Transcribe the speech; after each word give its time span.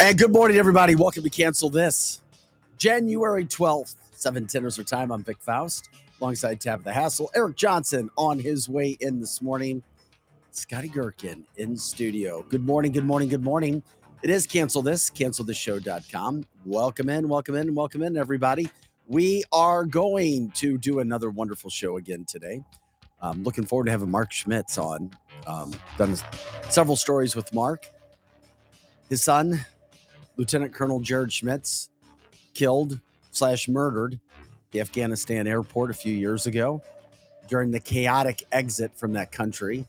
And 0.00 0.18
good 0.18 0.32
morning, 0.32 0.56
everybody. 0.58 0.94
Welcome 0.94 1.22
to 1.22 1.30
Cancel 1.30 1.70
This. 1.70 2.20
January 2.78 3.44
12th, 3.44 3.94
710 4.14 4.66
is 4.66 4.78
our 4.78 4.84
time. 4.84 5.12
I'm 5.12 5.24
Vic 5.24 5.38
Faust 5.40 5.88
alongside 6.20 6.60
Tabitha 6.60 6.92
Hassel. 6.92 7.30
Eric 7.34 7.56
Johnson 7.56 8.10
on 8.18 8.38
his 8.38 8.68
way 8.68 8.96
in 9.00 9.20
this 9.20 9.42
morning. 9.42 9.82
Scotty 10.50 10.88
Gherkin 10.88 11.44
in 11.56 11.76
studio. 11.76 12.44
Good 12.48 12.64
morning, 12.66 12.92
good 12.92 13.04
morning, 13.04 13.28
good 13.28 13.42
morning. 13.44 13.82
It 14.22 14.30
is 14.30 14.46
Cancel 14.46 14.82
This, 14.82 15.10
canceltheshow.com. 15.10 16.46
Welcome 16.64 17.08
in, 17.08 17.28
welcome 17.28 17.54
in, 17.56 17.74
welcome 17.74 18.02
in, 18.02 18.16
everybody. 18.16 18.70
We 19.06 19.44
are 19.52 19.84
going 19.84 20.50
to 20.52 20.78
do 20.78 21.00
another 21.00 21.30
wonderful 21.30 21.70
show 21.70 21.96
again 21.96 22.24
today. 22.26 22.62
Um, 23.20 23.44
looking 23.44 23.64
forward 23.66 23.86
to 23.86 23.92
having 23.92 24.10
Mark 24.10 24.32
Schmitz 24.32 24.78
on. 24.78 25.12
Um, 25.46 25.72
done 25.98 26.16
several 26.70 26.96
stories 26.96 27.36
with 27.36 27.52
Mark. 27.54 27.86
His 29.12 29.22
son, 29.22 29.62
Lieutenant 30.38 30.72
Colonel 30.72 30.98
Jared 30.98 31.30
Schmitz, 31.30 31.90
killed 32.54 32.98
slash 33.30 33.68
murdered 33.68 34.18
the 34.70 34.80
Afghanistan 34.80 35.46
airport 35.46 35.90
a 35.90 35.92
few 35.92 36.14
years 36.14 36.46
ago 36.46 36.80
during 37.46 37.70
the 37.70 37.78
chaotic 37.78 38.42
exit 38.52 38.90
from 38.96 39.12
that 39.12 39.30
country 39.30 39.86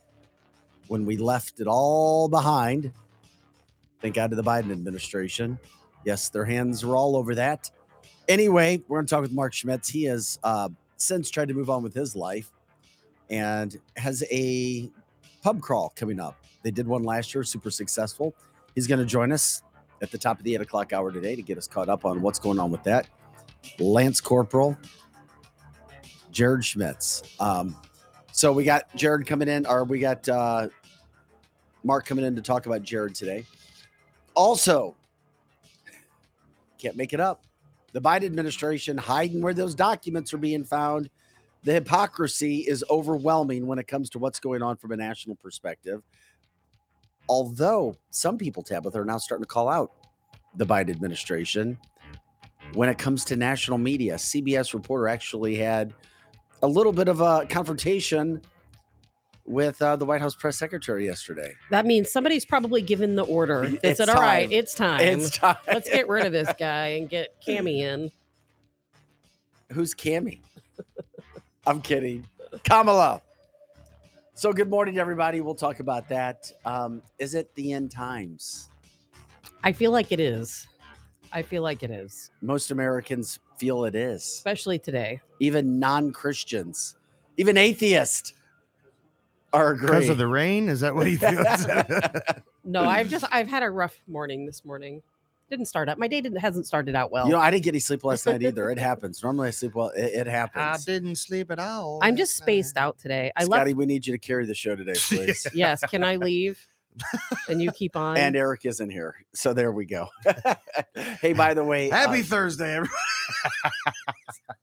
when 0.90 1.06
we 1.06 1.16
left 1.16 1.62
it 1.62 1.68
all 1.68 2.28
behind. 2.28 2.92
Thank 4.02 4.16
God 4.16 4.32
to 4.32 4.36
the 4.36 4.44
Biden 4.44 4.74
administration. 4.74 5.58
Yes, 6.04 6.28
their 6.28 6.44
hands 6.44 6.86
were 6.86 6.98
all 6.98 7.16
over 7.16 7.34
that. 7.34 7.72
Anyway, 8.28 8.82
we're 8.90 8.98
going 8.98 9.06
to 9.06 9.10
talk 9.10 9.22
with 9.22 9.32
Mark 9.32 9.54
Schmitz. 9.54 9.88
He 9.88 10.04
has 10.04 10.38
uh, 10.44 10.68
since 10.98 11.30
tried 11.30 11.48
to 11.48 11.54
move 11.54 11.70
on 11.70 11.82
with 11.82 11.94
his 11.94 12.14
life 12.14 12.52
and 13.30 13.80
has 13.96 14.22
a 14.30 14.92
pub 15.42 15.62
crawl 15.62 15.94
coming 15.96 16.20
up. 16.20 16.36
They 16.62 16.72
did 16.72 16.86
one 16.86 17.06
last 17.06 17.34
year, 17.34 17.46
super 17.46 17.72
successful. 17.72 18.36
He's 18.76 18.88
going 18.88 19.00
to 19.00 19.06
join 19.06 19.32
us 19.32 19.62
at 20.02 20.12
the 20.12 20.18
top 20.18 20.38
of 20.38 20.44
the 20.44 20.56
eight 20.56 20.62
o'clock 20.62 20.94
hour 20.94 21.12
today 21.12 21.36
to 21.36 21.42
get 21.42 21.58
us 21.58 21.68
caught 21.68 21.90
up 21.90 22.06
on 22.06 22.22
what's 22.22 22.40
going 22.40 22.60
on 22.60 22.72
with 22.72 22.84
that. 22.84 23.08
Lance 23.80 24.20
Corporal 24.20 24.78
Jared 26.32 26.66
Schmitz. 26.66 27.24
Um, 27.40 27.78
so 28.32 28.52
we 28.52 28.64
got 28.64 28.94
Jared 28.96 29.26
coming 29.26 29.48
in, 29.48 29.66
or 29.66 29.84
we 29.84 30.00
got 30.00 30.28
uh, 30.28 30.68
Mark 31.84 32.06
coming 32.06 32.26
in 32.26 32.36
to 32.36 32.42
talk 32.42 32.66
about 32.66 32.82
Jared 32.82 33.16
today. 33.16 33.46
Also, 34.34 34.96
can't 36.80 36.98
make 36.98 37.14
it 37.14 37.20
up. 37.20 37.46
The 37.94 38.02
Biden 38.02 38.26
administration 38.26 38.98
hiding 38.98 39.42
where 39.42 39.54
those 39.54 39.76
documents 39.76 40.34
are 40.34 40.40
being 40.40 40.64
found. 40.64 41.10
The 41.64 41.74
hypocrisy 41.74 42.58
is 42.58 42.84
overwhelming 42.90 43.68
when 43.68 43.78
it 43.78 43.88
comes 43.88 44.10
to 44.12 44.20
what's 44.20 44.40
going 44.40 44.64
on 44.64 44.76
from 44.78 44.92
a 44.92 44.98
national 44.98 45.36
perspective. 45.36 46.02
Although 47.34 47.98
some 48.12 48.38
people, 48.38 48.62
Tabitha, 48.62 49.02
are 49.02 49.06
now 49.06 49.18
starting 49.18 49.42
to 49.42 49.48
call 49.48 49.68
out 49.68 49.92
the 50.56 50.68
Biden 50.68 50.92
administration 50.92 51.80
when 52.76 52.90
it 52.90 53.00
comes 53.00 53.26
to 53.26 53.36
national 53.36 53.80
media. 53.80 54.18
CBS 54.18 54.76
reporter 54.76 55.08
actually 55.08 55.56
had 55.56 55.96
a 56.62 56.68
little 56.68 56.94
bit 56.94 57.08
of 57.08 57.22
a 57.22 57.48
confrontation 57.48 58.40
with 59.46 59.82
uh, 59.82 59.96
the 59.96 60.06
White 60.06 60.22
House 60.22 60.36
press 60.36 60.60
secretary 60.60 61.08
yesterday. 61.08 61.56
That 61.72 61.88
means 61.88 62.12
somebody's 62.12 62.46
probably 62.46 62.84
given 62.84 63.16
the 63.16 63.26
order. 63.26 63.64
They 63.82 63.90
It's 63.90 63.98
said, 63.98 64.10
"All 64.10 64.22
right, 64.22 64.52
it's 64.52 64.76
time. 64.76 65.02
It's 65.02 65.32
time. 65.36 65.58
Let's 65.66 65.90
get 65.90 66.08
rid 66.08 66.28
of 66.28 66.34
this 66.34 66.54
guy 66.60 66.90
and 66.90 67.10
get 67.10 67.42
Cammy 67.42 67.80
in." 67.80 68.12
Who's 69.72 69.96
Cammy? 69.96 70.42
I'm 71.66 71.82
kidding. 71.82 72.28
Kamala. 72.64 73.24
So 74.44 74.52
good 74.52 74.70
morning, 74.70 74.98
everybody. 74.98 75.40
We'll 75.40 75.56
talk 75.56 75.80
about 75.80 76.10
that. 76.10 76.52
Um, 76.66 77.02
is 77.18 77.34
it 77.34 77.56
the 77.56 77.72
end 77.72 77.92
times? 77.92 78.68
I 79.64 79.72
feel 79.72 79.92
like 79.92 80.12
it 80.12 80.20
is. 80.20 80.68
I 81.32 81.44
feel 81.44 81.64
like 81.64 81.82
it 81.82 81.90
is, 81.90 82.30
Most 82.42 82.70
Americans 82.70 83.40
feel 83.56 83.86
it 83.86 83.96
is. 83.96 84.22
especially 84.22 84.80
today. 84.80 85.22
Even 85.40 85.80
non-Christians, 85.80 86.98
even 87.38 87.56
atheists 87.56 88.34
are 89.54 89.76
because 89.76 90.10
of 90.10 90.18
the 90.18 90.28
rain. 90.28 90.68
Is 90.68 90.82
that 90.82 90.94
what 90.94 91.08
he 91.08 91.16
feels? 91.16 91.66
No, 92.66 92.84
I've 92.84 93.10
just 93.10 93.24
I've 93.32 93.48
had 93.48 93.64
a 93.64 93.70
rough 93.70 93.96
morning 94.08 94.46
this 94.46 94.66
morning. 94.66 95.02
Didn't 95.50 95.66
start 95.66 95.90
out. 95.90 96.00
My 96.00 96.08
day 96.08 96.22
didn't 96.22 96.40
hasn't 96.40 96.66
started 96.66 96.96
out 96.96 97.12
well. 97.12 97.26
You 97.26 97.34
know, 97.34 97.40
I 97.40 97.52
didn't 97.52 97.64
get 97.64 97.72
any 97.72 97.80
sleep 97.80 98.04
last 98.04 98.26
night 98.26 98.42
either. 98.42 98.70
It 98.70 98.80
happens. 98.80 99.22
Normally, 99.22 99.50
I 99.50 99.52
sleep 99.52 99.76
well. 99.76 99.90
It, 99.90 100.28
it 100.28 100.28
I 100.28 100.78
didn't 100.86 101.16
sleep 101.18 101.52
at 101.52 101.60
all. 101.60 102.00
I'm 102.02 102.16
just 102.16 102.36
spaced 102.36 102.78
out 102.78 102.98
today. 102.98 103.32
I 103.36 103.42
left. 103.44 103.60
Scotty, 103.60 103.74
we 103.74 103.86
need 103.86 104.08
you 104.08 104.14
to 104.14 104.20
carry 104.20 104.46
the 104.46 104.56
show 104.56 104.76
today, 104.76 104.94
please. 104.96 105.46
Yes, 105.54 105.82
can 105.82 106.04
I 106.04 106.16
leave? 106.16 106.66
and 107.50 107.62
you 107.62 107.72
keep 107.72 107.96
on. 107.96 108.18
and 108.18 108.36
Eric 108.36 108.66
isn't 108.66 108.90
here, 108.90 109.16
so 109.34 109.54
there 109.54 109.72
we 109.72 109.86
go. 109.86 110.08
hey, 111.22 111.34
by 111.34 111.54
the 111.54 111.64
way, 111.64 111.90
Happy 111.90 112.22
uh, 112.22 112.24
Thursday, 112.24 112.80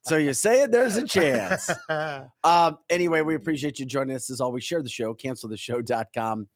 so 0.03 0.17
you're 0.17 0.35
saying 0.35 0.71
there's 0.71 0.97
a 0.97 1.07
chance? 1.07 1.71
Um, 2.43 2.79
anyway, 2.89 3.21
we 3.21 3.35
appreciate 3.35 3.79
you 3.79 3.87
joining 3.87 4.17
us 4.17 4.31
as 4.31 4.41
always. 4.41 4.65
Share 4.65 4.83
the 4.83 4.89
show, 4.89 5.15
canceltheshow.com. 5.15 6.49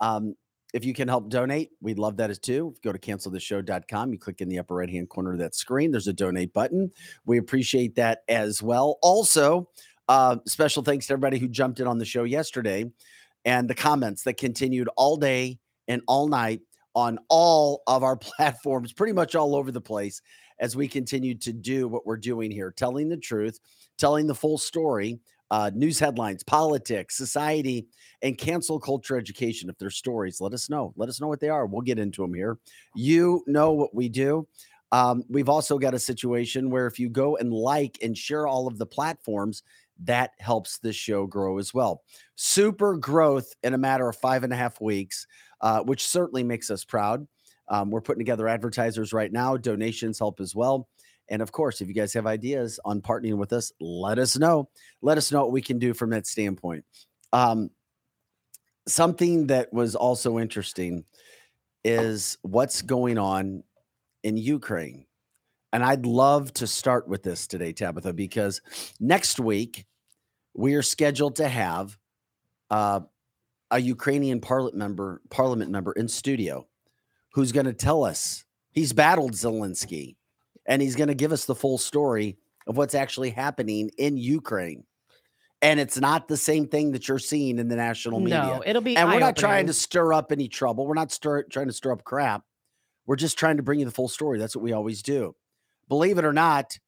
Um, 0.00 0.34
if 0.74 0.84
you 0.84 0.92
can 0.92 1.08
help 1.08 1.30
donate, 1.30 1.70
we'd 1.80 1.98
love 1.98 2.16
that 2.18 2.30
as 2.30 2.38
too. 2.38 2.74
Go 2.84 2.92
to 2.92 2.98
canceltheshow.com. 2.98 4.12
You 4.12 4.18
click 4.18 4.40
in 4.40 4.48
the 4.48 4.58
upper 4.58 4.74
right 4.74 4.90
hand 4.90 5.08
corner 5.08 5.32
of 5.32 5.38
that 5.38 5.54
screen. 5.54 5.90
There's 5.90 6.08
a 6.08 6.12
donate 6.12 6.52
button. 6.52 6.90
We 7.24 7.38
appreciate 7.38 7.94
that 7.96 8.22
as 8.28 8.62
well. 8.62 8.98
Also, 9.02 9.68
uh, 10.08 10.36
special 10.46 10.82
thanks 10.82 11.06
to 11.06 11.14
everybody 11.14 11.38
who 11.38 11.48
jumped 11.48 11.80
in 11.80 11.86
on 11.86 11.98
the 11.98 12.04
show 12.04 12.24
yesterday 12.24 12.90
and 13.44 13.68
the 13.68 13.74
comments 13.74 14.24
that 14.24 14.36
continued 14.36 14.88
all 14.96 15.16
day 15.16 15.58
and 15.86 16.02
all 16.06 16.28
night 16.28 16.60
on 16.94 17.18
all 17.28 17.82
of 17.86 18.02
our 18.02 18.16
platforms, 18.16 18.92
pretty 18.92 19.12
much 19.12 19.34
all 19.34 19.54
over 19.54 19.72
the 19.72 19.80
place, 19.80 20.20
as 20.58 20.76
we 20.76 20.88
continue 20.88 21.34
to 21.34 21.52
do 21.52 21.88
what 21.88 22.04
we're 22.04 22.16
doing 22.16 22.50
here, 22.50 22.72
telling 22.72 23.08
the 23.08 23.16
truth, 23.16 23.58
telling 23.96 24.26
the 24.26 24.34
full 24.34 24.58
story, 24.58 25.18
uh, 25.50 25.70
news 25.74 25.98
headlines, 25.98 26.42
politics, 26.42 27.16
society, 27.16 27.86
and 28.22 28.36
cancel 28.36 28.78
culture 28.78 29.16
education. 29.16 29.70
If 29.70 29.78
there's 29.78 29.96
stories, 29.96 30.40
let 30.40 30.52
us 30.52 30.68
know. 30.68 30.92
Let 30.96 31.08
us 31.08 31.20
know 31.20 31.28
what 31.28 31.40
they 31.40 31.48
are. 31.48 31.66
We'll 31.66 31.82
get 31.82 31.98
into 31.98 32.22
them 32.22 32.34
here. 32.34 32.58
You 32.94 33.42
know 33.46 33.72
what 33.72 33.94
we 33.94 34.08
do. 34.08 34.46
Um, 34.90 35.22
we've 35.28 35.48
also 35.48 35.78
got 35.78 35.94
a 35.94 35.98
situation 35.98 36.70
where 36.70 36.86
if 36.86 36.98
you 36.98 37.08
go 37.08 37.36
and 37.36 37.52
like 37.52 37.98
and 38.02 38.16
share 38.16 38.46
all 38.46 38.66
of 38.66 38.78
the 38.78 38.86
platforms, 38.86 39.62
that 40.04 40.30
helps 40.38 40.78
this 40.78 40.96
show 40.96 41.26
grow 41.26 41.58
as 41.58 41.74
well. 41.74 42.02
Super 42.36 42.96
growth 42.96 43.52
in 43.62 43.74
a 43.74 43.78
matter 43.78 44.08
of 44.08 44.16
five 44.16 44.44
and 44.44 44.52
a 44.52 44.56
half 44.56 44.80
weeks, 44.80 45.26
uh, 45.60 45.80
which 45.80 46.06
certainly 46.06 46.42
makes 46.42 46.70
us 46.70 46.84
proud. 46.84 47.26
Um, 47.68 47.90
we're 47.90 48.00
putting 48.00 48.20
together 48.20 48.48
advertisers 48.48 49.12
right 49.12 49.32
now. 49.32 49.56
Donations 49.56 50.18
help 50.18 50.40
as 50.40 50.54
well. 50.54 50.88
And 51.30 51.42
of 51.42 51.52
course, 51.52 51.80
if 51.80 51.88
you 51.88 51.94
guys 51.94 52.14
have 52.14 52.26
ideas 52.26 52.80
on 52.84 53.00
partnering 53.00 53.36
with 53.36 53.52
us, 53.52 53.72
let 53.80 54.18
us 54.18 54.38
know. 54.38 54.68
Let 55.02 55.18
us 55.18 55.30
know 55.30 55.40
what 55.40 55.52
we 55.52 55.62
can 55.62 55.78
do 55.78 55.94
from 55.94 56.10
that 56.10 56.26
standpoint. 56.26 56.84
Um, 57.32 57.70
something 58.86 59.48
that 59.48 59.72
was 59.72 59.94
also 59.94 60.38
interesting 60.38 61.04
is 61.84 62.38
what's 62.42 62.82
going 62.82 63.18
on 63.18 63.62
in 64.22 64.36
Ukraine. 64.36 65.06
And 65.72 65.84
I'd 65.84 66.06
love 66.06 66.52
to 66.54 66.66
start 66.66 67.08
with 67.08 67.22
this 67.22 67.46
today, 67.46 67.72
Tabitha, 67.72 68.14
because 68.14 68.62
next 68.98 69.38
week 69.38 69.84
we 70.54 70.74
are 70.74 70.82
scheduled 70.82 71.36
to 71.36 71.48
have 71.48 71.96
uh, 72.70 73.00
a 73.70 73.78
Ukrainian 73.78 74.40
parliament 74.40 74.76
member, 74.76 75.20
parliament 75.30 75.70
member 75.70 75.92
in 75.92 76.08
studio 76.08 76.66
who's 77.34 77.52
going 77.52 77.66
to 77.66 77.74
tell 77.74 78.02
us 78.04 78.44
he's 78.72 78.92
battled 78.92 79.32
Zelensky 79.32 80.16
and 80.68 80.80
he's 80.80 80.94
going 80.94 81.08
to 81.08 81.14
give 81.14 81.32
us 81.32 81.46
the 81.46 81.54
full 81.54 81.78
story 81.78 82.36
of 82.68 82.76
what's 82.76 82.94
actually 82.94 83.30
happening 83.30 83.90
in 83.98 84.16
Ukraine. 84.16 84.84
And 85.60 85.80
it's 85.80 85.98
not 85.98 86.28
the 86.28 86.36
same 86.36 86.68
thing 86.68 86.92
that 86.92 87.08
you're 87.08 87.18
seeing 87.18 87.58
in 87.58 87.66
the 87.66 87.74
national 87.74 88.20
media. 88.20 88.42
no, 88.42 88.62
it'll 88.64 88.82
be. 88.82 88.96
and 88.96 89.08
we're 89.08 89.18
not 89.18 89.36
trying 89.36 89.66
to 89.66 89.72
stir 89.72 90.12
up 90.12 90.30
any 90.30 90.46
trouble. 90.46 90.86
We're 90.86 90.94
not 90.94 91.10
stir, 91.10 91.42
trying 91.44 91.66
to 91.66 91.72
stir 91.72 91.90
up 91.90 92.04
crap. 92.04 92.44
We're 93.06 93.16
just 93.16 93.38
trying 93.38 93.56
to 93.56 93.64
bring 93.64 93.80
you 93.80 93.84
the 93.84 93.90
full 93.90 94.06
story. 94.06 94.38
That's 94.38 94.54
what 94.54 94.62
we 94.62 94.72
always 94.72 95.02
do. 95.02 95.34
Believe 95.88 96.18
it 96.18 96.24
or 96.24 96.32
not, 96.32 96.78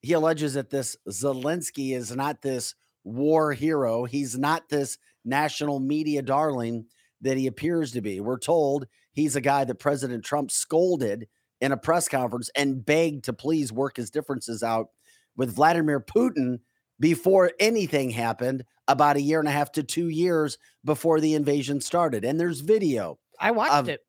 he 0.00 0.12
alleges 0.14 0.54
that 0.54 0.70
this 0.70 0.96
Zelensky 1.08 1.94
is 1.94 2.14
not 2.14 2.40
this 2.40 2.74
war 3.04 3.52
hero. 3.52 4.04
He's 4.04 4.38
not 4.38 4.68
this 4.70 4.96
national 5.24 5.80
media 5.80 6.22
darling 6.22 6.86
that 7.20 7.36
he 7.36 7.48
appears 7.48 7.92
to 7.92 8.00
be. 8.00 8.20
We're 8.20 8.38
told 8.38 8.86
he's 9.12 9.36
a 9.36 9.40
guy 9.40 9.64
that 9.64 9.74
President 9.74 10.24
Trump 10.24 10.52
scolded 10.52 11.26
in 11.60 11.72
a 11.72 11.76
press 11.76 12.08
conference 12.08 12.50
and 12.54 12.84
begged 12.84 13.24
to 13.24 13.32
please 13.32 13.72
work 13.72 13.96
his 13.96 14.10
differences 14.10 14.62
out 14.62 14.88
with 15.36 15.54
Vladimir 15.54 16.00
Putin 16.00 16.60
before 17.00 17.52
anything 17.60 18.10
happened 18.10 18.64
about 18.88 19.16
a 19.16 19.20
year 19.20 19.38
and 19.38 19.48
a 19.48 19.52
half 19.52 19.70
to 19.72 19.82
two 19.82 20.08
years 20.08 20.58
before 20.84 21.20
the 21.20 21.34
invasion 21.34 21.80
started. 21.80 22.24
And 22.24 22.40
there's 22.40 22.60
video. 22.60 23.18
I 23.38 23.50
watched 23.50 23.72
of- 23.72 23.88
it. 23.88 24.00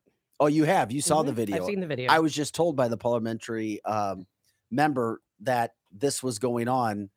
Oh, 0.41 0.47
you 0.47 0.63
have? 0.63 0.89
You 0.89 1.01
saw 1.01 1.21
the 1.21 1.33
Mhm, 1.33 1.35
video. 1.35 1.57
I've 1.57 1.65
seen 1.65 1.81
the 1.81 1.87
video. 1.87 2.09
I 2.09 2.19
was 2.19 2.33
just 2.33 2.55
told 2.55 2.77
by 2.77 2.87
the 2.87 2.95
parliamentary 2.95 3.83
um, 3.83 4.25
member 4.71 5.21
that 5.41 5.73
this 5.91 6.23
was 6.23 6.39
going 6.39 6.69
on, 6.69 7.09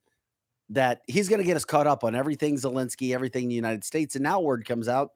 that 0.71 1.03
he's 1.07 1.29
going 1.29 1.39
to 1.39 1.45
get 1.45 1.57
us 1.57 1.65
caught 1.65 1.87
up 1.87 2.03
on 2.03 2.17
everything 2.17 2.57
Zelensky, 2.57 3.15
everything 3.15 3.45
in 3.45 3.49
the 3.51 3.55
United 3.55 3.85
States. 3.85 4.17
And 4.17 4.25
now 4.25 4.41
word 4.41 4.67
comes 4.67 4.89
out 4.89 5.11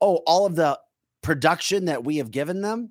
oh, 0.00 0.16
all 0.26 0.44
of 0.46 0.56
the 0.56 0.78
production 1.22 1.84
that 1.84 2.04
we 2.04 2.16
have 2.16 2.30
given 2.30 2.60
them 2.60 2.90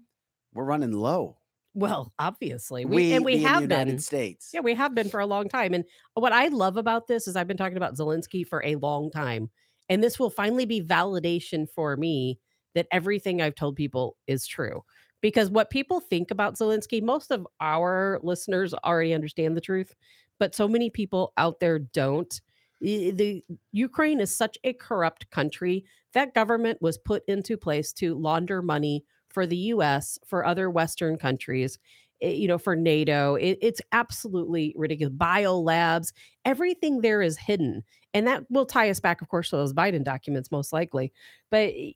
We're 0.54 0.64
running 0.64 0.94
low. 0.94 1.38
Well, 1.75 2.14
obviously, 2.20 2.86
we, 2.86 3.14
and 3.14 3.25
we 3.25 3.38
the 3.38 3.44
have 3.44 3.64
United 3.64 3.92
been. 3.92 4.00
States. 4.00 4.52
Yeah, 4.54 4.60
we 4.60 4.75
have 4.75 4.94
been 4.94 5.10
for 5.10 5.20
a 5.20 5.25
long 5.25 5.50
time. 5.50 5.74
And 5.74 5.84
what 6.14 6.31
I 6.31 6.50
love 6.50 6.78
about 6.78 7.08
this 7.08 7.28
is 7.28 7.36
I've 7.36 7.48
been 7.48 7.58
talking 7.58 7.78
about 7.78 7.96
Zelensky 7.96 8.46
for 8.48 8.64
a 8.64 8.75
long 8.75 9.10
time. 9.10 9.50
And 9.90 10.04
this 10.04 10.20
will 10.20 10.30
finally 10.30 10.66
be 10.66 10.81
validation 10.81 11.68
for 11.68 11.98
me 11.98 12.40
that 12.75 12.88
everything 12.92 13.42
I've 13.42 13.56
told 13.56 13.75
people 13.75 14.18
is 14.28 14.46
true. 14.46 14.84
Because 15.22 15.50
what 15.50 15.70
people 15.70 16.00
think 16.00 16.31
about 16.31 16.56
Zelensky, 16.56 17.02
most 17.02 17.31
of 17.31 17.48
our 17.60 18.19
listeners 18.22 18.74
already 18.74 19.14
understand 19.14 19.58
the 19.58 19.62
truth, 19.62 19.96
but 20.40 20.54
so 20.54 20.68
many 20.68 20.90
people 20.90 21.34
out 21.38 21.60
there 21.60 21.80
don't. 21.80 22.42
The 22.81 23.44
Ukraine 23.72 24.19
is 24.19 24.36
such 24.36 24.58
a 24.64 24.74
corrupt 24.74 25.30
country. 25.31 25.86
That 26.14 26.34
government 26.34 26.81
was 26.81 26.98
put 26.98 27.24
into 27.28 27.56
place 27.56 27.94
to 27.94 28.16
launder 28.16 28.62
money 28.62 29.06
for 29.33 29.45
the 29.45 29.57
US, 29.57 30.18
for 30.25 30.45
other 30.45 30.69
Western 30.69 31.18
countries 31.18 31.80
eh, 32.21 32.30
you 32.30 32.47
know, 32.47 32.57
for 32.57 32.75
NATO. 32.75 33.35
It, 33.35 33.57
it's 33.62 33.81
absolutely 33.91 34.74
ridiculous. 34.77 35.13
Bio 35.15 35.59
labs, 35.59 36.13
everything 36.45 37.01
there 37.01 37.21
is 37.21 37.38
hidden. 37.38 37.83
And 38.13 38.27
that 38.27 38.44
will 38.50 38.65
tie 38.65 38.89
us 38.89 39.00
back, 39.00 39.21
of 39.21 39.27
course, 39.27 39.50
to 39.50 39.57
those 39.57 39.74
Biden 39.74 40.03
documents, 40.03 40.51
most 40.51 40.71
likely. 40.71 41.12
But 41.50 41.74
eh, 41.75 41.91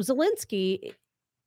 Zelensky, 0.00 0.94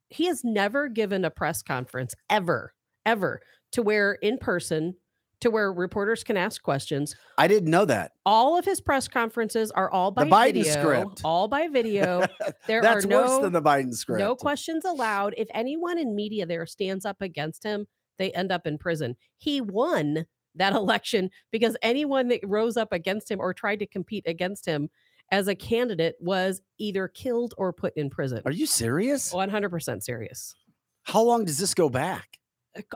he 0.10 0.26
has 0.26 0.44
never 0.44 0.90
given 0.90 1.24
a 1.24 1.30
press 1.30 1.62
conference 1.62 2.14
ever, 2.30 2.74
ever 3.06 3.42
to 3.72 3.82
where 3.82 4.14
in 4.14 4.38
person, 4.38 4.96
to 5.42 5.50
where 5.50 5.72
reporters 5.72 6.24
can 6.24 6.38
ask 6.38 6.62
questions. 6.62 7.16
I 7.38 7.48
didn't 7.48 7.70
know 7.70 7.86
that. 7.86 8.12
All 8.26 8.58
of 8.58 8.66
his 8.66 8.82
press 8.82 9.08
conferences 9.08 9.72
are 9.72 9.90
all 9.90 10.12
by 10.12 10.26
The 10.26 10.30
Biden 10.30 10.54
video, 10.54 10.82
script. 10.82 11.22
all 11.24 11.48
by 11.48 11.68
video. 11.68 12.26
There 12.68 12.82
That's 12.82 13.06
are 13.06 13.08
worse 13.10 13.42
than 13.42 13.54
the 13.54 13.62
Biden 13.62 13.94
script. 13.94 14.20
no 14.20 14.36
questions 14.36 14.86
allowed. 14.86 15.34
If 15.38 15.48
anyone 15.54 15.98
in 15.98 16.16
media 16.16 16.46
there 16.46 16.66
stands 16.66 17.06
up 17.06 17.22
against 17.22 17.64
him, 17.64 17.88
they 18.18 18.32
end 18.32 18.52
up 18.52 18.68
in 18.68 18.78
prison. 18.78 19.16
He 19.38 19.62
won 19.62 20.26
that 20.56 20.74
election 20.76 21.32
because 21.52 21.78
anyone 21.82 22.28
that 22.30 22.42
rose 22.44 22.78
up 22.78 22.92
against 22.92 23.32
him 23.32 23.40
or 23.40 23.54
tried 23.54 23.80
to 23.80 23.88
compete 23.88 24.26
against 24.28 24.66
him 24.66 24.90
as 25.32 25.48
a 25.48 25.56
candidate 25.56 26.16
was 26.20 26.62
either 26.80 27.08
killed 27.08 27.54
or 27.58 27.72
put 27.72 27.96
in 27.96 28.10
prison. 28.10 28.42
Are 28.46 28.52
you 28.52 28.66
serious? 28.66 29.32
100% 29.34 30.02
serious. 30.04 30.56
How 31.04 31.22
long 31.22 31.46
does 31.46 31.58
this 31.60 31.74
go 31.74 31.88
back? 31.90 32.39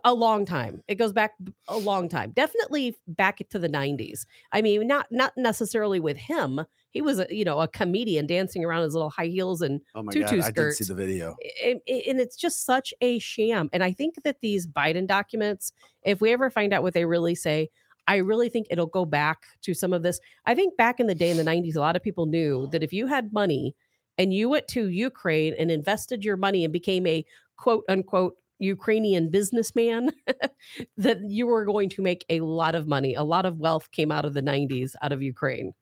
A- 0.03 0.13
long 0.13 0.45
time. 0.45 0.83
It 0.87 0.95
goes 0.95 1.13
back 1.13 1.33
a 1.67 1.77
long 1.77 2.07
time. 2.07 2.31
Definitely 2.31 2.95
back 3.07 3.39
to 3.49 3.59
the 3.59 3.67
90s. 3.69 4.25
I 4.51 4.61
mean, 4.61 4.87
not 4.87 5.07
not 5.11 5.33
necessarily 5.35 5.99
with 5.99 6.17
him. 6.17 6.61
He 6.91 7.01
was 7.01 7.19
a, 7.19 7.27
you 7.29 7.43
know, 7.43 7.59
a 7.59 7.67
comedian 7.67 8.27
dancing 8.27 8.63
around 8.63 8.83
his 8.83 8.93
little 8.93 9.09
high 9.09 9.25
heels 9.25 9.61
and 9.63 9.81
Oh 9.95 10.03
my 10.03 10.11
Tutu 10.13 10.37
god, 10.37 10.45
I 10.45 10.51
did 10.51 10.73
see 10.73 10.83
the 10.85 10.93
video. 10.93 11.35
and, 11.63 11.81
and 11.87 12.19
it's 12.21 12.35
just 12.35 12.65
such 12.65 12.93
a 13.01 13.17
sham. 13.17 13.69
And 13.73 13.83
I 13.83 13.91
think 13.93 14.15
that 14.23 14.37
these 14.41 14.67
Biden 14.67 15.07
documents, 15.07 15.71
if 16.03 16.21
we 16.21 16.31
ever 16.31 16.51
find 16.51 16.71
out 16.71 16.83
what 16.83 16.93
they 16.93 17.05
really 17.05 17.33
say, 17.33 17.69
I 18.07 18.17
really 18.17 18.49
think 18.49 18.67
it'll 18.69 18.85
go 18.85 19.05
back 19.05 19.39
to 19.63 19.73
some 19.73 19.91
of 19.91 20.03
this. 20.03 20.19
I 20.45 20.53
think 20.53 20.77
back 20.77 20.99
in 20.99 21.07
the 21.07 21.15
day 21.15 21.31
in 21.31 21.37
the 21.37 21.43
90s, 21.43 21.75
a 21.75 21.79
lot 21.79 21.95
of 21.95 22.03
people 22.03 22.27
knew 22.27 22.67
that 22.71 22.83
if 22.83 22.93
you 22.93 23.07
had 23.07 23.33
money 23.33 23.75
and 24.19 24.31
you 24.31 24.49
went 24.49 24.67
to 24.69 24.87
Ukraine 24.89 25.55
and 25.57 25.71
invested 25.71 26.23
your 26.23 26.37
money 26.37 26.63
and 26.63 26.71
became 26.71 27.07
a 27.07 27.25
quote 27.57 27.85
unquote 27.89 28.35
Ukrainian 28.63 29.29
businessman, 29.29 30.11
that 30.97 31.19
you 31.29 31.47
were 31.47 31.65
going 31.65 31.89
to 31.89 32.01
make 32.01 32.25
a 32.29 32.39
lot 32.39 32.75
of 32.75 32.87
money. 32.87 33.13
A 33.13 33.23
lot 33.23 33.45
of 33.45 33.59
wealth 33.59 33.91
came 33.91 34.11
out 34.11 34.25
of 34.25 34.33
the 34.33 34.41
90s 34.41 34.95
out 35.01 35.11
of 35.11 35.21
Ukraine. 35.21 35.73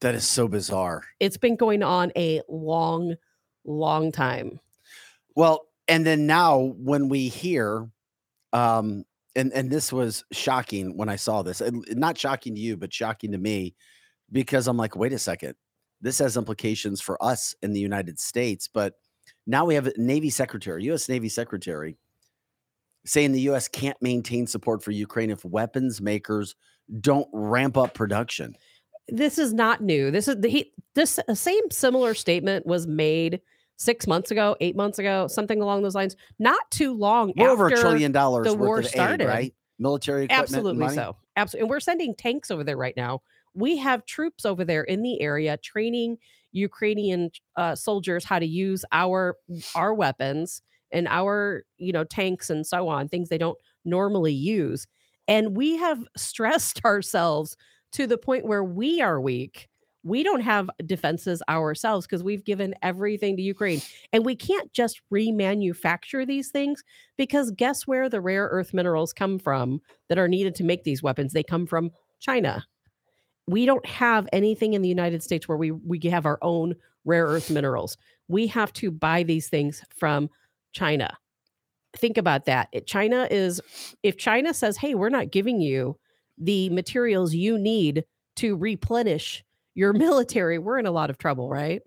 That 0.00 0.14
is 0.14 0.26
so 0.26 0.48
bizarre. 0.48 1.02
It's 1.20 1.36
been 1.36 1.56
going 1.56 1.82
on 1.82 2.12
a 2.16 2.40
long, 2.48 3.16
long 3.64 4.12
time. 4.12 4.60
Well, 5.34 5.66
and 5.86 6.06
then 6.06 6.26
now 6.26 6.74
when 6.78 7.08
we 7.08 7.28
hear, 7.28 7.88
um, 8.52 9.04
and 9.34 9.52
and 9.52 9.70
this 9.70 9.92
was 9.92 10.24
shocking 10.32 10.96
when 10.96 11.08
I 11.08 11.16
saw 11.16 11.42
this. 11.42 11.62
Not 11.90 12.18
shocking 12.18 12.54
to 12.54 12.60
you, 12.60 12.76
but 12.76 12.92
shocking 12.92 13.32
to 13.32 13.38
me, 13.38 13.74
because 14.32 14.66
I'm 14.66 14.76
like, 14.76 14.96
wait 14.96 15.12
a 15.12 15.18
second, 15.18 15.54
this 16.00 16.18
has 16.18 16.36
implications 16.36 17.00
for 17.00 17.22
us 17.22 17.54
in 17.62 17.72
the 17.72 17.80
United 17.80 18.18
States. 18.18 18.68
But 18.72 18.94
now 19.48 19.64
we 19.64 19.74
have 19.74 19.86
a 19.86 19.92
Navy 19.96 20.28
Secretary, 20.28 20.84
U.S. 20.84 21.08
Navy 21.08 21.30
Secretary, 21.30 21.96
saying 23.06 23.32
the 23.32 23.40
U.S. 23.40 23.66
can't 23.66 23.96
maintain 24.02 24.46
support 24.46 24.84
for 24.84 24.90
Ukraine 24.90 25.30
if 25.30 25.42
weapons 25.44 26.02
makers 26.02 26.54
don't 27.00 27.26
ramp 27.32 27.76
up 27.76 27.94
production. 27.94 28.54
this 29.08 29.38
is 29.38 29.54
not 29.54 29.80
new. 29.80 30.10
This 30.10 30.28
is 30.28 30.36
the 30.36 30.48
he 30.48 30.72
this 30.94 31.18
uh, 31.26 31.34
same 31.34 31.70
similar 31.70 32.12
statement 32.12 32.66
was 32.66 32.86
made 32.86 33.40
six 33.76 34.06
months 34.06 34.30
ago, 34.30 34.54
eight 34.60 34.76
months 34.76 34.98
ago, 34.98 35.26
something 35.28 35.62
along 35.62 35.82
those 35.82 35.94
lines. 35.94 36.14
Not 36.38 36.70
too 36.70 36.92
long 36.92 37.32
We're 37.34 37.48
over 37.48 37.68
a 37.68 37.76
trillion 37.76 38.12
dollars 38.12 38.46
the 38.46 38.52
worth 38.54 38.94
war 38.94 39.04
of 39.08 39.12
aid, 39.20 39.24
right? 39.26 39.54
Military 39.78 40.24
equipment, 40.24 40.42
absolutely 40.42 40.88
so. 40.90 41.16
Absolutely, 41.36 41.62
and 41.62 41.70
we're 41.70 41.80
sending 41.80 42.14
tanks 42.14 42.50
over 42.50 42.64
there 42.64 42.76
right 42.76 42.96
now. 42.96 43.22
We 43.54 43.78
have 43.78 44.04
troops 44.04 44.44
over 44.44 44.64
there 44.64 44.82
in 44.82 45.02
the 45.02 45.20
area 45.22 45.56
training 45.56 46.18
Ukrainian 46.52 47.30
uh, 47.56 47.74
soldiers 47.74 48.24
how 48.24 48.38
to 48.38 48.46
use 48.46 48.84
our 48.92 49.36
our 49.74 49.94
weapons 49.94 50.62
and 50.92 51.06
our 51.08 51.64
you 51.76 51.92
know 51.92 52.04
tanks 52.04 52.50
and 52.50 52.66
so 52.66 52.88
on, 52.88 53.08
things 53.08 53.28
they 53.28 53.38
don't 53.38 53.58
normally 53.84 54.32
use. 54.32 54.86
And 55.26 55.56
we 55.56 55.76
have 55.76 56.04
stressed 56.16 56.84
ourselves 56.84 57.56
to 57.92 58.06
the 58.06 58.18
point 58.18 58.46
where 58.46 58.64
we 58.64 59.00
are 59.00 59.20
weak. 59.20 59.68
We 60.04 60.22
don't 60.22 60.40
have 60.40 60.70
defenses 60.86 61.42
ourselves 61.48 62.06
because 62.06 62.22
we've 62.22 62.44
given 62.44 62.74
everything 62.82 63.36
to 63.36 63.42
Ukraine. 63.42 63.82
And 64.12 64.24
we 64.24 64.36
can't 64.36 64.72
just 64.72 65.00
remanufacture 65.12 66.26
these 66.26 66.50
things 66.50 66.82
because 67.16 67.50
guess 67.50 67.86
where 67.86 68.08
the 68.08 68.20
rare 68.20 68.44
earth 68.46 68.72
minerals 68.72 69.12
come 69.12 69.38
from 69.38 69.80
that 70.08 70.18
are 70.18 70.28
needed 70.28 70.54
to 70.56 70.64
make 70.64 70.84
these 70.84 71.02
weapons? 71.02 71.32
They 71.32 71.42
come 71.42 71.66
from 71.66 71.90
China. 72.20 72.64
We 73.48 73.66
don't 73.66 73.84
have 73.86 74.28
anything 74.32 74.74
in 74.74 74.82
the 74.82 74.88
United 74.88 75.22
States 75.22 75.48
where 75.48 75.56
we 75.56 75.70
we 75.70 75.98
have 76.10 76.26
our 76.26 76.38
own 76.42 76.74
rare 77.04 77.26
earth 77.26 77.50
minerals. 77.50 77.96
We 78.28 78.46
have 78.48 78.72
to 78.74 78.90
buy 78.90 79.22
these 79.22 79.48
things 79.48 79.82
from 79.96 80.28
China. 80.72 81.16
Think 81.96 82.18
about 82.18 82.44
that. 82.44 82.68
China 82.86 83.26
is 83.30 83.60
if 84.02 84.18
China 84.18 84.52
says, 84.52 84.76
"Hey, 84.76 84.94
we're 84.94 85.08
not 85.08 85.30
giving 85.30 85.60
you 85.60 85.98
the 86.36 86.68
materials 86.70 87.34
you 87.34 87.58
need 87.58 88.04
to 88.36 88.56
replenish 88.56 89.42
your 89.74 89.92
military," 89.94 90.58
we're 90.58 90.78
in 90.78 90.86
a 90.86 90.90
lot 90.90 91.10
of 91.10 91.16
trouble, 91.18 91.48
right? 91.48 91.80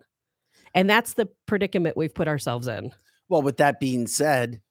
And 0.73 0.89
that's 0.89 1.13
the 1.13 1.29
predicament 1.45 1.97
we've 1.97 2.13
put 2.13 2.27
ourselves 2.27 2.67
in. 2.67 2.91
Well, 3.29 3.41
with 3.41 3.57
that 3.57 3.79
being 3.79 4.07
said, 4.07 4.61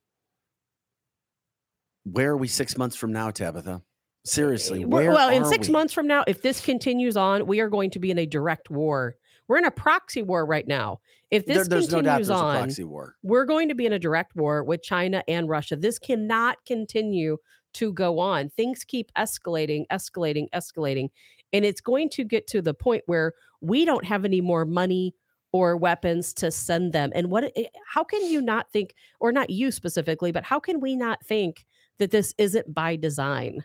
where 2.04 2.32
are 2.32 2.36
we 2.36 2.48
six 2.48 2.76
months 2.76 2.96
from 2.96 3.12
now, 3.12 3.30
Tabitha? 3.30 3.82
Seriously, 4.30 4.84
well, 4.84 5.28
in 5.28 5.44
six 5.44 5.66
we? 5.66 5.72
months 5.72 5.92
from 5.92 6.06
now, 6.06 6.22
if 6.28 6.40
this 6.40 6.60
continues 6.60 7.16
on, 7.16 7.46
we 7.46 7.58
are 7.58 7.68
going 7.68 7.90
to 7.90 7.98
be 7.98 8.12
in 8.12 8.18
a 8.18 8.26
direct 8.26 8.70
war. 8.70 9.16
We're 9.48 9.58
in 9.58 9.64
a 9.64 9.72
proxy 9.72 10.22
war 10.22 10.46
right 10.46 10.66
now. 10.68 11.00
If 11.32 11.46
There- 11.46 11.64
this 11.64 11.90
no 11.90 12.00
doubt 12.00 12.18
continues 12.18 12.30
a 12.30 12.34
on, 12.34 12.56
proxy 12.58 12.84
war. 12.84 13.16
we're 13.24 13.44
going 13.44 13.68
to 13.68 13.74
be 13.74 13.86
in 13.86 13.92
a 13.92 13.98
direct 13.98 14.36
war 14.36 14.62
with 14.62 14.82
China 14.82 15.24
and 15.26 15.48
Russia. 15.48 15.74
This 15.74 15.98
cannot 15.98 16.58
continue 16.64 17.38
to 17.74 17.92
go 17.92 18.20
on. 18.20 18.50
Things 18.50 18.84
keep 18.84 19.10
escalating, 19.18 19.84
escalating, 19.90 20.46
escalating. 20.54 21.08
And 21.52 21.64
it's 21.64 21.80
going 21.80 22.08
to 22.10 22.22
get 22.22 22.46
to 22.48 22.62
the 22.62 22.74
point 22.74 23.02
where 23.06 23.32
we 23.60 23.84
don't 23.84 24.04
have 24.04 24.24
any 24.24 24.40
more 24.40 24.64
money 24.64 25.14
or 25.52 25.76
weapons 25.76 26.32
to 26.34 26.52
send 26.52 26.92
them. 26.92 27.10
And 27.16 27.32
what 27.32 27.50
eh, 27.56 27.64
how 27.84 28.04
can 28.04 28.24
you 28.26 28.40
not 28.40 28.70
think 28.70 28.94
or 29.18 29.32
not 29.32 29.50
you 29.50 29.72
specifically, 29.72 30.30
but 30.30 30.44
how 30.44 30.60
can 30.60 30.78
we 30.78 30.94
not 30.94 31.24
think 31.26 31.66
that 31.98 32.12
this 32.12 32.32
isn't 32.38 32.72
by 32.72 32.94
design? 32.94 33.64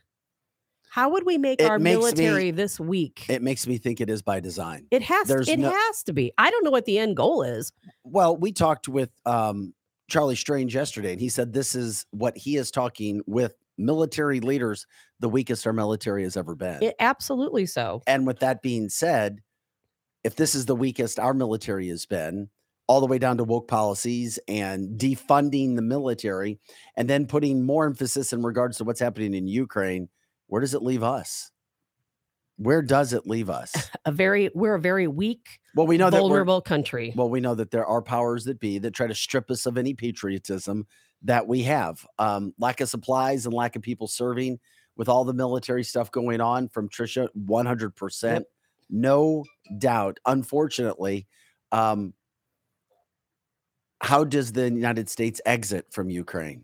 How 0.96 1.10
would 1.10 1.26
we 1.26 1.38
make 1.38 1.60
It 1.60 1.70
our 1.70 1.78
makes 1.78 1.94
me- 1.96 2.00
military 2.00 2.52
this 2.52 2.80
weak? 2.80 3.26
It 3.28 3.42
makes 3.42 3.68
me 3.68 3.78
think 3.78 4.00
it 4.00 4.10
is 4.10 4.22
by 4.22 4.40
design. 4.40 4.88
It 4.92 5.02
has 5.02 5.28
there's 5.28 5.50
it 5.50 5.60
no- 5.60 5.70
has 5.70 6.04
to 6.04 6.14
be. 6.14 6.32
I 6.38 6.50
don't 6.50 6.64
know 6.64 6.72
what 6.72 6.86
the 6.86 6.98
end 7.00 7.18
goal 7.18 7.44
is. 7.44 7.74
Well, 8.06 8.38
we 8.38 8.54
talked 8.54 8.88
with 8.88 9.10
um, 9.26 9.74
Charlie 10.10 10.38
Strange 10.38 10.74
yesterday, 10.74 11.12
and 11.12 11.20
he 11.20 11.28
said 11.28 11.52
this 11.52 11.76
is 11.76 12.06
what 12.12 12.38
he 12.38 12.56
is 12.56 12.72
talking 12.72 13.22
with 13.28 13.56
military 13.78 14.40
leaders, 14.40 14.88
the 15.20 15.28
weakest 15.28 15.68
our 15.68 15.74
military 15.74 16.24
has 16.24 16.38
ever 16.38 16.56
been. 16.56 16.82
It 16.82 16.96
absolutely 17.02 17.66
so. 17.66 18.02
and 18.08 18.26
with 18.26 18.40
that 18.40 18.62
being 18.62 18.88
said, 18.88 19.42
if 20.24 20.38
this 20.38 20.56
is 20.56 20.66
the 20.66 20.78
weakest 20.78 21.20
our 21.20 21.34
military 21.34 21.90
has 21.90 22.06
been, 22.06 22.48
all 22.88 23.02
the 23.02 23.08
way 23.08 23.18
down 23.18 23.36
to 23.36 23.44
woke 23.44 23.68
policies 23.68 24.40
and 24.48 24.98
defunding 24.98 25.76
the 25.76 25.82
military, 25.82 26.58
and 26.96 27.10
then 27.10 27.28
putting 27.28 27.66
more 27.66 27.86
emphasis 27.86 28.32
in 28.32 28.44
regards 28.44 28.78
to 28.78 28.86
what's 28.86 29.02
happening 29.02 29.34
in 29.34 29.46
Ukraine, 29.46 30.08
where 30.56 30.62
does 30.62 30.74
it 30.74 30.84
leave 30.84 31.04
us? 31.04 31.52
Where 32.56 32.82
does 32.82 33.12
it 33.12 33.28
leave 33.28 33.50
us? 33.62 33.74
A 34.06 34.12
very 34.14 34.50
we're 34.56 34.76
a 34.76 34.80
very 34.80 35.06
weak, 35.06 35.60
Well, 35.76 35.86
we 35.86 35.98
know 35.98 36.10
that 36.10 36.18
vulnerable 36.18 36.62
country. 36.62 37.12
well, 37.14 37.30
we 37.30 37.42
know 37.42 37.56
that 37.56 37.72
there 37.72 37.86
are 37.86 38.02
powers 38.02 38.46
that 38.46 38.58
be 38.62 38.78
that 38.80 38.94
try 38.94 39.06
to 39.08 39.14
strip 39.14 39.52
us 39.52 39.66
of 39.66 39.78
any 39.78 39.94
patriotism 39.96 40.88
that 41.24 41.46
we 41.46 41.64
have. 41.64 42.08
Um, 42.20 42.54
lack 42.58 42.80
of 42.80 42.88
supplies 42.88 43.46
and 43.46 43.54
lack 43.54 43.76
of 43.76 43.82
people 43.82 44.08
serving 44.08 44.60
with 44.96 45.10
all 45.10 45.26
the 45.26 45.34
military 45.34 45.84
stuff 45.84 46.10
going 46.10 46.40
on 46.40 46.70
from 46.70 46.88
Trisha, 46.88 47.28
100%. 47.38 48.44
No 48.90 49.44
doubt. 49.78 50.20
Unfortunately, 50.26 51.28
um, 51.74 52.14
how 54.02 54.24
does 54.24 54.54
the 54.54 54.72
United 54.72 55.10
States 55.10 55.42
exit 55.46 55.88
from 55.92 56.10
Ukraine? 56.10 56.64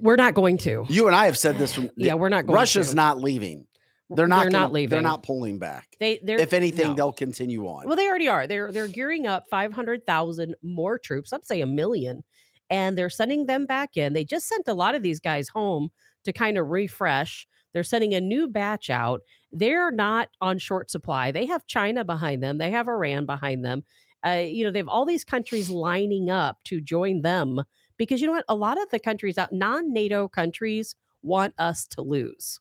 We're 0.00 0.16
not 0.16 0.34
going 0.34 0.58
to. 0.58 0.84
You 0.88 1.06
and 1.06 1.16
I 1.16 1.26
have 1.26 1.36
said 1.38 1.58
this 1.58 1.74
from 1.74 1.90
Yeah, 1.96 2.14
we're 2.14 2.28
not 2.28 2.46
going 2.46 2.54
Russia's 2.56 2.90
to. 2.90 2.96
not 2.96 3.20
leaving. 3.20 3.66
They're 4.10 4.26
not 4.28 4.42
They're 4.42 4.50
gonna- 4.50 4.62
not 4.64 4.72
leaving. 4.72 4.90
They're 4.90 5.00
not 5.00 5.22
pulling 5.22 5.58
back. 5.58 5.88
They 5.98 6.20
they're 6.22 6.38
If 6.38 6.52
anything, 6.52 6.88
no. 6.88 6.94
they'll 6.94 7.12
continue 7.12 7.66
on. 7.66 7.86
Well, 7.86 7.96
they 7.96 8.08
already 8.08 8.28
are. 8.28 8.46
They're 8.46 8.70
they're 8.70 8.88
gearing 8.88 9.26
up 9.26 9.44
500,000 9.50 10.54
more 10.62 10.98
troops. 10.98 11.32
I'd 11.32 11.46
say 11.46 11.60
a 11.62 11.66
million. 11.66 12.22
And 12.70 12.96
they're 12.96 13.10
sending 13.10 13.46
them 13.46 13.66
back 13.66 13.96
in. 13.96 14.12
They 14.12 14.24
just 14.24 14.48
sent 14.48 14.68
a 14.68 14.74
lot 14.74 14.94
of 14.94 15.02
these 15.02 15.20
guys 15.20 15.48
home 15.48 15.90
to 16.24 16.32
kind 16.32 16.56
of 16.58 16.68
refresh. 16.68 17.46
They're 17.74 17.84
sending 17.84 18.14
a 18.14 18.20
new 18.20 18.48
batch 18.48 18.88
out. 18.90 19.20
They're 19.50 19.90
not 19.90 20.28
on 20.40 20.58
short 20.58 20.90
supply. 20.90 21.32
They 21.32 21.46
have 21.46 21.66
China 21.66 22.04
behind 22.04 22.42
them. 22.42 22.58
They 22.58 22.70
have 22.70 22.88
Iran 22.88 23.26
behind 23.26 23.64
them. 23.64 23.84
Uh, 24.26 24.42
you 24.46 24.64
know, 24.64 24.70
they 24.70 24.78
have 24.78 24.88
all 24.88 25.04
these 25.04 25.24
countries 25.24 25.68
lining 25.68 26.30
up 26.30 26.58
to 26.64 26.80
join 26.80 27.22
them 27.22 27.62
because 27.96 28.20
you 28.20 28.26
know 28.26 28.32
what? 28.32 28.44
A 28.48 28.54
lot 28.54 28.80
of 28.80 28.90
the 28.90 28.98
countries 28.98 29.38
out 29.38 29.52
non-NATO 29.52 30.28
countries 30.28 30.94
want 31.22 31.54
us 31.58 31.86
to 31.88 32.02
lose. 32.02 32.60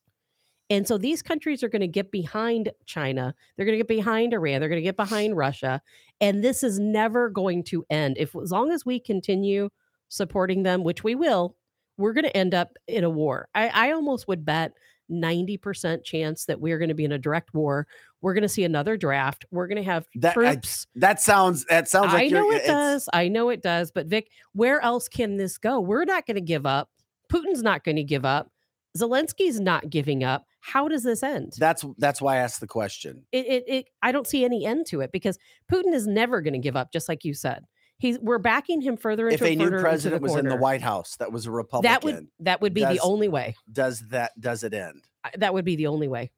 And 0.70 0.88
so 0.88 0.98
these 0.98 1.22
countries 1.22 1.64
are 1.64 1.70
going 1.70 1.82
to 1.82 1.88
get 1.88 2.12
behind 2.12 2.72
China. 2.86 3.36
They're 3.56 3.66
going 3.66 3.78
to 3.78 3.84
get 3.84 3.90
behind 3.90 4.34
Iran. 4.34 4.62
They're 4.62 4.70
going 4.70 4.82
to 4.82 4.84
get 4.84 4.96
behind 4.96 5.36
Russia. 5.36 5.82
And 6.22 6.42
this 6.42 6.64
is 6.64 6.80
never 6.80 7.30
going 7.30 7.64
to 7.66 7.86
end. 7.90 8.16
If 8.18 8.34
as 8.36 8.52
long 8.52 8.72
as 8.72 8.86
we 8.86 8.98
continue 8.98 9.70
supporting 10.08 10.64
them, 10.64 10.84
which 10.86 11.04
we 11.04 11.14
will, 11.14 11.58
we're 11.98 12.14
going 12.14 12.24
to 12.24 12.38
end 12.38 12.54
up 12.54 12.78
in 12.88 13.04
a 13.04 13.10
war. 13.10 13.50
I, 13.54 13.68
I 13.68 13.92
almost 13.92 14.30
would 14.30 14.46
bet 14.46 14.72
90% 15.12 16.04
chance 16.04 16.46
that 16.46 16.60
we're 16.60 16.78
going 16.80 16.90
to 16.90 16.96
be 16.96 17.06
in 17.06 17.12
a 17.12 17.18
direct 17.18 17.54
war. 17.54 17.88
We're 18.22 18.34
going 18.34 18.44
to 18.44 18.50
see 18.50 18.64
another 18.64 18.98
draft. 18.98 19.46
We're 19.52 19.68
going 19.68 19.78
to 19.78 19.84
have 19.84 20.06
That- 20.16 20.38
I- 20.38 20.54
troops. 20.54 20.88
that 20.96 21.20
sounds. 21.22 21.66
That 21.66 21.88
sounds 21.90 22.14
like 22.14 22.24
I 22.24 22.28
know 22.28 22.52
it 22.52 22.66
does. 22.66 23.10
I 23.14 23.28
know 23.28 23.50
it 23.50 23.62
does. 23.62 23.92
But 23.92 24.08
Vic, 24.08 24.30
where 24.54 24.82
else 24.82 25.08
can 25.08 25.38
this 25.38 25.58
go? 25.58 25.80
We're 25.80 26.06
not 26.06 26.26
going 26.26 26.36
to 26.36 26.42
give 26.42 26.66
up. 26.66 26.90
Putin's 27.32 27.64
not 27.64 27.84
going 27.84 27.96
to 27.98 28.04
give 28.04 28.26
up. 28.26 28.52
Zelensky's 28.98 29.60
not 29.60 29.90
giving 29.90 30.24
up. 30.24 30.46
How 30.60 30.88
does 30.88 31.02
this 31.04 31.24
end? 31.24 31.54
That's 31.58 31.86
that's 31.98 32.22
why 32.22 32.36
I 32.36 32.40
asked 32.40 32.60
the 32.60 32.68
question. 32.68 33.24
it, 33.32 33.46
it, 33.48 33.64
it 33.68 33.90
I 34.04 34.12
don't 34.12 34.28
see 34.28 34.44
any 34.46 34.66
end 34.66 34.86
to 34.88 35.02
it 35.02 35.12
because 35.12 35.40
Putin 35.72 35.94
is 35.94 36.06
never 36.06 36.42
going 36.42 36.54
to 36.54 36.60
give 36.60 36.76
up, 36.76 36.92
just 36.92 37.08
like 37.10 37.24
you 37.26 37.34
said. 37.34 37.66
He's 38.02 38.18
we're 38.18 38.40
backing 38.40 38.82
him 38.82 38.98
further 38.98 39.30
into 39.30 39.44
the. 39.44 39.52
If 39.52 39.60
a 39.60 39.64
new 39.64 39.80
president 39.80 40.24
the 40.24 40.28
was 40.28 40.36
in 40.36 40.50
the. 40.50 40.56
White 40.56 40.82
House 40.82 41.18
that 41.18 41.32
was 41.32 41.46
a 41.46 41.52
Republican, 41.52 41.92
that 41.92 42.04
would 42.04 42.28
that 42.40 42.60
would 42.60 42.74
be 42.74 42.82
does- 42.82 42.98
the 42.98 43.04
only 43.04 43.28
way. 43.28 43.56
does 43.72 44.00
that 44.10 44.32
does 44.42 44.64
it 44.64 44.74
end? 44.74 45.04
That 45.38 45.54
would 45.54 45.66
be 45.66 45.76
the 45.76 45.86
only 45.86 46.08
way. 46.08 46.32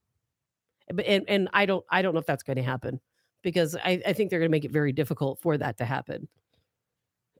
But 0.94 1.06
and, 1.06 1.24
and 1.30 1.50
I 1.54 1.66
don't 1.66 1.86
I 1.90 2.02
don't 2.02 2.14
know 2.14 2.20
if 2.20 2.26
that's 2.26 2.44
going 2.44 2.58
to 2.58 2.64
happen 2.64 3.00
because 3.44 3.78
I, 3.78 4.02
I 4.06 4.12
think 4.12 4.30
they're 4.30 4.40
going 4.40 4.50
to 4.50 4.52
make 4.52 4.66
it 4.66 4.72
very 4.72 4.92
difficult 4.92 5.40
for 5.42 5.58
that 5.58 5.78
to 5.78 5.86
happen. 5.86 6.28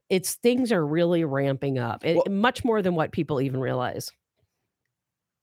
It's 0.08 0.36
things 0.36 0.72
are 0.72 0.86
really 0.86 1.24
ramping 1.24 1.78
up, 1.78 2.02
it, 2.02 2.16
Well- 2.16 2.24
much 2.30 2.64
more 2.64 2.80
than 2.80 2.94
what 2.94 3.12
people 3.12 3.42
even 3.42 3.60
realize. 3.60 4.10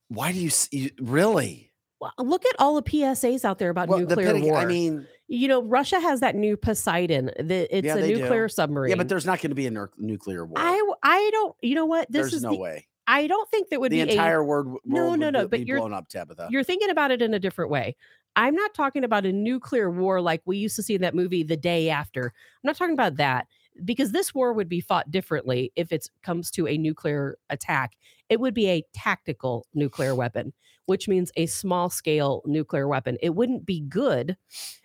Why 0.08 0.32
do 0.32 0.40
you, 0.40 0.50
you 0.72 0.90
really? 1.00 1.72
Well, 2.00 2.12
look 2.18 2.46
at 2.48 2.56
all 2.58 2.74
the 2.76 2.82
PSAs 2.82 3.46
out 3.46 3.60
there 3.60 3.70
about 3.70 3.88
Well, 3.90 4.00
the 4.00 4.08
nuclear 4.08 4.26
Pentagon- 4.34 4.50
war. 4.50 4.58
I 4.58 4.66
mean, 4.66 5.08
you 5.34 5.48
know, 5.48 5.64
Russia 5.64 6.00
has 6.00 6.20
that 6.20 6.36
new 6.36 6.58
Poseidon. 6.58 7.32
The, 7.40 7.68
it's 7.76 7.86
Yeah, 7.86 7.96
a 7.96 8.02
they 8.02 8.14
do. 8.14 8.20
nuclear 8.22 8.50
submarine. 8.50 8.90
yeah, 8.90 8.96
but 8.98 9.08
there's 9.08 9.26
not 9.26 9.40
going 9.42 9.52
to 9.52 9.56
be 9.56 9.66
a 9.66 9.72
nu- 9.72 9.88
nuclear 9.98 10.46
war. 10.46 10.58
I 10.60 10.92
I 11.04 11.30
don't. 11.32 11.56
You 11.62 11.76
know 11.76 11.86
what? 11.86 12.12
This 12.12 12.24
there's 12.24 12.34
is 12.34 12.44
no 12.44 12.52
the, 12.52 12.58
way. 12.58 12.88
I 13.08 13.28
don't 13.28 13.50
think 13.50 13.70
that 13.70 13.80
would 13.80 13.92
The 13.92 14.00
be 14.02 14.06
the 14.06 14.12
entire 14.12 14.44
world, 14.44 14.68
world 14.68 14.82
No, 14.86 15.16
no, 15.16 15.30
no, 15.30 15.42
be- 15.44 15.48
but 15.48 15.60
be 15.62 15.66
you're- 15.68 15.80
blown 15.80 15.94
up, 15.94 16.10
Tabitha. 16.10 16.48
You're 16.52 16.64
thinking 16.66 16.90
about 16.90 17.12
it 17.12 17.22
in 17.22 17.34
a 17.34 17.40
different 17.40 17.72
way. 17.72 17.96
I'm 18.36 18.56
not 18.56 18.74
talking 18.74 19.04
about 19.04 19.26
a 19.26 19.32
nuclear 19.32 19.90
war 19.90 20.22
like 20.22 20.42
we 20.46 20.58
used 20.58 20.76
to 20.78 20.84
see 20.84 20.96
in 20.96 21.02
that 21.02 21.16
movie 21.16 21.44
The 21.44 21.58
Day 21.58 21.90
After. 21.90 22.26
I'm 22.26 22.68
not 22.68 22.76
talking 22.78 22.94
about 22.94 23.16
that 23.18 23.48
because 23.86 24.12
this 24.12 24.34
war 24.36 24.52
would 24.54 24.70
be 24.70 24.82
fought 24.82 25.12
differently 25.12 25.72
if 25.78 25.92
it 25.92 26.10
comes 26.24 26.52
to 26.52 26.68
a 26.68 26.78
nuclear 26.78 27.38
attack. 27.50 27.94
It 28.30 28.40
would 28.40 28.54
be 28.54 28.68
a 28.70 28.84
tactical 28.94 29.66
nuclear 29.74 30.14
weapon, 30.16 30.54
which 30.86 31.08
means 31.08 31.32
a 31.38 31.46
small 31.46 31.90
scale 31.90 32.42
nuclear 32.46 32.88
weapon. 32.88 33.18
It 33.22 33.36
wouldn't 33.36 33.66
be 33.66 33.80
good. 33.82 34.38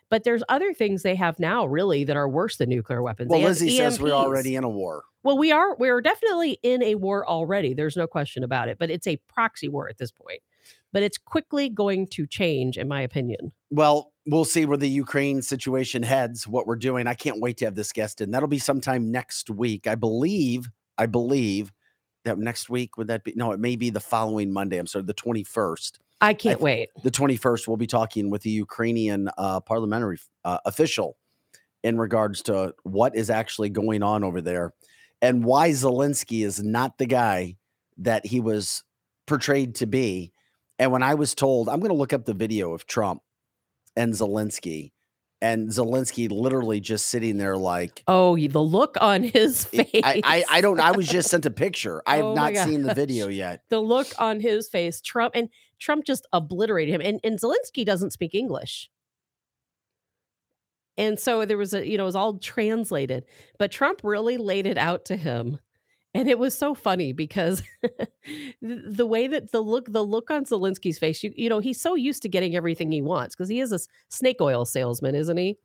But 0.08 0.24
there's 0.24 0.42
other 0.48 0.72
things 0.72 1.02
they 1.02 1.16
have 1.16 1.38
now, 1.38 1.66
really, 1.66 2.04
that 2.04 2.16
are 2.16 2.28
worse 2.28 2.56
than 2.56 2.68
nuclear 2.68 3.02
weapons. 3.02 3.28
well, 3.28 3.40
Lizzie 3.40 3.76
says 3.76 4.00
we're 4.00 4.12
already 4.12 4.54
in 4.54 4.62
a 4.62 4.68
war. 4.68 5.02
Well, 5.24 5.36
we 5.36 5.50
are 5.50 5.74
we're 5.76 6.00
definitely 6.00 6.58
in 6.62 6.82
a 6.82 6.94
war 6.94 7.26
already. 7.26 7.74
There's 7.74 7.96
no 7.96 8.06
question 8.06 8.44
about 8.44 8.68
it, 8.68 8.78
but 8.78 8.90
it's 8.90 9.08
a 9.08 9.16
proxy 9.28 9.68
war 9.68 9.88
at 9.88 9.98
this 9.98 10.12
point. 10.12 10.40
But 10.92 11.02
it's 11.02 11.18
quickly 11.18 11.68
going 11.68 12.06
to 12.12 12.26
change 12.26 12.78
in 12.78 12.86
my 12.86 13.02
opinion. 13.02 13.52
Well, 13.70 14.12
we'll 14.26 14.44
see 14.44 14.64
where 14.64 14.76
the 14.76 14.88
Ukraine 14.88 15.42
situation 15.42 16.02
heads, 16.04 16.46
what 16.46 16.66
we're 16.66 16.76
doing. 16.76 17.06
I 17.06 17.14
can't 17.14 17.40
wait 17.40 17.56
to 17.58 17.64
have 17.64 17.74
this 17.74 17.92
guest 17.92 18.20
in. 18.20 18.30
That'll 18.30 18.48
be 18.48 18.58
sometime 18.60 19.10
next 19.10 19.50
week. 19.50 19.86
I 19.88 19.96
believe, 19.96 20.70
I 20.96 21.06
believe 21.06 21.72
that 22.24 22.38
next 22.38 22.70
week 22.70 22.96
would 22.96 23.08
that 23.08 23.24
be 23.24 23.32
no, 23.34 23.52
it 23.52 23.60
may 23.60 23.76
be 23.76 23.90
the 23.90 24.00
following 24.00 24.52
Monday. 24.52 24.78
I'm 24.78 24.86
sorry, 24.86 25.04
the 25.04 25.14
21st. 25.14 25.98
I 26.20 26.32
can't 26.34 26.58
th- 26.58 26.62
wait. 26.62 26.88
The 27.02 27.10
21st, 27.10 27.68
we'll 27.68 27.76
be 27.76 27.86
talking 27.86 28.30
with 28.30 28.42
the 28.42 28.50
Ukrainian 28.50 29.28
uh, 29.36 29.60
parliamentary 29.60 30.18
uh, 30.44 30.58
official 30.64 31.16
in 31.84 31.98
regards 31.98 32.42
to 32.42 32.74
what 32.84 33.14
is 33.14 33.30
actually 33.30 33.70
going 33.70 34.02
on 34.02 34.24
over 34.24 34.40
there 34.40 34.72
and 35.22 35.44
why 35.44 35.70
Zelensky 35.70 36.44
is 36.44 36.62
not 36.62 36.98
the 36.98 37.06
guy 37.06 37.56
that 37.98 38.26
he 38.26 38.40
was 38.40 38.82
portrayed 39.26 39.74
to 39.76 39.86
be. 39.86 40.32
And 40.78 40.90
when 40.92 41.02
I 41.02 41.14
was 41.14 41.34
told, 41.34 41.68
I'm 41.68 41.80
going 41.80 41.90
to 41.90 41.96
look 41.96 42.12
up 42.12 42.24
the 42.24 42.34
video 42.34 42.72
of 42.74 42.86
Trump 42.86 43.22
and 43.94 44.12
Zelensky, 44.12 44.92
and 45.40 45.68
Zelensky 45.68 46.30
literally 46.30 46.80
just 46.80 47.06
sitting 47.06 47.36
there 47.38 47.56
like, 47.56 48.02
Oh, 48.08 48.36
the 48.36 48.62
look 48.62 48.96
on 49.00 49.22
his 49.22 49.64
face. 49.66 49.88
I, 50.02 50.20
I, 50.24 50.44
I 50.50 50.60
don't, 50.60 50.80
I 50.80 50.90
was 50.92 51.06
just 51.08 51.30
sent 51.30 51.46
a 51.46 51.50
picture. 51.50 52.02
I 52.06 52.16
have 52.16 52.24
Oh 52.26 52.34
not 52.34 52.56
seen 52.56 52.82
the 52.82 52.94
video 52.94 53.28
yet. 53.28 53.62
the 53.70 53.80
look 53.80 54.08
on 54.18 54.40
his 54.40 54.68
face. 54.68 55.00
Trump 55.00 55.34
and 55.34 55.48
Trump 55.78 56.04
just 56.04 56.26
obliterated 56.32 56.94
him. 56.94 57.00
And 57.00 57.20
and 57.24 57.40
Zelensky 57.40 57.84
doesn't 57.84 58.12
speak 58.12 58.34
English. 58.34 58.90
And 60.98 61.18
so 61.20 61.44
there 61.44 61.58
was 61.58 61.74
a, 61.74 61.86
you 61.86 61.98
know, 61.98 62.04
it 62.04 62.06
was 62.06 62.16
all 62.16 62.38
translated, 62.38 63.24
but 63.58 63.70
Trump 63.70 64.00
really 64.02 64.38
laid 64.38 64.66
it 64.66 64.78
out 64.78 65.04
to 65.06 65.16
him. 65.16 65.58
And 66.14 66.28
it 66.30 66.38
was 66.38 66.56
so 66.56 66.74
funny 66.74 67.12
because 67.12 67.62
the 68.62 69.06
way 69.06 69.26
that 69.28 69.52
the 69.52 69.60
look, 69.60 69.92
the 69.92 70.02
look 70.02 70.30
on 70.30 70.46
Zelensky's 70.46 70.98
face, 70.98 71.22
you, 71.22 71.30
you 71.36 71.50
know, 71.50 71.58
he's 71.58 71.78
so 71.78 71.94
used 71.94 72.22
to 72.22 72.28
getting 72.30 72.56
everything 72.56 72.90
he 72.90 73.02
wants 73.02 73.36
because 73.36 73.50
he 73.50 73.60
is 73.60 73.70
a 73.70 73.80
snake 74.08 74.40
oil 74.40 74.64
salesman, 74.64 75.14
isn't 75.14 75.36
he? 75.36 75.58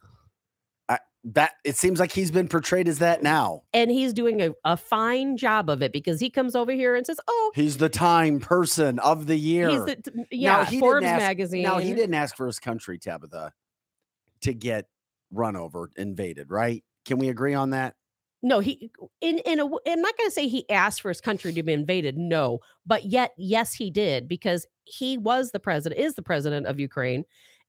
That 1.24 1.52
it 1.64 1.78
seems 1.78 2.00
like 2.00 2.12
he's 2.12 2.32
been 2.32 2.48
portrayed 2.48 2.88
as 2.88 2.98
that 2.98 3.22
now. 3.22 3.62
And 3.74 3.92
he's 3.92 4.12
doing 4.12 4.42
a, 4.42 4.52
a 4.66 4.76
fine 4.76 5.38
job 5.38 5.70
of 5.70 5.84
it 5.84 5.94
because 5.94 6.20
he 6.20 6.32
comes 6.32 6.56
over 6.56 6.72
here 6.72 6.96
and 6.96 7.06
says, 7.06 7.20
Oh, 7.28 7.52
He's 7.54 7.78
the 7.78 7.90
time 7.90 8.40
person 8.40 8.98
of 9.00 9.28
the 9.28 9.36
year. 9.36 9.70
he's 9.70 9.86
the, 9.86 10.26
yeah, 10.32 10.66
he 10.66 10.72
didn't 10.72 10.80
Forbes 10.80 11.06
ask- 11.06 11.20
magazine. 11.22 11.62
Now 11.64 11.78
he 11.78 11.94
didn't 11.94 12.16
ask 12.16 12.36
for 12.36 12.48
his 12.48 12.58
country, 12.58 12.98
Tabitha, 12.98 13.54
to 14.42 14.54
get 14.54 14.88
run 15.32 15.56
over, 15.56 15.92
invaded, 15.96 16.50
right? 16.50 16.84
Can 17.06 17.20
we 17.20 17.30
agree 17.30 17.54
on 17.54 17.70
that? 17.70 17.94
No, 18.44 18.60
he 18.60 18.90
in 19.22 19.38
in 19.40 19.60
a. 19.60 19.66
I'm 19.66 20.02
not 20.02 20.18
going 20.18 20.28
to 20.28 20.32
say 20.32 20.48
he 20.48 20.68
asked 20.72 21.02
for 21.04 21.10
his 21.10 21.22
country 21.22 21.54
to 21.54 21.62
be 21.62 21.74
invaded. 21.74 22.18
No, 22.18 22.60
but 22.88 23.06
yet, 23.06 23.34
yes, 23.38 23.76
he 23.76 23.92
did 23.92 24.28
because 24.28 24.66
he 24.86 25.20
was 25.20 25.52
the 25.52 25.60
president, 25.60 26.02
is 26.02 26.16
the 26.16 26.24
president 26.24 26.66
of 26.66 26.80
Ukraine. 26.80 27.24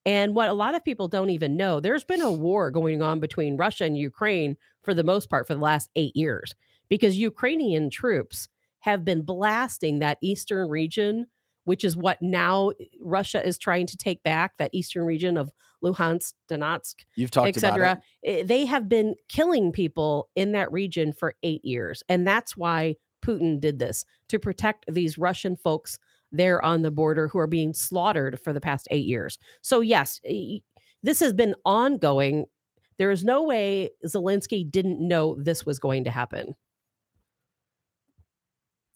And 0.05 0.35
what 0.35 0.49
a 0.49 0.55
lot 0.55 0.75
of 0.75 0.85
people 0.85 1.09
don't 1.09 1.31
even 1.31 1.57
know, 1.57 1.81
there's 1.81 2.05
been 2.05 2.23
a 2.23 2.33
war 2.33 2.71
going 2.71 3.03
on 3.03 3.21
between 3.21 3.57
Russia 3.57 3.85
and 3.85 3.97
Ukraine 3.97 4.57
for 4.83 4.95
the 4.95 5.05
most 5.05 5.31
part 5.31 5.47
for 5.47 5.55
the 5.55 5.61
last 5.61 5.91
eight 5.95 6.17
years 6.17 6.55
because 6.89 7.17
Ukrainian 7.17 7.89
troops 7.89 8.49
have 8.81 9.05
been 9.05 9.23
blasting 9.23 10.01
that 10.01 10.19
eastern 10.21 10.69
region, 10.69 11.27
which 11.65 11.85
is 11.85 11.97
what 11.97 12.21
now 12.21 12.71
eh, 12.71 12.85
Russia 13.01 13.45
is 13.47 13.59
trying 13.59 13.87
to 13.87 13.97
take 13.97 14.23
back 14.25 14.57
that 14.59 14.71
eastern 14.75 15.05
region 15.05 15.37
of 15.37 15.51
Luhansk, 15.85 16.33
Donetsk, 16.51 16.95
You've 17.17 17.31
talked 17.31 17.57
about 17.57 17.73
etc. 17.75 18.03
it. 18.23 18.47
They 18.47 18.67
have 18.67 18.89
been 18.89 19.15
killing 19.29 19.73
people 19.73 20.29
in 20.37 20.53
that 20.53 20.71
region 20.73 21.13
for 21.13 21.35
eight 21.43 21.65
years. 21.65 22.03
And 22.09 22.27
that's 22.27 22.57
why 22.57 22.97
Putin 23.25 23.61
did 23.61 23.79
this 23.79 24.05
to 24.29 24.39
protect 24.39 24.85
these 24.93 25.19
Russian 25.19 25.57
folks 25.57 25.99
there 26.33 26.65
on 26.65 26.83
the 26.83 26.91
border 26.91 27.29
who 27.29 27.39
are 27.39 27.47
being 27.47 27.73
slaughtered 27.73 28.41
for 28.41 28.53
the 28.53 28.61
past 28.61 28.89
eight 28.91 29.07
years. 29.07 29.39
So, 29.61 29.81
yes, 29.81 30.21
this 31.03 31.21
has 31.21 31.33
been 31.33 31.55
ongoing. 31.65 32.47
There 32.99 33.11
is 33.11 33.25
no 33.25 33.43
way 33.43 33.91
Zelensky 34.07 34.69
didn't 34.69 35.07
know 35.07 35.37
this 35.39 35.65
was 35.67 35.79
going 35.79 36.05
to 36.05 36.11
happen. 36.11 36.55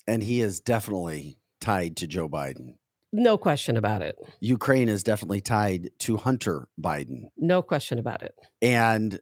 And 0.07 0.23
he 0.23 0.41
is 0.41 0.61
definitely 0.61 1.39
tied 1.61 1.97
to 1.99 2.07
Joe 2.07 2.29
Biden. 2.29 2.75
No 3.13 3.39
question 3.39 3.77
about 3.77 4.03
it. 4.03 4.17
Ukraine 4.41 4.89
is 4.89 5.03
definitely 5.03 5.41
tied 5.41 5.91
to 6.01 6.17
Hunter 6.17 6.69
Biden. 6.81 7.31
No 7.37 7.63
question 7.63 7.99
about 7.99 8.23
it. 8.23 8.35
And 8.61 9.19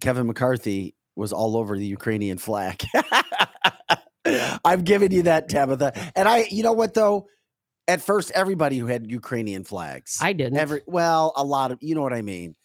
Kevin 0.00 0.26
McCarthy 0.26 0.94
was 1.16 1.32
all 1.32 1.56
over 1.56 1.78
the 1.78 1.86
Ukrainian 1.86 2.38
flag. 2.38 2.84
I've 4.64 4.84
given 4.84 5.12
you 5.12 5.22
that, 5.22 5.48
Tabitha. 5.48 5.92
And 6.16 6.28
I, 6.28 6.46
you 6.50 6.62
know 6.62 6.72
what 6.72 6.94
though? 6.94 7.28
At 7.86 8.00
first, 8.00 8.30
everybody 8.30 8.78
who 8.78 8.86
had 8.86 9.10
Ukrainian 9.10 9.64
flags. 9.64 10.18
I 10.20 10.32
didn't. 10.32 10.58
Every 10.58 10.80
well, 10.86 11.32
a 11.36 11.44
lot 11.44 11.70
of 11.70 11.78
you 11.82 11.94
know 11.94 12.02
what 12.02 12.14
I 12.14 12.22
mean. 12.22 12.56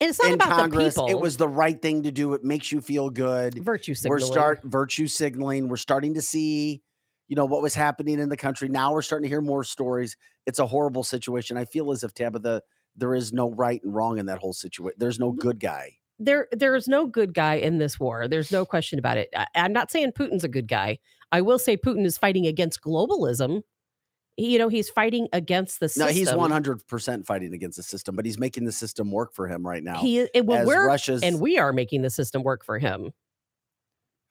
and 0.00 0.10
it's 0.10 0.20
not 0.20 0.28
in 0.28 0.34
about 0.34 0.50
Congress, 0.50 0.94
the 0.94 1.02
people. 1.06 1.18
it 1.18 1.22
was 1.22 1.38
the 1.38 1.48
right 1.48 1.80
thing 1.80 2.02
to 2.02 2.12
do. 2.12 2.34
It 2.34 2.44
makes 2.44 2.70
you 2.70 2.82
feel 2.82 3.08
good. 3.08 3.54
virtue 3.64 3.92
We're 3.92 4.18
signaling. 4.18 4.32
start 4.32 4.60
virtue 4.64 5.06
signaling. 5.06 5.68
We're 5.68 5.76
starting 5.78 6.14
to 6.14 6.22
see, 6.22 6.82
you 7.28 7.34
you 7.34 7.36
know, 7.36 7.46
what 7.46 7.62
was 7.62 7.74
happening 7.74 8.18
in 8.18 8.28
the 8.28 8.36
country. 8.36 8.68
Now 8.68 8.92
we're 8.92 9.02
starting 9.02 9.24
to 9.24 9.28
hear 9.30 9.40
more 9.40 9.64
stories. 9.64 10.16
It's 10.46 10.58
a 10.58 10.66
horrible 10.66 11.04
situation. 11.04 11.56
I 11.56 11.64
feel 11.64 11.90
as 11.90 12.04
if 12.04 12.12
Tabitha, 12.12 12.60
there 12.96 13.14
is 13.14 13.32
no 13.32 13.50
right 13.52 13.82
and 13.82 13.94
wrong 13.94 14.18
in 14.18 14.26
that 14.26 14.38
whole 14.38 14.52
situation. 14.52 14.96
There's 14.98 15.18
no 15.18 15.30
mm-hmm. 15.30 15.40
good 15.40 15.58
guy. 15.58 15.96
There 16.18 16.48
there 16.52 16.74
is 16.76 16.86
no 16.88 17.06
good 17.06 17.34
guy 17.34 17.54
in 17.54 17.78
this 17.78 17.98
war. 17.98 18.28
There's 18.28 18.52
no 18.52 18.64
question 18.64 18.98
about 18.98 19.16
it. 19.18 19.28
I, 19.36 19.46
I'm 19.54 19.72
not 19.72 19.90
saying 19.90 20.12
Putin's 20.12 20.44
a 20.44 20.48
good 20.48 20.68
guy. 20.68 20.98
I 21.32 21.40
will 21.40 21.58
say 21.58 21.76
Putin 21.76 22.04
is 22.04 22.16
fighting 22.18 22.46
against 22.46 22.80
globalism. 22.82 23.62
He- 24.36 24.52
you 24.52 24.58
know, 24.58 24.68
he's 24.68 24.90
fighting 24.90 25.28
against 25.32 25.78
the 25.80 25.88
system. 25.88 26.06
No, 26.08 26.12
he's 26.12 26.28
100% 26.28 27.24
fighting 27.26 27.54
against 27.54 27.76
the 27.76 27.82
system, 27.84 28.16
but 28.16 28.24
he's 28.24 28.38
making 28.38 28.64
the 28.64 28.72
system 28.72 29.10
work 29.12 29.32
for 29.32 29.46
him 29.48 29.64
right 29.66 29.82
now. 29.82 29.98
He 30.00 30.26
and 30.34 30.46
well, 30.46 30.66
we're 30.66 30.86
Russia's 30.86 31.22
and 31.22 31.40
we 31.40 31.58
are 31.58 31.72
making 31.72 32.02
the 32.02 32.10
system 32.10 32.42
work 32.42 32.64
for 32.64 32.78
him. 32.78 33.12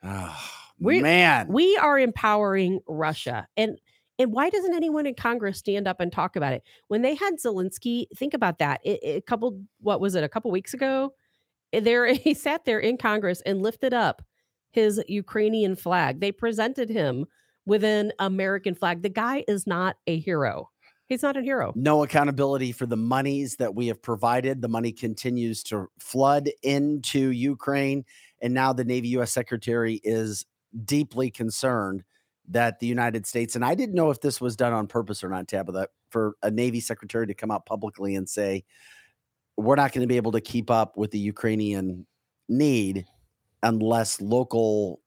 Ah, 0.03 0.61
we- 0.79 1.01
man. 1.01 1.47
We 1.47 1.77
are 1.77 1.99
empowering 1.99 2.79
Russia. 2.87 3.47
And 3.57 3.79
and 4.19 4.31
why 4.31 4.49
doesn't 4.51 4.75
anyone 4.75 5.07
in 5.07 5.15
Congress 5.15 5.57
stand 5.57 5.87
up 5.87 5.99
and 5.99 6.11
talk 6.11 6.35
about 6.35 6.53
it? 6.53 6.61
When 6.87 7.01
they 7.01 7.15
had 7.15 7.33
Zelensky, 7.43 8.05
think 8.15 8.33
about 8.35 8.59
that. 8.59 8.79
It, 8.83 8.99
it- 9.01 9.17
a 9.17 9.21
couple, 9.21 9.59
what 9.79 9.99
was 9.99 10.13
it, 10.15 10.23
a 10.23 10.29
couple 10.29 10.51
weeks 10.51 10.73
ago? 10.73 11.13
There 11.81 12.13
he 12.13 12.33
sat 12.33 12.65
there 12.65 12.79
in 12.79 12.97
Congress 12.97 13.41
and 13.41 13.61
lifted 13.61 13.93
up 13.93 14.21
his 14.71 15.01
Ukrainian 15.07 15.75
flag. 15.75 16.19
They 16.19 16.31
presented 16.31 16.89
him 16.89 17.25
with 17.65 17.83
an 17.83 18.11
American 18.19 18.75
flag. 18.75 19.01
The 19.01 19.09
guy 19.09 19.45
is 19.47 19.65
not 19.65 19.97
a 20.07 20.19
hero. 20.19 20.69
He's 21.07 21.21
not 21.21 21.37
a 21.37 21.41
hero. 21.41 21.73
no 21.75 22.03
accountability 22.03 22.71
for 22.71 22.85
the 22.85 22.97
monies 22.97 23.57
that 23.57 23.75
we 23.75 23.87
have 23.87 24.01
provided. 24.01 24.61
The 24.61 24.69
money 24.69 24.91
continues 24.91 25.61
to 25.63 25.87
flood 25.99 26.49
into 26.63 27.29
Ukraine. 27.29 28.05
And 28.41 28.53
now 28.53 28.73
the 28.73 28.85
Navy 28.85 29.09
U.S. 29.09 29.31
Secretary 29.31 30.01
is 30.03 30.45
deeply 30.85 31.29
concerned 31.29 32.03
that 32.49 32.79
the 32.79 32.87
United 32.87 33.25
States, 33.27 33.55
and 33.55 33.63
I 33.63 33.75
didn't 33.75 33.95
know 33.95 34.09
if 34.09 34.21
this 34.21 34.41
was 34.41 34.55
done 34.55 34.73
on 34.73 34.87
purpose 34.87 35.23
or 35.23 35.29
not, 35.29 35.47
Tabitha, 35.47 35.87
for 36.09 36.35
a 36.41 36.49
Navy 36.49 36.79
Secretary 36.79 37.27
to 37.27 37.33
come 37.33 37.51
out 37.51 37.65
publicly 37.65 38.15
and 38.15 38.27
say, 38.27 38.63
we're 39.57 39.75
not 39.75 39.91
going 39.91 40.01
to 40.01 40.07
be 40.07 40.17
able 40.17 40.31
to 40.31 40.41
keep 40.41 40.71
up 40.71 40.97
with 40.97 41.11
the 41.11 41.19
Ukrainian 41.19 42.05
need 42.49 43.05
unless 43.61 44.19
local 44.21 44.99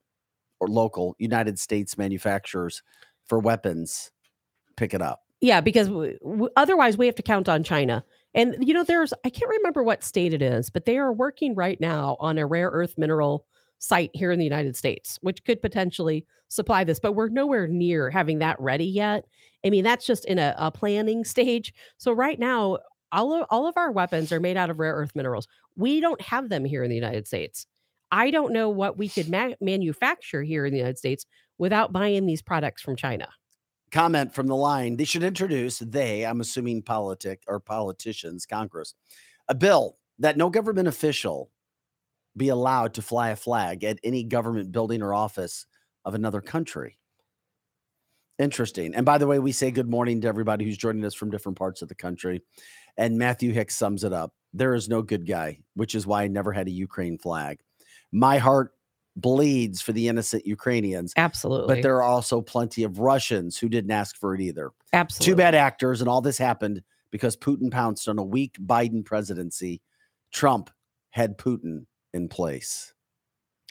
or 0.60 0.68
local 0.68 1.14
United 1.18 1.58
States 1.58 1.98
manufacturers 1.98 2.82
for 3.26 3.38
weapons 3.38 4.10
pick 4.76 4.94
it 4.94 5.02
up. 5.02 5.22
Yeah, 5.40 5.60
because 5.60 5.88
w- 5.88 6.48
otherwise 6.56 6.96
we 6.96 7.06
have 7.06 7.14
to 7.16 7.22
count 7.22 7.48
on 7.48 7.62
China. 7.62 8.04
And 8.34 8.56
you 8.60 8.72
know, 8.72 8.84
there's 8.84 9.12
I 9.24 9.30
can't 9.30 9.50
remember 9.50 9.82
what 9.82 10.02
state 10.02 10.32
it 10.32 10.42
is, 10.42 10.70
but 10.70 10.84
they 10.84 10.98
are 10.98 11.12
working 11.12 11.54
right 11.54 11.80
now 11.80 12.16
on 12.20 12.38
a 12.38 12.46
rare 12.46 12.68
earth 12.68 12.94
mineral 12.96 13.46
site 13.78 14.10
here 14.14 14.30
in 14.30 14.38
the 14.38 14.44
United 14.44 14.76
States, 14.76 15.18
which 15.22 15.44
could 15.44 15.60
potentially 15.60 16.24
supply 16.48 16.84
this, 16.84 17.00
but 17.00 17.12
we're 17.12 17.28
nowhere 17.28 17.66
near 17.66 18.10
having 18.10 18.38
that 18.38 18.58
ready 18.60 18.84
yet. 18.84 19.24
I 19.64 19.70
mean, 19.70 19.84
that's 19.84 20.06
just 20.06 20.24
in 20.26 20.38
a, 20.38 20.54
a 20.56 20.70
planning 20.70 21.24
stage. 21.34 21.74
So 21.98 22.12
right 22.12 22.38
now, 22.38 22.78
all 23.16 23.34
of, 23.34 23.46
all 23.50 23.66
of 23.66 23.76
our 23.76 23.90
weapons 23.90 24.30
are 24.30 24.38
made 24.38 24.56
out 24.56 24.70
of 24.70 24.78
rare 24.78 24.94
earth 24.94 25.16
minerals. 25.16 25.48
We 25.74 26.00
don't 26.00 26.20
have 26.20 26.48
them 26.48 26.64
here 26.64 26.84
in 26.84 26.90
the 26.90 26.96
United 26.96 27.26
States. 27.26 27.66
I 28.12 28.30
don't 28.30 28.52
know 28.52 28.70
what 28.70 28.96
we 28.96 29.08
could 29.08 29.28
ma- 29.28 29.54
manufacture 29.60 30.42
here 30.44 30.64
in 30.64 30.72
the 30.72 30.78
United 30.78 30.98
States 30.98 31.26
without 31.58 31.92
buying 31.92 32.26
these 32.26 32.42
products 32.42 32.82
from 32.82 32.94
China. 32.94 33.26
comment 33.92 34.34
from 34.34 34.46
the 34.48 34.54
line 34.56 34.96
they 34.96 35.04
should 35.04 35.22
introduce 35.22 35.78
they 35.78 36.26
i'm 36.26 36.40
assuming 36.40 36.82
politic 36.82 37.42
or 37.46 37.60
politicians 37.60 38.44
congress 38.44 38.94
a 39.48 39.54
bill 39.54 39.96
that 40.18 40.36
no 40.36 40.50
government 40.50 40.88
official 40.88 41.50
be 42.36 42.48
allowed 42.48 42.92
to 42.92 43.00
fly 43.00 43.30
a 43.30 43.36
flag 43.36 43.84
at 43.84 43.98
any 44.02 44.24
government 44.24 44.72
building 44.72 45.02
or 45.02 45.14
office 45.14 45.66
of 46.04 46.14
another 46.16 46.40
country 46.40 46.98
interesting 48.40 48.92
and 48.94 49.06
by 49.06 49.18
the 49.18 49.26
way 49.26 49.38
we 49.38 49.52
say 49.52 49.70
good 49.70 49.88
morning 49.88 50.20
to 50.20 50.28
everybody 50.28 50.64
who's 50.64 50.76
joining 50.76 51.04
us 51.04 51.14
from 51.14 51.30
different 51.30 51.56
parts 51.56 51.80
of 51.80 51.88
the 51.88 51.94
country 51.94 52.42
and 52.98 53.18
matthew 53.18 53.52
hicks 53.52 53.76
sums 53.76 54.04
it 54.04 54.12
up 54.12 54.32
there 54.52 54.74
is 54.74 54.88
no 54.88 55.02
good 55.02 55.26
guy 55.26 55.58
which 55.74 55.94
is 55.94 56.06
why 56.06 56.22
i 56.22 56.28
never 56.28 56.52
had 56.52 56.66
a 56.66 56.70
ukraine 56.70 57.18
flag 57.18 57.58
my 58.12 58.38
heart 58.38 58.72
bleeds 59.16 59.80
for 59.80 59.92
the 59.92 60.08
innocent 60.08 60.46
ukrainians 60.46 61.12
Absolutely. 61.16 61.74
but 61.74 61.82
there 61.82 61.96
are 61.96 62.02
also 62.02 62.40
plenty 62.40 62.82
of 62.84 62.98
Russians 62.98 63.56
who 63.56 63.68
didn't 63.68 63.90
ask 63.90 64.14
for 64.16 64.34
it 64.34 64.42
either. 64.42 64.72
Absolutely. 64.92 65.32
Two 65.32 65.36
bad 65.36 65.54
actors, 65.54 66.00
and 66.02 66.08
all 66.08 66.20
this 66.20 66.36
happened 66.36 66.82
because 67.10 67.34
Putin 67.34 67.70
pounced 67.70 68.08
on 68.08 68.18
a 68.18 68.22
weak 68.22 68.56
Biden 68.60 69.02
presidency. 69.02 69.80
Trump 70.32 70.68
had 71.10 71.38
Putin 71.38 71.86
in 72.12 72.28
place, 72.28 72.92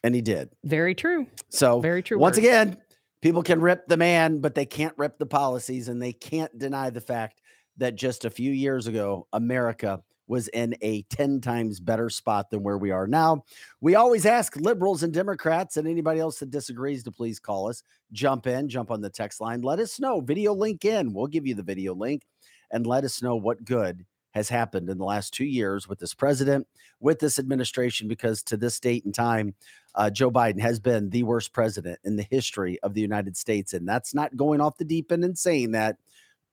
and 0.04 0.16
he 0.16 0.22
did. 0.22 0.50
Very 0.64 0.96
true. 0.96 1.28
So, 1.50 1.80
Very 1.80 2.02
true. 2.02 2.18
once 2.18 2.38
words. 2.38 2.48
again, 2.48 2.78
people 3.22 3.44
can 3.44 3.62
rip 3.62 3.88
the 3.88 3.98
man, 3.98 4.40
but 4.40 4.56
they 4.56 4.66
can't 4.66 4.98
rip 4.98 5.20
the 5.20 5.28
policies, 5.28 5.90
and 5.90 6.02
they 6.02 6.14
can't 6.14 6.58
deny 6.58 6.90
the 6.90 7.02
fact 7.02 7.42
that 7.78 7.96
just 7.96 8.26
a 8.26 8.30
few 8.30 8.52
years 8.52 8.88
ago, 8.88 9.28
America 9.34 10.02
was 10.28 10.48
in 10.50 10.76
a 10.82 11.04
10 11.04 11.42
times 11.42 11.80
better 11.80 12.10
spot 12.10 12.50
than 12.50 12.64
where 12.64 12.78
we 12.78 12.92
are 12.92 13.08
now. 13.08 13.44
We 13.82 13.96
always 13.96 14.26
ask 14.26 14.56
liberals 14.56 15.04
and 15.04 15.14
Democrats 15.14 15.78
and 15.78 15.88
anybody 15.88 16.20
else 16.20 16.40
that 16.40 16.50
disagrees 16.50 17.04
to 17.04 17.12
please 17.12 17.40
call 17.40 17.70
us, 17.70 17.84
jump 18.12 18.48
in, 18.48 18.68
jump 18.68 18.92
on 18.92 19.02
the 19.02 19.10
text 19.10 19.40
line, 19.40 19.62
let 19.62 19.80
us 19.80 20.00
know. 20.00 20.22
Video 20.22 20.54
link 20.54 20.84
in. 20.86 21.14
We'll 21.14 21.28
give 21.28 21.46
you 21.46 21.54
the 21.56 21.64
video 21.64 21.94
link 21.94 22.24
and 22.72 22.88
let 22.88 23.04
us 23.04 23.22
know 23.22 23.36
what 23.36 23.64
good 23.66 24.06
has 24.34 24.50
happened 24.50 24.90
in 24.90 24.98
the 24.98 25.06
last 25.06 25.34
two 25.34 25.46
years 25.46 25.88
with 25.88 25.98
this 25.98 26.14
president, 26.14 26.68
with 27.00 27.20
this 27.20 27.40
administration, 27.40 28.08
because 28.08 28.44
to 28.44 28.58
this 28.58 28.80
date 28.80 29.06
and 29.06 29.14
time, 29.14 29.54
uh, 29.96 30.10
Joe 30.10 30.30
Biden 30.30 30.60
has 30.60 30.78
been 30.78 31.10
the 31.10 31.24
worst 31.24 31.54
president 31.54 32.00
in 32.04 32.18
the 32.18 32.28
history 32.30 32.78
of 32.84 32.94
the 32.94 33.02
United 33.02 33.38
States. 33.38 33.74
And 33.74 33.88
that's 33.88 34.14
not 34.14 34.36
going 34.36 34.60
off 34.60 34.78
the 34.78 34.84
deep 34.84 35.12
end 35.12 35.24
and 35.24 35.38
saying 35.38 35.72
that. 35.72 35.98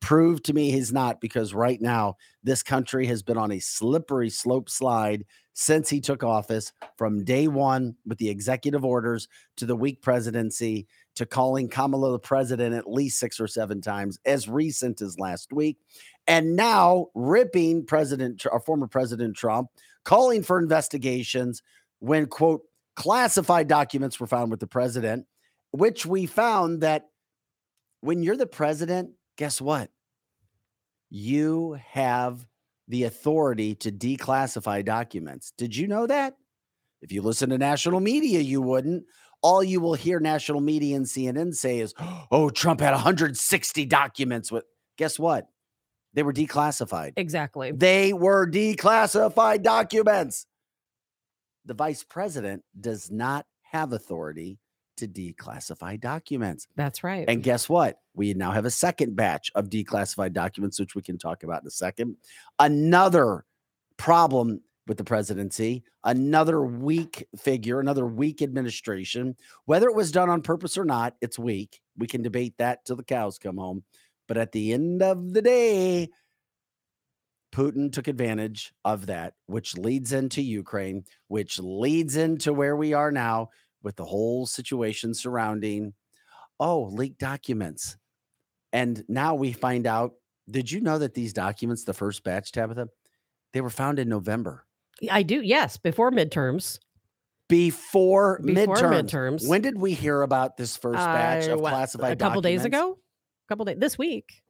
Prove 0.02 0.42
to 0.42 0.52
me 0.52 0.72
he's 0.72 0.92
not, 0.92 1.20
because 1.20 1.54
right 1.54 1.80
now, 1.80 2.16
this 2.42 2.60
country 2.62 3.06
has 3.06 3.22
been 3.22 3.38
on 3.38 3.52
a 3.52 3.60
slippery 3.60 4.28
slope 4.28 4.68
slide 4.68 5.24
since 5.54 5.88
he 5.88 6.00
took 6.00 6.24
office 6.24 6.72
from 6.96 7.22
day 7.22 7.46
one 7.46 7.94
with 8.04 8.18
the 8.18 8.28
executive 8.28 8.84
orders 8.84 9.28
to 9.56 9.64
the 9.64 9.76
weak 9.76 10.02
presidency 10.02 10.88
to 11.14 11.24
calling 11.24 11.68
Kamala 11.68 12.10
the 12.10 12.18
president 12.18 12.74
at 12.74 12.90
least 12.90 13.20
six 13.20 13.38
or 13.38 13.46
seven 13.46 13.80
times 13.80 14.18
as 14.26 14.48
recent 14.48 15.00
as 15.00 15.20
last 15.20 15.52
week. 15.52 15.78
And 16.26 16.56
now 16.56 17.06
ripping 17.14 17.86
President, 17.86 18.44
our 18.50 18.60
former 18.60 18.88
President 18.88 19.36
Trump, 19.36 19.68
calling 20.04 20.42
for 20.42 20.58
investigations 20.58 21.62
when, 22.00 22.26
quote, 22.26 22.62
classified 22.96 23.68
documents 23.68 24.18
were 24.18 24.26
found 24.26 24.50
with 24.50 24.58
the 24.58 24.66
president, 24.66 25.26
which 25.70 26.04
we 26.04 26.26
found 26.26 26.80
that 26.80 27.08
when 28.00 28.22
you're 28.24 28.36
the 28.36 28.46
president, 28.46 29.10
guess 29.37 29.61
what? 29.61 29.90
You 31.11 31.79
have 31.90 32.47
the 32.88 33.05
authority 33.05 33.75
to 33.77 33.92
declassify 33.92 34.85
documents. 34.85 35.53
Did 35.57 35.77
you 35.77 35.87
know 35.87 36.07
that? 36.07 36.35
If 37.01 37.12
you 37.12 37.23
listen 37.23 37.51
to 37.51 37.59
national 37.59 38.01
media, 38.01 38.40
you 38.40 38.62
wouldn't. 38.62 39.05
All 39.42 39.62
you 39.62 39.81
will 39.81 39.95
hear 39.95 40.21
national 40.21 40.61
media 40.61 40.97
and 40.97 41.05
CNN 41.05 41.55
say 41.55 41.81
is, 41.81 41.95
oh, 42.31 42.51
Trump 42.51 42.81
had 42.81 42.92
160 42.92 43.87
documents 43.87 44.53
with. 44.53 44.64
Guess 44.99 45.18
what? 45.18 45.49
They 46.14 46.23
were 46.23 46.33
declassified. 46.33 47.14
Exactly. 47.16 47.73
They 47.73 48.12
were 48.12 48.47
declassified 48.47 49.62
documents. 49.62 50.47
The 51.64 51.75
vice 51.75 52.05
president 52.05 52.62
does 52.79 53.11
not 53.11 53.47
have 53.62 53.92
authority 53.92 54.59
to 54.99 55.09
declassify 55.09 55.99
documents. 55.99 56.66
That's 56.77 57.03
right. 57.03 57.25
And 57.27 57.42
guess 57.42 57.68
what? 57.68 57.99
We 58.14 58.35
now 58.35 58.51
have 58.51 58.64
a 58.64 58.70
second 58.70 59.16
batch 59.16 59.51
of 59.55 59.70
declassified 59.70 60.33
documents, 60.33 60.79
which 60.79 60.94
we 60.94 61.03
can 61.03 61.18
talk 61.18 61.42
about 61.42 61.62
in 61.62 61.68
a 61.68 61.70
second. 61.70 62.16
Another 62.59 63.44
problem 63.96 64.61
with 64.87 64.98
the 64.98 65.05
presidency, 65.05 65.85
another 66.05 66.62
weak 66.62 67.27
figure, 67.38 67.81
another 67.81 68.07
weak 68.07 68.42
administration. 68.42 69.37
Whether 69.64 69.88
it 69.88 69.94
was 69.94 70.11
done 70.11 70.29
on 70.29 70.42
purpose 70.42 70.77
or 70.77 70.85
not, 70.85 71.14
it's 71.20 71.38
weak. 71.38 71.81
We 71.96 72.07
can 72.07 72.22
debate 72.22 72.55
that 72.59 72.85
till 72.85 72.96
the 72.96 73.05
cows 73.05 73.38
come 73.38 73.57
home. 73.57 73.85
But 74.29 74.37
at 74.37 74.53
the 74.53 74.72
end 74.72 75.03
of 75.03 75.33
the 75.33 75.42
day, 75.42 76.09
Putin 77.53 77.92
took 77.92 78.09
advantage 78.09 78.72
of 78.85 79.07
that, 79.07 79.35
which 79.46 79.77
leads 79.77 80.12
into 80.12 80.42
Ukraine, 80.42 81.05
which 81.29 81.59
leads 81.59 82.16
into 82.16 82.53
where 82.53 82.77
we 82.77 82.94
are 82.94 83.12
now 83.12 83.51
with 83.83 83.96
the 83.96 84.05
whole 84.05 84.46
situation 84.46 85.12
surrounding, 85.12 85.92
oh, 86.59 86.85
leaked 86.85 87.18
documents. 87.18 87.96
And 88.72 89.04
now 89.08 89.35
we 89.35 89.52
find 89.52 89.87
out 89.87 90.12
did 90.50 90.70
you 90.70 90.80
know 90.80 90.98
that 90.98 91.14
these 91.14 91.32
documents, 91.32 91.85
the 91.85 91.94
first 91.94 92.24
batch, 92.24 92.52
Tabitha, 92.52 92.88
they 93.52 93.61
were 93.61 93.70
found 93.70 93.98
in 93.98 94.08
November 94.08 94.64
I 95.11 95.22
do. 95.22 95.40
Yes. 95.40 95.76
Before 95.76 96.11
midterms. 96.11 96.78
before, 97.48 98.40
Before 98.44 98.76
midterms. 98.76 99.04
midterms. 99.42 99.48
When 99.48 99.61
did 99.62 99.78
we 99.78 99.94
hear 99.94 100.22
about 100.22 100.56
this 100.56 100.76
first 100.76 100.96
batch 100.98 101.48
Uh, 101.48 101.54
of 101.54 101.61
what, 101.61 101.70
classified 101.70 102.12
A 102.12 102.16
couple 102.16 102.40
days 102.40 102.64
ago. 102.64 102.98
A 103.46 103.48
couple 103.48 103.64
days. 103.64 103.76
This 103.78 103.98
week. 103.98 104.42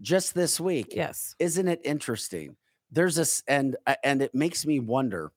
Just 0.00 0.34
this 0.34 0.60
week. 0.60 0.92
Yes. 0.94 1.34
isn't 1.38 1.66
it 1.68 1.80
interesting 1.84 2.56
there's 2.92 3.14
this 3.14 3.42
and 3.46 3.76
uh, 3.86 3.94
and 4.02 4.20
it 4.22 4.34
makes 4.34 4.66
me 4.66 4.80
wonder 4.80 5.30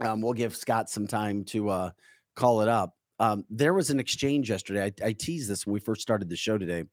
um 0.00 0.20
we'll 0.20 0.34
give 0.34 0.54
scott 0.54 0.90
some 0.90 1.06
time 1.06 1.42
to 1.44 1.68
uh 1.70 1.90
call 2.36 2.60
it 2.60 2.68
up 2.68 2.94
Um, 3.20 3.44
there 3.50 3.74
was 3.74 3.90
an 3.90 4.00
exchange 4.00 4.50
yesterday. 4.50 4.84
I, 5.02 5.08
I 5.08 5.12
teased 5.12 5.48
this 5.48 5.66
when 5.66 5.74
we 5.74 5.80
first 5.80 6.00
started 6.00 6.28
the 6.28 6.36
show 6.36 6.58
today. 6.58 6.84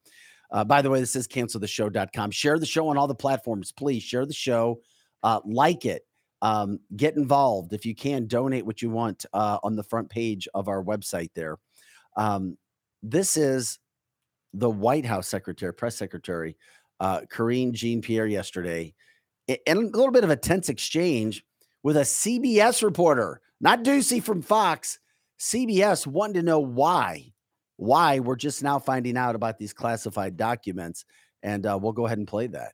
Uh, 0.51 0.63
by 0.63 0.81
the 0.81 0.89
way, 0.89 0.99
this 0.99 1.15
is 1.15 1.27
canceltheshow.com. 1.27 2.31
Share 2.31 2.59
the 2.59 2.65
show 2.65 2.89
on 2.89 2.97
all 2.97 3.07
the 3.07 3.15
platforms. 3.15 3.71
Please 3.71 4.03
share 4.03 4.25
the 4.25 4.33
show, 4.33 4.81
uh, 5.23 5.39
like 5.45 5.85
it, 5.85 6.03
um, 6.41 6.79
get 6.95 7.15
involved. 7.15 7.73
If 7.73 7.85
you 7.85 7.95
can, 7.95 8.27
donate 8.27 8.65
what 8.65 8.81
you 8.81 8.89
want 8.89 9.25
uh, 9.33 9.57
on 9.63 9.75
the 9.75 9.83
front 9.83 10.09
page 10.09 10.47
of 10.53 10.67
our 10.67 10.83
website 10.83 11.31
there. 11.33 11.57
Um, 12.15 12.57
this 13.01 13.37
is 13.37 13.79
the 14.53 14.69
White 14.69 15.05
House 15.05 15.27
secretary, 15.27 15.73
press 15.73 15.95
secretary, 15.95 16.57
uh, 16.99 17.21
Karine 17.29 17.73
Jean 17.73 18.01
Pierre 18.01 18.27
yesterday, 18.27 18.93
and 19.47 19.79
a 19.93 19.97
little 19.97 20.11
bit 20.11 20.23
of 20.23 20.29
a 20.29 20.35
tense 20.35 20.67
exchange 20.67 21.43
with 21.83 21.95
a 21.95 22.01
CBS 22.01 22.83
reporter, 22.83 23.41
not 23.61 23.83
Doocy 23.83 24.21
from 24.21 24.41
Fox. 24.41 24.99
CBS 25.39 26.07
wanting 26.07 26.35
to 26.35 26.43
know 26.43 26.59
why, 26.59 27.31
why 27.77 28.19
we're 28.19 28.35
just 28.35 28.63
now 28.63 28.79
finding 28.79 29.17
out 29.17 29.35
about 29.35 29.57
these 29.57 29.73
classified 29.73 30.35
documents, 30.35 31.05
and 31.43 31.65
uh, 31.65 31.77
we'll 31.79 31.93
go 31.93 32.05
ahead 32.05 32.17
and 32.17 32.27
play 32.27 32.47
that. 32.47 32.73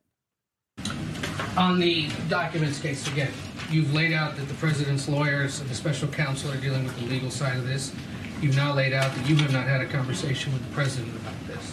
On 1.56 1.78
the 1.78 2.08
documents 2.28 2.80
case, 2.80 3.06
again, 3.08 3.32
you've 3.70 3.92
laid 3.94 4.12
out 4.12 4.36
that 4.36 4.48
the 4.48 4.54
president's 4.54 5.08
lawyers 5.08 5.60
and 5.60 5.68
the 5.68 5.74
special 5.74 6.08
counsel 6.08 6.50
are 6.50 6.56
dealing 6.56 6.84
with 6.84 6.98
the 6.98 7.06
legal 7.06 7.30
side 7.30 7.56
of 7.56 7.66
this. 7.66 7.92
You've 8.40 8.56
now 8.56 8.74
laid 8.74 8.92
out 8.92 9.14
that 9.14 9.28
you 9.28 9.36
have 9.36 9.52
not 9.52 9.66
had 9.66 9.80
a 9.80 9.86
conversation 9.86 10.52
with 10.52 10.66
the 10.66 10.74
president 10.74 11.14
about 11.16 11.46
this. 11.46 11.72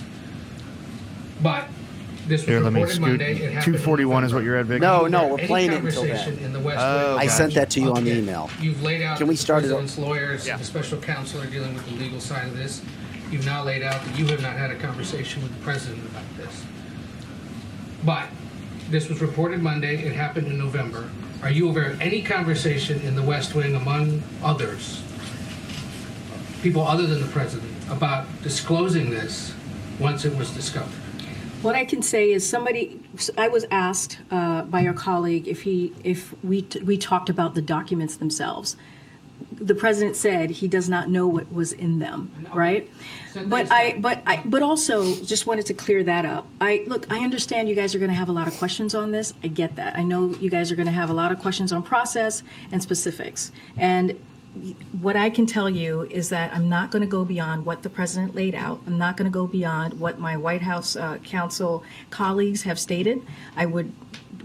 But 1.42 1.68
this 2.28 2.42
was 2.42 2.48
Here, 2.48 2.60
let 2.60 2.72
me 2.74 2.80
reported 2.82 2.94
scoot. 2.96 3.08
Monday. 3.08 3.32
It 3.34 3.38
happened 3.54 3.64
241 3.78 4.24
is 4.24 4.34
what 4.34 4.44
you're 4.44 4.56
at, 4.58 4.66
Vic? 4.68 4.82
No, 4.82 5.08
no, 5.08 5.28
we're 5.28 5.38
any 5.40 5.48
playing 5.48 5.72
it 5.72 5.84
until 5.84 6.02
conversation 6.04 6.36
then. 6.38 6.46
In 6.46 6.54
the 6.54 6.60
West 6.60 6.80
Oh, 6.82 7.16
Wing. 7.16 7.20
I 7.24 7.28
sent 7.28 7.54
that 7.56 7.70
to 7.72 7.82
you 7.82 7.94
on 7.94 8.04
the 8.04 8.12
email. 8.18 8.50
You've 8.60 8.82
laid 8.84 9.02
out 9.02 9.18
Can 9.18 9.26
that 9.26 9.30
we 9.30 9.36
the 9.36 9.42
start 9.42 9.64
it 9.64 9.68
o- 9.68 9.78
president's 9.78 9.98
lawyers 9.98 10.48
Yeah. 10.48 10.58
the 10.58 10.64
special 10.64 10.98
counsel 11.00 11.42
are 11.42 11.46
dealing 11.48 11.74
with 11.74 11.86
the 11.88 11.96
legal 11.96 12.20
side 12.20 12.48
of 12.48 12.56
this. 12.58 12.82
You've 13.32 13.46
now 13.46 13.64
laid 13.64 13.82
out 13.84 14.04
that 14.06 14.18
you 14.20 14.26
have 14.28 14.42
not 14.42 14.56
had 14.58 14.72
a 14.72 14.76
conversation 14.76 15.42
with 15.42 15.52
the 15.58 15.64
president 15.64 16.04
about 16.10 16.24
this. 16.38 16.64
But 18.04 18.28
this 18.90 19.08
was 19.10 19.22
reported 19.22 19.62
Monday. 19.62 19.96
It 20.04 20.14
happened 20.14 20.48
in 20.48 20.58
November. 20.58 21.10
Are 21.42 21.50
you 21.52 21.70
aware 21.70 21.86
of 21.92 22.02
any 22.02 22.22
conversation 22.22 23.00
in 23.02 23.16
the 23.16 23.22
West 23.24 23.56
Wing 23.56 23.74
among 23.76 24.22
others, 24.44 25.02
people 26.62 26.86
other 26.86 27.08
than 27.08 27.22
the 27.22 27.28
president, 27.28 27.72
about 27.90 28.26
disclosing 28.44 29.10
this 29.10 29.54
once 30.00 30.26
it 30.26 30.36
was 30.36 30.52
discovered? 30.52 30.92
What 31.62 31.76
I 31.76 31.86
can 31.86 32.02
say 32.02 32.32
is 32.32 32.48
somebody, 32.48 33.00
I 33.38 33.48
was 33.48 33.66
asked 33.70 34.18
uh, 34.32 34.64
by 34.64 34.82
your 34.82 34.94
colleague 34.94 35.48
if 35.48 35.62
he, 35.62 35.94
if 36.04 36.34
we, 36.44 36.68
we 36.84 36.98
talked 36.98 37.30
about 37.30 37.54
the 37.54 37.62
documents 37.62 38.16
themselves. 38.16 38.76
The 39.52 39.76
president 39.76 40.16
said 40.16 40.50
he 40.50 40.68
does 40.68 40.90
not 40.90 41.10
know 41.10 41.28
what 41.28 41.54
was 41.54 41.72
in 41.72 42.00
them, 42.00 42.48
right? 42.52 42.90
So 43.32 43.46
But 43.46 43.58
there's 43.58 43.72
I, 43.72 43.92
that. 43.92 44.02
but 44.02 44.24
I, 44.26 44.42
but 44.44 44.64
also 44.64 45.16
just 45.24 45.46
wanted 45.46 45.68
to 45.68 45.76
clear 45.76 46.04
that 46.04 46.26
up. 46.26 46.48
I, 46.60 46.84
look, 46.88 47.12
I 47.12 47.20
understand 47.24 47.70
you 47.70 47.76
guys 47.76 47.94
are 47.94 48.00
going 48.00 48.10
to 48.10 48.18
have 48.18 48.30
a 48.30 48.32
lot 48.34 48.48
of 48.48 48.58
questions 48.58 48.96
on 48.96 49.12
this. 49.12 49.36
I 49.44 49.48
get 49.48 49.76
that. 49.76 49.96
I 49.96 50.02
know 50.02 50.34
you 50.40 50.50
guys 50.50 50.72
are 50.72 50.76
going 50.76 50.88
to 50.88 50.92
have 50.92 51.12
a 51.12 51.14
lot 51.14 51.32
of 51.32 51.40
questions 51.40 51.72
on 51.72 51.84
process 51.84 52.42
and 52.72 52.82
specifics. 52.82 53.52
And 53.78 54.20
what 55.02 55.16
I 55.16 55.30
can 55.30 55.46
tell 55.46 55.70
you 55.70 56.02
is 56.04 56.30
that 56.30 56.54
I'm 56.54 56.68
not 56.68 56.92
going 56.92 57.02
to 57.02 57.08
go 57.08 57.24
beyond 57.24 57.66
what 57.66 57.84
the 57.84 57.90
president 57.90 58.36
laid 58.36 58.54
out. 58.54 58.82
I'm 58.86 58.98
not 58.98 59.16
going 59.16 59.30
to 59.30 59.34
go 59.34 59.48
beyond 59.48 60.00
what 60.00 60.20
my 60.20 60.36
White 60.36 60.62
House 60.62 60.96
uh, 60.96 61.18
counsel 61.20 61.84
colleagues 62.10 62.64
have 62.64 62.78
stated. 62.78 63.22
I 63.56 63.66
would 63.66 63.94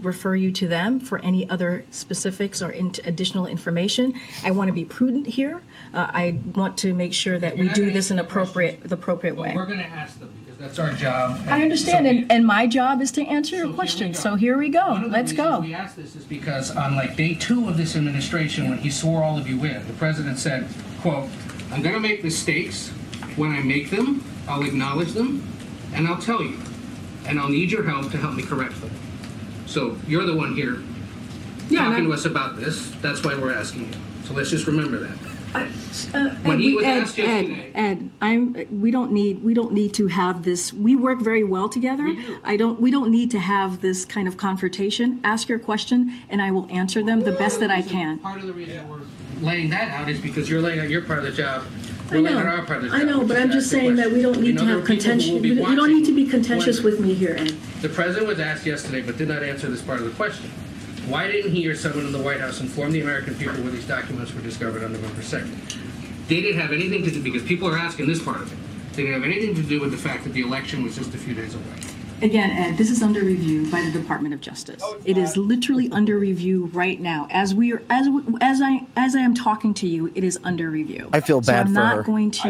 refer 0.01 0.35
you 0.35 0.51
to 0.51 0.67
them 0.67 0.99
for 0.99 1.19
any 1.19 1.49
other 1.49 1.83
specifics 1.91 2.61
or 2.61 2.69
in- 2.71 2.93
additional 3.03 3.47
information. 3.47 4.13
I 4.45 4.51
want 4.51 4.67
to 4.69 4.73
be 4.73 4.85
prudent 4.85 5.27
here. 5.27 5.61
Uh, 5.93 6.07
I 6.13 6.39
want 6.55 6.77
to 6.79 6.93
make 6.93 7.13
sure 7.13 7.37
that 7.39 7.57
You're 7.57 7.63
we 7.63 7.67
not 7.67 7.75
do 7.75 7.81
gonna 7.83 7.93
this 7.93 8.11
in 8.11 8.17
answer 8.19 8.23
the 8.27 8.29
appropriate, 8.31 8.69
questions. 8.71 8.89
the 8.89 8.95
appropriate 8.95 9.35
way. 9.35 9.53
we're 9.55 9.65
going 9.65 9.79
to 9.79 9.85
ask 9.85 10.19
them 10.19 10.31
that's 10.59 10.79
our 10.79 10.91
job. 10.93 11.39
I 11.47 11.61
understand, 11.61 12.07
and, 12.07 12.31
and 12.31 12.45
my 12.45 12.67
job 12.67 13.01
is 13.01 13.11
to 13.13 13.23
answer 13.25 13.55
your 13.55 13.67
here 13.67 13.75
question. 13.75 14.13
So 14.13 14.35
here 14.35 14.57
we 14.57 14.69
go. 14.69 14.87
One 14.89 15.03
of 15.05 15.11
the 15.11 15.17
Let's 15.17 15.33
go. 15.33 15.59
We 15.59 15.73
asked 15.73 15.95
this 15.95 16.15
is 16.15 16.25
because 16.25 16.75
on 16.75 16.95
like 16.95 17.15
day 17.15 17.35
two 17.35 17.67
of 17.69 17.77
this 17.77 17.95
administration, 17.95 18.69
when 18.69 18.79
he 18.79 18.89
swore 18.89 19.23
all 19.23 19.37
of 19.37 19.47
you 19.47 19.63
in, 19.63 19.85
the 19.87 19.93
president 19.93 20.39
said, 20.39 20.67
"quote 21.01 21.29
I'm 21.71 21.81
going 21.81 21.95
to 21.95 21.99
make 21.99 22.23
mistakes. 22.23 22.89
When 23.35 23.51
I 23.51 23.61
make 23.61 23.89
them, 23.91 24.23
I'll 24.47 24.63
acknowledge 24.63 25.11
them, 25.11 25.43
and 25.93 26.07
I'll 26.07 26.19
tell 26.21 26.41
you, 26.41 26.57
and 27.27 27.39
I'll 27.39 27.49
need 27.49 27.71
your 27.71 27.83
help 27.83 28.11
to 28.11 28.17
help 28.17 28.35
me 28.35 28.43
correct 28.43 28.79
them." 28.81 28.91
So 29.67 29.97
you're 30.07 30.25
the 30.25 30.35
one 30.35 30.55
here 30.55 30.81
Yeah, 31.69 31.85
and 31.85 31.91
talking 31.91 32.05
to 32.05 32.13
us 32.13 32.25
about 32.25 32.55
this. 32.57 32.91
That's 33.01 33.23
why 33.23 33.35
we're 33.35 33.53
asking 33.53 33.81
you. 33.89 33.99
So 34.23 34.33
let's 34.33 34.49
just 34.49 34.65
remember 34.65 34.97
that. 34.99 35.17
Uh, 35.55 35.65
When 36.43 36.57
Ed, 36.57 36.59
he 36.59 36.67
we- 36.69 36.75
was 36.75 36.85
Ed, 36.85 36.97
asked 37.01 37.19
Ed, 37.19 37.23
yesterday- 37.47 37.71
Ed, 37.73 38.09
I'm, 38.21 38.55
we 38.81 38.91
don't 38.91 39.11
need, 39.11 39.43
we 39.43 39.53
don't 39.53 39.73
need 39.73 39.93
to 39.95 40.07
have 40.07 40.43
this, 40.43 40.71
we 40.73 40.95
work 40.95 41.21
very 41.21 41.43
well 41.43 41.69
together. 41.69 42.13
I 42.43 42.57
don't, 42.57 42.79
we 42.79 42.91
don't 42.91 43.09
need 43.11 43.31
to 43.31 43.39
have 43.39 43.81
this 43.81 44.05
kind 44.05 44.27
of 44.27 44.37
confrontation. 44.37 45.19
Ask 45.23 45.49
your 45.49 45.59
question 45.59 46.13
and 46.29 46.41
I 46.41 46.51
will 46.51 46.67
answer 46.69 47.03
them 47.03 47.21
the 47.21 47.31
best 47.31 47.59
that 47.61 47.71
I 47.71 47.81
can. 47.81 48.19
Part 48.19 48.39
of 48.41 48.47
the 48.47 48.53
reason 48.53 48.87
we're 48.89 48.99
laying 49.41 49.69
that 49.71 49.89
out 49.91 50.09
is 50.09 50.19
because 50.19 50.49
you're 50.49 50.61
laying 50.61 50.79
out 50.79 50.89
your 50.89 51.01
part 51.01 51.19
of 51.19 51.25
the 51.25 51.31
job. 51.31 51.63
I 52.09 52.15
We're 52.15 52.21
laying 52.21 52.35
know, 52.35 52.41
out 52.41 52.59
our 52.59 52.65
part 52.65 52.83
of 52.83 52.91
the 52.91 52.95
I 52.97 53.03
know, 53.03 53.19
which 53.19 53.27
but 53.29 53.37
is 53.37 53.43
I'm 53.43 53.51
just 53.51 53.69
saying 53.69 53.95
that 53.97 54.11
we 54.11 54.21
don't 54.21 54.39
need 54.39 54.57
to 54.57 54.65
have 54.65 54.81
people 54.81 54.87
contention, 54.95 55.41
be 55.41 55.49
you 55.49 55.75
don't 55.75 55.89
need 55.93 56.05
to 56.05 56.15
be 56.15 56.25
contentious 56.25 56.81
when- 56.81 56.93
with 56.93 57.01
me 57.01 57.13
here, 57.13 57.35
Ed. 57.37 57.53
The 57.81 57.89
president 57.89 58.27
was 58.27 58.39
asked 58.39 58.65
yesterday, 58.65 59.01
but 59.01 59.17
did 59.17 59.27
not 59.27 59.43
answer 59.43 59.67
this 59.69 59.81
part 59.81 59.99
of 59.99 60.05
the 60.05 60.11
question. 60.11 60.49
Why 61.07 61.27
didn't 61.31 61.51
he 61.51 61.67
or 61.67 61.75
someone 61.75 62.05
in 62.05 62.11
the 62.11 62.21
White 62.21 62.39
House 62.41 62.59
inform 62.59 62.91
the 62.91 63.01
American 63.01 63.35
people 63.35 63.55
where 63.63 63.71
these 63.71 63.87
documents 63.87 64.33
were 64.33 64.41
discovered 64.41 64.83
on 64.83 64.91
November 64.93 65.21
2nd? 65.21 65.77
They 66.27 66.41
didn't 66.41 66.59
have 66.59 66.71
anything 66.73 67.03
to 67.03 67.11
do, 67.11 67.21
because 67.23 67.43
people 67.43 67.67
are 67.69 67.77
asking 67.77 68.07
this 68.07 68.21
part 68.21 68.41
of 68.41 68.51
it. 68.51 68.57
They 68.93 69.03
didn't 69.03 69.21
have 69.21 69.31
anything 69.31 69.55
to 69.55 69.61
do 69.63 69.79
with 69.79 69.91
the 69.91 69.97
fact 69.97 70.23
that 70.25 70.33
the 70.33 70.41
election 70.41 70.83
was 70.83 70.95
just 70.95 71.13
a 71.13 71.17
few 71.17 71.33
days 71.33 71.55
away. 71.55 71.63
Again, 72.21 72.49
Ed, 72.49 72.77
this 72.77 72.89
is 72.89 73.03
under 73.03 73.21
review 73.21 73.69
by 73.71 73.79
the 73.81 73.91
Department 73.91 74.33
of 74.33 74.41
Justice. 74.41 74.83
It 75.05 75.19
is 75.19 75.37
literally 75.37 75.87
under 75.91 76.17
review 76.17 76.65
right 76.73 76.99
now. 76.99 77.27
As 77.29 77.53
we 77.53 77.71
are, 77.73 77.81
as, 77.91 78.07
as 78.41 78.59
I, 78.61 78.81
as 78.97 79.15
I 79.15 79.19
am 79.19 79.35
talking 79.35 79.73
to 79.75 79.87
you, 79.87 80.11
it 80.15 80.23
is 80.23 80.39
under 80.43 80.69
review. 80.71 81.09
I 81.13 81.19
feel 81.21 81.41
bad 81.41 81.45
So 81.45 81.51
bad 81.53 81.59
I'm 81.61 81.67
for 81.67 81.73
not 81.73 81.95
her. 81.97 82.03
going 82.03 82.31
to 82.31 82.47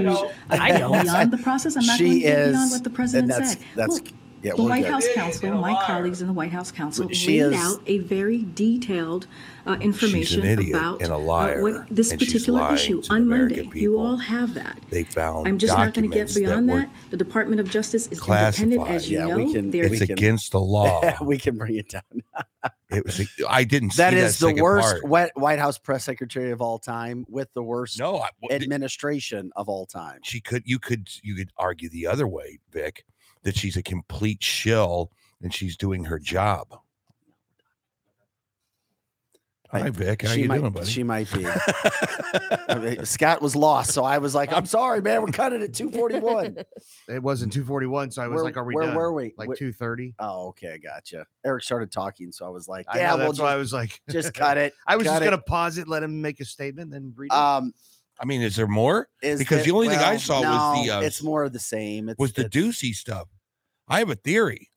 I 0.50 0.72
go 0.72 0.91
know. 0.93 1.02
beyond 1.04 1.32
the 1.32 1.38
process. 1.38 1.76
I'm 1.76 1.86
not 1.86 1.98
She 1.98 2.06
going 2.06 2.22
to 2.22 2.28
go 2.28 2.30
is- 2.34 2.52
beyond 2.54 2.72
what 2.72 2.84
the 2.86 2.89
president 2.89 3.24
and 3.24 3.32
that's- 3.43 3.52
said. 3.58 3.65
that's- 3.76 3.89
Look, 4.00 4.08
yeah, 4.43 4.54
the 4.56 4.63
we're 4.63 4.69
White 4.69 4.84
good. 4.84 4.91
House 4.91 5.08
counsel, 5.13 5.52
and 5.52 5.62
my 5.62 5.82
colleagues 5.86 6.21
in 6.21 6.28
the 6.28 6.34
White 6.34 6.52
House 6.52 6.71
counsel 6.71 7.10
She 7.10 7.43
laid 7.43 7.54
is- 7.54 7.60
out 7.62 7.82
a 7.88 8.00
very 8.00 8.43
detailed 8.54 9.28
uh, 9.65 9.73
information 9.82 10.45
idiot 10.45 10.69
about 10.76 11.02
and 11.02 11.12
a 11.12 11.15
uh, 11.15 11.19
liar, 11.19 11.62
what 11.62 11.88
this 11.89 12.12
and 12.12 12.21
she's 12.21 12.32
particular 12.34 12.60
lying 12.62 12.76
issue 12.76 13.02
to 13.02 13.08
the 13.10 13.13
on 13.15 13.21
American 13.23 13.65
Monday. 13.65 13.80
You 13.82 13.91
people. 13.91 14.06
all 14.06 14.17
have 14.17 14.54
that. 14.54 14.80
They 14.89 15.04
found 15.04 15.47
I'm 15.47 15.58
just 15.58 15.76
not 15.78 15.93
going 15.93 16.10
to 16.10 16.13
get 16.15 16.28
documents 16.30 16.34
that 16.36 16.39
beyond 16.41 16.69
were 16.69 16.76
that. 16.80 16.89
The 17.12 17.17
Department 17.17 17.60
of 17.60 17.69
Justice 17.69 18.08
is 18.08 18.19
independent, 18.19 18.82
classified. 18.82 18.95
as 18.95 19.10
you 19.12 19.17
Yeah, 19.19 19.26
know. 19.28 19.52
can- 19.52 19.71
They're 19.71 19.84
It's 19.86 19.91
we 20.00 20.08
can- 20.08 20.12
against 20.13 20.52
the 20.54 20.62
law. 20.62 21.02
we 21.21 21.38
can 21.38 21.58
bring 21.58 21.76
it 21.76 21.89
down. 21.89 22.04
it 22.91 23.04
was. 23.06 23.21
I 23.50 23.65
didn't 23.65 23.91
see 23.91 23.97
That 23.97 24.12
that 24.12 24.17
is 24.17 24.39
the 24.39 24.47
second 24.47 24.63
worst 24.63 24.88
part. 24.88 25.08
White 25.08 25.32
White 25.36 25.60
House 25.60 25.78
press 25.78 26.06
secretary 26.06 26.52
of 26.52 26.62
all 26.62 26.80
time 26.80 27.26
with 27.28 27.50
the 27.54 27.63
worst 27.63 28.00
No, 28.00 28.17
I, 28.19 28.30
well, 28.41 28.52
administration 28.56 29.52
of 29.58 29.67
all 29.67 29.86
time. 29.86 30.19
she 30.23 30.39
could. 30.39 30.63
You 30.65 30.80
could. 30.80 31.10
You 31.23 31.36
could 31.36 31.52
argue 31.58 31.89
the 31.89 32.08
other 32.08 32.26
way, 32.28 32.60
Vic, 32.71 33.04
that 33.48 33.56
she's 33.56 33.78
a 33.78 33.82
complete 33.82 34.44
shell 34.44 35.10
and 35.42 35.54
she's 35.54 35.78
doing 35.78 36.04
her 36.04 36.20
job. 36.20 36.68
I- 39.72 39.80
Hi, 39.80 39.90
Vic. 39.90 40.22
How 40.24 40.34
she 40.34 40.42
you 40.42 40.48
might, 40.50 40.60
doing, 40.60 40.72
buddy? 40.74 40.86
She 40.92 41.04
might 41.04 41.32
be. 41.32 41.46
I 42.70 42.78
mean, 42.78 43.06
Scott 43.06 43.42
was 43.42 43.56
lost, 43.56 43.92
so 43.94 44.04
I 44.04 44.18
was 44.18 44.36
like, 44.36 44.52
"I'm 44.52 44.66
sorry, 44.66 45.02
man. 45.02 45.22
We're 45.22 45.28
cutting 45.32 45.62
at 45.62 45.74
241." 45.74 46.58
It 47.10 47.24
wasn't 47.24 47.54
241, 47.54 48.12
so 48.12 48.22
I 48.22 48.28
was 48.28 48.36
where 48.36 48.44
like, 48.44 48.58
are 48.58 48.66
we 48.66 48.76
where 48.76 48.88
done? 48.88 48.96
were 48.96 49.14
we? 49.14 49.34
Like 49.38 49.48
230. 49.48 50.16
Oh, 50.20 50.48
okay, 50.50 50.78
gotcha. 50.78 51.26
Eric 51.46 51.64
started 51.64 51.90
talking, 51.90 52.34
so 52.34 52.46
I 52.46 52.50
was 52.50 52.68
like, 52.68 52.86
I 52.90 52.98
"Yeah, 53.00 53.12
know, 53.12 53.16
we'll 53.18 53.26
that's 53.28 53.38
just, 53.38 53.44
why 53.44 53.54
I 53.54 53.56
was 53.56 53.72
like, 53.72 54.02
just 54.10 54.34
cut 54.34 54.58
it." 54.58 54.74
I 54.86 54.98
was 54.98 55.06
just 55.06 55.22
it. 55.22 55.24
gonna 55.26 55.38
pause 55.38 55.78
it, 55.78 55.88
let 55.88 56.04
him 56.04 56.22
make 56.22 56.42
a 56.42 56.46
statement, 56.46 56.92
then 56.92 57.14
read 57.16 57.28
it. 57.32 57.36
Um, 57.38 57.74
I 58.20 58.26
mean, 58.26 58.42
is 58.42 58.56
there 58.58 58.68
more? 58.68 59.08
is 59.22 59.40
Because 59.40 59.60
that- 59.60 59.66
the 59.66 59.72
only 59.72 59.88
thing 59.90 60.00
I 60.00 60.12
well, 60.12 60.20
saw 60.20 60.42
was 60.42 60.86
the, 60.86 60.92
uh, 60.98 61.02
it's 61.02 61.22
more 61.24 61.44
of 61.44 61.54
the 61.54 61.60
same. 61.60 62.10
It's, 62.10 62.18
was 62.20 62.34
the 62.34 62.46
it's- 62.46 62.62
Doocy 62.64 62.94
stuff. 62.94 63.28
I 63.88 64.00
have 64.00 64.10
a 64.10 64.15
theory. 64.15 64.69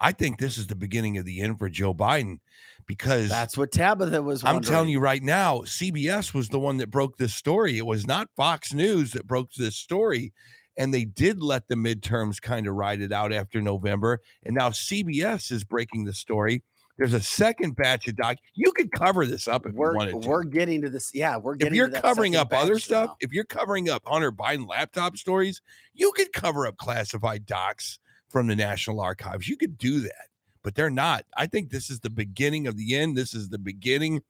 I 0.00 0.12
think 0.12 0.38
this 0.38 0.58
is 0.58 0.66
the 0.66 0.74
beginning 0.74 1.16
of 1.18 1.24
the 1.24 1.40
end 1.40 1.58
for 1.58 1.68
Joe 1.68 1.94
Biden 1.94 2.38
because 2.86 3.28
That's 3.28 3.56
what 3.56 3.70
Tabitha 3.70 4.20
was. 4.20 4.42
I'm 4.44 4.60
telling 4.60 4.88
you 4.88 4.98
right 4.98 5.22
now, 5.22 5.58
CBS 5.60 6.34
was 6.34 6.48
the 6.48 6.58
one 6.58 6.78
that 6.78 6.90
broke 6.90 7.16
this 7.16 7.34
story. 7.34 7.78
It 7.78 7.86
was 7.86 8.06
not 8.06 8.28
Fox 8.36 8.74
News 8.74 9.12
that 9.12 9.26
broke 9.26 9.52
this 9.52 9.76
story. 9.76 10.32
And 10.76 10.92
they 10.92 11.04
did 11.04 11.42
let 11.42 11.68
the 11.68 11.74
midterms 11.74 12.40
kind 12.40 12.66
of 12.66 12.74
ride 12.74 13.00
it 13.00 13.12
out 13.12 13.32
after 13.32 13.60
November. 13.60 14.20
And 14.44 14.54
now 14.54 14.70
CBS 14.70 15.52
is 15.52 15.64
breaking 15.64 16.04
the 16.04 16.14
story. 16.14 16.64
There's 16.98 17.14
a 17.14 17.20
second 17.20 17.76
batch 17.76 18.08
of 18.08 18.16
doc. 18.16 18.38
You 18.54 18.72
could 18.72 18.90
cover 18.92 19.26
this 19.26 19.48
up 19.48 19.66
if 19.66 19.74
we're 19.74 19.92
you 19.92 19.98
wanted 19.98 20.22
to. 20.22 20.28
we're 20.28 20.44
getting 20.44 20.82
to 20.82 20.90
this. 20.90 21.10
Yeah, 21.14 21.36
we're 21.36 21.54
getting. 21.54 21.74
if 21.74 21.76
you're 21.76 21.90
covering 21.90 22.36
up 22.36 22.52
other 22.52 22.78
stuff, 22.78 23.10
now. 23.10 23.16
if 23.20 23.32
you're 23.32 23.44
covering 23.44 23.88
up 23.88 24.02
Hunter 24.06 24.32
Biden 24.32 24.68
laptop 24.68 25.16
stories, 25.16 25.60
you 25.94 26.12
could 26.12 26.32
cover 26.32 26.66
up 26.66 26.76
classified 26.76 27.46
docs 27.46 27.98
from 28.32 28.46
the 28.48 28.56
National 28.56 29.00
Archives. 29.00 29.46
You 29.48 29.56
could 29.56 29.78
do 29.78 30.00
that, 30.00 30.26
but 30.64 30.74
they're 30.74 30.90
not. 30.90 31.24
I 31.36 31.46
think 31.46 31.70
this 31.70 31.90
is 31.90 32.00
the 32.00 32.10
beginning 32.10 32.66
of 32.66 32.76
the 32.76 32.96
end. 32.96 33.16
This 33.16 33.34
is 33.34 33.50
the 33.50 33.58
beginning 33.58 34.22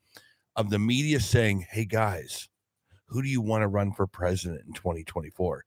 of 0.56 0.68
the 0.68 0.78
media 0.78 1.20
saying, 1.20 1.66
"Hey 1.70 1.84
guys, 1.86 2.48
Who 3.06 3.22
do 3.22 3.28
you 3.28 3.40
want 3.42 3.60
to 3.62 3.68
run 3.68 3.92
for 3.92 4.06
president 4.06 4.62
in 4.66 4.72
2024? 4.72 5.64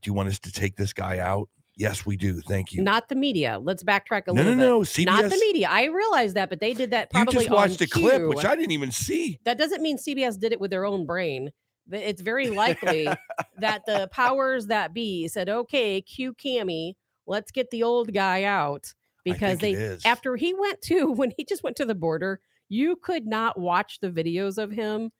Do 0.00 0.08
you 0.08 0.14
want 0.14 0.28
us 0.28 0.38
to 0.40 0.52
take 0.52 0.76
this 0.76 0.92
guy 0.92 1.18
out? 1.18 1.48
Yes, 1.76 2.06
we 2.06 2.16
do. 2.16 2.40
Thank 2.40 2.72
you. 2.72 2.82
Not 2.82 3.08
the 3.08 3.16
media. 3.16 3.58
Let's 3.60 3.82
backtrack 3.82 4.28
a 4.28 4.32
no, 4.32 4.42
no, 4.44 4.50
little 4.50 4.54
bit. 4.54 4.58
no. 4.58 4.80
CBS. 4.82 5.06
Not 5.06 5.22
the 5.24 5.38
media. 5.38 5.66
I 5.68 5.86
realize 5.86 6.34
that, 6.34 6.48
but 6.50 6.60
they 6.60 6.72
did 6.72 6.90
that 6.92 7.08
You 7.12 7.24
probably 7.24 7.34
just 7.34 7.50
watched 7.50 7.80
a 7.80 7.88
clip, 7.88 8.22
which. 8.28 8.44
I 8.44 8.54
didn't 8.54 8.70
even 8.70 8.92
see. 8.92 9.40
that 9.44 9.58
doesn't 9.58 9.82
mean 9.82 9.98
CBS 9.98 10.38
did 10.38 10.52
it 10.52 10.60
with 10.60 10.70
their 10.70 10.84
own 10.84 11.04
brain. 11.04 11.50
It's 11.90 12.22
very 12.22 12.48
likely 12.50 13.08
that 13.58 13.84
the 13.86 14.08
powers 14.12 14.66
that 14.68 14.94
be 14.94 15.26
said, 15.26 15.48
"Okay, 15.48 16.00
cue 16.00 16.32
Cammy, 16.34 16.94
let's 17.26 17.50
get 17.50 17.70
the 17.70 17.82
old 17.82 18.12
guy 18.12 18.44
out," 18.44 18.92
because 19.24 19.58
they 19.58 19.98
after 20.04 20.36
he 20.36 20.54
went 20.54 20.80
to 20.82 21.10
when 21.12 21.32
he 21.36 21.44
just 21.44 21.62
went 21.62 21.76
to 21.76 21.84
the 21.84 21.94
border, 21.94 22.40
you 22.68 22.96
could 22.96 23.26
not 23.26 23.58
watch 23.58 24.00
the 24.00 24.10
videos 24.10 24.58
of 24.58 24.70
him. 24.70 25.10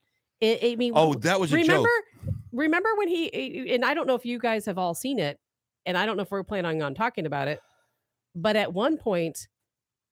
I, 0.42 0.58
I 0.62 0.76
mean, 0.76 0.92
Oh, 0.94 1.14
that 1.14 1.38
was 1.40 1.52
a 1.52 1.56
remember, 1.56 1.88
joke. 2.24 2.34
remember 2.52 2.88
when 2.96 3.08
he 3.08 3.32
eh, 3.32 3.74
and 3.74 3.84
I 3.84 3.94
don't 3.94 4.06
know 4.06 4.14
if 4.14 4.26
you 4.26 4.38
guys 4.38 4.66
have 4.66 4.78
all 4.78 4.94
seen 4.94 5.18
it, 5.18 5.38
and 5.86 5.96
I 5.96 6.06
don't 6.06 6.16
know 6.16 6.22
if 6.22 6.30
we're 6.30 6.42
planning 6.42 6.82
on 6.82 6.94
talking 6.94 7.26
about 7.26 7.48
it, 7.48 7.60
but 8.34 8.56
at 8.56 8.72
one 8.72 8.96
point, 8.96 9.48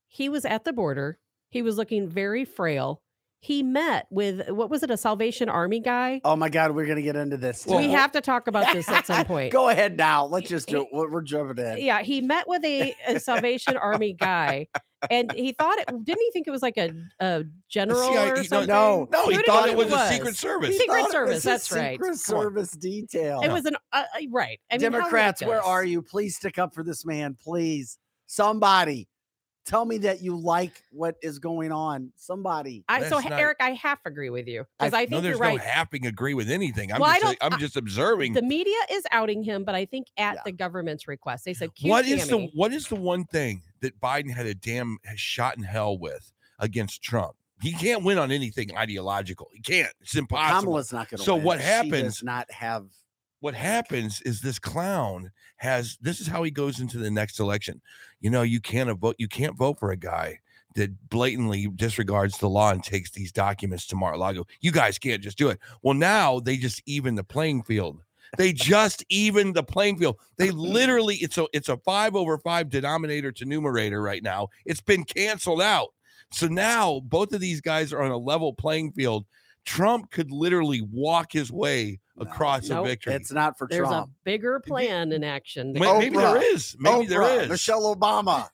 he 0.09 0.29
was 0.29 0.45
at 0.45 0.65
the 0.65 0.73
border. 0.73 1.19
He 1.51 1.63
was 1.63 1.77
looking 1.77 2.09
very 2.09 2.45
frail. 2.45 3.03
He 3.45 3.65
met 3.65 4.07
with 4.09 4.49
what 4.51 4.71
was 4.71 4.85
it, 4.85 4.91
a 4.93 4.97
Salvation 4.97 5.49
Army 5.49 5.81
guy? 5.81 6.21
Oh 6.25 6.37
my 6.37 6.49
God, 6.49 6.77
we're 6.77 6.87
gonna 6.87 7.03
get 7.03 7.17
into 7.17 7.37
this. 7.37 7.67
we 7.67 7.91
have 7.91 8.13
to 8.13 8.21
talk 8.21 8.47
about 8.47 8.73
this 8.73 8.89
at 8.89 9.05
some 9.05 9.25
point. 9.27 9.53
Go 9.53 9.69
ahead 9.69 9.97
now. 9.97 10.27
Let's 10.27 10.49
just 10.49 10.69
do 10.69 10.83
it. 10.83 10.89
We're 10.93 11.11
we're 11.11 11.23
jumping 11.23 11.65
in. 11.67 11.79
Yeah, 11.79 12.03
he 12.03 12.21
met 12.21 12.47
with 12.47 12.65
a, 12.65 12.95
a 13.09 13.19
Salvation 13.19 13.77
Army 13.77 14.13
guy, 14.13 14.69
and 15.11 15.33
he 15.33 15.51
thought 15.59 15.77
it 15.81 15.87
didn't 16.05 16.21
he 16.21 16.31
think 16.31 16.47
it 16.47 16.53
was 16.53 16.63
like 16.63 16.77
a, 16.79 16.93
a 17.19 17.43
general 17.69 18.01
CIA 18.13 18.31
or 18.31 18.37
no, 18.37 18.43
something? 18.45 18.69
no, 18.69 19.09
No, 19.11 19.25
Who 19.25 19.31
he 19.33 19.37
did 19.39 19.47
thought 19.47 19.65
he 19.67 19.73
it 19.73 19.77
was 19.77 19.89
think 19.89 20.01
a 20.03 20.09
Secret? 20.15 20.37
Service. 20.37 20.79
Secret 20.79 20.87
Thought 20.87 20.99
it 20.99 21.03
was 21.03 21.11
Service, 21.13 21.43
that's 21.43 21.73
right. 21.73 21.95
Secret 21.95 22.09
Come. 22.11 22.17
Service 22.17 22.71
detail. 22.71 23.41
It 23.43 23.51
was 23.51 23.65
an 23.65 23.75
uh, 23.93 24.05
uh, 24.15 24.21
right. 24.31 24.61
I 24.71 24.75
mean, 24.75 24.83
Democrats, 24.83 25.43
where 25.43 25.61
are 25.61 25.85
you? 25.85 26.01
Please 26.01 26.37
stick 26.37 26.61
up 26.61 26.73
for 26.75 26.85
this 26.85 27.05
man, 27.05 27.37
please. 27.43 27.99
Somebody, 28.29 29.09
tell 29.65 29.85
me 29.85 29.99
that 29.99 30.21
you 30.23 30.37
like 30.37 30.83
what 30.91 31.17
is 31.23 31.39
going 31.39 31.73
on. 31.73 32.13
Somebody. 32.17 32.85
I, 32.89 33.03
so 33.05 33.17
That's 33.17 33.29
not- 33.31 33.41
Eric, 33.41 33.59
I 33.61 33.71
half 33.73 33.99
agree 34.05 34.31
with 34.31 34.47
you 34.47 34.67
because 34.79 34.93
I, 34.95 35.05
no, 35.05 35.07
think 35.07 35.23
there's 35.23 35.33
you're 35.35 35.39
right. 35.39 35.59
no 35.59 35.63
happing 35.65 36.07
agree 36.07 36.35
with 36.35 36.51
anything. 36.51 36.93
I'm 36.93 37.01
Well, 37.01 37.11
I 37.11 37.21
just, 37.21 37.39
don't- 37.41 37.53
I'm 37.53 37.59
just 37.61 37.77
observing. 37.77 38.33
the 38.33 38.43
media 38.43 38.77
is 38.91 39.05
outing 39.11 39.43
him, 39.43 39.65
but 39.65 39.75
I 39.75 39.85
think 39.85 40.07
at 40.17 40.35
Yeah. 40.37 40.41
the 40.45 40.53
government's 40.53 41.07
request, 41.09 41.45
they 41.45 41.55
said, 41.55 41.75
"Cue 41.75 41.91
What 41.91 42.07
is 42.07 42.25
the 42.25 42.31
Tammy." 42.37 42.51
what 42.55 42.73
is 42.73 42.89
the 42.89 42.97
one 42.97 43.25
thing 43.25 43.63
that 43.81 44.01
Biden 44.01 44.33
had 44.35 44.47
a 44.47 44.55
damn 44.55 44.99
shot 45.17 45.57
in 45.57 45.63
hell 45.63 45.97
with 45.99 46.33
against 46.59 47.03
Trump? 47.03 47.35
He 47.61 47.73
can't 47.73 48.03
win 48.03 48.19
on 48.19 48.33
anything 48.33 48.77
ideological. 48.77 49.49
He 49.55 49.61
can't. 49.61 49.93
It's 50.01 50.17
impossible. 50.17 50.63
Kamala's 50.63 50.93
not 50.93 51.09
going 51.09 51.19
to 51.19 51.25
So 51.25 51.37
win. 51.37 51.45
what 51.45 51.59
She 51.61 51.65
happens- 51.67 51.93
does 52.17 52.23
not 52.25 52.51
have. 52.51 52.87
what 53.39 53.55
happens 53.55 54.21
is 54.23 54.41
this 54.41 54.59
clown 54.59 55.31
has 55.63 55.97
this 56.01 56.21
is 56.21 56.27
how 56.27 56.43
he 56.43 56.51
goes 56.51 56.81
into 56.81 56.99
the 56.99 57.11
next 57.11 57.39
election. 57.39 57.81
You 58.21 58.31
know, 58.31 58.43
you 58.43 58.61
can't 58.61 58.91
vote 58.99 59.15
you 59.19 59.29
can't 59.29 59.57
vote 59.57 59.79
for 59.79 59.93
a 59.93 59.97
guy 59.97 60.41
that 60.75 61.09
blatantly 61.09 61.69
disregards 61.77 62.37
the 62.39 62.49
law 62.49 62.73
and 62.73 62.83
takes 62.83 63.13
these 63.13 63.31
documents 63.31 63.87
to 63.87 63.95
Mar-a-Lago. 63.95 64.45
You 64.61 64.73
guys 64.73 64.99
can't 64.99 65.23
just 65.23 65.39
do 65.39 65.51
it. 65.51 65.61
Well, 65.83 65.95
now 65.95 66.41
they 66.41 66.57
just 66.57 66.83
even 66.87 67.15
the 67.15 67.23
playing 67.23 67.63
field. 67.63 68.01
They 68.39 68.53
just 68.53 69.05
even 69.09 69.53
the 69.53 69.63
playing 69.63 69.99
field. 69.99 70.17
They 70.37 70.51
literally 70.51 71.17
it's 71.17 71.39
a 71.39 71.47
it's 71.53 71.69
a 71.69 71.77
five 71.77 72.17
over 72.17 72.39
five 72.39 72.69
denominator 72.69 73.31
to 73.31 73.45
numerator 73.45 74.03
right 74.03 74.23
now. 74.23 74.49
It's 74.67 74.81
been 74.81 75.05
canceled 75.05 75.63
out. 75.63 75.91
So 76.33 76.49
now 76.49 77.03
both 77.05 77.33
of 77.33 77.41
these 77.41 77.61
guys 77.61 77.93
are 77.93 78.03
on 78.03 78.11
a 78.11 78.19
level 78.19 78.53
playing 78.53 78.93
field. 78.93 79.27
Trump 79.65 80.11
could 80.11 80.33
literally 80.33 80.81
walk 80.81 81.31
his 81.31 81.53
way 81.53 82.01
No. 82.17 82.23
across 82.25 82.69
Nope. 82.69 82.85
a 82.85 82.89
victory. 82.89 83.15
It's 83.15 83.33
not 83.33 83.57
for 83.59 83.67
There's 83.69 83.89
Trump. 83.89 84.09
a 84.11 84.11
bigger 84.25 84.61
plan 84.61 85.13
in 85.13 85.25
action. 85.25 85.73
May- 85.73 85.81
Maybe 85.81 86.17
Oprah. 86.17 86.35
there 86.35 86.55
is. 86.55 86.77
Maybe 86.79 87.07
there 87.07 87.21
Oprah, 87.21 87.43
is. 87.45 87.49
Michelle 87.49 87.95
Obama. 87.97 88.49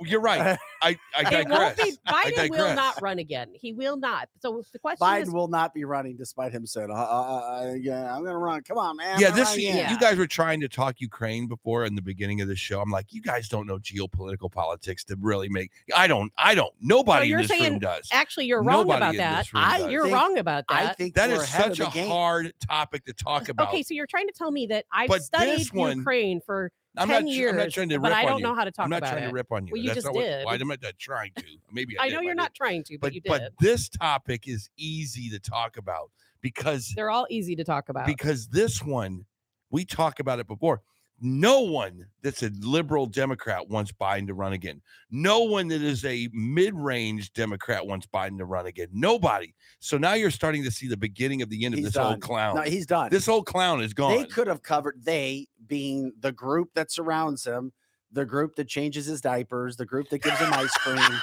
You're 0.00 0.20
right. 0.20 0.58
I, 0.82 0.98
I 1.16 1.20
It 1.20 1.30
digress. 1.30 1.48
won't 1.50 1.76
be. 1.76 1.96
I 2.06 2.30
Biden 2.32 2.50
will 2.50 2.74
not 2.74 3.00
run 3.00 3.18
again. 3.18 3.48
He 3.54 3.72
will 3.72 3.96
not. 3.96 4.28
So 4.40 4.62
the 4.72 4.78
question 4.78 5.06
Biden 5.06 5.22
is, 5.22 5.30
will 5.30 5.48
not 5.48 5.72
be 5.74 5.84
running, 5.84 6.16
despite 6.16 6.52
him 6.52 6.66
saying, 6.66 6.90
uh, 6.90 6.94
uh, 6.94 6.96
uh, 6.98 7.74
"Yeah, 7.74 8.12
I'm 8.12 8.22
going 8.22 8.32
to 8.32 8.38
run." 8.38 8.62
Come 8.62 8.78
on, 8.78 8.96
man. 8.96 9.14
I'm 9.16 9.20
Yeah, 9.20 9.30
this 9.30 9.56
you. 9.56 9.68
Yeah. 9.68 9.90
you 9.92 9.98
guys 9.98 10.18
were 10.18 10.26
trying 10.26 10.60
to 10.62 10.68
talk 10.68 11.00
Ukraine 11.00 11.46
before 11.46 11.84
in 11.84 11.94
the 11.94 12.02
beginning 12.02 12.40
of 12.40 12.48
the 12.48 12.56
show. 12.56 12.80
I'm 12.80 12.90
like, 12.90 13.12
you 13.12 13.22
guys 13.22 13.48
don't 13.48 13.66
know 13.66 13.78
geopolitical 13.78 14.50
politics 14.50 15.04
to 15.04 15.16
really 15.20 15.48
make. 15.48 15.70
I 15.94 16.06
don't. 16.06 16.32
I 16.36 16.54
don't. 16.54 16.72
Nobody 16.80 17.28
you're 17.28 17.38
in 17.40 17.46
this 17.46 17.56
saying 17.58 17.72
room 17.72 17.78
does. 17.78 18.08
actually, 18.12 18.46
you're 18.46 18.62
wrong 18.62 18.86
Nobody 18.88 19.16
about 19.16 19.16
that. 19.16 19.48
I- 19.54 19.88
You're 19.88 20.04
think- 20.04 20.14
wrong 20.14 20.38
about 20.38 20.64
that. 20.68 20.90
I 20.90 20.92
think 20.94 21.14
that 21.14 21.28
we're 21.30 21.36
is 21.36 21.42
ahead 21.42 21.76
such 21.76 21.88
a 21.88 21.90
game. 21.92 22.08
hard 22.08 22.52
topic 22.66 23.04
to 23.04 23.12
talk 23.12 23.48
about. 23.48 23.68
Okay, 23.68 23.82
so 23.82 23.94
you're 23.94 24.06
trying 24.06 24.26
to 24.26 24.34
tell 24.34 24.50
me 24.50 24.66
that 24.68 24.86
I've 24.92 25.08
But 25.08 25.22
studied 25.22 25.68
one- 25.72 25.98
Ukraine 25.98 26.40
for 26.44 26.70
I'm 26.96 27.08
10 27.08 27.24
not. 27.24 27.32
years, 27.32 27.50
I'm 27.52 27.56
not 27.58 27.70
trying 27.70 27.88
to 27.88 27.98
but 28.00 28.08
rip 28.08 28.16
I 28.18 28.22
on 28.22 28.26
don't 28.28 28.38
you. 28.40 28.44
know 28.44 28.54
how 28.54 28.64
to 28.64 28.70
talk 28.70 28.84
I'm 28.84 28.90
not 28.90 28.98
about 28.98 29.10
trying 29.12 29.24
it. 29.24 29.28
to 29.28 29.32
rip 29.32 29.52
on 29.52 29.66
you. 29.66 29.72
Well, 29.72 29.80
you 29.80 29.88
That's 29.88 29.94
just 29.96 30.06
not 30.06 30.14
what- 30.14 30.24
did. 30.24 30.44
Well, 30.44 30.54
I'm 30.60 30.68
not 30.68 30.80
trying 30.98 31.32
to. 31.36 31.44
Maybe 31.72 31.98
I, 31.98 32.04
I 32.04 32.08
know 32.10 32.20
you're 32.20 32.32
I 32.32 32.34
not 32.34 32.54
trying 32.54 32.84
to, 32.84 32.98
but, 32.98 33.08
But 33.08 33.14
you 33.14 33.20
but 33.26 33.52
this 33.60 33.88
topic 33.88 34.46
is 34.46 34.68
easy 34.76 35.30
to 35.30 35.38
talk 35.40 35.76
about 35.78 36.10
because 36.42 36.92
They're 36.94 37.10
all 37.10 37.26
easy 37.30 37.56
to 37.56 37.64
talk 37.64 37.88
about. 37.88 38.06
because 38.06 38.48
this 38.48 38.82
one 38.82 39.24
we 39.70 39.84
talked 39.86 40.20
about 40.20 40.38
it 40.38 40.46
before 40.46 40.82
no 41.24 41.60
one 41.60 42.04
that's 42.22 42.42
a 42.42 42.50
liberal 42.60 43.06
democrat 43.06 43.68
wants 43.68 43.92
biden 43.92 44.26
to 44.26 44.34
run 44.34 44.52
again. 44.52 44.82
No 45.10 45.42
one 45.42 45.68
that 45.68 45.80
is 45.80 46.04
a 46.04 46.28
mid-range 46.32 47.32
democrat 47.32 47.86
wants 47.86 48.08
biden 48.12 48.38
to 48.38 48.44
run 48.44 48.66
again. 48.66 48.88
Nobody. 48.92 49.54
So 49.78 49.96
now 49.96 50.14
you're 50.14 50.32
starting 50.32 50.64
to 50.64 50.70
see 50.70 50.88
the 50.88 50.96
beginning 50.96 51.40
of 51.40 51.48
the 51.48 51.64
end 51.64 51.74
of 51.74 51.78
He's 51.78 51.86
this 51.86 51.94
done. 51.94 52.14
old 52.14 52.22
clown. 52.22 52.56
No, 52.56 52.62
he's 52.62 52.86
done. 52.86 53.08
this 53.10 53.28
old 53.28 53.46
clown 53.46 53.80
is 53.80 53.94
gone. 53.94 54.16
They 54.16 54.24
could 54.24 54.48
have 54.48 54.62
covered 54.62 55.00
they 55.04 55.46
being 55.68 56.12
the 56.20 56.32
group 56.32 56.70
that 56.74 56.90
surrounds 56.90 57.44
him, 57.46 57.72
the 58.10 58.26
group 58.26 58.56
that 58.56 58.66
changes 58.66 59.06
his 59.06 59.20
diapers, 59.20 59.76
the 59.76 59.86
group 59.86 60.08
that 60.10 60.22
gives 60.22 60.38
him 60.38 60.52
ice 60.52 60.76
cream, 60.78 61.20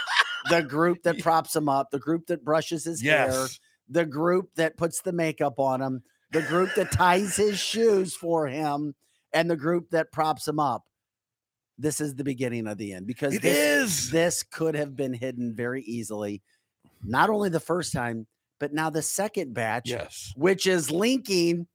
the 0.49 0.63
group 0.67 1.03
that 1.03 1.19
props 1.19 1.53
him 1.53 1.67
up, 1.67 1.91
the 1.91 1.99
group 1.99 2.25
that 2.27 2.45
brushes 2.45 2.85
his 2.85 3.01
hair, 3.01 3.47
the 3.89 4.05
group 4.05 4.49
that 4.55 4.77
puts 4.77 5.01
the 5.01 5.11
makeup 5.11 5.59
on 5.59 5.81
him, 5.81 6.01
the 6.31 6.41
group 6.43 6.73
that 6.75 6.91
ties 6.91 7.35
his 7.35 7.59
shoes 7.59 8.15
for 8.15 8.47
him, 8.47 8.95
and 9.33 9.49
the 9.49 9.57
group 9.57 9.89
that 9.91 10.11
props 10.11 10.47
him 10.47 10.59
up. 10.59 10.83
This 11.77 12.01
is 12.01 12.15
the 12.15 12.23
beginning 12.25 12.67
of 12.67 12.77
the 12.77 12.93
end 12.93 13.07
because 13.07 13.35
it 13.35 13.41
this, 13.41 13.57
is 13.57 14.11
this 14.11 14.43
could 14.43 14.75
have 14.75 14.95
been 14.95 15.13
hidden 15.13 15.55
very 15.55 15.81
easily. 15.83 16.41
Not 17.03 17.29
only 17.29 17.47
the 17.49 17.61
first 17.61 17.93
time, 17.93 18.27
but 18.59 18.73
now 18.73 18.89
the 18.89 19.01
second 19.01 19.53
batch 19.53 19.89
yes 19.89 20.33
which 20.35 20.67
is 20.67 20.91
linking 20.91 21.67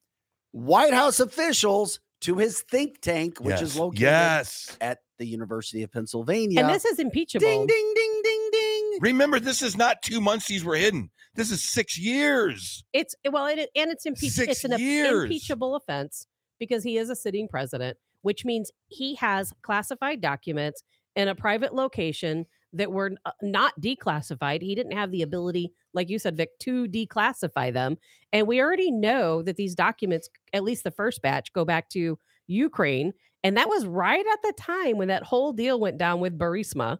White 0.53 0.95
House 0.95 1.19
officials 1.19 1.99
to 2.21 2.37
his 2.37 2.63
think 2.71 3.01
tank, 3.01 3.39
which 3.41 3.61
is 3.61 3.75
yes. 3.75 3.77
located 3.77 4.01
yes 4.01 4.77
at 4.81 4.99
the 5.19 5.27
University 5.27 5.83
of 5.83 5.93
Pennsylvania. 5.93 6.61
and 6.61 6.69
this 6.69 6.85
is 6.85 6.99
impeachable. 6.99 7.47
ding, 7.47 7.67
ding, 7.67 7.93
ding, 7.95 8.21
ding, 8.23 8.49
ding. 8.53 8.99
remember 9.01 9.41
this 9.41 9.63
is 9.63 9.77
not 9.77 10.03
two 10.03 10.21
months 10.21 10.47
these 10.47 10.65
were 10.65 10.77
hidden 10.77 11.11
this 11.35 11.51
is 11.51 11.71
six 11.71 11.99
years 11.99 12.85
It's 12.93 13.15
well, 13.31 13.47
it, 13.47 13.71
and 13.75 13.91
it's 13.91 14.07
impeachable. 14.07 14.51
It's 14.51 14.65
an 14.65 14.79
years. 14.79 15.25
impeachable 15.25 15.77
offense 15.77 16.27
because 16.59 16.83
he 16.85 16.97
is 16.99 17.11
a 17.11 17.17
sitting 17.17 17.49
president, 17.49 17.97
which 18.23 18.45
means 18.45 18.71
he 18.89 19.15
has 19.17 19.53
classified 19.63 20.21
documents 20.21 20.83
in 21.17 21.29
a 21.29 21.35
private 21.35 21.75
location 21.75 22.47
that 22.73 22.91
were 22.91 23.13
uh, 23.25 23.31
not 23.41 23.73
declassified. 23.81 24.61
He 24.61 24.75
didn't 24.75 24.97
have 24.97 25.13
the 25.13 25.23
ability, 25.23 25.73
like 25.93 26.11
you 26.11 26.19
said, 26.19 26.37
Vic, 26.37 26.59
to 26.61 26.87
declassify 26.89 27.73
them. 27.73 27.97
And 28.33 28.49
we 28.49 28.61
already 28.61 28.91
know 28.91 29.43
that 29.43 29.57
these 29.57 29.77
documents, 29.77 30.29
at 30.53 30.65
least 30.65 30.83
the 30.83 30.91
first 30.91 31.23
batch, 31.23 31.53
go 31.53 31.65
back 31.65 31.89
to 31.91 32.19
Ukraine, 32.49 33.13
and 33.45 33.57
that 33.57 33.69
was 33.69 33.87
right 33.87 34.25
at 34.33 34.43
the 34.43 34.53
time 34.59 34.97
when 34.97 35.09
that 35.09 35.23
whole 35.23 35.53
deal 35.53 35.79
went 35.79 35.99
down 35.99 36.19
with 36.19 36.37
Burisma. 36.39 36.99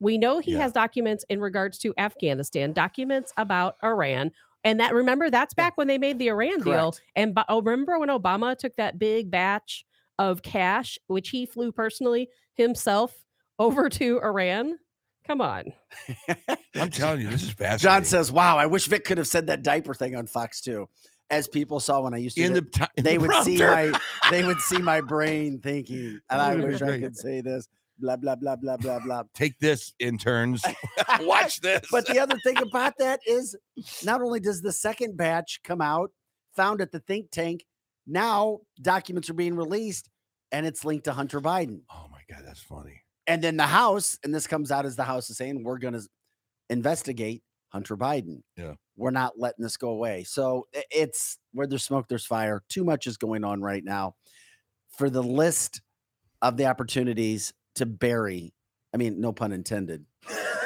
We 0.00 0.18
know 0.18 0.38
he 0.38 0.52
Yeah. 0.52 0.58
has 0.58 0.72
documents 0.72 1.24
in 1.28 1.40
regards 1.40 1.78
to 1.78 1.92
Afghanistan, 1.98 2.72
documents 2.72 3.32
about 3.36 3.76
Iran. 3.82 4.30
And 4.64 4.80
that 4.80 4.92
remember 4.94 5.30
that's 5.30 5.54
Yeah. 5.56 5.64
back 5.64 5.76
when 5.76 5.86
they 5.86 5.98
made 5.98 6.18
the 6.18 6.28
Iran 6.28 6.60
deal. 6.60 6.94
And 7.16 7.38
oh, 7.48 7.62
remember 7.62 7.98
when 7.98 8.08
Obama 8.08 8.56
took 8.56 8.76
that 8.76 8.98
big 8.98 9.30
batch 9.30 9.84
of 10.18 10.42
cash, 10.42 10.98
which 11.06 11.30
he 11.30 11.46
flew 11.46 11.70
personally 11.72 12.28
himself 12.54 13.14
over 13.58 13.88
to 13.90 14.20
Iran? 14.22 14.78
Come 15.26 15.40
on. 15.42 15.72
i'm 16.74 16.90
telling 16.90 17.20
you 17.20 17.28
this 17.28 17.42
is 17.42 17.50
fascinating 17.50 17.82
John 17.82 18.04
says, 18.04 18.32
"Wow, 18.32 18.56
I 18.56 18.66
wish 18.66 18.86
Vic 18.86 19.04
could 19.04 19.18
have 19.18 19.26
said 19.28 19.48
that 19.48 19.62
diaper 19.62 19.92
thing 19.94 20.16
on 20.16 20.26
Fox 20.26 20.60
too." 20.60 20.88
As 21.30 21.46
people 21.46 21.78
saw 21.80 22.00
when 22.00 22.14
I 22.14 22.16
used 22.16 22.36
to, 22.38 22.42
in 22.42 22.54
do- 22.54 22.60
the, 22.62 22.66
ti- 22.70 22.84
in 22.96 23.04
they 23.04 23.18
the 23.18 23.26
would 23.26 23.44
see 23.44 23.58
my 23.58 23.92
they 24.30 24.42
would 24.44 24.58
see 24.60 24.78
my 24.78 25.02
brain 25.02 25.60
thinking, 25.60 26.18
and 26.30 26.40
I 26.40 26.54
wish 26.64 26.80
I 26.80 26.98
could 26.98 27.14
say 27.16 27.42
this. 27.42 27.68
Blah 27.98 28.16
blah 28.16 28.36
blah 28.36 28.56
blah 28.56 28.76
blah 28.76 29.00
blah. 29.00 29.24
take 29.34 29.58
this 29.58 29.92
interns 29.98 30.62
watch 31.20 31.60
this 31.60 31.82
But 31.90 32.06
the 32.06 32.18
other 32.20 32.36
thing 32.44 32.56
about 32.58 32.94
that 32.98 33.20
is 33.26 33.56
not 34.04 34.22
only 34.22 34.40
does 34.40 34.62
the 34.62 34.72
second 34.72 35.16
batch 35.16 35.60
come 35.64 35.80
out 35.80 36.10
found 36.54 36.80
at 36.80 36.92
the 36.92 37.00
think 37.00 37.30
tank, 37.30 37.64
now 38.06 38.58
documents 38.80 39.28
are 39.30 39.34
being 39.34 39.56
released 39.56 40.08
and 40.52 40.64
it's 40.64 40.84
linked 40.84 41.04
to 41.06 41.12
Hunter 41.12 41.40
Biden. 41.40 41.80
oh 41.92 42.06
my 42.10 42.20
god 42.30 42.44
that's 42.46 42.60
funny 42.62 43.02
And 43.26 43.42
then 43.42 43.56
the 43.56 43.64
House, 43.66 44.18
and 44.24 44.34
this 44.34 44.46
comes 44.46 44.70
out 44.70 44.86
as 44.86 44.96
the 44.96 45.04
House 45.04 45.28
is 45.30 45.36
saying, 45.36 45.62
we're 45.64 45.78
going 45.78 45.94
to 45.94 46.06
investigate 46.70 47.42
Hunter 47.70 47.96
Biden. 47.96 48.42
Yeah. 48.56 48.74
we're 48.96 49.10
not 49.10 49.38
letting 49.38 49.62
this 49.62 49.76
go 49.76 49.90
away. 49.90 50.24
So 50.24 50.66
it's 50.90 51.36
where 51.52 51.66
there's 51.66 51.84
smoke, 51.84 52.06
there's 52.08 52.24
fire. 52.24 52.62
Too 52.70 52.84
much 52.84 53.06
is 53.06 53.16
going 53.18 53.44
on 53.44 53.60
right 53.60 53.84
now. 53.84 54.14
For 54.96 55.10
the 55.10 55.22
list 55.22 55.82
of 56.40 56.56
the 56.56 56.66
opportunities 56.66 57.52
to 57.78 57.86
bury, 57.86 58.52
I 58.94 58.96
mean, 58.96 59.20
no 59.20 59.32
pun 59.32 59.52
intended. 59.52 60.04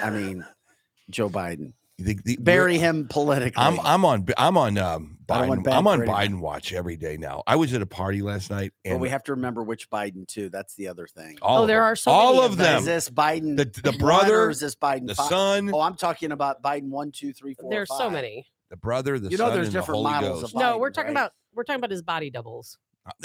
I 0.03 0.11
mean, 0.11 0.45
Joe 1.11 1.29
Biden. 1.29 1.73
The- 1.99 2.19
the- 2.25 2.37
Bury 2.39 2.79
him 2.79 3.07
politically. 3.09 3.63
I'm 3.63 3.79
I'm 3.81 4.05
on 4.05 4.27
I'm 4.37 4.57
on 4.57 4.77
um 4.79 5.19
Biden. 5.29 5.73
I'm 5.73 5.87
on. 5.87 6.01
Biden 6.01 6.41
watch 6.41 6.73
every 6.73 6.97
day 6.97 7.17
now. 7.17 7.43
I 7.47 7.55
was 7.57 7.73
at 7.75 7.83
a 7.83 7.87
party 7.87 8.23
last 8.23 8.51
night 8.51 8.73
but 8.83 8.91
and 8.93 9.01
we 9.01 9.09
have 9.11 9.23
to 9.25 9.33
remember 9.33 9.63
which 9.63 9.89
Biden 9.89 10.27
too. 10.27 10.49
That's 10.49 10.75
the 10.75 10.89
other 10.89 11.07
thing. 11.07 11.39
all 11.43 11.63
Oh, 11.63 11.67
there 11.67 11.79
them- 11.79 11.85
are 11.85 11.97
so 11.97 12.11
all 12.11 12.33
many 12.35 12.45
of 12.47 12.53
of 12.53 12.57
them. 12.59 12.79
Is 12.81 12.85
this 12.87 13.09
Biden 13.11 13.57
The 13.57 13.67
the 13.93 13.97
brother, 13.97 14.45
or 14.45 14.51
is 14.51 14.59
this 14.59 14.75
Biden 14.75 15.07
the 15.07 15.15
fi- 15.15 15.29
son, 15.29 15.71
Oh, 15.73 15.81
I'm 15.81 15.95
talking 15.95 16.33
about 16.33 16.61
Biden 16.63 16.89
one, 16.89 17.13
two, 17.13 17.33
three, 17.33 17.55
four. 17.55 17.71
There's 17.71 17.89
so 17.97 18.11
many. 18.11 18.47
the 18.71 18.77
brother, 18.77 19.19
the 19.21 19.31
You 19.31 19.37
know 19.37 19.47
son, 19.47 19.55
there's 19.55 19.69
and 19.69 19.77
the 19.77 19.81
different 19.81 19.99
Holy 19.99 20.11
models 20.13 20.41
Ghost. 20.43 20.55
of 20.55 20.61
no, 20.61 20.79
we're 20.79 20.91
talking 20.91 21.09
right? 21.15 21.21
about 21.21 21.33
we're 21.55 21.65
talking 21.65 21.79
about 21.81 21.91
his 21.91 22.03
body 22.03 22.31
doubles. 22.31 22.79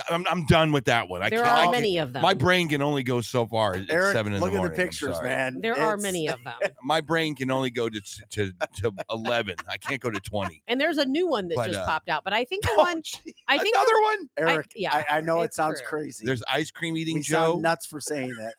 I'm, 0.10 0.26
I'm 0.28 0.46
done 0.48 0.72
with 0.72 0.86
that 0.86 1.08
one. 1.08 1.22
I 1.22 1.30
there 1.30 1.44
can't, 1.44 1.52
I 1.52 1.60
are 1.60 1.64
can't- 1.66 1.72
many 1.72 1.98
of 2.00 2.12
them. 2.14 2.24
My 2.24 2.34
brain 2.34 2.68
can 2.68 2.82
only 2.82 3.04
go 3.04 3.22
so 3.22 3.46
far 3.46 3.76
at 3.76 3.90
Eric, 3.92 4.14
seven 4.14 4.34
in 4.34 4.40
look 4.42 4.52
the 4.52 4.58
at 4.60 4.64
the 4.64 4.70
pictures, 4.72 5.22
man. 5.22 5.60
there 5.62 5.80
are 5.80 5.98
many 5.98 6.28
of 6.28 6.44
them. 6.44 6.54
My 6.84 7.00
brain 7.00 7.36
can 7.36 7.52
only 7.52 7.70
go 7.70 7.88
to 7.88 8.02
to 8.32 8.52
to 8.78 8.92
eleven. 9.12 9.56
I 9.70 9.78
can't 9.78 10.02
go 10.02 10.10
to 10.10 10.20
twenty. 10.20 10.64
And 10.68 10.82
there's 10.82 10.98
a 10.98 11.06
new 11.06 11.28
one 11.28 11.48
that 11.50 11.56
But, 11.56 11.68
just 11.68 11.80
uh, 11.80 11.86
popped 11.86 12.10
out. 12.10 12.24
But 12.24 12.34
I 12.34 12.44
think 12.44 12.64
the 12.64 12.72
Oh, 12.74 12.78
one 12.84 13.02
gee, 13.04 13.36
I 13.48 13.60
think 13.60 13.76
the- 13.76 13.82
another 13.82 14.02
one. 14.02 14.30
Eric, 14.56 14.72
yeah, 14.76 15.04
I, 15.10 15.18
I 15.18 15.22
know 15.22 15.42
it 15.42 15.54
sounds 15.54 15.80
true. 15.80 15.88
crazy. 15.90 16.26
There's 16.26 16.42
ice 16.52 16.72
cream 16.72 16.98
eating 16.98 17.18
we 17.18 17.22
Joe. 17.22 17.52
sound 17.52 17.62
nuts 17.62 17.86
for 17.86 18.02
saying 18.02 18.34
that, 18.40 18.56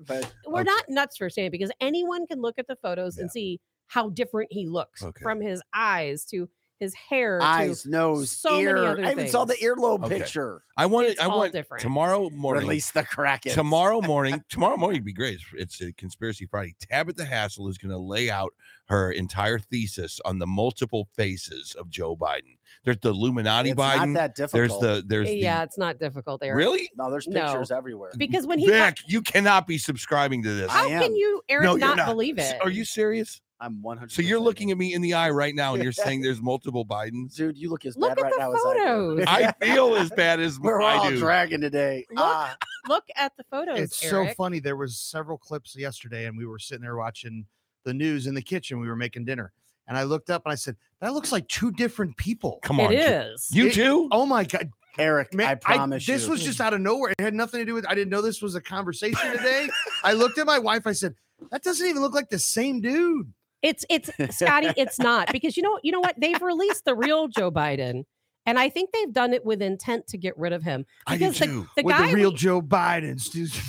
but 0.00 0.30
we're 0.46 0.60
Okay. 0.60 0.64
not 0.64 0.84
nuts 0.90 1.16
for 1.16 1.30
saying 1.30 1.46
it 1.46 1.50
because 1.52 1.72
anyone 1.80 2.26
can 2.26 2.42
look 2.42 2.58
at 2.58 2.66
the 2.66 2.76
photos 2.76 3.16
and 3.16 3.30
see 3.30 3.58
how 3.86 4.10
different 4.10 4.52
he 4.52 4.66
looks 4.66 5.02
Okay. 5.02 5.22
from 5.22 5.40
his 5.40 5.62
eyes 5.74 6.26
to 6.26 6.46
his 6.80 6.94
hair 6.94 7.40
eyes, 7.42 7.82
to 7.82 7.90
nose, 7.90 8.30
so 8.30 8.50
many 8.50 8.62
ear. 8.62 8.76
other 8.76 9.04
I 9.04 9.10
even 9.12 9.28
saw 9.28 9.44
the 9.44 9.54
earlobe 9.54 10.04
Okay. 10.04 10.18
picture. 10.18 10.62
I 10.76 10.86
want 10.86 11.08
it. 11.08 11.18
I 11.20 11.26
want 11.26 11.52
different. 11.52 11.82
tomorrow 11.82 12.30
morning. 12.30 12.62
Release 12.62 12.90
the 12.92 13.02
Kraken. 13.02 13.52
Tomorrow 13.52 14.00
morning, 14.02 14.42
tomorrow 14.48 14.76
morning 14.76 14.98
would 15.00 15.04
be 15.04 15.12
great. 15.12 15.34
It's, 15.34 15.44
it's 15.54 15.80
a 15.80 15.92
conspiracy 15.94 16.46
Friday. 16.46 16.74
Tabitha 16.80 17.24
Hassel 17.24 17.68
is 17.68 17.78
going 17.78 17.90
to 17.90 17.98
lay 17.98 18.30
out 18.30 18.52
her 18.86 19.10
entire 19.10 19.58
thesis 19.58 20.20
on 20.24 20.38
the 20.38 20.46
multiple 20.46 21.08
faces 21.14 21.74
of 21.78 21.90
Joe 21.90 22.16
Biden. 22.16 22.56
There's 22.84 22.98
the 23.02 23.10
Illuminati 23.10 23.70
It's 23.70 23.80
Biden. 23.80 24.12
not 24.12 24.34
that 24.36 24.50
There's 24.52 24.78
the 24.78 25.02
there's 25.06 25.28
yeah, 25.30 25.58
the 25.58 25.64
it's 25.64 25.78
not 25.78 25.98
difficult 25.98 26.40
there. 26.40 26.54
really 26.54 26.88
no, 26.96 27.10
there's 27.10 27.26
No. 27.26 27.42
pictures 27.46 27.70
everywhere. 27.72 28.12
Because 28.16 28.46
when 28.46 28.58
he 28.60 28.68
got- 28.68 29.00
you 29.08 29.20
cannot 29.20 29.66
be 29.66 29.78
subscribing 29.78 30.42
to 30.44 30.54
this. 30.54 30.70
How 30.70 30.88
can 30.88 31.14
you 31.16 31.42
Eric 31.48 31.64
No, 31.64 31.74
not, 31.76 31.96
not. 31.96 32.06
believe 32.06 32.38
it? 32.38 32.56
Are 32.62 32.70
you 32.70 32.84
serious? 32.84 33.40
I'm 33.60 33.82
100. 33.82 34.12
So 34.12 34.22
you're 34.22 34.38
looking 34.38 34.70
at 34.70 34.78
me 34.78 34.94
in 34.94 35.02
the 35.02 35.14
eye 35.14 35.30
right 35.30 35.54
now, 35.54 35.74
and 35.74 35.82
you're 35.82 35.92
saying 35.92 36.22
there's 36.22 36.40
multiple 36.42 36.84
Bidens. 36.86 37.34
dude. 37.34 37.56
You 37.58 37.70
look 37.70 37.84
as 37.84 37.96
Look 37.96 38.10
bad 38.10 38.18
at 38.18 38.22
right 38.22 38.32
the 38.32 38.38
now 38.38 38.52
as 38.52 38.60
I 38.64 38.72
do. 38.74 38.78
photos. 38.78 39.24
I 39.26 39.52
feel 39.60 39.94
as 39.96 40.10
bad 40.10 40.38
as 40.40 40.60
We're 40.60 40.80
I 40.80 40.96
all 40.96 41.10
do. 41.10 41.18
dragging 41.18 41.60
today. 41.60 42.06
Look, 42.10 42.18
Ah, 42.24 42.56
Look 42.88 43.04
at 43.16 43.32
the 43.36 43.44
photos. 43.50 43.78
it's 43.78 44.04
Eric. 44.04 44.28
so 44.30 44.34
funny. 44.34 44.60
There 44.60 44.76
was 44.76 44.96
several 44.96 45.38
clips 45.38 45.74
yesterday, 45.76 46.26
and 46.26 46.38
we 46.38 46.46
were 46.46 46.58
sitting 46.58 46.82
there 46.82 46.96
watching 46.96 47.46
the 47.84 47.92
news 47.94 48.26
in 48.28 48.34
the 48.34 48.42
kitchen. 48.42 48.78
We 48.80 48.86
were 48.88 48.96
making 48.96 49.24
dinner, 49.24 49.52
and 49.88 49.96
I 49.98 50.04
looked 50.04 50.30
up 50.30 50.42
and 50.44 50.52
I 50.52 50.56
said, 50.56 50.76
"That 51.00 51.12
looks 51.12 51.32
like 51.32 51.48
two 51.48 51.72
different 51.72 52.16
people." 52.16 52.60
Come 52.62 52.78
on, 52.78 52.92
Joe. 52.92 52.98
is. 53.34 53.48
You 53.50 53.66
It- 53.66 53.74
too? 53.74 54.08
Oh 54.12 54.24
my 54.24 54.44
god, 54.44 54.70
Eric, 54.98 55.34
man! 55.34 55.48
I 55.48 55.54
promise 55.56 56.06
this 56.06 56.24
you. 56.26 56.30
was 56.30 56.44
just 56.44 56.60
out 56.60 56.74
of 56.74 56.80
nowhere. 56.80 57.12
It 57.18 57.20
had 57.22 57.34
nothing 57.34 57.58
to 57.58 57.64
do 57.64 57.74
with. 57.74 57.86
I 57.88 57.94
didn't 57.96 58.10
know 58.10 58.22
this 58.22 58.40
was 58.40 58.54
a 58.54 58.60
conversation 58.60 59.32
today. 59.32 59.68
I 60.04 60.12
looked 60.12 60.38
at 60.38 60.46
my 60.46 60.58
wife. 60.60 60.86
I 60.86 60.92
said, 60.92 61.14
"That 61.50 61.62
doesn't 61.64 61.86
even 61.86 62.00
look 62.02 62.14
like 62.14 62.30
the 62.30 62.38
same 62.38 62.80
dude." 62.80 63.32
It's 63.62 63.84
it's 63.90 64.10
Scotty, 64.36 64.68
it's 64.76 64.98
not 64.98 65.28
because 65.32 65.56
you 65.56 65.62
know 65.62 65.78
you 65.82 65.92
know 65.92 66.00
what 66.00 66.14
they've 66.18 66.40
released 66.40 66.84
the 66.84 66.94
real 66.94 67.26
Joe 67.28 67.50
Biden, 67.50 68.04
and 68.46 68.58
I 68.58 68.68
think 68.68 68.90
they've 68.92 69.12
done 69.12 69.32
it 69.32 69.44
with 69.44 69.60
intent 69.62 70.06
to 70.08 70.18
get 70.18 70.38
rid 70.38 70.52
of 70.52 70.62
him. 70.62 70.86
I 71.06 71.14
do 71.16 71.18
Because 71.26 71.38
the, 71.40 71.46
too. 71.46 71.68
the 71.76 71.82
with 71.82 71.96
guy 71.96 72.08
the 72.08 72.14
real 72.14 72.30
we- 72.30 72.36
Joe 72.36 72.62
Biden. 72.62 73.18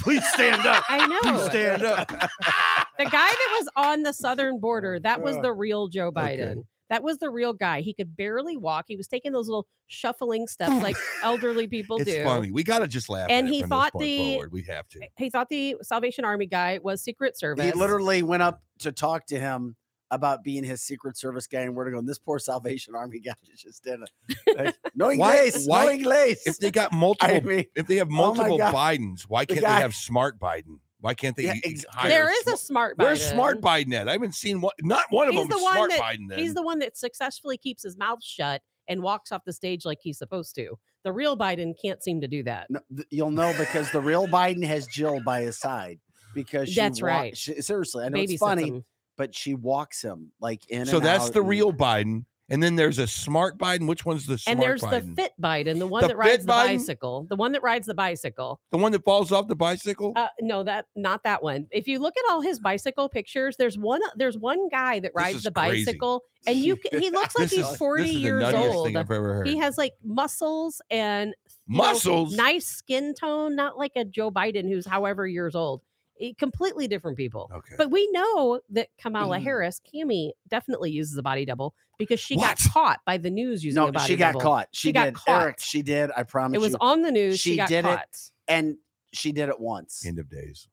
Please 0.04 0.23
stand 0.34 0.65
up. 0.65 0.84
I 0.89 1.08
know. 1.08 1.19
Please 1.21 1.45
stand 1.49 1.84
up. 1.84 2.08
the 2.10 3.06
guy 3.06 3.10
that 3.12 3.58
was 3.60 3.69
on 3.75 4.04
the 4.04 4.13
southern 4.13 4.60
border 4.60 4.99
that 4.99 5.21
was 5.21 5.38
uh, 5.38 5.41
the 5.41 5.54
real 5.54 5.88
Joe 5.88 6.12
Okay. 6.15 6.56
Biden. 6.89 6.95
That 6.95 7.04
was 7.04 7.17
the 7.19 7.30
real 7.30 7.54
guy. 7.54 7.82
He 7.82 7.93
could 7.93 8.15
barely 8.17 8.58
walk. 8.58 8.86
He 8.88 8.95
was 8.95 9.08
taking 9.08 9.32
those 9.32 9.47
little 9.47 9.67
shuffling 9.88 10.47
steps 10.47 10.82
like 10.84 10.97
elderly 11.23 11.67
people 11.67 11.97
It's 11.97 12.12
do. 12.12 12.23
funny. 12.23 12.52
We 12.52 12.63
got 12.63 12.80
to 12.80 12.88
just 12.88 13.10
laugh. 13.10 13.28
And 13.30 13.47
at 13.47 13.54
he 13.54 13.62
from 13.62 13.69
thought 13.69 13.91
the- 13.99 14.34
forward. 14.34 14.52
We 14.52 14.63
have 14.63 14.88
to. 14.89 14.99
He 15.17 15.30
thought 15.30 15.49
the 15.49 15.78
Salvation 15.82 16.25
Army 16.25 16.45
guy 16.47 16.80
was 16.84 17.02
Secret 17.02 17.38
Service. 17.38 17.65
He 17.65 17.71
literally 17.71 18.23
went 18.23 18.43
up 18.43 18.62
to 18.80 18.91
talk 18.91 19.25
to 19.28 19.39
him 19.39 19.75
about 20.12 20.43
being 20.43 20.63
his 20.63 20.82
Secret 20.82 21.15
Service 21.15 21.45
guy 21.45 21.62
and 21.62 21.75
where 21.75 21.86
to 21.86 21.91
go. 21.91 21.99
And 21.99 22.10
this 22.10 22.17
poor 22.17 22.39
Salvation 22.39 22.95
Army 22.95 23.19
guy 23.19 23.34
just 23.56 23.84
did 23.84 23.99
it. 24.47 24.75
No 24.95 25.08
Why- 25.13 25.15
Inglés. 25.49 25.67
why- 25.67 25.86
No 25.86 25.91
Inglés. 25.91 26.38
If 26.45 26.58
they 26.58 26.71
got 26.71 26.91
multiple, 26.91 27.36
I 27.36 27.39
mean, 27.41 27.65
if 27.75 27.86
they 27.88 27.97
have 27.97 28.08
oh 28.10 28.15
multiple 28.15 28.58
God. 28.58 28.73
Bidens, 28.73 29.21
why 29.28 29.45
can't 29.45 29.62
guy- 29.62 29.75
they 29.75 29.82
have 29.82 29.93
smart 29.95 30.39
Biden? 30.39 30.80
Why 31.01 31.13
can't 31.13 31.35
they? 31.35 31.43
Yeah, 31.45 31.53
ex- 31.63 31.85
hire 31.89 32.09
there 32.09 32.29
is 32.31 32.41
sma- 32.43 32.53
a 32.53 32.57
smart 32.57 32.97
Biden. 32.97 33.03
Where's 33.05 33.25
smart 33.25 33.62
Biden 33.62 33.93
at? 33.93 34.09
I 34.09 34.13
haven't 34.13 34.35
seen 34.35 34.59
one. 34.62 34.73
Not 34.81 35.05
one 35.12 35.27
of 35.29 35.33
He's 35.33 35.41
them. 35.43 35.49
the 35.49 35.55
is 35.57 35.63
one 35.63 35.73
smart 35.75 35.91
that- 35.91 35.99
Biden. 36.01 36.29
Then. 36.29 36.39
He's 36.39 36.53
the 36.53 36.62
one 36.62 36.79
that 36.79 36.97
successfully 36.97 37.57
keeps 37.57 37.83
his 37.83 37.97
mouth 37.97 38.21
shut 38.23 38.62
and 38.89 39.01
walks 39.01 39.31
off 39.31 39.43
the 39.45 39.53
stage 39.53 39.85
like 39.85 39.99
he's 40.01 40.17
supposed 40.17 40.55
to. 40.55 40.77
The 41.03 41.13
real 41.13 41.38
Biden 41.38 41.73
can't 41.81 42.03
seem 42.03 42.19
to 42.21 42.27
do 42.27 42.43
that. 42.43 42.67
no, 42.69 42.79
th- 42.93 43.07
you'll 43.12 43.31
know 43.31 43.53
because 43.57 43.89
the 43.91 44.01
real 44.01 44.27
Biden 44.27 44.65
has 44.65 44.88
Jill 44.88 45.21
by 45.23 45.41
his 45.41 45.57
side 45.57 45.99
because 46.35 46.67
she 46.69 46.75
That's 46.75 47.01
wa- 47.01 47.07
right. 47.07 47.38
she- 47.38 47.62
seriously, 47.62 48.03
I 48.03 48.09
know 48.09 48.17
Babysits 48.17 48.31
it's 48.31 48.39
funny, 48.39 48.67
him. 48.67 48.85
but 49.17 49.33
she 49.33 49.53
walks 49.53 50.01
him 50.01 50.33
like 50.41 50.67
in. 50.69 50.85
so 50.85 50.97
and 50.97 51.05
that's 51.05 51.27
out 51.27 51.33
the 51.33 51.41
real 51.41 51.71
Biden. 51.71 52.25
And 52.49 52.62
then 52.63 52.75
there's 52.75 52.97
a 52.97 53.07
smart 53.07 53.57
Biden. 53.57 53.88
Which 53.88 54.05
one's 54.05 54.25
the 54.25 54.38
smart 54.38 54.57
Biden? 54.57 54.62
And 54.62 54.62
there's 54.62 54.81
Biden? 54.81 55.15
the 55.15 55.21
fit 55.21 55.31
Biden, 55.41 55.79
the 55.79 55.88
one 55.88 56.01
The 56.01 56.07
that 56.09 56.17
rides 56.17 56.31
fit 56.31 56.41
the 56.47 56.51
Biden? 56.53 56.77
bicycle. 56.77 57.25
The 57.29 57.35
one 57.35 57.51
that 57.51 57.63
rides 57.63 57.88
the 57.88 57.93
bicycle. 57.93 58.59
The 58.71 58.77
one 58.77 58.91
that 58.91 59.03
falls 59.03 59.31
off 59.31 59.47
the 59.47 59.55
bicycle. 59.55 60.13
Uh, 60.15 60.27
no, 60.41 60.63
that 60.63 60.85
not 60.95 61.23
that 61.23 61.43
one. 61.43 61.67
If 61.71 61.88
you 61.88 61.99
look 61.99 62.15
at 62.17 62.31
all 62.31 62.41
his 62.41 62.59
bicycle 62.59 63.07
pictures, 63.09 63.55
there's 63.57 63.77
one. 63.77 64.01
There's 64.15 64.38
one 64.38 64.67
guy 64.69 64.99
that 65.01 65.12
rides 65.13 65.38
is 65.38 65.43
the 65.43 65.51
crazy. 65.51 65.85
bicycle, 65.85 66.23
and 66.47 66.57
you 66.57 66.75
c- 66.81 66.99
he 66.99 67.09
looks 67.12 67.38
like 67.38 67.49
this 67.49 67.67
he's 67.67 67.77
40 67.77 68.03
this 68.03 68.12
is 68.13 68.17
years 68.17 68.43
nuttiest 68.43 68.73
old. 68.73 68.85
thing 68.88 68.97
I've 68.97 69.12
ever 69.12 69.33
heard. 69.35 69.47
He 69.47 69.57
has 69.57 69.77
like 69.77 69.93
muscles 70.03 70.81
and 70.89 71.33
you 71.67 71.77
know, 71.77 71.83
Muscles. 71.83 72.35
nice 72.35 72.65
skin 72.65 73.13
tone, 73.13 73.55
not 73.55 73.77
like 73.77 73.91
a 73.95 74.03
Joe 74.03 74.31
Biden 74.31 74.67
who's 74.67 74.88
however 74.88 75.27
years 75.27 75.53
old. 75.53 75.81
Eh, 76.21 76.34
completely 76.38 76.88
different 76.88 77.17
people. 77.17 77.49
okay. 77.53 77.75
But 77.77 77.91
we 77.91 78.10
know 78.12 78.60
that 78.71 78.89
Kamala 78.99 79.38
Mm. 79.38 79.43
Harris, 79.43 79.79
Cammy, 79.93 80.32
definitely 80.49 80.91
uses 80.91 81.17
a 81.17 81.23
body 81.23 81.45
double 81.45 81.73
because 81.97 82.19
she 82.19 82.36
What? 82.36 82.58
got 82.60 82.71
caught 82.73 82.99
by 83.05 83.17
the 83.17 83.29
news 83.29 83.63
using 83.63 83.82
No, 83.82 83.88
a 83.88 83.91
body 83.91 84.08
she 84.08 84.15
got 84.17 84.34
double. 84.34 84.41
caught. 84.41 84.67
She, 84.71 84.89
She 84.89 84.91
got 84.91 85.05
did, 85.05 85.13
caught. 85.15 85.41
Eric. 85.41 85.60
She 85.60 85.82
did. 85.82 86.12
I 86.15 86.23
promise. 86.23 86.55
It 86.58 86.60
was 86.62 86.71
you. 86.73 86.77
on 86.82 87.01
the 87.03 87.12
news. 87.12 87.39
She, 87.39 87.51
She 87.51 87.58
got 87.58 87.69
did 87.69 87.86
it. 87.86 87.99
and 88.47 88.77
she 89.13 89.32
did 89.32 89.49
it 89.49 89.60
once. 89.60 90.05
End 90.05 90.19
of 90.19 90.29
days. 90.29 90.67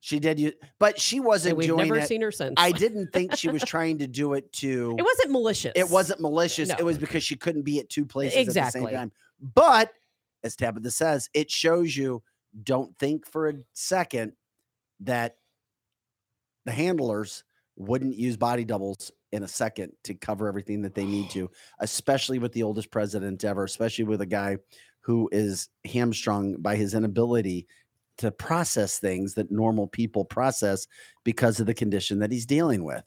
She 0.00 0.18
did 0.18 0.40
you, 0.40 0.52
but 0.80 1.00
she 1.00 1.20
wasn't 1.20 1.50
And 1.50 1.58
we've 1.58 1.68
doing 1.68 1.86
never 1.86 2.00
it. 2.00 2.08
seen 2.08 2.22
her 2.22 2.32
since. 2.32 2.54
I 2.56 2.72
didn't 2.72 3.12
think 3.12 3.36
she 3.36 3.48
was 3.48 3.62
trying 3.62 3.98
to 3.98 4.08
do 4.08 4.34
it 4.34 4.52
to. 4.54 4.96
It 4.98 5.02
wasn't 5.02 5.30
malicious. 5.30 5.72
It 5.76 5.88
wasn't 5.88 6.20
malicious. 6.20 6.70
No. 6.70 6.74
It 6.76 6.84
was 6.84 6.98
because 6.98 7.22
she 7.22 7.36
couldn't 7.36 7.62
be 7.62 7.78
at 7.78 7.88
two 7.88 8.04
places 8.04 8.32
at 8.36 8.36
the 8.46 8.50
Exactly. 8.50 8.80
same 8.86 8.90
time. 8.90 9.12
But 9.54 9.92
as 10.42 10.56
Tabitha 10.56 10.90
says, 10.90 11.30
it 11.34 11.52
shows 11.52 11.96
you 11.96 12.20
don't 12.64 12.98
think 12.98 13.30
for 13.30 13.48
a 13.48 13.54
second 13.74 14.32
that 15.02 15.36
the 16.64 16.72
handlers 16.72 17.44
wouldn't 17.76 18.16
use 18.16 18.36
body 18.36 18.64
doubles 18.64 19.10
in 19.32 19.42
a 19.42 19.48
second 19.48 19.92
to 20.04 20.14
cover 20.14 20.46
everything 20.46 20.82
that 20.82 20.94
they 20.94 21.04
need 21.04 21.30
to, 21.30 21.50
especially 21.80 22.38
with 22.38 22.52
the 22.52 22.62
oldest 22.62 22.90
president 22.90 23.44
ever, 23.44 23.64
especially 23.64 24.04
with 24.04 24.20
a 24.20 24.26
guy 24.26 24.56
who 25.00 25.28
is 25.32 25.68
hamstrung 25.84 26.56
by 26.60 26.76
his 26.76 26.94
inability 26.94 27.66
to 28.18 28.30
process 28.30 28.98
things 28.98 29.34
that 29.34 29.50
normal 29.50 29.86
people 29.86 30.24
process 30.24 30.86
because 31.24 31.58
of 31.58 31.66
the 31.66 31.74
condition 31.74 32.18
that 32.20 32.30
he's 32.30 32.46
dealing 32.46 32.84
with. 32.84 33.02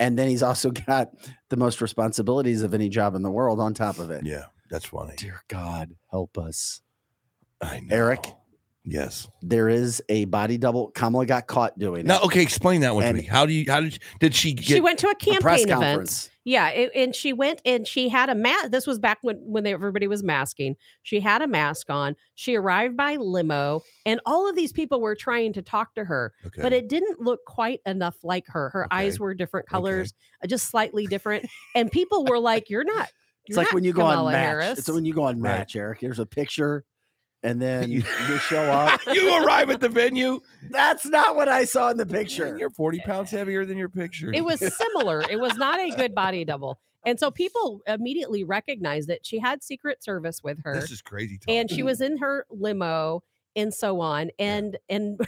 And 0.00 0.18
then 0.18 0.28
he's 0.28 0.42
also 0.42 0.70
got 0.86 1.10
the 1.50 1.56
most 1.56 1.80
responsibilities 1.80 2.62
of 2.62 2.74
any 2.74 2.88
job 2.88 3.14
in 3.14 3.22
the 3.22 3.30
world 3.30 3.60
on 3.60 3.74
top 3.74 3.98
of 3.98 4.10
it. 4.10 4.24
Yeah, 4.24 4.46
that's 4.70 4.86
funny. 4.86 5.14
Dear 5.16 5.42
God, 5.48 5.94
help 6.10 6.36
us. 6.38 6.80
I 7.60 7.80
know. 7.80 7.94
Eric? 7.94 8.26
Yes. 8.88 9.26
There 9.42 9.68
is 9.68 10.00
a 10.08 10.26
body 10.26 10.56
double. 10.58 10.92
Kamala 10.92 11.26
got 11.26 11.48
caught 11.48 11.76
doing 11.76 12.06
Now, 12.06 12.18
it. 12.18 12.24
okay, 12.26 12.40
explain 12.40 12.82
that 12.82 12.94
one 12.94 13.02
And- 13.04 13.16
to 13.16 13.22
me. 13.22 13.28
How 13.28 13.44
do 13.44 13.52
you? 13.52 13.64
How 13.70 13.80
did? 13.80 13.98
Did 14.20 14.34
she 14.34 14.52
get? 14.52 14.64
She 14.66 14.80
went 14.80 15.00
to 15.00 15.08
a 15.08 15.10
A 15.10 15.14
press 15.14 15.32
campaign 15.40 15.62
event. 15.64 15.70
conference. 15.80 16.30
Yeah, 16.44 16.68
it, 16.68 16.92
and 16.94 17.12
she 17.12 17.32
went 17.32 17.60
and 17.64 17.84
she 17.88 18.08
had 18.08 18.28
a 18.30 18.34
mask. 18.36 18.70
This 18.70 18.86
was 18.86 19.00
back 19.00 19.18
when 19.22 19.38
when 19.38 19.64
they, 19.64 19.72
everybody 19.74 20.06
was 20.06 20.22
masking. 20.22 20.76
She 21.02 21.18
had 21.18 21.42
a 21.42 21.48
mask 21.48 21.90
on. 21.90 22.14
She 22.36 22.54
arrived 22.54 22.96
by 22.96 23.16
limo, 23.16 23.82
and 24.04 24.20
all 24.24 24.48
of 24.48 24.54
these 24.54 24.72
people 24.72 25.00
were 25.00 25.16
trying 25.16 25.52
to 25.54 25.62
talk 25.62 25.92
to 25.96 26.04
her, 26.04 26.32
okay. 26.46 26.62
but 26.62 26.72
it 26.72 26.88
didn't 26.88 27.20
look 27.20 27.40
quite 27.44 27.80
enough 27.86 28.14
like 28.22 28.44
her. 28.46 28.68
Her 28.70 28.86
eyes 28.92 29.18
were 29.18 29.34
different 29.34 29.66
colors, 29.68 30.14
uh, 30.44 30.46
just 30.46 30.68
slightly 30.70 31.08
different, 31.08 31.46
and 31.74 31.90
people 31.90 32.24
were 32.24 32.38
like, 32.38 32.70
"You're 32.70 32.84
not." 32.84 33.08
It's 33.46 33.56
you're 33.56 33.64
like 33.64 33.72
when 33.72 33.82
you 33.82 33.92
go 33.92 34.02
on 34.02 34.12
Kamala 34.12 34.30
match. 34.30 34.40
Harris." 34.46 34.78
It's 34.78 34.88
when 34.88 35.04
you 35.04 35.12
go 35.14 35.24
on 35.24 35.40
Right. 35.40 35.58
match, 35.58 35.74
Eric. 35.74 35.98
There's 36.00 36.20
a 36.20 36.26
picture, 36.26 36.84
and 37.46 37.60
then 37.62 37.90
You- 37.90 38.02
you 38.28 38.38
show 38.38 38.62
up. 38.62 39.00
you 39.12 39.34
arrive 39.44 39.70
at 39.70 39.80
the 39.80 39.88
venue. 39.88 40.40
That's 40.70 41.06
not 41.06 41.36
what 41.36 41.48
I 41.48 41.64
saw 41.64 41.90
in 41.90 41.96
the 41.96 42.06
Picture. 42.06 42.44
picture. 42.46 42.58
You're 42.58 42.70
40 42.70 43.00
pounds 43.00 43.30
heavier 43.30 43.64
than 43.64 43.76
your 43.78 43.88
picture. 43.88 44.32
It 44.32 44.44
was 44.44 44.58
similar. 44.76 45.22
it 45.30 45.40
was 45.40 45.54
not 45.56 45.78
a 45.80 45.90
good 45.90 46.14
body 46.14 46.44
double. 46.44 46.78
And 47.04 47.20
so 47.20 47.30
people 47.30 47.82
immediately 47.86 48.42
recognized 48.42 49.08
that 49.08 49.24
she 49.24 49.38
had 49.38 49.62
Secret 49.62 50.02
Service 50.02 50.42
with 50.42 50.58
her 50.64 50.74
This 50.80 50.90
is 50.90 51.02
crazy. 51.02 51.38
Tom. 51.38 51.54
and 51.54 51.70
she 51.70 51.82
was 51.84 52.00
mm-hmm. 52.00 52.14
in 52.14 52.18
her 52.18 52.46
limo 52.50 53.22
and 53.54 53.72
so 53.72 54.00
on. 54.00 54.30
And 54.40 54.76
and 54.88 55.18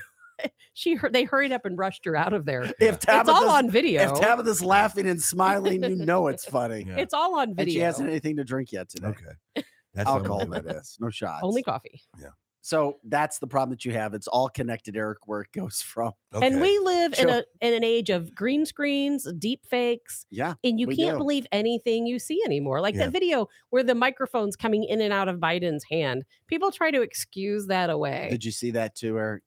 she 0.75 0.99
they 1.13 1.23
hurried 1.25 1.53
up 1.53 1.65
and 1.67 1.79
rushed 1.79 2.05
her 2.05 2.17
out 2.17 2.33
of 2.33 2.45
there. 2.47 2.63
If 2.65 2.75
It's 2.81 3.09
all 3.09 3.25
Tabitha's, 3.25 3.49
on 3.51 3.71
video. 3.71 4.03
if 4.13 4.21
Tabitha's 4.21 4.63
laughing 4.65 5.09
and 5.09 5.21
smiling, 5.23 5.83
you 5.85 5.97
know 5.97 6.27
it's 6.29 6.45
funny. 6.45 6.85
Yeah. 6.87 6.97
It's 6.97 7.15
all 7.15 7.39
on 7.39 7.49
And 7.51 7.57
video. 7.57 7.75
she 7.75 7.79
hasn't 7.81 8.09
anything 8.09 8.37
to 8.39 8.45
drink 8.45 8.73
yet 8.73 8.89
today. 8.89 9.09
okay. 9.09 9.65
That's 9.99 10.09
Alcohol, 10.09 10.41
unbelievable. 10.41 10.73
that 10.75 10.81
is. 10.81 10.97
No 11.01 11.11
shots. 11.11 11.41
Only 11.43 11.63
coffee. 11.63 12.01
Yeah. 12.21 12.29
So 12.61 12.99
that's 13.05 13.39
the 13.39 13.47
problem 13.47 13.71
that 13.71 13.85
you 13.85 13.93
have. 13.93 14.13
It's 14.15 14.27
all 14.27 14.49
connected, 14.49 14.97
Eric, 14.97 15.19
where 15.27 15.41
it 15.43 15.53
goes 15.53 15.81
from. 15.93 16.13
And 16.33 16.61
we 16.61 16.79
live 16.81 17.13
in 17.19 17.29
Sure. 17.29 17.39
a 17.39 17.67
in 17.67 17.73
an 17.75 17.85
age 17.85 18.11
of 18.11 18.35
green 18.35 18.67
screens, 18.67 19.27
deep 19.39 19.65
fakes, 19.71 20.27
Yeah. 20.31 20.55
and 20.65 20.79
you 20.79 20.87
can't 20.89 21.15
do. 21.15 21.19
believe 21.19 21.47
anything 21.53 22.07
you 22.07 22.19
see 22.19 22.43
anymore. 22.45 22.81
Like 22.81 22.95
Yeah. 22.95 23.05
that 23.05 23.13
video 23.13 23.47
where 23.71 23.83
the 23.85 23.95
microphone's 23.95 24.57
coming 24.57 24.85
in 24.85 25.01
and 25.01 25.13
out 25.13 25.29
of 25.29 25.37
Biden's 25.39 25.85
hand. 25.91 26.25
People 26.47 26.71
try 26.71 26.91
to 26.91 27.01
excuse 27.01 27.67
that 27.69 27.91
away. 27.91 28.29
Did 28.31 28.45
you 28.45 28.51
see 28.53 28.73
that 28.73 28.95
too, 28.95 29.19
Eric? 29.19 29.43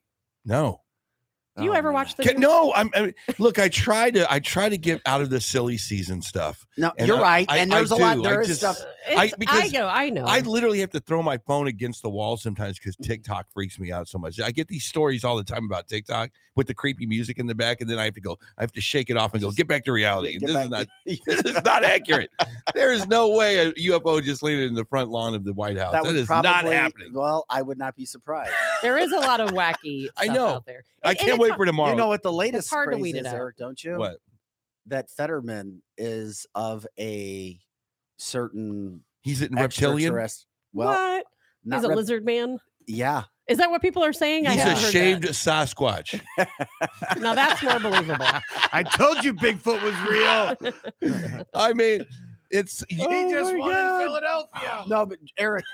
no. 0.45 0.81
Do 1.61 1.65
you 1.65 1.71
Oh, 1.73 1.75
ever 1.75 1.89
man. 1.89 1.93
watch 1.93 2.15
the 2.15 2.23
Ca- 2.23 2.31
news? 2.33 2.39
No, 2.41 2.73
I'm, 2.73 2.89
I 2.95 3.01
mean, 3.01 3.13
look. 3.39 3.59
I 3.59 3.69
try 3.69 4.11
to. 4.11 4.31
I 4.31 4.39
try 4.39 4.69
to 4.69 4.77
get 4.77 5.01
out 5.05 5.21
of 5.21 5.29
the 5.29 5.39
silly 5.41 5.77
season 5.77 6.21
stuff. 6.21 6.65
No, 6.77 6.91
And 6.97 7.07
you're 7.07 7.17
I- 7.17 7.21
right. 7.21 7.45
I- 7.49 7.57
and 7.59 7.73
I 7.73 7.77
there's 7.77 7.91
a 7.91 7.95
lot. 7.95 8.15
do. 8.15 8.25
I 8.25 8.29
There 8.29 8.41
is 8.41 8.57
stuff. 8.57 8.77
It's- 9.07 9.17
I, 9.17 9.31
because 9.37 9.71
know, 9.73 9.87
I 9.87 10.09
know. 10.09 10.25
I 10.25 10.39
literally 10.41 10.79
have 10.81 10.91
to 10.91 10.99
throw 10.99 11.23
my 11.23 11.37
phone 11.47 11.67
against 11.67 12.01
the 12.03 12.09
wall 12.09 12.37
sometimes 12.37 12.77
because 12.77 12.95
TikTok 12.97 13.47
freaks 13.53 13.79
me 13.79 13.91
out 13.91 14.07
so 14.07 14.17
much. 14.19 14.39
I 14.39 14.51
get 14.51 14.67
these 14.67 14.83
stories 14.85 15.23
all 15.23 15.37
the 15.37 15.43
time 15.43 15.65
about 15.65 15.87
TikTok 15.87 16.29
with 16.55 16.67
the 16.67 16.73
creepy 16.73 17.05
music 17.05 17.39
in 17.39 17.47
the 17.47 17.55
back, 17.55 17.81
and 17.81 17.89
then 17.89 17.97
I 17.97 18.03
have 18.05 18.13
to 18.15 18.21
go. 18.21 18.37
I 18.57 18.61
have 18.61 18.71
to 18.73 18.81
shake 18.81 19.09
it 19.09 19.17
off 19.17 19.33
and 19.33 19.41
go. 19.41 19.51
Get 19.51 19.67
back 19.67 19.85
to 19.85 19.91
reality. 19.91 20.33
Get 20.37 20.47
This 20.47 20.53
back 20.55 20.65
is 20.65 20.69
not. 20.71 20.87
This 21.25 21.41
is 21.45 21.63
not 21.63 21.83
accurate. 21.83 22.29
There 22.75 22.91
is 22.91 23.07
no 23.07 23.29
way 23.29 23.57
a 23.57 23.71
UFO 23.73 24.21
just 24.23 24.43
landed 24.43 24.67
in 24.67 24.75
the 24.75 24.85
front 24.85 25.09
lawn 25.09 25.33
of 25.33 25.43
the 25.45 25.53
White 25.53 25.77
House. 25.77 25.93
that 25.93 26.03
that 26.03 26.13
would 26.13 26.29
not 26.29 26.43
probably- 26.43 26.75
happening. 26.75 27.13
Well, 27.13 27.45
I 27.49 27.61
would 27.61 27.77
not 27.77 27.95
be 27.95 28.05
surprised. 28.05 28.51
there 28.81 28.97
is 28.97 29.11
a 29.11 29.19
lot 29.19 29.39
of 29.39 29.49
wacky 29.51 30.07
I 30.17 30.25
stuff 30.25 30.35
know. 30.35 30.47
out 30.47 30.65
there. 30.65 30.83
I 31.03 31.09
And- 31.11 31.17
and 31.17 31.27
can't 31.27 31.29
it's 31.31 31.39
wait 31.49 31.50
hu- 31.51 31.57
for 31.57 31.65
tomorrow. 31.65 31.91
You 31.91 31.95
know 31.97 32.07
what 32.07 32.23
the 32.23 32.31
latest 32.33 32.69
hard 32.69 32.87
to 32.87 32.91
craze 32.93 33.01
weed 33.01 33.15
it 33.15 33.21
is, 33.21 33.27
out. 33.27 33.35
Eric? 33.35 33.57
Don't 33.57 33.83
you? 33.83 33.97
what? 33.97 34.17
That 34.87 35.09
Fetterman 35.11 35.81
is 35.97 36.45
of 36.55 36.87
a 36.99 37.59
certain 38.17 39.03
He's 39.21 39.41
in 39.41 39.53
reptilian. 39.55 40.13
Well, 40.73 40.89
what? 40.89 41.25
not 41.63 41.77
He's 41.77 41.85
a 41.85 41.89
rep- 41.89 41.95
lizard 41.97 42.25
man. 42.25 42.59
Yeah. 42.87 43.23
Is 43.47 43.57
that 43.59 43.69
what 43.69 43.81
people 43.81 44.03
are 44.03 44.13
saying? 44.13 44.47
I 44.47 44.53
He's 44.53 44.63
a 44.65 44.91
shaved 44.91 45.23
that. 45.23 45.31
Sasquatch. 45.31 46.19
Now 47.19 47.35
that's 47.35 47.61
more 47.61 47.79
believable. 47.79 48.25
I 48.73 48.83
told 48.83 49.23
you 49.23 49.33
Bigfoot 49.33 49.81
was 49.83 49.93
real. 50.09 51.45
I 51.53 51.73
mean, 51.73 52.05
it's 52.49 52.81
oh 52.83 52.85
he 52.89 53.05
Oh 53.05 53.29
just 53.31 53.53
my 53.53 53.59
won 53.59 53.71
God. 53.71 54.01
in 54.01 54.07
Philadelphia. 54.07 54.83
No, 54.87 55.05
but 55.05 55.19
Eric, 55.37 55.65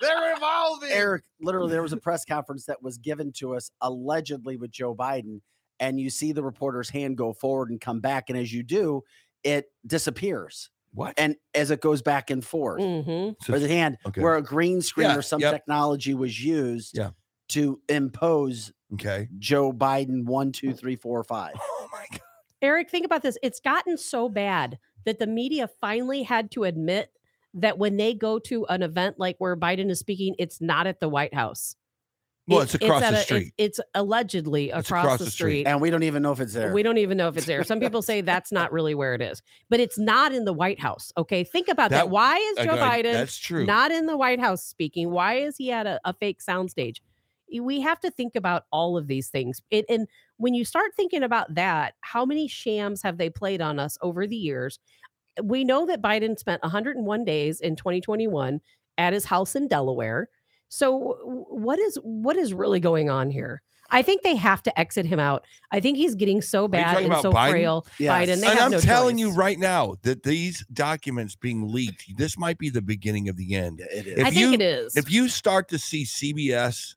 They're 0.00 0.36
evolving. 0.36 0.90
Eric, 0.90 1.24
literally, 1.40 1.70
there 1.70 1.82
was 1.82 1.92
a 1.92 1.96
press 1.98 2.24
conference 2.24 2.66
that 2.66 2.82
was 2.82 2.98
given 2.98 3.32
to 3.32 3.54
us 3.54 3.70
allegedly 3.80 4.56
with 4.56 4.70
Joe 4.70 4.94
Biden, 4.94 5.40
and 5.78 6.00
you 6.00 6.10
see 6.10 6.32
the 6.32 6.42
reporter's 6.42 6.90
hand 6.90 7.16
go 7.16 7.32
forward 7.32 7.70
and 7.70 7.80
come 7.80 8.00
back, 8.00 8.30
and 8.30 8.38
as 8.38 8.52
you 8.52 8.62
do, 8.62 9.02
it 9.44 9.66
disappears, 9.86 10.70
what? 10.92 11.14
and 11.16 11.36
as 11.54 11.70
it 11.70 11.80
goes 11.80 12.02
back 12.02 12.30
and 12.30 12.44
forth, 12.44 12.82
hmm 12.82 13.30
or 13.52 13.58
the 13.58 13.68
hand 13.68 13.96
okay. 14.06 14.20
where 14.20 14.36
a 14.36 14.42
green 14.42 14.82
screen 14.82 15.08
Yeah, 15.08 15.16
or 15.16 15.22
some 15.22 15.40
yep. 15.40 15.52
technology 15.52 16.14
was 16.14 16.42
used 16.44 16.96
Yeah. 16.98 17.10
to 17.50 17.80
impose 17.88 18.72
okay. 18.94 19.28
Joe 19.38 19.72
Biden 19.72 20.24
one, 20.24 20.52
two, 20.52 20.72
three, 20.74 20.96
four, 20.96 21.22
five. 21.24 21.54
Oh 21.62 21.88
my 21.92 22.06
god. 22.10 22.20
Eric, 22.62 22.90
think 22.90 23.06
about 23.06 23.22
this. 23.22 23.38
It's 23.42 23.58
gotten 23.60 23.96
so 23.96 24.28
bad 24.28 24.78
that 25.06 25.18
the 25.18 25.26
media 25.26 25.66
finally 25.80 26.22
had 26.22 26.50
to 26.52 26.64
admit 26.64 27.10
that 27.54 27.78
when 27.78 27.96
they 27.96 28.14
go 28.14 28.38
to 28.38 28.64
an 28.66 28.82
event 28.82 29.18
like 29.18 29.36
where 29.38 29.56
Biden 29.56 29.90
is 29.90 29.98
speaking, 29.98 30.34
it's 30.38 30.60
not 30.60 30.86
at 30.86 31.00
the 31.00 31.08
White 31.08 31.34
House. 31.34 31.74
Well, 32.48 32.60
It- 32.60 32.64
it's 32.64 32.74
across 32.76 33.02
at 33.02 33.10
the 33.10 33.16
a- 33.16 33.20
it- 33.20 33.24
street. 33.24 33.54
it's 33.58 33.80
allegedly 33.94 34.70
It's 34.70 34.88
across, 34.88 35.04
across 35.04 35.18
the 35.20 35.24
the 35.26 35.30
street. 35.30 35.50
street. 35.62 35.66
And 35.66 35.80
we 35.80 35.90
don't 35.90 36.02
even 36.02 36.22
know 36.22 36.32
if 36.32 36.40
it's 36.40 36.52
there. 36.54 36.72
We 36.72 36.82
don't 36.82 36.98
even 36.98 37.16
know 37.16 37.28
if 37.28 37.36
it's 37.36 37.46
there. 37.46 37.62
Some 37.64 37.78
people 37.80 38.02
say 38.02 38.22
that's 38.22 38.50
not 38.52 38.72
really 38.72 38.94
where 38.94 39.14
it 39.14 39.22
is, 39.22 39.42
but 39.68 39.78
it's 39.78 39.98
not 39.98 40.32
in 40.32 40.44
the 40.44 40.52
White 40.52 40.80
House. 40.80 41.12
Okay. 41.16 41.44
Think 41.44 41.68
about 41.68 41.90
that. 41.90 41.96
That- 42.04 42.10
Why 42.10 42.36
is 42.38 42.64
Joe 42.64 42.72
I- 42.74 43.02
Biden 43.02 43.12
That's 43.12 43.36
true. 43.38 43.66
not 43.66 43.92
in 43.92 44.06
the 44.06 44.16
White 44.16 44.40
House 44.40 44.64
speaking? 44.64 45.10
Why 45.10 45.34
is 45.34 45.56
he 45.58 45.70
at 45.70 45.86
a, 45.86 46.00
a 46.04 46.12
fake 46.12 46.40
soundstage? 46.40 46.96
We 47.60 47.80
have 47.80 47.98
to 48.00 48.10
think 48.12 48.36
about 48.36 48.64
all 48.70 48.96
of 48.96 49.08
these 49.08 49.28
things. 49.28 49.60
It, 49.72 49.84
and 49.88 50.06
when 50.36 50.54
you 50.54 50.64
start 50.64 50.92
thinking 50.96 51.24
about 51.24 51.54
that, 51.56 51.94
how 52.00 52.24
many 52.24 52.46
shams 52.46 53.02
have 53.02 53.18
they 53.18 53.28
played 53.28 53.60
on 53.60 53.80
us 53.80 53.98
over 54.02 54.24
the 54.26 54.36
years? 54.36 54.78
We 55.42 55.64
know 55.64 55.86
that 55.86 56.02
Biden 56.02 56.38
spent 56.38 56.62
101 56.62 57.24
days 57.24 57.60
in 57.60 57.76
2021 57.76 58.60
at 58.98 59.12
his 59.12 59.24
house 59.24 59.54
in 59.56 59.68
Delaware. 59.68 60.28
So 60.68 61.18
what 61.48 61.78
is 61.78 61.96
what 62.02 62.36
is 62.36 62.52
really 62.54 62.80
going 62.80 63.10
on 63.10 63.30
here? 63.30 63.62
I 63.92 64.02
think 64.02 64.22
they 64.22 64.36
have 64.36 64.62
to 64.62 64.78
exit 64.78 65.04
him 65.04 65.18
out. 65.18 65.44
I 65.72 65.80
think 65.80 65.96
he's 65.96 66.14
getting 66.14 66.40
so 66.42 66.68
bad 66.68 66.98
and 67.02 67.12
so 67.20 67.32
Biden? 67.32 67.50
frail. 67.50 67.86
Yes. 67.98 68.12
Biden, 68.12 68.40
they 68.40 68.46
and 68.46 68.58
have 68.58 68.66
I'm 68.66 68.70
no 68.70 68.80
telling 68.80 69.18
you 69.18 69.32
right 69.32 69.58
now 69.58 69.96
that 70.02 70.22
these 70.22 70.64
documents 70.72 71.34
being 71.34 71.72
leaked, 71.72 72.16
this 72.16 72.38
might 72.38 72.58
be 72.58 72.70
the 72.70 72.82
beginning 72.82 73.28
of 73.28 73.36
the 73.36 73.56
end. 73.56 73.80
It 73.92 74.06
is. 74.06 74.18
If 74.18 74.26
I 74.26 74.30
think 74.30 74.40
you- 74.40 74.52
it 74.52 74.62
is. 74.62 74.96
If 74.96 75.10
you 75.10 75.28
start 75.28 75.68
to 75.70 75.78
see 75.78 76.04
CBS 76.04 76.94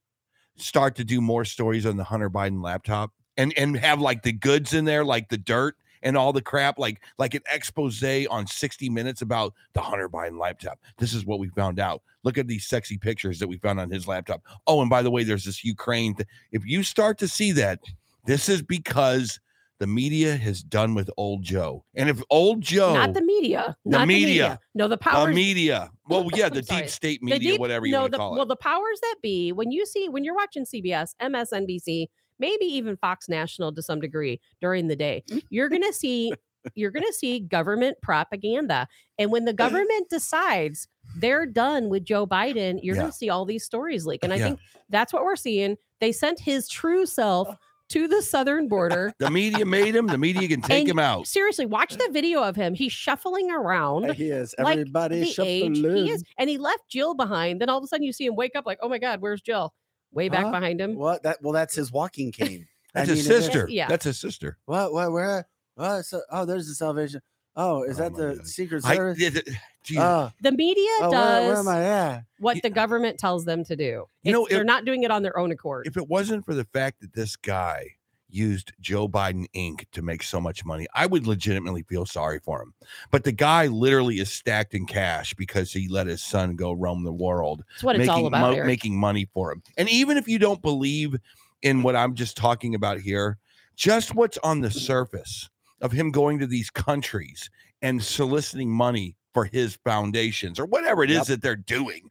start 0.58 0.96
to 0.98 1.04
do 1.04 1.20
more 1.20 1.46
stories 1.46 1.86
on 1.86 1.98
the 1.98 2.04
Hunter 2.04 2.30
Biden 2.30 2.64
laptop 2.64 3.12
and 3.38 3.54
and 3.58 3.76
have 3.78 4.00
like 4.00 4.22
the 4.22 4.32
goods 4.34 4.74
in 4.74 4.86
there, 4.86 5.04
like 5.04 5.30
the 5.30 5.38
dirt 5.38 5.76
and 6.04 6.16
all 6.16 6.32
the 6.32 6.42
crap, 6.42 6.78
like 6.78 7.02
like 7.18 7.34
an 7.34 7.42
expose 7.52 8.04
on 8.30 8.46
60 8.46 8.90
Minutes 8.90 9.22
about 9.22 9.54
the 9.74 9.82
Hunter 9.82 10.10
Biden 10.10 10.40
laptop. 10.40 10.80
This 10.98 11.14
is 11.14 11.26
what 11.26 11.40
we 11.40 11.50
found 11.50 11.80
out. 11.80 12.02
Look 12.24 12.38
at 12.38 12.48
these 12.48 12.66
sexy 12.68 12.98
pictures 12.98 13.40
that 13.40 13.48
we 13.48 13.58
found 13.58 13.80
on 13.80 13.90
his 13.90 14.08
laptop. 14.08 14.42
Oh, 14.68 14.82
and 14.82 14.90
by 14.90 15.02
the 15.02 15.12
way, 15.12 15.24
there's 15.24 15.46
this 15.46 15.64
Ukraine. 15.64 16.16
Th- 16.16 16.28
if 16.52 16.66
you 16.66 16.84
start 16.84 17.18
to 17.20 17.28
see 17.28 17.52
that, 17.54 17.80
this 18.26 18.50
is 18.50 18.62
because 18.62 19.40
the 19.80 19.88
media 19.88 20.36
has 20.38 20.64
done 20.64 20.94
with 20.94 21.10
old 21.18 21.42
Joe. 21.44 21.84
And 21.96 22.10
if 22.10 22.22
old 22.30 22.62
Joe, 22.62 22.94
not 22.94 23.14
the 23.14 23.22
media. 23.22 23.76
The 23.86 23.98
not 23.98 24.08
media. 24.08 24.60
No, 24.74 24.88
the 24.88 24.98
the 24.98 25.28
media, 25.28 25.92
well, 26.08 26.28
yeah, 26.34 26.50
the 26.50 26.62
deep 26.70 26.90
state 26.90 27.20
the 27.22 27.32
media, 27.32 27.52
deep- 27.54 27.60
whatever 27.60 27.86
you 27.86 27.94
no, 27.94 28.02
want 28.02 28.12
the, 28.12 28.18
to 28.18 28.22
call 28.22 28.36
Well, 28.36 28.46
the 28.46 28.56
powers 28.56 29.00
that 29.02 29.16
be, 29.22 29.52
when 29.52 29.72
you 29.72 29.86
see 29.86 30.10
when 30.10 30.24
you're 30.24 30.36
watching 30.36 30.66
CBS, 30.66 31.16
MSNBC, 31.22 32.08
maybe 32.44 32.66
even 32.66 32.98
Fox 32.98 33.30
National 33.30 33.74
to 33.74 33.82
some 33.82 34.02
degree 34.02 34.42
during 34.60 34.88
the 34.88 34.96
day, 34.98 35.24
Mm. 35.30 35.42
you're 35.50 35.70
gonna 35.70 35.94
see 36.04 36.34
you're 36.76 36.92
gonna 36.92 37.12
see 37.14 37.40
government 37.40 37.98
propaganda. 38.02 38.88
And 39.18 39.32
when 39.32 39.44
the 39.46 39.54
government 39.54 40.10
decides 40.10 40.88
they're 41.18 41.46
done 41.46 41.90
with 41.90 42.04
Joe 42.06 42.26
Biden, 42.26 42.80
you're 42.82 42.96
Yeah. 42.96 43.02
gonna 43.04 43.12
see 43.12 43.30
all 43.30 43.46
these 43.46 43.64
stories 43.66 44.06
leak. 44.06 44.24
And 44.24 44.34
I 44.34 44.38
Yeah. 44.38 44.46
think 44.46 44.60
that's 44.90 45.12
what 45.14 45.24
we're 45.24 45.36
seeing. 45.36 45.78
They 46.00 46.12
sent 46.12 46.40
his 46.40 46.68
true 46.70 47.06
self 47.06 47.48
to 47.90 48.08
the 48.08 48.22
southern 48.22 48.68
border. 48.70 49.14
The 49.20 49.30
media 49.30 49.66
made 49.66 49.94
him. 49.96 50.08
The 50.08 50.18
media 50.18 50.48
can 50.48 50.62
take 50.62 50.82
And 50.82 50.90
him 50.90 51.00
out. 51.00 51.28
Seriously, 51.28 51.66
watch 51.66 51.96
the 51.98 52.10
video 52.12 52.42
of 52.42 52.56
him. 52.56 52.74
He's 52.74 52.94
shuffling 52.94 53.52
around 53.52 54.14
he 54.16 54.30
is. 54.32 54.56
like 54.58 54.78
Everybody 54.80 55.20
the 55.20 55.26
shuffle 55.26 55.52
age 55.52 55.78
he 55.78 56.10
is, 56.10 56.24
and 56.38 56.50
he 56.50 56.58
left 56.58 56.88
Jill 56.90 57.14
behind. 57.14 57.60
Then 57.62 57.70
all 57.70 57.78
of 57.78 57.84
a 57.84 57.88
sudden, 57.88 58.06
you 58.06 58.14
see 58.14 58.26
him 58.26 58.36
wake 58.36 58.56
up 58.56 58.66
like, 58.66 58.80
"Oh 58.82 58.88
my 58.90 59.00
God, 59.00 59.20
where's 59.22 59.42
Jill?" 59.42 59.74
Way 60.14 60.30
back 60.30 60.46
Huh? 60.46 60.52
behind 60.52 60.80
him. 60.80 60.96
What 60.96 61.24
that? 61.24 61.42
Well, 61.42 61.54
that's 61.54 61.76
his 61.76 61.92
walking 61.92 62.32
cane. 62.32 62.68
That's 62.94 63.08
mean, 63.10 63.18
his 63.18 63.28
it 63.28 63.34
is- 63.36 63.46
sister. 63.46 63.68
yeah. 63.70 63.88
That's 63.88 64.06
his 64.06 64.20
sister. 64.20 64.58
What? 64.66 64.94
What? 64.94 65.12
Where? 65.12 65.48
What? 65.74 66.04
So, 66.06 66.22
oh, 66.30 66.46
there's 66.46 66.68
the 66.68 66.76
Salvation. 66.76 67.22
Oh, 67.56 67.82
is 67.84 68.00
Oh 68.00 68.04
that 68.04 68.16
the 68.16 68.36
God. 68.36 68.48
Secret 68.48 68.84
Service? 68.84 69.18
th- 69.18 69.34
th- 69.34 69.58
geez, 69.84 69.98
Oh, 69.98 70.32
The 70.42 70.52
media 70.52 70.90
oh, 71.02 71.10
does 71.12 71.42
where, 71.44 71.50
where 71.50 71.58
am 71.58 71.68
I 71.68 71.84
at? 71.84 72.24
what 72.40 72.56
Yeah. 72.58 72.62
the 72.64 72.70
government 72.70 73.18
tells 73.18 73.46
them 73.46 73.64
to 73.66 73.76
do. 73.76 74.06
You 74.22 74.32
know, 74.32 74.46
It's- 74.46 74.56
they're 74.56 74.64
not 74.64 74.86
doing 74.86 75.02
it 75.04 75.10
on 75.10 75.24
their 75.24 75.36
own 75.40 75.52
accord. 75.52 75.88
if 75.88 75.98
it 75.98 76.08
wasn't 76.08 76.46
for 76.46 76.54
the 76.54 76.66
fact 76.66 77.00
that 77.02 77.14
this 77.14 77.36
guy 77.36 77.96
used 78.34 78.72
Joe 78.82 79.08
Biden 79.08 79.46
Inc. 79.56 79.86
to 79.92 80.02
make 80.02 80.24
so 80.24 80.42
much 80.42 80.66
money, 80.66 80.88
I 80.94 81.06
would 81.06 81.28
legitimately 81.28 81.84
feel 81.84 82.06
sorry 82.06 82.40
for 82.40 82.62
him. 82.62 82.74
But 83.12 83.24
the 83.24 83.32
guy 83.32 83.68
literally 83.68 84.20
is 84.20 84.32
stacked 84.32 84.74
in 84.74 84.86
cash 84.86 85.34
because 85.34 85.72
he 85.72 85.88
let 85.88 86.08
his 86.08 86.22
son 86.24 86.56
go 86.56 86.72
roam 86.74 87.04
the 87.04 87.14
world 87.14 87.64
That's 87.70 87.84
what 87.84 87.96
it's 88.00 88.10
all 88.10 88.18
making, 88.18 88.28
about. 88.28 88.58
mo- 88.58 88.64
making 88.66 89.00
money 89.00 89.28
for 89.34 89.52
him. 89.52 89.62
And 89.78 89.88
even 89.90 90.18
if 90.18 90.28
you 90.28 90.40
don't 90.40 90.62
believe 90.62 91.16
in 91.62 91.84
what 91.84 91.96
I'm 91.96 92.16
just 92.16 92.36
talking 92.36 92.76
about 92.76 93.00
here, 93.00 93.38
just 93.76 94.16
what's 94.16 94.38
on 94.40 94.62
the 94.62 94.72
surface 94.72 95.50
of 95.82 95.92
him 95.92 96.12
going 96.12 96.40
to 96.40 96.48
these 96.48 96.70
countries 96.70 97.50
and 97.82 98.02
soliciting 98.04 98.70
money 98.70 99.16
for 99.34 99.46
his 99.46 99.76
foundations 99.84 100.60
or 100.60 100.66
whatever 100.66 101.04
it 101.04 101.10
is 101.10 101.18
Yep. 101.18 101.28
that 101.28 101.42
they're 101.42 101.56
doing. 101.56 102.10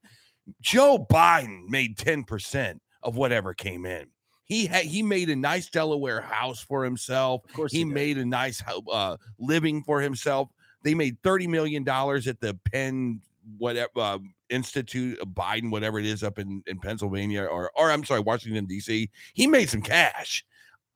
Joe 0.61 1.07
Biden 1.11 1.69
made 1.69 1.97
10% 1.97 2.79
of 3.03 3.17
whatever 3.17 3.55
came 3.55 3.87
in. 3.87 4.07
He 4.53 4.67
had 4.67 4.85
he 4.85 5.03
made 5.03 5.31
a 5.31 5.37
nice 5.37 5.71
Delaware 5.71 6.21
house 6.21 6.61
for 6.61 6.85
himself. 6.85 7.43
Of 7.47 7.53
course, 7.55 7.73
He 7.73 7.85
did. 7.85 7.95
made 7.95 8.19
a 8.19 8.25
nice 8.25 8.63
uh, 8.91 9.17
living 9.39 9.83
for 9.83 10.01
himself. 10.01 10.51
They 10.83 10.95
made 10.95 11.17
thirty 11.23 11.47
million 11.47 11.85
dollars 11.85 12.27
at 12.29 12.39
the 12.41 12.59
Penn 12.71 13.21
whatever 13.59 13.91
uh, 13.97 14.19
Institute 14.51 15.19
of 15.21 15.29
Biden, 15.29 15.71
whatever 15.71 15.99
it 15.99 16.05
is, 16.05 16.23
up 16.23 16.39
in 16.39 16.63
in 16.67 16.79
Pennsylvania 16.81 17.45
or 17.45 17.71
or 17.77 17.91
I'm 17.91 18.05
sorry, 18.05 18.21
Washington 18.21 18.67
D.C. 18.67 19.09
He 19.33 19.47
made 19.47 19.71
some 19.71 19.81
cash. 19.83 20.45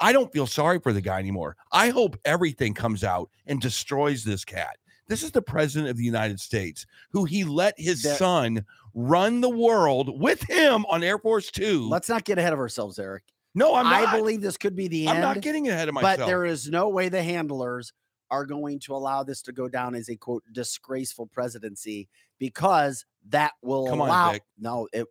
I 0.00 0.12
don't 0.12 0.30
feel 0.30 0.46
sorry 0.46 0.78
for 0.78 0.92
the 0.92 1.00
guy 1.00 1.18
anymore. 1.18 1.56
I 1.72 1.88
hope 1.88 2.18
everything 2.26 2.74
comes 2.74 3.02
out 3.04 3.30
and 3.46 3.58
destroys 3.60 4.22
this 4.22 4.44
cat. 4.44 4.76
This 5.08 5.22
is 5.22 5.30
the 5.30 5.40
president 5.40 5.88
of 5.88 5.96
the 5.96 6.04
United 6.04 6.40
States 6.40 6.84
who 7.12 7.24
he 7.24 7.44
let 7.44 7.72
his 7.78 8.02
That- 8.02 8.18
son 8.18 8.66
run 8.92 9.40
the 9.40 9.48
world 9.48 10.20
with 10.20 10.42
him 10.42 10.84
on 10.90 11.02
Air 11.02 11.18
Force 11.18 11.50
Two. 11.50 11.88
Let's 11.88 12.08
not 12.10 12.24
get 12.24 12.38
ahead 12.38 12.52
of 12.52 12.58
ourselves, 12.58 12.98
Eric. 12.98 13.22
No, 13.56 13.74
I'm 13.74 13.84
not. 13.84 14.08
I 14.08 14.16
believe 14.16 14.40
this 14.40 14.56
could 14.56 14.76
be 14.76 14.86
the 14.86 15.08
end. 15.08 15.16
I'm 15.18 15.22
not 15.22 15.40
getting 15.40 15.68
ahead 15.68 15.88
of 15.88 15.94
myself. 15.94 16.18
but 16.20 16.26
there 16.26 16.44
is 16.44 16.68
no 16.70 16.88
way 16.88 17.08
the 17.08 17.22
handlers 17.22 17.92
are 18.30 18.44
going 18.46 18.78
to 18.80 18.94
allow 18.94 19.22
this 19.24 19.42
to 19.42 19.52
go 19.52 19.68
down 19.68 19.94
as 19.94 20.08
a 20.08 20.16
quote 20.16 20.44
disgraceful 20.52 21.26
presidency 21.26 22.08
because 22.38 23.04
that 23.28 23.52
will 23.62 23.86
Come 23.88 24.00
on, 24.00 24.08
allow 24.08 24.32
Vic. 24.32 24.42
no 24.58 24.88
it 24.92 25.06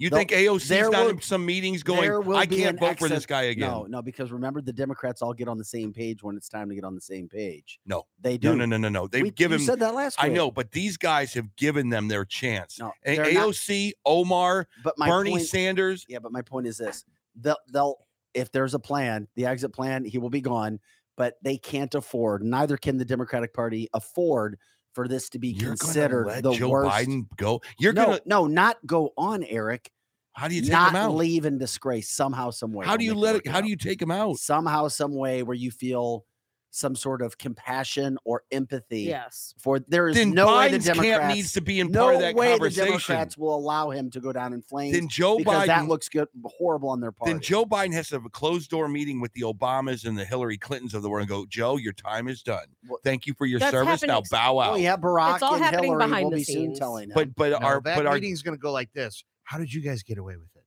you 0.00 0.10
think 0.10 0.30
AOC's 0.30 0.68
there 0.68 0.90
got 0.90 1.14
will- 1.14 1.20
some 1.22 1.44
meetings 1.44 1.82
going? 1.82 2.08
I 2.36 2.46
can't 2.46 2.62
an 2.74 2.78
vote 2.78 2.98
for 3.00 3.08
this 3.08 3.26
guy 3.26 3.44
again. 3.44 3.68
no 3.68 3.84
no 3.88 4.00
because 4.02 4.30
remember 4.30 4.60
the 4.60 4.72
democrats 4.72 5.22
all 5.22 5.32
get 5.32 5.48
on 5.48 5.58
the 5.58 5.64
same 5.64 5.92
page 5.92 6.22
when 6.22 6.36
it's 6.36 6.48
time 6.48 6.68
to 6.68 6.74
get 6.74 6.84
on 6.84 6.94
the 6.94 7.00
same 7.00 7.26
page 7.28 7.80
No. 7.86 8.04
they 8.20 8.36
do 8.38 8.50
No, 8.54 8.64
no, 8.64 8.66
no, 8.66 8.76
no, 8.76 8.88
no. 8.90 9.06
They've 9.08 9.22
We- 9.24 9.30
given. 9.32 9.58
you 9.60 9.66
said 9.66 9.80
that 9.80 9.94
last 9.94 10.16
I 10.22 10.28
know, 10.28 10.50
but 10.52 10.70
these 10.70 10.96
guys 10.98 11.32
have 11.34 11.56
given 11.56 11.88
them 11.88 12.06
their 12.06 12.24
chance. 12.24 12.78
no 12.78 12.92
And 13.02 13.16
they're 13.18 13.32
not- 13.32 13.48
AOC, 13.48 13.92
Omar, 14.04 14.68
but 14.84 14.94
Bernie 14.98 15.30
point, 15.30 15.46
Sanders. 15.46 16.04
yeah 16.08 16.18
but 16.20 16.30
my 16.32 16.42
point 16.42 16.66
is 16.68 16.76
this 16.76 17.04
they'll, 17.40 17.56
they'll 17.72 17.96
if 18.34 18.50
there's 18.52 18.74
a 18.74 18.78
plan 18.78 19.26
the 19.36 19.46
exit 19.46 19.72
plan 19.72 20.04
he 20.04 20.18
will 20.18 20.30
be 20.30 20.40
gone 20.40 20.78
but 21.16 21.34
they 21.42 21.56
can't 21.56 21.94
afford 21.94 22.42
neither 22.42 22.76
can 22.76 22.96
the 22.96 23.04
democratic 23.04 23.52
party 23.52 23.88
afford 23.94 24.58
for 24.98 25.06
this 25.06 25.28
to 25.28 25.38
be 25.38 25.50
You're 25.50 25.76
considered 25.76 26.42
the 26.42 26.52
Joe 26.54 26.70
worst 26.70 26.90
Biden 26.90 27.26
go. 27.36 27.62
You're 27.78 27.92
no, 27.92 28.06
gonna. 28.06 28.20
no, 28.26 28.46
not 28.48 28.78
go 28.84 29.12
on, 29.16 29.44
Eric. 29.44 29.92
How 30.32 30.48
do 30.48 30.56
you 30.56 30.62
take 30.62 30.72
not 30.72 30.90
him 30.90 30.96
out? 30.96 31.14
leave 31.14 31.46
in 31.46 31.56
disgrace 31.56 32.10
somehow, 32.10 32.50
some 32.50 32.72
way. 32.72 32.84
How 32.84 32.96
do 32.96 33.04
you 33.04 33.14
let 33.14 33.36
it? 33.36 33.46
How 33.46 33.58
out. 33.58 33.62
do 33.62 33.70
you 33.70 33.76
take 33.76 34.02
him 34.02 34.10
out? 34.10 34.38
somehow, 34.38 34.88
some 34.88 35.14
way 35.14 35.44
where 35.44 35.54
you 35.54 35.70
feel 35.70 36.24
some 36.70 36.94
sort 36.94 37.22
of 37.22 37.38
compassion 37.38 38.18
or 38.24 38.42
empathy 38.52 39.02
Yes. 39.02 39.54
for? 39.58 39.78
There 39.80 40.08
is 40.08 40.16
Then 40.16 40.32
no 40.32 40.46
way 40.58 40.68
the 40.68 40.76
Biden's 40.76 40.84
Democrats 40.84 41.18
camp 41.18 41.34
needs 41.34 41.52
to 41.54 41.60
be 41.60 41.80
in 41.80 41.90
no 41.90 42.02
part 42.04 42.14
of 42.16 42.20
that 42.20 42.34
way 42.34 42.58
the. 42.58 42.70
Democrats 42.70 43.38
will 43.38 43.54
allow 43.54 43.90
him 43.90 44.10
to 44.10 44.20
go 44.20 44.32
down 44.32 44.52
in 44.52 44.62
flames 44.62 44.94
Then 44.94 45.08
Joe 45.08 45.38
because 45.38 45.66
that 45.66 45.82
Biden. 45.84 45.88
looks 45.88 46.08
good, 46.08 46.28
horrible 46.44 46.90
on 46.90 47.00
their 47.00 47.12
part. 47.12 47.28
Then 47.28 47.40
Joe 47.40 47.64
Biden 47.64 47.92
has 47.94 48.08
to 48.08 48.16
have 48.16 48.24
a 48.24 48.30
closed 48.30 48.70
door 48.70 48.88
meeting 48.88 49.20
with 49.20 49.32
the 49.32 49.42
Obamas 49.42 50.04
and 50.04 50.16
the 50.18 50.24
Hillary 50.24 50.58
Clintons 50.58 50.94
of 50.94 51.02
the 51.02 51.08
world 51.08 51.22
and 51.22 51.28
go, 51.28 51.46
Joe, 51.46 51.76
your 51.76 51.92
time 51.94 52.28
is 52.28 52.42
done. 52.42 52.66
Thank 53.04 53.26
you 53.26 53.34
for 53.34 53.46
your 53.46 53.60
That's 53.60 53.72
service. 53.72 54.02
Now 54.02 54.14
happening- 54.14 54.28
bow 54.30 54.56
oh, 54.56 54.60
out. 54.60 54.72
Oh 54.74 54.76
yeah, 54.76 54.96
Barack 54.96 55.34
it's 55.34 55.42
all 55.42 55.54
and 55.54 55.64
happening 55.64 55.84
Hillary 55.92 56.06
behind 56.06 56.24
will 56.24 56.30
the 56.32 56.36
be 56.36 56.44
soon 56.44 56.74
telling 56.74 57.04
him. 57.10 57.14
But 57.14 57.34
but 57.34 57.50
No, 57.60 57.66
our 57.66 57.80
that 57.80 57.96
but 57.96 58.06
our 58.06 58.14
meeting's 58.14 58.42
going 58.42 58.56
to 58.56 58.60
go 58.60 58.72
like 58.72 58.92
this. 58.92 59.24
How 59.44 59.58
did 59.58 59.72
you 59.72 59.80
guys 59.80 60.02
get 60.02 60.18
away 60.18 60.36
with 60.36 60.50
it? 60.54 60.64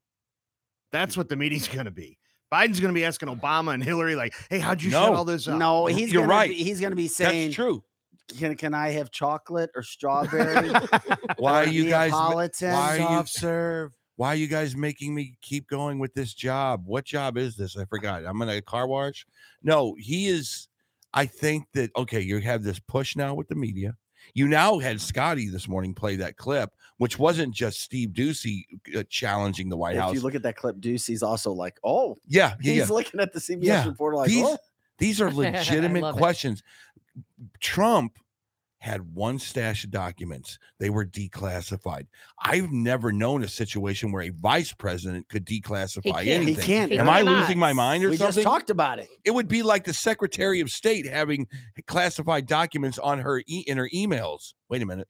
That's 0.91 1.15
what 1.15 1.29
the 1.29 1.35
meeting's 1.35 1.67
going 1.67 1.85
to 1.85 1.91
be. 1.91 2.17
Biden's 2.51 2.79
going 2.79 2.93
to 2.93 2.97
be 2.97 3.05
asking 3.05 3.29
Obama 3.29 3.73
and 3.73 3.83
Hillary, 3.83 4.15
like, 4.15 4.33
"Hey, 4.49 4.59
how'd 4.59 4.81
you 4.81 4.91
set 4.91 4.99
No. 4.99 5.15
all 5.15 5.25
this 5.25 5.47
up?" 5.47 5.57
no, 5.57 5.85
he's 5.85 6.11
You're 6.11 6.23
gonna 6.23 6.33
right. 6.33 6.49
Be, 6.49 6.55
he's 6.63 6.79
going 6.79 6.91
to 6.91 6.95
be 6.97 7.07
saying, 7.07 7.47
that's 7.49 7.55
true. 7.55 7.83
"Can 8.37 8.55
can 8.55 8.73
I 8.73 8.89
have 8.89 9.11
chocolate 9.11 9.69
or 9.75 9.83
strawberry?" 9.83 10.69
Why 11.37 11.63
are 11.63 11.67
you 11.67 11.89
guys? 11.89 12.11
why 12.11 12.49
are 12.99 13.17
you- 13.19 13.23
serve. 13.25 13.91
Why 14.17 14.27
are 14.27 14.35
you 14.35 14.47
guys 14.47 14.75
making 14.75 15.15
me 15.15 15.35
keep 15.41 15.67
going 15.67 15.97
with 15.97 16.13
this 16.13 16.33
job? 16.33 16.83
What 16.85 17.05
job 17.05 17.37
is 17.37 17.55
this? 17.55 17.75
I 17.75 17.85
forgot. 17.85 18.23
I'm 18.25 18.37
gonna 18.37 18.61
car 18.61 18.85
wash. 18.87 19.25
No, 19.63 19.95
he 19.97 20.27
is. 20.27 20.67
I 21.13 21.25
think 21.25 21.65
that 21.73 21.89
okay, 21.97 22.21
you 22.21 22.39
have 22.39 22.63
this 22.63 22.79
push 22.79 23.15
now 23.15 23.33
with 23.33 23.47
the 23.47 23.55
media. 23.55 23.95
You 24.35 24.47
now 24.47 24.77
had 24.79 25.01
Scotty 25.01 25.49
this 25.49 25.67
morning 25.67 25.95
play 25.95 26.17
that 26.17 26.37
clip, 26.37 26.69
which 27.01 27.17
wasn't 27.17 27.51
just 27.51 27.79
Steve 27.81 28.09
Doocy 28.09 28.61
uh, 28.95 29.01
challenging 29.09 29.69
the 29.69 29.75
White 29.75 29.95
if 29.95 30.01
House. 30.03 30.11
If 30.11 30.17
you 30.17 30.21
look 30.21 30.35
at 30.35 30.43
that 30.43 30.55
clip, 30.55 30.75
Doocy's 30.77 31.23
also 31.23 31.51
like, 31.51 31.79
"Oh, 31.83 32.19
yeah, 32.27 32.53
yeah, 32.61 32.73
he's 32.73 32.75
yeah. 32.89 32.93
looking 32.93 33.19
at 33.19 33.33
the 33.33 33.39
CBS 33.39 33.63
Yeah, 33.63 33.87
reporter 33.87 34.17
like, 34.17 34.27
These 34.29 34.45
oh, 34.45 34.57
these 34.99 35.19
are 35.19 35.31
legitimate 35.33 36.03
love 36.03 36.15
it. 36.15 36.19
questions. 36.19 36.61
Trump 37.59 38.19
had 38.77 39.15
one 39.15 39.39
stash 39.39 39.83
of 39.83 39.89
documents. 39.89 40.59
They 40.79 40.91
were 40.91 41.03
declassified. 41.03 42.05
I've 42.39 42.71
never 42.71 43.11
known 43.11 43.43
a 43.43 43.47
situation 43.47 44.11
where 44.11 44.21
a 44.21 44.29
vice 44.29 44.71
president 44.71 45.27
could 45.27 45.43
declassify 45.47 46.23
can't. 46.23 46.47
he 46.47 46.53
can't. 46.55 46.91
He 46.91 46.99
Am 46.99 47.09
I 47.09 47.21
cannot. 47.23 47.39
losing 47.41 47.57
my 47.57 47.73
mind 47.73 48.03
or 48.03 48.11
we 48.11 48.17
something? 48.17 48.35
just 48.43 48.43
talked 48.43 48.69
about 48.69 48.99
it. 48.99 49.07
it 49.25 49.31
would 49.31 49.47
be 49.47 49.63
like 49.63 49.85
the 49.85 49.93
Secretary 49.93 50.59
of 50.59 50.69
State 50.69 51.07
having 51.07 51.47
classified 51.87 52.45
documents 52.45 52.99
on 52.99 53.17
her 53.17 53.39
e- 53.47 53.63
in 53.65 53.79
her 53.79 53.89
emails. 53.91 54.53
Wait 54.69 54.83
a 54.83 54.85
minute. 54.85 55.07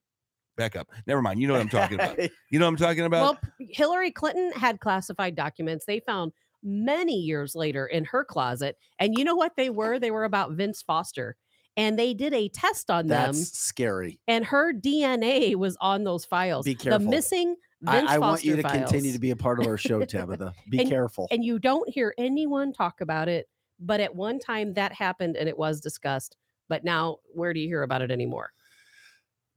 Back 0.61 0.75
up. 0.75 0.89
Never 1.07 1.23
mind. 1.23 1.41
You 1.41 1.47
know 1.47 1.53
what 1.55 1.61
I'm 1.63 1.69
talking 1.69 1.95
about. 1.99 2.19
You 2.51 2.59
know 2.59 2.65
what 2.65 2.69
I'm 2.73 2.77
talking 2.77 3.05
about? 3.05 3.21
Well, 3.23 3.39
Hillary 3.71 4.11
Clinton 4.11 4.51
had 4.51 4.79
classified 4.79 5.35
documents 5.35 5.85
they 5.85 6.01
found 6.01 6.33
many 6.61 7.15
years 7.15 7.55
later 7.55 7.87
in 7.87 8.03
her 8.05 8.23
closet. 8.23 8.77
And 8.99 9.17
you 9.17 9.23
know 9.23 9.35
what 9.35 9.53
they 9.57 9.69
were? 9.71 9.97
They 9.97 10.11
were 10.11 10.25
about 10.25 10.51
Vince 10.51 10.81
Foster. 10.83 11.35
And 11.77 11.97
they 11.97 12.13
did 12.13 12.33
a 12.35 12.47
test 12.49 12.91
on 12.91 13.07
them, 13.07 13.31
That's 13.33 13.57
scary. 13.57 14.19
and 14.27 14.43
her 14.45 14.71
DNA 14.73 15.55
was 15.55 15.77
on 15.81 16.03
those 16.03 16.25
files. 16.25 16.65
Be 16.65 16.75
careful. 16.75 16.91
The 16.91 17.05
careful. 17.05 17.09
missing 17.09 17.55
I, 17.87 17.91
Vince 18.01 18.09
I 18.11 18.13
Foster 18.17 18.19
want 18.19 18.43
you 18.43 18.55
to 18.57 18.61
files. 18.61 18.77
continue 18.77 19.13
to 19.13 19.19
be 19.19 19.31
a 19.31 19.35
part 19.37 19.59
of 19.61 19.65
our 19.67 19.77
show, 19.77 20.03
Tabitha. 20.05 20.53
Be 20.69 20.79
And- 20.81 20.89
careful. 20.89 21.27
and 21.31 21.43
you 21.43 21.57
don't 21.57 21.89
hear 21.89 22.13
anyone 22.19 22.73
talk 22.73 23.01
about 23.01 23.29
it. 23.29 23.47
But 23.79 23.99
at 24.01 24.13
one 24.13 24.37
time 24.37 24.73
that 24.75 24.91
happened 24.93 25.37
and 25.37 25.49
it 25.49 25.57
was 25.57 25.81
discussed. 25.81 26.35
But 26.69 26.83
now, 26.83 27.17
where 27.33 27.53
do 27.53 27.59
you 27.59 27.67
hear 27.67 27.81
about 27.81 28.01
it 28.03 28.11
anymore? 28.11 28.51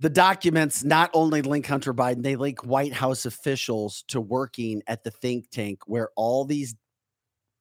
The 0.05 0.11
documents 0.11 0.85
not 0.85 1.11
only 1.15 1.41
link 1.41 1.67
Hunter 1.67 1.95
Biden, 1.95 2.23
they 2.23 2.37
link 2.37 2.63
White 2.63 2.93
House 2.93 3.25
officials 3.25 4.05
to 4.09 4.21
working 4.21 4.83
at 4.87 5.03
the 5.03 5.11
think 5.11 5.49
tank 5.49 5.81
where 5.87 6.11
all 6.15 6.45
these 6.45 6.75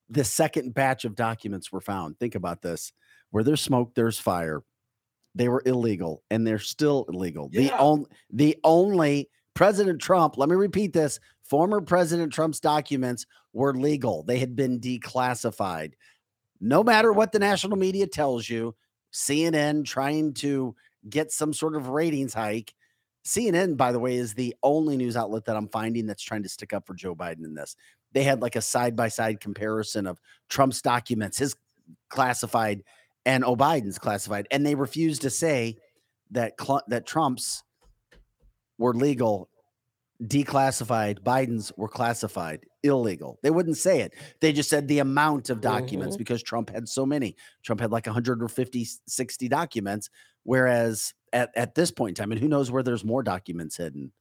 the 0.09 0.25
second 0.25 0.73
batch 0.73 1.05
of 1.05 1.15
documents 1.15 1.71
were 1.71 1.79
found. 1.79 2.19
Think 2.19 2.35
about 2.35 2.61
this. 2.61 2.91
Where 3.31 3.45
there's 3.45 3.61
smoke, 3.61 3.95
there's 3.95 4.19
fire. 4.19 4.61
They 5.33 5.47
were 5.47 5.63
illegal 5.65 6.21
and 6.31 6.45
they're 6.45 6.59
still 6.59 7.05
illegal. 7.07 7.47
The 7.47 7.63
Yeah. 7.63 7.77
only 7.77 8.07
the 8.29 8.57
only 8.65 9.29
President 9.53 10.01
Trump, 10.01 10.37
let 10.37 10.49
me 10.49 10.57
repeat 10.57 10.91
this, 10.91 11.21
former 11.43 11.79
President 11.79 12.33
Trump's 12.33 12.59
documents 12.59 13.25
were 13.53 13.73
legal. 13.73 14.21
They 14.21 14.39
had 14.39 14.53
been 14.53 14.81
declassified. 14.81 15.93
No 16.59 16.83
matter 16.83 17.13
what 17.13 17.31
the 17.31 17.39
national 17.39 17.77
media 17.77 18.05
tells 18.05 18.49
you, 18.49 18.75
CNN 19.13 19.85
trying 19.85 20.33
to 20.33 20.75
get 21.09 21.31
some 21.31 21.53
sort 21.53 21.75
of 21.75 21.89
ratings 21.89 22.33
hike. 22.33 22.73
CNN, 23.25 23.77
by 23.77 23.91
the 23.91 23.99
way, 23.99 24.15
is 24.15 24.33
the 24.33 24.55
only 24.63 24.97
news 24.97 25.15
outlet 25.15 25.45
that 25.45 25.55
I'm 25.55 25.69
finding 25.69 26.05
that's 26.05 26.23
trying 26.23 26.43
to 26.43 26.49
stick 26.49 26.73
up 26.73 26.85
for 26.85 26.93
Joe 26.93 27.15
Biden 27.15 27.45
in 27.45 27.53
this. 27.53 27.75
They 28.11 28.23
had 28.23 28.41
like 28.41 28.55
a 28.55 28.61
side 28.61 28.95
by 28.95 29.07
side 29.07 29.39
comparison 29.39 30.05
of 30.07 30.19
Trump's 30.49 30.81
documents, 30.81 31.37
his 31.37 31.55
classified, 32.09 32.83
and 33.25 33.43
O'Biden's 33.45 33.97
classified, 33.97 34.47
and 34.51 34.65
they 34.65 34.75
refused 34.75 35.21
to 35.21 35.29
say 35.29 35.77
that 36.31 36.53
cl- 36.59 36.83
that 36.89 37.05
Trump's 37.05 37.63
were 38.77 38.93
legal, 38.93 39.49
declassified. 40.21 41.19
Biden's 41.21 41.71
were 41.77 41.87
classified, 41.87 42.65
illegal. 42.83 43.39
They 43.41 43.49
wouldn't 43.49 43.77
say 43.77 44.01
it. 44.01 44.13
They 44.41 44.51
just 44.53 44.69
said 44.69 44.87
the 44.87 44.99
amount 44.99 45.49
of 45.49 45.61
documents 45.61 46.15
Mhm. 46.15 46.19
because 46.19 46.43
Trump 46.43 46.69
had 46.69 46.87
so 46.87 47.05
many. 47.05 47.35
Trump 47.63 47.79
had 47.81 47.91
like 47.91 48.05
150, 48.05 48.87
60 49.07 49.47
documents, 49.47 50.09
whereas 50.43 51.13
at, 51.31 51.51
at 51.55 51.75
this 51.75 51.91
point 51.91 52.17
in 52.17 52.21
time, 52.23 52.31
and 52.31 52.39
who 52.41 52.47
knows 52.47 52.69
where 52.71 52.83
there's 52.83 53.03
more 53.05 53.23
documents 53.23 53.77
hidden. 53.77 54.11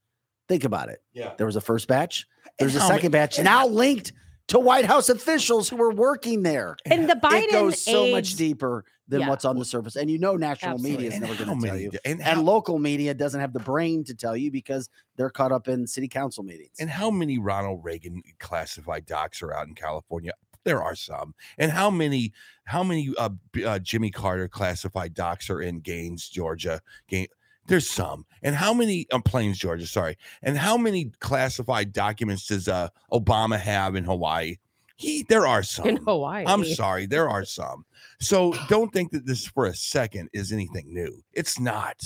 Think 0.49 0.65
about 0.65 0.89
it. 0.89 1.03
Yeah. 1.13 1.35
There 1.37 1.47
was 1.47 1.57
a 1.57 1.61
first 1.61 1.89
batch, 1.89 2.27
there's 2.59 2.77
a 2.77 2.81
how 2.81 2.89
ma- 2.89 2.95
second 2.95 3.11
batch, 3.11 3.39
now 3.41 3.67
linked 3.67 4.13
to 4.53 4.59
White 4.61 4.85
House 4.85 5.09
officials 5.09 5.69
who 5.69 5.77
were 5.77 5.93
working 5.93 6.43
there. 6.43 6.77
And 6.87 7.09
the 7.09 7.15
Biden 7.15 7.45
it 7.45 7.53
goes 7.53 7.83
so 7.83 8.09
much 8.11 8.35
deeper 8.37 8.85
than 9.09 9.21
Yeah. 9.21 9.29
what's 9.29 9.45
on 9.45 9.59
the 9.59 9.65
surface. 9.65 9.97
And 9.97 10.11
you 10.11 10.19
know, 10.19 10.37
national 10.37 10.73
Absolutely. 10.75 10.91
media 11.05 11.09
is 11.09 11.15
And 11.15 11.23
never 11.23 11.45
going 11.45 11.61
to 11.61 11.67
tell 11.67 11.77
you. 11.79 11.91
And, 12.05 12.23
And 12.23 12.43
local 12.45 12.79
media 12.79 13.15
doesn't 13.15 13.41
have 13.41 13.53
the 13.53 13.61
brain 13.61 14.05
to 14.05 14.15
tell 14.15 14.37
you 14.37 14.51
because 14.51 14.89
they're 15.17 15.31
caught 15.31 15.53
up 15.53 15.69
in 15.69 15.87
city 15.87 16.07
council 16.09 16.45
meetings. 16.45 16.77
and 16.79 16.89
how 16.91 17.11
many 17.11 17.39
Ronald 17.39 17.83
Reagan 17.83 18.23
classified 18.39 19.07
docs 19.07 19.43
are 19.43 19.53
out 19.53 19.67
in 19.69 19.75
California? 19.75 20.33
There 20.65 20.83
are 20.83 20.95
some. 20.95 21.35
And 21.59 21.73
how 21.73 21.91
many 21.91 22.33
how 22.65 22.85
many 22.85 23.13
uh, 23.19 23.31
uh, 23.67 23.79
Jimmy 23.81 24.11
Carter 24.11 24.47
classified 24.49 25.13
docs 25.15 25.51
are 25.51 25.61
in 25.61 25.81
Gaines, 25.81 26.29
Georgia? 26.29 26.81
Gain 27.09 27.27
there's 27.67 27.89
some. 27.89 28.27
And 28.43 28.55
how 28.55 28.75
many 28.75 29.07
um, 29.13 29.23
Plains, 29.23 29.59
Georgia, 29.59 29.87
sorry. 29.87 30.17
And 30.43 30.57
how 30.57 30.77
many 30.77 31.13
classified 31.21 31.93
documents 31.93 32.47
does 32.47 32.69
uh, 32.69 32.89
Obama 33.13 33.59
have 33.59 33.95
in 33.95 34.05
Hawaii? 34.05 34.57
He 34.97 35.25
there 35.29 35.47
are 35.47 35.63
some. 35.63 35.87
in 35.87 35.97
Hawaii. 35.97 36.45
I'm 36.47 36.65
sorry, 36.65 37.07
there 37.07 37.29
are 37.29 37.45
some. 37.45 37.85
So 38.21 38.55
don't 38.69 38.93
think 38.93 39.13
that 39.13 39.27
this 39.27 39.47
for 39.47 39.67
a 39.67 39.75
second 39.75 40.29
is 40.33 40.53
anything 40.53 40.93
new. 40.93 41.23
It's 41.33 41.59
not. 41.59 42.01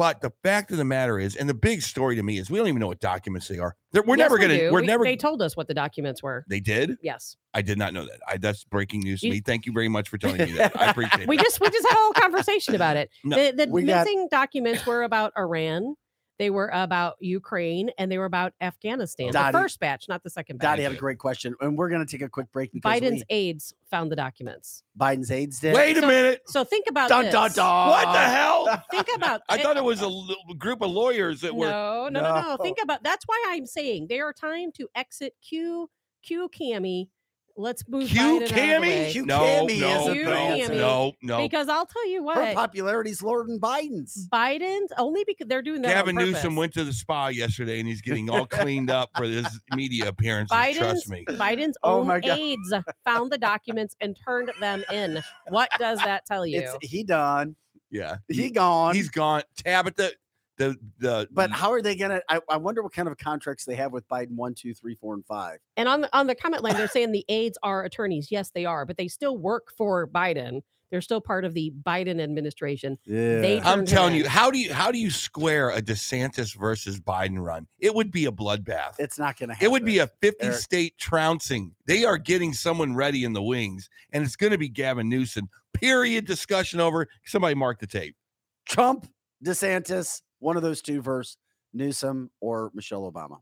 But 0.00 0.22
the 0.22 0.32
fact 0.42 0.70
of 0.70 0.78
the 0.78 0.84
matter 0.86 1.18
is, 1.18 1.36
and 1.36 1.46
the 1.46 1.52
big 1.52 1.82
story 1.82 2.16
to 2.16 2.22
me 2.22 2.38
is, 2.38 2.48
we 2.48 2.56
don't 2.58 2.68
even 2.68 2.80
know 2.80 2.86
what 2.86 3.00
documents 3.00 3.48
they 3.48 3.58
are. 3.58 3.76
They're, 3.92 4.00
we're 4.02 4.16
Yes, 4.16 4.24
never 4.30 4.36
we 4.36 4.40
gonna. 4.40 4.58
do. 4.58 4.72
We're 4.72 4.80
We- 4.80 4.86
never. 4.86 5.04
They 5.04 5.14
told 5.16 5.42
us 5.42 5.58
what 5.58 5.68
the 5.68 5.74
documents 5.74 6.22
were. 6.22 6.42
they 6.48 6.58
did. 6.58 6.96
Yes. 7.02 7.36
I 7.52 7.60
did 7.60 7.76
not 7.76 7.92
know 7.92 8.06
that. 8.06 8.18
I 8.26 8.38
that's 8.38 8.64
breaking 8.64 9.00
news 9.00 9.20
to 9.20 9.26
You- 9.26 9.34
me. 9.34 9.40
Thank 9.44 9.66
you 9.66 9.72
very 9.74 9.90
much 9.90 10.08
for 10.08 10.16
telling 10.16 10.38
me 10.38 10.52
that. 10.52 10.74
I 10.80 10.86
appreciate 10.90 11.24
it. 11.24 11.28
We 11.28 11.36
that. 11.36 11.42
just 11.44 11.60
we 11.60 11.68
just 11.68 11.86
had 11.86 11.96
a 11.96 12.00
whole 12.00 12.12
conversation 12.14 12.74
about 12.74 12.96
it. 12.96 13.10
No, 13.24 13.36
the 13.36 13.66
the 13.66 13.70
we 13.70 13.82
got- 13.82 14.06
missing 14.06 14.26
documents 14.30 14.86
were 14.86 15.02
about 15.02 15.34
Iran. 15.36 15.96
They 16.40 16.48
were 16.48 16.70
about 16.72 17.16
Ukraine 17.20 17.90
and 17.98 18.10
they 18.10 18.16
were 18.16 18.24
about 18.24 18.54
Afghanistan. 18.62 19.30
Dottie- 19.30 19.52
the 19.52 19.58
first 19.58 19.78
batch, 19.78 20.08
not 20.08 20.22
the 20.22 20.30
second 20.30 20.56
batch. 20.56 20.68
Dottie 20.70 20.84
had 20.84 20.92
a 20.92 20.96
great 20.96 21.18
question, 21.18 21.54
and 21.60 21.76
we're 21.76 21.90
going 21.90 22.02
to 22.04 22.10
take 22.10 22.22
a 22.22 22.30
quick 22.30 22.50
break 22.50 22.72
because 22.72 22.90
Biden's 22.98 23.22
we, 23.28 23.36
aides 23.36 23.74
found 23.90 24.10
the 24.10 24.16
documents. 24.16 24.82
Biden's 24.98 25.30
aides 25.30 25.60
did. 25.60 25.74
Wait 25.74 25.98
a 25.98 26.00
So- 26.00 26.06
minute. 26.06 26.40
So 26.46 26.64
think 26.64 26.86
about 26.88 27.10
Dun, 27.10 27.24
this. 27.26 27.34
dun, 27.34 27.50
dun. 27.52 27.88
What 27.90 28.12
the 28.14 28.18
hell? 28.20 28.82
Think 28.90 29.08
about 29.14 29.42
I 29.50 29.56
it- 29.56 29.62
thought 29.62 29.76
it 29.76 29.84
was 29.84 30.00
a 30.00 30.54
group 30.54 30.80
of 30.80 30.90
lawyers 30.90 31.42
that 31.42 31.54
were. 31.54 31.66
no, 31.68 32.08
no, 32.08 32.22
no, 32.22 32.34
no, 32.40 32.40
No. 32.52 32.56
Think 32.56 32.78
about 32.82 33.02
that's 33.02 33.26
why 33.26 33.44
I'm 33.48 33.66
saying 33.66 34.06
they 34.08 34.20
are 34.20 34.32
time 34.32 34.72
to 34.78 34.88
exit 34.94 35.34
Q 35.46 35.90
Q 36.22 36.48
Cammy. 36.48 37.08
Let's 37.60 37.86
move 37.88 38.08
Q 38.08 38.18
Biden 38.20 38.36
out 38.36 38.42
of 38.42 38.48
the 38.48 38.54
Cammy? 38.54 38.80
way. 38.80 39.12
Q 39.12 39.26
No, 39.26 39.40
Cammy 39.40 39.80
no, 39.80 40.00
isn't 40.00 40.14
Q 40.14 40.24
no, 40.24 40.30
Cammy. 40.30 40.76
no, 40.76 41.12
no. 41.22 41.38
Because 41.38 41.68
I'll 41.68 41.86
tell 41.86 42.08
you 42.08 42.22
what, 42.22 42.36
Her 42.36 42.42
what, 42.42 42.54
popularity's 42.54 43.22
lower 43.22 43.44
than 43.46 43.60
Biden's. 43.60 44.28
Biden's 44.32 44.92
only 44.98 45.24
because 45.26 45.46
they're 45.48 45.62
doing 45.62 45.82
that. 45.82 45.88
on 45.88 45.94
Gavin 45.94 46.16
Newsom 46.16 46.56
went 46.56 46.72
to 46.74 46.84
the 46.84 46.92
spa 46.92 47.28
yesterday 47.28 47.78
and 47.78 47.88
he's 47.88 48.00
getting 48.00 48.30
all 48.30 48.46
cleaned 48.46 48.90
up 48.90 49.10
for 49.16 49.28
this 49.28 49.46
media 49.74 50.08
appearance. 50.08 50.50
Biden's 50.50 50.78
Trust 50.78 51.08
me. 51.10 51.24
Biden's 51.28 51.76
Oh 51.82 52.00
own 52.00 52.06
my 52.06 52.20
aides 52.24 52.72
found 53.04 53.30
the 53.30 53.38
documents 53.38 53.94
and 54.00 54.16
turned 54.26 54.50
them 54.60 54.82
in. 54.92 55.22
What 55.48 55.68
does 55.78 55.98
that 56.00 56.26
tell 56.26 56.46
you? 56.46 56.60
It's 56.60 56.76
he 56.90 57.04
done. 57.04 57.56
Yeah. 57.90 58.16
He, 58.28 58.42
He, 58.44 58.50
gone. 58.50 58.94
he's 58.94 59.08
gone. 59.10 59.42
Tabitha, 59.64 60.12
the 60.60 60.76
the 60.98 61.28
but 61.32 61.50
how 61.50 61.72
are 61.72 61.80
they 61.80 61.96
gonna? 61.96 62.20
I, 62.28 62.40
I 62.48 62.58
wonder 62.58 62.82
what 62.82 62.92
kind 62.92 63.08
of 63.08 63.16
contracts 63.16 63.64
they 63.64 63.74
have 63.76 63.92
with 63.92 64.06
Biden 64.08 64.36
one, 64.36 64.54
two, 64.54 64.74
three, 64.74 64.94
four, 64.94 65.14
and 65.14 65.24
five. 65.24 65.58
And 65.76 65.88
on 65.88 66.02
the 66.02 66.16
on 66.16 66.26
the 66.26 66.34
comment 66.34 66.62
line, 66.62 66.74
they're 66.74 66.86
saying 66.86 67.12
the 67.12 67.24
aides 67.28 67.58
are 67.62 67.82
attorneys. 67.84 68.30
Yes, 68.30 68.50
they 68.50 68.66
are, 68.66 68.84
but 68.84 68.98
they 68.98 69.08
still 69.08 69.38
work 69.38 69.72
for 69.76 70.06
Biden. 70.06 70.60
They're 70.90 71.00
still 71.00 71.20
part 71.20 71.44
of 71.44 71.54
the 71.54 71.72
Biden 71.86 72.20
administration. 72.20 72.98
Yeah. 73.06 73.40
They 73.40 73.60
I'm 73.60 73.86
telling 73.86 74.14
you, 74.14 74.28
how 74.28 74.50
do 74.50 74.58
you 74.58 74.72
how 74.74 74.90
do 74.90 74.98
you 74.98 75.10
square 75.10 75.70
a 75.70 75.80
DeSantis 75.80 76.54
versus 76.54 77.00
Biden 77.00 77.38
run? 77.38 77.66
It 77.78 77.94
would 77.94 78.10
be 78.10 78.26
a 78.26 78.32
bloodbath. 78.32 78.96
it's 78.98 79.18
not 79.18 79.38
gonna 79.38 79.54
happen. 79.54 79.64
It 79.64 79.70
would 79.70 79.84
be 79.84 79.98
a 79.98 80.08
50 80.20 80.44
Eric. 80.44 80.58
state 80.58 80.98
trouncing. 80.98 81.72
They 81.86 82.04
are 82.04 82.18
getting 82.18 82.52
someone 82.52 82.94
ready 82.94 83.24
in 83.24 83.32
the 83.32 83.42
wings, 83.42 83.88
and 84.12 84.24
it's 84.24 84.36
going 84.36 84.52
to 84.52 84.58
be 84.58 84.68
Gavin 84.68 85.08
Newsom. 85.08 85.48
Period. 85.72 86.26
Discussion 86.26 86.80
over. 86.80 87.06
Somebody 87.24 87.54
mark 87.54 87.78
the 87.78 87.86
tape. 87.86 88.16
Trump, 88.66 89.06
DeSantis, 89.44 90.22
one 90.40 90.56
of 90.56 90.62
those 90.62 90.82
two 90.82 91.00
versus 91.00 91.36
Newsom 91.72 92.30
or 92.40 92.70
Michelle 92.74 93.10
Obama. 93.10 93.38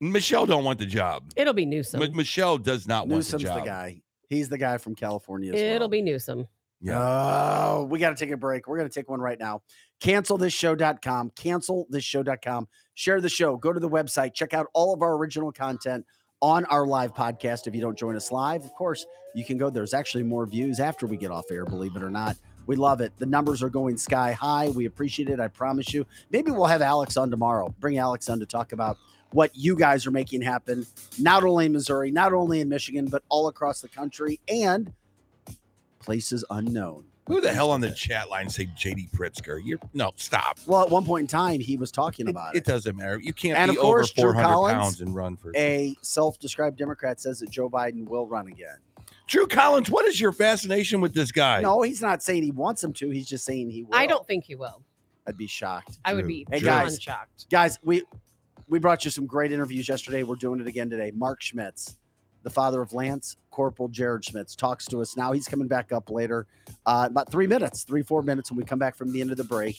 Michelle 0.00 0.46
don't 0.46 0.64
want 0.64 0.78
the 0.78 0.86
job. 0.86 1.24
It'll 1.36 1.52
be 1.52 1.66
Newsom. 1.66 2.02
M- 2.02 2.16
Michelle 2.16 2.56
does 2.56 2.86
not 2.86 3.08
Newsom's 3.08 3.42
want 3.42 3.42
the, 3.42 3.48
job. 3.48 3.56
Newsom's 3.56 3.64
the 3.64 3.70
guy. 3.70 4.02
He's 4.28 4.48
the 4.48 4.58
guy 4.58 4.78
from 4.78 4.94
California. 4.94 5.52
As 5.52 5.60
It'll 5.60 5.80
well. 5.80 5.88
be 5.88 6.02
Newsom. 6.02 6.46
Yeah. 6.80 6.98
Oh, 7.00 7.88
we 7.90 7.98
got 7.98 8.10
to 8.10 8.16
take 8.16 8.32
a 8.32 8.36
break. 8.36 8.68
We're 8.68 8.76
going 8.76 8.88
to 8.88 8.94
take 8.94 9.10
one 9.10 9.20
right 9.20 9.38
now. 9.38 9.62
Cancelthisshow.com. 10.00 11.30
Cancelthisshow.com. 11.30 12.68
Share 12.94 13.20
the 13.20 13.28
show. 13.28 13.56
Go 13.56 13.72
to 13.72 13.80
the 13.80 13.88
website. 13.88 14.34
Check 14.34 14.54
out 14.54 14.66
all 14.74 14.94
of 14.94 15.02
our 15.02 15.14
original 15.16 15.50
content 15.50 16.04
on 16.40 16.64
our 16.66 16.86
live 16.86 17.14
podcast. 17.14 17.66
If 17.66 17.74
you 17.74 17.80
don't 17.80 17.98
join 17.98 18.14
us 18.14 18.30
live, 18.30 18.64
of 18.64 18.72
course, 18.74 19.04
you 19.34 19.44
can 19.44 19.58
go. 19.58 19.70
There's 19.70 19.94
actually 19.94 20.22
more 20.22 20.46
views 20.46 20.78
after 20.78 21.06
we 21.06 21.16
get 21.16 21.30
off 21.32 21.50
air, 21.50 21.64
believe 21.64 21.96
it 21.96 22.02
or 22.02 22.10
not. 22.10 22.36
We 22.68 22.76
love 22.76 23.00
it. 23.00 23.14
The 23.18 23.24
numbers 23.24 23.62
are 23.62 23.70
going 23.70 23.96
sky 23.96 24.32
high. 24.32 24.68
We 24.68 24.84
appreciate 24.84 25.30
it. 25.30 25.40
I 25.40 25.48
promise 25.48 25.94
you. 25.94 26.06
Maybe 26.30 26.50
we'll 26.50 26.66
have 26.66 26.82
Alex 26.82 27.16
on 27.16 27.30
tomorrow. 27.30 27.74
Bring 27.80 27.96
Alex 27.96 28.28
on 28.28 28.38
to 28.40 28.46
talk 28.46 28.72
about 28.72 28.98
what 29.30 29.56
you 29.56 29.74
guys 29.74 30.06
are 30.06 30.10
making 30.10 30.42
happen, 30.42 30.86
not 31.18 31.44
only 31.44 31.64
in 31.64 31.72
Missouri, 31.72 32.10
not 32.10 32.34
only 32.34 32.60
in 32.60 32.68
Michigan, 32.68 33.06
but 33.06 33.22
all 33.30 33.48
across 33.48 33.80
the 33.80 33.88
country 33.88 34.38
and 34.48 34.92
places 35.98 36.44
unknown. 36.50 37.04
Who 37.26 37.40
the 37.40 37.52
hell 37.52 37.70
on 37.70 37.80
the 37.80 37.90
chat 37.90 38.28
line 38.28 38.50
say 38.50 38.66
JB 38.66 39.12
Pritzker? 39.12 39.60
You're 39.64 39.78
no 39.94 40.12
stop. 40.16 40.58
Well, 40.66 40.82
at 40.82 40.90
one 40.90 41.06
point 41.06 41.22
in 41.22 41.26
time, 41.26 41.60
he 41.60 41.78
was 41.78 41.90
talking 41.90 42.28
about 42.28 42.54
it 42.54 42.58
it. 42.58 42.64
doesn't 42.66 42.96
matter. 42.96 43.18
You 43.18 43.32
can't 43.32 43.58
And 43.58 43.70
be 43.70 43.76
of 43.78 43.82
course, 43.82 44.12
over 44.18 44.32
Drew 44.32 44.32
400 44.32 44.46
Collins, 44.52 44.74
pounds 44.74 45.00
and 45.00 45.14
run 45.14 45.36
for. 45.36 45.52
A 45.56 45.94
self-described 46.02 46.78
Democrat 46.78 47.18
says 47.20 47.40
that 47.40 47.50
Joe 47.50 47.68
Biden 47.70 48.06
will 48.06 48.26
run 48.26 48.46
again. 48.48 48.76
Drew 49.28 49.46
Collins, 49.46 49.90
what 49.90 50.06
is 50.06 50.18
your 50.18 50.32
fascination 50.32 51.02
with 51.02 51.12
this 51.12 51.30
guy? 51.30 51.60
No, 51.60 51.82
he's 51.82 52.00
not 52.00 52.22
saying 52.22 52.42
he 52.42 52.50
wants 52.50 52.82
him 52.82 52.94
to. 52.94 53.10
He's 53.10 53.28
just 53.28 53.44
saying 53.44 53.70
he 53.70 53.84
will. 53.84 53.94
I 53.94 54.06
don't 54.06 54.26
think 54.26 54.44
he 54.44 54.54
will. 54.54 54.82
I'd 55.26 55.36
be 55.36 55.46
shocked. 55.46 55.98
I 56.02 56.14
would 56.14 56.26
be 56.26 56.46
Hey, 56.50 56.60
beyond 56.60 56.88
guys. 56.88 57.00
shocked. 57.00 57.46
Guys, 57.50 57.78
we 57.84 58.02
we 58.68 58.78
brought 58.78 59.04
you 59.04 59.10
some 59.10 59.26
great 59.26 59.52
interviews 59.52 59.86
yesterday. 59.86 60.22
We're 60.22 60.36
doing 60.36 60.60
it 60.60 60.66
again 60.66 60.88
today. 60.88 61.12
Mark 61.14 61.42
Schmitz, 61.42 61.98
the 62.42 62.48
father 62.50 62.80
of 62.80 62.94
Lance, 62.94 63.36
Corporal 63.50 63.88
Jared 63.88 64.24
Schmitz, 64.24 64.56
talks 64.56 64.86
to 64.86 65.02
us 65.02 65.14
now. 65.14 65.32
He's 65.32 65.46
coming 65.46 65.68
back 65.68 65.92
up 65.92 66.10
later, 66.10 66.46
uh, 66.86 67.08
about 67.10 67.30
three 67.30 67.46
minutes, 67.46 67.82
three, 67.82 68.02
four 68.02 68.22
minutes 68.22 68.50
when 68.50 68.56
we 68.56 68.64
come 68.64 68.78
back 68.78 68.96
from 68.96 69.12
the 69.12 69.20
end 69.20 69.30
of 69.30 69.36
the 69.36 69.44
break. 69.44 69.76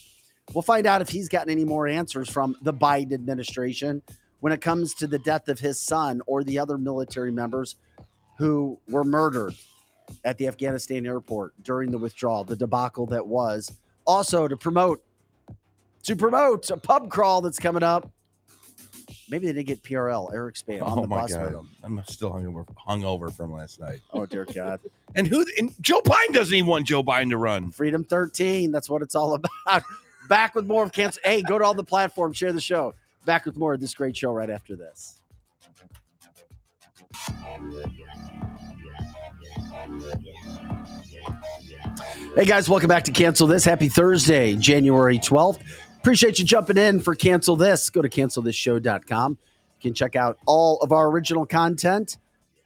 We'll 0.53 0.61
find 0.61 0.85
out 0.85 1.01
if 1.01 1.09
he's 1.09 1.27
gotten 1.27 1.51
any 1.51 1.65
more 1.65 1.87
answers 1.87 2.29
from 2.29 2.55
the 2.61 2.73
Biden 2.73 3.13
administration 3.13 4.03
when 4.41 4.53
it 4.53 4.61
comes 4.61 4.93
to 4.95 5.07
the 5.07 5.19
death 5.19 5.47
of 5.49 5.59
his 5.59 5.79
son 5.79 6.21
or 6.27 6.43
the 6.43 6.59
other 6.59 6.77
military 6.77 7.31
members 7.31 7.75
who 8.39 8.79
were 8.87 9.03
murdered 9.03 9.53
at 10.23 10.37
the 10.37 10.47
Afghanistan 10.47 11.05
airport 11.05 11.53
during 11.61 11.91
the 11.91 11.97
withdrawal, 11.97 12.45
the 12.45 12.55
debacle 12.55 13.05
that 13.05 13.27
was. 13.27 13.71
Also 14.05 14.47
to 14.47 14.55
promote 14.57 15.03
to 16.03 16.15
promote 16.15 16.69
a 16.71 16.77
pub 16.77 17.09
crawl 17.11 17.41
that's 17.41 17.59
coming 17.59 17.83
up. 17.83 18.09
Maybe 19.29 19.45
they 19.45 19.53
didn't 19.53 19.67
get 19.67 19.83
PRL, 19.83 20.33
Eric 20.33 20.55
Spade 20.55 20.81
on 20.81 20.97
Oh 20.97 21.01
the 21.01 21.07
my 21.07 21.21
bus 21.21 21.33
god. 21.33 21.63
I'm 21.83 22.01
still 22.07 22.31
hungover, 22.31 22.65
hungover 22.87 23.31
from 23.35 23.51
last 23.51 23.79
night. 23.79 23.99
Oh 24.13 24.25
dear 24.25 24.45
God. 24.45 24.79
And 25.15 25.25
who? 25.27 25.43
And 25.57 25.73
Joe 25.81 26.01
Biden 26.01 26.33
doesn't 26.33 26.53
even 26.53 26.67
want 26.67 26.85
Joe 26.85 27.03
Biden 27.03 27.31
to 27.31 27.37
run. 27.37 27.71
Freedom 27.71 28.03
13. 28.03 28.71
That's 28.71 28.87
what 28.87 29.01
it's 29.01 29.15
all 29.15 29.33
about. 29.65 29.83
Back 30.29 30.53
with 30.53 30.67
more 30.67 30.83
of 30.83 30.91
Cancel. 30.91 31.19
Hey, 31.25 31.41
go 31.41 31.57
to 31.57 31.65
all 31.65 31.73
the 31.73 31.83
platforms, 31.83 32.37
share 32.37 32.53
the 32.53 32.61
show. 32.61 32.93
Back 33.25 33.45
with 33.47 33.57
more 33.57 33.73
of 33.73 33.79
this 33.81 33.95
great 33.95 34.15
show 34.15 34.31
right 34.31 34.51
after 34.51 34.75
this. 34.75 35.19
Hey 42.35 42.45
guys, 42.45 42.69
welcome 42.69 42.87
back 42.87 43.03
to 43.05 43.11
Cancel 43.11 43.47
This. 43.47 43.65
Happy 43.65 43.89
Thursday, 43.89 44.55
January 44.55 45.17
12th. 45.19 45.59
Appreciate 45.97 46.39
you 46.39 46.45
jumping 46.45 46.77
in 46.77 46.99
for 46.99 47.15
Cancel 47.15 47.55
This. 47.55 47.89
Go 47.89 48.01
to 48.01 48.09
cancelthisshow.com. 48.09 49.31
You 49.31 49.81
can 49.81 49.93
check 49.93 50.15
out 50.15 50.37
all 50.45 50.77
of 50.77 50.91
our 50.91 51.09
original 51.09 51.45
content. 51.45 52.17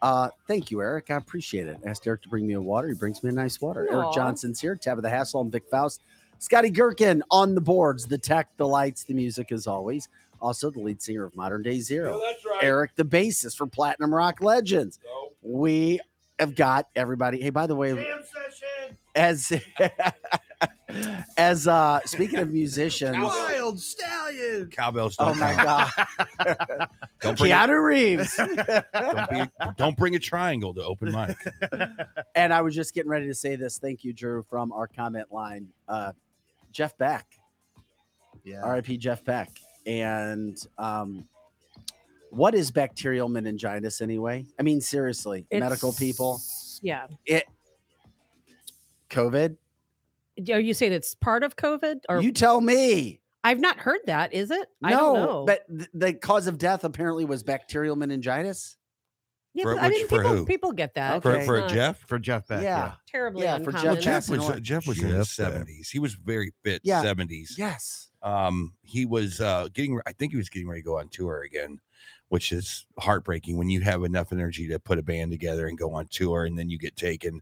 Uh, 0.01 0.29
thank 0.47 0.69
you, 0.69 0.81
Eric. 0.81 1.09
I 1.09 1.15
appreciate 1.15 1.67
it. 1.67 1.77
Asked 1.85 2.05
Eric 2.05 2.23
to 2.23 2.29
bring 2.29 2.45
me 2.45 2.53
a 2.53 2.61
water. 2.61 2.89
He 2.89 2.93
brings 2.93 3.23
me 3.23 3.29
a 3.29 3.33
nice 3.33 3.61
water. 3.61 3.87
Eric 3.89 4.07
Aw. 4.07 4.13
Johnson's 4.13 4.59
here. 4.59 4.75
Tabitha 4.75 5.09
Hassel 5.09 5.41
and 5.41 5.51
Vic 5.51 5.63
Faust. 5.71 6.03
Scotty 6.39 6.69
Gherkin 6.69 7.23
on 7.31 7.55
the 7.55 7.61
boards, 7.61 8.05
the 8.05 8.17
tech, 8.17 8.49
the 8.57 8.67
lights, 8.67 9.05
the 9.05 9.13
music 9.13 9.51
as 9.53 9.65
always. 9.65 10.09
Also, 10.41 10.69
the 10.69 10.81
lead 10.81 11.01
singer 11.01 11.23
of 11.23 11.33
Modern 11.37 11.63
Day 11.63 11.79
Zero. 11.79 12.19
that's 12.21 12.43
right. 12.45 12.59
Eric, 12.61 12.91
the 12.95 13.05
bassist 13.05 13.55
for 13.55 13.65
Platinum 13.65 14.13
Rock 14.13 14.41
Legends. 14.41 14.99
We 15.41 16.01
have 16.43 16.55
got 16.55 16.87
everybody. 16.95 17.41
Hey, 17.41 17.49
by 17.49 17.67
the 17.67 17.75
way, 17.75 18.05
as 19.15 19.51
as 21.37 21.67
uh 21.67 21.99
speaking 22.05 22.39
of 22.39 22.51
musicians, 22.51 23.17
Wild 23.17 23.79
stallion. 23.79 24.69
Cowbells. 24.71 25.15
oh 25.19 25.33
my 25.35 25.53
god, 25.55 25.89
Don't 27.21 27.37
bring, 27.37 27.51
a, 27.51 27.55
Keanu 27.55 27.81
Reeves. 27.83 28.35
don't, 28.93 29.29
be, 29.29 29.43
don't 29.77 29.97
bring 29.97 30.15
a 30.15 30.19
triangle 30.19 30.73
to 30.73 30.83
open 30.83 31.11
mic. 31.13 31.37
and 32.35 32.53
I 32.53 32.61
was 32.61 32.75
just 32.75 32.93
getting 32.93 33.09
ready 33.09 33.27
to 33.27 33.35
say 33.35 33.55
this. 33.55 33.77
Thank 33.77 34.03
you, 34.03 34.11
Drew, 34.13 34.43
from 34.43 34.71
our 34.73 34.87
comment 34.87 35.31
line. 35.31 35.67
Uh, 35.87 36.11
Jeff 36.71 36.97
Beck, 36.97 37.25
Yeah. 38.43 38.67
RIP 38.69 38.99
Jeff 38.99 39.23
Beck. 39.23 39.49
And 39.85 40.57
um, 40.77 41.25
what 42.33 42.55
is 42.55 42.71
bacterial 42.71 43.29
meningitis 43.29 44.01
anyway? 44.01 44.45
I 44.59 44.63
mean, 44.63 44.81
seriously, 44.81 45.45
medical 45.51 45.93
people, 45.93 46.41
Yeah. 46.81 47.07
It 47.25 47.45
COVID. 49.09 49.57
Are 50.51 50.59
you 50.59 50.73
saying 50.73 50.93
it's 50.93 51.13
part 51.15 51.43
of 51.43 51.55
COVID? 51.55 51.99
Or 52.09 52.21
you 52.21 52.31
tell 52.31 52.59
me. 52.61 53.19
I've 53.43 53.59
not 53.59 53.77
heard 53.77 53.99
that. 54.07 54.33
Is 54.33 54.51
it? 54.51 54.67
I 54.81 54.91
no, 54.91 54.97
don't 54.97 55.15
know. 55.25 55.45
but 55.45 55.67
th- 55.67 55.89
the 55.93 56.13
cause 56.13 56.47
of 56.47 56.57
death 56.57 56.83
apparently 56.85 57.25
was 57.25 57.43
bacterial 57.43 57.95
meningitis. 57.95 58.77
yeah, 59.53 59.63
For 59.63 59.77
I 59.79 59.89
which- 59.89 59.97
mean, 59.97 60.07
people, 60.07 60.19
who? 60.37 60.45
people 60.45 60.71
get 60.71 60.95
that. 60.95 61.17
Okay. 61.25 61.41
For, 61.41 61.45
for 61.45 61.59
Not 61.59 61.69
Jeff? 61.69 61.99
For 62.07 62.17
Jeff 62.19 62.47
Beck. 62.47 62.63
yeah. 62.63 62.93
terribly 63.07 63.43
Yeah, 63.43 63.59
for 63.59 63.73
Jeff 63.73 63.99
Jeff 63.99 64.29
was 64.29 64.47
Jeff- 64.47 64.61
Jeff 64.61 64.87
was 64.87 64.97
in 65.03 65.09
his 65.09 65.27
Jeff 65.27 65.37
Beck. 65.45 65.53
seventies. 65.53 65.89
He 65.89 65.99
was 65.99 66.13
very 66.13 66.53
fit. 66.63 66.81
Yeah. 66.83 67.01
Seventies. 67.01 67.55
Yes. 67.57 68.07
Um, 68.23 68.73
he 68.81 69.05
was 69.05 69.41
uh 69.41 69.67
getting. 69.73 69.99
I 70.07 70.13
think 70.13 70.31
he 70.31 70.37
was 70.37 70.47
getting 70.49 70.69
ready 70.69 70.81
to 70.81 70.85
go 70.85 70.97
on 70.97 71.09
tour 71.09 71.41
again, 71.43 71.79
which 72.33 72.51
is 72.51 72.87
heartbreaking 72.97 73.57
when 73.57 73.69
you 73.69 73.79
have 73.81 74.03
enough 74.03 74.33
energy 74.33 74.67
to 74.67 74.79
put 74.79 74.97
a 74.97 75.03
band 75.03 75.29
together 75.29 75.67
and 75.67 75.77
go 75.77 75.93
on 75.93 76.07
tour, 76.07 76.45
and 76.45 76.57
then 76.57 76.67
you 76.67 76.79
get 76.79 76.95
taken. 76.95 77.39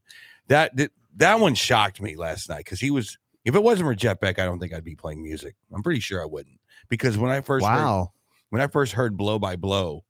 That 0.49 0.75
that, 0.75 0.91
that 1.15 1.39
one 1.39 1.55
shocked 1.55 2.01
me 2.01 2.17
last 2.17 2.49
night 2.49 2.65
because 2.65 2.81
he 2.81 2.91
was. 2.91 3.17
If 3.45 3.55
it 3.55 3.63
wasn't 3.63 3.87
for 3.87 3.95
Jeff 3.95 4.19
Beck, 4.19 4.37
I 4.37 4.43
don't 4.43 4.59
think 4.59 4.73
I'd 4.73 4.83
be 4.83 4.97
playing 4.97 5.23
music. 5.23 5.55
I'm 5.73 5.81
pretty 5.81 6.01
sure 6.01 6.21
I 6.21 6.25
wouldn't 6.25 6.59
because 6.89 7.17
when 7.17 7.31
I 7.31 7.39
first 7.39 7.65
heard, 7.65 7.73
Wow. 7.73 8.11
when 8.49 8.61
I 8.61 8.67
first 8.67 8.91
heard 8.91 9.15
Blow 9.15 9.39
by 9.39 9.55
Blow, 9.55 10.03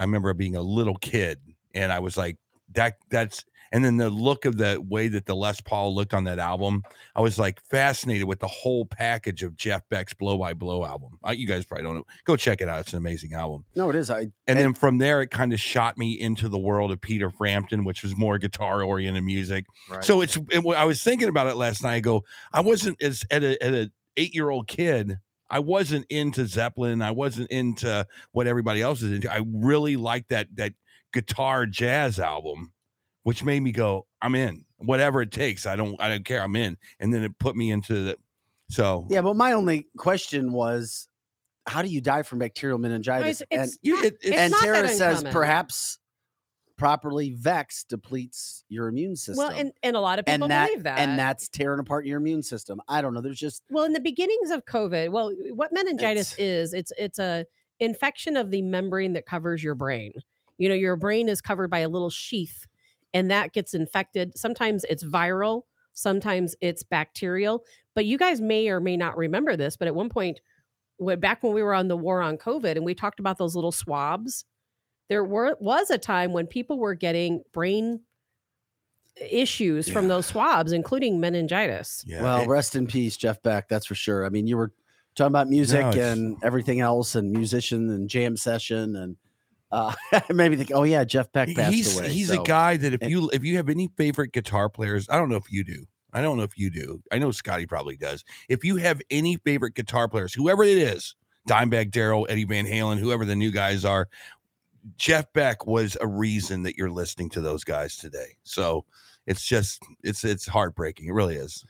I 0.00 0.02
remember 0.02 0.34
being 0.34 0.56
a 0.56 0.62
little 0.62 0.96
kid 0.96 1.38
and 1.72 1.92
I 1.92 2.00
was 2.00 2.16
like, 2.16 2.36
that 2.72 2.96
that's 3.10 3.44
And 3.74 3.84
then 3.84 3.96
the 3.96 4.08
look 4.08 4.44
of 4.44 4.56
the 4.56 4.80
way 4.88 5.08
that 5.08 5.26
the 5.26 5.34
Les 5.34 5.60
Paul 5.60 5.94
looked 5.94 6.14
on 6.14 6.24
that 6.24 6.38
album, 6.38 6.82
I 7.14 7.20
was 7.20 7.38
like 7.38 7.60
fascinated 7.60 8.24
with 8.26 8.38
the 8.38 8.46
whole 8.46 8.86
package 8.86 9.42
of 9.42 9.56
Jeff 9.56 9.82
Beck's 9.90 10.14
Blow 10.14 10.38
by 10.38 10.54
Blow 10.54 10.84
album. 10.84 11.18
You 11.32 11.46
guys 11.46 11.64
probably 11.64 11.84
don't 11.84 11.96
know. 11.96 12.06
Go 12.24 12.36
check 12.36 12.60
it 12.60 12.68
out. 12.68 12.78
It's 12.80 12.92
an 12.92 12.98
amazing 12.98 13.34
album. 13.34 13.64
No, 13.74 13.90
it 13.90 13.96
is. 13.96 14.10
I 14.10 14.20
And, 14.20 14.30
And- 14.46 14.58
then 14.60 14.74
from 14.74 14.98
there, 14.98 15.20
it 15.22 15.30
kind 15.32 15.52
of 15.52 15.60
shot 15.60 15.98
me 15.98 16.12
into 16.12 16.48
the 16.48 16.58
world 16.58 16.92
of 16.92 17.00
Peter 17.00 17.30
Frampton, 17.30 17.84
which 17.84 18.04
was 18.04 18.16
more 18.16 18.38
guitar 18.38 18.82
oriented 18.82 19.24
music. 19.24 19.66
Right. 19.90 20.04
So 20.04 20.20
it's, 20.20 20.36
it, 20.50 20.64
I 20.64 20.84
was 20.84 21.02
thinking 21.02 21.28
about 21.28 21.48
it 21.48 21.56
last 21.56 21.82
night. 21.82 21.94
I 21.94 22.00
go, 22.00 22.22
I 22.52 22.60
wasn't 22.60 23.02
as 23.02 23.24
at 23.30 23.42
a, 23.42 23.60
at 23.60 23.74
a 23.74 23.90
eight 24.16 24.34
year 24.34 24.50
old 24.50 24.68
kid. 24.68 25.18
I 25.50 25.58
wasn't 25.58 26.06
into 26.10 26.46
Zeppelin. 26.46 27.02
I 27.02 27.10
wasn't 27.10 27.50
into 27.50 28.06
what 28.30 28.46
everybody 28.46 28.82
else 28.82 29.02
is 29.02 29.10
into. 29.12 29.32
I 29.32 29.40
really 29.44 29.96
liked 29.96 30.28
that 30.28 30.46
that 30.54 30.74
guitar 31.12 31.66
jazz 31.66 32.18
album, 32.18 32.72
which 33.24 33.42
made 33.44 33.60
me 33.60 33.72
go, 33.72 34.06
I'm 34.22 34.34
in. 34.34 34.64
Whatever 34.78 35.20
it 35.22 35.32
takes, 35.32 35.66
I 35.66 35.76
don't 35.76 36.00
I 36.00 36.08
don't 36.08 36.24
care. 36.24 36.42
I'm 36.42 36.56
in. 36.56 36.76
And 37.00 37.12
then 37.12 37.22
it 37.24 37.38
put 37.38 37.56
me 37.56 37.70
into 37.70 38.04
the 38.04 38.16
so 38.70 39.06
yeah, 39.10 39.20
but 39.20 39.36
my 39.36 39.52
only 39.52 39.88
question 39.98 40.52
was, 40.52 41.08
how 41.66 41.82
do 41.82 41.88
you 41.88 42.00
die 42.00 42.22
from 42.22 42.38
bacterial 42.38 42.78
meningitis? 42.78 43.40
It's, 43.40 43.48
and 43.50 43.62
it's 43.62 43.78
you 43.82 43.96
not- 43.96 44.04
it, 44.04 44.14
it's 44.22 44.36
and 44.36 44.50
not 44.52 44.60
that 44.62 44.66
Tara 44.66 44.88
says 44.88 45.24
perhaps 45.24 45.98
properly 46.76 47.30
vax 47.30 47.86
depletes 47.88 48.64
your 48.68 48.88
immune 48.88 49.16
system. 49.16 49.36
well, 49.46 49.56
and, 49.56 49.72
and 49.82 49.96
a 49.96 50.00
lot 50.00 50.18
of 50.18 50.24
and 50.26 50.40
people 50.40 50.48
that, 50.48 50.66
believe 50.66 50.82
that. 50.82 50.98
and 50.98 51.18
that's 51.18 51.48
tearing 51.48 51.78
apart 51.78 52.04
your 52.04 52.18
immune 52.18 52.42
system. 52.42 52.80
I 52.88 53.00
don't 53.00 53.14
know. 53.14 53.20
There's 53.20 53.38
just 53.38 53.62
well, 53.70 53.84
in 53.84 53.92
the 53.92 54.00
beginnings 54.00 54.50
of 54.50 54.64
COVID, 54.64 55.10
well, 55.10 55.32
what 55.52 55.72
meningitis 55.72 56.32
It's- 56.34 56.70
is, 56.70 56.74
it's 56.74 56.92
it's 56.98 57.18
a 57.18 57.46
infection 57.80 58.36
of 58.36 58.50
the 58.50 58.62
membrane 58.62 59.12
that 59.14 59.24
covers 59.26 59.62
your 59.62 59.74
brain. 59.74 60.12
You 60.58 60.68
know, 60.68 60.74
your 60.74 60.96
brain 60.96 61.28
is 61.28 61.40
covered 61.40 61.70
by 61.70 61.80
a 61.80 61.88
little 61.88 62.10
sheath, 62.10 62.66
and 63.14 63.30
that 63.30 63.52
gets 63.52 63.72
infected. 63.72 64.36
Sometimes 64.36 64.84
it's 64.90 65.02
viral, 65.04 65.62
sometimes 65.94 66.54
it's 66.60 66.82
bacterial. 66.82 67.64
But 67.94 68.04
you 68.04 68.18
guys 68.18 68.40
may 68.40 68.68
or 68.68 68.80
may 68.80 68.96
not 68.96 69.16
remember 69.16 69.56
this, 69.56 69.76
but 69.76 69.88
at 69.88 69.94
one 69.94 70.08
point, 70.10 70.40
when, 70.96 71.20
back 71.20 71.42
when 71.42 71.54
we 71.54 71.62
were 71.62 71.74
on 71.74 71.88
the 71.88 71.96
war 71.96 72.20
on 72.20 72.36
COVID, 72.36 72.72
and 72.76 72.84
we 72.84 72.94
talked 72.94 73.20
about 73.20 73.38
those 73.38 73.54
little 73.54 73.72
swabs, 73.72 74.44
there 75.08 75.24
were 75.24 75.56
was 75.60 75.90
a 75.90 75.98
time 75.98 76.32
when 76.32 76.46
people 76.46 76.78
were 76.78 76.94
getting 76.94 77.42
brain 77.52 78.00
issues 79.30 79.88
from 79.88 80.04
Yeah. 80.06 80.08
those 80.14 80.26
swabs, 80.26 80.72
including 80.72 81.20
meningitis. 81.20 82.04
yeah. 82.06 82.22
well, 82.22 82.42
it- 82.42 82.48
rest 82.48 82.74
in 82.74 82.86
peace, 82.86 83.16
Jeff 83.16 83.40
Beck. 83.42 83.68
That's 83.68 83.86
for 83.86 83.94
sure. 83.94 84.26
I 84.26 84.28
mean, 84.28 84.46
you 84.46 84.56
were 84.56 84.72
talking 85.14 85.28
about 85.30 85.48
music 85.48 85.86
it's- 85.86 86.12
and 86.16 86.36
everything 86.42 86.80
else, 86.80 87.14
and 87.14 87.30
musician 87.30 87.90
and 87.90 88.08
jam 88.10 88.36
session, 88.36 88.96
and 88.96 89.16
uh, 89.74 90.20
maybe 90.32 90.56
think, 90.56 90.70
oh 90.72 90.84
yeah, 90.84 91.04
Jeff 91.04 91.30
Beck 91.32 91.54
passed 91.54 91.74
he's 91.74 91.98
away. 91.98 92.08
he's 92.10 92.28
so- 92.28 92.40
a 92.42 92.44
guy 92.44 92.76
that 92.76 92.94
if 92.94 93.02
and- 93.02 93.10
you 93.10 93.28
if 93.32 93.44
you 93.44 93.56
have 93.56 93.68
any 93.68 93.88
favorite 93.96 94.32
guitar 94.32 94.68
players, 94.68 95.06
I 95.10 95.16
don't 95.16 95.28
know 95.28 95.36
if 95.36 95.50
you 95.50 95.64
do. 95.64 95.86
I 96.12 96.22
don't 96.22 96.36
know 96.36 96.44
if 96.44 96.56
you 96.56 96.70
do. 96.70 97.02
I 97.10 97.18
know 97.18 97.32
Scotty 97.32 97.66
probably 97.66 97.96
does. 97.96 98.24
If 98.48 98.64
you 98.64 98.76
have 98.76 99.02
any 99.10 99.36
favorite 99.38 99.74
guitar 99.74 100.06
players, 100.08 100.32
whoever 100.32 100.62
it 100.62 100.78
is, 100.78 101.16
Dimebag 101.48 101.90
Darrell, 101.90 102.26
Eddie 102.30 102.44
Van 102.44 102.66
Halen, 102.66 102.98
whoever 102.98 103.24
the 103.24 103.34
new 103.34 103.50
guys 103.50 103.84
are, 103.84 104.08
Jeff 104.96 105.32
Beck 105.32 105.66
was 105.66 105.96
a 106.00 106.06
reason 106.06 106.62
that 106.62 106.76
you're 106.76 106.90
listening 106.90 107.30
to 107.30 107.40
those 107.40 107.64
guys 107.64 107.96
today. 107.96 108.36
So 108.44 108.84
it's 109.26 109.44
just 109.44 109.82
it's 110.04 110.22
it's 110.24 110.46
heartbreaking. 110.46 111.08
It 111.08 111.12
really 111.12 111.34
is. 111.36 111.64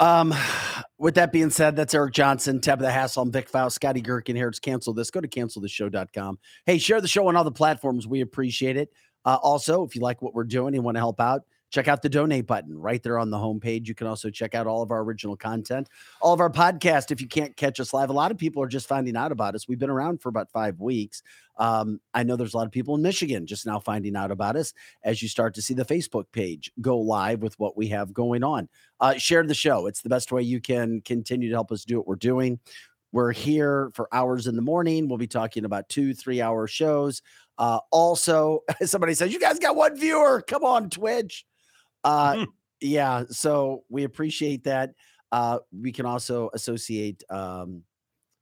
Um, 0.00 0.34
with 0.98 1.14
that 1.16 1.32
being 1.32 1.50
said, 1.50 1.76
that's 1.76 1.94
Eric 1.94 2.12
Johnson, 2.14 2.60
Tabitha 2.60 2.90
Hassel, 2.90 3.22
I'm 3.22 3.32
Vic 3.32 3.48
Faust, 3.48 3.76
Scotty 3.76 4.00
Gherkin 4.00 4.36
here. 4.36 4.48
It's 4.48 4.58
cancel 4.58 4.92
this. 4.92 5.10
Go 5.10 5.20
to 5.20 5.28
canceltheshow.com. 5.28 6.38
Hey, 6.66 6.78
share 6.78 7.00
the 7.00 7.08
show 7.08 7.26
on 7.28 7.36
all 7.36 7.44
the 7.44 7.52
platforms. 7.52 8.06
We 8.06 8.20
appreciate 8.20 8.76
it. 8.76 8.90
Uh, 9.24 9.38
also, 9.42 9.84
if 9.84 9.94
you 9.94 10.02
like 10.02 10.20
what 10.22 10.34
we're 10.34 10.44
doing 10.44 10.74
and 10.74 10.84
want 10.84 10.96
to 10.96 11.00
help 11.00 11.20
out, 11.20 11.42
check 11.70 11.88
out 11.88 12.02
the 12.02 12.08
donate 12.08 12.46
button 12.46 12.78
right 12.78 13.02
there 13.02 13.18
on 13.18 13.30
the 13.30 13.36
homepage. 13.36 13.88
You 13.88 13.94
can 13.94 14.06
also 14.06 14.30
check 14.30 14.54
out 14.54 14.66
all 14.66 14.82
of 14.82 14.90
our 14.90 15.00
original 15.00 15.36
content, 15.36 15.88
all 16.20 16.32
of 16.32 16.40
our 16.40 16.50
podcast. 16.50 17.10
If 17.10 17.20
you 17.20 17.28
can't 17.28 17.56
catch 17.56 17.80
us 17.80 17.92
live, 17.92 18.10
a 18.10 18.12
lot 18.14 18.30
of 18.30 18.38
people 18.38 18.62
are 18.62 18.68
just 18.68 18.88
finding 18.88 19.16
out 19.16 19.32
about 19.32 19.54
us. 19.54 19.66
We've 19.66 19.78
been 19.78 19.90
around 19.90 20.20
for 20.20 20.28
about 20.28 20.50
five 20.50 20.80
weeks. 20.80 21.22
Um, 21.56 22.00
I 22.12 22.24
know 22.24 22.36
there's 22.36 22.54
a 22.54 22.56
lot 22.56 22.66
of 22.66 22.72
people 22.72 22.94
in 22.96 23.02
Michigan 23.02 23.46
just 23.46 23.64
now 23.64 23.78
finding 23.78 24.16
out 24.16 24.30
about 24.30 24.56
us 24.56 24.72
as 25.04 25.22
you 25.22 25.28
start 25.28 25.54
to 25.54 25.62
see 25.62 25.74
the 25.74 25.84
Facebook 25.84 26.24
page 26.32 26.70
go 26.80 26.98
live 26.98 27.42
with 27.42 27.58
what 27.58 27.76
we 27.76 27.88
have 27.88 28.12
going 28.12 28.42
on 28.42 28.68
uh, 29.00 29.14
share 29.18 29.42
the 29.44 29.54
show. 29.54 29.86
It's 29.86 30.02
the 30.02 30.08
best 30.08 30.32
way 30.32 30.42
you 30.42 30.60
can 30.60 31.00
continue 31.02 31.48
to 31.50 31.54
help 31.54 31.72
us 31.72 31.84
do 31.84 31.98
what 31.98 32.06
we're 32.06 32.16
doing. 32.16 32.58
We're 33.12 33.32
here 33.32 33.90
for 33.94 34.08
hours 34.12 34.46
in 34.46 34.56
the 34.56 34.62
morning. 34.62 35.08
We'll 35.08 35.18
be 35.18 35.26
talking 35.26 35.64
about 35.64 35.88
two, 35.88 36.14
three 36.14 36.40
hour 36.40 36.66
shows. 36.66 37.22
Uh, 37.58 37.78
also, 37.92 38.62
somebody 38.84 39.14
says, 39.14 39.32
You 39.32 39.38
guys 39.38 39.58
got 39.58 39.76
one 39.76 39.96
viewer. 39.96 40.42
Come 40.42 40.64
on, 40.64 40.90
Twitch. 40.90 41.44
Uh, 42.04 42.46
yeah. 42.80 43.24
So 43.30 43.84
we 43.88 44.04
appreciate 44.04 44.64
that. 44.64 44.90
Uh, 45.32 45.58
we 45.72 45.90
can 45.90 46.06
also 46.06 46.50
associate 46.54 47.24
um, 47.30 47.82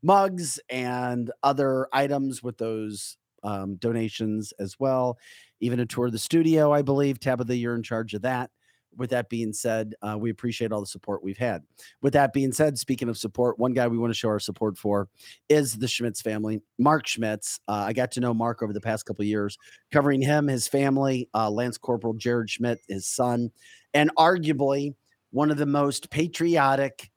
mugs 0.02 0.60
and 0.68 1.30
other 1.42 1.88
items 1.92 2.42
with 2.42 2.58
those 2.58 3.16
um, 3.44 3.76
donations 3.76 4.52
as 4.58 4.76
well. 4.78 5.16
Even 5.60 5.80
a 5.80 5.86
tour 5.86 6.06
of 6.06 6.12
the 6.12 6.18
studio, 6.18 6.72
I 6.72 6.82
believe. 6.82 7.20
Tabitha, 7.20 7.56
you're 7.56 7.76
in 7.76 7.82
charge 7.82 8.14
of 8.14 8.22
that 8.22 8.50
with 8.96 9.10
that 9.10 9.28
being 9.28 9.52
said, 9.52 9.94
uh, 10.02 10.16
we 10.18 10.30
appreciate 10.30 10.72
all 10.72 10.80
the 10.80 10.86
support 10.86 11.22
we've 11.22 11.38
had. 11.38 11.62
With 12.00 12.12
that 12.14 12.32
being 12.32 12.52
said, 12.52 12.78
speaking 12.78 13.08
of 13.08 13.16
support, 13.16 13.58
one 13.58 13.72
guy 13.72 13.88
we 13.88 13.98
want 13.98 14.10
to 14.10 14.18
show 14.18 14.28
our 14.28 14.40
support 14.40 14.76
for 14.76 15.08
is 15.48 15.78
the 15.78 15.88
Schmitz 15.88 16.20
family, 16.20 16.60
Mark 16.78 17.06
Schmitz. 17.06 17.60
Uh, 17.68 17.84
I 17.86 17.92
got 17.92 18.12
to 18.12 18.20
know 18.20 18.34
Mark 18.34 18.62
over 18.62 18.72
the 18.72 18.80
past 18.80 19.06
couple 19.06 19.24
years, 19.24 19.58
covering 19.90 20.20
him, 20.20 20.46
his 20.46 20.68
family, 20.68 21.28
uh, 21.34 21.50
Lance 21.50 21.78
Corporal 21.78 22.14
Jared 22.14 22.50
Schmitz, 22.50 22.84
his 22.88 23.06
son, 23.06 23.50
and 23.94 24.10
arguably 24.16 24.94
one 25.30 25.50
of 25.50 25.56
the 25.56 25.66
most 25.66 26.10
patriotic, 26.10 27.10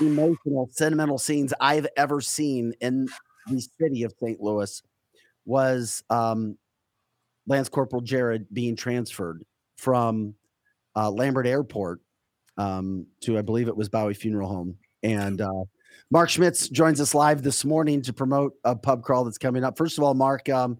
emotional, 0.00 0.68
sentimental 0.72 1.18
scenes 1.18 1.54
I've 1.60 1.86
ever 1.96 2.20
seen 2.20 2.74
in 2.80 3.08
the 3.48 3.66
city 3.80 4.02
of 4.02 4.12
St. 4.20 4.40
Louis 4.40 4.82
was 5.44 6.02
um, 6.10 6.58
Lance 7.46 7.68
Corporal 7.68 8.02
Jared 8.02 8.46
being 8.52 8.76
transferred 8.76 9.44
from 9.76 10.34
uh, 10.98 11.10
Lambert 11.10 11.46
Airport 11.46 12.00
um, 12.56 13.06
to, 13.20 13.38
I 13.38 13.42
believe 13.42 13.68
it 13.68 13.76
was 13.76 13.88
Baue 13.88 14.16
Funeral 14.16 14.48
Home. 14.48 14.76
And 15.04 15.40
uh, 15.40 15.64
Mark 16.10 16.28
Schmitz 16.28 16.68
joins 16.68 17.00
us 17.00 17.14
live 17.14 17.42
this 17.42 17.64
morning 17.64 18.02
to 18.02 18.12
promote 18.12 18.54
a 18.64 18.74
pub 18.74 19.02
crawl 19.02 19.24
that's 19.24 19.38
coming 19.38 19.62
up. 19.62 19.78
First 19.78 19.96
of 19.96 20.04
all, 20.04 20.14
Mark, 20.14 20.48
um, 20.48 20.76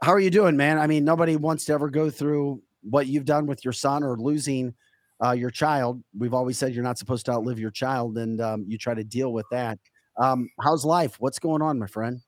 how 0.00 0.12
are 0.12 0.20
you 0.20 0.30
doing, 0.30 0.56
man? 0.56 0.78
I 0.78 0.86
mean, 0.86 1.04
nobody 1.04 1.34
wants 1.34 1.64
to 1.64 1.72
ever 1.72 1.90
go 1.90 2.08
through 2.08 2.62
what 2.82 3.08
you've 3.08 3.24
done 3.24 3.46
with 3.46 3.64
your 3.64 3.72
son 3.72 4.04
or 4.04 4.16
losing 4.16 4.74
uh, 5.24 5.32
your 5.32 5.50
child. 5.50 6.00
We've 6.16 6.34
always 6.34 6.56
said 6.56 6.72
you're 6.72 6.84
not 6.84 6.98
supposed 6.98 7.26
to 7.26 7.32
outlive 7.32 7.58
your 7.58 7.72
child, 7.72 8.16
and 8.18 8.40
um, 8.40 8.64
you 8.68 8.78
try 8.78 8.94
to 8.94 9.02
deal 9.02 9.32
with 9.32 9.46
that. 9.50 9.80
Um, 10.16 10.48
how's 10.62 10.84
life? 10.84 11.16
What's 11.18 11.40
going 11.40 11.62
on, 11.62 11.80
my 11.80 11.88
friend? 11.88 12.20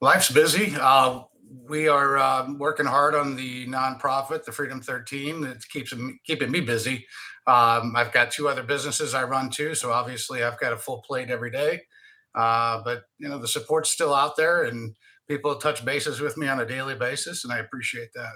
Life's 0.00 0.30
busy. 0.30 0.74
Uh, 0.78 1.22
we 1.66 1.88
are 1.88 2.18
uh, 2.18 2.52
working 2.54 2.86
hard 2.86 3.14
on 3.14 3.36
the 3.36 3.66
nonprofit, 3.66 4.44
the 4.44 4.52
Freedom 4.52 4.80
13. 4.80 5.40
That 5.42 5.68
keeps 5.68 5.92
keeping 6.26 6.50
me 6.50 6.60
busy. 6.60 7.06
Um, 7.46 7.94
I've 7.96 8.12
got 8.12 8.30
two 8.30 8.48
other 8.48 8.62
businesses 8.62 9.14
I 9.14 9.24
run 9.24 9.50
too, 9.50 9.74
so 9.74 9.92
obviously 9.92 10.42
I've 10.42 10.58
got 10.58 10.72
a 10.72 10.78
full 10.78 11.02
plate 11.06 11.30
every 11.30 11.50
day. 11.50 11.82
Uh, 12.34 12.82
but 12.82 13.02
you 13.18 13.28
know 13.28 13.38
the 13.38 13.48
support's 13.48 13.90
still 13.90 14.14
out 14.14 14.36
there, 14.36 14.64
and 14.64 14.96
people 15.28 15.54
touch 15.56 15.84
bases 15.84 16.20
with 16.20 16.36
me 16.36 16.48
on 16.48 16.60
a 16.60 16.66
daily 16.66 16.94
basis, 16.94 17.44
and 17.44 17.52
I 17.52 17.58
appreciate 17.58 18.08
that. 18.14 18.32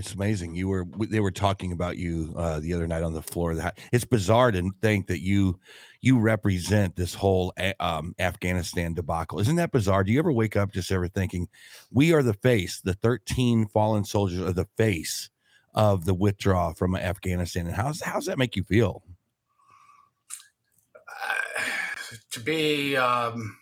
It's 0.00 0.14
amazing. 0.14 0.54
You 0.54 0.66
were 0.66 0.86
they 0.98 1.20
were 1.20 1.30
talking 1.30 1.72
about 1.72 1.98
you 1.98 2.32
uh, 2.34 2.58
the 2.58 2.72
other 2.72 2.86
night 2.86 3.02
on 3.02 3.12
the 3.12 3.20
floor. 3.20 3.52
hou- 3.52 3.70
It's 3.92 4.06
bizarre 4.06 4.50
to 4.50 4.70
think 4.80 5.08
that 5.08 5.20
you 5.20 5.60
you 6.00 6.18
represent 6.18 6.96
this 6.96 7.12
whole 7.12 7.52
um, 7.80 8.14
Afghanistan 8.18 8.94
debacle. 8.94 9.40
Isn't 9.40 9.56
that 9.56 9.72
bizarre? 9.72 10.02
Do 10.02 10.10
you 10.10 10.18
ever 10.18 10.32
wake 10.32 10.56
up 10.56 10.72
just 10.72 10.90
ever 10.90 11.06
thinking 11.06 11.48
we 11.92 12.14
are 12.14 12.22
the 12.22 12.32
face, 12.32 12.80
the 12.80 12.94
13 12.94 13.66
fallen 13.66 14.04
soldiers 14.04 14.40
are 14.40 14.54
the 14.54 14.68
face 14.78 15.28
of 15.74 16.06
the 16.06 16.14
withdrawal 16.14 16.72
from 16.72 16.96
Afghanistan? 16.96 17.66
And 17.66 17.76
how's 17.76 18.00
how's 18.00 18.24
that 18.24 18.38
make 18.38 18.56
you 18.56 18.64
feel? 18.64 19.02
Uh, 21.06 21.62
to 22.30 22.40
be 22.40 22.96
um, 22.96 23.58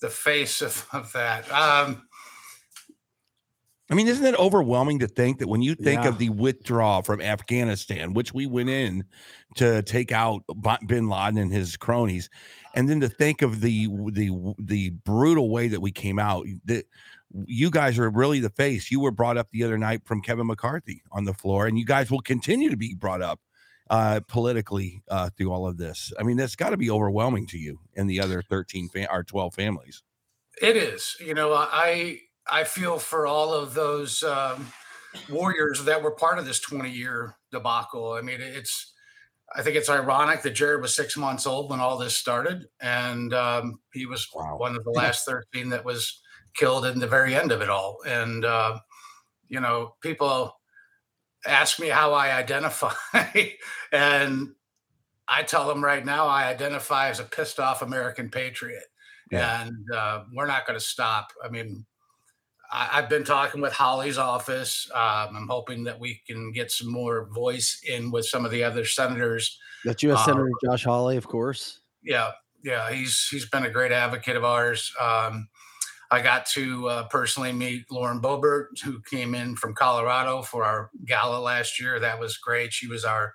the 0.00 0.10
face 0.10 0.60
of, 0.60 0.88
of 0.92 1.12
that. 1.12 1.48
Um, 1.52 2.08
I 3.90 3.94
mean, 3.94 4.06
isn't 4.06 4.24
it 4.24 4.38
overwhelming 4.38 5.00
to 5.00 5.08
think 5.08 5.40
that 5.40 5.48
when 5.48 5.62
you 5.62 5.74
think 5.74 6.02
Yeah. 6.02 6.08
of 6.10 6.18
the 6.18 6.28
withdrawal 6.30 7.02
from 7.02 7.20
Afghanistan, 7.20 8.14
which 8.14 8.32
we 8.32 8.46
went 8.46 8.70
in 8.70 9.04
to 9.56 9.82
take 9.82 10.12
out 10.12 10.42
Bin 10.86 11.08
Laden 11.08 11.38
and 11.38 11.52
his 11.52 11.76
cronies, 11.76 12.30
and 12.74 12.88
then 12.88 13.00
to 13.00 13.08
think 13.08 13.42
of 13.42 13.60
the 13.60 13.88
the 14.12 14.30
the 14.60 14.90
brutal 14.90 15.50
way 15.50 15.66
that 15.68 15.80
we 15.80 15.90
came 15.90 16.18
out, 16.20 16.46
that 16.66 16.86
you 17.46 17.70
guys 17.70 17.98
are 17.98 18.08
really 18.10 18.38
the 18.40 18.50
face. 18.50 18.90
You 18.92 19.00
were 19.00 19.10
brought 19.10 19.36
up 19.36 19.48
the 19.50 19.64
other 19.64 19.76
night 19.78 20.02
from 20.04 20.22
Kevin 20.22 20.46
McCarthy 20.46 21.02
on 21.10 21.24
the 21.24 21.34
floor, 21.34 21.66
and 21.66 21.76
you 21.78 21.84
guys 21.84 22.10
will 22.10 22.20
continue 22.20 22.70
to 22.70 22.76
be 22.76 22.94
brought 22.94 23.22
up 23.22 23.40
uh, 23.88 24.20
politically 24.28 25.02
uh, 25.08 25.30
through 25.36 25.50
all 25.52 25.66
of 25.66 25.78
this. 25.78 26.12
I 26.18 26.22
mean, 26.22 26.36
that's 26.36 26.54
got 26.54 26.70
to 26.70 26.76
be 26.76 26.90
overwhelming 26.90 27.48
to 27.48 27.58
you 27.58 27.80
and 27.96 28.08
the 28.08 28.20
other 28.20 28.40
thirteen 28.40 28.88
fa- 28.88 29.10
or 29.10 29.24
twelve 29.24 29.54
families. 29.54 30.04
It 30.62 30.76
is. 30.76 31.16
You 31.18 31.34
know, 31.34 31.54
I 31.54 32.20
I 32.50 32.64
feel 32.64 32.98
for 32.98 33.26
all 33.26 33.52
of 33.54 33.74
those 33.74 34.22
um, 34.22 34.66
warriors 35.28 35.84
that 35.84 36.02
were 36.02 36.10
part 36.12 36.38
of 36.38 36.44
this 36.46 36.60
20 36.60 36.90
year 36.90 37.36
debacle. 37.52 38.12
I 38.12 38.20
mean, 38.22 38.40
it's, 38.40 38.92
I 39.54 39.62
think 39.62 39.76
it's 39.76 39.88
ironic 39.88 40.42
that 40.42 40.50
Jared 40.50 40.80
was 40.80 40.94
six 40.94 41.16
months 41.16 41.46
old 41.46 41.70
when 41.70 41.80
all 41.80 41.98
this 41.98 42.16
started, 42.16 42.66
and 42.80 43.34
um, 43.34 43.80
he 43.92 44.06
was 44.06 44.28
Wow. 44.34 44.56
one 44.58 44.76
of 44.76 44.84
the 44.84 44.90
last 44.90 45.26
13 45.26 45.70
that 45.70 45.84
was 45.84 46.20
killed 46.54 46.86
in 46.86 46.98
the 47.00 47.06
very 47.08 47.34
end 47.34 47.50
of 47.52 47.60
it 47.60 47.68
all. 47.68 47.98
And, 48.06 48.44
uh, 48.44 48.78
you 49.48 49.58
know, 49.60 49.96
people 50.02 50.54
ask 51.46 51.80
me 51.80 51.88
how 51.88 52.12
I 52.12 52.32
identify, 52.36 52.92
and 53.92 54.50
I 55.26 55.42
tell 55.42 55.66
them 55.66 55.82
right 55.82 56.04
now 56.04 56.26
I 56.26 56.46
identify 56.48 57.08
as 57.08 57.20
a 57.20 57.24
pissed 57.24 57.58
off 57.58 57.82
American 57.82 58.30
patriot. 58.30 58.84
Yeah. 59.32 59.62
And 59.62 59.86
uh, 59.94 60.24
we're 60.34 60.46
not 60.46 60.66
going 60.66 60.78
to 60.78 60.84
stop. 60.84 61.32
I 61.44 61.48
mean, 61.48 61.86
I, 62.70 62.90
I've 62.92 63.08
been 63.08 63.24
talking 63.24 63.60
with 63.60 63.72
Hawley's 63.72 64.18
office. 64.18 64.88
Um, 64.94 65.36
I'm 65.36 65.48
hoping 65.48 65.84
that 65.84 65.98
we 65.98 66.20
can 66.26 66.52
get 66.52 66.70
some 66.70 66.90
more 66.90 67.26
voice 67.26 67.80
in 67.88 68.10
with 68.10 68.26
some 68.26 68.44
of 68.44 68.50
the 68.50 68.62
other 68.64 68.84
senators. 68.84 69.58
That's 69.84 70.02
U.S. 70.02 70.20
Uh, 70.20 70.24
Senator 70.24 70.50
Josh 70.64 70.84
Hawley, 70.84 71.16
of 71.16 71.26
course. 71.26 71.80
Yeah, 72.02 72.30
yeah, 72.62 72.90
he's 72.90 73.28
he's 73.30 73.48
been 73.48 73.64
a 73.64 73.70
great 73.70 73.92
advocate 73.92 74.36
of 74.36 74.44
ours. 74.44 74.92
Um, 75.00 75.48
I 76.10 76.20
got 76.20 76.46
to 76.46 76.88
uh, 76.88 77.02
personally 77.04 77.52
meet 77.52 77.90
Lauren 77.90 78.20
Boebert, 78.20 78.80
who 78.82 79.00
came 79.02 79.34
in 79.34 79.54
from 79.54 79.74
Colorado 79.74 80.42
for 80.42 80.64
our 80.64 80.90
gala 81.06 81.38
last 81.38 81.80
year. 81.80 82.00
That 82.00 82.18
was 82.18 82.36
great. 82.36 82.72
She 82.72 82.88
was 82.88 83.04
our 83.04 83.32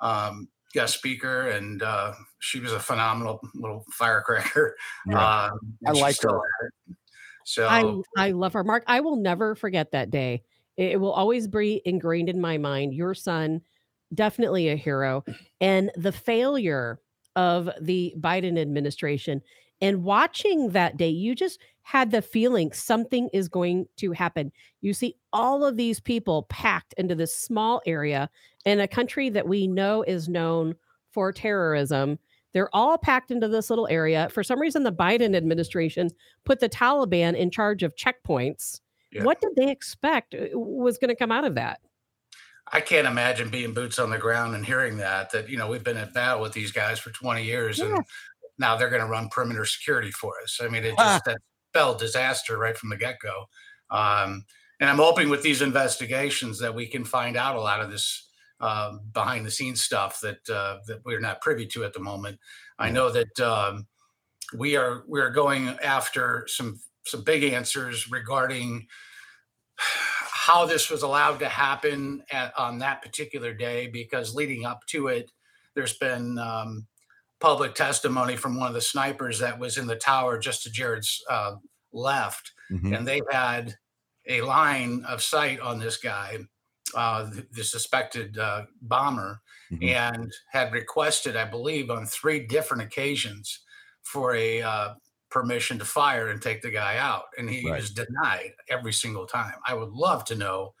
um, 0.00 0.48
guest 0.72 0.94
speaker, 0.94 1.48
and 1.50 1.82
uh, 1.82 2.14
she 2.40 2.58
was 2.60 2.72
a 2.72 2.80
phenomenal 2.80 3.40
little 3.54 3.84
firecracker. 3.92 4.76
Yeah. 5.06 5.44
Um, 5.44 5.58
I 5.86 5.92
liked 5.92 6.22
her. 6.24 6.40
So 7.48 7.66
I 7.66 8.26
I 8.26 8.32
love 8.32 8.52
her, 8.52 8.62
Mark. 8.62 8.84
I 8.86 9.00
will 9.00 9.16
never 9.16 9.54
forget 9.54 9.90
that 9.92 10.10
day. 10.10 10.42
It, 10.76 10.92
it 10.92 11.00
will 11.00 11.12
always 11.12 11.48
be 11.48 11.80
ingrained 11.86 12.28
in 12.28 12.42
my 12.42 12.58
mind. 12.58 12.92
Your 12.92 13.14
son, 13.14 13.62
definitely 14.12 14.68
a 14.68 14.76
hero, 14.76 15.24
and 15.58 15.90
the 15.96 16.12
failure 16.12 17.00
of 17.36 17.70
the 17.80 18.14
Biden 18.18 18.58
administration. 18.60 19.40
And 19.80 20.04
watching 20.04 20.70
that 20.70 20.98
day, 20.98 21.08
you 21.08 21.34
just 21.34 21.58
had 21.82 22.10
the 22.10 22.20
feeling 22.20 22.70
something 22.72 23.30
is 23.32 23.48
going 23.48 23.86
to 23.96 24.12
happen. 24.12 24.52
You 24.82 24.92
see 24.92 25.16
all 25.32 25.64
of 25.64 25.78
these 25.78 26.00
people 26.00 26.42
packed 26.50 26.92
into 26.98 27.14
this 27.14 27.34
small 27.34 27.80
area 27.86 28.28
in 28.66 28.78
a 28.78 28.88
country 28.88 29.30
that 29.30 29.48
we 29.48 29.66
know 29.66 30.02
is 30.02 30.28
known 30.28 30.74
for 31.12 31.32
terrorism. 31.32 32.18
They're 32.54 32.74
all 32.74 32.96
packed 32.98 33.30
into 33.30 33.48
this 33.48 33.70
little 33.70 33.86
area. 33.88 34.28
For 34.30 34.42
some 34.42 34.60
reason, 34.60 34.82
the 34.82 34.92
Biden 34.92 35.36
administration 35.36 36.10
put 36.44 36.60
the 36.60 36.68
Taliban 36.68 37.36
in 37.36 37.50
charge 37.50 37.82
of 37.82 37.94
checkpoints. 37.94 38.80
Yeah. 39.12 39.24
What 39.24 39.40
did 39.40 39.52
they 39.56 39.70
expect 39.70 40.34
uh, 40.34 40.58
was 40.58 40.98
going 40.98 41.08
to 41.10 41.14
come 41.16 41.32
out 41.32 41.44
of 41.44 41.54
that? 41.56 41.80
I 42.70 42.80
can't 42.80 43.06
imagine 43.06 43.48
being 43.48 43.72
boots 43.72 43.98
on 43.98 44.10
the 44.10 44.18
ground 44.18 44.54
and 44.54 44.64
hearing 44.64 44.98
that 44.98 45.30
that 45.32 45.48
you 45.48 45.56
know 45.56 45.68
we've 45.68 45.84
been 45.84 45.96
at 45.96 46.12
battle 46.12 46.42
with 46.42 46.52
these 46.52 46.70
guys 46.72 46.98
for 46.98 47.10
20 47.10 47.42
years 47.42 47.80
and 47.80 47.98
now 48.58 48.76
they're 48.76 48.90
going 48.90 49.00
to 49.00 49.08
run 49.08 49.28
perimeter 49.30 49.64
security 49.64 50.10
for 50.10 50.34
us. 50.42 50.58
I 50.62 50.68
mean, 50.68 50.84
it 50.84 50.94
Ah. 50.98 51.14
just 51.14 51.24
that 51.24 51.38
spelled 51.70 51.98
disaster 51.98 52.58
right 52.58 52.76
from 52.76 52.90
the 52.90 52.96
get 52.96 53.18
go. 53.20 53.46
Um, 53.90 54.44
and 54.80 54.90
I'm 54.90 54.96
hoping 54.96 55.28
with 55.30 55.42
these 55.42 55.62
investigations 55.62 56.58
that 56.58 56.74
we 56.74 56.86
can 56.86 57.04
find 57.04 57.36
out 57.36 57.56
a 57.56 57.60
lot 57.60 57.80
of 57.80 57.90
this 57.90 58.27
um, 58.60 59.00
behind 59.12 59.46
the 59.46 59.50
scenes 59.50 59.82
stuff 59.82 60.20
that 60.20 60.48
uh, 60.50 60.78
that 60.86 61.04
we're 61.04 61.20
not 61.20 61.40
privy 61.40 61.66
to 61.66 61.84
at 61.84 61.92
the 61.92 62.00
moment. 62.00 62.38
I 62.78 62.90
know 62.90 63.10
that 63.10 63.40
um, 63.40 63.86
we 64.56 64.76
are 64.76 65.04
we 65.08 65.20
are 65.20 65.30
going 65.30 65.68
after 65.82 66.46
some 66.48 66.80
some 67.04 67.22
big 67.24 67.42
answers 67.44 68.10
regarding 68.10 68.86
how 69.76 70.66
this 70.66 70.90
was 70.90 71.02
allowed 71.02 71.38
to 71.38 71.48
happen 71.48 72.22
at, 72.30 72.56
on 72.58 72.78
that 72.78 73.02
particular 73.02 73.52
day 73.54 73.86
because 73.86 74.34
leading 74.34 74.64
up 74.64 74.80
to 74.86 75.08
it 75.08 75.30
there's 75.74 75.96
been 75.98 76.38
um, 76.38 76.86
public 77.38 77.74
testimony 77.74 78.34
from 78.36 78.58
one 78.58 78.66
of 78.68 78.74
the 78.74 78.80
snipers 78.80 79.38
that 79.38 79.58
was 79.58 79.78
in 79.78 79.86
the 79.86 79.94
tower 79.96 80.38
just 80.38 80.62
to 80.64 80.70
jared's 80.70 81.22
uh, 81.30 81.54
left 81.92 82.52
Mhm. 82.70 82.96
and 82.96 83.06
they 83.06 83.20
had 83.30 83.76
a 84.26 84.40
line 84.42 85.04
of 85.06 85.22
sight 85.22 85.60
on 85.60 85.78
this 85.78 85.96
guy 85.96 86.38
uh, 86.94 87.30
the, 87.52 87.64
suspected 87.64 88.38
uh, 88.38 88.64
bomber 88.82 89.40
Mhm. 89.70 89.92
and 89.94 90.32
had 90.50 90.72
requested 90.72 91.36
i 91.36 91.44
believe 91.44 91.90
on 91.90 92.06
three 92.06 92.46
different 92.46 92.82
occasions 92.82 93.60
for 94.02 94.34
a 94.34 94.62
uh, 94.62 94.94
permission 95.30 95.78
to 95.78 95.84
fire 95.84 96.28
and 96.28 96.40
take 96.40 96.62
the 96.62 96.70
guy 96.70 96.96
out 96.96 97.24
and 97.36 97.50
he 97.50 97.68
Right. 97.68 97.76
was 97.80 97.90
denied 97.92 98.52
every 98.70 98.92
single 98.94 99.26
time 99.26 99.54
i 99.66 99.74
would 99.74 99.90
love 99.90 100.24
to 100.26 100.34
know 100.36 100.74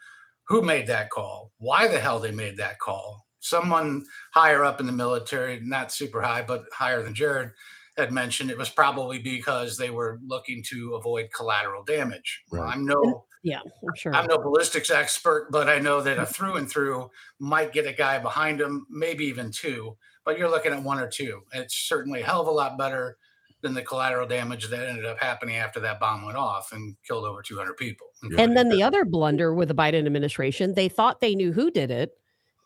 who 0.44 0.62
made 0.62 0.86
that 0.86 1.10
call 1.10 1.52
why 1.58 1.86
the 1.88 2.00
hell 2.00 2.18
they 2.18 2.30
made 2.32 2.56
that 2.56 2.78
call 2.78 3.26
someone 3.40 4.04
higher 4.32 4.64
up 4.64 4.80
in 4.80 4.86
the 4.86 4.92
military 4.92 5.60
not 5.60 5.92
super 5.92 6.22
high 6.22 6.42
but 6.42 6.64
higher 6.72 7.02
than 7.02 7.14
jared 7.14 7.52
had 7.98 8.12
mentioned 8.12 8.50
it 8.50 8.56
was 8.58 8.70
probably 8.70 9.18
because 9.18 9.76
they 9.76 9.90
were 9.90 10.18
looking 10.24 10.62
to 10.62 10.94
avoid 10.94 11.28
collateral 11.36 11.84
damage 11.84 12.42
Well, 12.50 12.62
i'm 12.62 12.86
no 12.86 13.26
Yeah, 13.42 13.60
I'm 13.60 13.94
sure. 13.94 14.14
I'm 14.14 14.26
no 14.26 14.38
ballistics 14.38 14.90
expert, 14.90 15.48
but 15.50 15.68
I 15.68 15.78
know 15.78 16.00
that 16.00 16.18
a 16.18 16.26
through 16.26 16.56
and 16.56 16.70
through 16.70 17.10
might 17.38 17.72
get 17.72 17.86
a 17.86 17.92
guy 17.92 18.18
behind 18.18 18.60
him, 18.60 18.86
maybe 18.90 19.24
even 19.26 19.50
two. 19.50 19.96
But 20.24 20.38
you're 20.38 20.50
looking 20.50 20.72
at 20.72 20.82
one 20.82 20.98
or 20.98 21.08
two. 21.08 21.42
It's 21.52 21.74
certainly 21.74 22.22
a 22.22 22.24
hell 22.24 22.40
of 22.40 22.48
a 22.48 22.50
lot 22.50 22.76
better 22.76 23.16
than 23.60 23.74
the 23.74 23.82
collateral 23.82 24.26
damage 24.26 24.68
that 24.68 24.88
ended 24.88 25.04
up 25.04 25.18
happening 25.18 25.56
after 25.56 25.80
that 25.80 25.98
bomb 25.98 26.24
went 26.24 26.36
off 26.36 26.72
and 26.72 26.96
killed 27.06 27.24
over 27.24 27.42
200 27.42 27.76
people. 27.76 28.08
And 28.22 28.56
then 28.56 28.68
the 28.68 28.82
other 28.82 29.04
blunder 29.04 29.52
with 29.54 29.68
the 29.68 29.74
Biden 29.74 30.06
administration, 30.06 30.74
they 30.74 30.88
thought 30.88 31.20
they 31.20 31.34
knew 31.34 31.52
who 31.52 31.70
did 31.70 31.90
it. 31.90 32.12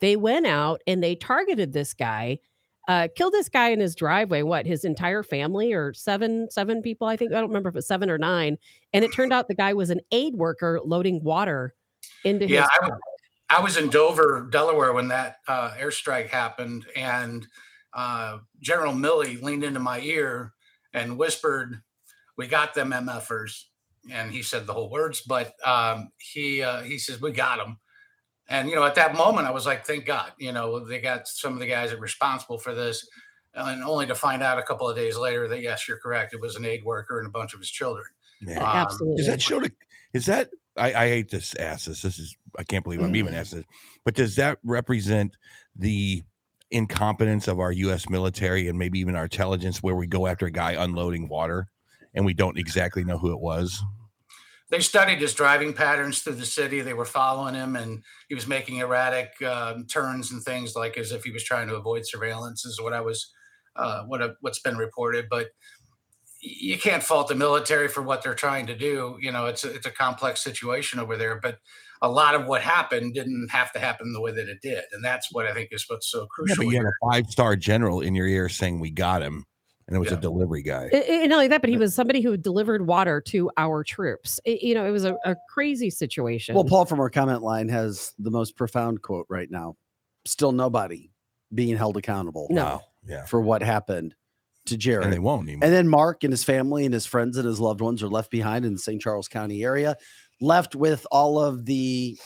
They 0.01 0.17
went 0.17 0.47
out 0.47 0.83
and 0.87 1.03
they 1.03 1.15
targeted 1.15 1.73
this 1.73 1.95
guy, 1.95 2.41
uh, 2.89 3.09
killed 3.15 3.33
this 3.33 3.49
guy 3.49 3.69
in 3.69 3.81
his 3.81 3.95
driveway. 3.95 4.43
What 4.43 4.67
his 4.67 4.85
entire 4.85 5.23
family 5.23 5.73
or 5.73 5.93
seven 5.93 6.49
seven 6.51 6.83
people? 6.83 7.07
I 7.07 7.17
think 7.17 7.33
I 7.33 7.37
don't 7.37 7.49
remember 7.49 7.69
if 7.69 7.77
it's 7.77 7.87
seven 7.87 8.11
or 8.11 8.19
nine. 8.19 8.59
And 8.93 9.05
it 9.05 9.13
turned 9.13 9.33
out 9.33 9.49
the 9.49 9.55
guy 9.55 9.73
was 9.73 9.91
an 9.91 10.01
aid 10.11 10.35
worker 10.35 10.81
loading 10.85 11.23
water 11.23 11.75
into 12.25 12.49
Yeah, 12.49 12.63
his. 12.63 12.71
I 12.81 12.89
was, 12.89 12.99
I 13.51 13.61
was 13.61 13.77
in 13.77 13.91
Dover, 13.91 14.49
Delaware 14.51 14.93
when 14.93 15.09
that 15.09 15.37
uh, 15.47 15.73
airstrike 15.79 16.29
happened, 16.29 16.87
and 16.97 17.47
uh, 17.93 18.39
General 18.61 18.95
Milley 18.95 19.41
leaned 19.43 19.65
into 19.65 19.81
my 19.81 20.01
ear 20.01 20.53
and 20.93 21.19
whispered, 21.19 21.81
"We 22.37 22.47
got 22.47 22.75
them 22.75 22.91
MFers," 22.91 23.65
and 24.11 24.31
he 24.31 24.43
said 24.43 24.67
the 24.67 24.73
whole 24.73 24.91
words, 24.91 25.21
but 25.21 25.53
um, 25.67 26.11
he 26.19 26.63
uh, 26.63 26.83
he 26.83 26.99
says, 26.99 27.21
"We 27.21 27.33
got 27.33 27.59
them." 27.59 27.79
And 28.49 28.69
you 28.69 28.75
know, 28.75 28.85
at 28.85 28.95
that 28.97 29.17
moment, 29.17 29.47
I 29.47 29.51
was 29.51 29.67
like, 29.67 29.87
"Thank 29.87 30.05
God!" 30.05 30.33
You 30.39 30.53
know, 30.53 30.85
they 30.85 31.01
got 31.01 31.29
some 31.29 31.55
of 31.55 31.61
the 31.61 31.67
guys 31.67 31.91
that 31.91 31.97
were 31.97 32.03
responsible 32.03 32.59
for 32.59 32.75
this, 32.75 33.07
and 33.55 33.83
only 33.83 34.07
to 34.07 34.15
find 34.15 34.43
out 34.43 34.59
a 34.59 34.63
couple 34.63 34.89
of 34.89 34.97
days 34.97 35.17
later 35.17 35.49
that 35.49 35.61
yes, 35.61 35.87
you're 35.89 35.99
correct, 35.99 36.35
it 36.35 36.41
was 36.41 36.57
an 36.57 36.65
aid 36.65 36.85
worker 36.85 37.19
and 37.19 37.29
a 37.29 37.31
bunch 37.31 37.55
of 37.55 37.61
his 37.61 37.71
children. 37.71 38.07
Yeah. 38.41 38.59
um, 38.59 38.65
Absolutely. 38.65 39.17
Does 39.17 39.27
that 39.27 39.43
show 39.43 39.61
the 39.61 39.71
is 40.13 40.27
that 40.27 40.51
I, 40.77 40.93
I 40.93 41.09
hate 41.09 41.31
this 41.31 41.55
ask 41.57 41.87
this. 41.87 42.03
This 42.03 42.19
is 42.19 42.37
I 42.59 42.65
can't 42.65 42.85
believe 42.85 43.01
I'm 43.01 43.17
even 43.17 43.35
asking 43.35 43.61
this, 43.61 43.69
but 44.05 44.15
does 44.15 44.37
that 44.37 44.59
represent 44.65 45.37
the 45.77 46.23
incompetence 46.71 47.49
of 47.49 47.61
our 47.61 47.73
US 47.73 48.09
military 48.09 48.69
and 48.69 48.79
maybe 48.79 48.99
even 48.99 49.15
our 49.15 49.25
intelligence 49.25 49.83
where 49.83 49.95
we 49.95 50.07
go 50.07 50.27
after 50.27 50.47
a 50.47 50.51
guy 50.51 50.73
unloading 50.73 51.29
water 51.29 51.69
and 52.15 52.25
we 52.25 52.35
don't 52.35 52.59
exactly 52.59 53.05
know 53.05 53.19
who 53.19 53.33
it 53.33 53.41
was? 53.41 53.83
They 54.73 54.81
studied 54.81 55.21
his 55.21 55.35
driving 55.35 55.75
patterns 55.75 56.21
through 56.21 56.37
the 56.37 56.47
city. 56.47 56.81
They 56.81 56.95
were 56.95 57.05
following 57.05 57.55
him, 57.55 57.77
and 57.77 58.03
he 58.31 58.35
was 58.35 58.47
making 58.49 58.79
erratic 58.79 59.31
um, 59.43 59.87
turns 59.87 60.33
and 60.33 60.43
things 60.43 60.75
like 60.75 60.97
as 60.97 61.13
if 61.13 61.23
he 61.25 61.31
was 61.31 61.45
trying 61.45 61.69
to 61.69 61.77
avoid 61.77 62.07
surveillance. 62.07 62.65
Is 62.65 62.81
what 62.81 62.95
I 62.95 63.03
was, 63.03 63.31
uh, 63.77 64.05
what 64.05 64.23
I- 64.23 64.31
what's 64.41 64.61
been 64.61 64.79
reported. 64.79 65.27
But 65.29 65.51
you 66.41 66.79
can't 66.79 67.03
fault 67.03 67.29
the 67.29 67.35
military 67.35 67.87
for 67.87 68.03
what 68.03 68.23
they're 68.23 68.35
trying 68.35 68.67
to 68.67 68.75
do. 68.75 69.19
You 69.21 69.31
know, 69.31 69.45
it's 69.47 69.63
a, 69.63 69.75
it's 69.75 69.87
a 69.87 69.91
complex 69.91 70.41
situation 70.43 70.99
over 70.99 71.19
there. 71.19 71.39
But 71.39 71.59
a 72.01 72.09
lot 72.09 72.35
of 72.35 72.47
what 72.47 72.63
happened 72.63 73.13
didn't 73.15 73.49
have 73.51 73.73
to 73.73 73.79
happen 73.79 74.13
the 74.15 74.23
way 74.23 74.33
that 74.33 74.49
it 74.49 74.63
did, 74.63 74.85
and 74.93 75.05
that's 75.05 75.29
what 75.33 75.47
I 75.47 75.53
think 75.53 75.69
is 75.71 75.85
what's 75.87 76.11
so 76.11 76.21
Yeah, 76.23 76.27
crucial. 76.31 76.65
but 76.65 76.71
you 76.71 76.77
had 76.79 76.87
a 76.87 77.13
five 77.13 77.27
star 77.29 77.57
general 77.57 78.01
in 78.01 78.15
your 78.15 78.27
ear 78.27 78.49
saying 78.49 78.81
we 78.81 78.91
got 78.91 79.21
him, 79.21 79.45
and 79.95 79.97
it 79.97 80.01
was 80.01 80.11
Yeah. 80.11 80.19
a 80.19 80.21
delivery 80.21 80.63
guy. 80.63 80.85
And- 80.93 81.05
and 81.05 81.29
not 81.29 81.37
only 81.37 81.49
that, 81.49 81.61
but 81.61 81.69
he 81.71 81.77
was 81.77 81.95
somebody 81.95 82.23
who 82.23 82.37
delivered 82.37 82.87
water 82.87 83.21
to 83.27 83.51
our 83.59 83.85
troops. 83.85 84.41
It- 84.45 84.63
you 84.63 84.75
know, 84.75 84.87
it 84.87 84.91
was 84.91 85.05
a, 85.05 85.17
a 85.25 85.37
crazy 85.51 85.91
situation. 85.91 86.55
Well, 86.55 86.65
Paul 86.65 86.87
from 86.87 86.99
our 87.01 87.11
comment 87.11 87.43
line 87.43 87.69
has 87.69 88.13
the 88.19 88.31
most 88.31 88.57
profound 88.57 89.03
quote 89.03 89.27
right 89.29 89.51
now. 89.51 89.77
Still 90.25 90.53
nobody 90.53 91.11
being 91.55 91.77
held 91.77 91.97
accountable 91.99 92.47
No. 92.51 92.65
Wow. 92.65 92.81
Yeah. 93.07 93.25
for 93.27 93.41
what 93.41 93.63
happened 93.63 94.15
to 94.67 94.77
Jared. 94.77 95.05
And 95.05 95.13
they 95.13 95.19
won't 95.19 95.43
anymore. 95.49 95.65
And 95.67 95.75
then 95.75 95.89
Mark 95.89 96.25
and 96.25 96.33
his 96.33 96.45
family 96.45 96.85
and 96.87 96.95
his 96.95 97.05
friends 97.05 97.37
and 97.37 97.47
his 97.47 97.61
loved 97.61 97.81
ones 97.81 98.03
are 98.03 98.09
left 98.09 98.31
behind 98.31 98.65
in 98.65 98.73
the 98.73 98.79
St. 98.79 99.03
Charles 99.03 99.29
County 99.29 99.63
area, 99.65 99.97
left 100.41 100.75
with 100.75 101.07
all 101.11 101.39
of 101.39 101.67
the 101.67 102.19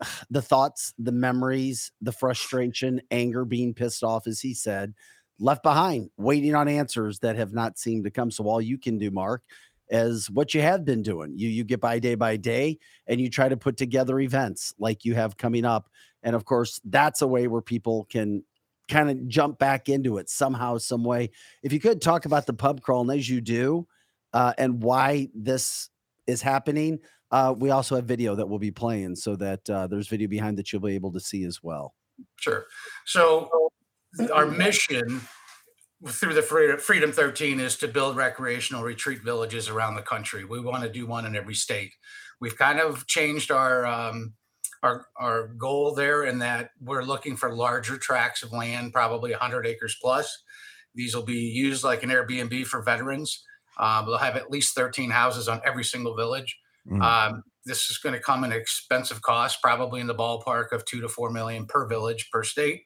the 0.30 0.42
thoughts, 0.42 0.94
the 0.98 1.12
memories, 1.12 1.92
the 2.00 2.12
frustration, 2.12 3.00
anger, 3.10 3.44
being 3.44 3.74
pissed 3.74 4.02
off, 4.02 4.26
as 4.26 4.40
he 4.40 4.54
said, 4.54 4.94
left 5.40 5.62
behind, 5.62 6.10
waiting 6.16 6.54
on 6.54 6.68
answers 6.68 7.18
that 7.20 7.36
have 7.36 7.52
not 7.52 7.78
seemed 7.78 8.04
to 8.04 8.10
come. 8.10 8.30
So 8.30 8.44
all 8.44 8.60
you 8.60 8.78
can 8.78 8.98
do, 8.98 9.10
Mark, 9.10 9.42
as 9.90 10.30
what 10.30 10.54
you 10.54 10.60
have 10.60 10.84
been 10.84 11.02
doing. 11.02 11.32
You 11.36 11.48
you 11.48 11.64
get 11.64 11.80
by 11.80 11.98
day 11.98 12.14
by 12.14 12.36
day 12.36 12.78
and 13.06 13.20
you 13.20 13.28
try 13.28 13.48
to 13.48 13.56
put 13.56 13.76
together 13.76 14.20
events 14.20 14.72
like 14.78 15.04
you 15.04 15.14
have 15.14 15.36
coming 15.36 15.64
up. 15.64 15.88
And 16.22 16.36
of 16.36 16.44
course, 16.44 16.80
that's 16.84 17.22
a 17.22 17.26
way 17.26 17.48
where 17.48 17.62
people 17.62 18.06
can 18.10 18.44
kind 18.88 19.10
of 19.10 19.26
jump 19.28 19.58
back 19.58 19.88
into 19.88 20.18
it 20.18 20.28
somehow, 20.28 20.78
some 20.78 21.04
way. 21.04 21.30
If 21.62 21.72
you 21.72 21.80
could 21.80 22.02
talk 22.02 22.24
about 22.24 22.46
the 22.46 22.52
pub 22.52 22.82
crawl, 22.82 23.02
and 23.02 23.18
as 23.18 23.28
you 23.28 23.40
do, 23.40 23.86
uh, 24.32 24.52
and 24.58 24.82
why 24.82 25.28
this 25.34 25.88
is 26.26 26.42
happening, 26.42 26.98
uh, 27.30 27.54
we 27.56 27.70
also 27.70 27.96
have 27.96 28.04
video 28.04 28.34
that 28.34 28.48
we'll 28.48 28.58
be 28.58 28.72
playing 28.72 29.16
so 29.16 29.36
that 29.36 29.68
uh, 29.70 29.86
there's 29.86 30.08
video 30.08 30.28
behind 30.28 30.58
that 30.58 30.72
you'll 30.72 30.82
be 30.82 30.94
able 30.94 31.12
to 31.12 31.20
see 31.20 31.44
as 31.44 31.62
well. 31.62 31.94
Sure. 32.36 32.66
So 33.06 33.70
our 34.32 34.46
mission 34.46 35.20
through 36.06 36.34
the 36.34 36.42
Freedom, 36.42 36.78
Freedom 36.78 37.12
13 37.12 37.60
is 37.60 37.76
to 37.76 37.88
build 37.88 38.16
recreational 38.16 38.82
retreat 38.82 39.22
villages 39.22 39.68
around 39.68 39.94
the 39.94 40.02
country. 40.02 40.44
We 40.44 40.60
want 40.60 40.82
to 40.82 40.90
do 40.90 41.06
one 41.06 41.26
in 41.26 41.36
every 41.36 41.54
state. 41.54 41.92
We've 42.40 42.56
kind 42.56 42.80
of 42.80 43.06
changed 43.06 43.50
our 43.50 43.86
um, 43.86 44.34
our 44.82 45.06
our 45.18 45.48
goal 45.48 45.94
there 45.94 46.24
in 46.24 46.38
that 46.38 46.70
we're 46.80 47.02
looking 47.02 47.36
for 47.36 47.54
larger 47.54 47.98
tracts 47.98 48.42
of 48.42 48.52
land, 48.52 48.92
probably 48.92 49.30
100 49.30 49.66
acres 49.66 49.96
plus. 50.00 50.42
These 50.94 51.14
will 51.14 51.24
be 51.24 51.34
used 51.34 51.84
like 51.84 52.02
an 52.02 52.10
Airbnb 52.10 52.66
for 52.66 52.82
veterans. 52.82 53.44
Um, 53.78 54.06
they'll 54.06 54.16
have 54.16 54.36
at 54.36 54.50
least 54.50 54.74
13 54.74 55.10
houses 55.10 55.48
on 55.48 55.60
every 55.64 55.84
single 55.84 56.16
village. 56.16 56.58
Mm. 56.90 57.02
Um, 57.02 57.42
this 57.64 57.90
is 57.90 57.98
going 57.98 58.14
to 58.14 58.20
come 58.20 58.42
at 58.42 58.52
an 58.52 58.58
expensive 58.58 59.22
cost, 59.22 59.60
probably 59.62 60.00
in 60.00 60.06
the 60.06 60.14
ballpark 60.14 60.72
of 60.72 60.84
two 60.86 61.00
to 61.02 61.08
four 61.08 61.30
million 61.30 61.66
per 61.66 61.86
village 61.86 62.28
per 62.32 62.42
state. 62.42 62.82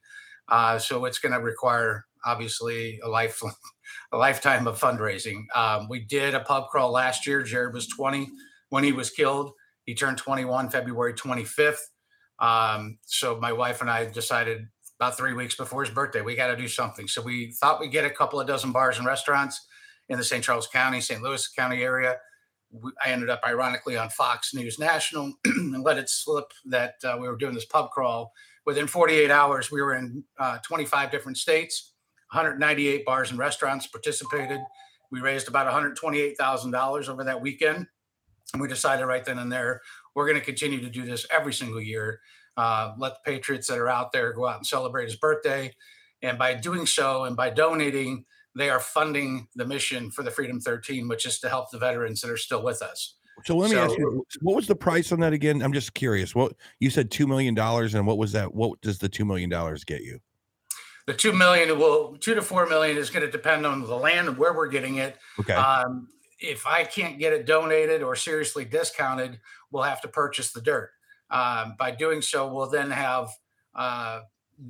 Uh, 0.49 0.79
so 0.79 1.05
it's 1.05 1.19
going 1.19 1.33
to 1.33 1.41
require 1.41 2.05
obviously 2.25 3.01
a 3.05 3.09
life 3.09 3.41
a 4.13 4.17
lifetime 4.17 4.67
of 4.67 4.79
fundraising. 4.79 5.45
Um, 5.55 5.89
we 5.89 6.01
did 6.01 6.35
a 6.35 6.41
pub 6.41 6.69
crawl 6.71 6.91
last 6.91 7.27
year. 7.27 7.43
Jared 7.43 7.75
was 7.75 7.89
20 7.89 8.31
when 8.71 8.85
he 8.85 8.93
was 8.93 9.11
killed. 9.11 9.53
He 9.85 9.95
turned 9.95 10.19
21 10.19 10.71
February 10.71 11.15
25th. 11.15 11.79
Um, 12.39 12.99
so 13.07 13.39
my 13.41 13.53
wife 13.53 13.81
and 13.81 13.91
I 13.91 14.07
decided 14.07 14.67
about 14.99 15.17
three 15.17 15.33
weeks 15.35 15.57
before 15.57 15.85
his 15.85 15.93
birthday, 15.93 16.21
we 16.21 16.35
got 16.35 16.49
to 16.49 16.57
do 16.57 16.69
something. 16.69 17.09
So 17.09 17.21
we 17.21 17.53
thought 17.53 17.81
we'd 17.81 17.93
get 17.93 18.05
a 18.05 18.11
couple 18.11 18.41
of 18.41 18.47
dozen 18.47 18.73
bars 18.73 18.99
and 18.99 19.07
restaurants 19.07 19.67
in 20.09 20.19
the 20.19 20.25
St. 20.25 20.43
Charles 20.43 20.67
County, 20.67 21.01
St. 21.01 21.23
Louis 21.23 21.47
County 21.49 21.83
area. 21.83 22.17
I 23.05 23.11
ended 23.11 23.31
up 23.31 23.41
ironically 23.47 23.97
on 23.97 24.11
Fox 24.11 24.55
News 24.55 24.79
National 24.79 25.33
and 25.45 25.83
let 25.85 25.99
it 25.99 26.09
slip 26.09 26.47
that 26.67 26.95
uh, 27.05 27.17
we 27.21 27.29
were 27.29 27.37
doing 27.37 27.55
this 27.55 27.67
pub 27.67 27.91
crawl. 27.91 28.33
Within 28.67 28.87
48 28.87 29.31
hours, 29.31 29.71
we 29.71 29.83
were 29.83 29.95
in 29.95 30.25
uh, 30.39 30.59
25 30.59 31.11
different 31.11 31.39
states. 31.39 31.93
198 32.33 33.05
bars 33.05 33.31
and 33.31 33.39
restaurants 33.39 33.87
participated. 33.87 34.61
We 35.11 35.21
raised 35.21 35.49
about 35.49 35.73
$128,000 35.73 37.09
over 37.09 37.25
that 37.25 37.41
weekend. 37.41 37.87
And 38.53 38.63
we 38.63 38.69
decided 38.69 39.07
right 39.07 39.25
then 39.25 39.39
and 39.39 39.53
there, 39.53 39.81
we're 40.15 40.27
going 40.27 40.39
to 40.39 40.45
continue 40.45 40.81
to 40.81 40.91
do 40.91 41.05
this 41.05 41.27
every 41.31 41.53
single 41.53 41.81
year. 41.81 42.21
Uh, 42.57 42.95
let 42.99 43.15
the 43.15 43.33
Patriots 43.33 43.69
that 43.69 43.79
are 43.79 43.89
out 43.89 44.13
there 44.13 44.33
go 44.33 44.47
out 44.49 44.57
and 44.57 44.67
celebrate 44.67 45.05
his 45.05 45.17
birthday. 45.17 45.73
And 46.23 46.39
by 46.39 46.55
doing 46.55 46.87
so 46.87 47.25
and 47.25 47.37
by 47.37 47.51
donating, 47.51 48.25
they 48.57 48.71
are 48.71 48.81
funding 48.81 49.49
the 49.55 49.67
mission 49.67 50.11
for 50.11 50.23
the 50.23 50.31
Freedom 50.31 50.61
13, 50.61 51.09
which 51.09 51.27
is 51.27 51.39
to 51.41 51.49
help 51.49 51.71
the 51.71 51.79
veterans 51.79 52.21
that 52.21 52.31
are 52.31 52.37
still 52.37 52.63
with 52.63 52.81
us. 52.81 53.17
So 53.45 53.57
let 53.57 53.71
me 53.71 53.77
So- 53.77 53.83
ask 53.83 53.99
you, 53.99 54.25
what 54.43 54.57
was 54.57 54.67
the 54.67 54.77
price 54.77 55.13
on 55.13 55.21
that 55.21 55.33
again? 55.33 55.63
I'm 55.63 55.73
just 55.73 55.95
curious. 55.95 56.35
What 56.35 56.55
you 56.81 56.91
said 56.91 57.11
two 57.11 57.27
million 57.27 57.55
dollars, 57.55 57.95
and 57.95 58.07
what 58.07 58.19
was 58.19 58.33
that? 58.33 58.55
What 58.55 58.81
does 58.81 58.99
the 58.99 59.09
two 59.09 59.25
million 59.25 59.51
dollars 59.51 59.85
get 59.85 60.03
you? 60.03 60.21
The 61.07 61.15
two 61.15 61.33
million 61.33 61.79
will 61.79 62.17
two 62.17 62.35
to 62.35 62.43
four 62.43 62.67
million 62.67 62.97
is 62.97 63.11
going 63.11 63.25
to 63.27 63.31
depend 63.31 63.67
on 63.67 63.83
the 63.83 63.97
land 63.97 64.29
and 64.29 64.39
where 64.39 64.55
we're 64.55 64.69
getting 64.69 64.97
it. 64.97 65.19
Okay. 65.41 65.53
Um, 65.53 66.09
if 66.41 66.67
I 66.67 66.85
can't 66.85 67.19
get 67.19 67.33
it 67.33 67.47
donated 67.47 68.03
or 68.03 68.17
seriously 68.17 68.65
discounted, 68.65 69.39
we'll 69.71 69.83
have 69.83 70.01
to 70.03 70.09
purchase 70.09 70.53
the 70.53 70.61
dirt. 70.61 70.91
Um, 71.31 71.75
by 71.79 71.91
doing 71.91 72.23
so, 72.23 72.53
we'll 72.53 72.71
then 72.71 72.91
have 72.91 73.29
uh, 73.75 74.21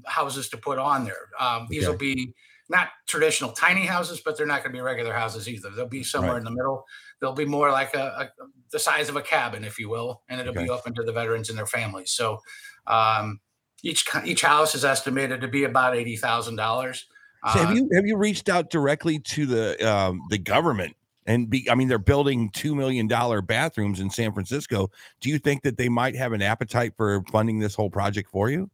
houses 0.06 0.48
to 0.50 0.56
put 0.56 0.78
on 0.78 1.04
there. 1.04 1.28
Um, 1.38 1.66
these 1.68 1.86
will 1.86 1.96
be 1.96 2.34
not 2.68 2.88
traditional 3.06 3.52
tiny 3.52 3.84
houses, 3.86 4.20
but 4.24 4.36
they're 4.36 4.46
not 4.46 4.62
going 4.62 4.72
to 4.72 4.76
be 4.76 4.80
regular 4.80 5.12
houses 5.12 5.48
either. 5.48 5.70
They'll 5.70 5.86
be 5.86 6.02
somewhere 6.02 6.32
Right. 6.32 6.38
in 6.38 6.44
the 6.44 6.50
middle. 6.50 6.84
They'll 7.20 7.32
be 7.34 7.44
more 7.44 7.70
like 7.70 7.94
a, 7.94 8.30
a 8.38 8.44
the 8.72 8.78
size 8.78 9.08
of 9.08 9.16
a 9.16 9.22
cabin, 9.22 9.64
if 9.64 9.78
you 9.78 9.88
will, 9.88 10.22
and 10.28 10.40
it'll 10.40 10.52
Okay. 10.52 10.64
be 10.64 10.70
open 10.70 10.94
to 10.94 11.02
the 11.02 11.12
veterans 11.12 11.48
and 11.48 11.58
their 11.58 11.66
families. 11.66 12.12
So 12.12 12.38
um, 12.86 13.40
each 13.82 14.06
each 14.24 14.42
house 14.42 14.74
is 14.74 14.84
estimated 14.84 15.40
to 15.42 15.48
be 15.48 15.64
about 15.64 15.94
eighty 15.96 16.16
thousand 16.16 16.56
dollars. 16.56 17.06
So 17.52 17.58
have 17.60 17.76
you 17.76 17.88
have 17.92 18.06
you 18.06 18.16
reached 18.16 18.48
out 18.48 18.70
directly 18.70 19.18
to 19.18 19.44
the 19.46 19.86
um, 19.88 20.20
the 20.30 20.38
government 20.38 20.96
and 21.26 21.50
be? 21.50 21.68
I 21.70 21.74
mean, 21.74 21.88
they're 21.88 21.98
building 21.98 22.50
two 22.50 22.74
million 22.74 23.06
dollar 23.06 23.42
bathrooms 23.42 24.00
in 24.00 24.08
San 24.08 24.32
Francisco. 24.32 24.90
Do 25.20 25.28
you 25.28 25.38
think 25.38 25.62
that 25.62 25.76
they 25.76 25.90
might 25.90 26.16
have 26.16 26.32
an 26.32 26.40
appetite 26.40 26.94
for 26.96 27.22
funding 27.30 27.58
this 27.58 27.74
whole 27.74 27.90
project 27.90 28.30
for 28.30 28.48
you? 28.50 28.70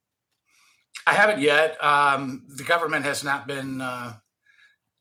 I 1.06 1.14
haven't 1.14 1.40
yet. 1.40 1.82
Um, 1.82 2.44
the 2.56 2.64
government 2.64 3.04
has 3.04 3.24
not 3.24 3.46
been 3.46 3.80
uh, 3.80 4.14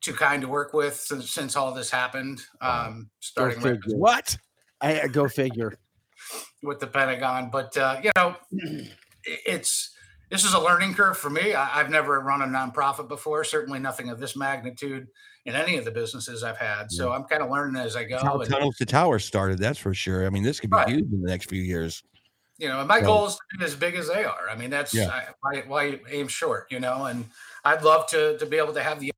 too 0.01 0.13
kind 0.13 0.41
to 0.41 0.47
work 0.47 0.73
with 0.73 0.95
since, 0.95 1.29
since 1.31 1.55
all 1.55 1.73
this 1.73 1.89
happened. 1.91 2.41
Um, 2.61 3.09
starting 3.19 3.61
with. 3.61 3.81
What? 3.87 4.37
I 4.81 5.01
I- 5.01 5.07
go 5.07 5.27
figure. 5.27 5.73
with 6.63 6.79
the 6.79 6.87
Pentagon, 6.87 7.49
but 7.51 7.75
uh, 7.77 7.99
you 8.03 8.11
know, 8.15 8.35
it's 9.23 9.95
this 10.29 10.43
is 10.45 10.53
a 10.53 10.59
learning 10.59 10.93
curve 10.93 11.17
for 11.17 11.29
me. 11.29 11.53
I, 11.53 11.79
I've 11.79 11.89
never 11.89 12.19
run 12.21 12.41
a 12.41 12.45
nonprofit 12.45 13.07
before. 13.07 13.43
Certainly, 13.43 13.79
nothing 13.79 14.09
of 14.09 14.19
this 14.19 14.35
magnitude 14.35 15.07
in 15.45 15.55
any 15.55 15.77
of 15.77 15.85
the 15.85 15.91
businesses 15.91 16.43
I've 16.43 16.57
had. 16.57 16.91
So 16.91 17.11
I'm 17.11 17.23
kind 17.23 17.41
of 17.41 17.49
learning 17.49 17.81
as 17.81 17.95
I 17.95 18.03
go. 18.03 18.17
That's 18.17 18.23
how 18.23 18.37
Tunnels 18.43 18.75
to 18.77 18.85
Towers 18.85 19.25
started. 19.25 19.57
That's 19.59 19.79
for 19.79 19.93
sure. 19.93 20.25
I 20.25 20.29
mean, 20.29 20.43
this 20.43 20.59
could 20.59 20.69
be 20.69 20.75
Right. 20.77 20.89
huge 20.89 21.11
in 21.11 21.21
the 21.21 21.27
next 21.29 21.49
few 21.49 21.61
years. 21.61 22.03
You 22.59 22.67
know, 22.67 22.79
and 22.79 22.87
my 22.87 22.99
goal 23.01 23.25
is 23.25 23.35
to 23.35 23.57
be 23.57 23.65
as 23.65 23.75
big 23.75 23.95
as 23.95 24.07
they 24.09 24.25
are. 24.25 24.49
I 24.51 24.55
mean, 24.55 24.69
that's 24.69 24.93
Yeah. 24.93 25.07
I, 25.07 25.23
why, 25.41 25.63
why 25.65 25.99
aim 26.11 26.27
short, 26.27 26.67
you 26.69 26.79
know, 26.79 27.05
and 27.05 27.25
I'd 27.63 27.83
love 27.83 28.07
to 28.07 28.37
to 28.37 28.45
be 28.45 28.57
able 28.57 28.73
to 28.73 28.83
have 28.83 28.99
the 28.99 29.11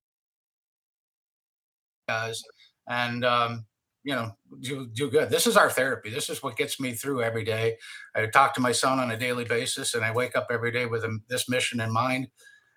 guys 2.07 2.41
and 2.87 3.25
um, 3.25 3.65
you 4.03 4.13
know 4.13 4.31
do 4.59 4.87
do 4.93 5.09
good. 5.09 5.29
This 5.29 5.47
is 5.47 5.57
our 5.57 5.69
therapy. 5.69 6.09
This 6.09 6.29
is 6.29 6.43
what 6.43 6.57
gets 6.57 6.79
me 6.79 6.93
through 6.93 7.23
every 7.23 7.43
day. 7.43 7.77
I 8.15 8.25
talk 8.27 8.53
to 8.55 8.61
my 8.61 8.71
son 8.71 8.99
on 8.99 9.11
a 9.11 9.17
daily 9.17 9.45
basis, 9.45 9.93
and 9.93 10.03
I 10.03 10.11
wake 10.11 10.35
up 10.35 10.47
every 10.51 10.71
day 10.71 10.85
with 10.85 11.03
him, 11.03 11.23
this 11.29 11.49
mission 11.49 11.79
in 11.79 11.91
mind. 11.91 12.27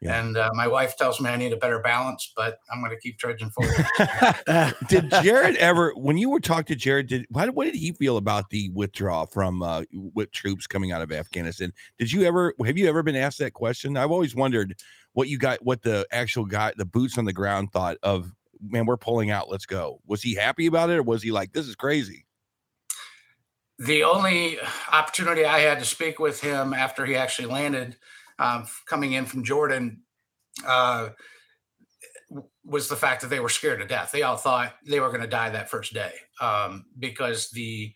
Yeah. 0.05 0.21
And 0.21 0.37
uh, 0.37 0.51
my 0.53 0.69
wife 0.69 0.97
tells 0.97 1.19
me 1.19 1.31
I 1.31 1.37
need 1.37 1.53
a 1.53 1.57
better 1.57 1.79
balance, 1.79 2.31
but 2.37 2.59
I'm 2.71 2.81
going 2.81 2.91
to 2.91 3.01
keep 3.01 3.19
trudging 3.19 3.51
forward. 3.51 3.75
did 4.89 5.11
Jared 5.23 5.57
ever, 5.57 5.93
when 5.97 6.19
you 6.19 6.29
were 6.29 6.41
talking 6.41 6.67
to 6.67 6.77
Jared, 6.77 7.07
did 7.07 7.27
what, 7.31 7.55
what 7.55 7.65
did 7.65 7.75
he 7.75 7.93
feel 7.93 8.19
about 8.19 8.51
the 8.51 8.69
withdrawal 8.75 9.27
from 9.27 9.63
uh, 9.63 9.85
with 9.93 10.31
troops 10.31 10.67
coming 10.67 10.93
out 10.93 11.01
of 11.01 11.11
Afghanistan? 11.11 11.73
Did 11.99 12.13
you 12.13 12.25
ever 12.25 12.55
have 12.67 12.77
you 12.77 12.87
ever 12.87 13.03
been 13.03 13.17
asked 13.17 13.39
that 13.39 13.55
question? 13.55 13.97
I've 13.97 14.11
always 14.11 14.35
wondered 14.35 14.77
what 15.15 15.29
you 15.29 15.39
got, 15.39 15.65
what 15.65 15.83
the 15.83 16.07
actual 16.13 16.45
guy, 16.45 16.75
the 16.77 16.85
boots 16.85 17.17
on 17.17 17.25
the 17.25 17.33
ground 17.33 17.73
thought 17.73 17.97
of. 18.03 18.31
Man, 18.67 18.87
we're 18.87 18.97
pulling 18.97 19.31
out. 19.31 19.51
Let's 19.51 19.67
go. 19.67 20.01
Was 20.07 20.23
he 20.23 20.35
happy 20.35 20.67
about 20.67 20.89
it, 20.89 20.97
or 20.97 21.03
was 21.03 21.23
he 21.23 21.33
like, 21.33 21.53
"This 21.53 21.67
is 21.67 21.75
crazy"? 21.75 22.25
the 23.79 24.05
only 24.05 24.59
opportunity 24.93 25.45
I 25.45 25.61
had 25.61 25.79
to 25.81 25.85
speak 25.85 26.19
with 26.19 26.41
him 26.41 26.73
after 26.73 27.05
he 27.05 27.17
actually 27.17 27.49
landed, 27.49 27.97
um, 28.39 28.67
coming 28.87 29.13
in 29.13 29.27
from 29.27 29.45
Jordan, 29.45 30.03
uh, 30.67 31.11
was 32.65 32.89
the 32.89 32.97
fact 32.97 33.21
that 33.23 33.29
they 33.29 33.41
were 33.41 33.49
scared 33.49 33.81
to 33.81 33.87
death. 33.87 34.11
They 34.13 34.23
all 34.23 34.37
thought 34.37 34.75
they 34.87 35.01
were 35.01 35.09
going 35.09 35.21
to 35.21 35.27
die 35.27 35.51
that 35.51 35.69
first 35.71 35.93
day 35.93 36.13
um, 36.41 36.87
because 36.99 37.51
the 37.51 37.93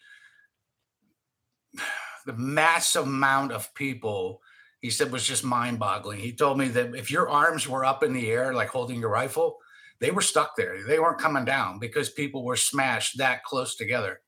the 2.26 2.34
massive 2.34 3.04
amount 3.06 3.52
of 3.52 3.72
people 3.74 4.40
he 4.80 4.90
said 4.90 5.10
was 5.10 5.26
just 5.26 5.42
mind-boggling. 5.42 6.20
He 6.20 6.32
told 6.32 6.56
me 6.58 6.68
that 6.68 6.94
if 6.94 7.10
your 7.10 7.28
arms 7.28 7.66
were 7.66 7.84
up 7.84 8.02
in 8.04 8.12
the 8.12 8.30
air, 8.30 8.52
like 8.54 8.68
holding 8.68 9.00
your 9.00 9.10
rifle, 9.10 9.56
they 9.98 10.12
were 10.12 10.20
stuck 10.20 10.54
there. 10.56 10.86
They 10.86 11.00
weren't 11.00 11.18
coming 11.18 11.44
down 11.44 11.80
because 11.80 12.10
people 12.10 12.44
were 12.44 12.54
smashed 12.54 13.18
that 13.18 13.42
close 13.42 13.74
together. 13.74 14.20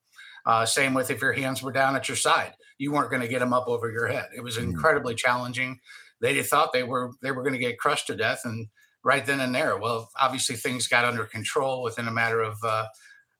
Uh, 0.46 0.66
same 0.66 0.92
with 0.94 1.10
if 1.10 1.20
your 1.20 1.32
hands 1.34 1.62
were 1.62 1.70
down 1.70 1.94
at 1.94 2.08
your 2.08 2.16
side, 2.16 2.54
you 2.78 2.90
weren't 2.90 3.10
going 3.10 3.22
to 3.22 3.28
get 3.28 3.38
them 3.38 3.52
up 3.52 3.68
over 3.68 3.92
your 3.92 4.08
head. 4.08 4.28
It 4.36 4.40
was 4.40 4.56
Mm. 4.56 4.70
incredibly 4.70 5.14
challenging. 5.14 5.78
They 6.20 6.42
thought 6.42 6.72
they 6.72 6.82
were 6.82 7.12
they 7.22 7.30
were 7.32 7.42
going 7.42 7.54
to 7.54 7.58
get 7.58 7.78
crushed 7.78 8.06
to 8.08 8.16
death, 8.16 8.42
and 8.44 8.68
right 9.02 9.24
then 9.24 9.40
and 9.40 9.54
there, 9.54 9.78
well, 9.78 10.10
obviously 10.20 10.56
things 10.56 10.86
got 10.86 11.04
under 11.04 11.24
control 11.24 11.82
within 11.82 12.08
a 12.08 12.12
matter 12.12 12.42
of 12.42 12.56
uh, 12.62 12.86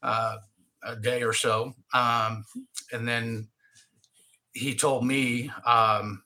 uh, 0.03 0.37
a 0.83 0.97
day 0.97 1.23
or 1.23 1.33
so, 1.35 1.75
um, 1.93 2.45
and 2.93 3.07
then 3.07 3.49
he 4.53 4.75
told 4.75 5.07
me 5.07 5.51
um, 5.67 6.23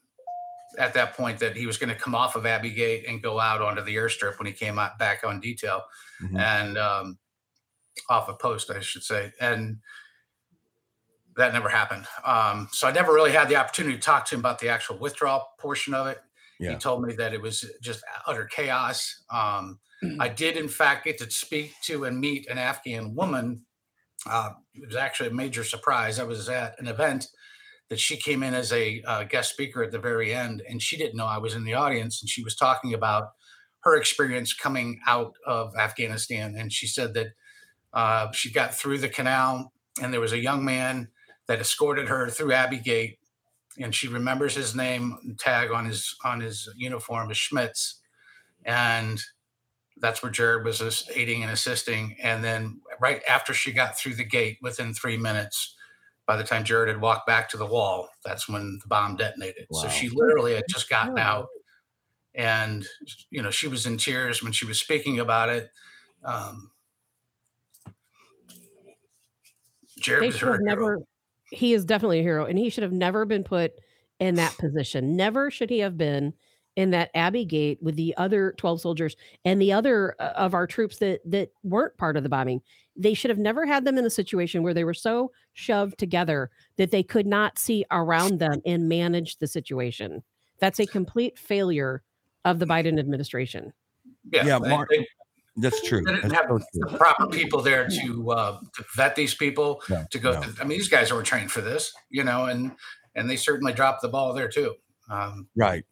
at 0.78 0.94
that 0.94 1.14
point 1.14 1.38
that 1.40 1.56
he 1.56 1.66
was 1.66 1.76
going 1.76 1.88
to 1.88 1.94
come 2.00 2.14
off 2.14 2.36
of 2.36 2.46
Abbey 2.46 2.70
Gate 2.70 3.04
and 3.06 3.22
go 3.22 3.38
out 3.38 3.60
onto 3.60 3.82
the 3.82 3.96
airstrip 3.96 4.38
when 4.38 4.46
he 4.46 4.52
came 4.52 4.78
out 4.78 4.98
back 4.98 5.24
on 5.24 5.40
detail 5.40 5.84
Mhm. 6.22 6.38
and 6.40 6.78
um, 6.78 7.18
off 8.08 8.28
a 8.28 8.34
post, 8.34 8.70
I 8.70 8.80
should 8.80 9.02
say, 9.02 9.32
and 9.40 9.78
that 11.36 11.52
never 11.52 11.68
happened. 11.68 12.06
Um, 12.24 12.68
so 12.72 12.86
I 12.86 12.92
never 12.92 13.12
really 13.12 13.32
had 13.32 13.48
the 13.48 13.56
opportunity 13.56 13.96
to 13.96 14.00
talk 14.00 14.24
to 14.26 14.34
him 14.36 14.40
about 14.40 14.58
the 14.60 14.68
actual 14.68 14.98
withdrawal 14.98 15.48
portion 15.58 15.92
of 15.94 16.06
it. 16.06 16.20
Yeah. 16.60 16.72
He 16.72 16.76
told 16.76 17.02
me 17.02 17.14
that 17.14 17.34
it 17.34 17.42
was 17.42 17.64
just 17.82 18.02
utter 18.26 18.44
chaos. 18.44 19.22
Um, 19.30 19.78
I 20.20 20.28
did, 20.28 20.56
in 20.56 20.68
fact, 20.68 21.04
get 21.04 21.18
to 21.18 21.30
speak 21.30 21.72
to 21.84 22.04
and 22.04 22.18
meet 22.18 22.48
an 22.48 22.58
Afghan 22.58 23.14
woman 23.14 23.62
uh, 24.26 24.50
it 24.74 24.86
was 24.86 24.96
actually 24.96 25.28
a 25.28 25.32
major 25.32 25.64
surprise. 25.64 26.18
I 26.18 26.24
was 26.24 26.48
at 26.48 26.78
an 26.78 26.86
event 26.86 27.28
that 27.90 28.00
she 28.00 28.16
came 28.16 28.42
in 28.42 28.54
as 28.54 28.72
a 28.72 29.02
uh, 29.06 29.24
guest 29.24 29.50
speaker 29.52 29.82
at 29.82 29.92
the 29.92 29.98
very 29.98 30.34
end, 30.34 30.62
and 30.68 30.80
she 30.80 30.96
didn't 30.96 31.16
know 31.16 31.26
I 31.26 31.38
was 31.38 31.54
in 31.54 31.64
the 31.64 31.74
audience, 31.74 32.22
and 32.22 32.28
she 32.28 32.42
was 32.42 32.56
talking 32.56 32.94
about 32.94 33.30
her 33.80 33.96
experience 33.96 34.54
coming 34.54 35.00
out 35.06 35.34
of 35.46 35.76
Afghanistan, 35.76 36.54
and 36.56 36.72
she 36.72 36.86
said 36.86 37.14
that 37.14 37.28
uh, 37.92 38.30
she 38.32 38.50
got 38.50 38.74
through 38.74 38.98
the 38.98 39.08
canal, 39.08 39.72
and 40.00 40.12
there 40.12 40.20
was 40.20 40.32
a 40.32 40.38
young 40.38 40.64
man 40.64 41.08
that 41.46 41.60
escorted 41.60 42.08
her 42.08 42.30
through 42.30 42.52
Abbey 42.52 42.78
Gate, 42.78 43.18
and 43.78 43.94
she 43.94 44.08
remembers 44.08 44.54
his 44.54 44.74
name 44.74 45.36
tag 45.38 45.70
on 45.70 45.84
his 45.84 46.14
on 46.24 46.40
his 46.40 46.68
uniform 46.76 47.30
is 47.30 47.36
Schmitz, 47.36 48.00
and 48.64 49.22
that's 49.98 50.22
where 50.22 50.32
Jared 50.32 50.64
was 50.64 51.08
aiding 51.14 51.42
and 51.42 51.52
assisting. 51.52 52.16
And 52.22 52.42
then 52.42 52.80
right 53.00 53.22
after 53.28 53.54
she 53.54 53.72
got 53.72 53.96
through 53.96 54.14
the 54.14 54.24
gate, 54.24 54.58
within 54.60 54.92
three 54.92 55.16
minutes, 55.16 55.76
by 56.26 56.36
the 56.36 56.44
time 56.44 56.64
Jared 56.64 56.88
had 56.88 57.00
walked 57.00 57.26
back 57.26 57.48
to 57.50 57.56
the 57.56 57.66
wall, 57.66 58.08
that's 58.24 58.48
when 58.48 58.78
the 58.82 58.88
bomb 58.88 59.16
detonated. 59.16 59.66
So 59.72 59.88
she 59.88 60.08
literally 60.08 60.54
had 60.54 60.64
just 60.68 60.88
gotten 60.88 61.18
out, 61.18 61.48
and 62.34 62.86
you 63.30 63.42
know 63.42 63.50
she 63.50 63.68
was 63.68 63.86
in 63.86 63.98
tears 63.98 64.42
when 64.42 64.52
she 64.52 64.66
was 64.66 64.80
speaking 64.80 65.20
about 65.20 65.48
it. 65.48 65.68
Um, 66.24 66.70
Jared 69.98 70.22
They 70.22 70.26
was 70.28 70.36
should 70.36 70.48
have 70.48 70.60
never. 70.60 70.98
He 71.50 71.74
is 71.74 71.84
definitely 71.84 72.20
a 72.20 72.22
hero, 72.22 72.46
and 72.46 72.58
he 72.58 72.70
should 72.70 72.82
have 72.82 72.92
never 72.92 73.24
been 73.24 73.44
put 73.44 73.72
in 74.20 74.34
that 74.36 74.56
position. 74.58 75.16
Never 75.16 75.50
should 75.50 75.70
he 75.70 75.78
have 75.80 75.96
been 75.96 76.32
in 76.76 76.90
that 76.90 77.10
Abbey 77.14 77.44
Gate 77.44 77.78
with 77.82 77.94
the 77.96 78.14
other 78.16 78.52
twelve 78.58 78.80
soldiers 78.80 79.14
and 79.44 79.60
the 79.60 79.72
other 79.72 80.16
uh, 80.18 80.32
of 80.36 80.54
our 80.54 80.66
troops 80.66 80.98
that 80.98 81.20
that 81.30 81.50
weren't 81.62 81.96
part 81.96 82.16
of 82.16 82.22
the 82.22 82.28
bombing. 82.28 82.60
They 82.96 83.14
should 83.14 83.30
have 83.30 83.38
never 83.38 83.66
had 83.66 83.84
them 83.84 83.98
in 83.98 84.04
a 84.06 84.10
situation 84.10 84.62
where 84.62 84.74
they 84.74 84.84
were 84.84 84.94
so 84.94 85.32
shoved 85.52 85.98
together 85.98 86.50
that 86.76 86.90
they 86.92 87.02
could 87.02 87.26
not 87.26 87.58
see 87.58 87.84
around 87.90 88.38
them 88.38 88.60
and 88.64 88.88
manage 88.88 89.38
the 89.38 89.46
situation. 89.48 90.22
That's 90.60 90.78
a 90.80 90.86
complete 90.86 91.36
failure 91.38 92.02
of 92.44 92.58
the 92.60 92.66
Biden 92.66 92.98
administration. 93.00 93.72
Yeah, 94.32 94.46
Yeah, 94.46 94.58
Mark- 94.58 94.90
they- 94.90 95.06
That's 95.56 95.80
true. 95.82 96.02
They 96.04 96.14
didn't 96.14 96.30
That's 96.30 96.42
have 96.48 96.50
so 96.50 96.66
the 96.72 96.88
true. 96.88 96.98
proper 96.98 97.26
people 97.28 97.62
there 97.62 97.88
to 97.88 98.30
uh, 98.30 98.58
to 98.60 98.84
vet 98.96 99.14
these 99.14 99.34
people 99.34 99.80
No, 99.88 100.04
to 100.10 100.18
go. 100.18 100.32
no. 100.32 100.40
Through, 100.42 100.54
I 100.60 100.64
mean, 100.66 100.78
these 100.78 100.88
guys 100.88 101.12
were 101.12 101.22
trained 101.22 101.52
for 101.52 101.60
this, 101.60 101.92
you 102.10 102.24
know, 102.24 102.46
and 102.46 102.72
and 103.14 103.30
they 103.30 103.36
certainly 103.36 103.72
dropped 103.72 104.02
the 104.02 104.08
ball 104.08 104.32
there 104.34 104.48
too. 104.48 104.74
Um, 105.10 105.46
Right. 105.54 105.84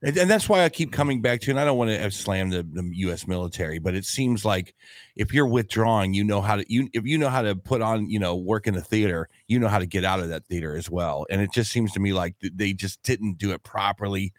And, 0.00 0.16
and 0.16 0.30
that's 0.30 0.48
why 0.48 0.62
I 0.62 0.68
keep 0.68 0.92
coming 0.92 1.20
back 1.20 1.40
to, 1.40 1.50
and 1.50 1.58
I 1.58 1.64
don't 1.64 1.76
want 1.76 1.90
to 1.90 1.98
have 1.98 2.14
slam 2.14 2.50
the, 2.50 2.62
the 2.62 2.88
U.S. 2.98 3.26
military, 3.26 3.80
but 3.80 3.96
it 3.96 4.04
seems 4.04 4.44
like 4.44 4.76
if 5.16 5.34
you're 5.34 5.44
withdrawing, 5.48 6.14
you 6.14 6.22
know 6.22 6.40
how 6.40 6.54
to 6.54 6.64
you 6.72 6.88
if 6.92 7.04
you 7.04 7.18
know 7.18 7.28
how 7.28 7.42
to 7.42 7.56
put 7.56 7.82
on, 7.82 8.08
you 8.08 8.20
know, 8.20 8.36
work 8.36 8.68
in 8.68 8.76
a 8.76 8.80
theater, 8.80 9.28
you 9.48 9.58
know 9.58 9.66
how 9.66 9.80
to 9.80 9.86
get 9.86 10.04
out 10.04 10.20
of 10.20 10.28
that 10.28 10.46
theater 10.46 10.76
as 10.76 10.88
well. 10.88 11.26
And 11.30 11.40
it 11.40 11.50
just 11.52 11.72
seems 11.72 11.90
to 11.92 12.00
me 12.00 12.12
like 12.12 12.36
they 12.40 12.72
just 12.72 13.02
didn't 13.02 13.38
do 13.38 13.50
it 13.50 13.64
properly. 13.64 14.32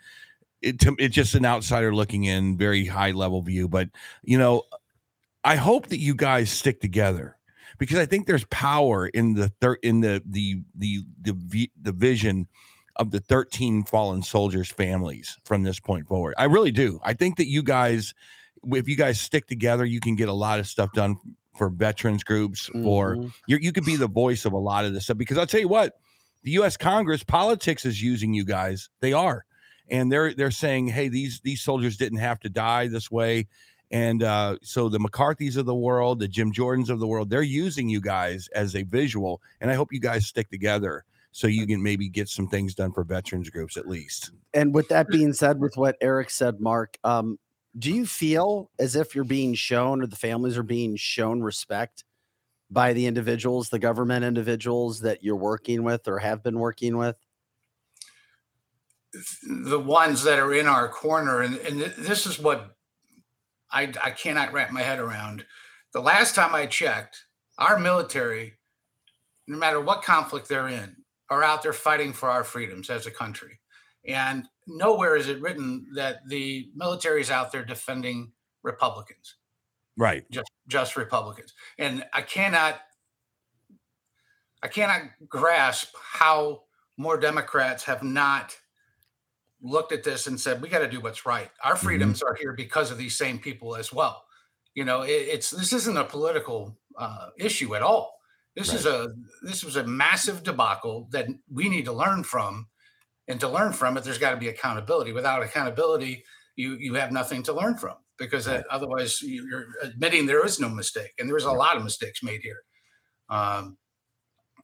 It 0.62 0.80
to, 0.82 0.95
it's 0.99 1.16
just 1.16 1.36
an 1.36 1.45
outsider 1.45 1.93
looking 1.95 2.26
in, 2.26 2.57
very 2.57 2.86
high 2.86 3.12
level 3.12 3.41
view. 3.41 3.68
But 3.70 3.89
you 4.24 4.38
know, 4.38 4.64
I 5.43 5.55
hope 5.55 5.88
that 5.88 5.99
you 5.99 6.14
guys 6.16 6.49
stick 6.51 6.82
together 6.82 7.38
because 7.78 7.97
I 7.97 8.05
think 8.05 8.28
there's 8.28 8.45
power 8.45 9.07
in 9.07 9.34
the 9.36 9.49
thir- 9.62 9.78
in 9.84 10.01
the 10.01 10.22
the 10.26 10.62
the 10.76 11.03
the 11.26 11.72
the 11.82 11.91
vision 11.93 12.47
of 12.97 13.12
the 13.12 13.22
13 13.22 13.84
fallen 13.86 14.22
soldiers 14.22 14.70
families 14.70 15.38
from 15.45 15.64
this 15.64 15.80
point 15.80 16.05
forward. 16.07 16.34
I 16.38 16.43
really 16.45 16.72
do. 16.72 16.99
I 17.03 17.14
think 17.14 17.38
that 17.38 17.47
you 17.47 17.64
guys 17.64 18.14
if 18.74 18.89
you 18.89 18.97
guys 18.97 19.22
stick 19.22 19.47
together, 19.47 19.86
you 19.86 20.01
can 20.01 20.16
get 20.18 20.28
a 20.28 20.34
lot 20.34 20.60
of 20.60 20.68
stuff 20.68 20.91
done 20.91 21.16
for 21.57 21.70
veterans 21.70 22.24
groups 22.26 22.66
for 22.84 23.16
Mhm. 23.16 23.34
you 23.47 23.57
you 23.62 23.72
could 23.72 23.86
be 23.86 23.95
the 23.95 24.07
voice 24.10 24.43
of 24.43 24.51
a 24.51 24.57
lot 24.57 24.84
of 24.84 24.93
this 24.93 25.05
stuff 25.05 25.18
because 25.18 25.38
I'll 25.38 25.47
tell 25.47 25.62
you 25.62 25.70
what, 25.70 25.93
the 26.43 26.51
US 26.51 26.76
Congress 26.76 27.24
politics 27.24 27.86
is 27.86 28.01
using 28.03 28.34
you 28.34 28.43
guys. 28.43 28.89
They 28.99 29.14
are. 29.14 29.45
And 29.92 30.12
they're 30.12 30.34
they're 30.34 30.52
saying, 30.52 30.88
"Hey, 30.88 31.10
these 31.10 31.40
these 31.42 31.62
soldiers 31.62 31.98
didn't 31.98 32.20
have 32.20 32.40
to 32.42 32.50
die 32.50 32.88
this 32.88 33.10
way." 33.10 33.48
And 33.92 34.22
uh, 34.22 34.58
so 34.62 34.88
the 34.88 35.00
McCarthy's 35.00 35.58
of 35.58 35.66
the 35.66 35.76
world, 35.76 36.20
the 36.20 36.28
Jim 36.28 36.52
Jordans 36.52 36.90
of 36.90 37.00
the 37.00 37.08
world, 37.08 37.30
they're 37.30 37.42
using 37.42 37.90
you 37.90 38.00
guys 38.00 38.48
as 38.54 38.76
a 38.76 38.84
visual. 38.84 39.42
And 39.62 39.72
I 39.72 39.74
hope 39.74 39.92
you 39.92 40.00
guys 40.00 40.28
stick 40.28 40.50
together 40.50 41.06
so 41.32 41.48
you 41.48 41.66
can 41.66 41.82
maybe 41.82 42.08
get 42.08 42.30
some 42.30 42.48
things 42.48 42.76
done 42.76 42.92
for 42.92 43.04
veterans 43.04 43.50
groups 43.50 43.78
at 43.78 43.88
least. 43.88 44.32
And 44.54 44.74
with 44.74 44.90
that 44.90 45.08
being 45.08 45.34
said, 45.34 45.60
with 45.60 45.76
what 45.76 45.96
Eric 46.02 46.30
said, 46.30 46.60
Mark, 46.60 46.98
um, 47.04 47.40
do 47.78 47.94
you 47.94 48.06
feel 48.06 48.70
as 48.80 48.96
if 48.96 49.16
you're 49.16 49.24
being 49.24 49.54
shown 49.54 50.02
or 50.02 50.08
the 50.08 50.16
families 50.16 50.58
are 50.58 50.64
being 50.64 50.96
shown 50.96 51.42
respect 51.42 52.04
by 52.72 52.94
the 52.94 53.06
individuals, 53.06 53.70
the 53.70 53.80
government 53.80 54.26
individuals 54.26 55.02
that 55.02 55.24
you're 55.24 55.36
working 55.36 55.84
with 55.84 56.08
or 56.08 56.20
have 56.20 56.44
been 56.44 56.60
working 56.60 56.98
with? 56.98 57.16
The 59.43 59.80
ones 59.80 60.24
that 60.24 60.39
are 60.39 60.53
in 60.53 60.68
our 60.68 60.88
corner, 60.89 61.41
and, 61.41 61.57
and 61.57 61.80
this 61.80 62.26
is 62.26 62.39
what 62.39 62.76
I, 63.72 63.91
I 64.03 64.12
cannot 64.12 64.53
wrap 64.53 64.72
my 64.72 64.82
head 64.82 64.99
around. 64.99 65.45
The 65.93 66.01
last 66.01 66.36
time 66.36 66.53
I 66.53 66.66
checked, 66.66 67.24
our 67.57 67.80
military, 67.80 68.53
no 69.47 69.57
matter 69.57 69.82
what 69.82 70.03
conflict 70.03 70.47
they're 70.47 70.68
in, 70.68 70.95
are 71.30 71.43
out 71.43 71.64
there 71.64 71.74
fighting 71.74 72.14
for 72.14 72.30
our 72.30 72.43
freedoms 72.43 72.89
as 72.89 73.05
a 73.05 73.12
country. 73.12 73.60
And 74.05 74.45
nowhere 74.68 75.16
is 75.16 75.28
it 75.28 75.41
written 75.41 75.88
that 75.95 76.28
the 76.28 76.70
military 76.76 77.22
is 77.22 77.32
out 77.32 77.51
there 77.51 77.66
defending 77.66 78.32
Republicans 78.64 79.36
Right. 79.97 80.24
just 80.32 80.49
just 80.68 80.95
Republicans. 80.95 81.53
And 81.78 82.05
I 82.14 82.22
cannot 82.22 82.80
I 84.64 84.68
cannot 84.68 85.01
grasp 85.28 85.93
how 86.01 86.64
more 86.97 87.18
Democrats 87.18 87.84
have 87.84 88.03
not 88.03 88.55
looked 89.62 89.91
at 89.91 90.03
this 90.03 90.28
and 90.28 90.39
said 90.39 90.62
we 90.62 90.70
got 90.70 90.80
to 90.80 90.89
do 90.89 91.01
what's 91.01 91.26
right. 91.26 91.49
Our 91.64 91.76
freedoms 91.76 92.22
are 92.22 92.36
here 92.36 92.53
because 92.53 92.91
of 92.91 92.97
these 92.97 93.18
same 93.18 93.39
people 93.39 93.76
as 93.76 93.91
well. 93.91 94.24
You 94.76 94.86
know, 94.86 95.01
it, 95.01 95.10
it's 95.12 95.49
this 95.49 95.74
isn't 95.74 95.97
a 95.97 96.03
political 96.05 96.78
uh, 96.97 97.30
issue 97.38 97.76
at 97.76 97.82
all. 97.82 98.16
This 98.55 98.74
is 98.74 98.86
a 98.86 99.10
this 99.43 99.64
was 99.64 99.76
a 99.76 99.84
massive 99.86 100.43
debacle 100.43 101.07
that 101.12 101.28
we 101.51 101.70
need 101.70 101.86
to 101.86 101.93
learn 101.93 102.24
from, 102.24 102.68
and 103.28 103.39
to 103.39 103.47
learn 103.49 103.74
from 103.74 103.97
it, 103.97 104.03
there's 104.03 104.18
got 104.18 104.32
to 104.32 104.38
be 104.38 104.49
accountability. 104.49 105.12
Without 105.14 105.43
accountability, 105.43 106.24
you 106.55 106.76
you 106.76 106.93
have 106.95 107.12
nothing 107.12 107.43
to 107.43 107.53
learn 107.53 107.78
from 107.78 107.95
because 108.18 108.47
uh, 108.47 108.62
otherwise 108.70 109.22
you- 109.22 109.47
you're 109.49 109.68
admitting 109.82 110.26
there 110.26 110.45
is 110.45 110.60
no 110.60 110.68
mistake, 110.70 111.14
and 111.20 111.28
there 111.30 111.36
was 111.36 111.45
a 111.45 111.51
lot 111.51 111.78
of 111.78 111.84
mistakes 111.84 112.22
made 112.22 112.41
here. 112.41 112.64
Um, 113.30 113.78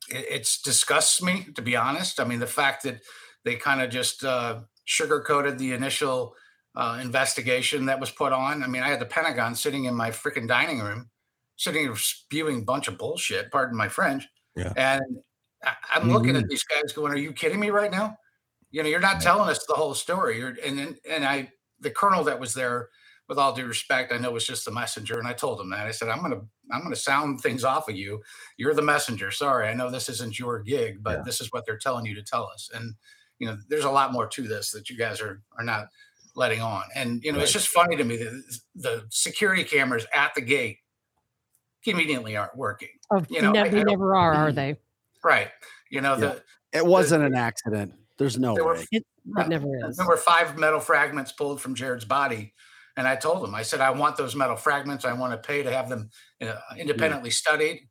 it, 0.09 0.25
it's 0.29 0.61
disgusts 0.61 1.21
me 1.21 1.47
to 1.55 1.61
be 1.61 1.75
honest. 1.75 2.19
I 2.19 2.25
mean, 2.25 2.39
the 2.39 2.47
fact 2.47 2.83
that 2.83 3.01
they 3.45 3.55
kind 3.55 3.81
of 3.81 3.89
just 3.91 4.23
uh, 4.25 4.61
sugarcoated 4.87 5.57
the 5.57 5.73
initial 5.73 6.35
uh, 6.75 6.99
investigation 7.01 7.85
that 7.85 7.99
was 7.99 8.11
put 8.11 8.33
on. 8.33 8.63
I 8.63 8.67
mean, 8.67 8.83
I 8.83 8.89
had 8.89 8.99
the 8.99 9.05
Pentagon 9.05 9.55
sitting 9.55 9.85
in 9.85 9.95
my 9.95 10.11
freaking 10.11 10.47
dining 10.47 10.79
room, 10.79 11.09
sitting 11.55 11.85
there 11.85 11.95
spewing 11.95 12.59
a 12.59 12.63
bunch 12.63 12.87
of 12.87 12.97
bullshit. 12.97 13.51
Pardon 13.51 13.77
my 13.77 13.87
French. 13.87 14.27
Yeah. 14.55 14.73
And 14.75 15.03
I, 15.63 15.73
I'm 15.93 16.11
looking 16.11 16.35
at 16.35 16.47
these 16.47 16.63
guys 16.63 16.91
going, 16.93 17.11
"Are 17.13 17.17
you 17.17 17.31
kidding 17.33 17.59
me 17.59 17.69
right 17.69 17.91
now? 17.91 18.17
You 18.71 18.83
know, 18.83 18.89
you're 18.89 18.99
not 18.99 19.21
telling 19.21 19.49
us 19.49 19.65
the 19.65 19.73
whole 19.73 19.93
story." 19.93 20.37
You're, 20.39 20.55
and 20.63 20.77
then, 20.77 20.97
and 21.09 21.25
I, 21.25 21.51
the 21.79 21.91
colonel 21.91 22.23
that 22.25 22.39
was 22.39 22.53
there, 22.53 22.89
with 23.27 23.37
all 23.37 23.53
due 23.55 23.65
respect, 23.65 24.11
I 24.13 24.17
know 24.17 24.31
was 24.31 24.45
just 24.45 24.65
the 24.65 24.71
messenger, 24.71 25.17
and 25.17 25.27
I 25.27 25.33
told 25.33 25.59
him 25.59 25.69
that. 25.71 25.87
I 25.87 25.91
said, 25.91 26.09
"I'm 26.09 26.21
gonna, 26.21 26.41
I'm 26.71 26.83
gonna 26.83 26.95
sound 26.95 27.41
things 27.41 27.63
off 27.63 27.89
of 27.89 27.95
you. 27.95 28.21
You're 28.57 28.73
the 28.75 28.81
messenger. 28.81 29.31
Sorry, 29.31 29.67
I 29.67 29.73
know 29.73 29.89
this 29.89 30.09
isn't 30.09 30.37
your 30.37 30.59
gig, 30.59 31.01
but 31.01 31.19
Yeah. 31.19 31.23
this 31.23 31.41
is 31.41 31.51
what 31.51 31.65
they're 31.65 31.77
telling 31.77 32.05
you 32.05 32.15
to 32.15 32.23
tell 32.23 32.43
us." 32.53 32.69
And 32.73 32.95
you 33.39 33.47
know, 33.47 33.57
there's 33.69 33.85
a 33.85 33.91
lot 33.91 34.13
more 34.13 34.27
to 34.27 34.41
this 34.47 34.71
that 34.71 34.89
you 34.89 34.97
guys 34.97 35.21
are 35.21 35.41
are 35.57 35.63
not 35.63 35.87
letting 36.35 36.61
on. 36.61 36.83
And 36.95 37.23
you 37.23 37.31
know, 37.31 37.39
it's 37.39 37.53
just 37.53 37.67
funny 37.67 37.95
to 37.95 38.03
me 38.03 38.17
that 38.17 38.59
the 38.75 39.05
security 39.09 39.63
cameras 39.63 40.05
at 40.13 40.35
the 40.35 40.41
gate 40.41 40.79
conveniently 41.83 42.35
aren't 42.35 42.57
working. 42.57 42.89
Of 43.11 43.27
You 43.29 43.41
know, 43.41 43.49
I- 43.49 43.53
never, 43.53 43.69
they 43.69 43.83
never 43.83 44.15
are, 44.15 44.33
are 44.33 44.51
mm. 44.51 44.55
they? 44.55 44.75
Right. 45.23 45.49
You 45.89 46.01
know, 46.01 46.13
Yeah. 46.13 46.17
the 46.17 46.43
It 46.73 46.85
wasn't 46.85 47.23
an 47.23 47.35
accident. 47.35 47.93
There's 48.17 48.37
no 48.37 48.55
There 48.55 48.65
were 48.65 48.75
way. 48.75 48.87
It, 48.91 49.05
Right. 49.27 49.45
it 49.45 49.49
never 49.49 49.67
is. 49.87 49.97
there 49.97 50.07
were 50.07 50.17
five 50.17 50.57
metal 50.57 50.79
fragments 50.79 51.31
pulled 51.31 51.59
from 51.59 51.73
Jared's 51.73 52.05
body. 52.05 52.53
And 52.97 53.07
I 53.07 53.15
told 53.15 53.43
him, 53.43 53.53
I 53.55 53.63
said, 53.63 53.81
I 53.81 53.89
want 53.91 54.17
those 54.17 54.35
metal 54.35 54.55
fragments. 54.55 55.03
I 55.03 55.13
want 55.13 55.33
to 55.33 55.47
pay 55.47 55.63
to 55.63 55.71
have 55.71 55.89
them 55.89 56.09
uh, 56.41 56.45
mm. 56.45 56.77
independently 56.77 57.29
studied. 57.29 57.89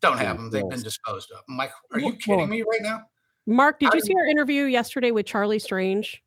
Don't 0.00 0.18
have 0.18 0.36
mm. 0.36 0.38
them. 0.38 0.50
They've 0.50 0.68
been 0.68 0.82
disposed 0.82 1.30
of. 1.32 1.42
I'm 1.48 1.56
like, 1.56 1.72
are 1.92 2.00
you 2.00 2.12
kidding 2.16 2.48
me 2.48 2.62
right 2.62 2.82
now? 2.82 3.02
Mark, 3.48 3.78
did 3.80 3.90
I- 3.90 3.96
you 3.96 4.02
um, 4.02 4.06
see 4.06 4.14
our 4.14 4.26
interview 4.26 4.64
yesterday 4.64 5.10
with 5.10 5.24
Charlie 5.24 5.58
Strange? 5.58 6.22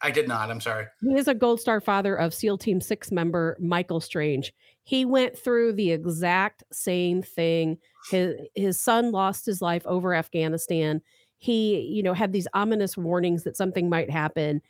I 0.00 0.10
did 0.10 0.28
not. 0.28 0.50
I'm 0.50 0.60
sorry. 0.60 0.86
He 1.00 1.14
is 1.14 1.28
a 1.28 1.34
Gold 1.34 1.60
Star 1.60 1.80
father 1.80 2.16
of 2.16 2.32
SEAL 2.34 2.58
Team 2.58 2.80
Six 2.80 3.10
member 3.12 3.56
Michael 3.60 4.00
Strange. 4.00 4.52
He 4.84 5.04
went 5.04 5.38
through 5.38 5.74
the 5.74 5.90
exact 5.92 6.64
same 6.72 7.22
thing. 7.22 7.78
His 8.10 8.36
his 8.54 8.80
son 8.80 9.12
lost 9.12 9.46
his 9.46 9.60
life 9.62 9.86
over 9.86 10.14
Afghanistan. 10.14 11.02
He, 11.38 11.80
you 11.80 12.02
know, 12.02 12.14
had 12.14 12.32
these 12.32 12.48
ominous 12.54 12.96
warnings 12.96 13.42
that 13.44 13.56
something 13.56 13.88
might 13.88 14.10
happen, 14.10 14.60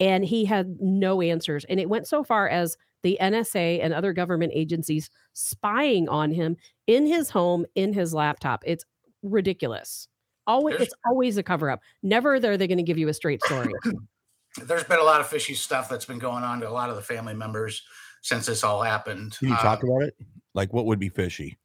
and 0.00 0.24
he 0.24 0.44
had 0.44 0.76
no 0.80 1.20
answers. 1.22 1.64
And 1.66 1.80
it 1.80 1.88
went 1.88 2.06
so 2.06 2.22
far 2.24 2.48
as 2.48 2.76
the 3.02 3.18
NSA 3.20 3.82
and 3.82 3.92
other 3.92 4.12
government 4.12 4.52
agencies 4.54 5.10
spying 5.32 6.08
on 6.08 6.32
him 6.32 6.56
in 6.86 7.06
his 7.06 7.30
home, 7.30 7.66
in 7.74 7.92
his 7.92 8.14
laptop. 8.14 8.62
It's 8.66 8.84
ridiculous. 9.22 10.08
Always, 10.46 10.74
There's- 10.74 10.88
it's 10.88 10.94
always 11.06 11.36
a 11.38 11.42
cover 11.42 11.70
up. 11.70 11.80
Never 12.02 12.34
are 12.34 12.40
they 12.40 12.66
going 12.66 12.78
to 12.78 12.82
give 12.84 12.98
you 12.98 13.08
a 13.08 13.14
straight 13.14 13.42
story. 13.44 13.72
There's 14.64 14.84
been 14.84 14.98
a 14.98 15.04
lot 15.04 15.20
of 15.20 15.28
fishy 15.28 15.54
stuff 15.54 15.88
that's 15.88 16.04
been 16.04 16.18
going 16.18 16.44
on 16.44 16.60
to 16.60 16.68
a 16.68 16.70
lot 16.70 16.90
of 16.90 16.96
the 16.96 17.02
family 17.02 17.32
members 17.34 17.82
since 18.22 18.46
this 18.46 18.62
all 18.62 18.82
happened. 18.82 19.36
Can 19.38 19.48
you 19.48 19.56
talk 19.56 19.82
Uh, 19.82 19.86
about 19.86 20.02
it? 20.02 20.14
Like 20.54 20.72
what 20.72 20.84
would 20.86 20.98
be 20.98 21.08
fishy? 21.08 21.58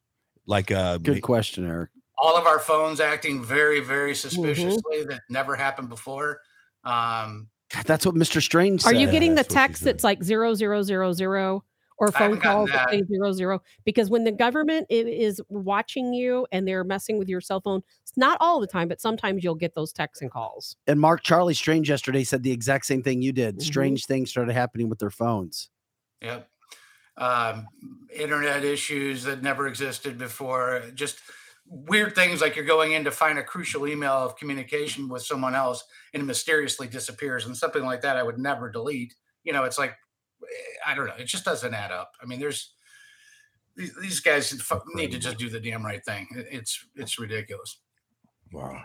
Like 0.46 0.72
uh 0.72 0.98
Good 0.98 1.16
ma- 1.18 1.22
question, 1.22 1.68
Eric. 1.68 1.90
all 2.18 2.38
of 2.38 2.46
our 2.48 2.60
phones 2.60 3.00
acting 3.02 3.44
very, 3.44 3.82
very 3.82 4.12
Mm-hmm. 4.14 4.30
suspiciously 4.30 5.04
that 5.06 5.22
never 5.30 5.56
happened 5.58 5.90
before. 5.90 6.40
Um, 6.86 7.50
God, 7.74 7.84
that's 7.86 8.06
what 8.06 8.16
Mr. 8.16 8.42
Strange 8.42 8.86
Are 8.86 8.92
said. 8.94 9.02
you 9.02 9.12
getting 9.12 9.32
the 9.32 9.44
that's 9.44 9.50
what 9.54 9.62
she 9.62 9.68
text 9.68 9.84
said. 9.84 9.88
that's 9.96 10.04
like 10.06 10.24
zero 10.24 10.54
zero 10.54 10.82
zero 10.84 11.12
zero 11.12 11.66
or 12.00 12.12
phone 12.12 12.40
calls 12.40 12.70
that 12.72 12.90
that. 12.92 13.08
zero 13.08 13.32
zero? 13.32 13.62
Because 13.86 14.10
when 14.10 14.24
the 14.24 14.32
government 14.32 14.86
is 14.90 15.42
watching 15.50 16.14
you 16.14 16.46
and 16.52 16.68
they're 16.68 16.84
messing 16.84 17.18
with 17.18 17.28
your 17.28 17.42
cell 17.42 17.62
phone, 17.62 17.82
it's 18.04 18.18
not 18.18 18.38
all 18.40 18.60
the 18.60 18.68
time, 18.68 18.88
but 18.88 19.02
sometimes 19.02 19.44
you'll 19.44 19.56
get 19.56 19.74
those 19.76 19.92
texts 19.92 20.22
and 20.22 20.32
calls. 20.32 20.76
and 20.88 21.00
Mark 21.00 21.24
Charlie 21.24 21.54
Strange 21.54 21.90
yesterday 21.90 22.24
said 22.24 22.44
the 22.44 22.52
exact 22.52 22.86
same 22.86 23.02
thing 23.04 23.22
you 23.22 23.32
did. 23.32 23.58
Mhm. 23.58 23.62
Strange 23.64 24.06
things 24.06 24.30
started 24.30 24.54
happening 24.54 24.90
with 24.90 25.00
their 25.00 25.10
phones. 25.10 25.70
Yep. 26.22 26.50
Um, 27.18 27.68
internet 28.14 28.64
issues 28.64 29.24
that 29.24 29.42
never 29.42 29.68
existed 29.68 30.18
before. 30.20 30.84
Just 30.94 31.18
weird 31.66 32.14
things 32.16 32.42
like 32.42 32.56
you're 32.56 32.64
going 32.64 32.92
in 32.94 33.04
to 33.04 33.12
find 33.12 33.40
a 33.40 33.44
crucial 33.44 33.88
email 33.88 34.14
of 34.14 34.38
communication 34.38 35.10
with 35.10 35.24
someone 35.24 35.56
else 35.56 35.84
and 36.14 36.22
it 36.24 36.26
mysteriously 36.26 36.88
disappears 36.88 37.46
and 37.46 37.58
something 37.58 37.84
like 37.84 38.02
that 38.02 38.18
I 38.18 38.24
would 38.24 38.38
never 38.38 38.70
delete. 38.70 39.16
You 39.44 39.52
know, 39.54 39.64
it's 39.64 39.78
like 39.80 39.96
I 40.86 40.96
don't 40.96 41.08
know. 41.08 41.16
It 41.18 41.26
just 41.26 41.46
doesn't 41.46 41.74
add 41.74 41.92
up. 41.92 42.12
I 42.22 42.26
mean, 42.26 42.40
there's 42.40 42.74
these, 43.76 43.94
these 44.02 44.20
guys 44.20 44.54
need 44.96 45.12
to 45.12 45.20
just 45.20 45.38
do 45.38 45.50
the 45.50 45.60
damn 45.60 45.86
right 45.86 46.04
thing. 46.04 46.28
It's 46.34 46.86
it's 46.96 47.20
ridiculous. 47.20 47.80
wow. 48.52 48.82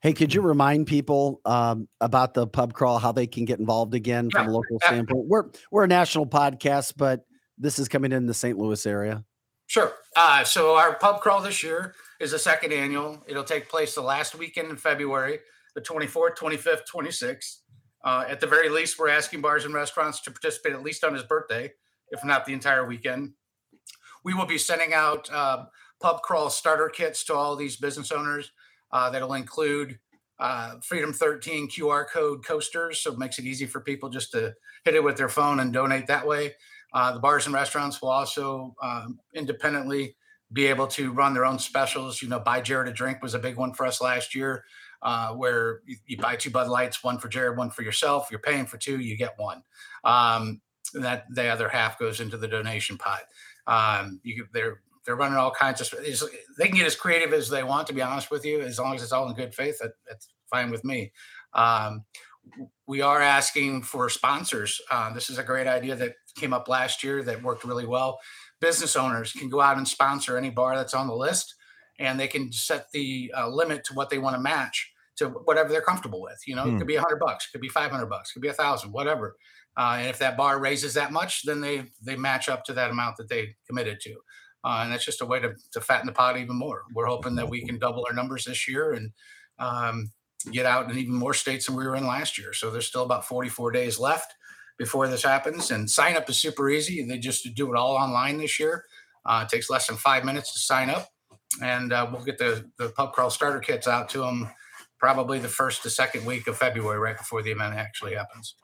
Hey, 0.00 0.12
could 0.12 0.34
you 0.34 0.42
remind 0.42 0.88
people 0.88 1.40
um, 1.44 1.88
about 2.00 2.34
the 2.34 2.44
pub 2.48 2.72
crawl, 2.72 2.98
how 2.98 3.12
they 3.12 3.28
can 3.28 3.44
get 3.44 3.60
involved 3.60 3.94
again 3.94 4.30
from 4.30 4.48
a 4.48 4.50
local 4.50 4.80
standpoint? 4.84 5.26
We're 5.28 5.50
we're 5.70 5.84
a 5.84 5.88
national 5.88 6.26
podcast, 6.26 6.94
but 6.96 7.24
this 7.56 7.78
is 7.78 7.88
coming 7.88 8.10
in 8.10 8.26
the 8.26 8.34
St. 8.34 8.58
Louis 8.58 8.84
area. 8.84 9.24
Sure. 9.68 9.92
Uh, 10.16 10.44
so 10.44 10.74
our 10.74 10.96
pub 10.96 11.20
crawl 11.20 11.40
this 11.40 11.62
year 11.62 11.94
is 12.20 12.32
the 12.32 12.38
second 12.38 12.72
annual. 12.72 13.22
It'll 13.26 13.44
take 13.44 13.68
place 13.68 13.94
the 13.94 14.02
last 14.02 14.34
weekend 14.34 14.70
in 14.70 14.76
February, 14.76 15.38
the 15.74 15.80
24th, 15.80 16.36
25th, 16.36 16.82
26th. 16.92 17.58
Uh, 18.04 18.24
at 18.28 18.40
the 18.40 18.46
very 18.46 18.68
least, 18.68 18.98
we're 18.98 19.08
asking 19.08 19.40
bars 19.40 19.64
and 19.64 19.74
restaurants 19.74 20.20
to 20.22 20.30
participate 20.30 20.72
at 20.72 20.82
least 20.82 21.04
on 21.04 21.14
his 21.14 21.22
birthday, 21.22 21.72
if 22.10 22.24
not 22.24 22.44
the 22.44 22.52
entire 22.52 22.86
weekend. 22.86 23.32
We 24.24 24.34
will 24.34 24.46
be 24.46 24.58
sending 24.58 24.92
out 24.92 25.30
uh, 25.32 25.64
pub 26.00 26.22
crawl 26.22 26.50
starter 26.50 26.88
kits 26.88 27.24
to 27.24 27.34
all 27.34 27.56
these 27.56 27.76
business 27.76 28.12
owners. 28.12 28.50
Uh, 28.92 29.10
that'll 29.10 29.34
include 29.34 29.98
uh, 30.38 30.74
Freedom 30.82 31.12
13 31.12 31.68
QR 31.68 32.04
code 32.08 32.44
coasters, 32.44 33.00
so 33.00 33.12
it 33.12 33.18
makes 33.18 33.38
it 33.38 33.44
easy 33.44 33.66
for 33.66 33.80
people 33.80 34.08
just 34.08 34.32
to 34.32 34.52
hit 34.84 34.94
it 34.94 35.02
with 35.02 35.16
their 35.16 35.28
phone 35.28 35.60
and 35.60 35.72
donate 35.72 36.06
that 36.08 36.26
way. 36.26 36.54
Uh, 36.92 37.12
the 37.12 37.20
bars 37.20 37.46
and 37.46 37.54
restaurants 37.54 38.02
will 38.02 38.10
also 38.10 38.74
um, 38.82 39.18
independently 39.34 40.16
be 40.52 40.66
able 40.66 40.86
to 40.86 41.12
run 41.12 41.32
their 41.32 41.46
own 41.46 41.58
specials. 41.58 42.20
You 42.20 42.28
know, 42.28 42.40
buy 42.40 42.60
Jared 42.60 42.88
a 42.88 42.92
drink 42.92 43.22
was 43.22 43.34
a 43.34 43.38
big 43.38 43.56
one 43.56 43.72
for 43.72 43.86
us 43.86 44.00
last 44.00 44.34
year, 44.34 44.64
uh, 45.02 45.34
where 45.34 45.80
you, 45.86 45.96
you 46.06 46.16
buy 46.16 46.36
two 46.36 46.50
Bud 46.50 46.68
Lights, 46.68 47.02
one 47.02 47.18
for 47.18 47.28
Jared, 47.28 47.56
one 47.56 47.70
for 47.70 47.82
yourself. 47.82 48.28
You're 48.30 48.40
paying 48.40 48.66
for 48.66 48.78
two, 48.78 49.00
you 49.00 49.16
get 49.16 49.34
one. 49.36 49.62
Um, 50.04 50.60
that 50.94 51.24
the 51.30 51.48
other 51.48 51.68
half 51.68 51.98
goes 51.98 52.20
into 52.20 52.36
the 52.36 52.48
donation 52.48 52.98
pot. 52.98 53.22
Um, 53.66 54.20
you, 54.22 54.46
they're 54.52 54.80
they're 55.04 55.16
running 55.16 55.38
all 55.38 55.50
kinds 55.50 55.80
of. 55.80 55.90
They 56.58 56.66
can 56.66 56.76
get 56.76 56.86
as 56.86 56.94
creative 56.94 57.32
as 57.32 57.48
they 57.48 57.64
want. 57.64 57.86
To 57.88 57.92
be 57.92 58.02
honest 58.02 58.30
with 58.30 58.44
you, 58.44 58.60
as 58.60 58.78
long 58.78 58.94
as 58.94 59.02
it's 59.02 59.12
all 59.12 59.28
in 59.28 59.34
good 59.34 59.54
faith, 59.54 59.78
that, 59.80 59.92
that's 60.08 60.28
fine 60.50 60.70
with 60.70 60.84
me. 60.84 61.12
Um, 61.54 62.04
we 62.86 63.00
are 63.00 63.20
asking 63.20 63.82
for 63.82 64.08
sponsors. 64.08 64.80
Uh, 64.90 65.12
this 65.12 65.30
is 65.30 65.38
a 65.38 65.44
great 65.44 65.66
idea 65.66 65.96
that 65.96 66.14
came 66.36 66.52
up 66.52 66.68
last 66.68 67.02
year 67.02 67.22
that 67.22 67.42
worked 67.42 67.64
really 67.64 67.86
well. 67.86 68.18
Business 68.60 68.96
owners 68.96 69.32
can 69.32 69.48
go 69.48 69.60
out 69.60 69.76
and 69.76 69.86
sponsor 69.86 70.36
any 70.36 70.50
bar 70.50 70.76
that's 70.76 70.94
on 70.94 71.08
the 71.08 71.14
list, 71.14 71.54
and 71.98 72.18
they 72.18 72.28
can 72.28 72.52
set 72.52 72.90
the 72.92 73.32
uh, 73.36 73.48
limit 73.48 73.84
to 73.84 73.94
what 73.94 74.10
they 74.10 74.18
want 74.18 74.36
to 74.36 74.40
match 74.40 74.91
to 75.16 75.28
whatever 75.28 75.68
they're 75.68 75.80
comfortable 75.82 76.22
with. 76.22 76.40
You 76.46 76.56
know, 76.56 76.64
it 76.66 76.70
Hmm. 76.72 76.78
could 76.78 76.86
be 76.86 76.96
a 76.96 77.00
hundred 77.00 77.18
bucks, 77.20 77.50
could 77.50 77.60
be 77.60 77.68
five 77.68 77.90
hundred 77.90 78.06
bucks, 78.06 78.32
could 78.32 78.42
be 78.42 78.48
a 78.48 78.52
thousand, 78.54 78.92
whatever. 78.92 79.36
Uh, 79.76 79.96
and 79.98 80.08
if 80.08 80.18
that 80.18 80.36
bar 80.36 80.58
raises 80.60 80.94
that 80.94 81.12
much, 81.12 81.42
then 81.44 81.60
they 81.60 81.84
they 82.02 82.16
match 82.16 82.48
up 82.48 82.64
to 82.64 82.72
that 82.74 82.90
amount 82.90 83.16
that 83.16 83.28
they 83.28 83.54
committed 83.66 84.00
to. 84.00 84.14
Uh, 84.64 84.80
and 84.84 84.92
that's 84.92 85.04
just 85.04 85.20
a 85.22 85.26
way 85.26 85.40
to, 85.40 85.54
to 85.72 85.80
fatten 85.80 86.06
the 86.06 86.12
pot 86.12 86.36
even 86.38 86.54
more. 86.56 86.82
We're 86.94 87.06
hoping 87.06 87.34
that 87.34 87.48
we 87.48 87.64
can 87.66 87.78
double 87.80 88.04
our 88.08 88.14
numbers 88.14 88.44
this 88.44 88.68
year 88.68 88.92
and 88.92 89.10
um, 89.58 90.12
get 90.52 90.66
out 90.66 90.88
in 90.90 90.96
even 90.96 91.14
more 91.14 91.34
states 91.34 91.66
than 91.66 91.74
we 91.74 91.84
were 91.84 91.96
in 91.96 92.06
last 92.06 92.38
year. 92.38 92.52
So 92.52 92.70
there's 92.70 92.86
still 92.86 93.02
about 93.02 93.26
44 93.26 93.72
days 93.72 93.98
left 93.98 94.32
before 94.78 95.08
this 95.08 95.24
happens. 95.24 95.72
And 95.72 95.90
sign 95.90 96.16
up 96.16 96.30
is 96.30 96.38
super 96.38 96.70
easy. 96.70 97.04
They 97.04 97.18
just 97.18 97.52
do 97.56 97.72
it 97.72 97.76
all 97.76 97.96
online 97.96 98.38
this 98.38 98.60
year. 98.60 98.84
Uh, 99.26 99.44
it 99.44 99.52
takes 99.52 99.68
less 99.68 99.88
than 99.88 99.96
five 99.96 100.24
minutes 100.24 100.52
to 100.52 100.60
sign 100.60 100.90
up. 100.90 101.08
And 101.60 101.92
uh, 101.92 102.08
we'll 102.12 102.24
get 102.24 102.38
the, 102.38 102.64
the 102.78 102.90
pub 102.90 103.12
crawl 103.14 103.30
starter 103.30 103.58
kits 103.60 103.88
out 103.88 104.08
to 104.10 104.18
them 104.18 104.48
probably 105.02 105.40
the 105.40 105.48
first 105.48 105.82
to 105.82 105.90
second 105.90 106.24
week 106.24 106.46
of 106.46 106.56
February, 106.56 106.96
right 107.00 107.18
before 107.18 107.42
the 107.42 107.50
event 107.50 107.74
actually 107.74 108.14
happens. 108.14 108.54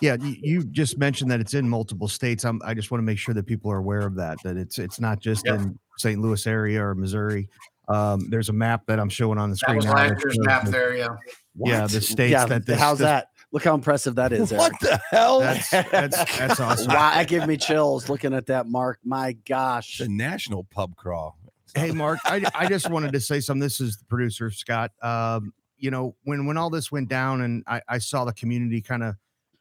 Yeah, 0.00 0.16
you, 0.20 0.34
you 0.40 0.64
just 0.64 0.98
mentioned 0.98 1.30
that 1.30 1.38
it's 1.40 1.54
in 1.54 1.68
multiple 1.68 2.08
states. 2.08 2.44
I'm, 2.44 2.60
I 2.64 2.74
just 2.74 2.90
want 2.90 3.00
to 3.00 3.04
make 3.06 3.18
sure 3.18 3.32
that 3.34 3.46
people 3.46 3.70
are 3.70 3.76
aware 3.76 4.00
of 4.00 4.16
that. 4.16 4.38
That 4.42 4.56
it's 4.56 4.78
it's 4.78 4.98
not 4.98 5.20
just 5.20 5.46
Yep. 5.46 5.54
in 5.60 5.78
St. 5.98 6.20
Louis 6.20 6.44
area 6.46 6.82
or 6.84 6.94
Missouri. 6.96 7.48
Um, 7.88 8.28
there's 8.30 8.48
a 8.48 8.52
map 8.52 8.86
that 8.86 8.98
I'm 8.98 9.08
showing 9.08 9.38
on 9.38 9.50
the 9.50 9.54
That 9.54 9.58
screen 9.60 9.76
was 9.76 9.84
now. 9.86 9.94
last 9.94 10.14
year's 10.24 10.38
map 10.40 10.64
the- 10.64 10.70
there. 10.72 10.96
Yeah. 10.96 11.08
Yeah, 11.56 11.86
the 11.86 12.00
states 12.00 12.32
Yeah, 12.32 12.46
that 12.46 12.66
this- 12.66 12.78
how's 12.80 12.98
this- 12.98 13.04
that? 13.06 13.28
Look 13.52 13.64
how 13.64 13.74
impressive 13.74 14.14
that 14.14 14.32
is. 14.32 14.52
What 14.52 14.72
the 14.80 15.00
hell? 15.10 15.40
That's 15.40 15.68
that's 15.70 16.16
that's 16.38 16.60
awesome. 16.60 16.86
wow, 16.88 17.14
that 17.14 17.26
gave 17.28 17.46
me 17.48 17.56
chills 17.56 18.08
looking 18.08 18.32
at 18.32 18.46
that, 18.46 18.68
Mark. 18.68 19.00
My 19.04 19.32
gosh. 19.32 19.98
The 19.98 20.08
national 20.08 20.64
pub 20.64 20.94
crawl. 20.96 21.36
Hey, 21.74 21.92
Mark, 21.92 22.18
I, 22.24 22.44
I 22.54 22.66
just 22.66 22.90
wanted 22.90 23.12
to 23.12 23.20
say 23.20 23.40
something. 23.40 23.60
This 23.60 23.80
is 23.80 23.96
the 23.96 24.04
producer, 24.04 24.50
Scott. 24.50 24.92
Um, 25.02 25.52
you 25.78 25.90
know, 25.90 26.14
when 26.24 26.46
when 26.46 26.56
all 26.56 26.70
this 26.70 26.92
went 26.92 27.08
down 27.08 27.40
and 27.40 27.64
I, 27.66 27.80
I 27.88 27.98
saw 27.98 28.24
the 28.24 28.32
community 28.32 28.80
kind 28.80 29.02
of 29.02 29.14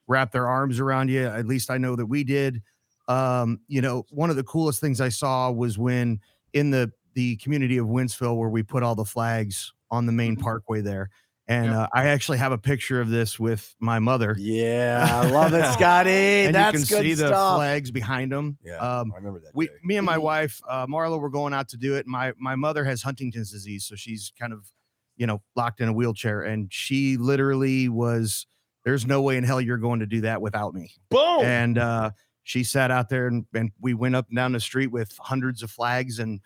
wrap 0.07 0.31
their 0.31 0.47
arms 0.47 0.79
around 0.79 1.09
you, 1.09 1.25
at 1.25 1.45
least 1.45 1.69
I 1.69 1.77
know 1.77 1.95
that 1.95 2.05
we 2.05 2.23
did. 2.23 2.61
Um, 3.07 3.61
you 3.67 3.81
know, 3.81 4.05
one 4.11 4.29
of 4.29 4.35
the 4.35 4.43
coolest 4.43 4.81
things 4.81 5.01
I 5.01 5.09
saw 5.09 5.51
was 5.51 5.77
when 5.77 6.19
in 6.53 6.71
the 6.71 6.91
the 7.13 7.37
community 7.37 7.77
of 7.77 7.87
Wentzville 7.87 8.37
where 8.37 8.49
we 8.49 8.63
put 8.63 8.83
all 8.83 8.95
the 8.95 9.05
flags 9.05 9.73
on 9.91 10.05
the 10.05 10.11
main 10.11 10.35
parkway 10.35 10.81
there. 10.81 11.09
And 11.49 11.65
Yep. 11.65 11.75
uh, 11.75 11.87
I 11.93 12.05
actually 12.09 12.37
have 12.37 12.51
a 12.51 12.57
picture 12.59 13.01
of 13.01 13.09
this 13.09 13.39
with 13.39 13.75
my 13.79 13.97
mother. 13.97 14.35
Yeah, 14.37 15.07
I 15.11 15.29
love 15.31 15.53
it, 15.55 15.65
Scotty. 15.73 16.45
and 16.45 16.53
That's 16.53 16.79
you 16.79 16.85
can 16.85 16.97
good 16.97 17.03
see 17.03 17.13
the 17.15 17.29
flags 17.29 17.89
behind 17.89 18.31
them. 18.31 18.57
Yeah, 18.63 18.75
Um, 18.77 19.11
I 19.11 19.17
remember 19.17 19.39
that. 19.39 19.51
we 19.55 19.65
day. 19.65 19.73
me 19.83 19.97
and 19.97 20.05
my 20.05 20.17
wife 20.31 20.61
uh 20.69 20.85
marla 20.85 21.19
were 21.19 21.29
going 21.31 21.53
out 21.55 21.67
to 21.69 21.77
do 21.77 21.95
it 21.95 22.05
my 22.05 22.33
my 22.37 22.55
mother 22.55 22.83
has 22.85 23.01
huntington's 23.01 23.51
disease 23.51 23.83
so 23.85 23.95
she's 23.95 24.31
kind 24.39 24.53
of 24.53 24.71
you 25.17 25.25
know 25.25 25.41
locked 25.55 25.81
in 25.81 25.89
a 25.89 25.93
wheelchair 25.93 26.41
and 26.43 26.71
she 26.71 27.17
literally 27.17 27.89
was 27.89 28.45
there's 28.85 29.05
no 29.07 29.21
way 29.21 29.35
in 29.35 29.43
hell 29.43 29.59
you're 29.59 29.77
going 29.77 29.99
to 30.01 30.05
do 30.05 30.21
that 30.21 30.41
without 30.41 30.73
me 30.75 30.91
Boom. 31.09 31.41
and 31.43 31.77
uh 31.79 32.11
she 32.43 32.63
sat 32.63 32.89
out 32.91 33.09
there 33.09 33.27
and, 33.27 33.45
and 33.55 33.71
we 33.81 33.93
went 33.95 34.15
up 34.15 34.27
and 34.29 34.35
down 34.37 34.51
the 34.53 34.59
street 34.59 34.87
with 34.91 35.15
hundreds 35.19 35.61
of 35.63 35.69
flags 35.71 36.19
and 36.19 36.39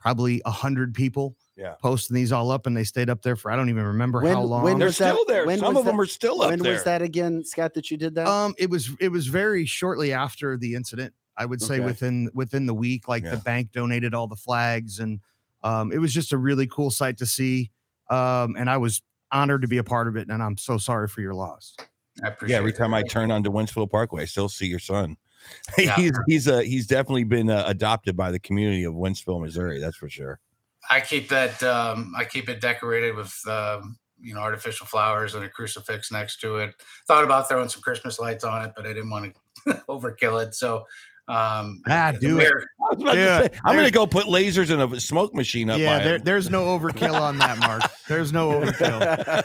probably 0.00 0.40
a 0.44 0.50
hundred 0.50 0.92
people 0.94 1.34
Yeah. 1.60 1.74
posting 1.82 2.14
these 2.14 2.32
all 2.32 2.50
up 2.50 2.66
and 2.66 2.74
they 2.76 2.84
stayed 2.84 3.10
up 3.10 3.20
there 3.20 3.36
for 3.36 3.50
i 3.50 3.56
don't 3.56 3.68
even 3.68 3.84
remember 3.84 4.22
When- 4.22 4.32
how 4.32 4.42
long 4.42 4.62
when 4.64 4.78
They're 4.78 4.86
was 4.88 4.96
that- 4.98 5.12
still 5.14 5.24
there. 5.26 5.44
when 5.46 5.58
Some 5.58 5.74
was 5.74 5.80
of 5.80 5.84
them 5.84 5.96
that- 5.98 6.02
are 6.02 6.06
still 6.06 6.40
up 6.40 6.48
there. 6.48 6.56
When 6.56 6.58
there. 6.60 6.72
was 6.72 6.84
that 6.84 7.02
again, 7.02 7.44
Scott, 7.44 7.74
that 7.74 7.90
you 7.90 7.96
did 7.98 8.14
that? 8.14 8.26
Um, 8.26 8.54
it 8.58 8.70
was 8.70 8.90
it 8.98 9.10
was 9.10 9.26
very 9.26 9.66
shortly 9.66 10.12
after 10.14 10.56
the 10.56 10.74
incident. 10.74 11.12
I 11.36 11.44
would 11.46 11.60
say 11.62 11.74
Okay. 11.76 11.84
within 11.84 12.30
within 12.34 12.64
the 12.66 12.74
week, 12.74 13.08
like 13.08 13.22
Yeah. 13.24 13.32
the 13.32 13.36
bank 13.38 13.72
donated 13.72 14.14
all 14.14 14.26
the 14.26 14.36
flags, 14.36 14.98
and 15.00 15.20
um, 15.62 15.92
it 15.92 15.98
was 15.98 16.12
just 16.14 16.32
a 16.32 16.38
really 16.38 16.66
cool 16.66 16.90
sight 16.90 17.18
to 17.18 17.26
see. 17.26 17.70
Um, 18.08 18.56
and 18.58 18.68
I 18.70 18.78
was 18.78 19.02
honored 19.30 19.62
to 19.62 19.68
be 19.68 19.76
a 19.78 19.84
part 19.84 20.08
of 20.08 20.16
it, 20.16 20.28
and 20.28 20.42
I'm 20.42 20.56
so 20.56 20.78
sorry 20.78 21.06
for 21.08 21.20
your 21.20 21.34
loss. 21.34 21.76
I 22.24 22.28
appreciate 22.28 22.54
yeah, 22.54 22.58
every 22.58 22.72
it. 22.72 22.76
time 22.76 22.92
I 22.94 23.02
turn 23.02 23.30
onto 23.30 23.50
Wentzville 23.50 23.90
Parkway, 23.90 24.22
I 24.22 24.24
still 24.24 24.48
see 24.48 24.66
your 24.66 24.78
son. 24.80 25.16
Yeah. 25.78 25.96
he's 25.96 26.12
he's 26.26 26.48
uh, 26.48 26.58
he's 26.60 26.86
definitely 26.86 27.24
been 27.24 27.48
uh, 27.50 27.64
adopted 27.66 28.16
by 28.16 28.30
the 28.30 28.38
community 28.40 28.84
of 28.84 28.94
Wentzville, 28.94 29.40
Missouri. 29.40 29.78
That's 29.80 29.96
for 29.96 30.08
sure. 30.10 30.40
I 30.90 31.00
keep 31.00 31.28
that. 31.30 31.62
Um, 31.62 32.12
I 32.16 32.24
keep 32.24 32.48
it 32.48 32.60
decorated 32.60 33.14
with 33.16 33.34
um, 33.46 33.96
you 34.20 34.34
know 34.34 34.40
artificial 34.40 34.86
flowers 34.86 35.34
and 35.34 35.44
a 35.44 35.48
crucifix 35.48 36.10
next 36.12 36.40
to 36.40 36.56
it. 36.56 36.74
Thought 37.06 37.24
about 37.24 37.48
throwing 37.48 37.68
some 37.68 37.80
Christmas 37.82 38.18
lights 38.18 38.44
on 38.44 38.64
it, 38.64 38.72
but 38.76 38.84
I 38.86 38.92
didn't 38.92 39.10
want 39.10 39.32
to 39.68 39.74
overkill 39.88 40.44
it. 40.44 40.54
So 40.54 40.84
Um, 41.28 41.80
Ah, 41.88 42.10
the 42.12 42.18
do 42.18 42.38
it. 42.40 42.48
I 42.48 42.94
was 42.94 43.02
about 43.02 43.12
to 43.14 43.18
Yeah, 43.20 43.40
say, 43.42 43.48
I'm 43.64 43.76
going 43.76 43.86
to 43.86 43.92
go 43.92 44.04
put 44.04 44.26
lasers 44.26 44.70
in 44.72 44.80
a 44.80 44.98
smoke 44.98 45.32
machine 45.32 45.70
up 45.70 45.78
yeah, 45.78 46.00
there, 46.02 46.18
there's 46.18 46.50
no 46.50 46.64
overkill 46.76 47.14
on 47.20 47.38
that, 47.38 47.56
Mark. 47.60 47.82
There's 48.08 48.32
no 48.32 48.50
overkill. 48.50 49.00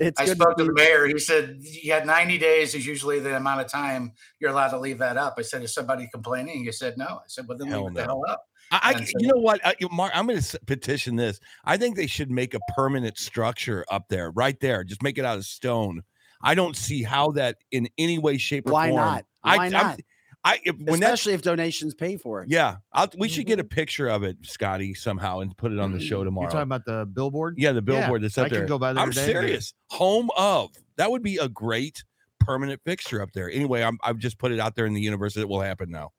it's 0.00 0.20
I 0.20 0.24
good 0.24 0.36
spoke 0.36 0.56
to 0.56 0.64
be- 0.64 0.68
the 0.68 0.72
mayor. 0.74 1.06
He 1.06 1.18
said 1.20 1.58
you 1.60 1.92
had 1.92 2.06
90 2.06 2.38
days 2.38 2.74
is 2.74 2.84
usually 2.84 3.20
the 3.20 3.36
amount 3.36 3.60
of 3.60 3.68
time 3.68 4.12
you're 4.40 4.50
allowed 4.50 4.70
to 4.70 4.78
leave 4.80 4.98
that 4.98 5.16
up. 5.16 5.34
I 5.38 5.42
said, 5.42 5.62
is 5.62 5.72
somebody 5.72 6.08
complaining? 6.12 6.64
He 6.64 6.72
said, 6.72 6.98
no. 6.98 7.04
I 7.04 7.28
said, 7.28 7.46
well, 7.46 7.56
then 7.56 7.68
Hell 7.68 7.84
leave 7.84 7.92
it 7.92 7.94
the 7.94 8.02
hell 8.02 8.24
up. 8.28 8.44
I, 8.70 8.80
I- 8.82 9.04
so- 9.04 9.12
you 9.18 9.28
know 9.28 9.40
what, 9.40 9.60
I, 9.64 9.74
Mark, 9.90 10.12
I'm 10.14 10.26
going 10.26 10.40
to 10.40 10.60
petition 10.66 11.16
this. 11.16 11.40
I 11.64 11.76
think 11.76 11.96
they 11.96 12.06
should 12.06 12.30
make 12.30 12.54
a 12.54 12.60
permanent 12.76 13.18
structure 13.18 13.84
up 13.90 14.08
there, 14.08 14.30
right 14.30 14.58
there. 14.60 14.84
Just 14.84 15.02
make 15.02 15.18
it 15.18 15.24
out 15.24 15.38
of 15.38 15.44
stone. 15.44 16.02
I 16.42 16.54
don't 16.54 16.76
see 16.76 17.02
how 17.02 17.30
that 17.32 17.56
in 17.70 17.88
any 17.96 18.18
way, 18.18 18.36
shape, 18.36 18.68
or 18.68 18.72
Why 18.72 18.90
form. 18.90 19.00
not? 19.00 19.24
I, 19.42 19.56
Why 19.56 19.62
I'm- 19.64 19.72
not? 19.72 20.00
I, 20.46 20.60
if, 20.62 20.76
when 20.76 21.00
that, 21.00 21.14
Especially 21.14 21.32
if 21.32 21.40
donations 21.40 21.94
pay 21.94 22.18
for 22.18 22.42
it. 22.42 22.50
yeah, 22.50 22.76
I'll, 22.92 23.08
we 23.16 23.28
should 23.30 23.46
get 23.46 23.58
a 23.60 23.64
mm-hmm. 23.64 23.74
picture 23.74 24.08
of 24.08 24.24
it, 24.24 24.36
Scotty, 24.42 24.92
somehow, 24.92 25.40
and 25.40 25.56
put 25.56 25.72
it 25.72 25.78
on 25.78 25.90
the 25.90 25.98
show 25.98 26.18
mm-hmm. 26.18 26.26
tomorrow. 26.26 26.44
You're 26.44 26.50
talking 26.50 26.62
about 26.64 26.84
the 26.84 27.06
billboard? 27.06 27.54
yeah, 27.56 27.72
the 27.72 27.80
billboard 27.80 28.20
that's 28.20 28.36
up 28.36 28.46
I 28.46 28.48
there. 28.50 28.58
can 28.60 28.68
go 28.68 28.78
by 28.78 28.92
there 28.92 29.02
I'm 29.02 29.10
today 29.10 29.24
serious. 29.24 29.72
Home 29.92 30.28
of 30.36 30.68
that 30.96 31.10
would 31.10 31.22
be 31.22 31.38
a 31.38 31.48
great 31.48 32.04
permanent 32.40 32.82
fixture 32.84 33.22
up 33.22 33.32
there. 33.32 33.50
Anyway, 33.50 33.82
I'm, 33.82 33.98
I've 34.02 34.18
just 34.18 34.38
put 34.38 34.52
it 34.52 34.60
out 34.60 34.76
there 34.76 34.84
in 34.84 34.92
the 34.92 35.00
universe 35.00 35.32
that 35.34 35.40
it 35.40 35.48
will 35.48 35.62
happen 35.62 35.90
now. 35.90 36.12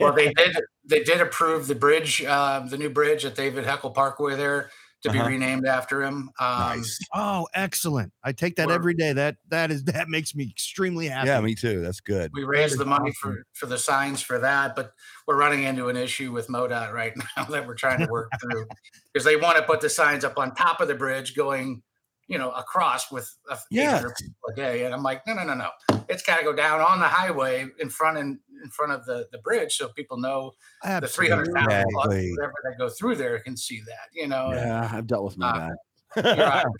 Well, 0.00 0.12
they 0.12 0.32
did. 0.36 0.56
They 0.86 1.02
did 1.02 1.20
approve 1.20 1.66
the 1.66 1.74
bridge, 1.74 2.22
uh, 2.24 2.60
the 2.60 2.76
new 2.76 2.90
bridge 2.90 3.24
at 3.24 3.34
David 3.34 3.64
Hoekel 3.64 3.94
Parkway 3.94 4.36
there 4.36 4.70
to 5.02 5.10
Uh-huh. 5.10 5.26
be 5.26 5.32
renamed 5.34 5.66
after 5.66 6.02
him. 6.02 6.30
Um, 6.38 6.58
nice. 6.78 6.98
Oh, 7.14 7.46
excellent. 7.54 8.12
I 8.22 8.32
take 8.32 8.56
that 8.56 8.70
every 8.70 8.94
day. 8.94 9.12
That 9.14 9.36
that 9.48 9.70
is 9.70 9.84
that 9.92 10.08
makes 10.08 10.34
me 10.34 10.44
extremely 10.50 11.08
happy. 11.08 11.28
Yeah, 11.28 11.40
me 11.40 11.54
too. 11.54 11.80
That's 11.80 12.00
good. 12.00 12.30
We 12.34 12.44
raised 12.44 12.78
the 12.78 12.84
money 12.84 13.10
awesome. 13.10 13.32
for 13.36 13.44
for 13.54 13.66
the 13.66 13.78
signs 13.78 14.20
for 14.22 14.38
that, 14.40 14.76
but 14.76 14.92
we're 15.26 15.36
running 15.38 15.62
into 15.64 15.88
an 15.88 15.96
issue 15.96 16.32
with 16.32 16.48
MoDOT 16.48 16.92
right 16.92 17.14
now 17.36 17.44
that 17.44 17.66
we're 17.66 17.74
trying 17.74 18.00
to 18.00 18.06
work 18.10 18.30
through 18.40 18.66
because 19.12 19.24
they 19.24 19.36
want 19.36 19.56
to 19.56 19.62
put 19.62 19.80
the 19.80 19.88
signs 19.88 20.24
up 20.24 20.36
on 20.38 20.54
top 20.54 20.80
of 20.82 20.88
the 20.88 20.94
bridge 20.94 21.34
going, 21.34 21.82
you 22.28 22.36
know, 22.38 22.50
across 22.50 23.10
with 23.10 23.30
a 23.50 23.56
Yes. 23.70 24.00
800 24.00 24.14
people 24.20 24.50
a 24.50 24.54
day, 24.54 24.84
and 24.84 24.94
I'm 24.94 25.02
like, 25.02 25.26
no, 25.26 25.32
no, 25.34 25.44
no, 25.44 25.54
no, 25.54 25.70
it's 26.08 26.22
got 26.22 26.38
to 26.38 26.44
go 26.44 26.52
down 26.52 26.80
on 26.80 26.98
the 27.00 27.06
highway 27.08 27.66
in 27.78 27.88
front 27.90 28.18
and 28.18 28.38
in 28.62 28.70
front 28.70 28.92
of 28.92 29.04
the 29.04 29.26
the 29.32 29.38
bridge 29.38 29.74
so 29.76 29.88
people 29.88 30.16
know 30.18 30.52
the 30.82 31.06
300,000 31.08 31.84
plus 31.92 32.06
whatever 32.06 32.52
that 32.64 32.74
go 32.78 32.88
through 32.88 33.16
there 33.16 33.38
can 33.40 33.56
see 33.56 33.80
that, 33.86 34.08
you 34.12 34.26
know. 34.28 34.50
and 34.50 34.60
yeah, 34.60 34.88
I've 34.92 35.06
dealt 35.06 35.24
with 35.24 35.36
my 35.38 35.70
Uh, 36.16 36.22
dad. 36.22 36.64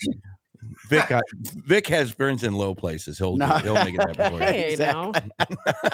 Vic, 0.89 1.11
uh, 1.11 1.21
Vic 1.67 1.87
has 1.89 2.15
burns 2.15 2.43
in 2.43 2.55
low 2.55 2.75
places. 2.75 3.19
He'll 3.19 3.37
No. 3.37 3.47
he'll 3.59 3.75
make 3.75 3.95
it 3.97 4.01
happen 4.01 4.31
for 4.31 4.39
you. 4.39 4.39
Hey, 4.39 4.73
Exactly. 4.73 5.31
now. 5.39 5.47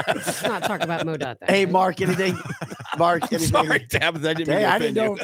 Let's 0.07 0.43
not 0.45 0.63
talk 0.63 0.81
about 0.83 1.05
MoDOT. 1.05 1.39
then. 1.41 1.49
Hey, 1.49 1.67
Mark, 1.67 2.01
anything? 2.01 2.39
Mark, 2.99 3.25
anything? 3.33 3.49
Sorry, 3.49 3.87
Tabitha. 3.89 4.31
I 4.31 4.35
didn't 4.35 4.49
mean 4.49 4.59
Hey, 4.59 4.63
to 4.63 4.71
I 4.71 4.79
didn't 4.79 4.95
know. 4.95 5.17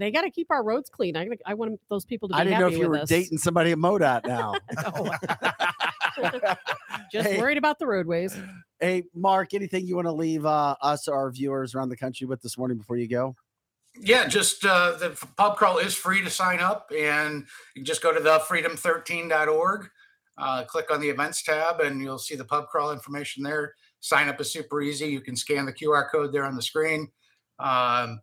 They 0.00 0.10
got 0.10 0.22
to 0.22 0.30
keep 0.30 0.50
our 0.50 0.64
roads 0.64 0.88
clean. 0.88 1.14
I, 1.14 1.28
I 1.44 1.52
want 1.52 1.78
those 1.90 2.06
people 2.06 2.28
to 2.30 2.34
be 2.34 2.40
I 2.40 2.44
didn't 2.44 2.58
know 2.58 2.68
if 2.68 2.78
you 2.78 2.88
were 2.88 2.96
us. 2.96 3.08
dating 3.08 3.36
somebody 3.36 3.70
at 3.70 3.78
MoDOT 3.78 4.24
now. 4.24 4.58
Just 7.12 7.28
Hey. 7.28 7.38
worried 7.38 7.58
about 7.58 7.78
the 7.78 7.86
roadways. 7.86 8.34
Hey, 8.80 9.04
Mark, 9.14 9.52
anything 9.52 9.86
you 9.86 9.96
want 9.96 10.06
to 10.06 10.12
leave 10.12 10.46
uh, 10.46 10.74
us 10.80 11.06
or 11.06 11.14
our 11.14 11.30
viewers 11.30 11.74
around 11.74 11.90
the 11.90 11.98
country 11.98 12.26
with 12.26 12.40
this 12.40 12.56
morning 12.56 12.78
before 12.78 12.96
you 12.96 13.06
go? 13.08 13.36
Yeah, 13.94 14.26
just 14.26 14.64
uh, 14.64 14.92
the 14.92 15.10
pub 15.36 15.56
crawl 15.56 15.76
is 15.76 15.94
free 15.94 16.22
to 16.22 16.30
sign 16.30 16.60
up, 16.60 16.90
and 16.96 17.44
you 17.74 17.80
can 17.80 17.84
just 17.84 18.02
go 18.02 18.14
to 18.14 18.20
the 18.20 18.38
freedom13.org, 18.38 19.90
uh, 20.38 20.64
click 20.64 20.90
on 20.90 21.00
the 21.00 21.10
events 21.10 21.42
tab, 21.42 21.80
and 21.80 22.00
you'll 22.00 22.18
see 22.18 22.36
the 22.36 22.44
pub 22.44 22.68
crawl 22.68 22.92
information 22.92 23.42
there. 23.42 23.74
Sign 23.98 24.28
up 24.28 24.40
is 24.40 24.50
super 24.50 24.80
easy. 24.80 25.08
You 25.08 25.20
can 25.20 25.36
scan 25.36 25.66
the 25.66 25.72
QR 25.72 26.10
code 26.10 26.32
there 26.32 26.46
on 26.46 26.56
the 26.56 26.62
screen. 26.62 27.08
Um, 27.58 28.20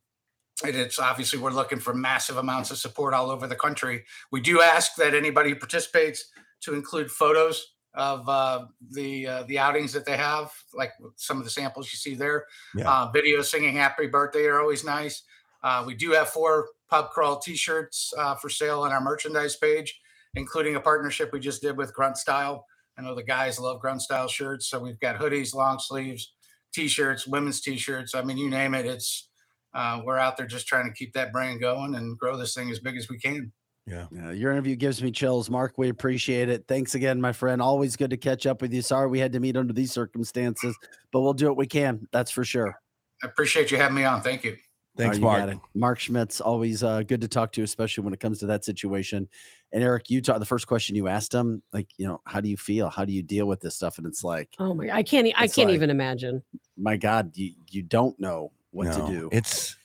and 0.63 0.75
it's 0.75 0.99
obviously 0.99 1.39
we're 1.39 1.51
looking 1.51 1.79
for 1.79 1.93
massive 1.93 2.37
amounts 2.37 2.71
of 2.71 2.77
support 2.77 3.13
all 3.13 3.29
over 3.29 3.47
the 3.47 3.55
country. 3.55 4.03
We 4.31 4.41
do 4.41 4.61
ask 4.61 4.95
that 4.95 5.13
anybody 5.13 5.49
who 5.49 5.55
participates 5.55 6.25
to 6.61 6.73
include 6.73 7.11
photos 7.11 7.73
of 7.93 8.27
uh, 8.29 8.65
the 8.91 9.27
uh, 9.27 9.43
the 9.43 9.59
outings 9.59 9.93
that 9.93 10.05
they 10.05 10.17
have, 10.17 10.51
like 10.73 10.91
some 11.15 11.37
of 11.37 11.43
the 11.43 11.49
samples 11.49 11.91
you 11.91 11.97
see 11.97 12.15
there. 12.15 12.45
Yeah. 12.75 12.89
Uh, 12.89 13.11
videos 13.11 13.45
singing 13.45 13.75
"Happy 13.75 14.07
Birthday" 14.07 14.45
are 14.45 14.59
always 14.59 14.83
nice. 14.83 15.23
Uh, 15.63 15.83
we 15.85 15.95
do 15.95 16.11
have 16.11 16.29
four 16.29 16.69
pub 16.89 17.09
crawl 17.09 17.39
T-shirts 17.39 18.13
uh, 18.17 18.35
for 18.35 18.49
sale 18.49 18.81
on 18.81 18.91
our 18.91 19.01
merchandise 19.01 19.55
page, 19.55 19.99
including 20.35 20.75
a 20.75 20.79
partnership 20.79 21.33
we 21.33 21.39
just 21.39 21.61
did 21.61 21.75
with 21.75 21.93
Grunt 21.93 22.17
Style. 22.17 22.65
I 22.97 23.01
know 23.01 23.15
the 23.15 23.23
guys 23.23 23.59
love 23.59 23.81
Grunt 23.81 24.01
Style 24.01 24.27
shirts, 24.27 24.67
so 24.67 24.79
we've 24.79 24.99
got 24.99 25.19
hoodies, 25.19 25.53
long 25.53 25.79
sleeves, 25.79 26.33
T-shirts, 26.73 27.27
women's 27.27 27.61
T-shirts. 27.61 28.15
I 28.15 28.21
mean, 28.21 28.37
you 28.37 28.49
name 28.49 28.73
it. 28.73 28.85
It's 28.85 29.26
uh, 29.73 30.01
we're 30.03 30.17
out 30.17 30.37
there 30.37 30.47
just 30.47 30.67
trying 30.67 30.85
to 30.87 30.93
keep 30.93 31.13
that 31.13 31.31
brand 31.31 31.59
going 31.61 31.95
and 31.95 32.17
grow 32.17 32.37
this 32.37 32.53
thing 32.53 32.69
as 32.71 32.79
big 32.79 32.97
as 32.97 33.09
we 33.09 33.17
can. 33.19 33.51
Yeah, 33.85 34.07
your 34.31 34.51
interview 34.51 34.75
gives 34.75 35.01
me 35.01 35.11
chills, 35.11 35.49
Mark. 35.49 35.77
We 35.77 35.87
appreciate 35.87 36.49
it. 36.49 36.65
Thanks 36.67 36.93
again, 36.93 37.21
my 37.21 37.31
friend. 37.31 37.61
Always 37.61 37.95
good 37.95 38.09
to 38.09 38.17
catch 38.17 38.45
up 38.45 38.61
with 38.61 38.73
you. 38.73 38.81
Sorry 38.81 39.07
we 39.07 39.17
had 39.19 39.31
to 39.31 39.39
meet 39.39 39.55
under 39.55 39.71
these 39.71 39.93
circumstances, 39.93 40.75
but 41.13 41.21
we'll 41.21 41.33
do 41.33 41.47
what 41.47 41.55
we 41.55 41.67
can. 41.67 42.05
That's 42.11 42.29
for 42.29 42.43
sure. 42.43 42.77
I 43.23 43.27
appreciate 43.27 43.71
you 43.71 43.77
having 43.77 43.95
me 43.95 44.03
on. 44.03 44.21
Thank 44.21 44.43
you. 44.43 44.57
Thanks, 44.97 45.17
you 45.17 45.23
got 45.23 45.39
Mark. 45.47 45.51
it. 45.51 45.59
Mark 45.73 45.99
Schmitz 45.99 46.41
always 46.41 46.83
uh, 46.83 47.03
good 47.03 47.21
to 47.21 47.27
talk 47.29 47.53
to, 47.53 47.61
especially 47.63 48.03
when 48.03 48.13
it 48.13 48.19
comes 48.19 48.39
to 48.39 48.47
that 48.47 48.65
situation. 48.65 49.29
And 49.71 49.83
Eric, 49.83 50.09
you 50.09 50.21
talk 50.21 50.39
the 50.39 50.45
first 50.45 50.67
question 50.67 50.95
you 50.97 51.07
asked 51.07 51.33
him, 51.33 51.61
like, 51.71 51.87
you 51.97 52.07
know, 52.07 52.19
how 52.25 52.41
do 52.41 52.49
you 52.49 52.57
feel? 52.57 52.89
How 52.89 53.05
do 53.05 53.13
you 53.13 53.21
deal 53.23 53.45
with 53.45 53.61
this 53.61 53.75
stuff? 53.75 53.99
And 53.99 54.07
it's 54.07 54.23
like, 54.23 54.49
Oh 54.59 54.73
my! 54.73 54.89
I 54.91 55.03
can't. 55.03 55.27
I 55.37 55.47
can't 55.47 55.69
like- 55.69 55.75
even 55.75 55.91
imagine. 55.91 56.43
my 56.77 56.97
God, 56.97 57.31
you 57.37 57.53
you 57.69 57.83
don't 57.83 58.19
know 58.19 58.51
what 58.71 58.87
no, 58.87 59.07
to 59.07 59.11
do. 59.11 59.29
It's 59.31 59.75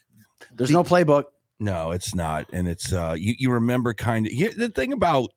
There's 0.54 0.70
no 0.70 0.84
playbook. 0.84 1.24
no, 1.60 1.92
it's 1.92 2.14
not, 2.14 2.46
and 2.52 2.68
it's 2.68 2.92
uh, 2.92 3.14
you 3.18 3.34
you 3.38 3.50
remember 3.50 3.94
kind 3.94 4.26
of 4.26 4.32
the 4.56 4.68
thing 4.68 4.92
about 4.92 5.32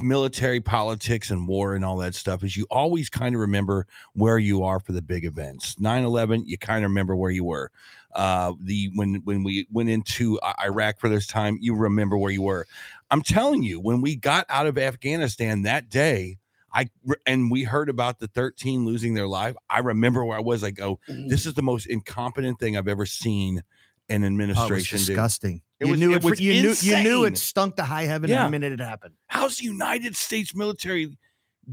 military 0.00 0.60
politics 0.60 1.30
and 1.30 1.46
war 1.46 1.74
and 1.74 1.84
all 1.84 1.96
that 1.98 2.14
stuff 2.14 2.42
is 2.42 2.56
you 2.56 2.66
always 2.70 3.10
kind 3.10 3.34
of 3.34 3.40
remember 3.40 3.86
where 4.14 4.38
you 4.38 4.62
are 4.64 4.80
for 4.80 4.92
the 4.92 5.02
big 5.02 5.24
events 5.24 5.74
9-11 5.76 6.42
you 6.46 6.56
kind 6.56 6.84
of 6.84 6.90
remember 6.90 7.14
where 7.14 7.30
you 7.30 7.44
were 7.44 7.70
uh 8.14 8.52
the 8.60 8.90
when 8.94 9.16
when 9.24 9.44
we 9.44 9.66
went 9.70 9.90
into 9.90 10.40
iraq 10.64 10.98
for 10.98 11.08
this 11.08 11.26
time 11.26 11.58
you 11.60 11.74
remember 11.74 12.16
where 12.16 12.32
you 12.32 12.42
were 12.42 12.66
i'm 13.10 13.22
telling 13.22 13.62
you 13.62 13.78
when 13.78 14.00
we 14.00 14.16
got 14.16 14.46
out 14.48 14.66
of 14.66 14.78
afghanistan 14.78 15.62
that 15.62 15.88
day 15.88 16.38
i 16.74 16.88
and 17.26 17.50
we 17.50 17.62
heard 17.64 17.88
about 17.88 18.18
the 18.18 18.28
13 18.28 18.84
losing 18.84 19.14
their 19.14 19.26
life 19.26 19.54
i 19.70 19.78
remember 19.78 20.24
where 20.24 20.36
i 20.36 20.40
was 20.40 20.62
like 20.62 20.80
oh 20.80 20.98
mm-hmm. 21.08 21.28
this 21.28 21.46
is 21.46 21.54
the 21.54 21.62
most 21.62 21.86
incompetent 21.86 22.58
thing 22.58 22.76
i've 22.76 22.88
ever 22.88 23.06
seen 23.06 23.62
an 24.08 24.24
Oh, 24.24 24.26
administration 24.26 24.98
do 24.98 25.04
disgusting. 25.06 25.62
It 25.80 25.86
you 25.86 25.92
was- 25.92 26.00
knew 26.00 26.12
it 26.14 26.22
was 26.24 26.40
you 26.40 26.60
knew 26.62 26.74
you 26.80 27.02
knew 27.02 27.24
it 27.24 27.38
stunk 27.38 27.76
to 27.76 27.84
high 27.84 28.04
heaven 28.04 28.28
Yeah. 28.30 28.44
the 28.44 28.50
minute 28.50 28.72
it 28.72 28.80
happened. 28.80 29.14
how's 29.28 29.58
the 29.58 29.64
United 29.64 30.16
States 30.16 30.54
military 30.54 31.16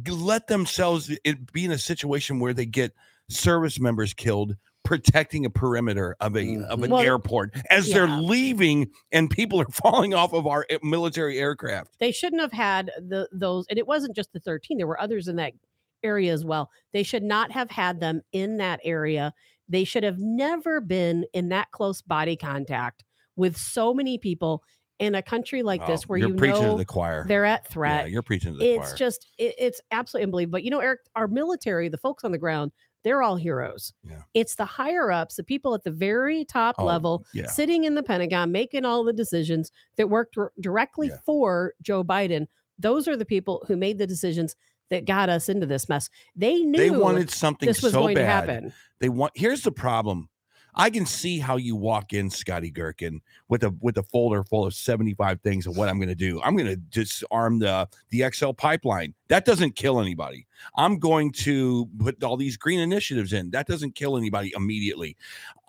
let 0.07 0.47
themselves 0.47 1.11
it 1.23 1.51
be 1.51 1.65
in 1.65 1.71
a 1.71 1.77
situation 1.77 2.39
where 2.39 2.53
they 2.53 2.65
get 2.65 2.93
service 3.30 3.80
members 3.80 4.13
killed 4.13 4.55
protecting 4.89 5.45
a 5.45 5.51
perimeter 5.51 6.15
of 6.19 6.35
a 6.35 6.39
of 6.39 6.47
an 6.47 6.57
mm-hmm. 6.63 6.91
Well, 6.93 7.01
airport 7.03 7.53
as 7.69 7.91
they're 7.91 8.07
leaving 8.07 8.89
and 9.11 9.29
people 9.29 9.61
are 9.61 9.67
falling 9.71 10.15
off 10.15 10.33
of 10.33 10.47
our 10.47 10.65
military 10.81 11.37
aircraft. 11.37 11.91
They 11.99 12.11
shouldn't 12.11 12.41
have 12.41 12.51
had 12.51 12.89
the 12.97 13.29
those, 13.31 13.67
and 13.69 13.77
it 13.77 13.85
wasn't 13.85 14.15
just 14.15 14.33
the 14.33 14.39
13. 14.39 14.79
There 14.79 14.87
were 14.87 14.99
others 14.99 15.27
in 15.27 15.35
that 15.35 15.53
area 16.01 16.33
as 16.33 16.43
well. 16.43 16.71
They 16.91 17.03
should 17.03 17.21
not 17.21 17.51
have 17.51 17.69
had 17.69 17.99
them 17.99 18.23
in 18.31 18.57
that 18.57 18.79
area. 18.83 19.31
They 19.67 19.83
should 19.83 20.03
have 20.03 20.17
never 20.17 20.81
been 20.81 21.25
in 21.35 21.49
that 21.49 21.69
close 21.69 22.01
body 22.01 22.35
contact 22.35 23.03
with 23.35 23.57
so 23.57 23.93
many 23.93 24.17
people 24.17 24.63
in 24.97 25.13
a 25.13 25.21
country 25.21 25.61
like 25.61 25.85
this 25.85 26.01
Oh, 26.01 26.05
where 26.07 26.17
you're 26.17 26.29
you 26.29 26.35
preaching 26.35 26.63
know 26.63 26.71
to 26.71 26.77
the 26.77 26.85
choir. 26.85 27.25
they're 27.27 27.45
at 27.45 27.61
yeah, 27.65 27.71
threat. 27.71 28.09
you're 28.09 28.23
preaching 28.23 28.53
to 28.53 28.57
the 28.57 28.73
it's 28.73 28.87
choir. 28.87 28.97
just 28.97 29.27
it, 29.37 29.53
it's 29.59 29.81
absolutely 29.91 30.23
unbelievable. 30.25 30.57
But 30.57 30.63
you 30.63 30.71
know, 30.71 30.79
Eric, 30.79 31.01
our 31.15 31.27
military, 31.27 31.89
the 31.89 31.99
folks 31.99 32.23
on 32.23 32.31
the 32.31 32.39
ground, 32.39 32.71
they're 33.10 33.23
all 33.23 33.38
heroes. 33.38 33.91
Yeah. 34.07 34.22
It's 34.36 34.53
the 34.53 34.65
higher 34.65 35.11
ups, 35.11 35.36
the 35.36 35.44
people 35.44 35.73
at 35.73 35.84
the 35.84 35.90
very 35.90 36.45
top 36.45 36.76
Oh, 36.77 36.86
level, 36.86 37.26
yeah. 37.34 37.48
sitting 37.48 37.84
in 37.86 37.95
the 37.95 38.03
Pentagon, 38.03 38.52
making 38.52 38.86
all 38.86 39.03
the 39.03 39.14
decisions 39.14 39.72
that 39.98 40.11
worked 40.11 40.36
dir- 40.36 40.52
directly 40.61 41.07
Yeah. 41.07 41.18
for 41.26 41.73
Joe 41.81 42.03
Biden. 42.03 42.45
Those 42.77 43.07
are 43.07 43.18
the 43.18 43.26
people 43.26 43.65
who 43.68 43.76
made 43.76 43.98
the 43.98 44.06
decisions 44.06 44.56
that 44.91 45.06
got 45.06 45.27
us 45.27 45.49
into 45.49 45.65
this 45.65 45.90
mess. 45.90 46.07
They 46.36 46.61
knew 46.61 46.77
they 46.77 46.91
wanted 46.91 47.31
something 47.31 47.65
this 47.68 47.81
was 47.81 47.94
so 47.94 48.02
going 48.02 48.14
bad. 48.14 48.22
to 48.22 48.27
happen. 48.53 48.73
They 48.99 49.10
want 49.10 49.31
here's 49.36 49.64
the 49.64 49.72
problem. 49.72 50.30
I 50.75 50.89
can 50.89 51.05
see 51.05 51.39
how 51.39 51.57
you 51.57 51.75
walk 51.75 52.13
in, 52.13 52.29
Scotty 52.29 52.71
Gherkin, 52.71 53.21
with 53.47 53.63
a 53.63 53.73
with 53.81 53.97
a 53.97 54.03
folder 54.03 54.43
full 54.43 54.65
of 54.65 54.73
75 54.73 55.41
things 55.41 55.67
of 55.67 55.77
what 55.77 55.89
I'm 55.89 55.99
gonna 55.99 56.15
do. 56.15 56.41
I'm 56.41 56.55
gonna 56.55 56.75
disarm 56.75 57.59
the 57.59 57.87
the 58.09 58.29
XL 58.31 58.51
pipeline. 58.51 59.13
That 59.27 59.45
doesn't 59.45 59.75
kill 59.75 59.99
anybody. 59.99 60.47
I'm 60.75 60.99
going 60.99 61.31
to 61.33 61.87
put 61.99 62.23
all 62.23 62.37
these 62.37 62.57
green 62.57 62.79
initiatives 62.79 63.33
in. 63.33 63.51
That 63.51 63.67
doesn't 63.67 63.95
kill 63.95 64.17
anybody 64.17 64.53
immediately. 64.55 65.17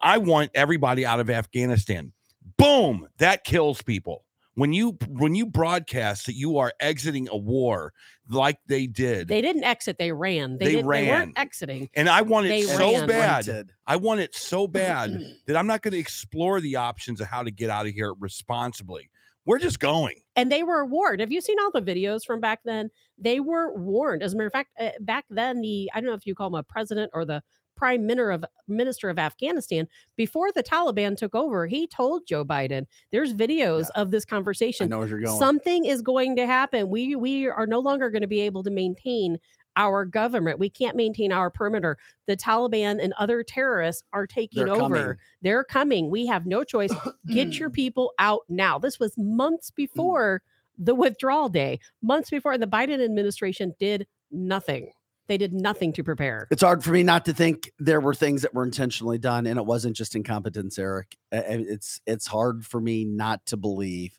I 0.01 0.19
want 0.19 0.51
everybody 0.55 1.05
out 1.07 1.21
of 1.21 1.31
Afghanistan. 1.31 2.13
Boom, 2.57 3.09
that 3.19 3.45
kills 3.45 3.83
people. 3.83 4.25
When 4.55 4.73
you 4.73 4.97
when 5.09 5.35
you 5.35 5.47
broadcast 5.47 6.27
that 6.27 6.35
you 6.35 6.59
are 6.59 6.73
exiting 6.81 7.29
a 7.31 7.37
war 7.37 7.93
like 8.29 8.59
they 8.67 8.87
did, 8.87 9.29
They 9.29 9.41
didn't 9.43 9.65
exit, 9.65 9.99
they 9.99 10.13
ran. 10.13 10.59
They, 10.59 10.67
They 10.67 10.71
didn't, 10.73 10.91
they 10.91 11.07
weren't 11.09 11.11
ran. 11.11 11.33
exiting. 11.37 11.89
and 11.95 12.09
I 12.09 12.23
want 12.23 12.47
it 12.47 12.51
they 12.51 12.63
so 12.63 12.93
ran. 12.99 13.07
bad. 13.09 13.47
Rented. 13.49 13.73
I 13.87 13.97
want 13.97 14.21
it 14.21 14.35
so 14.35 14.67
bad 14.67 15.21
that 15.47 15.57
I'm 15.57 15.67
not 15.67 15.83
going 15.83 15.93
to 15.93 15.99
explore 15.99 16.61
the 16.61 16.77
options 16.77 17.21
of 17.21 17.27
how 17.29 17.43
to 17.43 17.51
get 17.51 17.71
out 17.71 17.87
of 17.87 17.93
here 17.93 18.13
responsibly. 18.19 19.11
We're 19.47 19.59
just 19.59 19.81
going. 19.81 20.17
and 20.37 20.53
they 20.53 20.63
were 20.63 20.85
warned. 20.85 21.21
Have 21.21 21.33
you 21.33 21.41
seen 21.41 21.57
all 21.61 21.71
the 21.73 21.81
videos 21.83 22.25
from 22.27 22.41
back 22.41 22.61
then? 22.65 22.91
They 23.19 23.41
were 23.41 23.73
warned. 23.75 24.23
As 24.23 24.33
a 24.35 24.37
matter 24.37 24.47
of 24.49 24.53
fact, 24.53 24.71
uh, 24.79 24.91
back 25.01 25.25
then, 25.31 25.61
the 25.63 25.91
I 25.95 26.01
don't 26.01 26.11
know 26.11 26.15
if 26.15 26.27
you 26.27 26.35
call 26.35 26.49
him 26.49 26.55
a 26.55 26.63
president 26.63 27.11
or 27.15 27.25
the 27.25 27.43
prime 27.81 28.05
minister 28.05 28.31
of 28.31 28.45
minister 28.69 29.09
of 29.09 29.19
Afghanistan 29.19 29.89
before 30.15 30.53
the 30.53 30.63
Taliban 30.63 31.17
took 31.17 31.35
over. 31.35 31.67
He 31.67 31.87
told 31.87 32.27
Joe 32.27 32.45
Biden, 32.45 32.87
"There's 33.11 33.33
videos 33.33 33.89
of 33.95 34.11
this 34.11 34.27
conversation. 34.27 34.91
know 34.91 34.99
where 34.99 35.09
you're 35.09 35.21
going. 35.21 35.39
Something 35.39 35.87
is 35.87 36.03
going 36.03 36.37
to 36.37 36.47
happen. 36.47 36.91
We 36.91 37.17
we 37.17 37.49
are 37.49 37.67
no 37.67 37.81
longer 37.81 38.11
going 38.11 38.21
to 38.21 38.29
be 38.29 38.41
able 38.41 38.63
to 38.65 38.71
maintain." 38.71 39.39
Our 39.77 40.05
government, 40.05 40.59
we 40.59 40.69
can't 40.69 40.97
maintain 40.97 41.31
our 41.31 41.49
perimeter. 41.49 41.97
The 42.27 42.37
Taliban 42.37 43.03
and 43.03 43.15
other 43.19 43.45
terrorists 43.45 44.03
are 44.13 44.27
taking 44.27 44.65
They're 44.65 44.75
over. 44.75 44.81
coming. 44.81 45.17
They're 45.43 45.65
coming. 45.65 46.11
We 46.11 46.27
have 46.27 46.45
no 46.45 46.65
choice. 46.65 46.91
Get 47.29 47.57
your 47.57 47.71
people 47.83 48.13
out 48.19 48.41
now. 48.49 48.81
This 48.81 48.99
was 48.99 49.15
months 49.17 49.71
mm. 49.71 49.77
before 49.77 50.43
the 50.77 50.95
withdrawal 50.95 51.49
day, 51.49 51.79
months 52.03 52.31
before 52.31 52.53
and 52.53 52.63
the 52.63 52.67
Biden 52.67 53.03
administration 53.03 53.73
did 53.79 54.09
nothing. 54.33 54.91
They 55.31 55.39
did 55.39 55.53
nothing 55.53 55.93
to 55.93 56.03
prepare. 56.03 56.49
It's 56.51 56.61
hard 56.61 56.83
for 56.83 56.91
me 56.91 57.05
not 57.05 57.25
to 57.27 57.33
think 57.33 57.71
there 57.79 58.01
were 58.01 58.15
things 58.15 58.43
that 58.43 58.53
were 58.53 58.65
intentionally 58.65 59.17
done, 59.17 59.47
and 59.47 59.61
it 59.61 59.65
wasn't 59.65 59.95
just 59.95 60.17
incompetence, 60.17 60.77
Eric. 60.77 61.17
It's 61.31 62.01
it's 62.05 62.27
hard 62.27 62.67
for 62.67 62.81
me 62.81 63.05
not 63.05 63.47
to 63.47 63.57
believe 63.57 64.19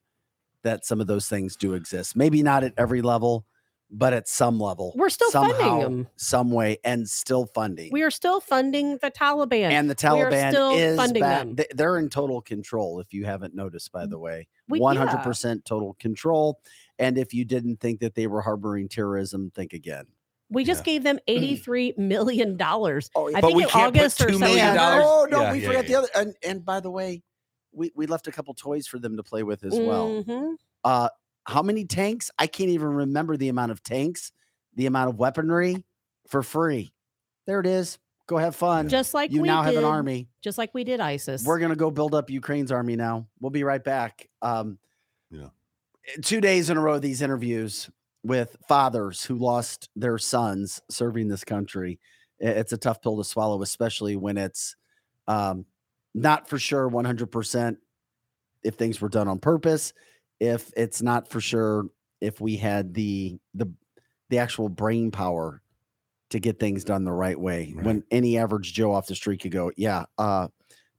that 0.63 0.85
some 0.85 1.01
of 1.01 1.07
those 1.07 1.27
things 1.27 1.57
do 1.57 1.73
exist. 1.73 2.15
Maybe 2.15 2.41
not 2.41 2.63
at 2.63 2.73
every 2.77 3.01
level, 3.01 3.45
but 3.91 4.13
at 4.13 4.29
some 4.29 4.57
level, 4.57 4.93
We're 4.95 5.09
still 5.09 5.31
funding 5.31 5.79
them. 5.79 6.07
some 6.15 6.49
way, 6.49 6.77
and 6.85 7.09
still 7.09 7.45
funding. 7.45 7.89
We 7.91 8.03
are 8.03 8.11
still 8.11 8.39
funding 8.39 8.97
the 9.01 9.11
Taliban. 9.11 9.69
and 9.71 9.89
the 9.89 9.95
Taliban 9.95 10.77
is 10.77 10.95
funding 10.95 11.23
back. 11.23 11.39
them. 11.45 11.57
They're 11.75 11.97
in 11.97 12.07
total 12.07 12.39
control. 12.41 13.01
If 13.01 13.13
you 13.13 13.25
haven't 13.25 13.53
noticed, 13.53 13.91
by 13.91 14.05
the 14.05 14.17
way, 14.17 14.47
We- 14.69 14.79
hundred 14.79 15.17
percent 15.23 15.65
total 15.65 15.93
control. 15.99 16.61
And 16.99 17.17
if 17.17 17.33
you 17.33 17.43
didn't 17.43 17.81
think 17.81 17.99
that 17.99 18.15
they 18.15 18.27
were 18.27 18.41
harboring 18.41 18.87
terrorism, 18.87 19.51
think 19.53 19.73
again. 19.73 20.05
We 20.51 20.63
just 20.63 20.83
gave 20.83 21.03
them 21.03 21.17
83 21.27 21.95
million. 21.97 22.57
dollars. 22.57 23.09
Oh, 23.15 23.29
I 23.29 23.39
But 23.41 23.47
think 23.47 23.57
we 23.57 23.63
in 23.63 23.69
can't 23.69 23.87
August 23.97 24.21
or 24.21 24.27
$2 24.27 24.39
million 24.39 24.77
Oh 24.79 25.27
no, 25.31 25.41
Yeah, 25.41 25.51
we 25.53 25.59
yeah, 25.61 25.67
forgot 25.67 25.83
yeah. 25.85 25.89
the 25.89 25.95
other. 25.97 26.07
And, 26.15 26.35
and 26.43 26.65
by 26.65 26.79
the 26.79 26.91
way, 26.91 27.23
we 27.73 27.91
we 27.95 28.05
left 28.05 28.27
a 28.27 28.31
couple 28.31 28.53
toys 28.53 28.85
for 28.85 28.99
them 28.99 29.15
to 29.17 29.23
play 29.23 29.43
with 29.43 29.63
as 29.63 29.73
well. 29.79 30.23
Mhm. 30.23 30.55
Uh, 30.83 31.09
how 31.45 31.61
many 31.63 31.85
tanks? 31.85 32.29
I 32.37 32.47
can't 32.47 32.69
even 32.69 32.87
remember 32.89 33.37
the 33.37 33.49
amount 33.49 33.71
of 33.71 33.81
tanks, 33.81 34.31
the 34.75 34.85
amount 34.85 35.09
of 35.09 35.17
weaponry 35.17 35.83
for 36.27 36.43
free. 36.43 36.93
There 37.47 37.59
it 37.59 37.65
is. 37.65 37.97
Go 38.27 38.37
have 38.37 38.55
fun. 38.55 38.87
Just 38.89 39.13
like 39.13 39.31
you 39.31 39.41
we 39.41 39.47
now 39.47 39.63
did, 39.63 39.73
have 39.75 39.83
an 39.83 39.89
army. 39.89 40.29
Just 40.41 40.57
like 40.57 40.73
we 40.73 40.83
did 40.83 40.99
ISIS. 40.99 41.43
We're 41.45 41.59
gonna 41.59 41.75
go 41.75 41.89
build 41.91 42.13
up 42.13 42.29
Ukraine's 42.29 42.71
army 42.71 42.95
now. 42.95 43.27
We'll 43.39 43.49
be 43.49 43.63
right 43.63 43.83
back. 43.83 44.29
Um, 44.41 44.77
Yeah. 45.29 45.47
Two 46.23 46.41
days 46.41 46.69
in 46.69 46.77
a 46.77 46.81
row, 46.81 46.99
these 46.99 47.21
interviews 47.21 47.89
with 48.23 48.55
fathers 48.67 49.23
who 49.23 49.35
lost 49.35 49.89
their 49.95 50.17
sons 50.17 50.81
serving 50.89 51.27
this 51.27 51.43
country. 51.43 51.99
It's 52.39 52.73
a 52.73 52.77
tough 52.77 53.01
pill 53.01 53.17
to 53.17 53.23
swallow, 53.23 53.61
especially 53.61 54.15
when 54.15 54.37
it's 54.37 54.75
um, 55.27 55.65
not 56.13 56.49
for 56.49 56.59
sure 56.59 56.89
100% 56.89 57.77
if 58.63 58.75
things 58.75 59.01
were 59.01 59.09
done 59.09 59.27
on 59.27 59.39
purpose. 59.39 59.93
If 60.39 60.71
it's 60.75 61.01
not 61.01 61.29
for 61.29 61.39
sure 61.39 61.85
if 62.19 62.39
we 62.39 62.55
had 62.55 62.93
the 62.93 63.37
the 63.53 63.71
the 64.29 64.37
actual 64.37 64.69
brain 64.69 65.11
power 65.11 65.61
to 66.29 66.39
get 66.39 66.59
things 66.59 66.83
done 66.83 67.03
the 67.03 67.11
right 67.11 67.39
way. 67.39 67.73
Right. 67.75 67.85
When 67.85 68.03
any 68.09 68.37
average 68.37 68.73
Joe 68.73 68.93
off 68.93 69.07
the 69.07 69.15
street 69.15 69.41
could 69.41 69.51
go, 69.51 69.71
yeah, 69.75 70.05
uh, 70.17 70.47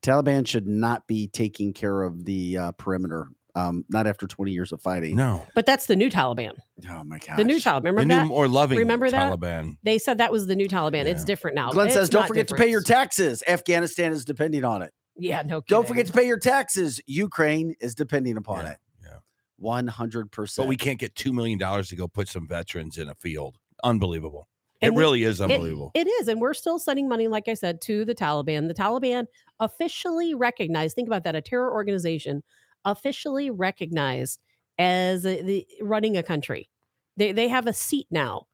Taliban 0.03 0.47
should 0.47 0.67
not 0.67 1.07
be 1.07 1.29
taking 1.29 1.73
care 1.73 2.03
of 2.03 2.25
the 2.25 2.59
uh, 2.59 2.73
perimeter. 2.73 3.29
Um, 3.55 3.85
not 3.91 4.07
after 4.07 4.27
20 4.27 4.51
years 4.51 4.73
of 4.73 4.81
fighting. 4.81 5.15
No. 5.15 5.47
but 5.55 5.67
that's 5.67 5.85
the 5.85 5.95
new 5.95 6.09
Taliban. 6.11 6.53
Oh 6.89 7.05
my 7.05 7.19
god. 7.19 7.37
The 7.37 7.45
new 7.45 7.57
Taliban. 7.57 7.83
The 7.83 7.93
Remember 7.93 8.05
new 8.05 8.21
that? 8.21 8.27
more 8.27 8.49
loving 8.49 8.79
Remember 8.79 9.11
that? 9.11 9.31
Taliban. 9.31 9.77
They 9.83 9.99
said 9.99 10.17
that 10.19 10.33
was 10.33 10.47
the 10.47 10.57
new 10.57 10.69
Taliban. 10.69 11.05
It's 11.05 11.23
different 11.23 11.55
now. 11.55 11.71
Glenn 11.71 11.91
says, 11.91 12.09
don't 12.09 12.23
not 12.23 12.29
forget 12.29 12.49
to 12.49 12.55
pay 12.55 12.71
your 12.71 12.81
taxes. 12.81 13.43
Afghanistan 13.47 14.13
is 14.13 14.25
depending 14.25 14.65
on 14.65 14.81
it. 14.81 14.91
Yeah, 15.17 15.43
no. 15.43 15.61
Don't 15.69 15.87
forget 15.87 16.07
to 16.07 16.13
pay 16.15 16.27
your 16.27 16.39
taxes. 16.39 16.99
Ukraine 17.07 17.75
is 17.81 17.95
depending 17.95 18.39
upon 18.39 18.65
Yeah, 18.65 18.71
it. 18.73 18.79
yeah. 19.05 19.19
100%. 19.63 20.57
But 20.57 20.67
we 20.67 20.77
can't 20.77 20.99
get 20.99 21.15
$2 21.15 21.33
million 21.33 21.59
to 21.59 21.97
go 21.97 22.09
put 22.09 22.29
some 22.29 22.49
veterans 22.49 22.97
in 22.97 23.09
a 23.11 23.15
field. 23.17 23.59
Unbelievable. 23.85 24.49
And 24.81 24.95
it 24.95 24.99
really 24.99 25.23
is 25.23 25.41
unbelievable. 25.41 25.93
It 25.95 26.09
is, 26.09 26.27
and 26.27 26.41
we're 26.41 26.55
still 26.55 26.79
sending 26.79 27.09
money, 27.09 27.29
like 27.29 27.47
I 27.47 27.55
said, 27.55 27.81
to 27.83 28.05
the 28.05 28.15
Taliban. 28.17 28.67
The 28.67 28.75
Taliban 28.75 29.27
officially 29.61 30.35
recognized. 30.35 30.97
Think 30.97 31.07
about 31.07 31.23
that: 31.23 31.37
a 31.37 31.41
terror 31.41 31.73
organization 31.73 32.43
officially 32.85 33.51
recognized 33.51 34.41
as 34.79 35.23
the 35.23 35.67
running 35.81 36.17
a 36.17 36.23
country. 36.23 36.69
They 37.17 37.33
they 37.33 37.49
have 37.49 37.67
a 37.67 37.73
seat 37.73 38.07
now 38.11 38.47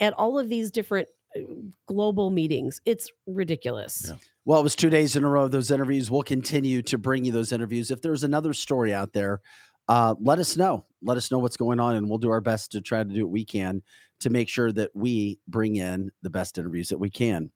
at 0.00 0.12
all 0.14 0.38
of 0.38 0.48
these 0.48 0.70
different 0.70 1.08
uh, 1.36 1.40
global 1.86 2.30
meetings. 2.30 2.80
It's 2.84 3.10
ridiculous. 3.26 4.06
Yeah. 4.08 4.16
Well, 4.44 4.60
it 4.60 4.62
was 4.62 4.76
two 4.76 4.88
days 4.88 5.14
in 5.14 5.24
a 5.24 5.28
row 5.28 5.44
of 5.44 5.50
those 5.50 5.70
interviews. 5.70 6.10
We'll 6.10 6.22
continue 6.22 6.80
to 6.82 6.96
bring 6.96 7.24
you 7.24 7.32
those 7.32 7.52
interviews. 7.52 7.90
If 7.90 8.00
there's 8.00 8.24
another 8.24 8.54
story 8.54 8.94
out 8.94 9.12
there, 9.12 9.42
uh, 9.88 10.14
let 10.20 10.38
us 10.38 10.56
know. 10.56 10.86
Let 11.02 11.18
us 11.18 11.30
know 11.30 11.38
what's 11.38 11.56
going 11.56 11.80
on, 11.80 11.96
and 11.96 12.08
we'll 12.08 12.18
do 12.18 12.30
our 12.30 12.40
best 12.40 12.72
to 12.72 12.80
try 12.80 13.02
to 13.02 13.08
do 13.08 13.26
what 13.26 13.32
we 13.32 13.44
can 13.44 13.82
to 14.20 14.30
make 14.30 14.48
sure 14.48 14.72
that 14.72 14.90
we 14.94 15.38
bring 15.48 15.76
in 15.76 16.10
the 16.22 16.30
best 16.30 16.58
interviews 16.58 16.88
that 16.88 16.98
we 16.98 17.10
can. 17.10 17.50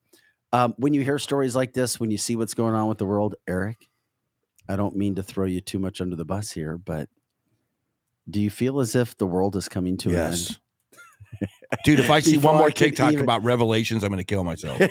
Um, 0.53 0.75
when 0.77 0.93
you 0.93 1.03
hear 1.03 1.19
stories 1.19 1.57
like 1.57 1.73
this, 1.73 1.99
when 1.99 2.11
you 2.11 2.19
see 2.19 2.37
what's 2.37 2.55
going 2.55 2.75
on 2.75 2.89
with 2.89 2.99
the 2.99 3.07
world, 3.07 3.37
Eric, 3.49 3.89
I 4.69 4.77
don't 4.77 4.97
mean 4.97 5.15
to 5.17 5.23
throw 5.23 5.47
you 5.47 5.61
too 5.61 5.79
much 5.79 6.01
under 6.01 6.17
the 6.17 6.25
bus 6.25 6.53
here, 6.53 6.79
but 6.79 7.09
do 8.29 8.41
you 8.41 8.51
feel 8.51 8.81
as 8.81 8.95
if 8.95 9.17
the 9.17 9.27
world 9.27 9.57
is 9.57 9.69
coming 9.69 9.97
to 9.99 10.11
yes. 10.11 10.59
Dude, 11.85 12.01
if 12.01 12.11
I 12.11 12.21
see 12.21 12.35
Before 12.37 12.53
one 12.53 12.59
more 12.59 12.71
TikTok 12.71 13.13
even- 13.15 13.25
about 13.25 13.43
revelations, 13.43 14.05
I'm 14.05 14.11
going 14.11 14.19
to 14.19 14.25
kill 14.25 14.45
myself. 14.45 14.79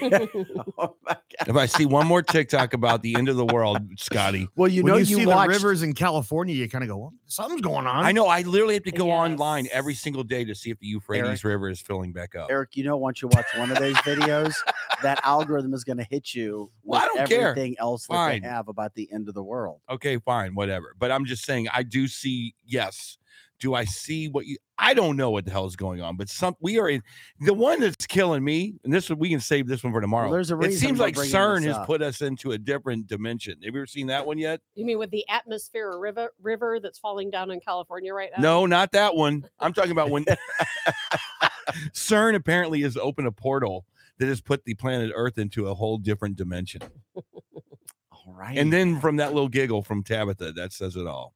Oh 0.77 0.95
my 1.05 1.13
God. 1.13 1.47
if 1.47 1.55
I 1.55 1.65
see 1.67 1.85
one 1.85 2.07
more 2.07 2.21
TikTok 2.23 2.73
about 2.73 3.03
the 3.03 3.15
end 3.15 3.29
of 3.29 3.35
the 3.35 3.45
world, 3.45 3.77
Scotty, 3.97 4.47
Well, 4.55 4.67
you 4.67 4.83
when 4.83 4.93
know, 4.93 4.97
you, 4.97 5.05
you, 5.05 5.15
see 5.17 5.25
watched, 5.27 5.49
the 5.49 5.53
rivers 5.53 5.83
in 5.83 5.93
California, 5.93 6.55
you 6.55 6.67
kind 6.67 6.83
of 6.83 6.89
go, 6.89 6.97
well, 6.97 7.13
something's 7.27 7.61
going 7.61 7.85
on. 7.85 8.03
I 8.03 8.11
know 8.11 8.27
I 8.27 8.41
literally 8.41 8.73
have 8.75 8.83
to 8.83 8.91
go 8.91 9.11
online 9.11 9.67
every 9.71 9.93
single 9.93 10.23
day 10.23 10.43
to 10.43 10.55
see 10.55 10.71
if 10.71 10.79
the 10.79 10.87
Euphrates 10.87 11.25
Eric. 11.25 11.43
River 11.43 11.69
is 11.69 11.79
filling 11.81 12.13
back 12.13 12.35
up. 12.35 12.47
Eric, 12.49 12.75
you 12.75 12.83
know, 12.83 12.97
once 12.97 13.21
you 13.21 13.27
watch 13.27 13.45
one 13.57 13.69
of 13.71 13.77
those 13.77 13.95
videos, 13.97 14.55
that 15.03 15.19
algorithm 15.23 15.73
is 15.73 15.83
going 15.83 15.97
to 15.97 16.07
hit 16.09 16.33
you 16.33 16.71
with 16.83 16.99
Well, 16.99 17.01
I 17.01 17.05
don't 17.17 17.29
care. 17.29 17.49
everything 17.49 17.75
else 17.79 18.07
that 18.07 18.13
Fine. 18.15 18.41
they 18.41 18.47
have 18.47 18.67
about 18.67 18.95
the 18.95 19.07
end 19.13 19.27
of 19.29 19.35
the 19.35 19.43
world. 19.43 19.81
Okay, 19.89 20.17
fine, 20.17 20.55
whatever. 20.55 20.95
But 20.97 21.11
I'm 21.11 21.25
just 21.25 21.45
saying, 21.45 21.67
I 21.71 21.83
do 21.83 22.07
see. 22.07 22.55
Yes, 22.65 23.17
do 23.61 23.75
I 23.75 23.85
see 23.85 24.27
what 24.27 24.45
you? 24.45 24.57
I 24.77 24.95
don't 24.95 25.15
know 25.15 25.29
what 25.29 25.45
the 25.45 25.51
hell 25.51 25.67
is 25.67 25.75
going 25.75 26.01
on, 26.01 26.17
but 26.17 26.27
some 26.27 26.55
we 26.59 26.79
are 26.79 26.89
in 26.89 27.03
the 27.39 27.53
one 27.53 27.79
that's 27.79 28.07
killing 28.07 28.43
me. 28.43 28.73
And 28.83 28.91
this 28.91 29.09
one 29.09 29.19
we 29.19 29.29
can 29.29 29.39
save 29.39 29.67
this 29.67 29.83
one 29.83 29.93
for 29.93 30.01
tomorrow. 30.01 30.29
there's 30.31 30.51
a 30.51 30.59
it 30.59 30.73
seems 30.73 30.99
like 30.99 31.15
CERN 31.15 31.63
has 31.63 31.77
put 31.85 32.01
us 32.01 32.21
into 32.21 32.51
a 32.51 32.57
different 32.57 33.07
dimension. 33.07 33.53
Have 33.63 33.75
you 33.75 33.79
ever 33.79 33.85
seen 33.85 34.07
that 34.07 34.25
one 34.25 34.39
yet? 34.39 34.59
You 34.75 34.85
mean 34.85 34.97
with 34.97 35.11
the 35.11 35.23
atmosphere 35.29 35.97
river 35.97 36.33
river 36.41 36.79
that's 36.81 36.99
falling 36.99 37.29
down 37.29 37.51
in 37.51 37.59
California 37.61 38.13
right 38.13 38.31
now? 38.35 38.41
No, 38.41 38.65
not 38.65 38.91
that 38.93 39.15
one. 39.15 39.47
I'm 39.59 39.71
talking 39.71 39.91
about 39.91 40.09
when 40.09 40.25
CERN 41.93 42.35
apparently 42.35 42.81
has 42.81 42.97
opened 42.97 43.27
a 43.27 43.31
portal 43.31 43.85
that 44.17 44.27
has 44.27 44.41
put 44.41 44.65
the 44.65 44.73
planet 44.73 45.11
Earth 45.15 45.37
into 45.37 45.67
a 45.67 45.75
whole 45.75 45.99
different 45.99 46.35
dimension. 46.35 46.81
All 47.15 48.33
right. 48.33 48.57
And 48.57 48.73
then 48.73 48.99
from 48.99 49.17
that 49.17 49.33
little 49.33 49.49
giggle 49.49 49.83
from 49.83 50.03
Tabitha, 50.03 50.53
that 50.53 50.73
says 50.73 50.95
it 50.95 51.07
all. 51.07 51.33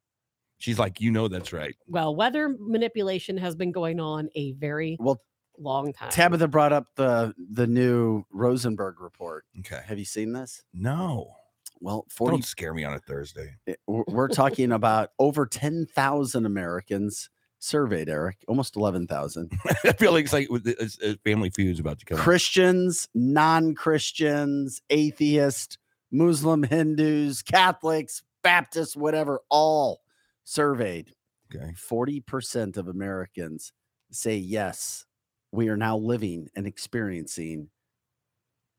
She's 0.58 0.78
like, 0.78 1.00
you 1.00 1.10
know, 1.10 1.28
that's 1.28 1.52
right. 1.52 1.76
Well, 1.86 2.14
weather 2.16 2.54
manipulation 2.58 3.36
has 3.38 3.54
been 3.54 3.72
going 3.72 4.00
on 4.00 4.30
a 4.34 4.52
very 4.52 4.96
well, 4.98 5.20
long 5.58 5.92
time. 5.92 6.10
Tabitha 6.10 6.48
brought 6.48 6.72
up 6.72 6.86
the 6.96 7.34
the 7.52 7.66
new 7.66 8.24
Rosenberg 8.30 9.00
report. 9.00 9.44
Okay. 9.60 9.80
Have 9.86 9.98
you 9.98 10.04
seen 10.06 10.32
this? 10.32 10.62
No, 10.72 11.34
Well, 11.80 12.06
40 12.10 12.36
don't 12.38 12.44
scare 12.44 12.72
me 12.72 12.84
on 12.84 12.94
a 12.94 12.98
Thursday. 13.00 13.54
Eh, 13.66 13.72
it- 13.72 13.80
we're 13.86 14.04
we're 14.08 14.28
talking 14.28 14.72
about 14.72 15.10
over 15.18 15.44
10,000 15.46 16.46
Americans 16.46 17.28
surveyed, 17.58 18.08
Eric, 18.08 18.38
almost 18.48 18.76
11,000. 18.76 19.50
I 19.84 19.92
feel 19.92 20.12
like 20.12 20.24
it's 20.24 20.32
like 20.32 20.48
with 20.50 20.64
the- 20.64 20.72
it's- 20.72 20.98
it's 21.02 21.20
Family 21.22 21.50
Feud's 21.50 21.80
about 21.80 21.98
to 21.98 22.06
come. 22.06 22.16
Christians, 22.18 23.08
non-Christians, 23.14 24.80
atheists, 24.90 25.78
Muslim, 26.10 26.62
Hindus, 26.62 27.42
Catholics, 27.42 28.22
Baptists, 28.42 28.96
whatever, 28.96 29.40
all 29.50 30.00
surveyed. 30.46 31.12
Okay. 31.54 31.72
40% 31.74 32.76
of 32.76 32.88
Americans 32.88 33.72
say 34.10 34.36
yes, 34.36 35.04
we 35.52 35.68
are 35.68 35.76
now 35.76 35.96
living 35.96 36.48
and 36.56 36.66
experiencing 36.66 37.68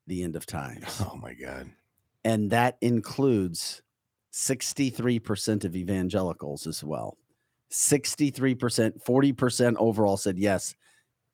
the 0.07 0.23
end 0.23 0.35
of 0.35 0.45
times. 0.45 1.01
Oh 1.01 1.17
my 1.21 1.33
God. 1.33 1.69
And 2.23 2.49
that 2.51 2.77
includes 2.81 3.81
63% 4.33 5.65
of 5.65 5.75
evangelicals 5.75 6.67
as 6.67 6.83
well. 6.83 7.17
63%, 7.71 9.03
40% 9.03 9.75
overall 9.77 10.17
said 10.17 10.37
yes, 10.37 10.73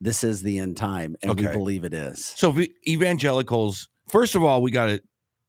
this 0.01 0.23
is 0.23 0.41
the 0.41 0.59
end 0.59 0.75
time, 0.75 1.15
and 1.21 1.39
we 1.39 1.47
believe 1.47 1.83
it 1.83 1.93
is. 1.93 2.25
So 2.35 2.55
evangelicals, 2.87 3.87
first 4.09 4.35
of 4.35 4.43
all, 4.43 4.61
we 4.61 4.71
got 4.71 4.87
to 4.87 5.01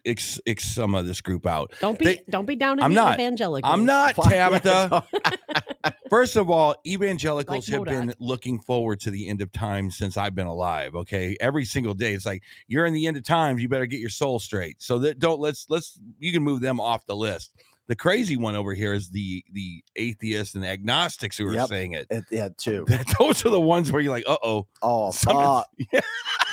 X, 0.06 0.40
X 0.47 0.64
some 0.64 0.94
of 0.94 1.06
this 1.06 1.20
group 1.20 1.47
out. 1.47 1.72
Don't 1.81 1.98
be 1.98 2.05
They- 2.05 2.22
don't 2.28 2.47
be 2.47 2.56
down 2.56 2.78
in 2.78 2.85
I'm 2.85 2.93
the 2.94 3.01
not. 3.02 3.14
evangelical. 3.20 3.70
I'm 3.70 3.85
not 3.85 4.14
Tabitha. 4.16 5.05
First 6.10 6.36
of 6.36 6.51
all, 6.51 6.76
evangelicals 6.86 7.68
Like 7.68 7.74
have 7.78 7.85
been 8.01 8.14
looking 8.18 8.60
forward 8.60 9.01
to 9.01 9.10
the 9.10 9.28
end 9.28 9.40
of 9.43 9.51
time 9.52 9.90
since 9.90 10.16
I've 10.16 10.35
been 10.35 10.47
alive. 10.47 10.94
Okay, 10.94 11.36
every 11.40 11.64
single 11.64 11.94
day, 11.94 12.14
it's 12.14 12.26
like 12.26 12.43
you're 12.68 12.86
in 12.86 12.94
the 12.94 13.06
end 13.06 13.16
of 13.16 13.24
times. 13.24 13.60
You 13.62 13.68
better 13.68 13.86
get 13.86 14.01
your 14.01 14.10
soul 14.10 14.39
straight. 14.39 14.81
So 14.82 14.98
that 15.01 15.18
don't 15.18 15.40
let's 15.40 15.66
let's 15.68 15.98
you 16.18 16.32
can 16.32 16.43
move 16.43 16.60
them 16.60 16.81
off 16.81 17.05
the 17.06 17.16
list. 17.16 17.52
The 17.86 17.97
crazy 17.97 18.36
one 18.39 18.55
over 18.56 18.72
here 18.72 18.94
is 18.94 19.10
the 19.10 19.44
the 19.52 19.82
atheists 19.97 20.55
and 20.55 20.64
agnostics 20.64 21.36
who 21.36 21.48
are 21.48 21.52
Yep. 21.55 21.68
saying 21.68 21.93
it. 21.93 22.06
It, 22.10 22.24
yeah, 22.31 22.48
too. 22.56 22.86
Those 23.18 23.44
are 23.44 23.51
the 23.51 23.60
ones 23.60 23.93
where 23.93 24.01
you're 24.01 24.12
like, 24.12 24.24
uh 24.26 24.36
oh, 24.43 24.66
Oh, 24.82 25.10
Some- 25.10 25.36
uh, 25.36 25.62
yeah. 25.93 26.01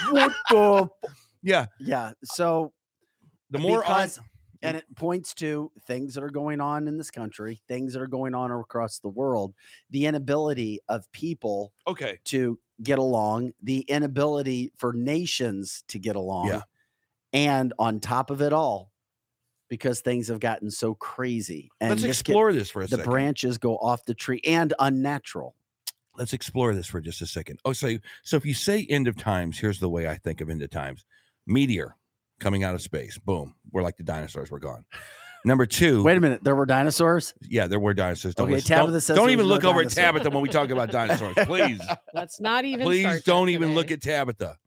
what 0.10 0.34
the? 0.50 0.90
yeah. 1.44 1.68
Yeah. 1.80 2.12
So 2.24 2.74
The 3.52 3.60
more 3.60 3.84
on, 3.86 4.08
because, 4.08 4.20
and 4.64 4.78
it 4.78 4.86
points 4.96 5.34
to 5.36 5.72
things 5.86 6.14
that 6.16 6.24
are 6.24 6.30
going 6.30 6.62
on 6.62 6.88
in 6.88 6.98
this 6.98 7.12
country, 7.12 7.62
things 7.68 7.94
that 7.94 8.02
are 8.02 8.08
going 8.08 8.34
on 8.34 8.52
across 8.52 9.00
the 9.00 9.10
world, 9.10 9.54
the 9.90 10.06
inability 10.06 10.80
of 10.88 11.12
people 11.12 11.74
okay, 11.88 12.20
to 12.26 12.58
get 12.82 12.98
along, 12.98 13.52
the 13.62 13.80
inability 13.82 14.72
for 14.78 14.94
nations 14.94 15.84
to 15.90 16.00
get 16.00 16.16
along. 16.16 16.48
Yeah. 16.48 16.62
And 17.34 17.74
on 17.80 18.00
top 18.00 18.30
of 18.30 18.42
it 18.42 18.54
all, 18.54 18.92
because 19.70 20.02
things 20.02 20.28
have 20.28 20.40
gotten 20.40 20.70
so 20.70 20.94
crazy 20.96 21.70
and 21.80 21.92
let's 21.92 22.02
just 22.02 22.26
get- 22.26 22.32
explore 22.32 22.52
this 22.54 22.70
for 22.70 22.82
a 22.82 22.88
the 22.88 22.98
second. 22.98 23.06
branches 23.10 23.58
go 23.58 23.78
off 23.78 24.04
the 24.06 24.14
tree 24.14 24.42
and 24.46 24.74
unnatural. 24.80 25.56
let's 26.18 26.34
explore 26.34 26.76
this 26.76 26.88
for 26.88 27.00
just 27.00 27.22
a 27.22 27.26
second. 27.26 27.58
Oh, 27.64 27.72
so 27.74 27.98
so 28.24 28.36
if 28.36 28.46
you 28.46 28.54
say 28.54 28.86
end 28.90 29.08
of 29.08 29.16
times, 29.16 29.58
here's 29.58 29.80
the 29.80 29.90
way 29.90 30.08
I 30.10 30.16
think 30.18 30.42
of 30.42 30.50
end 30.50 30.62
of 30.62 30.70
times: 30.70 31.06
meteor 31.48 31.96
coming 32.42 32.66
out 32.66 32.76
of 32.76 32.82
space. 32.82 33.18
Boom, 33.18 33.56
we're 33.72 33.84
like 33.84 33.96
the 33.96 34.04
dinosaurs. 34.04 34.52
We're 34.52 34.60
gone. 34.60 34.84
Number 35.44 35.66
two, 35.66 36.04
Wait 36.04 36.18
a 36.18 36.20
minute, 36.20 36.44
there 36.44 36.56
were 36.56 36.66
dinosaurs? 36.66 37.34
yeah, 37.50 37.66
there 37.66 37.80
were 37.80 37.94
dinosaurs. 37.94 38.36
Don't, 38.36 38.46
Okay, 38.46 38.56
listen- 38.56 38.68
Tabitha 38.68 38.92
don't, 38.92 39.02
says 39.02 39.16
don't 39.16 39.30
even 39.30 39.48
was 39.48 39.50
no 39.50 39.54
look 39.56 39.64
over 39.64 39.82
at. 39.82 39.90
Tabitha 39.90 40.30
when 40.30 40.42
we 40.42 40.50
talk 40.50 40.70
about 40.70 40.92
dinosaurs, 40.92 41.36
please. 41.46 41.82
Let's 42.14 42.42
not 42.42 42.66
even. 42.66 42.86
Please 42.86 43.04
start 43.04 43.24
don't 43.24 43.46
that 43.48 43.54
even 43.54 43.74
look 43.74 43.92
at 43.92 44.02
Tabitha. 44.02 44.58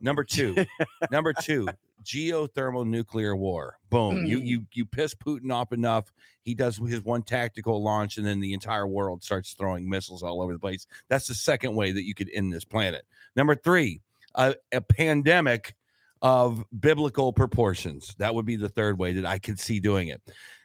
Number 0.00 0.24
two, 0.24 0.64
number 1.10 1.32
two, 1.32 1.68
geothermal 2.04 2.86
nuclear 2.86 3.36
war. 3.36 3.78
Boom. 3.90 4.24
You 4.24 4.38
mm. 4.38 4.46
you 4.46 4.66
you 4.72 4.86
piss 4.86 5.14
Putin 5.14 5.52
off 5.52 5.72
enough. 5.72 6.12
He 6.42 6.54
does 6.54 6.78
his 6.78 7.02
one 7.02 7.22
tactical 7.22 7.82
launch, 7.82 8.16
and 8.16 8.26
then 8.26 8.40
the 8.40 8.54
entire 8.54 8.86
world 8.86 9.22
starts 9.22 9.52
throwing 9.54 9.88
missiles 9.88 10.22
all 10.22 10.40
over 10.42 10.52
the 10.52 10.58
place. 10.58 10.86
That's 11.08 11.26
the 11.26 11.34
second 11.34 11.74
way 11.74 11.92
that 11.92 12.04
you 12.04 12.14
could 12.14 12.30
end 12.32 12.52
this 12.52 12.64
planet. 12.64 13.04
Number 13.36 13.54
three, 13.54 14.00
a, 14.34 14.54
a 14.72 14.80
pandemic 14.80 15.74
of 16.22 16.64
biblical 16.78 17.32
proportions. 17.32 18.14
That 18.18 18.34
would 18.34 18.46
be 18.46 18.56
the 18.56 18.68
third 18.68 18.98
way 18.98 19.12
that 19.14 19.26
I 19.26 19.38
could 19.38 19.58
see 19.58 19.80
doing 19.80 20.08
it. 20.08 20.20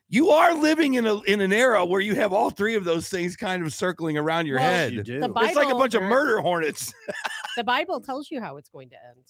You 0.07 0.29
are 0.29 0.53
living 0.53 0.95
in 0.95 1.07
a 1.07 1.19
in 1.21 1.41
an 1.41 1.51
era 1.51 1.83
where 1.83 2.01
you 2.01 2.13
have 2.15 2.31
all 2.31 2.51
three 2.51 2.75
of 2.75 2.83
those 2.83 3.09
things 3.09 3.35
kind 3.35 3.65
of 3.65 3.73
circling 3.73 4.17
around 4.17 4.45
your 4.45 4.59
Well, 4.59 4.69
head. 4.69 4.93
You 4.93 5.03
do. 5.03 5.15
It's 5.15 5.21
like 5.21 5.55
a 5.55 5.69
Bible 5.69 5.79
bunch 5.79 5.95
of 5.95 6.03
murder 6.03 6.39
hornets. 6.41 6.93
The 7.57 7.63
Bible 7.63 8.01
tells 8.01 8.29
you 8.29 8.39
how 8.41 8.57
it's 8.57 8.69
going 8.69 8.89
to 8.89 8.95
end. 8.95 9.23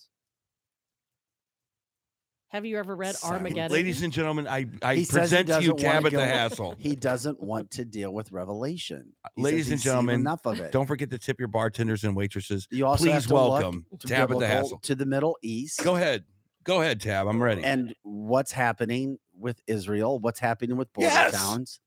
Have 2.50 2.66
you 2.66 2.78
ever 2.78 2.96
read 2.96 3.16
Sorry. 3.16 3.38
Armageddon? 3.38 3.72
Ladies 3.72 4.02
and 4.02 4.14
gentlemen, 4.14 4.48
I, 4.48 4.66
I 4.82 4.96
He 4.96 5.06
present 5.06 5.48
to 5.48 5.62
you 5.62 5.74
doesn't 5.74 5.84
wanna 5.84 6.02
Tabitha 6.02 6.26
Hassel. 6.26 6.76
he 6.78 6.96
doesn't 6.96 7.42
want 7.42 7.72
to 7.72 7.84
deal 7.86 8.14
with 8.14 8.32
revelation. 8.32 9.12
Uh, 9.26 9.30
he 9.36 9.42
Ladies 9.42 9.72
and 9.72 9.82
gentlemen, 9.82 10.22
enough 10.22 10.46
of 10.46 10.60
it. 10.60 10.72
Don't 10.72 10.86
forget 10.86 11.10
to 11.10 11.18
tip 11.18 11.38
your 11.40 11.48
bartenders 11.50 12.04
and 12.04 12.16
waitresses. 12.16 12.68
you 12.72 12.86
also 12.86 13.06
have 13.12 13.24
Please 13.24 13.28
to 13.28 13.34
welcome 13.34 13.86
Tabitha 14.00 14.48
Hassel. 14.48 14.80
to 14.84 14.96
the 14.96 15.06
Middle 15.06 15.38
East. 15.42 15.84
Go 15.84 15.96
ahead. 15.96 16.24
Go 16.64 16.82
ahead, 16.82 17.02
Tab. 17.02 17.28
I'm 17.28 17.42
ready. 17.44 17.64
And, 17.64 17.88
and 17.90 17.96
what's 18.04 18.52
happening 18.52 19.18
with 19.38 19.62
Israel? 19.68 20.20
What's 20.20 20.40
happening 20.40 20.78
with 20.78 20.92
border 20.94 21.10
Yes! 21.10 21.34
towns? 21.34 21.80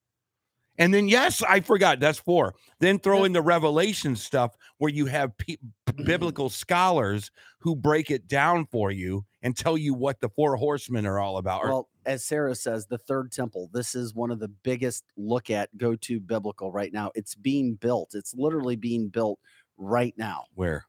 Then, 0.95 1.09
yes, 1.09 1.43
I 1.43 1.61
forgot. 1.61 1.99
That's 1.99 2.19
four. 2.19 2.55
Then 2.79 2.99
throw 3.01 3.25
in 3.25 3.33
the 3.33 3.43
Revelation 3.43 4.15
stuff 4.15 4.57
where 4.79 4.91
you 4.91 5.07
have 5.07 5.37
pe- 5.37 5.57
mm-hmm. 5.57 6.05
biblical 6.05 6.49
scholars 6.49 7.31
who 7.59 7.75
break 7.75 8.11
it 8.11 8.29
down 8.29 8.67
for 8.71 8.93
you 8.93 9.25
and 9.43 9.57
tell 9.57 9.77
you 9.77 9.93
what 9.93 10.21
the 10.21 10.29
four 10.29 10.57
horsemen 10.57 11.05
are 11.05 11.19
all 11.19 11.39
about. 11.39 11.65
Well, 11.65 11.89
as 12.07 12.25
Sarah 12.25 12.55
says, 12.55 12.87
the 12.87 12.99
third 12.99 13.33
temple. 13.33 13.69
This 13.73 13.95
is 13.95 14.15
one 14.15 14.31
of 14.31 14.39
the 14.39 14.49
biggest 14.49 15.05
look 15.17 15.51
at 15.51 15.77
go 15.77 15.97
to 15.97 16.21
biblical 16.21 16.71
right 16.71 16.93
now. 16.93 17.11
It's 17.15 17.35
being 17.35 17.75
built. 17.75 18.15
It's 18.15 18.35
literally 18.35 18.77
being 18.77 19.09
built 19.09 19.41
right 19.77 20.15
now 20.17 20.45
where? 20.55 20.85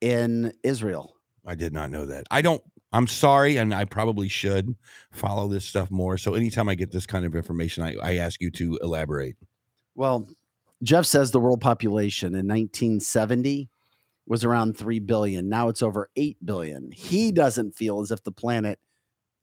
in 0.00 0.52
Israel. 0.62 1.14
I 1.46 1.54
did 1.54 1.72
not 1.72 1.90
know 1.90 2.06
that. 2.06 2.26
I 2.30 2.42
don't. 2.42 2.62
I'm 2.92 3.06
sorry, 3.06 3.56
and 3.56 3.72
I 3.72 3.84
probably 3.84 4.28
should 4.28 4.74
follow 5.12 5.48
this 5.48 5.64
stuff 5.64 5.90
more. 5.90 6.18
So 6.18 6.34
anytime 6.34 6.68
I 6.68 6.74
get 6.74 6.90
this 6.90 7.06
kind 7.06 7.24
of 7.24 7.36
information, 7.36 7.84
I, 7.84 7.94
I 8.02 8.16
ask 8.16 8.40
you 8.40 8.50
to 8.52 8.78
elaborate. 8.82 9.36
Well, 9.94 10.28
Jeff 10.82 11.06
says 11.06 11.30
the 11.30 11.40
world 11.40 11.60
population 11.60 12.28
in 12.28 12.48
1970 12.48 13.68
was 14.26 14.44
around 14.44 14.76
3 14.76 14.98
billion. 15.00 15.48
Now 15.48 15.68
it's 15.68 15.82
over 15.82 16.08
8 16.16 16.38
billion. 16.44 16.90
He 16.90 17.32
doesn't 17.32 17.76
feel 17.76 18.00
as 18.00 18.10
if 18.10 18.22
the 18.24 18.32
planet 18.32 18.78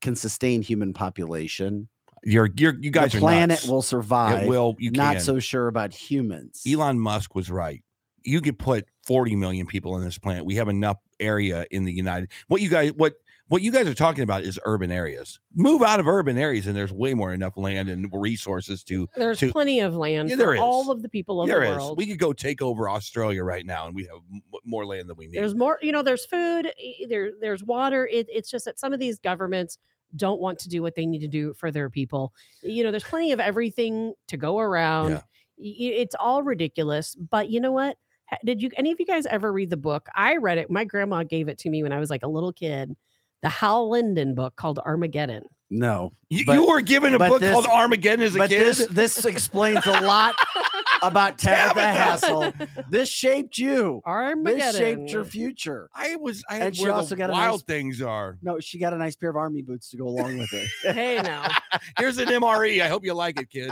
can 0.01 0.15
sustain 0.15 0.61
human 0.61 0.93
population. 0.93 1.87
You're 2.23 2.49
you're 2.57 2.75
you 2.79 2.89
guys 2.89 3.13
the 3.13 3.19
planet 3.19 3.59
nuts. 3.59 3.67
will 3.67 3.81
survive. 3.81 4.43
It 4.43 4.49
will. 4.49 4.75
You 4.79 4.91
Not 4.91 5.15
can. 5.15 5.21
so 5.21 5.39
sure 5.39 5.67
about 5.67 5.93
humans. 5.93 6.63
Elon 6.67 6.99
Musk 6.99 7.35
was 7.35 7.49
right. 7.51 7.83
You 8.23 8.41
could 8.41 8.57
put 8.57 8.85
40 9.05 9.35
million 9.35 9.67
people 9.67 9.93
on 9.93 10.03
this 10.03 10.17
planet. 10.17 10.43
We 10.45 10.55
have 10.55 10.67
enough 10.67 10.97
area 11.19 11.65
in 11.71 11.85
the 11.85 11.93
United. 11.93 12.31
What 12.47 12.61
you 12.61 12.69
guys 12.69 12.91
what 12.93 13.13
what 13.49 13.61
you 13.61 13.71
guys 13.71 13.87
are 13.87 13.93
talking 13.93 14.23
about 14.23 14.43
is 14.43 14.59
urban 14.65 14.91
areas. 14.91 15.39
Move 15.55 15.81
out 15.81 15.99
of 15.99 16.07
urban 16.07 16.37
areas, 16.37 16.67
and 16.67 16.75
there's 16.75 16.91
way 16.91 17.13
more 17.13 17.33
enough 17.33 17.55
land 17.57 17.89
and 17.89 18.09
resources 18.13 18.83
to. 18.85 19.07
There's 19.15 19.39
to- 19.39 19.51
plenty 19.51 19.79
of 19.79 19.95
land 19.95 20.29
Yeah, 20.29 20.35
for 20.35 20.39
there 20.43 20.53
is. 20.55 20.59
all 20.59 20.91
of 20.91 21.01
the 21.01 21.09
people 21.09 21.41
of 21.41 21.47
There 21.47 21.61
the 21.61 21.71
is. 21.71 21.77
world. 21.77 21.97
We 21.97 22.05
could 22.07 22.19
go 22.19 22.33
take 22.33 22.61
over 22.61 22.89
Australia 22.89 23.43
right 23.43 23.65
now, 23.65 23.87
and 23.87 23.95
we 23.95 24.03
have 24.03 24.17
m- 24.31 24.41
more 24.65 24.85
land 24.85 25.09
than 25.09 25.17
we 25.17 25.27
need. 25.27 25.37
There's 25.37 25.55
more, 25.55 25.79
you 25.81 25.91
know, 25.91 26.01
there's 26.01 26.25
food, 26.25 26.71
there, 27.09 27.31
there's 27.39 27.63
water. 27.63 28.07
It, 28.11 28.27
it's 28.29 28.49
just 28.51 28.65
that 28.65 28.79
some 28.79 28.93
of 28.93 28.99
these 28.99 29.19
governments 29.19 29.77
don't 30.15 30.39
want 30.39 30.57
to 30.59 30.69
do 30.69 30.81
what 30.81 30.95
they 30.95 31.05
need 31.05 31.19
to 31.19 31.27
do 31.27 31.53
for 31.53 31.69
their 31.71 31.89
people. 31.89 32.33
You 32.63 32.83
know, 32.83 32.91
there's 32.91 33.03
plenty 33.03 33.31
of 33.33 33.39
everything 33.39 34.13
to 34.27 34.37
go 34.37 34.59
around. 34.59 35.11
Yeah. 35.11 35.21
It's 35.59 36.15
all 36.19 36.43
ridiculous. 36.43 37.15
But 37.15 37.49
you 37.49 37.59
know 37.59 37.71
what? 37.71 37.97
Did 38.45 38.61
you 38.61 38.69
any 38.77 38.91
of 38.91 38.99
you 38.99 39.05
guys 39.05 39.25
ever 39.25 39.51
read 39.51 39.69
the 39.69 39.77
book? 39.77 40.07
I 40.13 40.35
read 40.37 40.57
it. 40.57 40.69
My 40.69 40.83
grandma 40.83 41.23
gave 41.23 41.47
it 41.47 41.57
to 41.59 41.69
me 41.69 41.81
when 41.81 41.91
I 41.93 41.99
was 41.99 42.09
like 42.09 42.23
a 42.23 42.27
little 42.27 42.51
kid. 42.53 42.95
The 43.43 43.49
Hal 43.49 43.89
Lindsey 43.89 44.26
book 44.34 44.55
called 44.55 44.80
Armageddon. 44.80 45.43
no. 45.69 46.11
you, 46.30 46.45
but- 46.45 46.53
you 46.53 46.68
were 46.68 46.81
given 46.81 47.14
a 47.14 47.19
book 47.19 47.39
this- 47.39 47.53
called 47.53 47.65
Armageddon 47.68 48.26
as 48.26 48.35
a 48.35 48.39
But 48.39 48.49
kid. 48.49 48.61
this 48.65 48.88
this 48.89 49.26
explains 49.26 49.85
a 49.85 50.01
lot 50.01 50.35
about 51.03 51.38
Tabitha 51.38 51.76
Tabitha. 51.76 51.93
Hassel. 51.93 52.53
This 52.89 53.09
shaped 53.09 53.57
you. 53.57 54.01
Armageddon. 54.05 54.57
This 54.68 54.77
shaped 54.77 55.11
your 55.11 55.23
future. 55.26 55.89
I 55.93 56.15
was. 56.15 56.43
I 56.49 56.55
And 56.55 56.64
had 56.64 56.76
she 56.76 56.89
also 56.89 57.09
the 57.09 57.15
got 57.18 57.30
a 57.30 57.34
wild 57.34 57.53
nice- 57.59 57.61
things 57.64 58.01
are. 58.01 58.38
No, 58.41 58.59
she 58.59 58.80
got 58.80 58.93
a 58.93 58.97
nice 58.97 59.15
pair 59.15 59.30
of 59.30 59.35
army 59.35 59.61
boots 59.61 59.89
to 59.91 59.97
go 59.97 60.05
along 60.07 60.38
with 60.39 60.51
it. 60.53 60.68
Hey 60.93 61.22
now. 61.22 61.47
Here's 61.99 62.18
an 62.18 62.27
MRE. 62.30 62.81
I 62.81 62.88
hope 62.88 63.05
you 63.05 63.14
like 63.14 63.39
it, 63.39 63.49
kid. 63.49 63.72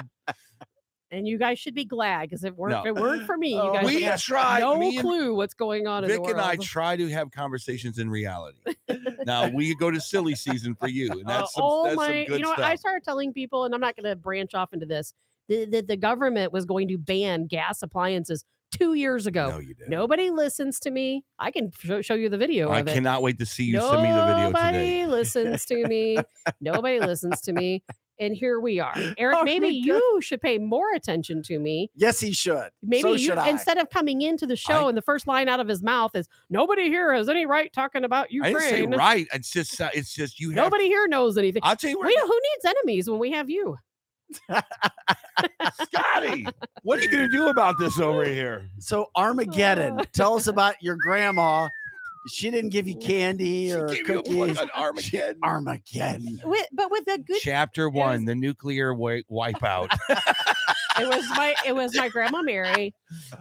And 1.12 1.28
you 1.28 1.38
guys 1.38 1.60
should 1.60 1.76
be 1.76 1.86
glad 1.86 2.24
because 2.30 2.44
if 2.44 2.50
it 2.54 2.58
weren't, 2.58 2.72
No. 2.74 2.80
if 2.82 2.86
it 2.88 2.96
weren't 2.96 3.26
for 3.26 3.38
me, 3.38 3.54
you 3.54 3.60
Oh, 3.62 3.74
guys 3.74 3.86
we 3.86 3.96
would 3.96 4.04
have 4.04 4.22
tried. 4.22 4.60
no 4.62 4.78
me 4.78 4.98
and 4.98 5.00
clue 5.02 5.36
what's 5.36 5.54
going 5.54 5.88
on 5.88 6.04
in 6.04 6.10
Vic 6.10 6.24
the 6.24 6.30
and. 6.32 6.42
I 6.42 6.56
try 6.58 6.96
to 6.98 7.08
have 7.10 7.32
conversations 7.32 8.00
in 8.00 8.10
reality. 8.10 8.58
now 9.26 9.48
we 9.50 9.76
go 9.76 9.92
to 9.92 10.00
silly 10.02 10.36
season 10.36 10.76
for 10.76 10.88
you, 10.88 11.12
and 11.12 11.26
Uh, 11.26 11.40
that's 11.42 11.54
some, 11.54 11.64
oh 11.66 11.84
that's 11.86 11.96
my! 11.96 12.06
some 12.08 12.14
good 12.26 12.40
you 12.40 12.46
know, 12.46 12.54
stuff. 12.54 12.66
I 12.66 12.76
started 12.76 13.04
telling 13.04 13.34
people, 13.34 13.66
and 13.66 13.74
I'm 13.74 13.82
not 13.82 13.96
going 13.96 14.10
to 14.10 14.16
branch 14.16 14.54
off 14.56 14.74
into 14.74 14.86
this. 14.86 15.14
The, 15.48 15.66
the 15.66 15.82
the 15.82 15.98
government 15.98 16.52
was 16.52 16.66
going 16.66 16.88
to 16.88 16.98
ban 16.98 17.46
gas 17.46 17.84
appliances 17.84 18.44
two 18.72 18.96
years 18.96 19.28
ago. 19.28 19.50
no, 19.52 19.60
you 19.60 19.76
didn't. 19.76 19.92
Nobody 19.92 20.32
listens 20.32 20.80
to 20.82 20.92
me. 20.92 21.24
I 21.38 21.52
can 21.52 21.72
show, 21.80 22.02
show 22.02 22.16
you 22.16 22.30
the 22.30 22.38
video 22.38 22.70
I 22.72 22.80
of 22.80 22.88
it. 22.88 22.94
cannot 22.96 23.22
wait 23.22 23.38
to 23.38 23.46
see 23.46 23.66
you 23.66 23.80
send 23.80 24.02
me 24.02 24.10
the 24.10 24.26
video 24.26 24.46
Nobody 24.50 24.78
today. 24.80 25.06
listens 25.08 25.66
to 25.68 25.88
me. 25.88 26.18
Nobody 26.60 27.00
listens 27.00 27.42
to 27.42 27.54
me. 27.54 27.84
And 28.20 28.34
here 28.36 28.60
we 28.60 28.80
are. 28.80 28.94
Eric, 29.18 29.38
Oh 29.40 29.44
maybe 29.44 29.68
you 29.68 30.20
should 30.22 30.42
pay 30.42 30.58
more 30.58 30.94
attention 30.94 31.44
to 31.44 31.60
me. 31.60 31.90
yes, 31.96 32.20
he 32.20 32.32
should. 32.32 32.70
Maybe 32.82 33.02
so 33.02 33.12
you, 33.14 33.18
should 33.28 33.38
I. 33.38 33.50
instead 33.50 33.78
of 33.78 33.90
coming 33.90 34.22
into 34.22 34.46
the 34.46 34.56
show 34.56 34.88
and 34.88 34.98
the 34.98 35.02
first 35.02 35.28
line 35.28 35.50
out 35.50 35.60
of 35.60 35.68
his 35.68 35.84
mouth 35.84 36.16
is 36.16 36.28
nobody 36.50 36.84
here 36.84 37.14
has 37.14 37.28
any 37.28 37.46
right 37.46 37.72
talking 37.74 38.04
about 38.06 38.32
Ukraine." 38.32 38.56
I 38.56 38.60
didn't 38.72 38.92
say 38.94 38.98
right. 38.98 39.28
It's 39.34 39.52
just 39.52 39.82
uh, 39.82 39.90
it's 39.94 40.14
just 40.14 40.40
you 40.40 40.50
have. 40.52 40.56
Nobody 40.58 40.86
here 40.86 41.08
knows 41.08 41.38
anything. 41.38 41.62
I'll 41.66 41.76
tell 41.76 41.90
you 41.90 41.98
what, 42.00 42.08
We, 42.08 42.16
who 42.22 42.40
needs 42.54 42.66
enemies 42.66 43.10
when 43.10 43.20
we 43.20 43.32
have 43.32 43.50
you? 43.50 43.78
Scotty. 45.84 46.48
What 46.84 47.00
are 47.00 47.02
you 47.04 47.10
gonna 47.10 47.30
do 47.30 47.48
about 47.48 47.78
this 47.80 48.00
over 48.00 48.24
here? 48.40 48.70
So 48.80 49.08
Armageddon. 49.16 50.02
Tell 50.14 50.36
us 50.36 50.48
about 50.48 50.76
your 50.82 50.96
grandma. 50.96 51.68
She 52.28 52.50
didn't 52.50 52.72
give 52.72 52.88
you 52.88 52.96
candy 52.96 53.68
She 53.68 53.74
or 53.74 53.88
gave 53.88 54.08
you 54.08 54.20
a 54.20 54.24
cookies. 54.24 54.58
on 54.58 54.70
Armageddon. 54.76 55.40
Armageddon. 55.44 56.42
With, 56.44 56.68
but 56.74 56.90
with 56.92 57.08
a 57.08 57.18
good 57.20 57.40
Chapter 57.42 57.90
one: 57.90 58.26
The 58.26 58.36
nuclear 58.36 58.94
wi- 58.94 59.24
wipeout. 59.32 59.96
it 60.10 61.08
was 61.08 61.26
my 61.36 61.56
it 61.66 61.76
was 61.76 61.96
my 61.96 62.10
grandma 62.10 62.42
Mary. 62.42 62.94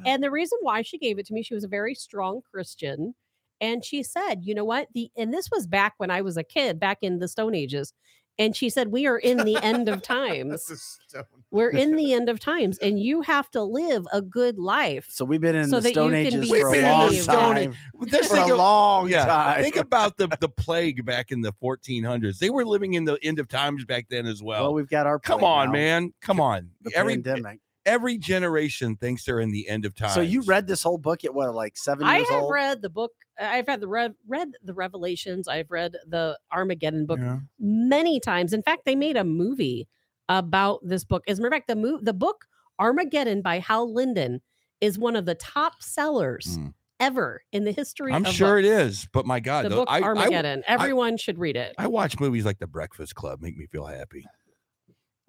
And 0.05 0.23
the 0.23 0.31
reason 0.31 0.59
why 0.63 0.83
she 0.83 0.99
gave 0.99 1.19
it 1.19 1.27
to 1.27 1.35
me, 1.35 1.43
she 1.43 1.55
was 1.55 1.65
a 1.65 1.69
very 1.69 1.95
strong 1.95 2.41
Christian. 2.51 3.15
And 3.61 3.85
she 3.85 4.03
said, 4.03 4.41
you 4.43 4.55
know 4.55 4.65
what? 4.65 4.89
The 4.95 5.11
and 5.17 5.33
this 5.33 5.49
was 5.51 5.67
back 5.67 5.95
when 5.99 6.11
I 6.11 6.21
was 6.21 6.37
a 6.37 6.45
kid, 6.45 6.79
back 6.79 6.99
in 7.03 7.19
the 7.21 7.29
Stone 7.29 7.55
Ages. 7.55 7.93
And 8.39 8.57
she 8.57 8.69
said, 8.69 8.89
We 8.91 9.07
are 9.07 9.19
in 9.19 9.39
the 9.39 9.57
end 9.63 9.89
of 9.89 10.03
times. 10.17 10.51
That's 10.51 10.71
a 10.71 10.77
stone. 10.77 11.25
We're 11.51 11.71
in 11.71 11.95
the 11.97 12.13
end 12.15 12.29
of 12.29 12.41
times, 12.41 12.79
and 12.79 12.99
you 12.99 13.23
have 13.23 13.51
to 13.53 13.63
live 13.63 14.07
a 14.13 14.21
good 14.21 14.59
life. 14.59 15.07
So 15.09 15.25
we've 15.25 15.41
been 15.41 15.55
in 15.55 15.69
So 15.69 15.77
the 15.77 15.83
that 15.83 15.89
you 15.91 15.95
Stone 15.95 16.11
can 16.11 16.17
Ages 16.27 16.41
be 16.41 16.49
for 16.49 16.57
a 16.57 16.61
long 16.61 16.73
We've 16.73 16.83
been 16.83 16.85
in 17.09 17.09
the 17.17 17.23
Stone 17.23 17.55
time. 17.55 17.75
Just 18.09 18.29
For 18.31 18.37
think 18.37 18.51
a 18.51 18.55
long 18.57 19.09
yeah, 19.09 19.25
time. 19.27 19.63
think 19.63 19.77
about 19.77 20.17
the 20.17 20.29
the 20.41 20.49
plague 20.49 21.05
back 21.05 21.31
in 21.31 21.41
the 21.43 21.53
1400s. 21.63 22.39
They 22.39 22.51
were 22.51 22.65
living 22.65 22.95
in 22.95 23.05
the 23.05 23.19
end 23.23 23.39
of 23.39 23.49
times 23.49 23.85
back 23.85 24.07
then 24.09 24.27
as 24.27 24.43
well. 24.43 24.65
well, 24.65 24.75
we've 24.75 24.89
got 24.89 25.07
our 25.07 25.19
Come 25.19 25.45
on, 25.45 25.67
now, 25.67 25.73
man. 25.73 26.15
Come 26.21 26.41
on. 26.41 26.71
The 26.83 26.95
Every 26.95 27.15
pandemic. 27.15 27.61
Every 27.87 28.17
generation 28.19 28.97
thinks 28.97 29.25
they're 29.25 29.41
in 29.41 29.51
the 29.51 29.69
end 29.69 29.85
of 29.85 29.95
time. 29.95 30.11
So 30.11 30.21
you 30.23 30.43
read 30.43 30.67
this 30.67 30.83
whole 30.83 30.99
book 30.99 31.25
at 31.25 31.35
what, 31.35 31.55
like 31.55 31.77
seven 31.77 32.07
I 32.07 32.19
years 32.19 32.31
have 32.31 32.43
old? 32.45 32.53
read 32.53 32.81
the 32.83 32.89
book. 32.91 33.13
I've 33.39 33.67
had 33.67 33.81
the 33.81 33.89
read 33.89 34.15
read 34.27 34.49
the 34.63 34.73
Revelations. 34.75 35.49
I've 35.49 35.71
read 35.71 35.97
the 36.07 36.39
Armageddon 36.53 37.05
book 37.07 37.19
Yeah. 37.21 37.41
many 37.59 38.21
times. 38.21 38.53
In 38.53 38.63
fact, 38.63 38.85
they 38.87 38.95
made 38.97 39.17
a 39.17 39.25
movie 39.25 39.89
about 40.29 40.81
this 40.83 41.05
book. 41.05 41.23
As 41.29 41.39
a 41.39 41.43
matter 41.43 41.49
of 41.49 41.59
fact, 41.59 41.69
the 41.69 41.77
mo- 41.77 42.01
the 42.01 42.15
book 42.15 42.47
Armageddon 42.79 43.43
by 43.43 43.59
Hal 43.59 43.93
Lindsey 43.93 44.41
is 44.81 44.99
one 44.99 45.17
of 45.17 45.27
the 45.27 45.35
top 45.35 45.83
sellers 45.83 46.59
Mm. 46.59 46.75
ever 47.01 47.43
in 47.53 47.65
the 47.65 47.73
history. 47.73 48.13
I'm 48.13 48.25
of 48.25 48.33
sure 48.33 48.59
it 48.59 48.63
books. 48.63 48.75
is, 49.03 49.09
but 49.13 49.27
my 49.27 49.41
God, 49.41 49.65
The 49.67 49.69
though, 49.71 49.77
book 49.77 49.89
I, 49.91 49.99
I, 49.99 50.03
Armageddon. 50.03 50.63
Everyone 50.67 51.17
should 51.17 51.39
read 51.39 51.57
it. 51.57 51.75
I 51.79 51.87
watch 51.89 52.19
movies 52.19 52.45
like 52.45 52.59
The 52.59 52.67
Breakfast 52.67 53.15
Club, 53.15 53.41
make 53.43 53.57
me 53.57 53.67
feel 53.67 53.87
happy. 53.87 54.25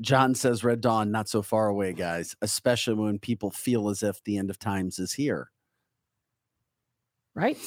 John 0.02 0.36
says 0.36 0.64
Red 0.64 0.82
Dawn 0.82 1.12
not 1.12 1.30
so 1.30 1.42
far 1.42 1.68
away, 1.68 1.94
guys, 1.94 2.36
especially 2.42 2.96
when 2.96 3.20
people 3.20 3.50
feel 3.52 3.90
as 3.90 4.04
if 4.04 4.24
the 4.24 4.38
end 4.38 4.50
of 4.50 4.60
times 4.60 5.00
is 5.00 5.14
here. 5.14 5.52
right? 7.34 7.58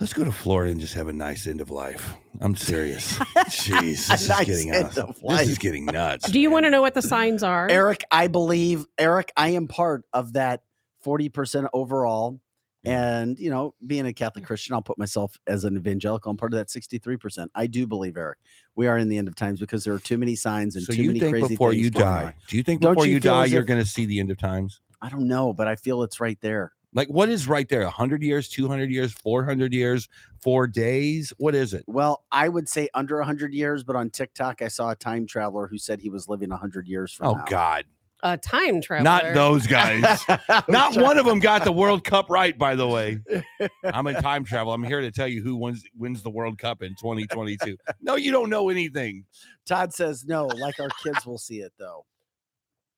Let's 0.00 0.12
go 0.14 0.24
to 0.24 0.32
Florida 0.32 0.72
and 0.72 0.80
just 0.80 0.94
have 0.94 1.06
a 1.06 1.12
nice 1.12 1.46
end 1.46 1.60
of 1.60 1.70
life. 1.70 2.14
I'm 2.40 2.56
serious. 2.56 3.18
Jeez, 3.18 4.08
this 4.08 4.22
is 4.22 4.46
getting 4.46 4.70
end 4.72 4.90
This 4.90 5.48
is 5.48 5.58
getting 5.58 5.84
nuts. 5.86 6.28
Do 6.30 6.40
you 6.40 6.50
want 6.50 6.66
to 6.66 6.70
know 6.70 6.80
what 6.82 6.94
the 6.94 7.02
signs 7.02 7.44
are? 7.44 7.68
Eric, 7.70 8.02
I 8.10 8.26
believe, 8.26 8.84
Eric, 8.98 9.30
I 9.36 9.50
am 9.50 9.68
part 9.68 10.04
of 10.12 10.32
that 10.32 10.62
40% 11.04 11.68
overall. 11.72 12.40
And, 12.84 13.38
you 13.38 13.48
know, 13.50 13.74
being 13.86 14.06
a 14.06 14.12
Catholic 14.12 14.44
Christian, 14.44 14.74
I'll 14.74 14.82
put 14.82 14.98
myself 14.98 15.38
as 15.46 15.64
an 15.64 15.76
evangelical. 15.76 16.30
I'm 16.30 16.36
part 16.36 16.52
of 16.52 16.58
that 16.58 16.68
63%. 16.68 17.48
I 17.54 17.66
do 17.66 17.86
believe, 17.86 18.16
Eric, 18.16 18.38
we 18.74 18.88
are 18.88 18.98
in 18.98 19.08
the 19.08 19.18
end 19.18 19.28
of 19.28 19.36
times 19.36 19.60
because 19.60 19.84
there 19.84 19.94
are 19.94 20.00
too 20.00 20.18
many 20.18 20.34
signs 20.34 20.74
and 20.74 20.84
So 20.84 20.92
too 20.92 21.02
you 21.02 21.08
many 21.08 21.20
think 21.20 21.32
crazy 21.34 21.48
before 21.48 21.70
things 21.70 21.82
you 21.84 21.90
die? 21.90 22.24
on. 22.24 22.34
Do 22.48 22.56
you 22.56 22.62
think 22.62 22.80
Don't 22.80 22.94
before 22.94 23.06
you 23.06 23.14
you, 23.14 23.20
die 23.20 23.44
you're 23.46 23.62
going 23.62 23.82
to 23.82 23.88
see 23.88 24.04
the 24.04 24.18
end 24.18 24.30
of 24.30 24.38
times? 24.38 24.80
I 25.00 25.08
don't 25.08 25.28
know, 25.28 25.52
but 25.52 25.68
I 25.68 25.76
feel 25.76 26.02
it's 26.02 26.20
right 26.20 26.38
there. 26.40 26.72
Like 26.94 27.08
what 27.08 27.28
is 27.30 27.48
right 27.48 27.68
there? 27.68 27.84
100 27.84 28.22
years, 28.22 28.48
200 28.48 28.90
years, 28.90 29.12
400 29.12 29.72
years, 29.72 30.08
4 30.42 30.66
days? 30.66 31.32
What 31.38 31.54
is 31.54 31.72
it? 31.72 31.84
Well, 31.86 32.24
I 32.32 32.48
would 32.48 32.68
say 32.68 32.88
under 32.94 33.16
100 33.16 33.54
years, 33.54 33.82
but 33.82 33.96
on 33.96 34.10
TikTok, 34.10 34.60
I 34.60 34.68
saw 34.68 34.90
a 34.90 34.96
time 34.96 35.26
traveler 35.26 35.66
who 35.68 35.78
said 35.78 36.00
he 36.00 36.10
was 36.10 36.28
living 36.28 36.50
100 36.50 36.86
years 36.86 37.12
from 37.12 37.28
Oh 37.28 37.34
now. 37.34 37.44
god. 37.44 37.84
A 38.24 38.38
time 38.38 38.80
traveler. 38.80 39.02
Not 39.04 39.34
those 39.34 39.66
guys. 39.66 40.20
Not 40.68 40.96
one 40.96 41.18
of 41.18 41.26
them 41.26 41.40
got 41.40 41.64
the 41.64 41.72
World 41.72 42.04
Cup 42.04 42.30
right, 42.30 42.56
by 42.56 42.76
the 42.76 42.86
way. 42.86 43.18
I'm 43.84 44.06
in 44.06 44.14
time 44.22 44.44
travel. 44.44 44.72
I'm 44.72 44.84
here 44.84 45.00
to 45.00 45.10
tell 45.10 45.26
you 45.26 45.42
who 45.42 45.56
wins 45.56 45.82
wins 45.96 46.22
the 46.22 46.30
World 46.30 46.56
Cup 46.58 46.82
in 46.82 46.90
2022. 46.90 47.76
No, 48.00 48.14
you 48.14 48.30
don't 48.30 48.48
know 48.48 48.68
anything. 48.68 49.24
Todd 49.66 49.92
says 49.92 50.24
no, 50.24 50.46
like 50.46 50.78
our 50.78 50.88
kids 51.02 51.26
will 51.26 51.38
see 51.38 51.60
it 51.60 51.72
though. 51.78 52.06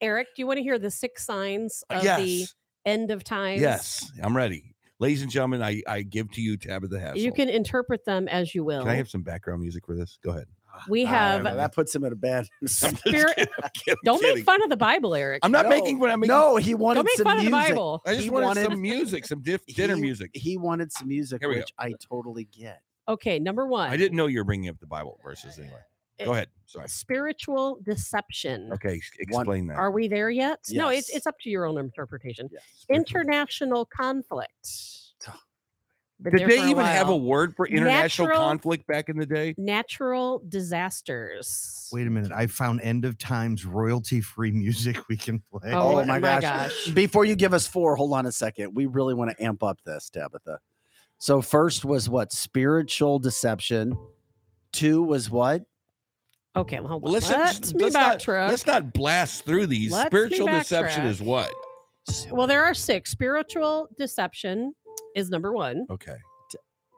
Eric, 0.01 0.27
do 0.35 0.41
you 0.41 0.47
want 0.47 0.57
to 0.57 0.63
hear 0.63 0.77
the 0.77 0.91
six 0.91 1.25
signs 1.25 1.83
Uh, 1.89 1.95
of 1.95 2.03
the 2.03 2.45
end 2.85 3.09
of 3.09 3.23
times? 3.23 3.61
Yes, 3.61 4.11
I'm 4.21 4.35
ready. 4.37 4.75
Ladies 4.99 5.23
and 5.23 5.31
gentlemen, 5.31 5.61
I, 5.61 5.81
I 5.87 6.03
give 6.03 6.31
to 6.33 6.41
you 6.41 6.55
Tabitha 6.55 6.99
Hassel. 6.99 7.17
You 7.17 7.31
can 7.31 7.49
interpret 7.49 8.05
them 8.05 8.27
as 8.27 8.53
you 8.55 8.63
will. 8.63 8.81
Can 8.81 8.91
I 8.91 8.95
have 8.95 9.09
some 9.09 9.23
background 9.23 9.61
music 9.61 9.85
for 9.85 9.95
this? 9.95 10.17
Go 10.23 10.31
ahead. 10.31 10.45
We 10.89 11.05
have 11.05 11.43
that 11.43 11.73
puts 11.73 11.93
him 11.95 12.03
in 12.03 12.13
a 12.13 12.15
bad. 12.15 12.47
spirit. 12.65 13.35
I'm 13.63 13.69
kidding, 13.73 13.95
Don't 14.03 14.19
kidding. 14.21 14.35
make 14.37 14.45
fun 14.45 14.61
of 14.63 14.69
the 14.69 14.77
Bible, 14.77 15.15
Eric. 15.15 15.39
I'm 15.43 15.51
not 15.51 15.65
No, 15.65 15.69
making 15.69 15.99
fun. 15.99 16.09
I'm 16.09 16.19
making, 16.19 16.35
no, 16.35 16.55
he 16.57 16.73
wanted 16.75 16.95
Don't 16.99 17.05
make 17.05 17.17
some 17.17 17.23
fun 17.25 17.37
of 17.39 17.43
the 17.45 17.51
music. 17.51 17.69
Bible. 17.71 18.01
I 18.05 18.11
just 18.13 18.23
he 18.23 18.29
wanted, 18.29 18.45
wanted- 18.47 18.63
some 18.71 18.81
music, 18.81 19.25
some 19.25 19.41
diff, 19.41 19.65
dinner 19.75 19.95
He- 19.95 20.01
music. 20.01 20.31
He 20.33 20.57
wanted 20.57 20.91
some 20.91 21.07
music, 21.07 21.41
Here 21.41 21.49
we 21.49 21.55
go. 21.55 21.61
which 21.61 21.73
I 21.79 21.93
totally 22.09 22.45
get. 22.51 22.81
Okay, 23.07 23.37
number 23.39 23.67
one. 23.67 23.89
I 23.89 23.97
didn't 23.97 24.17
know 24.17 24.27
you 24.27 24.39
were 24.39 24.43
bringing 24.43 24.69
up 24.69 24.79
the 24.79 24.87
Bible 24.87 25.19
verses 25.23 25.59
anyway. 25.59 25.79
Go 26.23 26.31
Eh, 26.31 26.33
ahead. 26.33 26.47
Sorry. 26.65 26.87
Spiritual 26.87 27.79
deception. 27.83 28.71
Okay, 28.73 28.95
s- 28.95 29.11
One- 29.29 29.41
explain 29.43 29.67
that. 29.67 29.77
Are 29.77 29.91
we 29.91 30.07
there 30.07 30.29
yet? 30.29 30.59
No, 30.71 30.87
it's 30.89 31.09
it's 31.09 31.27
up 31.27 31.35
to 31.41 31.49
your 31.49 31.65
own 31.65 31.77
interpretation. 31.77 32.47
Yes. 32.51 32.63
International 32.89 33.85
conflict. 33.85 34.67
Been 36.21 36.37
Did 36.37 36.49
they 36.49 36.57
for 36.59 36.65
a 36.65 36.69
even 36.69 36.85
have 36.85 37.09
a 37.09 37.15
word 37.15 37.55
for 37.57 37.67
international 37.67 38.27
Natural- 38.29 38.47
conflict 38.47 38.87
back 38.87 39.09
in 39.09 39.17
the 39.17 39.25
day? 39.25 39.53
natural 39.57 40.41
disasters? 40.47 41.89
Wait 41.91 42.07
a 42.07 42.09
minute. 42.09 42.31
I 42.31 42.47
found 42.47 42.79
end 42.81 43.03
of 43.03 43.17
times 43.17 43.65
royalty 43.65 44.21
free 44.21 44.51
music 44.51 44.97
we 45.09 45.17
can 45.17 45.39
play. 45.51 45.71
Oh, 45.73 45.97
Oh, 45.99 46.05
my, 46.05 46.19
my 46.19 46.19
gosh. 46.19 46.41
gosh. 46.41 46.87
Before 46.93 47.25
you 47.25 47.35
give 47.35 47.53
us 47.53 47.67
four, 47.67 47.95
hold 47.97 48.13
on 48.13 48.25
a 48.25 48.31
second. 48.31 48.73
We 48.75 48.85
really 48.85 49.13
want 49.13 49.31
to 49.31 49.43
amp 49.43 49.61
up 49.61 49.79
this, 49.85 50.09
Tabitha. 50.09 50.59
So 51.17 51.41
first 51.41 51.83
was 51.83 52.09
what? 52.09 52.31
Spiritual 52.31 53.19
deception. 53.19 53.97
Two 54.71 55.03
was 55.03 55.29
what? 55.29 55.63
Okay, 56.55 56.79
well, 56.79 56.87
hold 56.87 57.03
Well, 57.03 57.11
let's 57.13 57.29
Let's, 57.29 57.59
let's, 57.59 57.73
me 57.73 57.89
not, 57.89 58.25
let's 58.27 58.65
not 58.65 58.93
blast 58.93 59.45
through 59.45 59.67
these. 59.67 59.91
Let's 59.91 60.07
Spiritual 60.07 60.47
deception 60.47 61.05
is 61.05 61.21
what? 61.21 61.51
Well, 62.31 62.47
there 62.47 62.63
are 62.63 62.73
six. 62.73 63.11
Spiritual 63.11 63.89
deception 63.97 64.73
is 65.15 65.29
number 65.29 65.51
one. 65.53 65.85
Okay. 65.89 66.15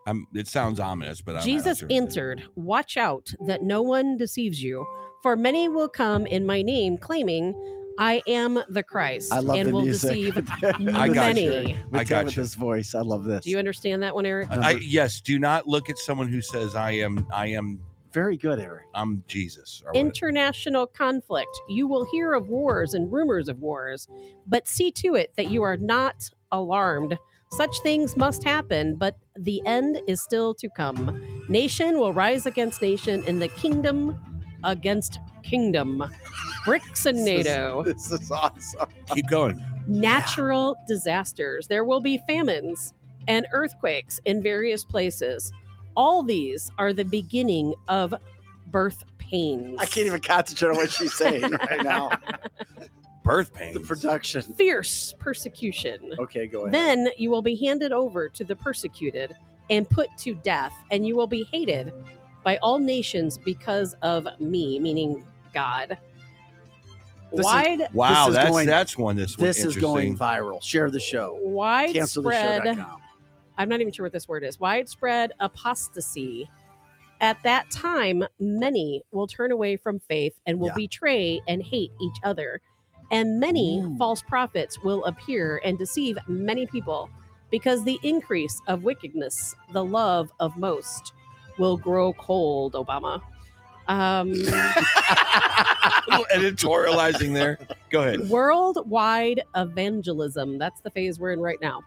I'm, 0.05 0.25
it 0.33 0.47
sounds 0.47 0.79
ominous, 0.79 1.19
but 1.21 1.31
I'm 1.31 1.35
not 1.37 1.43
Jesus 1.43 1.79
sure. 1.79 1.87
answered, 1.91 2.43
Watch 2.55 2.95
out 2.95 3.29
that 3.45 3.61
no 3.63 3.81
one 3.81 4.15
deceives 4.15 4.63
you, 4.63 4.85
for 5.21 5.35
many 5.35 5.67
will 5.67 5.89
come 5.89 6.25
in 6.25 6.45
my 6.45 6.61
name, 6.61 6.97
claiming, 6.97 7.53
I 7.99 8.21
am 8.27 8.63
the 8.69 8.83
Christ, 8.83 9.33
I 9.33 9.39
love 9.39 9.57
and 9.57 9.69
the 9.69 9.73
will 9.73 9.81
music. 9.81 10.09
deceive 10.11 10.37
I 10.95 11.09
got 11.09 11.35
you. 11.35 11.75
I 11.91 12.03
got 12.05 12.25
with 12.25 12.37
you. 12.37 12.43
this 12.43 12.53
voice. 12.55 12.95
I 12.95 13.01
love 13.01 13.25
this. 13.25 13.43
Do 13.43 13.49
you 13.49 13.57
understand 13.57 14.01
that 14.03 14.15
one, 14.15 14.25
Eric? 14.25 14.49
I, 14.51 14.73
yes, 14.81 15.19
do 15.19 15.39
not 15.39 15.67
look 15.67 15.89
at 15.89 15.97
someone 15.97 16.27
who 16.29 16.41
says 16.41 16.73
I 16.75 16.91
am 16.91 17.27
I 17.33 17.47
am 17.47 17.79
Very 18.13 18.37
good, 18.37 18.59
Eric. 18.59 18.85
I'm 18.93 19.23
Jesus. 19.27 19.81
Or 19.85 19.91
what- 19.91 19.99
International 19.99 20.87
conflict. 20.87 21.49
You 21.67 21.85
will 21.87 22.05
hear 22.11 22.33
of 22.33 22.47
wars 22.47 22.93
and 22.93 23.11
rumors 23.11 23.49
of 23.49 23.59
wars, 23.59 24.07
but 24.45 24.67
see 24.69 24.91
to 24.91 25.15
it 25.15 25.33
that 25.35 25.49
you 25.49 25.63
are 25.63 25.75
not 25.75 26.29
alarmed. 26.53 27.17
Such 27.51 27.79
things 27.81 28.17
must 28.17 28.43
happen, 28.43 28.95
but 28.95 29.15
the 29.35 29.61
end 29.65 30.01
is 30.07 30.21
still 30.21 30.53
to 30.55 30.69
come. 30.69 31.21
Nation 31.49 31.97
will 31.99 32.13
rise 32.13 32.45
against 32.45 32.81
nation, 32.81 33.23
and 33.27 33.41
the 33.41 33.47
kingdom 33.47 34.19
against 34.63 35.19
kingdom. 35.43 36.03
BRICS 36.65 37.05
and 37.05 37.17
This 37.19 37.39
is- 37.39 37.45
NATO. 37.45 37.83
This 37.83 38.11
is 38.11 38.31
awesome. 38.31 38.89
Keep 39.13 39.29
going. 39.29 39.63
Natural 39.87 40.75
disasters. 40.87 41.67
There 41.67 41.85
will 41.85 42.01
be 42.01 42.21
famines 42.27 42.93
and 43.29 43.47
earthquakes 43.53 44.19
in 44.25 44.43
various 44.43 44.83
places. 44.83 45.51
All 45.95 46.21
these 46.23 46.69
are 46.77 46.91
the 46.91 47.05
beginning 47.05 47.73
of 47.87 48.13
birth 48.67 49.03
pains. 49.17 49.77
I 49.79 49.85
can't 49.85 50.05
even 50.07 50.19
concentrate 50.19 50.69
on 50.71 50.75
what 50.75 50.91
she's 50.91 51.13
saying 51.13 51.41
right 51.69 51.83
now. 51.83 52.09
Birth 53.27 53.53
pain. 53.53 53.73
The 53.73 53.79
production. 53.81 54.41
Fierce 54.53 55.13
persecution. 55.19 56.13
Okay, 56.19 56.47
go 56.47 56.61
ahead. 56.61 56.73
Then 56.73 57.09
you 57.17 57.29
will 57.29 57.41
be 57.41 57.55
handed 57.55 57.91
over 57.91 58.29
to 58.29 58.43
the 58.43 58.55
persecuted 58.55 59.35
and 59.69 59.89
put 59.89 60.09
to 60.19 60.33
death, 60.35 60.73
and 60.91 61.05
you 61.05 61.15
will 61.15 61.27
be 61.27 61.43
hated 61.51 61.93
by 62.43 62.57
all 62.57 62.79
nations 62.79 63.37
because 63.37 63.95
of 64.01 64.27
me, 64.39 64.79
meaning 64.79 65.25
God. 65.53 65.97
This 67.31 67.39
is- 67.41 67.45
Wide, 67.45 67.87
Wow, 67.93 68.29
is 68.29 68.35
that's 68.35 68.49
going- 68.49 68.67
that's 68.67 68.97
one 68.97 69.17
that's 69.17 69.35
this 69.35 69.65
is 69.65 69.75
going 69.75 70.17
viral. 70.17 70.63
Share 70.63 70.89
the 70.89 70.99
show. 70.99 71.37
widespread. 71.41 72.61
Canceltheshow.com. 72.63 73.01
I'm 73.57 73.67
not 73.67 73.81
even 73.81 73.91
sure 73.91 74.05
what 74.05 74.13
this 74.13 74.27
word 74.29 74.43
is. 74.45 74.59
Widespread 74.59 75.33
apostasy. 75.41 76.49
At 77.19 77.41
that 77.43 77.69
time, 77.71 78.23
many 78.39 79.03
will 79.11 79.27
turn 79.27 79.51
away 79.51 79.75
from 79.75 79.99
faith 79.99 80.39
and 80.45 80.59
will 80.59 80.67
Yeah. 80.67 80.73
betray 80.75 81.41
and 81.47 81.61
hate 81.63 81.91
each 81.99 82.17
other. 82.23 82.61
And 83.11 83.39
many 83.39 83.79
Ooh. 83.79 83.95
false 83.97 84.21
prophets 84.21 84.83
will 84.83 85.03
appear 85.05 85.61
and 85.63 85.77
deceive 85.77 86.17
many 86.27 86.65
people 86.65 87.09
because 87.49 87.83
the 87.83 87.99
increase 88.03 88.61
of 88.67 88.83
wickedness, 88.83 89.55
the 89.71 89.83
love 89.83 90.29
of 90.39 90.57
most, 90.57 91.13
will 91.57 91.77
grow 91.77 92.13
cold, 92.13 92.73
Obama. 92.73 93.21
Um, 93.87 94.33
A 94.49 96.03
little 96.09 96.25
editorializing 96.33 97.33
there. 97.33 97.57
Go 97.89 98.01
ahead. 98.01 98.29
worldwide 98.29 99.41
evangelism. 99.55 100.57
That's 100.57 100.81
the 100.81 100.91
phase 100.91 101.19
we're 101.19 101.31
in 101.31 101.39
right 101.39 101.59
now. 101.61 101.81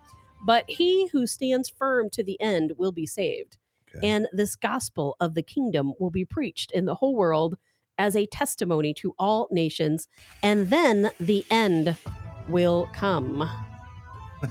But 0.44 0.64
he 0.68 1.08
who 1.08 1.26
stands 1.26 1.68
firm 1.68 2.08
to 2.10 2.24
the 2.24 2.40
end 2.40 2.72
will 2.78 2.92
be 2.92 3.06
saved. 3.06 3.58
Okay. 3.94 4.08
And 4.08 4.28
this 4.32 4.56
gospel 4.56 5.16
of 5.20 5.34
the 5.34 5.42
kingdom 5.42 5.92
will 5.98 6.10
be 6.10 6.24
preached 6.24 6.72
in 6.72 6.86
the 6.86 6.94
whole 6.94 7.14
world 7.14 7.58
as 8.00 8.16
a 8.16 8.26
testimony 8.26 8.94
to 8.94 9.14
all 9.18 9.46
nations, 9.52 10.08
and 10.42 10.70
then 10.70 11.10
the 11.20 11.44
end 11.50 11.96
will 12.48 12.88
come. 12.94 13.48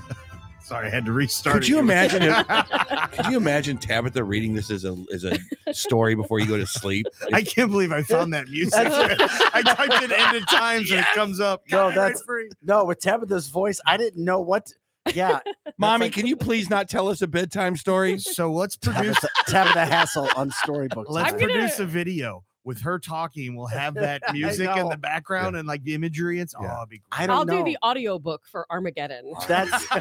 Sorry, 0.62 0.86
I 0.86 0.90
had 0.90 1.04
to 1.06 1.12
restart. 1.12 1.54
Could 1.54 1.66
you 1.68 1.78
it. 1.78 1.80
imagine 1.80 2.22
if- 2.22 3.10
Could 3.12 3.26
you 3.26 3.36
imagine 3.36 3.76
Tabitha 3.76 4.22
reading 4.22 4.54
this 4.54 4.70
as 4.70 4.84
a 4.84 4.96
as 5.12 5.24
a 5.24 5.36
story 5.74 6.14
before 6.14 6.38
you 6.38 6.46
go 6.46 6.56
to 6.56 6.66
sleep? 6.66 7.06
I 7.32 7.42
can't 7.42 7.72
believe 7.72 7.90
I 7.90 8.02
found 8.04 8.32
that 8.34 8.48
music. 8.48 8.74
I 8.86 9.62
typed 9.62 10.04
in 10.04 10.12
end 10.12 10.36
of 10.36 10.46
times 10.46 10.90
and 10.92 11.00
it 11.00 11.06
comes 11.14 11.40
up. 11.40 11.62
No, 11.72 11.90
that's- 11.90 12.22
free. 12.22 12.50
No, 12.62 12.84
with 12.84 13.00
Tabitha's 13.00 13.48
voice, 13.48 13.80
I 13.84 13.96
didn't 13.96 14.24
know 14.24 14.40
what. 14.40 14.72
Yeah, 15.14 15.40
Mommy, 15.78 16.06
like- 16.06 16.12
can 16.12 16.26
you 16.28 16.36
please 16.36 16.70
not 16.70 16.88
tell 16.88 17.08
us 17.08 17.20
a 17.20 17.26
bedtime 17.26 17.74
story? 17.76 18.18
So 18.18 18.52
let's 18.52 18.76
produce 18.76 19.16
Tabitha, 19.18 19.28
Tabitha 19.48 19.86
Hassel 19.86 20.28
on 20.36 20.52
Storybook. 20.52 21.06
let's 21.10 21.32
I'm 21.32 21.38
tonight. 21.38 21.48
gonna- 21.48 21.60
produce 21.62 21.80
a 21.80 21.86
video 21.86 22.44
with 22.64 22.80
her 22.82 22.98
talking. 22.98 23.56
We'll 23.56 23.66
have 23.66 23.94
that 23.94 24.22
music 24.32 24.68
in 24.76 24.88
the 24.88 24.96
background 24.96 25.56
and 25.56 25.66
like 25.66 25.82
the 25.84 25.94
imagery. 25.94 26.40
It's 26.40 26.54
Yeah. 26.60 26.74
oh, 26.76 26.82
it'd 26.82 26.88
be 26.90 27.02
I 27.12 27.26
great. 27.26 27.30
I'll 27.30 27.44
don't 27.44 27.56
know. 27.58 27.64
do 27.64 27.70
the 27.72 27.78
audiobook 27.84 28.42
for 28.50 28.66
Armageddon. 28.70 29.32
That's 29.48 29.86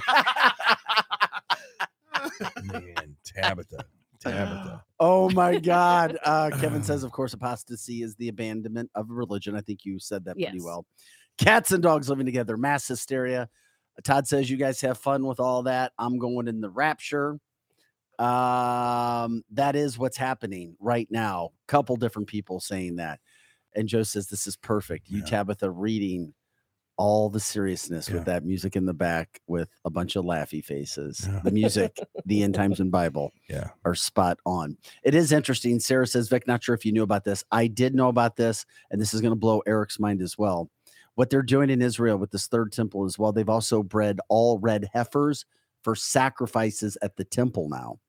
Man, 2.63 3.15
Tabitha, 3.23 3.85
Tabitha. 4.19 4.83
oh 4.99 5.29
my 5.31 5.57
God. 5.57 6.17
Uh, 6.23 6.49
Kevin 6.59 6.83
says, 6.83 7.03
of 7.05 7.11
course, 7.11 7.33
apostasy 7.33 8.01
is 8.03 8.15
the 8.15 8.27
abandonment 8.29 8.89
of 8.95 9.09
religion. 9.09 9.55
I 9.55 9.61
think 9.61 9.85
you 9.85 9.99
said 9.99 10.25
that 10.25 10.35
pretty 10.35 10.57
Yes. 10.57 10.63
well. 10.63 10.85
Cats 11.37 11.71
and 11.71 11.81
dogs 11.81 12.09
living 12.09 12.25
together, 12.25 12.57
mass 12.57 12.87
hysteria. 12.87 13.49
Todd 14.03 14.27
says, 14.27 14.49
you 14.49 14.57
guys 14.57 14.81
have 14.81 14.97
fun 14.97 15.25
with 15.25 15.39
all 15.39 15.63
that. 15.63 15.91
I'm 15.97 16.17
going 16.19 16.47
in 16.47 16.61
the 16.61 16.69
rapture. 16.69 17.39
Um, 18.19 19.43
that 19.51 19.75
is 19.75 19.97
what's 19.97 20.17
happening 20.17 20.75
right 20.79 21.07
now. 21.09 21.51
Couple 21.67 21.95
different 21.95 22.27
people 22.27 22.59
saying 22.59 22.97
that. 22.97 23.19
And 23.75 23.87
Joe 23.87 24.03
says, 24.03 24.27
this 24.27 24.45
is 24.47 24.57
perfect. 24.57 25.09
You, 25.09 25.19
Yeah. 25.19 25.25
Tabitha, 25.25 25.69
reading 25.71 26.33
all 26.97 27.29
the 27.29 27.39
seriousness 27.39 28.09
Yeah. 28.09 28.15
with 28.15 28.25
that 28.25 28.43
music 28.43 28.75
in 28.75 28.85
the 28.85 28.93
back 28.93 29.39
with 29.47 29.69
a 29.85 29.89
bunch 29.89 30.17
of 30.17 30.25
laughy 30.25 30.61
faces. 30.63 31.25
Yeah. 31.25 31.39
The 31.45 31.51
music, 31.51 31.97
the 32.25 32.43
end 32.43 32.55
times 32.55 32.81
and 32.81 32.91
Bible 32.91 33.31
Yeah. 33.49 33.69
are 33.85 33.95
spot 33.95 34.37
on. 34.45 34.77
It 35.03 35.15
is 35.15 35.31
interesting. 35.31 35.79
Sarah 35.79 36.07
says, 36.07 36.27
Vic, 36.27 36.45
not 36.45 36.61
sure 36.61 36.75
if 36.75 36.85
you 36.85 36.91
knew 36.91 37.03
about 37.03 37.23
this. 37.23 37.45
I 37.51 37.67
did 37.67 37.95
know 37.95 38.09
about 38.09 38.35
this, 38.35 38.65
and 38.91 38.99
this 38.99 39.13
is 39.13 39.21
going 39.21 39.31
to 39.31 39.39
blow 39.39 39.59
Eric's 39.65 39.97
mind 39.99 40.21
as 40.21 40.37
well. 40.37 40.69
What 41.15 41.29
they're 41.29 41.41
doing 41.41 41.69
in 41.69 41.81
Israel 41.81 42.17
with 42.17 42.31
this 42.31 42.47
third 42.47 42.73
temple 42.73 43.05
as 43.05 43.17
well, 43.17 43.31
they've 43.31 43.47
also 43.47 43.81
bred 43.81 44.19
all 44.27 44.59
red 44.59 44.89
heifers 44.93 45.45
for 45.83 45.95
sacrifices 45.95 46.97
at 47.01 47.15
the 47.15 47.23
temple 47.23 47.69
now. 47.69 47.99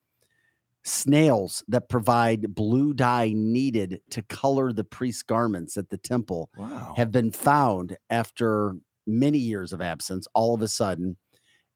Snails 0.83 1.63
that 1.69 1.89
provide 1.89 2.55
blue 2.55 2.95
dye 2.95 3.33
needed 3.35 4.01
to 4.11 4.23
color 4.23 4.73
the 4.73 4.85
priest's 4.85 5.23
garments 5.23 5.77
at 5.77 5.91
the 5.91 5.99
temple 5.99 6.49
Wow. 6.57 6.95
have 6.97 7.11
been 7.11 7.31
found 7.31 7.97
after 8.09 8.77
many 9.07 9.39
years 9.39 9.73
of 9.75 9.81
absence 9.83 10.27
all 10.35 10.55
of 10.55 10.63
a 10.63 10.69
sudden 10.69 11.17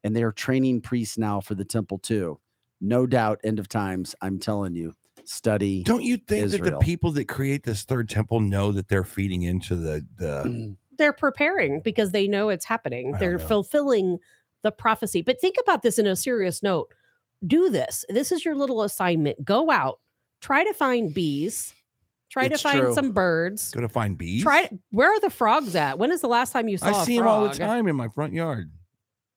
and 0.05 0.15
they 0.17 0.23
are 0.23 0.33
training 0.33 0.81
priests 0.81 1.19
now 1.19 1.41
for 1.41 1.55
the 1.55 1.65
temple 1.65 1.99
too 1.99 2.39
no 2.81 3.07
doubt 3.07 3.41
end 3.45 3.59
of 3.59 3.69
times 3.69 4.15
i'm 4.23 4.39
telling 4.39 4.75
you 4.75 4.93
study 5.25 5.83
Don't 5.83 6.03
you 6.03 6.17
think 6.17 6.51
that 6.53 6.63
the 6.63 6.79
people 6.79 7.11
that 7.13 7.27
create 7.27 7.63
this 7.65 7.83
third 7.83 8.09
temple 8.09 8.41
know 8.41 8.73
that 8.73 8.89
they're 8.89 9.05
feeding 9.05 9.43
into 9.43 9.75
the 9.77 10.07
the 10.17 10.43
Mm, 10.47 10.77
They're 10.99 11.13
preparing 11.13 11.81
because 11.81 12.13
they 12.13 12.29
know 12.29 12.49
it's 12.51 12.65
happening. 12.67 13.13
They're 13.19 13.39
know. 13.39 13.47
fulfilling 13.47 14.19
the 14.63 14.71
prophecy. 14.71 15.23
But 15.23 15.41
think 15.41 15.57
about 15.61 15.83
this 15.83 15.99
in 15.99 16.07
a 16.07 16.15
serious 16.17 16.63
note. 16.63 16.89
Do 17.47 17.69
this. 17.71 18.05
This 18.09 18.33
is 18.33 18.45
your 18.45 18.55
little 18.55 18.83
assignment. 18.83 19.45
Go 19.45 19.71
out, 19.71 20.01
try 20.41 20.65
to 20.65 20.73
find 20.75 21.12
bees, 21.12 21.75
try 22.31 22.45
It's 22.47 22.62
to 22.62 22.69
find 22.69 22.81
true. 22.81 22.95
some 22.95 23.12
birds. 23.12 23.71
go 23.73 23.81
to 23.81 23.89
find 23.89 24.16
bees? 24.16 24.43
Try 24.43 24.71
where 24.91 25.11
are 25.12 25.21
the 25.21 25.31
frogs 25.31 25.75
at? 25.77 25.99
When 25.99 26.11
is 26.12 26.21
the 26.21 26.29
last 26.29 26.53
time 26.53 26.69
you 26.69 26.79
saw 26.79 26.87
I 26.99 27.03
a 27.03 27.05
see 27.05 27.19
them 27.19 27.27
all 27.29 27.49
the 27.49 27.55
time 27.55 27.87
in 27.89 27.97
my 27.97 28.09
front 28.09 28.33
yard. 28.33 28.71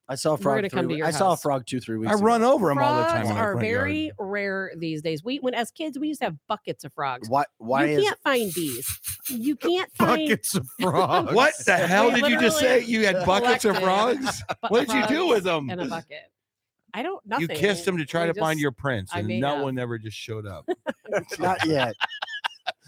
i 0.10 0.16
saw 0.16 0.36
a 0.36 0.38
frog 0.38 0.60
gonna 0.60 0.70
come 0.70 0.86
three 0.86 0.88
to 0.88 0.94
we- 0.94 0.98
your 1.00 1.08
i 1.08 1.12
saw 1.12 1.34
a 1.34 1.38
frog 1.38 1.66
two 1.66 1.82
three 1.82 1.98
weeks 1.98 2.10
I 2.12 2.16
ago. 2.16 2.24
run 2.24 2.42
over 2.42 2.70
them 2.70 2.78
all 2.78 2.96
the 2.96 3.04
time 3.10 3.26
Frogs 3.26 3.38
are 3.38 3.52
front 3.56 3.68
very 3.68 4.00
yard. 4.06 4.16
rare 4.20 4.72
these 4.78 5.02
days. 5.02 5.22
We 5.24 5.38
when 5.40 5.54
as 5.54 5.70
kids 5.72 6.00
we 6.00 6.08
used 6.08 6.22
to 6.22 6.28
have 6.28 6.36
buckets 6.48 6.86
of 6.86 6.94
frogs. 6.94 7.28
why 7.30 7.44
why 7.58 7.86
you 7.86 7.98
is 8.00 8.04
can't 8.06 8.20
find 8.24 8.54
bees. 8.54 9.00
You 9.30 9.56
can't 9.68 9.92
find 9.98 10.30
buckets 10.30 10.56
of 10.56 10.66
frogs. 10.82 11.34
What 11.34 11.54
the 11.66 11.76
hell 11.76 12.12
did 12.12 12.26
you 12.28 12.40
just 12.40 12.58
say? 12.60 12.84
You 12.86 13.06
had 13.06 13.26
buckets 13.26 13.66
of 13.66 13.78
frogs? 13.80 14.42
What 14.70 14.88
did 14.88 14.96
you 14.96 15.08
do 15.08 15.28
with 15.28 15.44
them? 15.44 15.70
in 15.70 15.80
a 15.82 15.86
bucket? 15.86 16.32
I 16.94 17.04
don't 17.04 17.24
nothing. 17.26 17.50
You 17.50 17.56
kissed 17.56 17.88
him 17.88 17.98
to 17.98 18.06
try 18.06 18.26
We 18.26 18.34
to 18.34 18.40
find 18.40 18.60
your 18.60 18.72
prince, 18.72 19.12
I 19.14 19.20
and 19.20 19.28
made 19.28 19.42
no 19.42 19.58
up. 19.58 19.64
one 19.64 19.78
ever 19.78 19.98
just 19.98 20.18
showed 20.18 20.48
up. 20.48 20.68
not 21.40 21.66
yet 21.66 21.96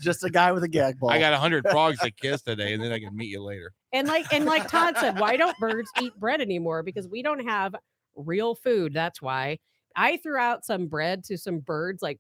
just 0.02 0.24
a 0.24 0.30
guy 0.30 0.52
with 0.52 0.64
a 0.64 0.68
gag 0.68 1.00
ball 1.00 1.10
I 1.10 1.20
got 1.20 1.34
a 1.34 1.38
hundred 1.38 1.66
frogs 1.70 2.00
to 2.00 2.12
kiss 2.22 2.42
today, 2.42 2.74
and 2.74 2.84
then 2.84 2.92
I 2.92 3.00
can 3.00 3.16
meet 3.16 3.30
you 3.30 3.44
later. 3.44 3.74
And 3.94 4.08
like 4.08 4.32
and 4.34 4.46
like 4.46 4.68
Todd 4.68 4.96
said, 5.00 5.20
why 5.20 5.38
don't 5.38 5.58
birds 5.58 5.90
eat 6.02 6.14
bread 6.16 6.42
anymore? 6.42 6.84
Because 6.84 7.08
we 7.08 7.22
don't 7.22 7.46
have 7.46 7.76
real 8.16 8.56
food. 8.56 8.94
That's 8.94 9.22
why. 9.22 9.60
I 9.96 10.18
threw 10.18 10.38
out 10.38 10.66
some 10.66 10.88
bread 10.88 11.24
to 11.26 11.38
some 11.38 11.60
birds 11.60 12.02
like 12.02 12.20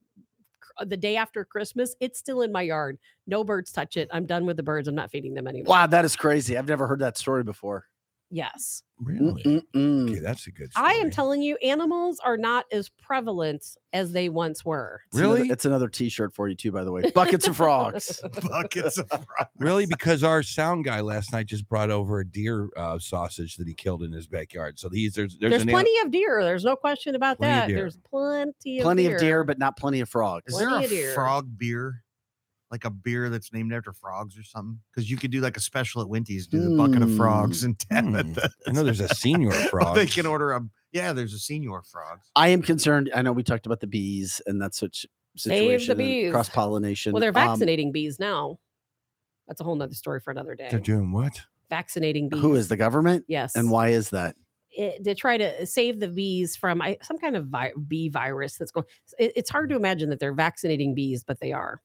the 0.85 0.97
day 0.97 1.15
after 1.15 1.45
Christmas. 1.45 1.95
It's 1.99 2.19
still 2.19 2.41
in 2.41 2.51
my 2.51 2.63
yard. 2.63 2.97
No 3.27 3.43
birds 3.43 3.71
touch 3.71 3.95
it. 3.95 4.09
I'm 4.11 4.25
done 4.25 4.45
with 4.45 4.57
the 4.57 4.63
birds. 4.63 4.87
I'm 4.87 4.95
not 4.95 5.11
feeding 5.11 5.33
them 5.33 5.47
anymore. 5.47 5.69
wow 5.69 5.87
that 5.87 6.03
is 6.05 6.15
crazy 6.15 6.57
i've 6.57 6.67
never 6.67 6.87
heard 6.87 6.99
that 6.99 7.17
story 7.17 7.43
before 7.43 7.85
Yes. 8.31 8.83
Really? 9.01 9.41
Mm-mm-mm. 9.43 10.09
Okay, 10.11 10.19
that's 10.19 10.45
a 10.45 10.51
good. 10.51 10.69
I 10.75 10.93
am 10.95 11.09
telling 11.09 11.41
you, 11.41 11.55
animals 11.63 12.19
are 12.23 12.37
not 12.37 12.65
as 12.71 12.89
prevalent 12.89 13.65
as 13.93 14.11
they 14.11 14.29
once 14.29 14.63
were. 14.63 15.01
It's 15.07 15.17
another- 15.17 15.35
Really? 15.37 15.49
it's 15.49 15.65
another 15.65 15.87
t-shirt 15.87 16.35
for 16.35 16.47
you 16.49 16.53
too 16.55 16.71
by 16.71 16.83
the 16.83 16.91
way 16.91 17.09
buckets 17.11 17.47
of 17.47 17.55
frogs 17.57 18.21
buckets 18.49 18.97
of 18.97 19.07
frogs. 19.09 19.25
Really, 19.57 19.85
because 19.87 20.23
our 20.23 20.43
sound 20.43 20.85
guy 20.85 20.99
last 21.01 21.31
night 21.33 21.47
just 21.47 21.67
brought 21.67 21.89
over 21.89 22.19
a 22.19 22.25
deer 22.27 22.69
uh, 22.77 22.99
sausage 22.99 23.55
that 23.55 23.67
he 23.67 23.73
killed 23.73 24.03
in 24.03 24.11
his 24.11 24.27
backyard. 24.27 24.77
So 24.79 24.89
these 24.89 25.13
there's 25.13 25.37
there's, 25.39 25.51
There's 25.51 25.61
an 25.63 25.69
plenty 25.69 25.97
of 26.01 26.11
deer. 26.11 26.43
There's 26.43 26.63
no 26.65 26.75
question 26.75 27.15
about 27.15 27.37
Plenty 27.39 27.71
that. 27.73 27.75
There's 27.75 27.97
plenty 28.09 28.79
of 28.79 28.83
plenty 28.83 29.03
deer. 29.03 29.15
of 29.15 29.21
deer 29.21 29.43
but 29.43 29.57
not 29.57 29.75
plenty 29.77 30.01
of 30.01 30.09
frogs 30.09 30.53
Is 30.53 30.59
there 30.59 30.67
Plenty 30.69 30.83
a 30.83 30.85
of 30.85 30.91
deer. 30.91 31.13
frog 31.13 31.57
beer? 31.57 32.03
Like 32.71 32.85
a 32.85 32.89
beer 32.91 33.29
that's 33.29 33.51
named 33.51 33.73
after 33.73 33.91
frogs 33.93 34.37
or 34.37 34.43
something? 34.43 34.79
Because 34.93 35.09
you 35.09 35.17
could 35.17 35.31
do 35.31 35.41
like 35.41 35.57
a 35.57 35.59
special 35.59 36.01
at 36.03 36.09
Winty's, 36.09 36.45
do 36.45 36.59
the 36.61 36.75
bucket 36.77 37.01
of 37.01 37.15
frogs 37.15 37.63
and 37.65 37.75
Hmm. 37.91 38.13
Tabitha. 38.13 38.49
I 38.67 38.71
know 38.71 38.83
there's 38.83 38.99
a 38.99 39.07
senior 39.15 39.51
frog. 39.71 39.95
they 39.95 40.05
can 40.05 40.25
order 40.27 40.51
a 40.51 40.61
yeah, 40.91 41.13
there's 41.13 41.33
a 41.33 41.39
senior 41.39 41.81
frog. 41.91 42.19
I 42.35 42.49
am 42.49 42.61
concerned. 42.61 43.11
I 43.15 43.21
know 43.21 43.31
we 43.31 43.43
talked 43.43 43.65
about 43.67 43.79
the 43.79 43.87
bees 43.87 44.41
and 44.47 44.61
that 44.61 44.73
such 44.75 45.05
Save 45.37 45.51
the 45.51 45.79
situation, 45.79 45.97
bees. 45.97 46.31
cross 46.31 46.49
pollination. 46.49 47.13
Well, 47.13 47.21
they're 47.21 47.31
vaccinating 47.31 47.91
bees 47.91 48.19
now. 48.19 48.59
That's 49.47 49.61
a 49.61 49.63
whole 49.63 49.75
nother 49.75 49.93
story 49.93 50.19
for 50.19 50.31
another 50.31 50.55
day. 50.55 50.67
They're 50.69 50.79
doing 50.79 51.11
what? 51.11 51.41
Vaccinating 51.69 52.29
bees. 52.29 52.41
who 52.41 52.55
is 52.55 52.67
the 52.67 52.77
government? 52.77 53.25
Yes. 53.27 53.55
And 53.55 53.69
why 53.71 53.89
is 53.89 54.09
that? 54.11 54.35
It, 54.71 55.03
to 55.03 55.15
try 55.15 55.37
to 55.37 55.65
save 55.65 55.99
the 55.99 56.07
bees 56.07 56.55
from 56.55 56.81
I, 56.81 56.97
some 57.01 57.17
kind 57.17 57.35
of 57.35 57.45
vi- 57.47 57.73
bee 57.87 58.09
virus 58.09 58.55
that's 58.57 58.71
going. 58.71 58.85
It, 59.17 59.33
it's 59.35 59.49
hard 59.49 59.69
to 59.69 59.75
imagine 59.75 60.09
that 60.09 60.19
they're 60.19 60.33
vaccinating 60.33 60.93
bees, 60.95 61.23
but 61.23 61.39
they 61.39 61.51
are. 61.51 61.81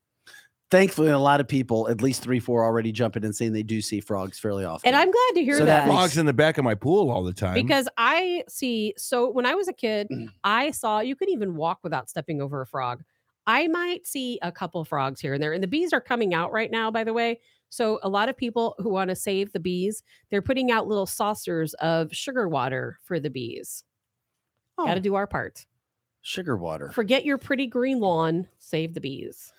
Thankfully, 0.70 1.10
a 1.10 1.18
lot 1.18 1.40
of 1.40 1.46
people, 1.46 1.88
at 1.88 2.02
least 2.02 2.22
three, 2.22 2.40
four, 2.40 2.64
already 2.64 2.90
jumping 2.90 3.24
and 3.24 3.34
saying 3.36 3.52
they 3.52 3.62
do 3.62 3.80
see 3.80 4.00
frogs 4.00 4.38
fairly 4.38 4.64
often. 4.64 4.88
And 4.88 4.96
I'm 4.96 5.10
glad 5.10 5.34
to 5.36 5.44
hear 5.44 5.58
So 5.58 5.64
that 5.66 5.86
that. 5.86 5.88
Frogs 5.88 6.16
in 6.18 6.26
the 6.26 6.32
back 6.32 6.58
of 6.58 6.64
my 6.64 6.74
pool 6.74 7.10
all 7.10 7.22
the 7.22 7.32
time. 7.32 7.54
because 7.54 7.86
I 7.96 8.42
see. 8.48 8.94
So 8.96 9.30
when 9.30 9.46
I 9.46 9.54
was 9.54 9.68
a 9.68 9.72
kid, 9.72 10.08
Mm. 10.10 10.30
I 10.42 10.70
saw 10.72 11.00
you 11.00 11.14
could 11.16 11.28
even 11.28 11.54
walk 11.54 11.78
without 11.82 12.08
stepping 12.10 12.40
over 12.42 12.60
a 12.60 12.66
frog. 12.66 13.04
I 13.46 13.68
might 13.68 14.06
see 14.06 14.38
a 14.42 14.50
couple 14.50 14.84
frogs 14.84 15.20
here 15.20 15.34
and 15.34 15.42
there, 15.42 15.52
and 15.52 15.62
the 15.62 15.68
bees 15.68 15.92
are 15.92 16.00
coming 16.00 16.32
out 16.34 16.50
right 16.50 16.70
now. 16.70 16.90
By 16.90 17.04
the 17.04 17.12
way, 17.12 17.40
so 17.68 18.00
a 18.02 18.08
lot 18.08 18.28
of 18.30 18.36
people 18.36 18.74
who 18.78 18.88
want 18.88 19.10
to 19.10 19.16
save 19.16 19.52
the 19.52 19.60
bees, 19.60 20.02
they're 20.30 20.42
putting 20.42 20.70
out 20.70 20.88
little 20.88 21.06
saucers 21.06 21.74
of 21.74 22.12
sugar 22.12 22.48
water 22.48 22.98
for 23.04 23.20
the 23.20 23.30
bees. 23.30 23.84
Got 24.78 24.88
Oh, 24.90 24.94
to 24.94 25.00
do 25.00 25.14
our 25.14 25.26
part. 25.26 25.66
sugar 26.22 26.56
water. 26.56 26.90
Forget 26.90 27.24
your 27.26 27.36
pretty 27.38 27.66
green 27.66 28.00
lawn. 28.00 28.48
Save 28.58 28.94
the 28.94 29.00
bees. 29.00 29.52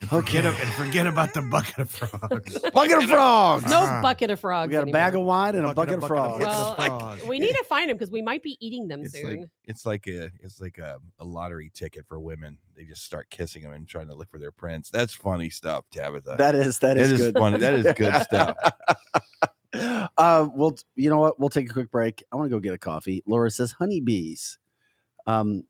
And 0.00 0.10
forget, 0.10 0.46
Okay. 0.46 0.56
a- 0.56 0.64
and 0.64 0.72
forget 0.74 1.06
about 1.08 1.34
the 1.34 1.42
bucket 1.42 1.78
of 1.78 1.90
frogs. 1.90 2.56
Bucket 2.72 2.98
of 3.02 3.10
frogs. 3.10 3.64
No 3.68 3.80
Ah. 3.80 4.00
bucket 4.00 4.30
of 4.30 4.38
frogs. 4.38 4.68
we 4.68 4.72
got 4.74 4.88
a 4.88 4.92
bag 4.92 5.16
of 5.16 5.22
wine 5.22 5.56
and 5.56 5.66
a 5.66 5.74
bucket, 5.74 5.96
of 5.98 6.06
frogs. 6.06 6.44
bucket 6.44 6.46
Well, 6.46 6.70
of 6.78 6.86
frogs. 7.00 7.24
We 7.24 7.40
need 7.40 7.52
to 7.54 7.64
find 7.68 7.90
them 7.90 7.96
because 7.96 8.12
we 8.12 8.22
might 8.22 8.42
be 8.44 8.56
eating 8.64 8.86
them 8.86 9.00
it's 9.02 9.12
soon. 9.14 9.40
like 9.40 9.48
it's 9.64 9.84
like 9.84 10.06
a 10.06 10.30
it's 10.40 10.60
like 10.60 10.78
a, 10.78 10.98
a 11.18 11.24
lottery 11.24 11.72
ticket 11.74 12.06
for 12.06 12.20
women. 12.20 12.58
They 12.76 12.84
just 12.84 13.04
start 13.04 13.28
kissing 13.28 13.64
them 13.64 13.72
and 13.72 13.88
trying 13.88 14.06
to 14.06 14.14
look 14.14 14.30
for 14.30 14.38
their 14.38 14.52
prince. 14.52 14.88
That's 14.88 15.14
funny 15.14 15.50
stuff, 15.50 15.84
Tabitha. 15.90 16.36
that 16.38 16.54
is 16.54 16.78
that 16.78 16.96
It 16.96 17.02
is 17.02 17.12
is 17.12 17.18
good. 17.18 17.34
funny. 17.34 17.58
That 17.58 17.74
is 17.74 17.92
good 17.96 18.14
stuff. 18.22 18.56
uh, 20.16 20.48
we'll 20.54 20.76
you 20.94 21.10
know 21.10 21.18
what? 21.18 21.40
We'll 21.40 21.48
take 21.50 21.68
a 21.68 21.72
quick 21.72 21.90
break. 21.90 22.22
I 22.32 22.36
want 22.36 22.48
to 22.48 22.54
go 22.56 22.60
get 22.60 22.72
a 22.72 22.78
coffee. 22.78 23.24
Laura 23.26 23.50
says 23.50 23.72
honeybees. 23.72 24.58
Um, 25.26 25.64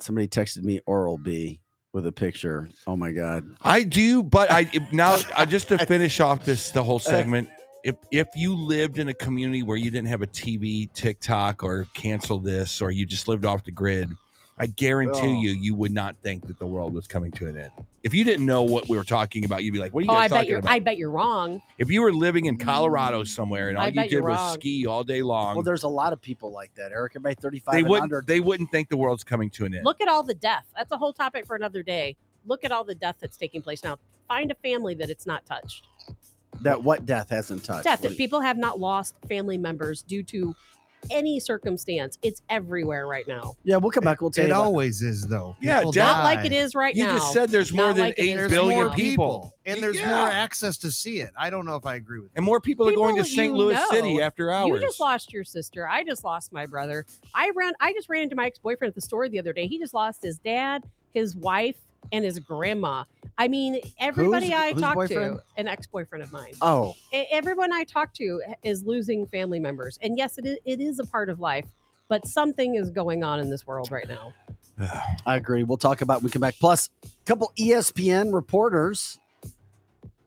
somebody 0.00 0.26
texted 0.26 0.62
me 0.64 0.80
Oral 0.86 1.18
B 1.18 1.60
with 1.92 2.06
a 2.06 2.12
picture. 2.12 2.68
Oh 2.86 2.96
my 2.96 3.12
god. 3.12 3.44
I 3.62 3.82
do, 3.82 4.22
but 4.22 4.50
I 4.50 4.70
now 4.92 5.18
I 5.36 5.44
just 5.44 5.68
to 5.68 5.78
finish 5.86 6.20
off 6.20 6.44
this 6.44 6.70
the 6.70 6.82
whole 6.82 6.98
segment. 6.98 7.48
If 7.84 7.96
if 8.10 8.28
you 8.36 8.54
lived 8.54 8.98
in 8.98 9.08
a 9.08 9.14
community 9.14 9.62
where 9.62 9.76
you 9.76 9.90
didn't 9.90 10.08
have 10.08 10.22
a 10.22 10.26
TV, 10.26 10.92
TikTok, 10.92 11.64
or 11.64 11.86
cancel 11.94 12.38
this, 12.38 12.80
or 12.80 12.90
you 12.90 13.04
just 13.06 13.28
lived 13.28 13.44
off 13.44 13.64
the 13.64 13.72
grid, 13.72 14.10
I 14.62 14.66
guarantee 14.66 15.18
Oh. 15.26 15.40
you, 15.40 15.50
you 15.50 15.74
would 15.74 15.90
not 15.90 16.14
think 16.22 16.46
that 16.46 16.56
the 16.60 16.66
world 16.66 16.94
was 16.94 17.08
coming 17.08 17.32
to 17.32 17.48
an 17.48 17.56
end. 17.58 17.72
If 18.04 18.14
you 18.14 18.22
didn't 18.22 18.46
know 18.46 18.62
what 18.62 18.88
we 18.88 18.96
were 18.96 19.02
talking 19.02 19.44
about, 19.44 19.64
you'd 19.64 19.72
be 19.72 19.80
like, 19.80 19.92
"What 19.92 20.02
are 20.02 20.04
you 20.04 20.10
Oh, 20.12 20.14
guys 20.14 20.26
I 20.26 20.28
bet 20.28 20.36
talking 20.38 20.50
you're. 20.50 20.58
about?" 20.60 20.70
I 20.72 20.78
bet 20.78 20.96
you're 20.98 21.10
wrong. 21.10 21.60
if 21.78 21.90
you 21.90 22.00
were 22.00 22.12
living 22.12 22.46
in 22.46 22.56
Colorado 22.58 23.24
mm. 23.24 23.26
somewhere 23.28 23.70
and 23.70 23.76
I 23.76 23.82
all 23.82 23.88
you 23.88 23.94
bet 23.96 24.10
did 24.10 24.20
was 24.22 24.36
wrong. 24.36 24.54
ski 24.54 24.86
all 24.86 25.02
day 25.02 25.20
long, 25.20 25.56
Well, 25.56 25.64
there's 25.64 25.82
a 25.82 25.88
lot 25.88 26.12
of 26.12 26.20
people 26.22 26.52
like 26.52 26.72
that, 26.76 26.92
Eric. 26.92 27.12
Everybody 27.16 27.34
35 27.40 27.72
they 27.72 27.78
and 27.80 27.88
wouldn't 27.88 28.02
under. 28.04 28.24
they 28.24 28.38
wouldn't 28.38 28.70
think 28.70 28.88
the 28.88 28.96
world's 28.96 29.24
coming 29.24 29.50
to 29.50 29.64
an 29.64 29.74
end. 29.74 29.84
Look 29.84 30.00
at 30.00 30.06
all 30.06 30.22
the 30.22 30.34
death. 30.34 30.64
That's 30.76 30.92
a 30.92 30.96
whole 30.96 31.12
topic 31.12 31.44
for 31.44 31.56
another 31.56 31.82
day. 31.82 32.14
Look 32.46 32.62
at 32.64 32.70
all 32.70 32.84
the 32.84 32.94
death 32.94 33.16
that's 33.20 33.36
taking 33.36 33.62
place 33.62 33.82
now. 33.82 33.98
Find 34.28 34.52
a 34.52 34.54
family 34.56 34.94
that 34.94 35.10
it's 35.10 35.26
not 35.26 35.44
touched. 35.44 35.88
that 36.60 36.80
what 36.84 37.04
death 37.06 37.30
hasn't 37.30 37.64
touched. 37.64 37.82
Death. 37.84 38.02
What 38.02 38.12
If 38.12 38.16
people 38.18 38.40
have 38.40 38.56
not 38.58 38.78
lost 38.78 39.16
family 39.28 39.58
members 39.58 40.02
due 40.02 40.22
to 40.24 40.54
any 41.10 41.40
circumstance, 41.40 42.18
it's 42.22 42.42
everywhere 42.48 43.06
right 43.06 43.26
now. 43.26 43.54
Yeah, 43.64 43.76
we'll 43.76 43.90
come 43.90 44.04
back. 44.04 44.20
We'll 44.20 44.30
tell 44.30 44.44
It 44.44 44.48
you. 44.48 44.54
about- 44.54 44.64
always 44.64 45.02
is 45.02 45.26
though. 45.26 45.56
Yeah, 45.60 45.78
People 45.78 45.92
death- 45.92 46.16
Not 46.16 46.24
like 46.24 46.44
it 46.44 46.52
is 46.52 46.58
die. 46.62 46.64
is 46.64 46.74
right 46.74 46.94
you 46.94 47.04
now. 47.04 47.18
just 47.18 47.32
said 47.32 47.50
there's 47.50 47.72
more 47.72 47.86
Not 47.88 47.96
than 47.96 48.04
like 48.06 48.18
it 48.18 48.22
eight 48.22 48.30
is 48.38 48.50
There's 48.50 48.62
more 48.68 48.90
people. 48.90 49.54
and 49.66 49.82
there's 49.82 49.98
Yeah. 49.98 50.08
more 50.16 50.28
access 50.28 50.76
to 50.78 50.90
see 50.90 51.20
it. 51.20 51.30
I 51.36 51.50
don't 51.50 51.66
know 51.66 51.76
if 51.76 51.86
I 51.86 51.96
agree 51.96 52.20
with 52.20 52.32
that. 52.32 52.38
and 52.38 52.44
more 52.46 52.60
people, 52.60 52.88
are 52.88 52.92
going 52.94 53.16
to 53.16 53.24
St. 53.24 53.52
you 53.52 53.56
Louis 53.56 53.78
City 53.90 54.20
after 54.20 54.50
hours. 54.50 54.68
You 54.68 54.80
just 54.80 55.00
lost 55.00 55.32
your 55.32 55.44
sister. 55.44 55.88
I 55.88 56.04
just 56.04 56.24
lost 56.24 56.52
my 56.52 56.66
brother. 56.66 57.06
I 57.34 57.50
ran. 57.54 57.72
I 57.80 57.92
just 57.92 58.08
ran 58.08 58.22
into 58.22 58.36
my 58.36 58.46
ex 58.46 58.58
boyfriend 58.58 58.90
at 58.90 58.94
the 58.94 59.00
store 59.00 59.28
the 59.28 59.38
other 59.38 59.52
day. 59.52 59.66
He 59.66 59.78
just 59.78 59.94
lost 59.94 60.22
his 60.22 60.38
dad, 60.38 60.84
his 61.14 61.34
wife, 61.36 61.76
and 62.10 62.24
his 62.24 62.38
grandma. 62.38 63.04
I 63.38 63.48
mean, 63.48 63.80
everybody 63.98 64.46
Who's- 64.46 64.58
I 64.60 64.72
whose 64.72 64.82
talk 64.82 64.94
boyfriend? 64.94 65.36
to, 65.36 65.42
an 65.56 65.68
ex 65.68 65.86
boyfriend 65.86 66.22
of 66.22 66.32
mine. 66.32 66.54
Oh, 66.60 66.94
Everyone 67.12 67.72
I 67.72 67.84
talk 67.84 68.12
to 68.14 68.42
is 68.62 68.82
losing 68.84 69.26
family 69.26 69.60
members, 69.60 69.98
and 70.02 70.18
yes, 70.18 70.38
it 70.38 70.46
is, 70.46 70.58
it 70.64 70.80
is 70.80 70.98
a 70.98 71.06
part 71.06 71.28
of 71.28 71.40
life. 71.40 71.66
But 72.08 72.26
something 72.26 72.74
is 72.74 72.90
going 72.90 73.24
on 73.24 73.40
in 73.40 73.48
this 73.48 73.66
world 73.66 73.90
right 73.90 74.06
now. 74.08 74.34
I 75.26 75.36
agree. 75.36 75.62
We'll 75.62 75.78
talk 75.78 76.02
about 76.02 76.18
when 76.18 76.24
we 76.24 76.30
come 76.30 76.40
back. 76.40 76.56
Plus, 76.60 76.90
a 77.04 77.08
couple 77.24 77.52
ESPN 77.58 78.32
reporters 78.34 79.18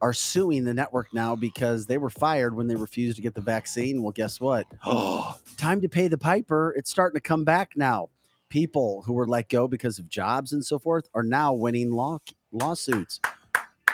are 0.02 0.14
suing 0.14 0.64
the 0.65 0.73
network 0.73 1.14
now 1.14 1.35
because 1.35 1.85
they 1.85 1.97
were 1.97 2.10
fired 2.10 2.56
when 2.56 2.68
they 2.68 2.76
refused 2.76 3.15
to 3.18 3.22
get 3.22 3.34
the 3.35 3.41
vaccine. 3.41 4.02
Well, 4.02 4.11
guess 4.11 4.39
what? 4.39 4.65
Time 5.57 5.81
to 5.81 5.89
pay 5.89 6.07
the 6.07 6.18
piper. 6.18 6.73
It's 6.76 6.89
starting 6.89 7.15
to 7.18 7.22
come 7.22 7.43
back 7.43 7.72
now. 7.76 8.10
People 8.49 9.03
who 9.05 9.13
were 9.13 9.27
let 9.27 9.49
go 9.49 9.67
because 9.67 9.99
of 9.99 10.07
jobs 10.09 10.53
and 10.53 10.63
so 10.65 10.80
forth 10.80 11.09
are 11.13 11.23
now 11.23 11.53
winning 11.53 11.91
law 11.91 12.19
lawsuits. 12.51 13.19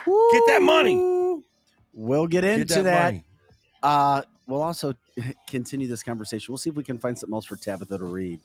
Get 0.05 0.43
that 0.47 0.61
money. 0.61 1.41
We'll 1.93 2.27
get 2.27 2.41
Get 2.41 2.59
into 2.61 2.83
that. 2.83 3.05
money. 3.05 3.23
Uh, 3.83 4.21
we'll 4.47 4.61
also 4.61 4.93
continue 5.47 5.87
this 5.87 6.03
conversation. 6.03 6.51
We'll 6.51 6.57
see 6.57 6.69
if 6.69 6.75
we 6.75 6.83
can 6.83 6.97
find 6.97 7.17
something 7.17 7.33
else 7.33 7.45
for 7.45 7.55
Tabitha 7.55 7.97
to 7.97 8.05
read. 8.05 8.39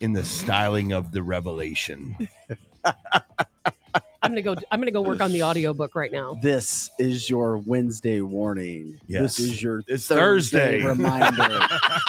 in 0.00 0.12
the 0.12 0.24
styling 0.24 0.92
of 0.92 1.12
the 1.12 1.22
revelation. 1.22 2.16
I'm 4.30 4.34
gonna 4.44 4.54
go. 4.56 4.62
I'm 4.70 4.80
gonna 4.80 4.92
go 4.92 5.02
work 5.02 5.20
on 5.20 5.32
the 5.32 5.42
audiobook 5.42 5.96
right 5.96 6.12
now. 6.12 6.38
This 6.40 6.88
is 7.00 7.28
your 7.28 7.58
Wednesday 7.58 8.20
warning. 8.20 9.00
Yes. 9.08 9.22
This 9.36 9.40
is 9.40 9.62
your 9.62 9.82
It's 9.88 10.06
Thursday, 10.06 10.80
Thursday. 10.82 10.86
reminder. 10.88 11.66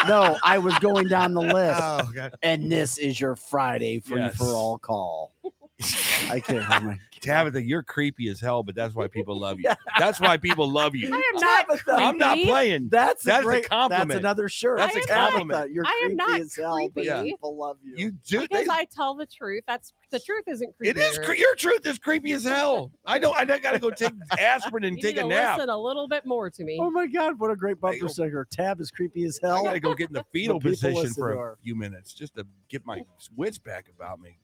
no, 0.08 0.38
I 0.44 0.60
was 0.60 0.78
going 0.80 1.08
down 1.08 1.34
the 1.34 1.42
list. 1.42 1.82
Oh, 1.84 2.08
God. 2.14 2.36
and 2.44 2.72
this 2.72 3.00
is 3.00 3.20
your 3.20 3.36
Friday 3.36 4.02
free 4.02 4.20
Yes. 4.22 4.36
for 4.38 4.46
all 4.46 4.78
call. 4.78 5.34
I 6.30 6.40
can't. 6.40 7.00
Oh 7.24 7.28
my 7.28 7.34
Tabitha, 7.34 7.64
you're 7.64 7.84
creepy 7.84 8.30
as 8.30 8.40
hell, 8.40 8.64
but 8.64 8.76
that's 8.76 8.96
why 8.96 9.08
people 9.08 9.40
love 9.40 9.60
you. 9.60 9.70
That's 10.00 10.20
why 10.20 10.38
people 10.38 10.68
love 10.70 10.94
I 10.96 10.98
you. 10.98 11.14
am 11.14 11.22
not. 11.36 11.68
Tabitha, 11.68 11.92
I'm 11.94 12.18
not 12.18 12.38
playing. 12.40 12.90
That's, 12.90 13.24
That's 13.24 13.46
a 13.46 13.50
a 13.50 13.62
compliment. 13.62 14.10
That's 14.10 14.20
another 14.20 14.50
shirt. 14.50 14.80
That's 14.80 14.96
a 14.96 15.02
Tabitha, 15.02 15.14
compliment. 15.32 15.72
You're 15.72 15.86
I 15.86 16.02
am 16.06 16.10
creepy 16.10 16.16
not 16.16 16.40
as 16.42 16.56
hell, 16.56 16.78
but 16.96 17.06
creepy. 17.06 17.24
people 17.24 17.56
love 17.56 17.78
you. 17.84 17.94
You 17.98 18.12
do. 18.26 18.42
Because 18.42 18.66
They, 18.66 18.72
I 18.74 18.86
tell 18.86 19.14
the 19.16 19.28
truth. 19.28 19.64
That's 19.68 19.94
the 20.10 20.20
truth. 20.20 20.46
Isn't 20.48 20.76
creepy. 20.78 21.00
it 21.00 21.04
is. 21.04 21.20
cre- 21.20 21.34
Your 21.34 21.56
truth 21.56 21.86
is 21.86 22.00
creepy 22.00 22.32
as 22.32 22.44
hell. 22.44 22.92
I 23.06 23.20
don't. 23.20 23.36
I 23.38 23.46
got 23.46 23.72
to 23.72 23.80
go 23.80 23.92
take 23.92 24.14
aspirin 24.40 24.84
and 24.86 24.98
You 24.98 25.04
take 25.04 25.16
need 25.16 25.22
a 25.22 25.24
to 25.24 25.30
nap. 25.30 25.58
listen 25.58 25.70
a 25.70 25.78
little 25.78 26.08
bit 26.08 26.26
more 26.26 26.50
to 26.50 26.64
me. 26.64 26.80
Oh 26.82 26.90
my 26.90 27.06
God! 27.06 27.38
What 27.40 27.52
a 27.52 27.56
great 27.56 27.80
bumper 27.80 28.06
oh. 28.06 28.08
sticker. 28.08 28.48
Tab 28.50 28.82
is 28.82 28.90
creepy 28.90 29.26
as 29.26 29.40
I 29.44 29.48
hell. 29.48 29.64
got 29.64 29.74
to 29.74 29.80
go 29.80 29.94
get 29.94 30.08
in 30.10 30.14
the 30.14 30.26
fetal 30.34 30.60
position 30.60 31.14
for 31.14 31.52
a 31.52 31.58
few 31.64 31.76
minutes 31.76 32.14
just 32.14 32.36
to 32.36 32.46
get 32.70 32.86
my 32.86 33.04
wits 33.36 33.58
back 33.58 33.86
about 33.96 34.20
me. 34.20 34.38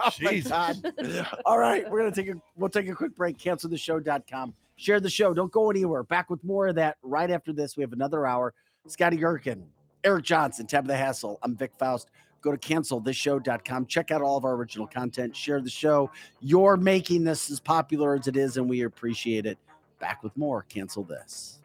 Oh 0.00 0.10
my 0.20 0.40
God. 0.40 0.94
All 1.44 1.58
right, 1.58 1.88
we're 1.90 1.98
gonna 1.98 2.14
take 2.14 2.28
a 2.28 2.34
we'll 2.56 2.70
take 2.70 2.88
a 2.88 2.94
quick 2.94 3.14
break. 3.14 3.38
Canceltheshow.com. 3.38 4.54
Share 4.76 5.00
the 5.00 5.10
show. 5.10 5.34
Don't 5.34 5.52
go 5.52 5.70
anywhere. 5.70 6.02
Back 6.02 6.30
with 6.30 6.42
more 6.42 6.68
of 6.68 6.74
that 6.76 6.96
right 7.02 7.30
after 7.30 7.52
this. 7.52 7.76
We 7.76 7.82
have 7.82 7.92
another 7.92 8.26
hour. 8.26 8.54
Scotty 8.86 9.16
Gherkin, 9.16 9.64
Eric 10.02 10.24
Johnson, 10.24 10.66
Tabitha 10.66 10.96
Hassel. 10.96 11.38
I'm 11.42 11.56
Vic 11.56 11.72
Faust. 11.78 12.10
Go 12.40 12.50
to 12.50 12.58
cancelthisshow.com. 12.58 13.86
Check 13.86 14.10
out 14.10 14.20
all 14.20 14.36
of 14.36 14.44
our 14.44 14.54
original 14.54 14.88
content. 14.88 15.36
Share 15.36 15.60
the 15.60 15.70
show. 15.70 16.10
You're 16.40 16.76
making 16.76 17.22
this 17.22 17.50
as 17.50 17.60
popular 17.60 18.16
as 18.16 18.26
it 18.26 18.36
is, 18.36 18.56
and 18.56 18.68
we 18.68 18.82
appreciate 18.82 19.46
it. 19.46 19.58
Back 20.00 20.24
with 20.24 20.36
more. 20.36 20.62
Cancel 20.62 21.04
this. 21.04 21.60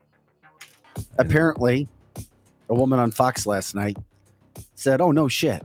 Apparently, 1.18 1.88
a 2.70 2.76
woman 2.76 3.00
on 3.00 3.10
Fox 3.10 3.48
last 3.48 3.74
night 3.74 3.98
said, 4.76 5.02
"Oh 5.02 5.12
no 5.12 5.28
shit." 5.28 5.64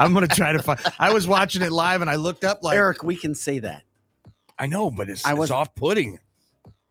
I'm 0.00 0.12
gonna 0.14 0.28
try 0.28 0.52
to 0.52 0.62
find. 0.62 0.80
I 0.98 1.12
was 1.12 1.26
watching 1.26 1.62
it 1.62 1.72
live 1.72 2.00
and 2.00 2.10
I 2.10 2.16
looked 2.16 2.44
up 2.44 2.62
like 2.62 2.76
Eric, 2.76 3.02
we 3.02 3.16
can 3.16 3.34
say 3.34 3.58
that. 3.60 3.82
I 4.58 4.66
know, 4.66 4.90
but 4.90 5.08
it's, 5.10 5.24
I 5.26 5.34
it's 5.40 5.50
off-putting. 5.50 6.18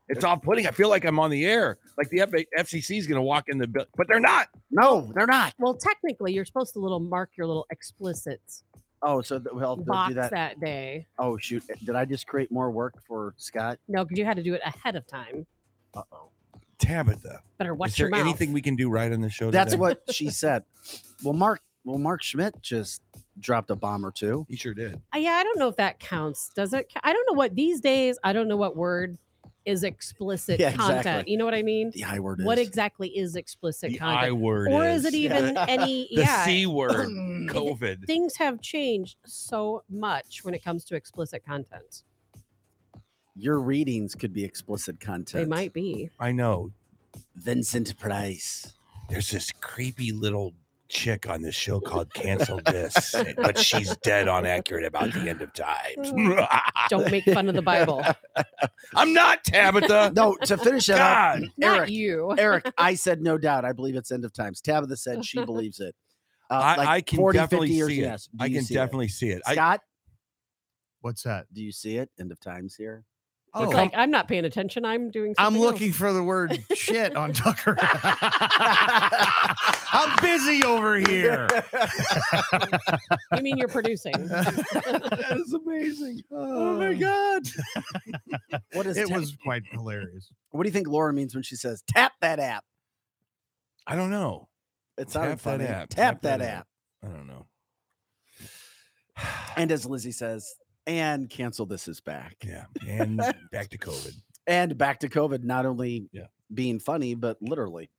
It's 0.08 0.24
off-putting. 0.24 0.68
I 0.68 0.72
feel 0.72 0.88
like 0.90 1.04
I'm 1.04 1.18
on 1.20 1.32
the 1.32 1.46
air. 1.46 1.80
Like 1.98 2.10
the 2.10 2.22
F- 2.22 2.30
FCC 2.60 3.00
is 3.00 3.08
going 3.08 3.16
to 3.18 3.24
walk 3.24 3.46
in 3.48 3.58
the 3.58 3.66
bill, 3.68 3.86
but 3.98 4.08
they're 4.08 4.20
not. 4.20 4.50
No, 4.70 5.12
they're 5.16 5.26
not. 5.26 5.56
Well, 5.58 5.74
technically, 5.74 6.32
you're 6.34 6.46
supposed 6.46 6.74
to 6.74 6.80
little 6.80 7.00
mark 7.00 7.32
your 7.36 7.48
little 7.48 7.66
explicits 7.72 8.64
Oh, 9.02 9.22
so 9.22 9.38
th- 9.40 9.50
well, 9.54 9.76
box 9.76 10.10
do 10.10 10.14
that. 10.16 10.32
that. 10.32 10.60
day. 10.60 11.06
Oh 11.20 11.38
shoot! 11.38 11.64
Did 11.86 11.96
I 11.96 12.06
just 12.06 12.26
create 12.28 12.52
more 12.52 12.72
work 12.72 12.94
for 13.08 13.34
Scott? 13.38 13.78
No, 13.88 14.04
because 14.04 14.18
you 14.18 14.26
had 14.26 14.38
to 14.38 14.44
do 14.44 14.54
it 14.56 14.62
ahead 14.66 14.96
of 14.96 15.06
time. 15.06 15.46
Uh 15.94 16.02
oh. 16.12 16.30
Tabitha, 16.80 17.42
Better 17.58 17.74
watch 17.74 17.90
is 17.92 17.96
there 17.98 18.08
your 18.08 18.12
mouth. 18.12 18.22
anything 18.22 18.52
we 18.52 18.62
can 18.62 18.76
do 18.76 18.90
right 18.90 19.12
on 19.12 19.22
the 19.22 19.30
show? 19.30 19.50
That's 19.52 19.72
today? 19.72 19.80
what 19.80 20.02
she 20.12 20.30
said. 20.30 20.64
Well, 21.24 21.34
Mark. 21.34 21.62
Well, 21.86 22.00
Mark 22.00 22.24
Schmitz 22.24 22.60
just 22.62 23.02
dropped 23.40 23.70
a 23.70 23.76
bomb 23.76 24.04
or 24.06 24.12
two. 24.12 24.46
he 24.50 24.56
sure 24.58 24.74
did. 24.74 25.00
Uh, 25.14 25.20
yeah, 25.20 25.34
I 25.34 25.44
don't 25.44 25.60
know 25.60 25.68
if 25.70 25.76
that 25.78 26.00
counts. 26.00 26.50
Does 26.56 26.74
it? 26.74 26.92
I 27.04 27.14
don't 27.14 27.26
know 27.30 27.38
what 27.38 27.56
these 27.56 27.80
days. 27.80 28.18
I 28.24 28.34
don't 28.34 28.48
know 28.48 28.58
what 28.58 28.76
word 28.76 29.18
is 29.66 29.84
explicit 29.84 30.60
Yeah, 30.60 30.72
content. 30.74 30.98
exactly. 31.00 31.32
You 31.32 31.38
know 31.38 31.46
what 31.46 31.54
I 31.56 31.62
mean? 31.64 31.92
The 31.94 32.04
I 32.04 32.20
word 32.20 32.40
is. 32.40 32.46
What 32.46 32.58
exactly 32.60 33.10
is 33.10 33.36
explicit 33.36 33.92
The 33.92 33.98
content? 34.00 34.24
I 34.26 34.32
word, 34.32 34.72
or 34.72 34.86
is 34.88 35.06
it 35.06 35.14
even 35.16 35.54
Yeah. 35.56 35.66
any? 35.70 36.08
the 36.14 36.22
yeah, 36.22 36.46
C 36.46 36.66
word? 36.68 37.08
COVID. 37.50 38.06
things 38.06 38.36
have 38.38 38.62
changed 38.62 39.18
so 39.26 39.84
much 39.90 40.44
when 40.44 40.54
it 40.54 40.64
comes 40.64 40.86
to 40.86 40.96
explicit 40.96 41.44
content. 41.46 42.04
Your 43.36 43.60
readings 43.60 44.16
could 44.16 44.34
be 44.34 44.44
explicit 44.44 45.00
content. 45.00 45.44
They 45.44 45.50
might 45.50 45.74
be. 45.74 46.10
I 46.20 46.32
know. 46.32 46.72
Vincent 47.36 47.98
Price. 48.00 48.74
There's 49.10 49.30
this 49.30 49.52
creepy 49.62 50.12
little 50.12 50.54
chick 50.88 51.28
on 51.30 51.42
this 51.42 51.56
show 51.56 51.80
called 51.82 52.14
Cancel 52.14 52.62
This, 52.66 53.16
but 53.38 53.58
she's 53.58 53.96
dead 53.98 54.28
on 54.28 54.46
accurate 54.46 54.86
about 54.86 55.14
the 55.14 55.30
end 55.30 55.42
of 55.42 55.54
times. 55.54 56.12
Don't 56.90 57.12
make 57.12 57.26
fun 57.26 57.48
of 57.50 57.56
the 57.56 57.62
Bible. 57.62 58.04
I'm 58.96 59.14
not 59.14 59.44
Tabitha. 59.44 60.14
No, 60.16 60.36
to 60.36 60.58
finish 60.58 60.86
that 60.88 61.00
up, 61.00 61.50
Not 61.58 61.78
Eric. 61.78 61.90
you. 61.90 62.36
Eric, 62.38 62.72
I 62.78 62.96
said 62.96 63.22
no 63.22 63.38
doubt. 63.38 63.66
I 63.66 63.72
believe 63.74 63.96
it's 63.96 64.12
end 64.12 64.26
of 64.26 64.34
times. 64.34 64.62
Tabitha 64.62 64.98
said 64.98 65.26
she 65.26 65.44
believes 65.44 65.80
it. 65.80 65.96
Uh, 66.50 66.54
I, 66.54 66.76
like 66.76 66.88
I 66.88 67.02
can 67.02 67.18
40, 67.18 67.38
definitely 67.38 67.72
years, 67.72 67.88
see 67.90 68.00
it. 68.00 68.04
yes. 68.04 68.30
I 68.40 68.50
can 68.50 68.64
see 68.64 68.76
it? 68.76 68.78
definitely 68.78 69.08
see 69.08 69.30
it. 69.30 69.42
I, 69.48 69.54
Scott, 69.54 69.82
what's 71.02 71.24
that? 71.24 71.46
do 71.52 71.64
you 71.64 71.72
see 71.72 71.98
it? 71.98 72.10
End 72.20 72.32
of 72.32 72.40
times 72.40 72.76
here. 72.76 73.04
Oh, 73.58 73.64
It's 73.64 73.74
like 73.74 73.92
I'm 73.96 74.12
not 74.12 74.28
paying 74.28 74.44
attention. 74.44 74.84
I'm 74.84 75.10
doing. 75.12 75.34
I'm 75.38 75.58
looking 75.58 75.88
else. 75.88 75.98
for 75.98 76.12
the 76.12 76.22
word 76.22 76.62
shit 76.74 77.16
on 77.16 77.32
Tucker. 77.32 77.78
I'm 79.94 80.16
busy 80.22 80.62
over 80.64 80.98
here. 80.98 81.48
You 83.36 83.42
mean 83.42 83.58
you're 83.58 83.70
producing? 83.70 84.12
that 84.28 85.42
is 85.46 85.54
amazing. 85.54 86.22
Oh 86.32 86.74
my 86.78 86.90
uh. 86.90 86.94
god. 86.94 87.44
what 88.74 88.86
is 88.88 88.98
it 88.98 89.08
ta- 89.08 89.16
was 89.16 89.36
quite 89.42 89.64
hilarious. 89.72 90.30
what 90.52 90.64
do 90.64 90.68
you 90.70 90.74
think 90.74 90.90
Laura 90.90 91.14
means 91.14 91.34
when 91.34 91.44
she 91.44 91.56
says 91.56 91.82
tap 91.88 92.12
that 92.20 92.40
app? 92.40 92.66
I 93.88 93.96
don't 93.96 94.12
know. 94.12 94.50
It 94.98 95.12
sounded 95.12 95.30
Tap 95.30 95.38
that 95.38 95.44
funny. 95.44 95.66
app, 95.66 95.90
Tap, 95.90 95.98
tap 96.16 96.22
that, 96.24 96.40
that 96.40 96.46
app. 96.50 96.68
I 97.04 97.08
don't 97.08 97.28
know. 97.28 97.46
And 99.56 99.72
as 99.72 99.86
Lizzie 99.86 100.12
says, 100.12 100.54
and 100.88 101.30
cancel 101.30 101.66
this 101.66 101.88
is 101.88 102.00
back. 102.00 102.36
Yeah. 102.46 102.66
And 102.88 103.18
back 103.52 103.70
to 103.70 103.78
COVID. 103.78 104.14
And 104.48 104.78
back 104.78 105.00
to 105.00 105.10
COVID, 105.10 105.44
not 105.44 105.66
only 105.66 106.10
Yeah. 106.12 106.28
being 106.54 106.80
funny, 106.80 107.16
but 107.16 107.38
literally. 107.42 107.90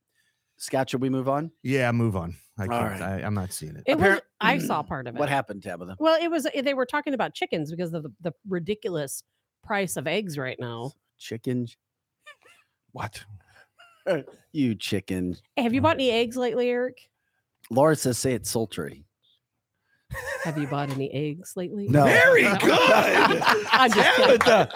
Scott, 0.58 0.88
should 0.88 1.02
we 1.02 1.10
move 1.10 1.28
on? 1.28 1.50
Yeah, 1.62 1.92
move 1.92 2.16
on. 2.16 2.36
I 2.58 2.66
can't. 2.66 3.00
Right. 3.00 3.02
I, 3.02 3.22
I'm 3.22 3.34
not 3.34 3.52
seeing 3.52 3.76
it. 3.76 3.82
It 3.86 3.98
was, 3.98 4.20
I 4.40 4.58
saw 4.58 4.82
mm, 4.82 4.88
part 4.88 5.06
of 5.06 5.14
it. 5.14 5.18
What 5.18 5.28
happened, 5.28 5.62
Tabitha? 5.62 5.96
Well, 5.98 6.18
it 6.20 6.28
was 6.30 6.46
they 6.58 6.72
were 6.72 6.86
talking 6.86 7.12
about 7.12 7.34
chickens 7.34 7.70
because 7.70 7.92
of 7.92 8.02
the, 8.02 8.12
the 8.22 8.32
ridiculous 8.48 9.22
price 9.62 9.96
of 9.96 10.06
eggs 10.06 10.38
right 10.38 10.58
now. 10.58 10.92
Chicken. 11.18 11.66
What? 12.92 13.24
You 14.52 14.76
chicken. 14.76 15.36
Hey, 15.56 15.64
have 15.64 15.74
you 15.74 15.80
oh. 15.80 15.82
bought 15.82 15.96
any 15.96 16.12
eggs 16.12 16.36
lately, 16.36 16.70
Eric? 16.70 17.08
Laura 17.70 17.96
says, 17.96 18.18
say 18.18 18.34
it's 18.34 18.48
sultry. 18.48 19.05
Have 20.44 20.56
you 20.58 20.66
bought 20.68 20.90
any 20.90 21.10
eggs 21.12 21.54
lately? 21.56 21.88
No. 21.88 22.04
Very 22.04 22.42
good. 22.58 22.78
I'm 23.72 23.90
just 23.90 24.16
kidding. 24.16 24.38
Tabitha, 24.38 24.68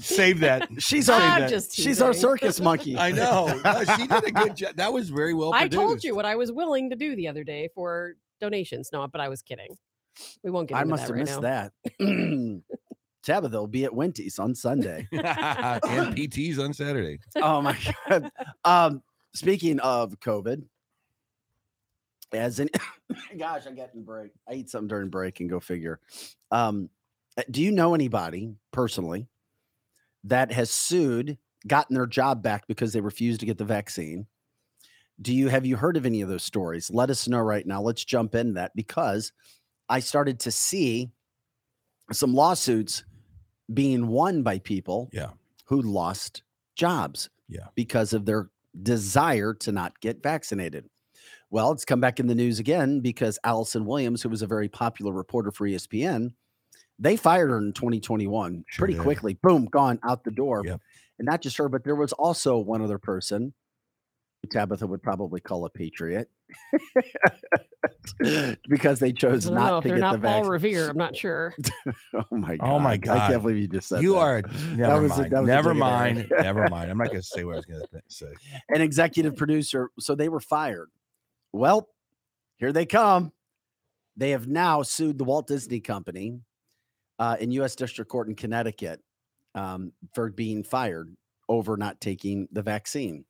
Save 0.00 0.40
that. 0.40 0.68
She's 0.78 1.08
I'm 1.08 1.20
our 1.20 1.40
that. 1.40 1.50
just 1.50 1.74
she's 1.74 2.00
our 2.00 2.12
teasing. 2.12 2.28
circus 2.28 2.60
monkey. 2.60 2.96
I 2.96 3.10
know. 3.10 3.46
No, 3.64 3.84
she 3.96 4.06
did 4.06 4.24
a 4.24 4.30
good 4.30 4.56
job. 4.56 4.76
That 4.76 4.92
was 4.92 5.10
very 5.10 5.34
well 5.34 5.52
I 5.52 5.62
produced. 5.62 5.80
told 5.82 6.04
you 6.04 6.14
what 6.14 6.24
I 6.24 6.36
was 6.36 6.52
willing 6.52 6.90
to 6.90 6.96
do 6.96 7.16
the 7.16 7.26
other 7.28 7.42
day 7.44 7.68
for 7.74 8.14
donations. 8.40 8.90
No, 8.92 9.06
but 9.08 9.20
I 9.20 9.28
was 9.28 9.42
kidding. 9.42 9.76
We 10.44 10.50
won't 10.50 10.68
get 10.68 10.76
I 10.78 10.82
into 10.82 10.90
must 10.90 11.08
that 11.08 11.08
have 11.08 11.16
right 11.16 11.24
missed 11.24 11.42
now. 11.42 11.70
that. 11.98 12.62
Tabitha 13.24 13.58
will 13.58 13.66
be 13.66 13.84
at 13.84 13.92
Winty's 13.94 14.38
on 14.38 14.54
Sunday. 14.54 15.08
and 15.12 15.22
PTs 16.14 16.58
on 16.60 16.72
Saturday. 16.72 17.18
oh 17.36 17.60
my 17.60 17.76
god. 18.08 18.30
Um, 18.64 19.02
speaking 19.34 19.80
of 19.80 20.18
COVID, 20.20 20.62
as 22.36 22.60
in 22.60 22.68
gosh, 23.38 23.66
I 23.66 23.72
got 23.72 23.94
in 23.94 24.02
break. 24.04 24.32
I 24.48 24.54
eat 24.54 24.70
something 24.70 24.88
during 24.88 25.08
break 25.10 25.40
and 25.40 25.48
go 25.50 25.60
figure. 25.60 26.00
Um, 26.50 26.88
uh, 27.38 27.42
do 27.50 27.62
you 27.62 27.70
know 27.72 27.94
anybody 27.94 28.54
personally 28.72 29.26
that 30.24 30.50
has 30.52 30.70
sued, 30.70 31.38
gotten 31.66 31.94
their 31.94 32.06
job 32.06 32.42
back 32.42 32.66
because 32.66 32.92
they 32.92 33.00
refused 33.00 33.40
to 33.40 33.46
get 33.46 33.58
the 33.58 33.64
vaccine? 33.64 34.26
Do 35.20 35.32
you 35.34 35.48
have 35.48 35.64
you 35.64 35.76
heard 35.76 35.96
of 35.96 36.04
any 36.04 36.20
of 36.20 36.28
those 36.28 36.44
stories? 36.44 36.90
Let 36.90 37.10
us 37.10 37.26
know 37.28 37.38
right 37.40 37.66
now. 37.66 37.80
Let's 37.80 38.04
jump 38.04 38.34
in 38.34 38.54
that 38.54 38.74
because 38.76 39.32
I 39.88 40.00
started 40.00 40.40
to 40.40 40.50
see 40.52 41.10
some 42.12 42.34
lawsuits 42.34 43.04
being 43.72 44.08
won 44.08 44.42
by 44.42 44.58
people 44.58 45.08
Yeah. 45.12 45.30
who 45.64 45.80
lost 45.82 46.42
jobs 46.76 47.30
Yeah. 47.48 47.68
because 47.74 48.12
of 48.12 48.26
their 48.26 48.50
desire 48.82 49.54
to 49.54 49.72
not 49.72 49.98
get 50.00 50.22
vaccinated. 50.22 50.88
Well, 51.50 51.70
it's 51.72 51.84
come 51.84 52.00
back 52.00 52.18
in 52.20 52.26
the 52.26 52.34
news 52.34 52.58
again 52.58 53.00
because 53.00 53.38
Allison 53.44 53.84
Williams, 53.86 54.22
who 54.22 54.28
was 54.28 54.42
a 54.42 54.46
very 54.46 54.68
popular 54.68 55.12
reporter 55.12 55.50
for 55.52 55.66
ESPN, 55.66 56.32
they 56.98 57.16
fired 57.16 57.50
her 57.50 57.58
in 57.58 57.72
2021 57.72 58.64
Sure 58.68 58.78
pretty 58.78 58.94
did. 58.94 59.02
quickly. 59.02 59.34
Boom, 59.42 59.66
gone 59.66 59.98
out 60.02 60.24
the 60.24 60.30
door. 60.30 60.62
Yep. 60.64 60.80
And 61.18 61.26
not 61.26 61.40
just 61.42 61.56
her, 61.58 61.68
but 61.68 61.84
there 61.84 61.94
was 61.94 62.12
also 62.12 62.58
one 62.58 62.82
other 62.82 62.98
person 62.98 63.52
who 64.42 64.48
Tabitha 64.48 64.86
would 64.86 65.02
probably 65.02 65.40
call 65.40 65.64
a 65.64 65.70
patriot 65.70 66.28
because 68.68 68.98
they 68.98 69.12
chose 69.14 69.48
know, 69.48 69.54
not 69.54 69.78
if 69.78 69.82
to 69.82 69.88
they're 69.88 69.96
get 69.98 70.00
not 70.02 70.20
the 70.22 70.28
Paul. 70.28 70.44
Revere, 70.44 70.88
I'm 70.90 70.96
not 70.98 71.16
sure. 71.16 71.54
Oh 72.14 72.24
my 72.36 72.56
god! 72.56 72.68
Oh 72.68 72.78
my 72.78 72.96
god! 72.96 73.18
I 73.18 73.28
can't 73.28 73.42
believe 73.42 73.58
you 73.58 73.68
just 73.68 73.88
said 73.88 74.02
You 74.02 74.14
that. 74.14 74.18
are 74.18 74.42
never 74.74 75.00
mind. 75.08 75.30
that 75.32 75.40
was 75.40 75.48
a 75.48 75.52
never 75.52 75.74
mind. 75.74 76.26
Never 76.40 76.68
mind. 76.68 76.90
I'm 76.90 76.98
not 76.98 77.08
going 77.08 77.20
to 77.20 77.26
say 77.26 77.44
what 77.44 77.54
I 77.54 77.56
was 77.56 77.66
going 77.66 77.80
to 77.82 78.00
say. 78.08 78.32
an 78.70 78.80
executive 78.80 79.36
producer. 79.36 79.90
So 79.98 80.14
they 80.14 80.28
were 80.28 80.40
fired. 80.40 80.88
Well, 81.56 81.88
here 82.56 82.72
they 82.72 82.86
come. 82.86 83.32
They 84.16 84.30
have 84.30 84.46
now 84.46 84.82
sued 84.82 85.18
the 85.18 85.24
Walt 85.24 85.46
Disney 85.46 85.80
Company 85.80 86.40
uh, 87.18 87.36
in 87.40 87.50
U.S. 87.52 87.76
District 87.76 88.10
Court 88.10 88.28
in 88.28 88.34
Connecticut 88.34 89.00
um, 89.54 89.92
for 90.14 90.30
being 90.30 90.62
fired 90.62 91.14
over 91.48 91.76
not 91.76 92.00
taking 92.00 92.48
the 92.52 92.62
vaccine. 92.62 93.24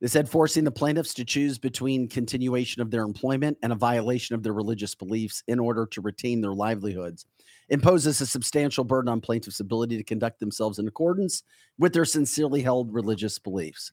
They 0.00 0.08
said 0.08 0.28
forcing 0.28 0.64
the 0.64 0.72
plaintiffs 0.72 1.14
to 1.14 1.24
choose 1.24 1.58
between 1.58 2.08
continuation 2.08 2.82
of 2.82 2.90
their 2.90 3.02
employment 3.02 3.58
and 3.62 3.72
a 3.72 3.76
violation 3.76 4.34
of 4.34 4.42
their 4.42 4.52
religious 4.52 4.96
beliefs 4.96 5.44
in 5.46 5.60
order 5.60 5.86
to 5.86 6.00
retain 6.00 6.40
their 6.40 6.54
livelihoods 6.54 7.24
imposes 7.68 8.20
a 8.20 8.26
substantial 8.26 8.82
burden 8.82 9.08
on 9.08 9.20
plaintiffs' 9.20 9.60
ability 9.60 9.96
to 9.96 10.02
conduct 10.02 10.40
themselves 10.40 10.80
in 10.80 10.88
accordance 10.88 11.44
with 11.78 11.92
their 11.92 12.04
sincerely 12.04 12.62
held 12.62 12.92
religious 12.92 13.38
beliefs. 13.38 13.92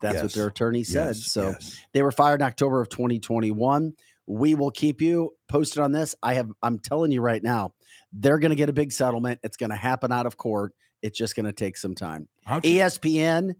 That's 0.00 0.22
what 0.22 0.32
their 0.32 0.46
attorney 0.48 0.84
said. 0.84 1.08
Yes, 1.08 1.26
so 1.26 1.48
yes. 1.48 1.80
they 1.92 2.02
were 2.02 2.12
fired 2.12 2.40
in 2.40 2.46
October 2.46 2.80
of 2.80 2.88
2021. 2.88 3.92
We 4.26 4.54
will 4.54 4.70
keep 4.70 5.00
you 5.00 5.34
posted 5.48 5.82
on 5.82 5.92
this. 5.92 6.14
I 6.22 6.34
have 6.34 6.50
I'm 6.62 6.78
telling 6.78 7.10
you 7.10 7.20
right 7.20 7.42
now, 7.42 7.72
they're 8.12 8.38
going 8.38 8.50
to 8.50 8.56
get 8.56 8.68
a 8.68 8.72
big 8.72 8.92
settlement. 8.92 9.40
It's 9.42 9.56
going 9.56 9.70
to 9.70 9.76
happen 9.76 10.12
out 10.12 10.26
of 10.26 10.36
court. 10.36 10.74
It's 11.02 11.16
just 11.16 11.34
going 11.36 11.46
to 11.46 11.52
take 11.52 11.76
some 11.76 11.94
time. 11.94 12.28
How'd 12.44 12.64
ESPN 12.64 13.54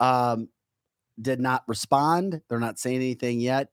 um, 0.00 0.48
did 1.20 1.40
not 1.40 1.64
respond. 1.66 2.40
They're 2.48 2.60
not 2.60 2.78
saying 2.78 2.96
anything 2.96 3.40
yet, 3.40 3.68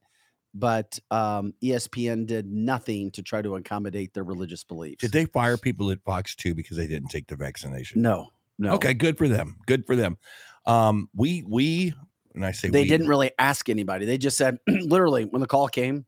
but 0.53 0.97
um, 1.11 1.53
ESPN 1.63 2.25
did 2.25 2.47
nothing 2.47 3.11
to 3.11 3.21
try 3.21 3.41
to 3.41 3.55
accommodate 3.55 4.13
their 4.13 4.23
religious 4.23 4.63
beliefs. 4.63 5.01
did 5.01 5.11
they 5.11 5.25
fire 5.25 5.57
people 5.57 5.91
at 5.91 6.03
Fox 6.03 6.35
too 6.35 6.55
because 6.55 6.77
they 6.77 6.87
didn't 6.87 7.09
take 7.09 7.27
the 7.27 7.35
vaccination? 7.35 8.01
No, 8.01 8.29
no. 8.57 8.73
Okay, 8.73 8.93
good 8.93 9.17
for 9.17 9.27
them. 9.27 9.57
Good 9.65 9.85
for 9.85 9.95
them. 9.95 10.17
Um, 10.65 11.09
we 11.15 11.43
we 11.47 11.93
and 12.35 12.45
I 12.45 12.51
say 12.51 12.69
they 12.69 12.83
we, 12.83 12.87
didn't 12.87 13.07
really 13.07 13.31
ask 13.39 13.69
anybody. 13.69 14.05
They 14.05 14.17
just 14.17 14.37
said, 14.37 14.59
literally, 14.67 15.25
when 15.25 15.39
the 15.39 15.47
call 15.47 15.67
came, 15.67 16.05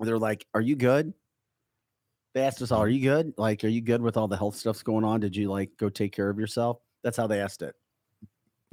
they're 0.00 0.18
like, 0.18 0.46
"Are 0.52 0.60
you 0.60 0.76
good?" 0.76 1.14
They 2.34 2.42
asked 2.42 2.60
us 2.62 2.70
all, 2.70 2.82
"Are 2.82 2.88
you 2.88 3.00
good? 3.00 3.34
Like, 3.38 3.64
are 3.64 3.68
you 3.68 3.80
good 3.80 4.02
with 4.02 4.16
all 4.16 4.28
the 4.28 4.36
health 4.36 4.56
stuff's 4.56 4.82
going 4.82 5.04
on? 5.04 5.20
Did 5.20 5.36
you 5.36 5.48
like 5.48 5.70
go 5.78 5.88
take 5.88 6.12
care 6.12 6.28
of 6.28 6.38
yourself?" 6.38 6.78
That's 7.02 7.16
how 7.16 7.26
they 7.26 7.40
asked 7.40 7.62
it. 7.62 7.74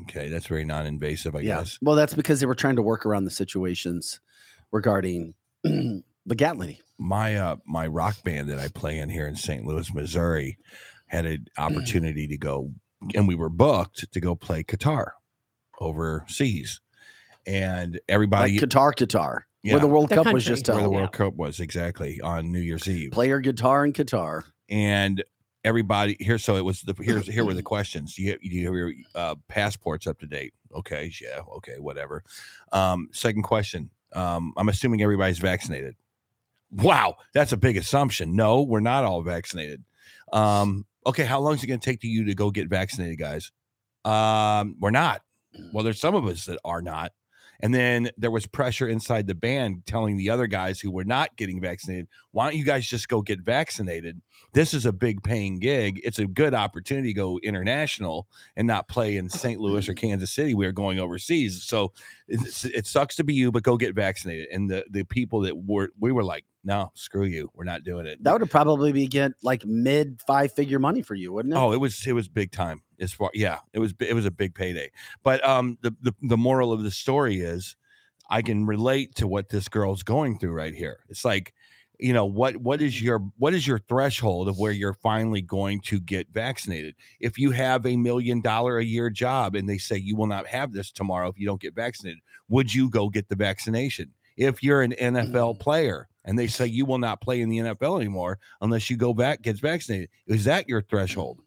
Okay, 0.03 0.29
that's 0.29 0.47
very 0.47 0.63
non-invasive, 0.63 1.35
I 1.35 1.39
yeah. 1.39 1.57
guess. 1.57 1.79
Well, 1.81 1.95
that's 1.95 2.13
because 2.13 2.39
they 2.39 2.45
were 2.45 2.55
trying 2.55 2.75
to 2.75 2.84
work 2.84 3.05
around 3.05 3.25
the 3.25 3.31
situations 3.31 4.19
regarding 4.71 5.34
the 5.63 6.03
legality. 6.25 6.81
my 6.97 7.35
uh 7.35 7.55
my 7.65 7.88
rock 7.88 8.15
band 8.23 8.49
that 8.49 8.59
I 8.59 8.67
play 8.67 8.99
in 8.99 9.09
here 9.09 9.27
in 9.27 9.35
St. 9.35 9.65
Louis, 9.65 9.93
Missouri, 9.93 10.57
had 11.07 11.25
an 11.25 11.47
opportunity 11.57 12.27
to 12.27 12.38
go, 12.38 12.71
and 13.13 13.27
we 13.27 13.35
were 13.35 13.49
booked 13.49 14.11
to 14.11 14.19
go 14.19 14.35
play 14.35 14.63
Qatar 14.63 15.11
overseas, 15.80 16.80
and 17.45 17.94
Like 17.94 18.04
everybody 18.10 18.58
guitar, 18.58 18.91
guitar, 18.91 19.48
yeah, 19.64 19.74
where 19.74 19.82
the 19.82 19.88
World 19.88 20.10
The 20.10 20.16
Cup 20.16 20.34
was 20.34 20.45
just 20.45 20.68
where 20.68 20.76
the 20.76 20.82
held. 20.82 20.94
Yeah. 20.94 20.99
World 20.99 21.12
Cup 21.14 21.36
was 21.36 21.60
exactly 21.60 22.20
on 22.22 22.52
New 22.52 22.60
Year's 22.60 22.88
Eve, 22.88 23.12
Player 23.12 23.40
guitar 23.40 23.84
and 23.86 23.94
guitar. 23.94 24.45
and 24.70 25.24
everybody 25.64 26.16
here. 26.20 26.38
So 26.38 26.56
it 26.56 26.64
was 26.64 26.82
the 26.82 26.95
here's 27.02 27.28
here 27.28 27.45
were 27.45 27.54
the 27.54 27.64
questions. 27.76 28.16
Do 28.16 28.24
you, 28.24 28.38
do 28.38 28.48
you 28.48 28.66
have 28.66 28.76
your 28.76 28.94
uh, 29.16 29.36
passports 29.48 30.08
up 30.08 30.20
to 30.20 30.26
date? 30.28 30.54
Okay, 30.76 31.12
yeah, 31.22 31.41
okay, 31.58 31.80
whatever. 31.80 32.24
Um, 32.72 33.10
second 33.12 33.44
question. 33.44 33.90
Um, 34.14 34.54
I'm 34.58 34.70
assuming 34.70 35.02
everybody's 35.02 35.40
vaccinated. 35.40 35.95
Wow, 36.72 37.16
that's 37.34 37.54
a 37.54 37.58
big 37.58 37.78
assumption. 37.78 38.36
No, 38.36 38.62
we're 38.62 38.80
not 38.82 39.04
all 39.06 39.22
vaccinated. 39.22 39.84
Um, 40.34 40.86
okay, 41.06 41.24
how 41.24 41.40
long 41.40 41.56
is 41.56 41.64
it 41.64 41.68
going 41.68 41.80
to 41.80 41.86
take 41.86 42.02
to 42.02 42.08
you 42.08 42.26
to 42.26 42.36
go 42.36 42.52
get 42.52 42.68
vaccinated, 42.68 43.18
guys? 43.18 43.52
Um, 44.04 44.76
we're 44.80 44.91
not. 44.91 45.22
Well, 45.71 45.84
there's 45.84 45.99
some 45.99 46.15
of 46.15 46.25
us 46.25 46.45
that 46.45 46.59
are 46.63 46.81
not. 46.81 47.11
And 47.59 47.73
then 47.73 48.11
there 48.17 48.31
was 48.31 48.45
pressure 48.45 48.88
inside 48.88 49.25
the 49.25 49.35
band 49.35 49.85
telling 49.85 50.17
the 50.17 50.29
other 50.29 50.47
guys 50.47 50.79
who 50.79 50.91
were 50.91 51.03
not 51.03 51.35
getting 51.38 51.59
vaccinated, 51.59 52.07
why 52.31 52.45
don't 52.45 52.57
you 52.57 52.63
guys 52.63 52.88
just 52.88 53.07
go 53.07 53.21
get 53.21 53.41
vaccinated? 53.41 54.21
This 54.53 54.73
is 54.73 54.85
a 54.85 54.91
big 54.91 55.23
paying 55.23 55.59
gig. 55.59 55.99
It's 56.03 56.19
a 56.19 56.27
good 56.27 56.53
opportunity 56.53 57.09
to 57.09 57.13
go 57.13 57.39
international 57.43 58.27
and 58.55 58.67
not 58.67 58.88
play 58.88 59.17
in 59.17 59.29
St. 59.29 59.59
Louis 59.59 59.89
or 59.89 59.93
Kansas 59.93 60.31
City. 60.31 60.53
We 60.53 60.67
are 60.67 60.71
going 60.71 60.99
overseas. 60.99 61.63
So 61.63 61.93
it's, 62.27 62.65
it 62.65 62.85
sucks 62.85 63.15
to 63.15 63.23
be 63.23 63.34
you, 63.34 63.51
but 63.51 63.63
go 63.63 63.75
get 63.75 63.95
vaccinated. 63.95 64.49
And 64.51 64.69
the, 64.69 64.85
the 64.91 65.03
people 65.03 65.41
that 65.41 65.57
were, 65.57 65.89
we 65.99 66.11
were 66.11 66.23
like, 66.23 66.45
no, 66.63 66.91
screw 66.95 67.25
you. 67.25 67.49
We're 67.53 67.63
not 67.63 67.84
doing 67.84 68.05
it. 68.05 68.21
That 68.23 68.34
would 68.34 68.41
have 68.41 68.49
probably 68.49 68.91
be 68.91 69.07
get 69.07 69.31
like 69.41 69.65
mid 69.65 70.21
five 70.27 70.51
figure 70.51 70.79
money 70.79 71.01
for 71.01 71.15
you, 71.15 71.31
wouldn't 71.31 71.53
it? 71.53 71.57
Oh, 71.57 71.71
it 71.71 71.77
was 71.77 72.05
it 72.05 72.11
was 72.11 72.27
big 72.27 72.51
time. 72.51 72.81
As 72.99 73.14
far 73.14 73.30
yeah, 73.34 73.60
it 73.74 73.80
was 73.80 73.94
it 73.99 74.14
was 74.14 74.26
a 74.26 74.32
big 74.32 74.56
payday. 74.56 74.91
But 75.24 75.45
um, 75.48 75.78
the 75.82 75.95
the 76.02 76.14
the 76.24 76.38
moral 76.38 76.72
of 76.74 76.84
the 76.84 76.91
story 76.91 77.41
is, 77.41 77.76
I 78.30 78.41
can 78.41 78.65
relate 78.65 79.15
to 79.15 79.28
what 79.28 79.49
this 79.49 79.68
girl's 79.68 80.03
going 80.03 80.40
through 80.40 80.53
right 80.53 80.74
here. 80.74 80.99
It's 81.10 81.24
like, 81.24 81.53
you 81.99 82.14
know, 82.14 82.26
what 82.26 82.57
what 82.57 82.82
is 82.82 83.02
your 83.02 83.19
what 83.38 83.53
is 83.53 83.65
your 83.65 83.80
threshold 83.80 84.48
of 84.48 84.60
where 84.60 84.72
you're 84.72 84.94
finally 84.94 85.41
going 85.41 85.82
to 85.82 85.99
get 85.99 86.28
vaccinated? 86.32 86.95
If 87.19 87.38
you 87.38 87.52
have 87.52 87.86
a 87.86 87.98
million 87.98 88.41
dollar 88.41 88.78
a 88.78 88.86
year 88.86 89.10
job 89.10 89.56
and 89.56 89.68
they 89.68 89.78
say 89.78 89.98
you 89.98 90.15
will 90.15 90.28
not 90.28 90.48
have 90.48 90.74
this 90.74 90.91
tomorrow 90.91 91.30
if 91.30 91.40
you 91.40 91.48
don't 91.48 91.61
get 91.61 91.76
vaccinated, 91.76 92.19
would 92.49 92.74
you 92.74 92.90
go 92.90 93.10
get 93.10 93.30
the 93.30 93.36
vaccination? 93.36 94.11
If 94.36 94.61
you're 94.61 94.84
an 94.84 94.94
NFL 94.94 95.60
player 95.60 96.07
and 96.26 96.38
they 96.38 96.48
say 96.48 96.68
you 96.68 96.86
will 96.86 96.99
not 96.99 97.22
play 97.22 97.41
in 97.41 97.49
the 97.49 97.57
NFL 97.57 97.99
anymore 97.99 98.38
unless 98.61 98.90
you 98.90 98.98
go 98.98 99.14
back 99.14 99.41
gets 99.41 99.60
vaccinated, 99.60 100.10
is 100.28 100.44
that 100.44 100.69
your 100.69 100.84
threshold? 100.84 101.40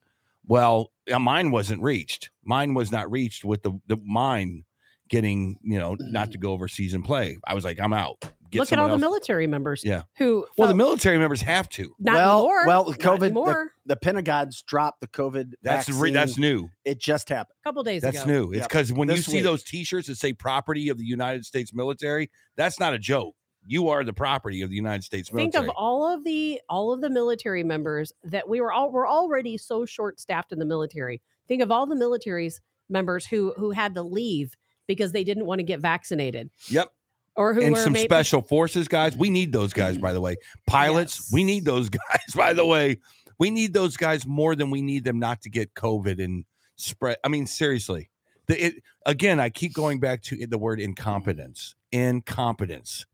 Well, 0.51 0.90
uh, 1.12 1.18
mine 1.20 1.52
wasn't 1.52 1.81
reached. 1.82 2.28
Mine 2.44 2.74
was 2.74 2.90
not 2.90 3.09
reached 3.10 3.44
with 3.44 3.62
the 3.62 3.72
the 3.86 3.97
mine 4.05 4.64
getting 5.09 5.56
you 5.62 5.78
know 5.78 5.97
not 6.01 6.32
to 6.32 6.39
go 6.39 6.52
overseas 6.52 6.93
and 6.94 7.05
play. 7.05 7.39
I 7.47 7.55
was 7.55 7.64
like, 7.64 7.78
I'm 7.81 7.93
out. 7.93 8.16
Get 8.51 8.59
Look 8.59 8.72
at 8.72 8.81
all 8.81 8.86
someone 8.86 9.01
the 9.01 9.06
else. 9.06 9.12
military 9.12 9.47
members. 9.47 9.85
Yeah. 9.85 10.02
Who 10.18 10.44
Well, 10.59 10.66
the 10.66 10.74
military 10.74 11.18
members 11.18 11.40
have 11.43 11.68
to. 11.70 11.94
not 12.01 12.14
Well- 12.16 12.39
anymore. 12.40 12.66
well, 12.66 12.85
not 12.90 12.98
COVID, 12.98 13.32
the- 13.32 13.68
the 13.86 13.97
Pentagon's 13.97 14.62
dropped 14.62 15.01
the 15.01 15.06
COVID. 15.06 15.52
That's 15.62 15.89
re- 15.89 16.10
that's 16.10 16.36
new. 16.36 16.68
it 16.85 16.98
just 17.01 17.28
happened. 17.28 17.55
a 17.62 17.68
couple 17.68 17.85
days 17.85 18.02
That's 18.02 18.16
ago. 18.16 18.27
That's 18.27 18.28
new. 18.28 18.51
It's 18.51 18.59
Yep. 18.62 18.68
because 18.68 18.93
when 18.93 19.09
you 19.09 19.14
This 19.16 19.27
see 19.27 19.35
week. 19.36 19.44
those 19.44 19.62
T-shirts 19.62 20.09
that 20.09 20.16
say 20.16 20.32
"property 20.32 20.89
of 20.89 20.98
the 20.98 21.05
United 21.05 21.47
States 21.47 21.72
military," 21.72 22.28
that's 22.56 22.81
not 22.81 22.93
a 22.93 22.98
joke. 22.98 23.36
You 23.66 23.88
are 23.88 24.04
the 24.04 24.12
property 24.12 24.62
of 24.62 24.70
the 24.70 24.76
United 24.76 25.04
States 25.04 25.28
Think 25.28 25.54
of 25.54 25.68
all 25.70 26.06
of 26.12 26.24
the 26.24 26.60
all 26.68 26.92
of 26.92 27.00
the 27.00 27.10
military 27.10 27.62
members 27.62 28.12
that 28.24 28.48
we 28.48 28.60
were 28.60 28.72
all 28.72 28.90
we're 28.90 29.08
already 29.08 29.58
so 29.58 29.84
short 29.84 30.18
staffed 30.18 30.52
in 30.52 30.58
the 30.58 30.64
military. 30.64 31.20
Think 31.46 31.62
of 31.62 31.70
all 31.70 31.86
the 31.86 31.96
military's 31.96 32.60
members 32.88 33.26
who 33.26 33.52
who 33.56 33.70
had 33.70 33.94
to 33.94 34.02
leave 34.02 34.54
because 34.86 35.12
they 35.12 35.24
didn't 35.24 35.46
want 35.46 35.60
to 35.60 35.62
get 35.62 35.80
vaccinated. 35.80 36.50
Yep. 36.68 36.90
or 37.36 37.54
who 37.54 37.62
and 37.62 37.76
some 37.76 37.92
maybe 37.92 38.06
special 38.06 38.42
forces 38.42 38.88
guys. 38.88 39.16
We 39.16 39.30
need 39.30 39.52
those 39.52 39.72
guys, 39.72 39.98
by 39.98 40.12
the 40.14 40.20
way. 40.20 40.36
Pilots, 40.66 41.30
we 41.32 41.44
need 41.44 41.64
those 41.64 41.88
guys, 41.90 42.34
by 42.34 42.52
the 42.52 42.66
way. 42.66 42.98
We 43.38 43.50
need 43.50 43.72
those 43.72 43.96
guys 43.96 44.26
more 44.26 44.56
than 44.56 44.70
we 44.70 44.82
need 44.82 45.04
them 45.04 45.18
not 45.18 45.40
to 45.42 45.50
get 45.50 45.72
COVID 45.74 46.22
and 46.22 46.44
spread. 46.76 47.18
I 47.24 47.28
mean, 47.28 47.46
seriously. 47.46 48.10
The, 48.48 48.66
it, 48.66 48.74
again, 49.06 49.38
I 49.38 49.48
keep 49.48 49.74
going 49.74 50.00
back 50.00 50.22
to 50.24 50.46
the 50.46 50.58
word 50.58 50.80
incompetence. 50.80 51.76
Incompetence. 51.92 53.06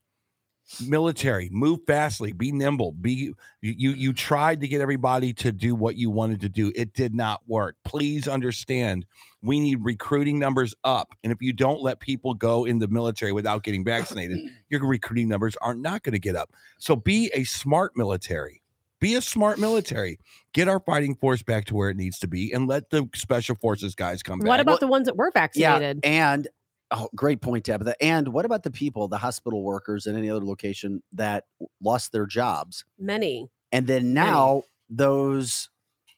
Military, 0.85 1.49
move 1.53 1.81
fastly, 1.87 2.33
be 2.33 2.51
nimble. 2.51 2.93
Be 2.93 3.13
you, 3.13 3.35
you. 3.61 3.91
You 3.93 4.13
tried 4.13 4.61
to 4.61 4.69
get 4.69 4.81
everybody 4.81 5.33
to 5.35 5.53
do 5.53 5.75
what 5.75 5.97
you 5.97 6.11
wanted 6.11 6.41
to 6.41 6.49
do. 6.49 6.73
It 6.75 6.93
did 6.93 7.15
not 7.15 7.41
work. 7.47 7.77
Please 7.85 8.27
understand 8.27 9.07
we 9.43 9.61
need 9.61 9.85
recruiting 9.85 10.39
numbers 10.39 10.75
up. 10.83 11.15
And 11.23 11.33
if 11.33 11.41
you 11.41 11.53
don't 11.53 11.83
let 11.83 12.01
people 12.01 12.35
go 12.35 12.65
in 12.65 12.81
the 12.81 12.89
military 12.89 13.33
without 13.33 13.63
getting 13.63 13.85
vaccinated, 13.85 14.41
your 14.69 14.85
recruiting 14.87 15.29
numbers 15.29 15.57
are 15.63 15.75
not 15.75 16.03
going 16.03 16.15
to 16.15 16.19
get 16.19 16.35
up. 16.35 16.51
So 16.79 16.97
be 16.97 17.31
a 17.33 17.45
smart 17.45 17.93
military. 17.97 18.61
Be 18.99 19.15
a 19.15 19.21
smart 19.21 19.59
military. 19.59 20.19
Get 20.53 20.69
our 20.69 20.81
fighting 20.81 21.15
force 21.15 21.43
back 21.43 21.67
to 21.67 21.75
where 21.75 21.91
it 21.91 21.97
needs 21.97 22.19
to 22.21 22.27
be 22.27 22.53
and 22.53 22.67
let 22.67 22.91
the 22.91 23.09
special 23.15 23.55
forces 23.57 23.95
guys 23.95 24.23
come 24.23 24.41
back. 24.41 24.49
what 24.49 24.59
about 24.59 24.73
Well, 24.73 24.79
the 24.81 24.87
ones 24.89 25.07
that 25.07 25.17
were 25.17 25.31
vaccinated? 25.31 26.01
Yeah, 26.03 26.11
and 26.11 26.49
oh, 26.91 27.09
great 27.15 27.41
point, 27.41 27.65
Tabitha. 27.65 27.95
And 28.03 28.29
what 28.29 28.45
about 28.45 28.63
the 28.63 28.71
people, 28.71 29.09
the 29.09 29.19
hospital 29.19 29.63
workers, 29.63 30.07
and 30.07 30.17
any 30.17 30.31
other 30.31 30.45
location 30.45 31.03
that 31.13 31.45
lost 31.81 32.13
their 32.13 32.27
jobs, 32.27 32.85
Many. 32.99 33.49
and 33.73 33.87
then 33.87 34.13
now 34.15 34.63
those 34.89 35.69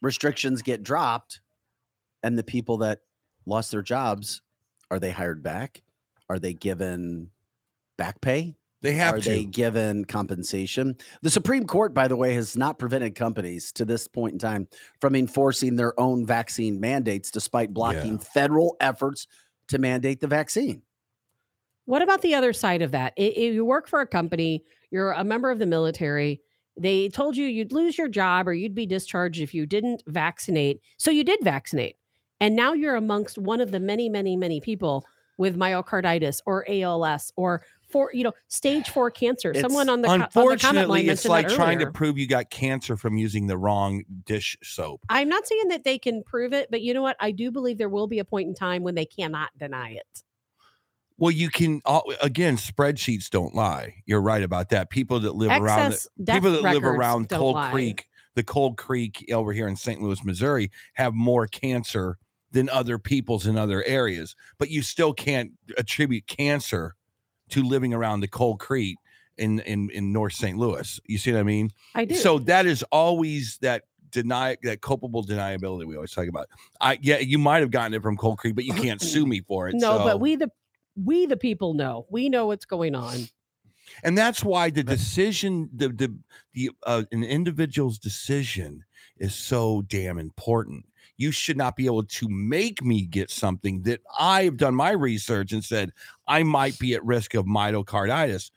restrictions 0.02 0.62
get 0.62 0.82
dropped, 0.82 1.40
and 2.22 2.36
the 2.36 2.44
people 2.44 2.78
that 2.78 3.00
lost 3.46 3.70
their 3.70 3.82
jobs 3.82 4.42
are 4.90 4.98
they 4.98 5.10
hired 5.10 5.42
back? 5.42 5.82
Are 6.28 6.38
they 6.38 6.54
given 6.54 7.30
back 7.96 8.20
pay? 8.20 8.54
they 8.80 8.92
have 8.92 9.14
are 9.16 9.20
to. 9.20 9.28
they 9.28 9.44
given 9.44 10.04
compensation? 10.04 10.96
The 11.22 11.30
Supreme 11.30 11.66
Court, 11.66 11.92
by 11.92 12.08
the 12.08 12.16
way, 12.16 12.34
has 12.34 12.56
not 12.56 12.78
prevented 12.78 13.14
companies 13.14 13.72
to 13.72 13.84
this 13.84 14.06
point 14.06 14.34
in 14.34 14.38
time 14.38 14.68
from 15.00 15.14
enforcing 15.16 15.76
their 15.76 15.98
own 15.98 16.24
vaccine 16.24 16.78
mandates, 16.78 17.30
despite 17.30 17.74
blocking 17.74 18.18
federal 18.18 18.76
efforts 18.80 19.26
to 19.68 19.78
mandate 19.78 20.20
the 20.20 20.26
vaccine. 20.26 20.82
What 21.86 22.02
about 22.02 22.22
the 22.22 22.34
other 22.34 22.52
side 22.52 22.82
of 22.82 22.90
that? 22.90 23.14
If 23.16 23.54
you 23.54 23.64
work 23.64 23.88
for 23.88 24.00
a 24.00 24.06
company, 24.06 24.64
you're 24.90 25.12
a 25.12 25.24
member 25.24 25.50
of 25.50 25.58
the 25.58 25.66
military, 25.66 26.40
they 26.78 27.08
told 27.08 27.36
you 27.36 27.46
you'd 27.46 27.72
lose 27.72 27.98
your 27.98 28.08
job 28.08 28.46
or 28.46 28.54
you'd 28.54 28.74
be 28.74 28.86
discharged 28.86 29.40
if 29.40 29.52
you 29.52 29.66
didn't 29.66 30.02
vaccinate. 30.06 30.80
So 30.96 31.10
you 31.10 31.24
did 31.24 31.40
vaccinate. 31.42 31.96
And 32.40 32.54
now 32.54 32.72
you're 32.72 32.94
amongst 32.94 33.36
one 33.36 33.60
of 33.60 33.72
the 33.72 33.80
many, 33.80 34.08
many, 34.08 34.36
many 34.36 34.60
people 34.60 35.04
with 35.38 35.56
myocarditis 35.56 36.40
or 36.46 36.64
ALS 36.68 37.32
or 37.36 37.62
for, 37.88 38.10
you 38.12 38.24
know, 38.24 38.32
stage 38.48 38.90
four 38.90 39.10
cancer. 39.10 39.50
It's- 39.50 39.62
Someone 39.62 39.88
on 39.88 40.02
the, 40.02 40.08
co- 40.08 40.12
on 40.14 40.18
the 40.20 40.24
Unfortunately, 40.26 41.08
it's 41.08 41.24
like 41.26 41.48
trying 41.48 41.78
to 41.78 41.90
prove 41.90 42.18
you 42.18 42.26
got 42.26 42.50
cancer 42.50 42.96
from 42.96 43.16
using 43.16 43.46
the 43.46 43.56
wrong 43.56 44.04
dish 44.24 44.56
soap. 44.62 45.00
I'm 45.08 45.28
not 45.28 45.46
saying 45.46 45.68
that 45.68 45.84
they 45.84 45.98
can 45.98 46.22
prove 46.22 46.52
it, 46.52 46.70
but 46.70 46.82
you 46.82 46.94
know 46.94 47.02
what? 47.02 47.16
I 47.20 47.30
do 47.30 47.50
believe 47.50 47.78
there 47.78 47.88
will 47.88 48.06
be 48.06 48.18
a 48.18 48.24
point 48.24 48.48
in 48.48 48.54
time 48.54 48.82
when 48.82 48.94
they 48.94 49.06
cannot 49.06 49.50
deny 49.58 49.90
it. 49.92 50.22
Well, 51.16 51.32
you 51.32 51.50
can 51.50 51.82
again, 52.22 52.56
spreadsheets 52.56 53.28
don't 53.28 53.52
lie. 53.54 53.94
You're 54.06 54.20
right 54.20 54.42
about 54.42 54.68
that. 54.68 54.88
People 54.88 55.18
that 55.20 55.34
live 55.34 55.50
around 55.50 55.92
the, 56.16 56.32
people 56.32 56.52
that 56.52 56.62
live 56.62 56.84
around 56.84 57.28
Cold 57.28 57.56
lie. 57.56 57.72
Creek, 57.72 58.06
the 58.36 58.44
Cold 58.44 58.76
Creek 58.76 59.28
over 59.32 59.52
here 59.52 59.66
in 59.66 59.74
St. 59.74 60.00
Louis, 60.00 60.22
Missouri, 60.24 60.70
have 60.94 61.14
more 61.14 61.48
cancer 61.48 62.18
than 62.52 62.68
other 62.68 62.98
people's 62.98 63.48
in 63.48 63.58
other 63.58 63.82
areas. 63.82 64.36
But 64.58 64.70
you 64.70 64.80
still 64.80 65.12
can't 65.12 65.50
attribute 65.76 66.28
cancer 66.28 66.94
to 67.50 67.62
living 67.62 67.94
around 67.94 68.20
the 68.20 68.28
Cold 68.28 68.58
Creek 68.60 68.96
in 69.36 69.60
in 69.60 69.90
in 69.90 70.12
North 70.12 70.34
St. 70.34 70.58
Louis. 70.58 71.00
You 71.06 71.18
see 71.18 71.32
what 71.32 71.40
I 71.40 71.44
mean? 71.44 71.70
I 71.94 72.04
do. 72.04 72.14
So 72.16 72.38
that 72.40 72.66
is 72.66 72.82
always 72.90 73.58
that 73.62 73.84
deny 74.10 74.56
that 74.62 74.80
culpable 74.80 75.24
deniability 75.24 75.86
we 75.86 75.94
always 75.96 76.12
talk 76.12 76.28
about. 76.28 76.48
I 76.80 76.98
yeah, 77.02 77.18
you 77.18 77.38
might 77.38 77.60
have 77.60 77.70
gotten 77.70 77.94
it 77.94 78.02
from 78.02 78.16
Cold 78.16 78.38
Creek, 78.38 78.54
but 78.54 78.64
you 78.64 78.74
can't 78.74 79.00
sue 79.00 79.26
me 79.26 79.40
for 79.40 79.68
it. 79.68 79.74
no, 79.74 79.98
so- 79.98 80.04
but 80.04 80.20
we 80.20 80.36
the 80.36 80.50
we 80.96 81.26
the 81.26 81.36
people 81.36 81.74
know. 81.74 82.06
We 82.10 82.28
know 82.28 82.46
what's 82.46 82.64
going 82.64 82.94
on. 82.94 83.28
and 84.02 84.16
that's 84.18 84.42
why 84.44 84.70
the 84.70 84.82
decision 84.82 85.70
the 85.74 85.88
the 85.88 86.14
the 86.54 86.70
uh, 86.84 87.04
an 87.12 87.22
individual's 87.24 87.98
decision 87.98 88.84
is 89.18 89.34
so 89.34 89.82
damn 89.82 90.18
important 90.18 90.84
you 91.18 91.30
should 91.30 91.56
not 91.56 91.76
be 91.76 91.84
able 91.86 92.04
to 92.04 92.28
make 92.28 92.82
me 92.82 93.02
get 93.02 93.30
something 93.30 93.82
that 93.82 94.00
i've 94.18 94.56
done 94.56 94.74
my 94.74 94.92
research 94.92 95.52
and 95.52 95.64
said 95.64 95.92
i 96.26 96.42
might 96.42 96.78
be 96.78 96.94
at 96.94 97.04
risk 97.04 97.34
of 97.34 97.44
myocarditis. 97.44 98.50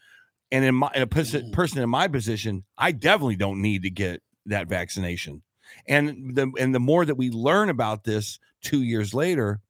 And 0.54 0.66
in 0.66 0.76
my 0.76 0.92
in 0.96 1.02
a 1.02 1.08
posi- 1.08 1.44
mm. 1.44 1.52
person 1.52 1.82
in 1.82 1.90
my 1.90 2.08
position 2.08 2.64
i 2.78 2.92
definitely 2.92 3.36
don't 3.36 3.62
need 3.62 3.84
to 3.84 3.90
get 3.90 4.22
that 4.46 4.68
vaccination. 4.68 5.42
And 5.88 6.36
the 6.36 6.52
and 6.60 6.74
the 6.76 6.80
more 6.80 7.06
that 7.06 7.16
we 7.16 7.30
learn 7.30 7.70
about 7.70 8.04
this 8.04 8.40
two 8.62 8.84
years 8.84 9.14
later 9.14 9.62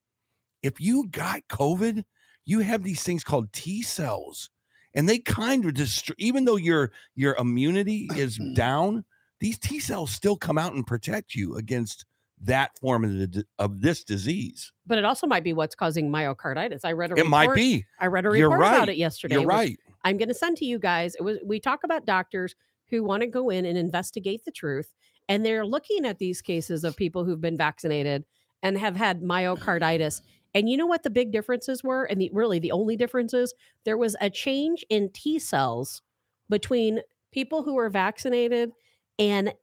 if 0.63 0.79
you 0.81 1.07
got 1.09 1.47
covid 1.47 2.03
you 2.45 2.59
have 2.59 2.83
these 2.83 3.03
things 3.03 3.23
called 3.23 3.51
t 3.53 3.81
cells 3.81 4.49
and 4.93 5.07
they 5.07 5.19
kind 5.19 5.65
of 5.65 5.73
dist- 5.73 6.11
even 6.17 6.45
though 6.45 6.57
your 6.57 6.91
your 7.15 7.35
immunity 7.37 8.09
is 8.15 8.37
down 8.55 9.05
these 9.39 9.57
t 9.57 9.79
cells 9.79 10.11
still 10.11 10.35
come 10.35 10.57
out 10.57 10.73
and 10.73 10.87
protect 10.87 11.35
you 11.35 11.55
against 11.55 12.05
that 12.43 12.77
form 12.79 13.03
of 13.03 13.11
the 13.11 13.45
of 13.59 13.81
this 13.81 14.03
disease 14.03 14.71
But 14.87 14.97
it 14.97 15.05
also 15.05 15.27
might 15.27 15.43
be 15.43 15.53
what's 15.53 15.75
causing 15.75 16.09
myocarditis. 16.11 16.81
I 16.83 16.93
read 16.93 17.11
a 17.11 17.13
it 17.13 17.17
report. 17.17 17.29
might 17.29 17.55
be 17.55 17.85
I 17.99 18.07
read 18.07 18.25
a 18.25 18.37
You're 18.37 18.49
report 18.49 18.67
about 18.73 18.89
it 18.89 18.97
yesterday. 18.97 19.35
you're 19.35 19.45
right 19.45 19.79
I'm 20.03 20.17
going 20.17 20.29
to 20.29 20.33
send 20.33 20.57
to 20.57 20.65
you 20.65 20.79
guys. 20.79 21.15
It 21.15 21.21
was 21.23 21.37
we 21.45 21.59
talk 21.59 21.83
about 21.83 22.05
doctors 22.05 22.55
who 22.89 23.03
want 23.03 23.21
to 23.21 23.27
go 23.27 23.49
in 23.49 23.65
and 23.65 23.77
investigate 23.77 24.43
the 24.45 24.51
truth, 24.51 24.91
and 25.29 25.45
they're 25.45 25.65
looking 25.65 26.05
at 26.05 26.17
these 26.17 26.41
cases 26.41 26.83
of 26.83 26.95
people 26.95 27.23
who've 27.23 27.39
been 27.39 27.57
vaccinated 27.57 28.25
and 28.63 28.77
have 28.77 28.95
had 28.95 29.21
myocarditis. 29.21 30.21
And 30.53 30.67
you 30.67 30.75
know 30.75 30.85
what 30.87 31.03
the 31.03 31.09
big 31.09 31.31
differences 31.31 31.83
were? 31.83 32.03
And 32.03 32.19
the, 32.19 32.29
really 32.33 32.59
the 32.59 32.71
only 32.73 32.97
differences 32.97 33.53
there 33.85 33.97
was 33.97 34.15
a 34.19 34.29
change 34.29 34.83
in 34.89 35.09
T 35.13 35.39
cells 35.39 36.01
between 36.49 37.01
people 37.31 37.63
who 37.63 37.75
were 37.75 37.89
vaccinated 37.89 38.71
and 39.17 39.53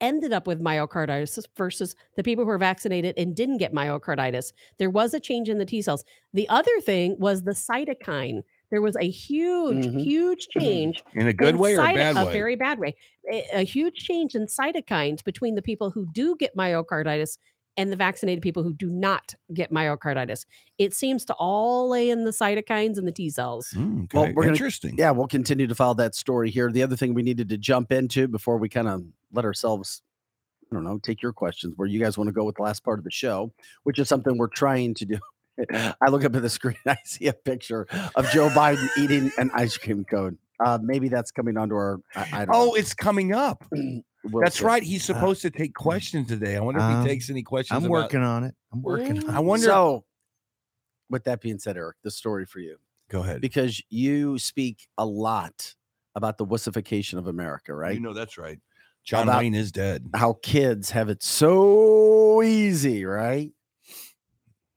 ended 0.00 0.32
up 0.32 0.46
with 0.46 0.60
myocarditis 0.60 1.44
versus 1.56 1.94
the 2.16 2.22
people 2.22 2.44
who 2.44 2.48
were 2.48 2.58
vaccinated 2.58 3.14
and 3.16 3.34
didn't 3.34 3.58
get 3.58 3.72
myocarditis. 3.72 4.52
There 4.78 4.90
was 4.90 5.14
a 5.14 5.20
change 5.20 5.48
in 5.48 5.58
the 5.58 5.66
T 5.66 5.82
cells. 5.82 6.04
The 6.34 6.48
other 6.48 6.80
thing 6.80 7.16
was 7.18 7.42
the 7.42 7.52
cytokine. 7.52 8.42
There 8.70 8.82
was 8.82 8.96
a 8.96 9.08
huge, 9.08 9.86
Mhm. 9.86 10.02
huge 10.02 10.48
change 10.48 11.02
in 11.14 11.28
a 11.28 11.32
good 11.32 11.50
in 11.54 11.58
way 11.58 11.76
or 11.76 11.80
a 11.80 11.84
cyto- 11.84 11.94
bad 11.94 12.16
a 12.16 12.26
way 12.26 12.32
very 12.32 12.56
bad 12.56 12.78
way. 12.80 12.96
A, 13.32 13.44
a 13.60 13.62
huge 13.64 13.94
change 13.94 14.34
in 14.34 14.46
cytokines 14.46 15.22
between 15.24 15.54
the 15.54 15.62
people 15.62 15.90
who 15.90 16.06
do 16.12 16.36
get 16.36 16.56
myocarditis 16.56 17.38
and 17.76 17.92
the 17.92 17.96
vaccinated 17.96 18.42
people 18.42 18.62
who 18.62 18.72
do 18.72 18.88
not 18.88 19.34
get 19.52 19.70
myocarditis. 19.72 20.46
It 20.78 20.94
seems 20.94 21.24
to 21.26 21.34
all 21.34 21.88
lay 21.88 22.10
in 22.10 22.24
the 22.24 22.30
cytokines 22.30 22.96
and 22.98 23.06
the 23.06 23.12
T 23.12 23.28
cells. 23.30 23.68
Mm, 23.74 24.12
Well, 24.14 24.24
we're 24.34 24.42
gonna- 24.44 24.48
interesting 24.52 24.94
Yeah, 24.96 25.10
we'll 25.10 25.26
continue 25.28 25.66
to 25.66 25.74
follow 25.74 25.94
that 25.94 26.14
story 26.14 26.50
here. 26.50 26.70
The 26.70 26.82
other 26.82 26.96
thing 26.96 27.14
we 27.14 27.22
needed 27.22 27.48
to 27.50 27.58
jump 27.58 27.92
into 27.92 28.28
before 28.28 28.56
we 28.58 28.68
kind 28.68 28.88
of 28.88 29.02
let 29.32 29.44
ourselves, 29.44 30.02
I 30.70 30.74
don't 30.74 30.84
know, 30.84 30.98
take 30.98 31.22
your 31.22 31.32
questions 31.32 31.74
where 31.76 31.88
you 31.88 32.00
guys 32.00 32.16
want 32.16 32.28
to 32.28 32.32
go 32.32 32.44
with 32.44 32.56
the 32.56 32.62
last 32.62 32.82
part 32.84 32.98
of 32.98 33.04
the 33.04 33.10
show, 33.10 33.52
which 33.84 33.98
is 33.98 34.08
something 34.08 34.38
we're 34.38 34.48
trying 34.48 34.94
to 34.94 35.04
do. 35.04 35.18
I 36.00 36.08
look 36.10 36.24
up 36.24 36.34
at 36.34 36.42
the 36.42 36.50
screen, 36.50 36.76
I 36.86 36.96
see 37.04 37.26
a 37.28 37.32
picture 37.32 37.86
of 38.14 38.28
Joe 38.30 38.48
Biden 38.50 38.88
eating 38.98 39.30
an 39.38 39.50
ice 39.54 39.76
cream 39.76 40.04
cone. 40.04 40.38
Uh, 40.64 40.78
maybe 40.82 41.08
that's 41.10 41.30
coming 41.30 41.58
onto 41.58 41.74
our. 41.74 42.00
I, 42.14 42.20
I 42.32 42.44
don't 42.46 42.54
oh 42.54 42.64
know. 42.66 42.74
it's 42.74 42.94
coming 42.94 43.32
up 43.34 43.62
We'll 44.30 44.42
that's 44.42 44.60
right 44.62 44.82
he's 44.82 45.08
Uh, 45.08 45.14
supposed 45.14 45.42
to 45.42 45.50
take 45.50 45.74
questions 45.74 46.28
today 46.28 46.56
i 46.56 46.60
wonder 46.60 46.80
if 46.80 46.84
um, 46.86 47.02
he 47.02 47.08
takes 47.08 47.30
any 47.30 47.42
questions 47.42 47.76
I'm 47.76 47.84
about- 47.84 47.90
working 48.04 48.22
on 48.22 48.44
it. 48.44 48.54
I'm 48.72 48.82
working. 48.82 49.16
Mm. 49.22 49.28
on 49.28 49.34
i 49.36 49.40
wonder 49.40 49.66
So, 49.66 50.04
with 51.08 51.24
that 51.24 51.40
being 51.40 51.58
said, 51.58 51.76
Eric, 51.76 51.96
the 52.02 52.10
story 52.10 52.46
for 52.46 52.58
you 52.60 52.76
go 53.10 53.20
ahead 53.22 53.40
because 53.40 53.80
you 53.88 54.38
speak 54.38 54.88
a 54.98 55.06
lot 55.06 55.74
about 56.16 56.38
the 56.38 56.46
wussification 56.46 57.18
of 57.18 57.26
America, 57.26 57.74
right? 57.74 57.94
you 57.94 58.00
know 58.00 58.12
that's 58.14 58.36
right 58.38 58.58
john 59.04 59.24
About- 59.28 59.40
wayne 59.40 59.54
is 59.54 59.70
dead 59.72 60.08
how 60.14 60.38
kids 60.42 60.90
have 60.90 61.08
it 61.08 61.22
so 61.22 62.42
easy, 62.42 63.04
right? 63.04 63.50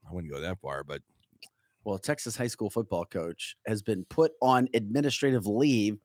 i 0.10 0.14
wouldn't 0.14 0.32
go 0.32 0.40
that 0.42 0.60
far 0.60 0.84
but 0.84 1.02
Well, 1.84 1.98
Texas 1.98 2.36
high 2.36 2.48
school 2.48 2.70
football 2.70 3.06
coach 3.06 3.56
has 3.66 3.82
been 3.82 4.06
put 4.06 4.32
on 4.42 4.68
administrative 4.76 5.48
leave 5.48 5.98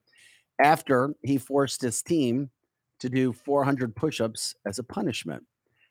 after 0.62 1.14
he 1.22 1.36
forced 1.36 1.82
his 1.82 2.00
team 2.02 2.48
to 3.00 3.08
do 3.08 3.32
400 3.32 3.94
push 3.94 4.20
ups 4.20 4.54
as 4.66 4.78
a 4.78 4.82
punishment. 4.82 5.44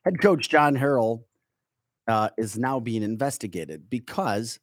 Head 0.04 0.22
coach 0.22 0.50
John 0.50 0.76
Harrell 0.76 1.24
uh, 2.08 2.30
is 2.38 2.58
now 2.58 2.80
being 2.80 3.04
investigated 3.04 3.90
because 3.90 4.60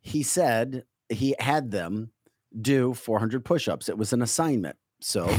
he 0.00 0.22
said 0.22 0.84
he 1.08 1.34
had 1.38 1.70
them 1.70 2.10
do 2.60 2.94
400 2.94 3.44
push 3.44 3.68
ups. 3.68 3.88
It 3.88 3.98
was 3.98 4.12
an 4.12 4.22
assignment. 4.22 4.76
So, 5.00 5.32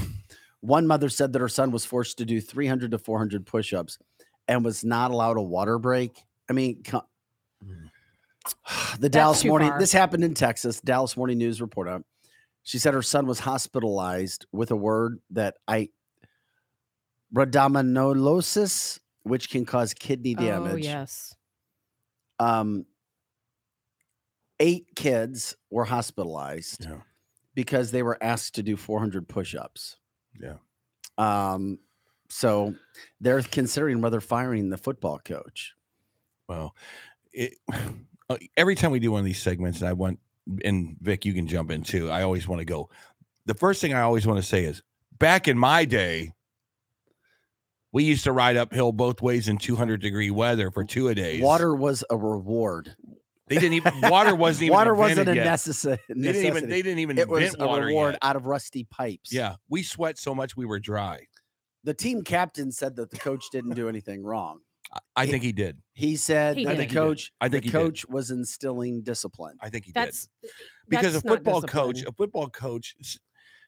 one 0.61 0.87
mother 0.87 1.09
said 1.09 1.33
that 1.33 1.39
her 1.39 1.49
son 1.49 1.71
was 1.71 1.85
forced 1.85 2.17
to 2.17 2.25
do 2.25 2.41
300 2.41 2.91
to 2.91 2.97
400 2.97 3.45
push 3.45 3.73
ups 3.73 3.97
and 4.47 4.63
was 4.63 4.83
not 4.83 5.11
allowed 5.11 5.37
a 5.37 5.41
water 5.41 5.77
break. 5.77 6.23
I 6.49 6.53
mean, 6.53 6.83
co- 6.83 7.05
the 8.99 9.09
Dallas 9.09 9.43
Morning. 9.45 9.69
far. 9.69 9.79
This 9.79 9.91
happened 9.91 10.23
in 10.23 10.33
Texas. 10.33 10.81
Dallas 10.81 11.15
Morning 11.15 11.37
News 11.37 11.61
reporter. 11.61 12.03
She 12.63 12.77
said 12.77 12.93
her 12.93 13.01
son 13.01 13.25
was 13.25 13.39
hospitalized 13.39 14.45
with 14.51 14.71
a 14.71 14.75
word 14.75 15.19
that 15.31 15.55
I 15.67 15.89
rhabdomyolysis, 17.33 18.99
which 19.23 19.49
can 19.49 19.65
cause 19.65 19.93
kidney 19.93 20.35
damage. 20.35 20.73
Oh 20.73 20.75
yes. 20.77 21.35
Um, 22.39 22.85
eight 24.59 24.87
kids 24.95 25.55
were 25.69 25.85
hospitalized 25.85 26.85
Yeah. 26.85 27.01
because 27.55 27.91
they 27.91 28.03
were 28.03 28.17
asked 28.21 28.55
to 28.55 28.63
do 28.63 28.75
400 28.77 29.27
push-ups. 29.27 29.97
Yeah. 30.39 30.55
Um, 31.17 31.79
so 32.29 32.75
they're 33.19 33.41
considering 33.41 34.01
whether 34.01 34.21
firing 34.21 34.69
the 34.69 34.77
football 34.77 35.19
coach. 35.23 35.73
Well, 36.47 36.75
it, 37.33 37.55
uh, 38.29 38.37
every 38.55 38.75
time 38.75 38.91
we 38.91 38.99
do 38.99 39.11
one 39.11 39.19
of 39.19 39.25
these 39.25 39.41
segments, 39.41 39.79
and 39.79 39.89
I 39.89 39.93
want, 39.93 40.19
and 40.63 40.95
Vic, 41.01 41.25
you 41.25 41.33
can 41.33 41.47
jump 41.47 41.71
in 41.71 41.83
too. 41.83 42.09
I 42.09 42.23
always 42.23 42.47
want 42.47 42.59
to 42.59 42.65
go. 42.65 42.89
The 43.45 43.53
first 43.53 43.81
thing 43.81 43.93
I 43.93 44.01
always 44.01 44.25
want 44.25 44.39
to 44.39 44.47
say 44.47 44.63
is, 44.63 44.81
back 45.17 45.47
in 45.47 45.57
my 45.57 45.85
day, 45.85 46.33
we 47.91 48.03
used 48.03 48.23
to 48.25 48.31
ride 48.31 48.57
uphill 48.57 48.91
both 48.91 49.21
ways 49.21 49.47
in 49.47 49.57
200 49.57 50.01
degree 50.01 50.31
weather 50.31 50.71
for 50.71 50.83
two 50.83 51.07
a 51.07 51.15
days. 51.15 51.41
Water 51.41 51.73
was 51.75 52.03
a 52.09 52.17
reward. 52.17 52.95
They 53.47 53.55
didn't 53.55 53.73
even. 53.73 54.01
Water 54.01 54.35
wasn't 54.35 54.63
even. 54.65 54.73
Water 54.75 54.93
wasn't 54.93 55.27
a 55.29 55.35
yet. 55.35 55.43
necessary. 55.45 55.97
They 56.07 56.31
didn't 56.33 56.45
even. 56.45 56.69
They 56.69 56.81
didn't 56.83 56.99
even 56.99 57.17
it 57.17 57.27
was 57.27 57.55
a 57.57 57.67
reward 57.67 58.13
yet. 58.13 58.19
out 58.21 58.35
of 58.35 58.45
rusty 58.45 58.83
pipes. 58.83 59.33
Yeah, 59.33 59.55
we 59.69 59.81
sweat 59.81 60.19
so 60.19 60.35
much 60.35 60.55
we 60.55 60.65
were 60.65 60.79
dry. 60.79 61.21
The 61.83 61.93
team 61.95 62.21
captain 62.23 62.71
said 62.71 62.95
that 62.97 63.09
the 63.09 63.17
coach 63.17 63.45
didn't 63.51 63.73
do 63.73 63.89
anything 63.89 64.23
wrong. 64.23 64.59
I- 64.93 64.99
I 65.15 65.25
think 65.27 65.43
he 65.43 65.51
did. 65.51 65.77
He 65.93 66.15
said 66.15 66.57
He 66.57 66.65
that 66.65 66.71
did. 66.71 66.77
the 66.77 66.81
I 66.81 66.85
think 66.85 66.91
he 66.91 66.95
did. 66.95 66.99
coach, 67.01 67.31
I 67.41 67.49
think 67.49 67.63
the 67.65 67.71
coach 67.71 68.05
was 68.07 68.31
instilling 68.31 69.01
discipline. 69.01 69.55
I 69.61 69.69
think 69.69 69.85
he 69.85 69.91
did 69.91 70.01
That's 70.01 70.27
because 70.87 71.07
a 71.07 71.11
that's 71.13 71.25
not 71.25 71.31
football 71.37 71.61
coach, 71.61 72.03
a 72.03 72.11
football 72.11 72.49
coach. 72.49 72.95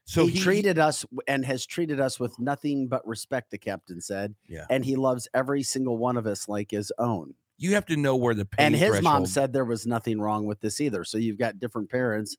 S- 0.06 0.12
So 0.12 0.26
he, 0.26 0.38
treated 0.40 0.78
us 0.78 1.04
and 1.28 1.44
has 1.44 1.64
treated 1.66 2.00
us 2.00 2.18
with 2.20 2.38
nothing 2.38 2.88
but 2.88 3.06
respect. 3.06 3.50
The 3.50 3.58
captain 3.58 4.00
said, 4.00 4.34
Yeah. 4.48 4.66
and 4.70 4.84
he 4.84 4.96
loves 4.96 5.28
every 5.34 5.62
single 5.62 5.98
one 5.98 6.16
of 6.16 6.26
us 6.26 6.48
like 6.48 6.70
his 6.70 6.92
own. 6.98 7.34
You 7.58 7.74
have 7.74 7.86
to 7.86 7.96
know 7.96 8.16
where 8.16 8.34
the 8.34 8.44
pain 8.44 8.66
and 8.66 8.74
his 8.74 9.02
mom 9.02 9.24
said 9.26 9.52
there 9.52 9.64
was 9.64 9.86
nothing 9.86 10.20
wrong 10.20 10.46
with 10.46 10.60
this 10.60 10.80
either. 10.80 11.04
So 11.04 11.18
you've 11.18 11.38
got 11.38 11.60
different 11.60 11.90
parents 11.90 12.36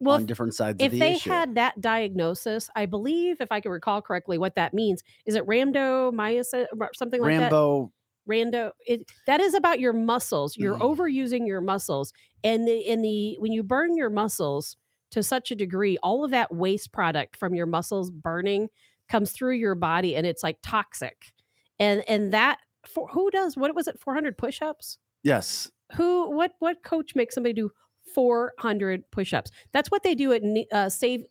well, 0.00 0.16
on 0.16 0.26
different 0.26 0.54
sides 0.54 0.76
if 0.80 0.86
of 0.86 0.92
the 0.92 0.98
they 0.98 1.14
issue. 1.14 1.30
had 1.30 1.54
that 1.54 1.80
diagnosis, 1.80 2.68
I 2.76 2.86
believe, 2.86 3.40
if 3.40 3.50
I 3.52 3.60
can 3.60 3.70
recall 3.70 4.02
correctly, 4.02 4.36
what 4.36 4.54
that 4.56 4.74
means 4.74 5.02
is 5.26 5.36
it 5.36 5.46
rhabdomyolysis 5.46 6.66
or 6.78 6.90
something 6.94 7.20
like 7.20 7.30
that. 7.38 7.52
Rambo, 7.52 7.92
Rando, 8.28 8.72
it 8.86 9.10
that 9.26 9.40
is 9.40 9.54
about 9.54 9.80
your 9.80 9.92
muscles. 9.92 10.56
You're 10.56 10.76
Mm. 10.78 10.96
overusing 10.96 11.46
your 11.46 11.60
muscles, 11.60 12.12
and 12.44 12.66
the 12.68 12.78
in 12.78 13.02
the 13.02 13.36
when 13.38 13.52
you 13.52 13.62
burn 13.62 13.96
your 13.96 14.10
muscles 14.10 14.76
to 15.12 15.22
such 15.22 15.50
a 15.50 15.54
degree, 15.54 15.96
all 16.02 16.24
of 16.24 16.30
that 16.32 16.54
waste 16.54 16.92
product 16.92 17.36
from 17.36 17.54
your 17.54 17.66
muscles 17.66 18.10
burning 18.10 18.68
comes 19.08 19.30
through 19.32 19.52
your 19.54 19.74
body, 19.74 20.16
and 20.16 20.26
it's 20.26 20.42
like 20.42 20.58
toxic. 20.62 21.32
And 21.78 22.02
and 22.08 22.32
that 22.32 22.58
for 22.86 23.08
who 23.08 23.30
does 23.30 23.56
what 23.56 23.74
was 23.74 23.86
it? 23.88 23.98
Four 24.00 24.14
hundred 24.14 24.36
push-ups. 24.36 24.98
yes, 25.22 25.70
Who 25.96 26.30
what 26.30 26.52
what 26.58 26.82
coach 26.82 27.14
makes 27.14 27.34
somebody 27.34 27.52
do 27.52 27.70
four 28.14 28.52
hundred 28.58 29.08
push-ups? 29.10 29.50
That's 29.72 29.90
what 29.90 30.02
they 30.02 30.14
do 30.14 30.32
at 30.32 30.42
uh, 30.72 30.88
Save. 30.88 31.24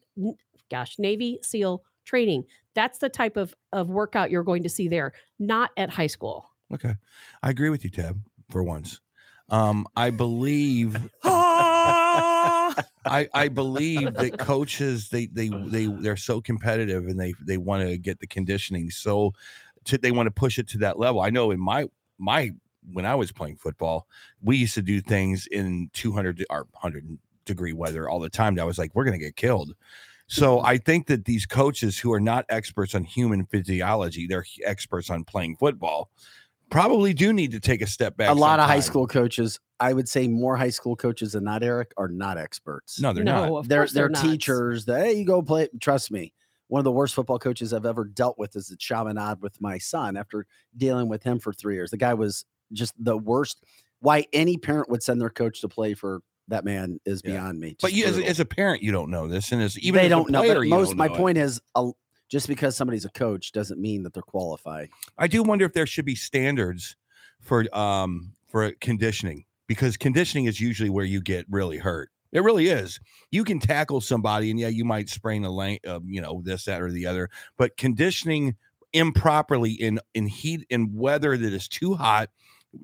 Gosh, 0.70 0.98
Navy 1.00 1.40
SEAL 1.42 1.84
training. 2.06 2.44
That's 2.76 3.00
the 3.00 3.10
type 3.10 3.36
of 3.38 3.54
of 3.74 3.90
workout 3.90 4.32
you're 4.32 4.44
going 4.44 4.64
to 4.64 4.70
see 4.70 4.88
there, 4.88 5.14
not 5.40 5.72
at 5.78 5.90
high 5.90 6.08
school. 6.08 6.50
Okay, 6.74 6.96
I 7.44 7.50
agree 7.50 7.70
with 7.70 7.84
you, 7.84 7.90
Tab. 7.90 8.22
For 8.50 8.64
once, 8.64 9.00
um, 9.50 9.88
I 9.96 10.10
believe. 10.12 10.98
I, 13.06 13.28
I 13.34 13.48
believe 13.48 14.14
that 14.14 14.38
coaches 14.38 15.10
they 15.10 15.26
they 15.28 15.50
they 15.50 15.88
they're 15.88 16.18
so 16.18 16.42
competitive 16.42 17.08
and 17.08 17.20
they 17.20 17.34
they 17.42 17.58
want 17.58 17.88
to 17.88 17.98
get 17.98 18.20
the 18.20 18.28
conditioning 18.28 18.90
so 18.90 19.34
to, 19.86 19.98
they 19.98 20.12
want 20.12 20.28
to 20.28 20.32
push 20.32 20.60
it 20.60 20.68
to 20.70 20.78
that 20.80 21.00
level. 21.00 21.22
I 21.22 21.30
know 21.30 21.52
in 21.52 21.60
my 21.60 21.88
my 22.18 22.52
when 22.92 23.06
I 23.06 23.16
was 23.16 23.32
playing 23.32 23.58
football, 23.58 24.08
we 24.42 24.58
used 24.58 24.74
to 24.76 24.82
do 24.82 25.02
things 25.02 25.48
in 25.48 25.90
200 25.94 26.46
or 26.50 26.68
100 26.72 27.18
degree 27.46 27.74
weather 27.74 28.10
all 28.10 28.20
the 28.20 28.30
time. 28.30 28.56
That 28.56 28.66
was 28.66 28.78
like, 28.78 28.92
we're 28.96 29.06
gonna 29.06 29.18
get 29.18 29.36
killed. 29.36 29.74
So 30.28 30.62
I 30.62 30.78
think 30.78 31.08
that 31.08 31.26
these 31.26 31.46
coaches 31.46 32.00
who 32.00 32.14
are 32.14 32.20
not 32.20 32.46
experts 32.48 32.96
on 32.96 33.04
human 33.04 33.46
physiology, 33.48 34.28
they're 34.28 34.46
experts 34.64 35.10
on 35.10 35.26
playing 35.26 35.58
football, 35.58 36.10
probably 36.72 37.14
do 37.14 37.32
need 37.34 37.52
to 37.52 37.60
take 37.60 37.82
a 37.82 37.88
step 37.88 38.18
back. 38.18 38.30
a 38.30 38.34
lot 38.34 38.60
of 38.60 38.66
high 38.66 38.80
school 38.80 39.06
coaches. 39.06 39.60
I 39.80 39.94
would 39.94 40.08
say 40.10 40.28
more 40.28 40.56
high 40.58 40.70
school 40.70 40.96
coaches 40.96 41.34
than 41.34 41.44
not 41.44 41.64
Eric 41.64 41.92
are 41.98 42.08
not 42.08 42.38
experts. 42.38 43.00
No, 43.00 43.14
they're 43.14 43.24
no, 43.24 43.46
not. 43.50 43.60
of 43.60 43.68
they're 43.70 43.88
they're, 43.88 44.10
not. 44.10 44.24
teachers. 44.24 44.86
That 44.86 45.06
hey, 45.06 45.14
you 45.14 45.26
go 45.26 45.42
play. 45.42 45.70
Trust 45.80 46.12
me, 46.12 46.34
one 46.68 46.80
of 46.80 46.84
the 46.86 46.92
worst 46.92 47.14
football 47.16 47.40
coaches 47.40 47.74
I've 47.74 47.86
ever 47.86 48.06
dealt 48.06 48.38
with 48.40 48.56
is 48.56 48.68
the 48.68 48.78
Chaminade 48.78 49.42
with 49.42 49.60
my 49.62 49.78
son. 49.78 50.18
After 50.18 50.46
dealing 50.78 51.08
with 51.10 51.24
him 51.24 51.40
for 51.40 51.52
three 51.54 51.76
years, 51.76 51.92
the 51.92 51.98
guy 51.98 52.14
was 52.14 52.46
just 52.74 52.94
the 52.98 53.18
worst. 53.18 53.64
Why 54.00 54.26
any 54.34 54.58
parent 54.58 54.90
would 54.90 55.04
send 55.04 55.20
their 55.22 55.30
coach 55.30 55.62
to 55.62 55.68
play 55.68 55.94
for 55.94 56.22
that 56.48 56.66
man 56.66 57.00
is 57.06 57.22
Yeah. 57.24 57.32
beyond 57.34 57.60
me. 57.60 57.76
But 57.82 57.94
you, 57.94 58.06
as, 58.06 58.18
a- 58.18 58.26
as 58.28 58.40
a 58.40 58.46
parent, 58.46 58.82
you 58.84 58.92
don't 58.92 59.10
know 59.10 59.28
this, 59.28 59.52
and 59.52 59.62
as 59.62 59.78
even 59.80 60.00
they 60.00 60.06
as 60.06 60.10
don't 60.10 60.30
know. 60.30 60.42
player, 60.42 60.56
But 60.60 60.68
most 60.68 60.88
don't 60.90 60.98
my 60.98 61.08
know 61.08 61.14
it. 61.14 61.18
point 61.18 61.38
is, 61.38 61.62
uh, 61.76 61.92
just 62.32 62.48
because 62.48 62.78
somebody's 62.78 63.04
a 63.06 63.10
coach 63.10 63.52
doesn't 63.52 63.80
mean 63.80 64.04
that 64.04 64.14
they're 64.14 64.24
qualified. 64.24 64.90
I 65.18 65.28
do 65.28 65.44
wonder 65.44 65.66
if 65.66 65.74
there 65.74 65.86
should 65.86 66.06
be 66.06 66.16
standards 66.16 66.96
for 67.42 67.66
um 67.78 68.32
for 68.48 68.72
conditioning 68.80 69.46
because 69.68 69.98
conditioning 69.98 70.46
is 70.46 70.60
usually 70.60 70.90
where 70.90 71.06
you 71.06 71.22
get 71.22 71.46
really 71.50 71.78
hurt. 71.78 72.10
It 72.32 72.44
really 72.44 72.68
is. 72.70 73.00
You 73.32 73.44
can 73.44 73.60
tackle 73.60 74.00
somebody, 74.00 74.50
and 74.50 74.60
yeah, 74.60 74.70
you 74.70 74.86
might 74.86 75.10
sprain 75.10 75.44
a 75.44 75.52
lane, 75.52 75.80
uh, 75.86 76.00
you 76.06 76.22
know, 76.22 76.42
this, 76.46 76.64
that, 76.64 76.82
or 76.82 76.90
the 76.90 77.06
other. 77.06 77.30
But 77.58 77.76
conditioning 77.76 78.56
improperly 78.94 79.72
in 79.74 80.00
in 80.14 80.28
heat 80.28 80.66
in 80.70 80.94
weather 80.94 81.36
that 81.36 81.54
is 81.54 81.68
too 81.68 81.94
hot, 81.96 82.30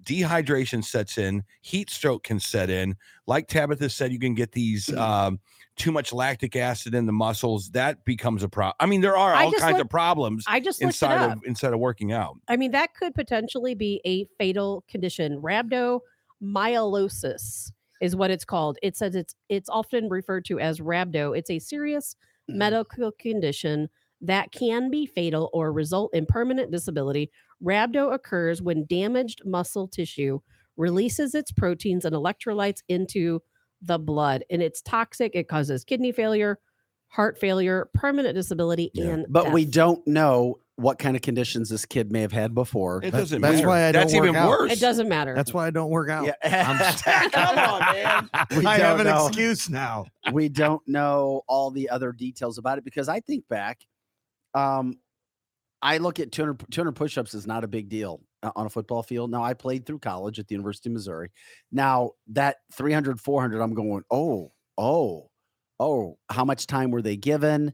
dehydration 0.04 0.84
sets 0.84 1.18
in, 1.18 1.44
heat 1.62 1.90
stroke 1.90 2.24
can 2.24 2.42
set 2.42 2.70
in. 2.70 2.98
Like 3.26 3.48
Tabitha 3.48 3.90
said, 3.90 4.12
you 4.12 4.20
can 4.20 4.34
get 4.34 4.52
these 4.52 4.94
um, 4.98 5.40
too 5.78 5.92
much 5.92 6.12
lactic 6.12 6.56
acid 6.56 6.94
in 6.94 7.06
the 7.06 7.14
muscles. 7.14 7.70
That 7.72 8.04
becomes 8.04 8.44
a 8.44 8.50
problem. 8.50 8.76
I 8.80 8.88
mean, 8.88 9.02
there 9.02 9.16
are 9.16 9.34
all 9.34 9.52
kinds 9.54 9.80
of 9.80 9.90
problems 9.90 10.44
I 10.48 10.60
just 10.60 10.82
inside 10.82 11.32
of 11.32 11.40
inside 11.46 11.74
of 11.74 11.80
working 11.80 12.12
out. 12.12 12.38
I 12.48 12.58
mean, 12.58 12.72
that 12.72 12.94
could 12.96 13.16
potentially 13.16 13.76
be 13.76 14.02
a 14.06 14.26
fatal 14.38 14.84
condition. 14.90 15.42
Rhabdomyolysis 15.42 17.72
is 18.02 18.16
what 18.16 18.32
it's 18.32 18.46
called. 18.46 18.78
It 18.82 18.98
says 18.98 19.16
it's 19.16 19.36
it's 19.50 19.70
often 19.70 20.10
referred 20.10 20.46
to 20.46 20.60
as 20.60 20.80
rhabdo. 20.80 21.38
It's 21.38 21.50
a 21.50 21.60
serious 21.60 22.16
Mm-hmm. 22.50 22.60
medical 22.60 23.12
condition 23.12 23.90
that 24.22 24.54
can 24.54 24.90
be 24.90 25.06
fatal 25.06 25.50
or 25.52 25.74
result 25.74 26.14
in 26.14 26.26
permanent 26.26 26.72
disability. 26.72 27.30
Rhabdo 27.62 28.14
occurs 28.14 28.62
when 28.62 28.86
damaged 28.86 29.42
muscle 29.44 29.86
tissue 29.86 30.40
releases 30.78 31.36
its 31.36 31.52
proteins 31.52 32.06
and 32.06 32.16
electrolytes 32.16 32.84
into 32.88 33.42
the 33.82 34.00
blood, 34.00 34.44
and 34.50 34.62
it's 34.62 34.82
toxic. 34.82 35.32
It 35.36 35.48
causes 35.48 35.84
kidney 35.84 36.12
failure, 36.12 36.60
heart 37.10 37.38
failure, 37.40 37.90
permanent 37.94 38.36
disability, 38.36 38.92
Yeah. 38.94 39.06
and 39.08 39.26
But 39.30 39.52
we 39.54 39.66
don't 39.66 40.06
know 40.08 40.60
what 40.78 41.00
kind 41.00 41.16
of 41.16 41.24
conditions 41.24 41.70
this 41.70 41.86
kid 41.86 42.12
may 42.12 42.22
have 42.22 42.32
had 42.32 42.54
before. 42.54 43.04
It 43.04 43.10
doesn't 43.10 43.42
that's 43.42 43.56
matter. 43.56 43.68
why 43.68 43.86
I 43.88 43.92
That's 43.92 44.12
don't 44.14 44.22
work 44.22 44.30
even 44.30 44.36
out. 44.36 44.50
worse. 44.50 44.72
It 44.72 44.80
doesn't 44.80 45.10
matter. 45.10 45.34
That's 45.34 45.52
why 45.52 45.66
I 45.66 45.72
don't 45.72 45.90
work 45.90 46.10
out. 46.12 46.28
Yeah. 46.28 46.34
I'm- 47.04 47.32
Come 47.32 47.58
on, 47.58 47.80
man. 47.80 48.30
We 48.58 48.66
I 48.66 48.78
have 48.78 48.98
don't 49.00 49.08
an 49.08 49.14
know. 49.16 49.28
excuse 49.28 49.70
now. 49.72 50.06
we 50.32 50.50
don't 50.50 50.88
know 50.88 51.42
all 51.48 51.72
the 51.72 51.90
other 51.90 52.12
details 52.12 52.60
about 52.60 52.78
it 52.78 52.84
because 52.84 53.10
I 53.10 53.22
think 53.22 53.48
back, 53.48 53.82
um, 54.54 55.00
I 55.82 55.98
look 55.98 56.20
at 56.20 56.32
200, 56.32 56.66
200 56.72 56.92
push-ups 56.94 57.34
is 57.34 57.48
not 57.48 57.64
a 57.64 57.68
big 57.68 57.90
deal 57.90 58.22
on 58.44 58.66
a 58.66 58.70
football 58.70 59.04
field. 59.04 59.32
Now 59.32 59.44
I 59.44 59.54
played 59.54 59.86
through 59.86 60.00
college 60.00 60.40
at 60.40 60.48
the 60.48 60.56
University 60.56 60.90
of 60.90 60.94
Missouri. 60.94 61.30
Now 61.72 62.12
that 62.28 62.58
300, 62.74 63.20
400, 63.20 63.62
I'm 63.62 63.74
going, 63.74 64.04
oh, 64.12 64.52
oh, 64.78 65.30
oh, 65.80 66.18
how 66.30 66.46
much 66.46 66.68
time 66.68 66.92
were 66.92 67.02
they 67.02 67.18
given? 67.18 67.74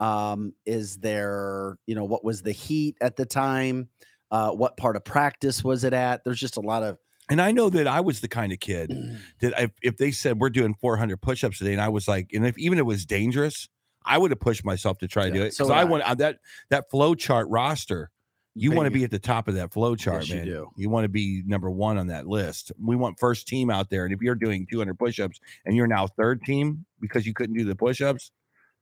Um, 0.00 0.54
is 0.66 0.98
there, 0.98 1.76
you 1.86 1.94
know, 1.94 2.04
what 2.04 2.24
was 2.24 2.42
the 2.42 2.52
heat 2.52 2.96
at 3.00 3.16
the 3.16 3.26
time? 3.26 3.88
Uh, 4.30 4.50
what 4.50 4.76
part 4.76 4.96
of 4.96 5.04
practice 5.04 5.62
was 5.62 5.84
it 5.84 5.92
at? 5.92 6.24
There's 6.24 6.40
just 6.40 6.56
a 6.56 6.60
lot 6.60 6.82
of 6.82 6.98
And 7.28 7.40
I 7.40 7.52
know 7.52 7.70
that 7.70 7.86
I 7.86 8.00
was 8.00 8.20
the 8.20 8.28
kind 8.28 8.52
of 8.52 8.60
kid 8.60 8.90
that 9.40 9.54
if, 9.62 9.70
if 9.82 9.96
they 9.98 10.10
said 10.10 10.40
we're 10.40 10.50
doing 10.50 10.74
400 10.74 11.20
push-ups 11.20 11.58
today, 11.58 11.72
and 11.72 11.82
I 11.82 11.88
was 11.88 12.08
like, 12.08 12.30
and 12.32 12.46
if 12.46 12.58
even 12.58 12.78
if 12.78 12.82
it 12.82 12.86
was 12.86 13.06
dangerous, 13.06 13.68
I 14.04 14.18
would 14.18 14.30
have 14.30 14.40
pushed 14.40 14.64
myself 14.64 14.98
to 14.98 15.08
try 15.08 15.26
to 15.26 15.30
do 15.30 15.42
it. 15.42 15.54
so 15.54 15.66
So 15.66 15.72
I 15.72 15.82
I. 15.82 15.84
want 15.84 16.02
uh, 16.02 16.14
that 16.16 16.38
that 16.70 16.90
flow 16.90 17.14
chart 17.14 17.48
roster. 17.48 18.10
You 18.54 18.72
want 18.72 18.86
to 18.86 18.90
be 18.90 19.02
at 19.04 19.10
the 19.10 19.18
top 19.18 19.48
of 19.48 19.54
that 19.54 19.72
flow 19.72 19.96
chart, 19.96 20.28
Yes, 20.28 20.36
man. 20.36 20.44
do. 20.44 20.68
You 20.76 20.90
want 20.90 21.04
to 21.04 21.08
be 21.08 21.42
number 21.46 21.70
one 21.70 21.96
on 21.96 22.08
that 22.08 22.26
list. 22.26 22.70
We 22.82 22.96
want 22.96 23.18
first 23.18 23.48
team 23.48 23.70
out 23.70 23.88
there, 23.88 24.04
and 24.04 24.12
if 24.12 24.20
you're 24.20 24.34
doing 24.34 24.66
200 24.70 24.98
push-ups 24.98 25.40
and 25.64 25.74
you're 25.74 25.86
now 25.86 26.06
third 26.06 26.42
team 26.44 26.84
because 27.00 27.26
you 27.26 27.32
couldn't 27.32 27.56
do 27.56 27.64
the 27.64 27.74
push-ups, 27.74 28.30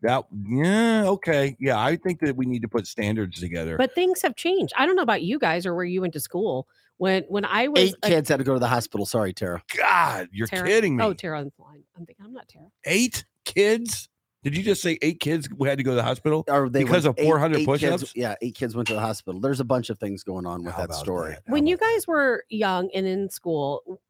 that 0.03 0.25
yeah, 0.49 1.05
okay, 1.07 1.57
yeah, 1.61 1.79
I 1.79 1.97
think 1.97 2.21
that 2.21 2.35
we 2.35 2.47
need 2.47 2.63
to 2.63 2.69
put 2.69 2.87
standards 2.87 3.39
together. 3.39 3.77
But 3.77 3.95
things 3.95 4.23
have 4.23 4.35
changed. 4.35 4.73
I 4.77 4.87
don't 4.87 4.97
know 4.97 5.03
about 5.03 5.23
you 5.23 5.39
guys 5.39 5.67
or 5.67 5.75
where 5.75 5.85
you 5.85 6.01
went 6.01 6.15
to 6.15 6.21
school. 6.21 6.67
When 6.97 7.23
when 7.29 7.45
I 7.47 7.69
was 7.69 7.81
eight 7.81 7.95
a- 8.03 8.09
kids 8.09 8.29
had 8.29 8.39
to 8.39 8.45
go 8.45 8.53
to 8.55 8.61
the 8.61 8.69
hospital. 8.69 9.07
Sorry, 9.07 9.33
Tara. 9.33 9.63
God, 9.75 10.29
you're 10.33 10.47
Tara- 10.47 10.67
kidding 10.67 10.97
me. 10.99 11.05
Oh, 11.05 11.15
Tara 11.15 11.39
on 11.39 11.45
the 11.57 11.63
line. 11.63 11.83
I'm 11.97 12.05
thinking 12.05 12.25
I'm 12.27 12.33
not 12.35 12.47
Tara. 12.49 12.67
Eight 12.85 13.25
kids. 13.47 14.10
Did 14.43 14.57
you 14.57 14.63
just 14.63 14.81
say 14.81 14.99
eight 15.03 15.21
kids 15.21 15.49
who 15.57 15.65
had 15.65 15.77
to 15.79 15.85
go 15.85 15.91
to 15.91 15.97
the 15.97 16.03
hospital? 16.03 16.45
Or 16.49 16.69
they 16.71 16.83
Because 16.83 17.05
went- 17.07 17.19
of 17.19 17.25
400 17.25 17.57
kids- 17.57 17.67
push-ups? 17.67 18.13
Yeah, 18.17 18.35
eight 18.41 18.55
kids 18.55 18.75
went 18.75 18.89
to 18.89 18.95
the 18.95 19.01
hospital. 19.01 19.39
There's 19.41 19.61
a 19.61 19.65
bunch 19.65 19.91
of 19.91 19.99
things 19.99 20.23
going 20.25 20.47
on 20.47 20.65
with 20.65 20.75
How 20.75 20.87
that 20.87 20.95
story. 20.95 21.33
that? 21.33 21.43
When 21.47 21.67
you 21.67 21.77
guys 21.77 22.07
were 22.07 22.45
young 22.49 22.91
and 22.95 23.07
in 23.07 23.29
school 23.29 24.01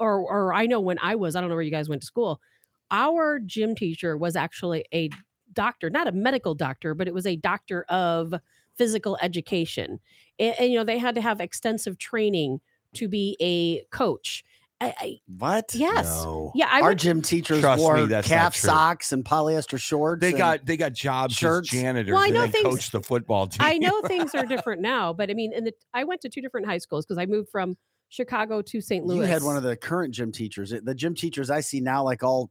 or 0.00 0.18
or 0.20 0.54
I 0.54 0.66
know 0.66 0.80
when 0.80 0.98
I 1.00 1.14
was 1.14 1.36
I 1.36 1.40
don't 1.40 1.50
know 1.50 1.54
where 1.54 1.62
you 1.62 1.70
guys 1.70 1.88
went 1.88 2.02
to 2.02 2.06
school 2.06 2.40
our 2.90 3.38
gym 3.38 3.74
teacher 3.76 4.16
was 4.16 4.34
actually 4.36 4.84
a 4.92 5.08
doctor 5.52 5.88
not 5.88 6.08
a 6.08 6.12
medical 6.12 6.52
doctor 6.54 6.94
but 6.94 7.06
it 7.06 7.14
was 7.14 7.26
a 7.26 7.36
doctor 7.36 7.84
of 7.88 8.34
physical 8.76 9.16
education 9.22 10.00
and, 10.40 10.54
and, 10.58 10.72
you 10.72 10.78
know 10.78 10.82
they 10.84 10.98
had 10.98 11.14
to 11.14 11.20
have 11.20 11.40
extensive 11.40 11.96
training 11.96 12.60
to 12.94 13.06
be 13.06 13.36
a 13.40 13.84
coach 13.96 14.44
I, 14.84 14.94
I, 14.98 15.20
What? 15.38 15.74
yes 15.74 16.04
No. 16.06 16.52
yeah 16.54 16.68
I 16.70 16.80
Our 16.80 16.90
would, 16.90 16.98
gym 16.98 17.22
teachers 17.22 17.60
Trust 17.60 17.78
me, 17.78 17.82
wore 17.84 18.06
that's 18.06 18.28
not 18.28 18.36
calf 18.36 18.54
true. 18.54 18.68
socks 18.68 19.12
and 19.12 19.24
polyester 19.24 19.78
shorts. 19.80 20.20
They 20.20 20.28
and- 20.30 20.38
got 20.38 20.66
they 20.66 20.76
got 20.76 20.92
jobs 20.92 21.34
shirts. 21.34 21.72
as 21.72 21.80
janitors 21.80 22.12
Well, 22.12 22.22
I 22.22 22.26
and 22.26 22.34
know 22.34 22.46
they 22.46 22.52
things- 22.52 22.64
coach 22.68 22.90
the 22.90 23.00
football 23.02 23.46
team. 23.48 23.58
I 23.60 23.78
know 23.78 24.00
things 24.06 24.34
are 24.34 24.46
different 24.46 24.82
now 24.82 25.12
but 25.12 25.30
I 25.30 25.34
mean 25.34 25.52
in 25.52 25.64
the 25.64 25.72
I 25.92 26.04
went 26.04 26.20
to 26.22 26.28
two 26.28 26.40
different 26.40 26.66
high 26.66 26.78
schools 26.78 27.04
because 27.06 27.18
I 27.18 27.26
moved 27.26 27.48
from 27.50 27.76
Chicago 28.08 28.62
to 28.62 28.80
St. 28.80 29.04
Louis 29.04 29.18
You 29.18 29.22
had 29.24 29.42
one 29.42 29.56
of 29.56 29.62
the 29.62 29.76
current 29.76 30.14
gym 30.14 30.30
teachers. 30.30 30.72
The 30.82 30.94
gym 30.94 31.14
teachers 31.14 31.50
I 31.50 31.60
see 31.60 31.80
now, 31.80 32.04
like 32.04 32.22
all, 32.22 32.50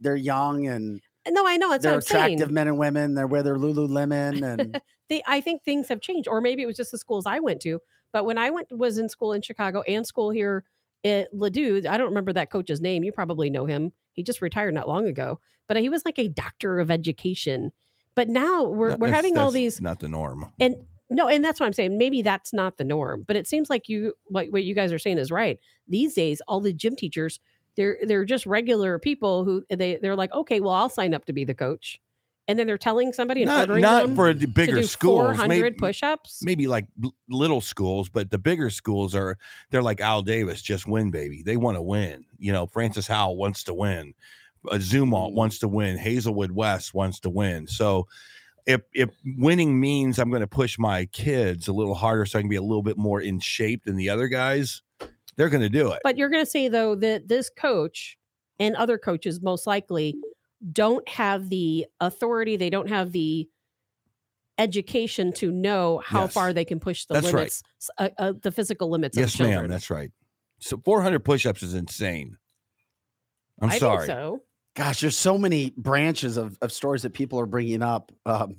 they're 0.00 0.14
young 0.16 0.66
and 0.68 1.00
uh, 1.26 1.30
no 1.30 1.46
I 1.46 1.56
know 1.56 1.72
it's 1.72 1.82
they're 1.82 1.92
what 1.92 1.96
I'm 1.96 2.02
saying. 2.02 2.24
attractive 2.34 2.50
men 2.52 2.68
and 2.68 2.78
women. 2.78 3.14
They're 3.14 3.26
wear 3.26 3.42
their 3.42 3.56
Lululemon 3.56 4.42
and 4.60 4.80
they 5.08 5.22
I 5.26 5.40
think 5.40 5.64
things 5.64 5.88
have 5.88 6.00
changed, 6.00 6.28
or 6.28 6.40
maybe 6.40 6.62
it 6.62 6.66
was 6.66 6.76
just 6.76 6.92
the 6.92 6.98
schools 6.98 7.26
I 7.26 7.40
went 7.40 7.60
to. 7.62 7.80
But 8.12 8.24
when 8.24 8.38
I 8.38 8.50
went 8.50 8.68
was 8.70 8.98
in 8.98 9.08
school 9.08 9.32
in 9.32 9.42
Chicago 9.42 9.82
and 9.82 10.06
school 10.06 10.30
here 10.30 10.64
Eh, 11.04 11.20
at 11.22 11.32
Ladue, 11.34 11.86
I 11.86 11.96
don't 11.96 12.08
remember 12.08 12.32
that 12.32 12.50
coach's 12.50 12.80
name. 12.80 13.02
You 13.04 13.12
probably 13.12 13.50
know 13.50 13.66
him. 13.66 13.92
He 14.12 14.22
just 14.22 14.42
retired 14.42 14.74
not 14.74 14.88
long 14.88 15.06
ago, 15.06 15.40
but 15.68 15.76
he 15.78 15.88
was 15.88 16.04
like 16.04 16.18
a 16.18 16.28
doctor 16.28 16.78
of 16.80 16.90
education. 16.90 17.72
But 18.14 18.28
now 18.28 18.64
we're 18.64 18.90
That- 18.90 18.98
we're 19.00 19.08
having 19.08 19.38
all 19.38 19.50
these 19.50 19.80
not 19.80 20.00
the 20.00 20.08
norm. 20.08 20.52
and 20.60 20.76
no, 21.12 21.26
and 21.26 21.44
that's 21.44 21.58
what 21.58 21.66
I'm 21.66 21.72
saying. 21.72 21.98
Maybe 21.98 22.22
that's 22.22 22.52
not 22.52 22.76
the 22.76 22.84
norm, 22.84 23.24
but 23.26 23.34
it 23.36 23.46
seems 23.48 23.68
like 23.70 23.88
you 23.88 24.14
what 24.26 24.50
what 24.52 24.64
you 24.64 24.74
guys 24.74 24.92
are 24.92 24.98
saying 24.98 25.18
is 25.18 25.30
right. 25.30 25.58
These 25.88 26.14
days, 26.14 26.40
all 26.46 26.60
the 26.60 26.72
gym 26.72 26.94
teachers, 26.96 27.40
they're 27.76 27.98
they're 28.02 28.24
just 28.24 28.46
regular 28.46 28.98
people 28.98 29.44
who 29.44 29.64
they 29.70 29.96
they're 29.96 30.16
like, 30.16 30.32
okay, 30.32 30.60
well, 30.60 30.74
I'll 30.74 30.88
sign 30.88 31.14
up 31.14 31.24
to 31.26 31.32
be 31.32 31.44
the 31.44 31.54
coach, 31.54 32.00
and 32.48 32.58
then 32.58 32.66
they're 32.66 32.78
telling 32.78 33.12
somebody 33.12 33.42
and 33.42 33.48
Not, 33.48 33.60
ordering 33.68 33.82
not 33.82 34.10
for 34.16 34.32
bigger 34.34 34.82
schools. 34.82 35.36
400 35.36 35.48
Maybe, 35.48 35.70
push-ups. 35.76 36.40
maybe 36.42 36.66
like 36.66 36.86
little 37.28 37.60
schools, 37.60 38.08
but 38.08 38.30
the 38.30 38.38
bigger 38.38 38.70
schools 38.70 39.14
are 39.14 39.36
they're 39.70 39.82
like 39.82 40.00
Al 40.00 40.22
Davis, 40.22 40.60
just 40.62 40.86
win, 40.86 41.10
baby. 41.10 41.42
They 41.42 41.56
want 41.56 41.76
to 41.76 41.82
win. 41.82 42.24
You 42.38 42.52
know, 42.52 42.66
Francis 42.66 43.06
Howell 43.06 43.36
wants 43.36 43.62
to 43.64 43.74
win. 43.74 44.14
Uh, 44.68 44.74
Zumwalt 44.74 45.30
Mm. 45.30 45.34
wants 45.34 45.58
to 45.60 45.68
win. 45.68 45.96
Hazelwood 45.96 46.50
West 46.52 46.92
wants 46.92 47.20
to 47.20 47.30
win. 47.30 47.66
So 47.66 48.06
if 48.66 48.82
if 48.94 49.08
winning 49.38 49.78
means 49.80 50.18
I'm 50.18 50.28
going 50.30 50.40
to 50.42 50.46
push 50.46 50.78
my 50.78 51.06
kids 51.06 51.68
a 51.68 51.72
little 51.72 51.94
harder 51.94 52.26
so 52.26 52.38
I 52.38 52.42
can 52.42 52.48
be 52.50 52.56
a 52.56 52.62
little 52.62 52.82
bit 52.82 52.98
more 52.98 53.20
in 53.22 53.40
shape 53.40 53.84
than 53.84 53.96
the 53.96 54.10
other 54.10 54.28
guys, 54.28 54.82
they're 55.36 55.48
going 55.48 55.62
to 55.62 55.70
do 55.70 55.92
it. 55.92 56.00
But 56.04 56.18
you're 56.18 56.28
going 56.28 56.44
to 56.44 56.50
say 56.50 56.68
though 56.68 56.94
that 56.96 57.26
this 57.28 57.48
coach 57.48 58.18
and 58.58 58.76
other 58.76 58.98
coaches 58.98 59.40
most 59.40 59.66
likely 59.66 60.14
don't 60.72 61.08
have 61.08 61.48
the 61.48 61.86
authority, 62.00 62.56
they 62.56 62.70
don't 62.70 62.88
have 62.88 63.12
the 63.12 63.48
education 64.58 65.32
to 65.32 65.50
know 65.50 66.02
how 66.04 66.22
Yes. 66.22 66.32
far 66.34 66.52
they 66.52 66.64
can 66.66 66.80
push 66.80 67.06
the 67.06 67.14
That's 67.14 67.32
limits, 67.32 67.62
s- 67.80 67.90
uh, 67.98 68.08
uh, 68.18 68.32
the 68.42 68.52
physical 68.52 68.90
limits. 68.90 69.16
yes, 69.16 69.34
of 69.34 69.40
ma'am. 69.40 69.68
That's 69.68 69.88
right. 69.90 70.10
So 70.58 70.76
400 70.84 71.20
push-ups 71.24 71.62
is 71.62 71.72
insane. 71.74 72.36
I'm 73.62 73.70
I 73.70 73.78
sorry. 73.78 74.06
Think 74.06 74.18
so. 74.18 74.42
gosh, 74.74 75.00
there's 75.00 75.16
so 75.16 75.38
many 75.38 75.72
branches 75.76 76.36
of, 76.36 76.58
of 76.60 76.72
stories 76.72 77.02
that 77.02 77.14
people 77.14 77.40
are 77.40 77.46
bringing 77.46 77.82
up. 77.82 78.12
Um, 78.26 78.56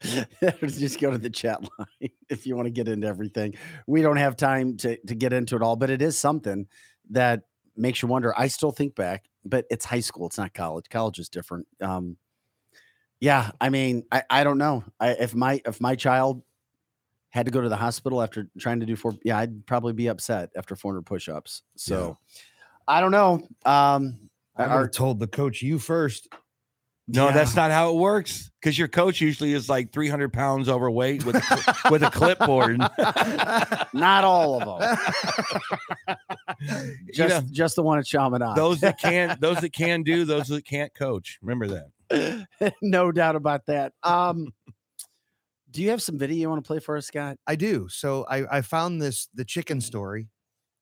just 0.66 1.00
go 1.00 1.10
to 1.10 1.18
the 1.18 1.30
chat 1.30 1.60
line 1.62 2.10
if 2.30 2.46
you 2.46 2.54
want 2.56 2.66
to 2.66 2.70
get 2.70 2.88
into 2.88 3.06
everything. 3.06 3.54
We 3.86 4.00
don't 4.02 4.16
have 4.16 4.36
time 4.36 4.76
to 4.78 4.96
to 5.06 5.14
get 5.14 5.32
into 5.32 5.56
it 5.56 5.62
all, 5.62 5.76
but 5.76 5.90
it 5.90 6.00
is 6.00 6.16
something 6.18 6.66
that 7.10 7.42
makes 7.76 8.00
you 8.02 8.08
wonder. 8.08 8.32
I 8.38 8.48
still 8.48 8.70
think 8.72 8.94
back, 8.94 9.24
but 9.48 9.64
it's 9.70 9.84
high 9.84 10.00
school, 10.00 10.26
it's 10.26 10.38
not 10.38 10.54
college. 10.54 10.86
College 10.90 11.18
is 11.18 11.28
different. 11.28 11.66
Um, 11.80 12.16
yeah, 13.20 13.50
I 13.60 13.68
mean, 13.68 14.04
I, 14.12 14.22
I 14.30 14.44
don't 14.44 14.58
know. 14.58 14.84
I, 15.00 15.10
if 15.10 15.34
my 15.34 15.60
if 15.66 15.80
my 15.80 15.96
child 15.96 16.42
had 17.30 17.46
to 17.46 17.52
go 17.52 17.60
to 17.60 17.68
the 17.68 17.76
hospital 17.76 18.22
after 18.22 18.48
trying 18.58 18.80
to 18.80 18.86
do 18.86 18.96
four, 18.96 19.14
yeah, 19.24 19.38
I'd 19.38 19.66
probably 19.66 19.92
be 19.92 20.06
upset 20.06 20.50
after 20.56 20.74
400 20.76 21.02
push-ups. 21.02 21.62
So 21.76 22.16
I 22.86 23.00
don't 23.00 23.10
know. 23.10 23.46
Um, 23.66 24.30
I 24.56 24.62
would 24.74 24.82
have 24.82 24.90
told 24.92 25.20
the 25.20 25.26
coach 25.26 25.62
you 25.62 25.78
first. 25.78 26.28
No, 27.10 27.32
that's 27.32 27.56
not 27.56 27.70
how 27.70 27.90
it 27.90 27.96
works. 27.96 28.50
Because 28.60 28.78
your 28.78 28.88
coach 28.88 29.20
usually 29.20 29.54
is 29.54 29.68
like 29.68 29.92
300 29.92 30.32
pounds 30.32 30.68
overweight 30.68 31.24
with 31.24 31.36
a, 31.36 31.90
with 31.90 32.02
a 32.02 32.10
clipboard. 32.10 32.78
Not 33.94 34.24
all 34.24 34.60
of 34.60 34.80
them. 34.80 34.96
You 36.60 37.12
Just 37.12 37.44
know, 37.44 37.48
just 37.52 37.76
the 37.76 37.82
one 37.82 37.98
at 37.98 38.06
Chaminade. 38.06 38.56
those 38.56 38.80
that 38.80 38.98
can, 38.98 39.36
those 39.40 39.60
that 39.60 39.72
can 39.72 40.02
do, 40.02 40.24
those 40.24 40.48
that 40.48 40.64
can't 40.64 40.92
coach. 40.92 41.38
Remember 41.40 41.84
that. 42.10 42.74
no 42.82 43.12
doubt 43.12 43.36
about 43.36 43.66
that. 43.66 43.92
Um, 44.02 44.52
do 45.70 45.82
you 45.82 45.90
have 45.90 46.02
some 46.02 46.18
video 46.18 46.36
you 46.38 46.48
want 46.48 46.64
to 46.64 46.66
play 46.66 46.80
for 46.80 46.96
us, 46.96 47.06
Scott? 47.06 47.36
I 47.46 47.54
do. 47.54 47.88
So 47.88 48.26
I, 48.28 48.58
I 48.58 48.60
found 48.62 49.00
this 49.00 49.28
the 49.34 49.44
chicken 49.44 49.80
story, 49.80 50.28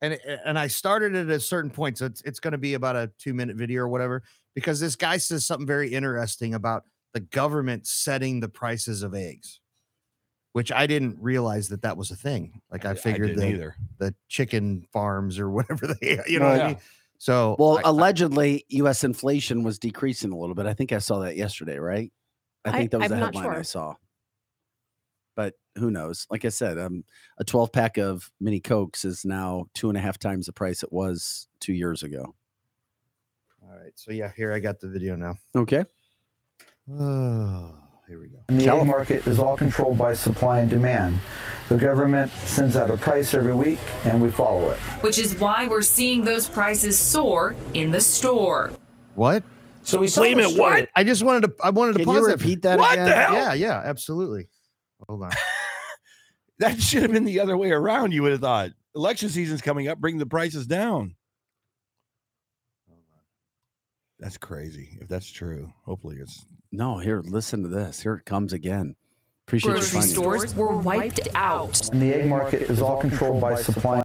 and 0.01 0.19
and 0.45 0.59
I 0.59 0.69
started 0.69 1.15
at 1.15 1.29
a 1.29 1.41
certain 1.41 1.71
point. 1.71 1.99
So 1.99 2.07
it's 2.07 2.23
it's 2.23 2.41
going 2.41 2.53
to 2.53 2.59
be 2.59 2.75
about 2.75 2.97
a 2.97 3.11
two 3.19 3.35
minute 3.35 3.57
video 3.57 3.83
or 3.83 3.89
whatever 3.89 4.23
because 4.57 4.81
this 4.81 4.97
guy 4.97 5.19
says 5.19 5.47
something 5.47 5.67
very 5.67 5.93
interesting 5.93 6.55
about 6.55 6.83
the 7.15 7.21
government 7.21 7.87
setting 7.87 8.41
the 8.41 8.49
prices 8.49 9.03
of 9.05 9.15
eggs, 9.15 9.61
which 10.55 10.73
I 10.73 10.87
didn't 10.89 11.19
realize 11.21 11.69
that 11.69 11.83
that 11.83 11.97
was 11.97 12.11
a 12.11 12.17
thing. 12.17 12.61
Like 12.73 12.85
I 12.85 12.95
figured 12.95 13.29
didn't 13.37 13.41
that 13.43 13.55
either. 13.55 13.77
the 13.99 14.15
chicken 14.29 14.85
farms 14.93 15.39
or 15.39 15.49
whatever 15.57 15.87
they, 16.01 16.19
you 16.27 16.41
know, 16.41 16.49
what 16.51 16.61
I 16.61 16.67
mean. 16.69 16.79
So 17.19 17.55
Well, 17.59 17.79
I- 17.79 17.83
I- 17.83 17.91
allegedly, 17.91 18.65
U.S. 18.71 19.05
inflation 19.05 19.63
was 19.63 19.79
decreasing 19.79 20.33
a 20.33 20.37
little 20.37 20.55
bit. 20.55 20.67
I 20.67 20.75
think 20.75 20.93
I 20.93 20.99
saw 20.99 21.21
that 21.21 21.37
yesterday, 21.37 21.79
right? 21.79 22.13
I 22.65 22.71
I- 22.71 22.73
think 22.73 22.91
that 22.91 22.99
was 22.99 23.13
I'm 23.13 23.19
the 23.21 23.25
not 23.27 23.35
headline 23.35 23.59
I 23.59 23.63
saw. 23.63 23.95
But 25.37 25.53
who 25.77 25.91
knows? 25.91 26.27
Like 26.31 26.47
I 26.47 26.49
said, 26.49 26.79
um, 26.79 27.05
a 27.39 27.45
12 27.45 27.71
pack 27.71 27.99
of 27.99 28.31
mini 28.41 28.59
cokes 28.61 29.05
is 29.05 29.23
now 29.25 29.67
two 29.75 29.91
and 29.91 29.99
a 29.99 30.01
half 30.01 30.19
times 30.19 30.47
the 30.47 30.53
price 30.53 30.83
it 30.83 30.91
was 30.93 31.47
two 31.61 31.75
years 31.75 32.03
ago. 32.03 32.35
All 33.77 33.83
right. 33.83 33.93
So 33.97 34.13
yeah, 34.13 34.33
here 34.37 34.53
I 34.53 34.59
got 34.59 34.81
the 34.81 34.89
video 34.89 35.17
now. 35.17 35.35
Okay. 35.55 35.85
Oh, 36.91 37.75
here 38.09 38.21
we 38.21 38.29
go. 38.29 38.39
And 38.49 38.61
the 38.61 38.73
egg 38.73 38.87
market 38.87 39.27
is 39.27 39.39
all 39.39 39.57
controlled 39.57 39.99
by 39.99 40.15
supply 40.15 40.61
and 40.61 40.71
demand. 40.71 41.19
The 41.69 41.77
government 41.77 42.31
sends 42.33 42.77
out 42.77 42.91
a 42.91 42.97
price 42.97 43.35
every 43.35 43.55
week 43.55 43.81
and 44.05 44.23
we 44.23 44.31
follow 44.31 44.71
it. 44.71 44.79
which 45.03 45.19
is 45.19 45.39
why 45.39 45.67
we're 45.67 45.83
seeing 45.83 46.25
those 46.25 46.49
prices 46.49 46.97
soar 46.99 47.57
in 47.75 47.91
the 47.91 48.01
store. 48.01 48.73
What? 49.15 49.43
So 49.83 49.99
we 49.99 50.09
Wait 50.17 50.33
a 50.33 50.37
minute, 50.37 50.59
what? 50.59 50.89
I 50.97 51.05
just 51.05 51.23
wanted 51.23 51.43
to. 51.49 51.55
I 51.63 51.71
wanted 51.71 51.93
to 51.95 51.99
Can 52.01 52.07
pause 52.07 52.17
you 52.17 52.27
repeat 52.27 52.63
that 52.63 52.79
What 52.79 52.93
again? 52.95 53.05
the 53.09 53.15
hell? 53.15 53.35
Yeah, 53.35 53.55
yeah, 53.55 53.83
absolutely. 53.85 54.49
Hold 55.09 55.25
on. 55.25 55.31
That 56.59 56.81
should 56.81 57.03
have 57.03 57.13
been 57.13 57.27
the 57.27 57.41
other 57.41 57.55
way 57.55 57.71
around. 57.71 58.13
You 58.13 58.23
would 58.23 58.33
have 58.33 58.41
thought. 58.41 58.71
Election 58.95 59.29
season's 59.29 59.61
coming 59.61 59.89
up. 59.89 59.99
Bring 59.99 60.17
the 60.17 60.25
prices 60.25 60.67
down. 60.67 61.15
That's 64.19 64.39
crazy. 64.39 64.99
If 65.01 65.09
that's 65.09 65.31
true, 65.31 65.73
hopefully 65.85 66.17
it's. 66.21 66.47
No, 66.73 66.99
here, 66.99 67.23
listen 67.25 67.63
to 67.63 67.69
this. 67.69 68.01
Here 68.01 68.15
it 68.15 68.25
comes 68.25 68.53
again. 68.53 68.97
Appreciate 69.47 69.69
you 69.71 69.75
Grocery 69.77 69.91
finding 70.01 70.11
it. 70.11 70.15
stores 70.15 70.55
were 70.55 70.77
wiped 70.77 71.29
out. 71.35 71.89
And 71.91 72.03
the 72.03 72.15
egg 72.15 72.27
market 72.29 72.63
is 72.63 72.83
all 72.83 73.01
controlled 73.01 73.41
by 73.41 73.55
supply 73.57 74.03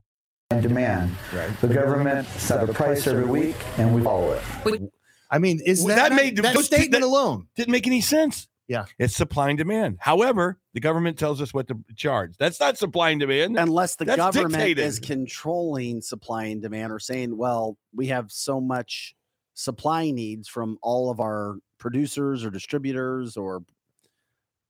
and 0.52 0.62
demand. 0.62 1.16
Right. 1.34 1.50
The 1.62 1.68
government 1.70 2.28
sets 2.28 2.70
a 2.70 2.74
price 2.74 3.08
every 3.08 3.26
week 3.26 3.56
and 3.78 3.96
we 3.96 4.04
follow 4.04 4.34
it. 4.66 4.92
I 5.32 5.40
mean, 5.40 5.62
is 5.66 5.80
Well, 5.84 5.96
that, 5.96 6.10
that 6.10 6.16
made- 6.16 6.38
that 6.38 6.58
statement 6.60 6.92
that- 6.92 7.04
alone? 7.04 7.48
Didn't 7.56 7.72
make 7.72 7.88
any 7.88 8.02
sense. 8.02 8.48
Yeah. 8.68 8.86
It's 9.00 9.16
supply 9.16 9.50
and 9.50 9.58
demand. 9.58 9.98
However, 10.00 10.58
the 10.74 10.80
government 10.80 11.18
tells 11.18 11.42
us 11.42 11.54
what 11.54 11.68
to 11.70 11.80
charge. 11.96 12.36
That's 12.38 12.60
not 12.60 12.78
supply 12.78 13.10
and 13.10 13.20
demand. 13.20 13.58
unless 13.58 13.96
the 13.96 14.06
That's 14.06 14.18
government 14.18 14.78
is 14.78 15.00
controlling 15.00 16.02
supply 16.02 16.46
and 16.46 16.62
demand 16.62 16.92
or 16.94 17.00
saying, 17.00 17.36
well, 17.36 17.78
we 17.96 18.08
have 18.08 18.32
so 18.32 18.62
much 18.62 19.16
supply 19.54 20.12
needs 20.12 20.48
from 20.48 20.78
all 20.82 21.10
of 21.12 21.20
our 21.20 21.58
producers 21.78 22.44
or 22.46 22.50
distributors 22.50 23.36
or 23.38 23.64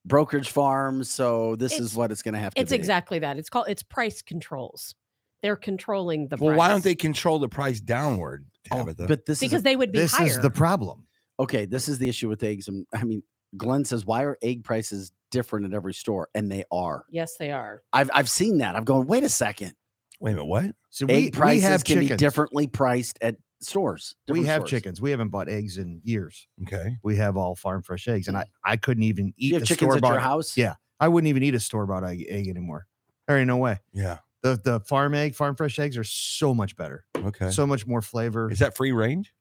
brokerage 0.05 0.49
farms. 0.49 1.09
So 1.11 1.55
this 1.55 1.73
It's- 1.73 1.91
is 1.91 1.95
what 1.95 2.11
it's 2.11 2.21
going 2.21 2.33
to 2.33 2.39
have 2.39 2.53
to 2.53 2.59
be 2.59 2.61
It's 2.61 2.71
be. 2.71 2.75
exactly 2.75 3.19
that. 3.19 3.37
It's 3.37 3.49
called 3.49 3.65
it's 3.69 3.83
price 3.83 4.21
controls. 4.21 4.95
They're 5.43 5.55
controlling 5.55 6.27
the 6.27 6.37
well, 6.37 6.55
why 6.55 6.67
don't 6.67 6.83
they 6.83 6.95
control 6.95 7.39
the 7.39 7.49
price 7.49 7.79
downward, 7.79 8.45
Oh, 8.69 8.85
but 8.85 9.25
this 9.25 9.39
Because 9.39 9.57
is 9.59 9.63
they 9.63 9.75
would 9.75 9.91
be 9.91 9.99
This 9.99 10.13
higher. 10.13 10.27
is 10.27 10.39
the 10.39 10.51
problem. 10.51 11.07
okay. 11.39 11.65
This 11.65 11.87
is 11.89 11.97
the 11.97 12.07
issue 12.07 12.29
with 12.29 12.43
eggs. 12.43 12.67
And 12.67 12.85
I 12.93 13.03
mean, 13.03 13.23
Glenn 13.57 13.83
says, 13.85 14.05
why 14.05 14.23
are 14.23 14.37
egg 14.43 14.63
prices 14.63 15.11
different 15.31 15.65
at 15.65 15.73
every 15.73 15.93
store? 15.95 16.29
And 16.35 16.51
they 16.51 16.63
are. 16.71 17.05
yes, 17.09 17.35
they 17.37 17.51
are. 17.51 17.81
I've 17.91 18.09
I've 18.13 18.29
seen 18.29 18.59
that. 18.59 18.75
I'm 18.75 18.83
going, 18.83 19.07
wait 19.07 19.23
a 19.23 19.29
second. 19.29 19.73
Wait 20.19 20.31
a 20.31 20.35
minute, 20.35 20.45
what? 20.45 20.75
So 20.91 21.05
Egg 21.07 21.09
we, 21.09 21.23
we 21.25 21.31
prices 21.31 21.63
have 21.63 21.83
can 21.83 21.99
be 21.99 22.09
differently 22.15 22.67
priced 22.67 23.17
at 23.21 23.35
stores. 23.61 24.15
we 24.27 24.43
have 24.45 24.61
stores. 24.61 24.69
chickens. 24.69 25.01
We 25.01 25.11
haven't 25.11 25.29
bought 25.29 25.47
eggs 25.49 25.77
in 25.77 26.01
years. 26.03 26.47
Okay. 26.63 26.97
We 27.03 27.15
have 27.17 27.37
all 27.37 27.55
farm 27.55 27.81
fresh 27.83 28.07
eggs, 28.07 28.27
and 28.27 28.37
I 28.37 28.45
I 28.63 28.77
couldn't 28.77 29.03
even 29.03 29.33
eat 29.37 29.49
you 29.49 29.53
have 29.55 29.61
the 29.61 29.67
chickens 29.67 29.93
store 29.93 29.97
at 29.97 30.03
your 30.03 30.15
bought. 30.17 30.21
house? 30.21 30.57
Yeah, 30.57 30.75
I 30.99 31.07
wouldn't 31.07 31.29
even 31.29 31.43
eat 31.43 31.55
a 31.55 31.59
store 31.59 31.85
bought 31.85 32.03
egg, 32.03 32.25
egg 32.29 32.47
anymore. 32.47 32.87
There 33.27 33.37
ain't 33.37 33.47
no 33.47 33.57
way. 33.57 33.79
Yeah. 33.93 34.17
The 34.43 34.59
the 34.63 34.79
farm 34.81 35.13
egg, 35.13 35.35
farm 35.35 35.55
fresh 35.55 35.77
eggs 35.79 35.97
are 35.97 36.03
so 36.03 36.53
much 36.53 36.75
better. 36.75 37.05
Okay. 37.15 37.51
So 37.51 37.67
much 37.67 37.85
more 37.85 38.01
flavor. 38.01 38.51
Is 38.51 38.59
that 38.59 38.75
free 38.75 38.91
range? 38.91 39.33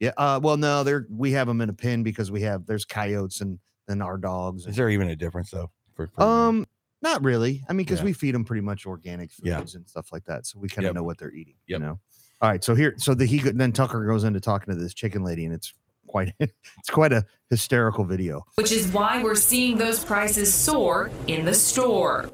Yeah. 0.00 0.10
Uh, 0.16 0.40
well, 0.42 0.56
no, 0.56 0.82
they're 0.84 1.06
we 1.10 1.32
have 1.32 1.46
them 1.46 1.60
in 1.60 1.68
a 1.68 1.72
pen 1.72 2.02
because 2.02 2.30
we 2.30 2.42
have 2.42 2.66
there's 2.66 2.84
coyotes 2.84 3.40
and 3.40 3.58
then 3.86 4.02
our 4.02 4.16
dogs. 4.18 4.66
Is 4.66 4.76
there 4.76 4.90
even 4.90 5.08
a 5.08 5.16
difference 5.16 5.50
though? 5.50 5.70
For 5.94 6.08
free 6.08 6.24
range? 6.24 6.30
um, 6.30 6.66
not 7.02 7.22
really. 7.22 7.62
I 7.68 7.72
mean, 7.72 7.84
because 7.86 8.00
Yeah. 8.00 8.06
we 8.06 8.12
feed 8.12 8.34
them 8.34 8.44
pretty 8.44 8.60
much 8.62 8.84
organic 8.86 9.30
foods 9.30 9.46
Yeah. 9.46 9.60
and 9.60 9.88
stuff 9.88 10.10
like 10.12 10.24
that, 10.24 10.46
so 10.46 10.58
we 10.58 10.68
kind 10.68 10.84
of 10.84 10.90
Yep. 10.90 10.94
know 10.96 11.02
what 11.04 11.18
they're 11.18 11.32
eating. 11.32 11.54
Yep. 11.68 11.80
You 11.80 11.86
know. 11.86 12.00
All 12.40 12.48
right. 12.48 12.62
So 12.62 12.74
here, 12.74 12.94
so 12.98 13.14
the 13.14 13.26
he 13.26 13.38
then 13.40 13.72
Tucker 13.72 14.04
goes 14.06 14.24
into 14.24 14.40
talking 14.40 14.72
to 14.72 14.80
this 14.80 14.94
chicken 14.94 15.24
lady, 15.24 15.44
and 15.44 15.54
it's 15.54 15.74
quite 16.06 16.32
it's 16.40 16.90
quite 16.90 17.12
a 17.12 17.24
hysterical 17.50 18.04
video. 18.04 18.44
which 18.54 18.72
is 18.72 18.88
why 18.88 19.22
we're 19.22 19.34
seeing 19.34 19.76
those 19.76 20.04
prices 20.04 20.52
soar 20.52 21.10
in 21.26 21.44
the 21.44 21.54
store. 21.54 22.30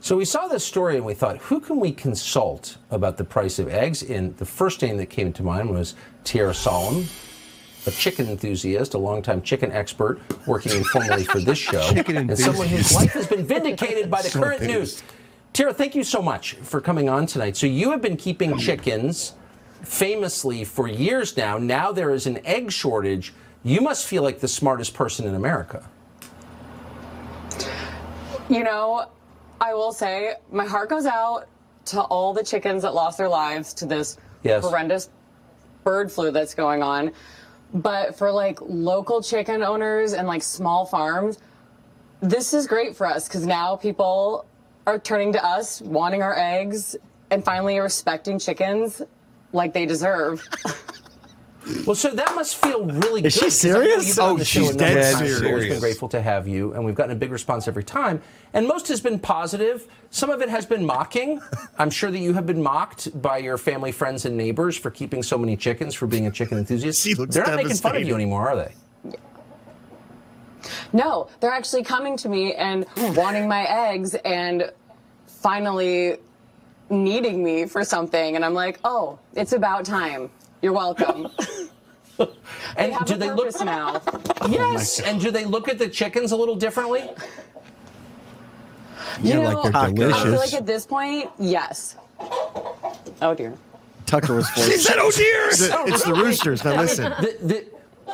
So 0.00 0.16
we 0.16 0.24
saw 0.24 0.48
this 0.48 0.64
story 0.64 0.96
and 0.96 1.04
we 1.06 1.14
thought, 1.14 1.38
who 1.38 1.60
can 1.60 1.78
we 1.78 1.92
consult 1.92 2.76
about 2.90 3.16
the 3.18 3.24
price 3.24 3.60
of 3.60 3.68
eggs? 3.68 4.02
And 4.02 4.36
the 4.36 4.44
first 4.44 4.82
name 4.82 4.96
that 4.96 5.06
came 5.06 5.32
to 5.34 5.44
mind 5.44 5.70
was 5.70 5.94
Tierra 6.24 6.52
Solomon, 6.52 7.06
a 7.86 7.90
chicken 7.92 8.28
enthusiast, 8.28 8.94
a 8.94 8.98
longtime 8.98 9.42
chicken 9.42 9.70
expert, 9.70 10.20
working 10.44 10.72
informally 10.72 11.22
for 11.22 11.38
this 11.38 11.58
show, 11.70 11.88
Chicken 11.92 12.16
and 12.16 12.36
someone 12.36 12.66
whose 12.66 12.78
enthusiast. 12.90 12.94
life 12.96 13.12
has 13.12 13.28
been 13.28 13.46
vindicated 13.46 14.10
by 14.10 14.22
the 14.22 14.30
So 14.30 14.40
current 14.40 14.62
news. 14.64 15.04
Tierra, 15.52 15.74
thank 15.74 15.94
you 15.94 16.02
so 16.02 16.22
much 16.22 16.54
for 16.62 16.80
coming 16.80 17.08
on 17.08 17.26
tonight. 17.26 17.56
So 17.56 17.66
you 17.66 17.90
have 17.90 18.00
been 18.00 18.16
keeping 18.16 18.56
chickens 18.56 19.34
famously 19.82 20.64
for 20.64 20.88
years 20.88 21.36
now. 21.36 21.58
Now 21.58 21.92
there 21.92 22.10
is 22.10 22.26
an 22.26 22.44
egg 22.46 22.72
shortage. 22.72 23.34
You 23.62 23.80
must 23.82 24.06
feel 24.06 24.22
like 24.22 24.40
the 24.40 24.48
smartest 24.48 24.94
person 24.94 25.26
in 25.26 25.34
America. 25.34 25.88
You 28.48 28.64
know, 28.64 29.06
I 29.60 29.74
will 29.74 29.92
say 29.92 30.34
my 30.50 30.64
heart 30.66 30.88
goes 30.88 31.06
out 31.06 31.46
to 31.86 32.00
all 32.00 32.32
the 32.32 32.42
chickens 32.42 32.82
that 32.82 32.94
lost 32.94 33.18
their 33.18 33.28
lives 33.28 33.74
to 33.74 33.86
this 33.86 34.16
Yes. 34.42 34.64
horrendous 34.64 35.10
bird 35.84 36.10
flu 36.10 36.30
that's 36.30 36.54
going 36.54 36.82
on. 36.82 37.12
But 37.74 38.16
for 38.16 38.30
like 38.32 38.58
local 38.60 39.22
chicken 39.22 39.62
owners 39.62 40.14
and 40.14 40.26
like 40.26 40.42
small 40.42 40.84
farms, 40.86 41.38
this 42.20 42.52
is 42.54 42.66
great 42.66 42.96
for 42.96 43.06
us 43.06 43.28
because 43.28 43.46
now 43.46 43.76
people 43.76 44.46
are 44.86 44.98
turning 44.98 45.32
to 45.32 45.44
us, 45.44 45.80
wanting 45.82 46.22
our 46.22 46.36
eggs, 46.38 46.96
and 47.30 47.44
finally 47.44 47.78
respecting 47.78 48.38
chickens 48.38 49.02
like 49.52 49.72
they 49.72 49.86
deserve. 49.86 50.46
Well, 51.86 51.94
so 51.94 52.10
that 52.10 52.34
must 52.34 52.56
feel 52.56 52.84
really 52.86 53.24
Is 53.24 53.38
good. 53.38 53.52
she 53.52 53.60
'cause 53.60 53.64
I 53.64 53.68
know 53.68 53.74
serious? 53.84 54.06
You've 54.08 54.16
been 54.16 54.24
on 54.24 54.30
Oh, 54.32 54.36
the 54.36 54.44
show 54.44 54.60
she's 54.62 54.70
a 54.70 54.72
number 54.76 54.84
of 54.84 54.94
dead 54.94 55.12
times. 55.14 55.40
We've 55.40 55.46
always 55.48 55.68
been 55.68 55.78
grateful 55.78 56.08
to 56.08 56.20
have 56.20 56.48
you, 56.48 56.72
and 56.72 56.84
we've 56.84 56.96
gotten 56.96 57.12
a 57.12 57.18
big 57.18 57.30
response 57.30 57.68
every 57.68 57.84
time. 57.84 58.20
And 58.52 58.66
most 58.66 58.88
has 58.88 59.00
been 59.00 59.20
positive. 59.20 59.86
Some 60.10 60.28
of 60.30 60.42
it 60.42 60.48
has 60.48 60.66
been 60.66 60.84
mocking. 60.84 61.40
I'm 61.78 61.90
sure 61.90 62.10
that 62.10 62.18
you 62.18 62.32
have 62.32 62.46
been 62.46 62.60
mocked 62.60 63.22
by 63.22 63.38
your 63.38 63.58
family, 63.58 63.92
friends, 63.92 64.24
and 64.24 64.36
neighbors 64.36 64.76
for 64.76 64.90
keeping 64.90 65.22
so 65.22 65.38
many 65.38 65.56
chickens, 65.56 65.94
for 65.94 66.08
being 66.08 66.26
a 66.26 66.32
chicken 66.32 66.58
enthusiast. 66.58 67.00
She 67.00 67.14
looks 67.14 67.32
They're 67.36 67.46
not 67.46 67.54
making 67.54 67.76
fun 67.76 67.92
of 67.92 68.02
devastated. 68.02 68.08
you 68.08 68.14
anymore, 68.16 68.48
are 68.50 68.56
they? 68.56 68.74
No, 70.92 71.28
they're 71.40 71.50
actually 71.52 71.82
coming 71.84 72.16
to 72.18 72.28
me 72.28 72.54
and 72.54 72.86
hmm. 72.96 73.14
wanting 73.14 73.48
my 73.48 73.64
eggs 73.64 74.14
and 74.24 74.70
finally 75.26 76.18
needing 76.90 77.42
me 77.42 77.66
for 77.66 77.84
something. 77.84 78.36
And 78.36 78.44
I'm 78.44 78.54
like, 78.54 78.78
oh, 78.84 79.18
it's 79.34 79.52
about 79.52 79.84
time. 79.84 80.30
You're 80.62 80.72
welcome. 80.72 81.28
they 82.18 82.26
And 82.76 82.92
have 82.92 83.06
do 83.06 83.14
a 83.14 83.18
they 83.18 83.30
look? 83.30 83.64
now. 83.64 84.00
Yes. 84.48 85.00
Oh 85.00 85.04
and 85.08 85.20
do 85.20 85.30
they 85.30 85.44
look 85.44 85.68
at 85.68 85.78
the 85.78 85.88
chickens 85.88 86.32
a 86.32 86.36
little 86.36 86.56
differently? 86.56 87.08
You 89.22 89.30
Yeah, 89.30 89.36
know, 89.50 89.62
like 89.62 89.94
they're 89.96 90.10
ah, 90.12 90.20
I 90.20 90.22
feel 90.24 90.36
like 90.38 90.54
at 90.54 90.66
this 90.66 90.86
point, 90.86 91.30
yes. 91.38 91.96
Oh 93.20 93.34
dear. 93.34 93.54
Tucker 94.06 94.34
was 94.34 94.48
She 94.54 94.62
forced. 94.62 94.84
said, 94.84 94.96
"Oh 94.98 95.10
dear." 95.10 95.48
It's 95.48 95.68
the, 95.68 95.84
it's 95.86 96.04
the 96.04 96.14
roosters. 96.14 96.64
Now 96.64 96.76
listen. 96.80 97.12
the, 97.20 97.36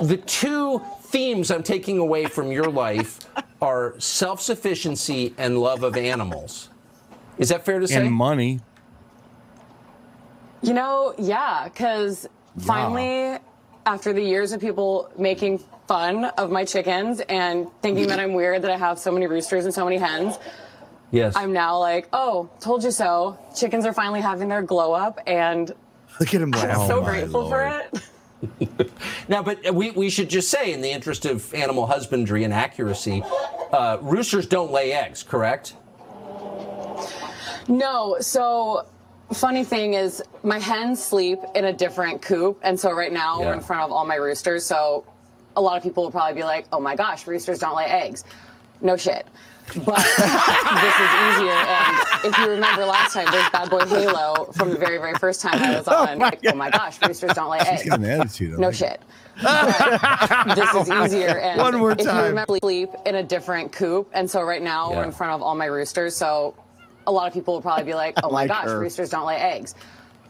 the, 0.00 0.04
the 0.06 0.16
two 0.18 0.80
themes 1.08 1.50
I'm 1.50 1.62
taking 1.62 1.98
away 1.98 2.26
from 2.26 2.52
your 2.52 2.70
life 2.70 3.18
are 3.60 3.98
self 3.98 4.40
sufficiency 4.40 5.34
and 5.38 5.58
love 5.58 5.82
of 5.82 5.96
animals. 5.96 6.68
Is 7.38 7.48
that 7.48 7.64
fair 7.64 7.78
to 7.80 7.88
say? 7.88 7.96
and 7.96 8.12
money. 8.12 8.60
You 10.62 10.74
know, 10.74 11.14
yeah, 11.18 11.64
because 11.64 12.28
finally, 12.58 13.38
after 13.86 14.12
the 14.12 14.22
years 14.22 14.52
of 14.52 14.60
people 14.60 15.10
making 15.16 15.58
fun 15.86 16.24
of 16.24 16.50
my 16.50 16.64
chickens 16.64 17.20
and 17.28 17.68
thinking 17.80 18.08
that 18.08 18.18
I'm 18.18 18.34
weird 18.34 18.62
that 18.62 18.70
I 18.70 18.76
have 18.76 18.98
so 18.98 19.12
many 19.12 19.26
roosters 19.26 19.64
and 19.64 19.72
so 19.72 19.84
many 19.84 19.98
hens, 19.98 20.36
yes. 21.12 21.36
I'm 21.36 21.52
now 21.52 21.78
like, 21.78 22.08
oh, 22.12 22.50
told 22.60 22.82
you 22.82 22.90
so. 22.90 23.38
Chickens 23.56 23.86
are 23.86 23.92
finally 23.92 24.20
having 24.20 24.48
their 24.48 24.62
glow 24.62 24.92
up, 24.92 25.20
and 25.26 25.72
Look 26.18 26.34
at 26.34 26.42
him 26.42 26.52
I'm 26.54 26.60
laugh. 26.60 26.86
so 26.88 26.98
oh 26.98 27.02
my 27.02 27.10
grateful 27.20 27.48
for 27.48 27.62
it. 27.62 28.02
now, 29.28 29.42
but 29.42 29.74
we, 29.74 29.90
we 29.92 30.10
should 30.10 30.28
just 30.28 30.50
say, 30.50 30.72
in 30.72 30.80
the 30.80 30.90
interest 30.90 31.24
of 31.24 31.52
animal 31.54 31.86
husbandry 31.86 32.44
and 32.44 32.52
accuracy, 32.52 33.22
uh, 33.72 33.98
roosters 34.00 34.46
don't 34.46 34.70
lay 34.70 34.92
eggs, 34.92 35.22
correct? 35.22 35.74
No, 37.68 38.16
so 38.20 38.86
funny 39.32 39.64
thing 39.64 39.94
is 39.94 40.22
my 40.42 40.58
hens 40.58 41.02
sleep 41.02 41.38
in 41.54 41.66
a 41.66 41.72
different 41.72 42.22
coop, 42.22 42.58
and 42.62 42.78
so 42.78 42.92
right 42.92 43.12
now 43.12 43.40
we're 43.40 43.52
in 43.52 43.60
front 43.60 43.82
of 43.82 43.92
all 43.92 44.06
my 44.06 44.14
roosters. 44.14 44.64
So 44.64 45.04
a 45.56 45.60
lot 45.60 45.76
of 45.76 45.82
people 45.82 46.04
will 46.04 46.10
probably 46.10 46.34
be 46.34 46.44
like, 46.44 46.66
"Oh 46.72 46.80
my 46.80 46.96
gosh, 46.96 47.26
roosters 47.26 47.58
don't 47.58 47.76
lay 47.76 47.84
eggs." 47.84 48.24
No 48.80 48.96
shit. 48.96 49.26
But 49.84 49.96
this 50.04 50.96
is 50.98 51.12
easier. 51.24 51.52
And 51.52 52.24
if 52.24 52.38
you 52.38 52.48
remember 52.50 52.84
last 52.84 53.12
time, 53.12 53.26
there's 53.30 53.48
Bad 53.50 53.70
Boy 53.70 53.84
Halo 53.86 54.46
from 54.54 54.70
the 54.70 54.76
very, 54.78 54.98
very 54.98 55.14
first 55.14 55.40
time 55.40 55.62
I 55.62 55.76
was 55.78 55.88
oh 55.88 56.06
on. 56.06 56.18
like, 56.18 56.40
oh 56.46 56.54
my 56.54 56.70
gosh, 56.70 57.00
roosters 57.06 57.32
don't 57.34 57.50
lay 57.50 57.58
eggs. 57.58 57.82
She's 57.82 57.90
got 57.90 57.98
an 58.00 58.04
attitude. 58.06 58.58
No 58.58 58.68
like 58.68 58.76
shit. 58.76 59.00
But 59.42 60.54
this 60.54 60.74
is 60.74 60.90
easier. 60.90 61.38
And 61.48 61.60
One 61.60 61.76
more 61.76 61.92
if 61.92 61.98
you 61.98 62.04
time. 62.04 62.24
remember, 62.24 62.58
sleep 62.58 62.90
in 63.06 63.14
a 63.16 63.22
different 63.22 63.72
coop, 63.72 64.10
and 64.12 64.28
so 64.30 64.42
right 64.42 64.62
now 64.62 64.90
Yeah. 64.90 64.96
we're 64.98 65.04
in 65.04 65.12
front 65.12 65.32
of 65.32 65.42
all 65.42 65.54
my 65.54 65.66
roosters. 65.66 66.16
So 66.16 66.54
a 67.06 67.12
lot 67.12 67.26
of 67.28 67.32
people 67.32 67.54
will 67.54 67.62
probably 67.62 67.84
be 67.84 67.94
like, 67.94 68.14
"Oh 68.22 68.30
my 68.30 68.42
Like 68.42 68.48
gosh, 68.48 68.64
her. 68.66 68.78
roosters 68.80 69.10
don't 69.10 69.26
lay 69.26 69.36
eggs." 69.36 69.74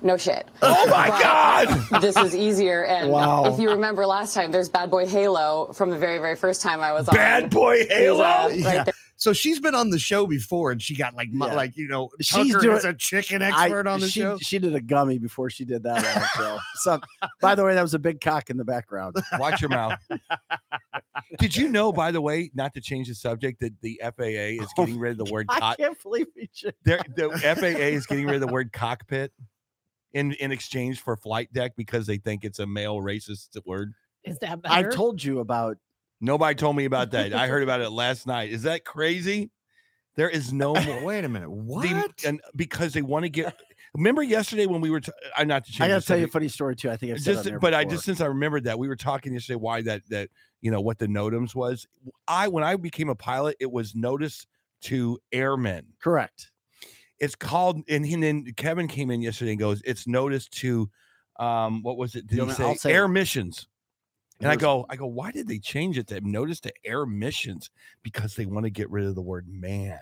No 0.00 0.16
shit. 0.16 0.46
Oh 0.62 0.86
my 0.90 1.08
But 1.08 1.22
God! 1.22 2.00
This 2.02 2.16
is 2.16 2.36
easier. 2.36 2.84
And 2.84 3.10
Wow. 3.10 3.46
if 3.52 3.58
you 3.58 3.70
remember 3.70 4.06
last 4.06 4.32
time, 4.32 4.52
there's 4.52 4.68
Bad 4.68 4.90
Boy 4.90 5.06
Halo 5.06 5.72
from 5.72 5.90
the 5.90 5.96
very, 5.98 6.18
very 6.18 6.36
first 6.36 6.62
time 6.62 6.80
I 6.80 6.92
was 6.92 7.08
on. 7.08 7.16
Bad 7.16 7.50
boy 7.50 7.84
Halo. 7.88 8.22
right 8.22 8.56
Yeah. 8.58 8.84
There. 9.24 9.32
So 9.32 9.32
she's 9.32 9.60
been 9.60 9.74
on 9.74 9.90
the 9.90 9.98
show 9.98 10.26
before, 10.26 10.70
and 10.70 10.80
she 10.80 10.94
got 10.96 11.14
like, 11.14 11.28
Yeah. 11.32 11.54
like 11.54 11.76
you 11.76 11.88
know, 11.88 12.10
She's 12.20 12.52
Tucker 12.52 12.60
doing- 12.64 12.76
is 12.76 12.84
a 12.84 12.94
chicken 12.94 13.42
I- 13.42 13.48
expert 13.64 13.86
on 13.86 14.00
the 14.00 14.08
she, 14.08 14.20
show. 14.20 14.38
She 14.38 14.58
did 14.58 14.74
a 14.74 14.80
gummy 14.80 15.18
before 15.18 15.50
she 15.50 15.64
did 15.64 15.82
that 15.82 15.96
on 15.98 16.02
the 16.22 16.26
show. 16.36 16.58
So, 16.76 17.00
by 17.40 17.54
the 17.56 17.64
way, 17.64 17.74
that 17.74 17.82
was 17.82 17.94
a 17.94 17.98
big 17.98 18.20
cock 18.20 18.50
in 18.50 18.56
the 18.56 18.64
background. 18.64 19.16
Watch 19.38 19.60
your 19.60 19.70
mouth. 19.70 19.98
Did 21.38 21.56
you 21.56 21.68
know, 21.68 21.92
by 21.92 22.10
the 22.12 22.20
way, 22.20 22.50
not 22.54 22.72
to 22.74 22.80
change 22.80 23.08
the 23.08 23.14
subject, 23.14 23.60
that 23.60 23.72
the 23.80 24.00
FAA 24.02 24.62
is 24.62 24.68
oh 24.78 24.84
getting 24.84 24.98
rid 24.98 25.18
of 25.18 25.26
the 25.26 25.32
word 25.32 25.46
I 25.48 25.58
cock? 25.60 25.76
can't 25.78 26.00
believe 26.02 26.26
we 26.36 26.48
just. 26.54 26.74
The 26.84 26.98
FAA 27.58 27.66
is 27.96 28.06
getting 28.06 28.26
rid 28.26 28.36
of 28.36 28.40
the 28.40 28.46
word 28.52 28.72
cockpit 28.72 29.32
in 30.12 30.32
in 30.34 30.52
exchange 30.52 31.00
for 31.00 31.16
flight 31.16 31.52
deck 31.52 31.72
because 31.76 32.06
they 32.06 32.18
think 32.18 32.44
it's 32.44 32.60
a 32.60 32.66
male 32.66 32.98
racist 32.98 33.48
word. 33.66 33.92
Is 34.24 34.38
that 34.38 34.60
I 34.64 34.82
better? 34.82 34.92
told 34.92 35.22
you 35.22 35.40
about. 35.40 35.76
Nobody 36.20 36.54
told 36.54 36.76
me 36.76 36.84
about 36.84 37.12
that. 37.12 37.32
I 37.32 37.46
heard 37.46 37.62
about 37.64 37.80
it 37.80 37.90
last 37.90 38.26
night. 38.26 38.50
Is 38.50 38.62
that 38.62 38.84
crazy? 38.84 39.50
There 40.16 40.28
is 40.28 40.52
no 40.52 40.74
more. 40.74 41.04
Wait 41.04 41.24
a 41.24 41.28
minute. 41.28 41.50
What? 41.50 42.24
and 42.26 42.40
because 42.56 42.92
they 42.92 43.02
want 43.02 43.24
to 43.24 43.28
get. 43.28 43.54
Remember 43.94 44.22
yesterday 44.22 44.66
when 44.66 44.80
we 44.80 44.90
were? 44.90 45.00
T- 45.00 45.12
I'm 45.36 45.46
not 45.48 45.64
to 45.64 45.70
change. 45.72 45.82
I 45.82 45.88
got 45.88 46.00
to 46.02 46.06
tell 46.06 46.18
you 46.18 46.24
a 46.24 46.28
funny 46.28 46.48
story 46.48 46.74
too. 46.76 46.90
I 46.90 46.96
think 46.96 47.12
I've 47.12 47.20
said 47.20 47.44
just 47.44 47.60
but 47.60 47.72
I 47.72 47.84
just 47.84 48.04
since 48.04 48.20
I 48.20 48.26
remembered 48.26 48.64
that 48.64 48.78
we 48.78 48.88
were 48.88 48.96
talking 48.96 49.32
yesterday 49.32 49.56
why 49.56 49.80
that 49.82 50.02
that 50.10 50.28
you 50.60 50.70
know 50.72 50.80
what 50.80 50.98
the 50.98 51.06
NOTAMs 51.06 51.54
was. 51.54 51.86
I 52.26 52.48
when 52.48 52.64
I 52.64 52.74
became 52.76 53.08
a 53.08 53.14
pilot, 53.14 53.56
it 53.60 53.70
was 53.70 53.94
notice 53.94 54.46
to 54.82 55.18
airmen. 55.32 55.86
correct. 56.02 56.50
It's 57.20 57.34
called 57.34 57.82
and, 57.88 58.04
and 58.04 58.22
then 58.22 58.44
Kevin 58.56 58.88
came 58.88 59.10
in 59.10 59.22
yesterday 59.22 59.52
and 59.52 59.60
goes, 59.60 59.80
it's 59.84 60.06
notice 60.06 60.48
to 60.48 60.90
um 61.38 61.82
what 61.82 61.96
was 61.96 62.16
it? 62.16 62.26
Did 62.26 62.38
You 62.38 62.46
he 62.46 62.52
say, 62.52 62.74
say 62.74 62.90
it. 62.90 62.94
air 62.94 63.08
missions? 63.08 63.67
And 64.40 64.50
I 64.50 64.56
go, 64.56 64.86
I 64.88 64.96
go, 64.96 65.06
why 65.06 65.32
did 65.32 65.48
they 65.48 65.58
change 65.58 65.98
it 65.98 66.06
to 66.08 66.20
notice 66.20 66.60
to 66.60 66.72
air 66.84 67.06
missions? 67.06 67.70
Because 68.02 68.36
they 68.36 68.46
want 68.46 68.64
to 68.64 68.70
get 68.70 68.88
rid 68.90 69.06
of 69.06 69.14
the 69.14 69.22
word 69.22 69.46
man. 69.48 69.98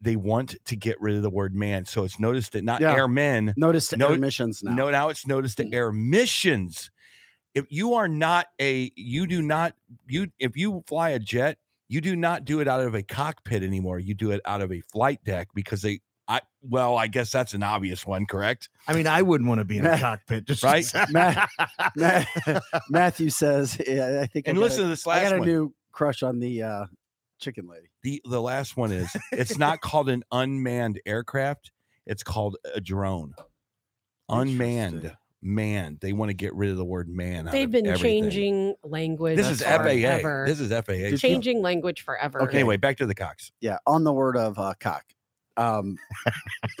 They 0.00 0.16
want 0.16 0.56
to 0.64 0.76
get 0.76 1.00
rid 1.00 1.16
of 1.16 1.22
the 1.22 1.30
word 1.30 1.54
man. 1.54 1.84
So 1.84 2.04
it's 2.04 2.18
noticed 2.18 2.52
that 2.52 2.64
not 2.64 2.80
Yeah. 2.80 2.94
airmen, 2.94 3.54
Notice 3.56 3.88
to 3.88 3.96
No- 3.96 4.08
air 4.10 4.18
missions 4.18 4.62
now. 4.62 4.74
no, 4.74 4.90
now 4.90 5.08
it's 5.08 5.26
noticed 5.26 5.58
to 5.58 5.64
mm. 5.64 5.74
air 5.74 5.92
missions. 5.92 6.90
If 7.54 7.66
you 7.70 7.94
are 7.94 8.08
not 8.08 8.46
a, 8.60 8.92
you 8.96 9.26
do 9.26 9.42
not, 9.42 9.74
you, 10.06 10.28
if 10.38 10.56
you 10.56 10.84
fly 10.86 11.10
a 11.10 11.18
jet, 11.18 11.58
you 11.88 12.00
do 12.00 12.14
not 12.14 12.44
do 12.44 12.60
it 12.60 12.68
out 12.68 12.80
of 12.80 12.94
a 12.94 13.02
cockpit 13.02 13.62
anymore. 13.62 13.98
You 13.98 14.14
do 14.14 14.30
it 14.32 14.40
out 14.44 14.60
of 14.60 14.70
a 14.72 14.82
flight 14.92 15.22
deck 15.24 15.48
because 15.54 15.82
they 15.82 16.00
I 16.30 16.40
well, 16.62 16.96
I 16.98 17.06
guess 17.06 17.32
that's 17.32 17.54
an 17.54 17.62
obvious 17.62 18.06
one, 18.06 18.26
correct? 18.26 18.68
I 18.86 18.92
mean, 18.94 19.06
I 19.06 19.22
wouldn't 19.22 19.48
want 19.48 19.60
to 19.60 19.64
be 19.64 19.78
in 19.78 19.86
a 19.86 19.98
cockpit, 19.98 20.44
just 20.46 20.62
Right? 20.62 20.84
Ma- 21.10 21.46
Ma- 21.96 22.24
Matthew 22.90 23.30
says, 23.30 23.80
yeah, 23.86 24.20
I 24.22 24.26
think. 24.26 24.46
And 24.46 24.56
got 24.58 24.62
listen 24.62 24.80
a- 24.80 24.82
to 24.84 24.88
this 24.90 25.06
last. 25.06 25.18
I 25.20 25.22
got 25.24 25.32
a 25.36 25.38
one. 25.38 25.48
new 25.48 25.74
crush 25.92 26.22
on 26.22 26.38
the 26.38 26.62
uh, 26.62 26.84
chicken 27.40 27.66
lady. 27.66 27.86
The 28.02 28.20
the 28.28 28.42
last 28.42 28.76
one 28.76 28.92
is 28.92 29.08
it's 29.32 29.56
not 29.58 29.80
called 29.82 30.08
an 30.10 30.22
unmanned 30.30 31.00
aircraft. 31.06 31.72
It's 32.06 32.22
called 32.22 32.56
a 32.74 32.80
drone. 32.80 33.34
Unmanned, 34.28 34.94
Interesting. 34.96 35.16
manned. 35.42 35.98
They 36.00 36.12
want 36.12 36.28
to 36.28 36.34
get 36.34 36.54
rid 36.54 36.70
of 36.70 36.76
the 36.76 36.84
word 36.84 37.08
man. 37.08 37.48
out 37.48 37.52
They've 37.52 37.64
of 37.68 37.72
been 37.72 37.86
everything. 37.86 38.24
changing 38.24 38.74
language. 38.84 39.36
This 39.36 39.48
is 39.48 39.62
FAA. 39.62 39.78
forever. 39.84 40.44
This 40.46 40.60
is 40.60 40.70
FAA. 40.70 41.16
Changing 41.16 41.62
language 41.62 42.02
forever. 42.02 42.42
Okay. 42.42 42.58
Anyway, 42.58 42.76
back 42.76 42.98
to 42.98 43.06
the 43.06 43.14
Cox. 43.14 43.50
Yeah, 43.60 43.78
on 43.86 44.04
the 44.04 44.12
word 44.12 44.36
of 44.36 44.58
uh, 44.58 44.74
cock. 44.78 45.04
Um, 45.58 45.96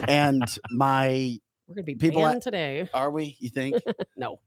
and 0.06 0.42
my 0.70 1.38
We're 1.66 1.74
gonna 1.74 1.82
be 1.84 1.94
People 1.96 2.24
at- 2.26 2.40
today. 2.42 2.88
are 2.94 3.10
we? 3.10 3.36
You 3.40 3.50
think? 3.50 3.76
No. 4.16 4.40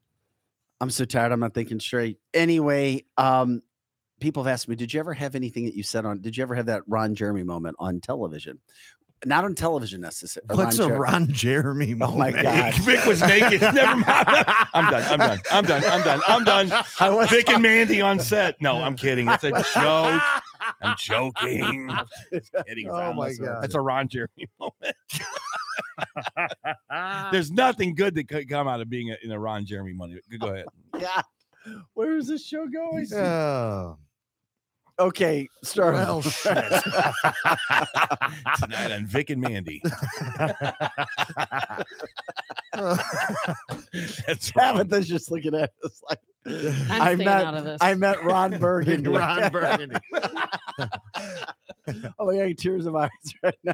I'm 0.79 0.89
so 0.89 1.05
tired. 1.05 1.31
I'm 1.31 1.39
not 1.39 1.53
thinking 1.53 1.79
straight. 1.79 2.17
Anyway, 2.33 3.05
um, 3.17 3.61
people 4.19 4.43
have 4.43 4.51
asked 4.53 4.67
me, 4.67 4.75
did 4.75 4.91
you 4.93 4.99
ever 4.99 5.13
have 5.13 5.35
anything 5.35 5.65
that 5.65 5.75
you 5.75 5.83
said 5.83 6.05
on? 6.05 6.21
Did 6.21 6.35
you 6.35 6.41
ever 6.41 6.55
have 6.55 6.65
that 6.67 6.81
Ron 6.87 7.13
Jeremy 7.13 7.43
moment 7.43 7.75
on 7.77 8.01
television? 8.01 8.57
Not 9.23 9.45
on 9.45 9.53
television 9.53 10.01
necessarily. 10.01 10.55
What's 10.55 10.79
a 10.79 10.89
Ron 10.91 11.31
Jeremy 11.31 11.93
moment? 11.93 12.37
Oh 12.37 12.43
my? 12.43 12.43
God. 12.43 12.73
Vic 12.81 13.05
was 13.05 13.21
naked. 13.21 13.61
Never 13.73 13.95
mind. 13.97 14.05
I'm 14.73 14.89
done. 14.89 15.03
I'm 15.03 15.19
done. 15.19 15.39
I'm 15.51 15.63
done. 15.65 15.83
I'm 15.85 16.03
done. 16.03 16.21
I'm 16.27 16.43
done. 16.43 16.83
I 16.99 17.09
was 17.09 17.29
Vic 17.29 17.49
and 17.49 17.61
Mandy 17.61 18.01
on 18.01 18.19
set. 18.19 18.59
No, 18.61 18.77
I'm 18.77 18.95
kidding. 18.95 19.29
It's 19.29 19.43
a 19.43 19.51
joke. 19.73 20.21
I'm 20.81 20.95
joking. 20.97 21.89
I'm 21.91 22.05
kidding. 22.65 22.89
Oh 22.89 22.93
Ron. 22.93 23.15
my 23.15 23.33
God. 23.33 23.61
That's 23.61 23.75
a 23.75 23.81
Ron 23.81 24.07
Jeremy 24.07 24.47
moment. 24.59 24.95
There's 27.31 27.51
nothing 27.51 27.93
good 27.93 28.15
that 28.15 28.27
could 28.27 28.49
come 28.49 28.67
out 28.67 28.81
of 28.81 28.89
being 28.89 29.11
a, 29.11 29.17
in 29.23 29.31
a 29.31 29.39
Ron 29.39 29.65
Jeremy 29.65 29.93
moment. 29.93 30.21
Go 30.39 30.47
ahead. 30.47 30.65
Yeah. 30.99 31.21
Where 31.93 32.17
is 32.17 32.27
this 32.27 32.43
show 32.43 32.65
going? 32.67 33.07
Oh, 33.13 33.97
Okay, 35.01 35.49
start. 35.63 35.95
well, 35.95 36.21
shit. 36.21 36.53
Tonight 38.59 38.91
on 38.91 39.07
Vic 39.07 39.31
and 39.31 39.41
Mandy. 39.41 39.81
That's 44.27 44.55
wrong. 44.55 44.77
Tabitha's 44.77 45.07
just 45.07 45.31
looking 45.31 45.55
at 45.55 45.71
us 45.83 46.03
like 46.07 46.19
I'm 46.45 47.01
I 47.01 47.15
staying 47.15 47.17
met 47.17 47.45
out 47.45 47.55
of 47.55 47.63
this. 47.63 47.79
I 47.81 47.95
met 47.95 48.23
Ron 48.23 48.59
Burgundy. 48.59 49.09
Ron 49.17 49.51
Burgundy. 49.51 49.95
oh 52.19 52.25
my 52.27 52.37
god, 52.37 52.57
tears 52.59 52.85
of 52.85 52.95
eyes 52.95 53.09
right 53.41 53.57
now. 53.63 53.73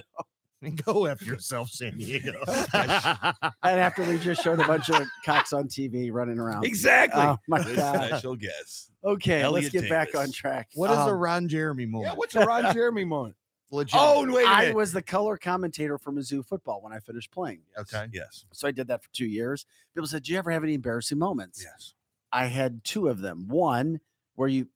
Go 0.85 1.05
F 1.05 1.21
yourself, 1.25 1.69
San 1.69 1.97
Diego. 1.97 2.41
And 2.43 3.79
after 3.79 4.03
we 4.03 4.17
just 4.19 4.43
showed 4.43 4.59
a 4.59 4.67
bunch 4.67 4.89
of 4.89 5.07
cocks 5.25 5.53
on 5.53 5.67
TV 5.67 6.11
running 6.11 6.39
around. 6.39 6.65
Exactly. 6.65 7.21
Oh 7.21 7.37
my 7.47 7.63
Good 7.63 7.75
god. 7.75 8.07
Special 8.07 8.35
guest. 8.35 8.91
Okay, 9.03 9.45
let's 9.47 9.67
Elliot 9.67 9.71
get 9.73 9.89
back 9.89 10.15
on 10.15 10.31
track. 10.31 10.69
what 10.75 10.89
is 10.91 10.97
a 10.97 11.01
Um, 11.01 11.11
Ron 11.17 11.47
Jeremy 11.47 11.85
moment? 11.85 12.11
Yeah, 12.13 12.17
what's 12.17 12.35
a 12.35 12.45
Ron 12.45 12.73
Jeremy 12.73 13.05
moment? 13.05 13.35
Legit. 13.69 13.99
Oh, 13.99 14.25
wait 14.31 14.45
a 14.45 14.49
I 14.49 14.59
minute. 14.61 14.75
was 14.75 14.93
the 14.93 15.01
color 15.01 15.37
commentator 15.37 15.97
for 15.97 16.11
Mizzou 16.13 16.45
football 16.45 16.81
when 16.81 16.93
I 16.93 16.99
finished 16.99 17.31
playing. 17.31 17.59
okay. 17.77 18.07
Yes. 18.13 18.45
So 18.53 18.67
I 18.67 18.71
did 18.71 18.87
that 18.87 19.03
for 19.03 19.09
two 19.13 19.25
years. 19.27 19.65
People 19.93 20.07
said, 20.07 20.23
Do 20.23 20.31
you 20.31 20.37
ever 20.37 20.51
have 20.51 20.63
any 20.63 20.73
embarrassing 20.73 21.17
moments? 21.19 21.61
Yes. 21.63 21.93
I 22.31 22.45
had 22.45 22.83
two 22.85 23.07
of 23.09 23.19
them. 23.19 23.47
One 23.49 23.99
where 24.35 24.47
you, 24.47 24.67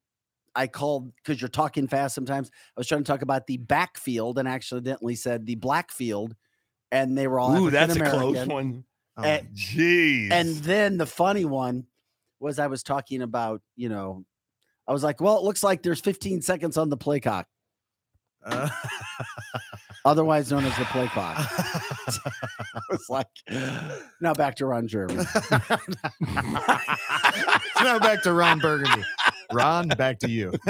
I 0.55 0.67
called 0.67 1.13
because 1.15 1.41
you're 1.41 1.49
talking 1.49 1.87
fast 1.87 2.13
sometimes. 2.15 2.49
I 2.75 2.79
was 2.79 2.87
trying 2.87 3.03
to 3.03 3.07
talk 3.11 3.21
about 3.21 3.47
the 3.47 3.57
backfield 3.57 4.37
and 4.37 4.47
accidentally 4.47 5.15
said 5.15 5.45
the 5.45 5.55
blackfield, 5.55 6.35
and 6.91 7.17
they 7.17 7.27
were 7.27 7.39
all 7.39 7.57
Ooh, 7.57 7.69
that's 7.69 7.95
a 7.95 7.99
close 8.01 8.45
one. 8.47 8.83
Oh, 9.17 9.23
And- 9.23 9.47
Jeez. 9.55 10.31
And 10.31 10.55
then 10.57 10.97
the 10.97 11.05
funny 11.05 11.45
one 11.45 11.85
was 12.39 12.59
I 12.59 12.67
was 12.67 12.83
talking 12.83 13.21
about, 13.21 13.61
you 13.75 13.89
know, 13.89 14.25
I 14.87 14.93
was 14.93 15.03
like, 15.03 15.21
well, 15.21 15.37
it 15.37 15.43
looks 15.43 15.63
like 15.63 15.83
there's 15.83 16.01
15 16.01 16.41
seconds 16.41 16.77
on 16.77 16.89
the 16.89 16.97
play 16.97 17.19
clock, 17.19 17.47
uh, 18.43 18.67
otherwise 20.03 20.51
known 20.51 20.65
as 20.65 20.75
the 20.77 20.85
play 20.85 21.07
clock. 21.07 21.37
I 22.73 22.79
was 22.89 23.07
like, 23.09 23.27
now 24.19 24.33
back 24.33 24.55
to 24.55 24.65
Ron 24.65 24.87
Jeremy. 24.87 25.15
now 27.81 27.99
back 27.99 28.23
to 28.23 28.33
Ron 28.33 28.59
Burgundy. 28.59 29.03
Ron, 29.53 29.87
back 29.89 30.19
to 30.19 30.29
you. 30.29 30.51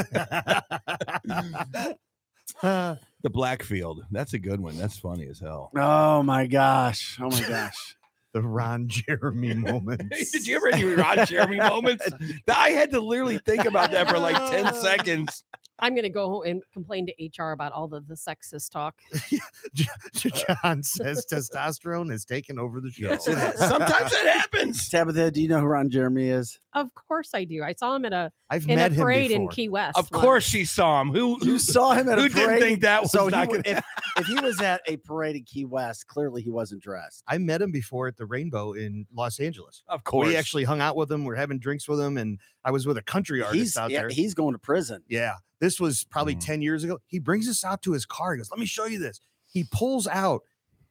the 2.62 3.30
Blackfield. 3.30 4.02
That's 4.12 4.34
a 4.34 4.40
good 4.40 4.60
one. 4.60 4.78
That's 4.78 4.98
funny 4.98 5.28
as 5.28 5.40
hell. 5.40 5.72
Oh 5.76 6.24
my 6.24 6.48
gosh. 6.48 7.18
Oh 7.20 7.30
my 7.30 7.42
gosh. 7.42 7.96
the 8.34 8.42
Ron 8.42 8.88
Jeremy 8.88 9.54
moments. 9.56 10.32
Did 10.32 10.48
you 10.48 10.56
ever 10.56 10.72
have 10.72 10.80
any 10.82 10.94
Ron 10.94 11.26
Jeremy 11.26 11.58
moments? 11.58 12.08
I 12.48 12.70
had 12.70 12.92
to 12.92 13.02
literally 13.02 13.40
think 13.40 13.66
about 13.66 13.92
that 13.92 14.10
for 14.10 14.20
like 14.20 14.38
10 14.52 14.74
seconds. 14.76 15.44
I'm 15.82 15.96
gonna 15.96 16.10
go 16.10 16.30
home 16.30 16.44
and 16.46 16.64
complain 16.72 17.08
to 17.08 17.14
HR 17.44 17.52
about 17.52 17.72
all 17.72 17.94
of 17.94 18.08
the 18.08 18.16
sexist 18.16 18.72
talk. 18.72 18.96
Uh, 20.24 20.30
John 20.64 20.84
says 20.84 21.26
testosterone 21.32 22.12
has 22.12 22.26
taken 22.26 22.60
over 22.60 22.82
the 22.82 22.92
show. 22.92 23.10
Yes, 23.10 23.28
it 23.28 23.38
has. 23.38 23.58
Sometimes 23.58 24.12
it 24.12 24.28
happens. 24.28 24.90
Tabitha, 24.90 25.32
do 25.32 25.42
you 25.42 25.48
know 25.48 25.60
who 25.60 25.66
Ron 25.66 25.90
Jeremy 25.90 26.30
is? 26.30 26.60
Of 26.74 26.94
course 26.94 27.30
I 27.34 27.44
do. 27.44 27.64
I 27.64 27.74
saw 27.74 27.96
him 27.96 28.06
at 28.06 28.14
a 28.14 28.32
I've 28.50 28.66
in 28.66 28.72
a 28.72 28.76
met 28.76 28.92
him 28.92 29.02
parade 29.02 29.32
in. 29.32 29.48
Key 29.48 29.70
West. 29.70 29.98
Of 29.98 30.10
once. 30.12 30.24
course 30.24 30.44
she 30.44 30.66
saw 30.66 31.02
him. 31.02 31.12
Who 31.12 31.38
You 31.42 31.54
who 31.54 31.60
saw 31.60 31.94
him 31.94 32.10
at 32.10 32.18
who 32.18 32.26
a 32.26 32.30
parade? 32.30 32.34
Who 32.34 32.48
didn't 32.48 32.60
think 32.62 32.82
that 32.82 33.02
was 33.04 33.12
so 33.12 33.30
not 33.30 33.48
gonna 33.48 33.62
if, 33.66 33.84
if 34.18 34.28
he 34.28 34.40
was 34.40 34.60
at 34.62 34.82
a 34.88 34.98
parade 34.98 35.36
in 35.36 35.44
Key 35.44 35.66
West, 35.66 36.08
clearly 36.08 36.42
he 36.42 36.50
wasn't 36.50 36.82
dressed. 36.84 37.24
I 37.28 37.38
met 37.38 37.62
him 37.62 37.72
before 37.72 38.08
at 38.08 38.18
the 38.18 38.26
Rainbow 38.26 38.74
in 38.74 39.06
Los 39.14 39.40
Angeles. 39.40 39.84
Of 39.88 40.04
course. 40.04 40.28
We 40.28 40.36
actually 40.36 40.64
hung 40.64 40.82
out 40.82 40.96
with 40.96 41.12
him. 41.12 41.24
We're 41.26 41.36
having 41.36 41.60
drinks 41.60 41.88
with 41.88 42.00
him, 42.00 42.18
and 42.18 42.40
I 42.64 42.72
was 42.72 42.86
with 42.86 42.98
a 42.98 43.02
country 43.02 43.42
artist 43.42 43.56
He's 43.60 43.78
out 43.78 43.90
yeah, 43.92 44.02
there. 44.02 44.10
he's 44.10 44.34
going 44.34 44.54
to 44.54 44.60
prison. 44.60 45.04
Yeah, 45.08 45.36
this 45.60 45.80
was 45.80 46.04
probably 46.06 46.36
Mhm. 46.36 46.46
10 46.46 46.62
years 46.62 46.84
ago. 46.84 47.00
He 47.08 47.20
brings 47.20 47.48
us 47.50 47.64
out 47.64 47.82
to 47.84 47.94
his 47.94 48.06
car. 48.06 48.34
He 48.34 48.38
goes, 48.38 48.50
Let 48.52 48.60
me 48.60 48.66
show 48.66 48.86
you 48.86 49.00
this. 49.00 49.20
He 49.48 49.66
pulls 49.72 50.08
out 50.08 50.42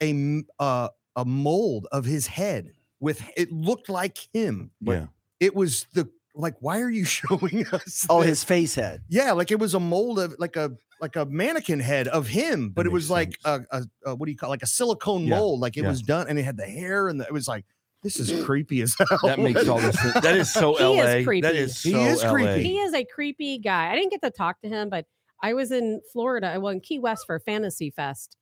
a 0.03 0.43
uh, 0.59 0.89
a 1.17 1.25
mold 1.25 1.87
of 1.93 2.05
his 2.05 2.27
head 2.27 2.73
with 3.01 3.23
it 3.37 3.51
looked 3.53 3.89
like 3.89 4.19
him, 4.33 4.71
but 4.81 4.93
Yeah. 4.93 5.07
it 5.41 5.55
was 5.55 5.87
the 5.93 6.09
like, 6.35 6.55
why 6.61 6.81
are 6.81 6.91
you 6.91 7.05
showing 7.19 7.67
us? 7.73 8.07
Oh, 8.09 8.21
this? 8.21 8.29
his 8.29 8.45
face 8.45 8.75
head. 8.75 9.03
yeah, 9.09 9.33
like 9.33 9.51
it 9.51 9.59
was 9.59 9.75
a 9.75 9.81
mold 9.81 10.19
of 10.19 10.35
like 10.39 10.57
a 10.57 10.73
like 11.01 11.17
a 11.17 11.25
mannequin 11.25 11.81
head 11.81 12.09
of 12.09 12.27
him, 12.29 12.69
but 12.71 12.83
That 12.83 12.91
it 12.91 12.93
was 12.93 13.11
like 13.11 13.39
a, 13.45 13.61
a, 13.71 13.83
a 14.07 14.15
what 14.15 14.27
do 14.27 14.33
you 14.33 14.37
call 14.39 14.51
like 14.51 14.63
a 14.63 14.67
silicone 14.67 15.25
Yeah, 15.27 15.39
mold, 15.39 15.61
like 15.61 15.77
it 15.77 15.83
yeah. 15.83 15.89
was 15.89 16.03
done, 16.03 16.27
and 16.29 16.39
it 16.39 16.43
had 16.45 16.57
the 16.57 16.67
hair 16.67 17.09
and 17.09 17.19
the, 17.21 17.25
it 17.25 17.33
was 17.33 17.49
like 17.49 17.65
this 18.03 18.19
is 18.19 18.45
creepy 18.45 18.81
as 18.83 18.95
hell. 19.11 19.19
That 19.25 19.39
makes 19.39 19.69
all 19.69 19.79
this. 19.79 19.97
That 20.23 20.37
is 20.37 20.53
so 20.53 20.75
He 20.75 20.99
is 20.99 21.19
LA. 21.19 21.25
creepy. 21.25 21.41
That 21.43 21.57
is 21.57 21.79
so 21.79 21.89
He 21.91 21.95
is 22.07 22.23
LA. 22.25 22.31
creepy. 22.33 22.63
He 22.63 22.79
is 22.79 22.95
a 22.95 23.05
creepy 23.05 23.59
guy. 23.59 23.91
I 23.91 23.95
didn't 23.95 24.11
get 24.11 24.23
to 24.23 24.31
talk 24.31 24.61
to 24.63 24.69
him, 24.69 24.89
but 24.89 25.07
I 25.43 25.55
was 25.55 25.71
in 25.73 26.01
Florida, 26.13 26.59
well, 26.61 26.73
in 26.73 26.81
Key 26.81 26.99
West 26.99 27.25
for 27.27 27.39
Fantasy 27.41 27.91
Fest, 27.91 28.37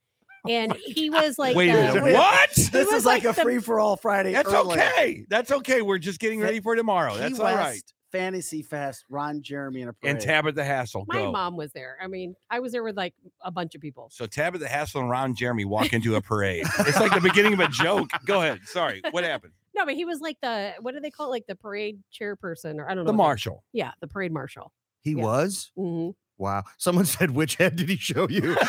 and 0.48 0.74
he 0.84 1.10
was 1.10 1.38
like, 1.38 1.56
Wait 1.56 1.70
a 1.70 1.76
the- 1.76 1.82
minute. 1.82 2.02
wait. 2.04 2.14
What? 2.14 2.50
This 2.54 2.72
was 2.72 2.92
is 2.94 3.04
like, 3.06 3.24
like 3.24 3.32
a 3.34 3.36
the- 3.36 3.42
free 3.42 3.58
for 3.58 3.78
all 3.80 3.96
Friday. 3.96 4.32
That's 4.32 4.52
early. 4.52 4.78
okay. 4.80 5.24
That's 5.28 5.50
okay. 5.50 5.82
We're 5.82 5.98
just 5.98 6.18
getting 6.20 6.40
ready 6.40 6.60
for 6.60 6.74
tomorrow. 6.76 7.12
Key 7.14 7.18
That's 7.20 7.38
all 7.40 7.46
right. 7.46 7.56
West 7.74 7.94
Fantasy 8.12 8.62
Fest. 8.62 9.04
Ron 9.08 9.42
Jeremy 9.42 9.82
and 9.82 9.90
a 9.90 9.92
parade. 9.92 10.14
And 10.16 10.20
Tabitha 10.24 10.64
Hassel. 10.64 11.04
My 11.08 11.16
Go. 11.16 11.32
mom 11.32 11.56
was 11.56 11.72
there. 11.72 11.96
I 12.02 12.06
mean, 12.06 12.34
I 12.50 12.60
was 12.60 12.72
there 12.72 12.82
with 12.82 12.96
like 12.96 13.14
a 13.42 13.50
bunch 13.50 13.74
of 13.74 13.80
people. 13.80 14.08
So 14.12 14.26
Tabitha 14.26 14.68
Hassel 14.68 15.00
and 15.02 15.10
Ron 15.10 15.34
Jeremy 15.34 15.64
walk 15.64 15.92
into 15.92 16.16
a 16.16 16.20
parade. 16.20 16.64
it's 16.80 17.00
like 17.00 17.12
the 17.14 17.20
beginning 17.20 17.52
of 17.54 17.60
a 17.60 17.68
joke. 17.68 18.10
Go 18.24 18.40
ahead. 18.42 18.60
Sorry. 18.64 19.00
What 19.10 19.24
happened? 19.24 19.52
No, 19.74 19.84
but 19.84 19.94
he 19.94 20.04
was 20.04 20.20
like 20.20 20.36
the 20.42 20.74
what 20.80 20.94
do 20.94 21.00
they 21.00 21.10
call 21.10 21.26
it? 21.26 21.30
Like 21.30 21.46
the 21.46 21.54
parade 21.54 21.98
chairperson, 22.12 22.76
or 22.78 22.90
I 22.90 22.94
don't 22.94 23.04
The 23.04 23.12
know. 23.12 23.16
what 23.18 23.24
they- 23.24 23.28
marshal. 23.28 23.64
Yeah, 23.72 23.92
the 24.00 24.08
parade 24.08 24.32
marshal. 24.32 24.72
he 25.02 25.12
Yeah. 25.12 25.22
was. 25.22 25.70
hmm 25.76 26.10
Wow. 26.40 26.62
Someone 26.78 27.04
said, 27.04 27.32
which 27.32 27.56
head 27.56 27.74
did 27.76 27.88
he 27.88 27.96
show 27.96 28.28
you? 28.28 28.56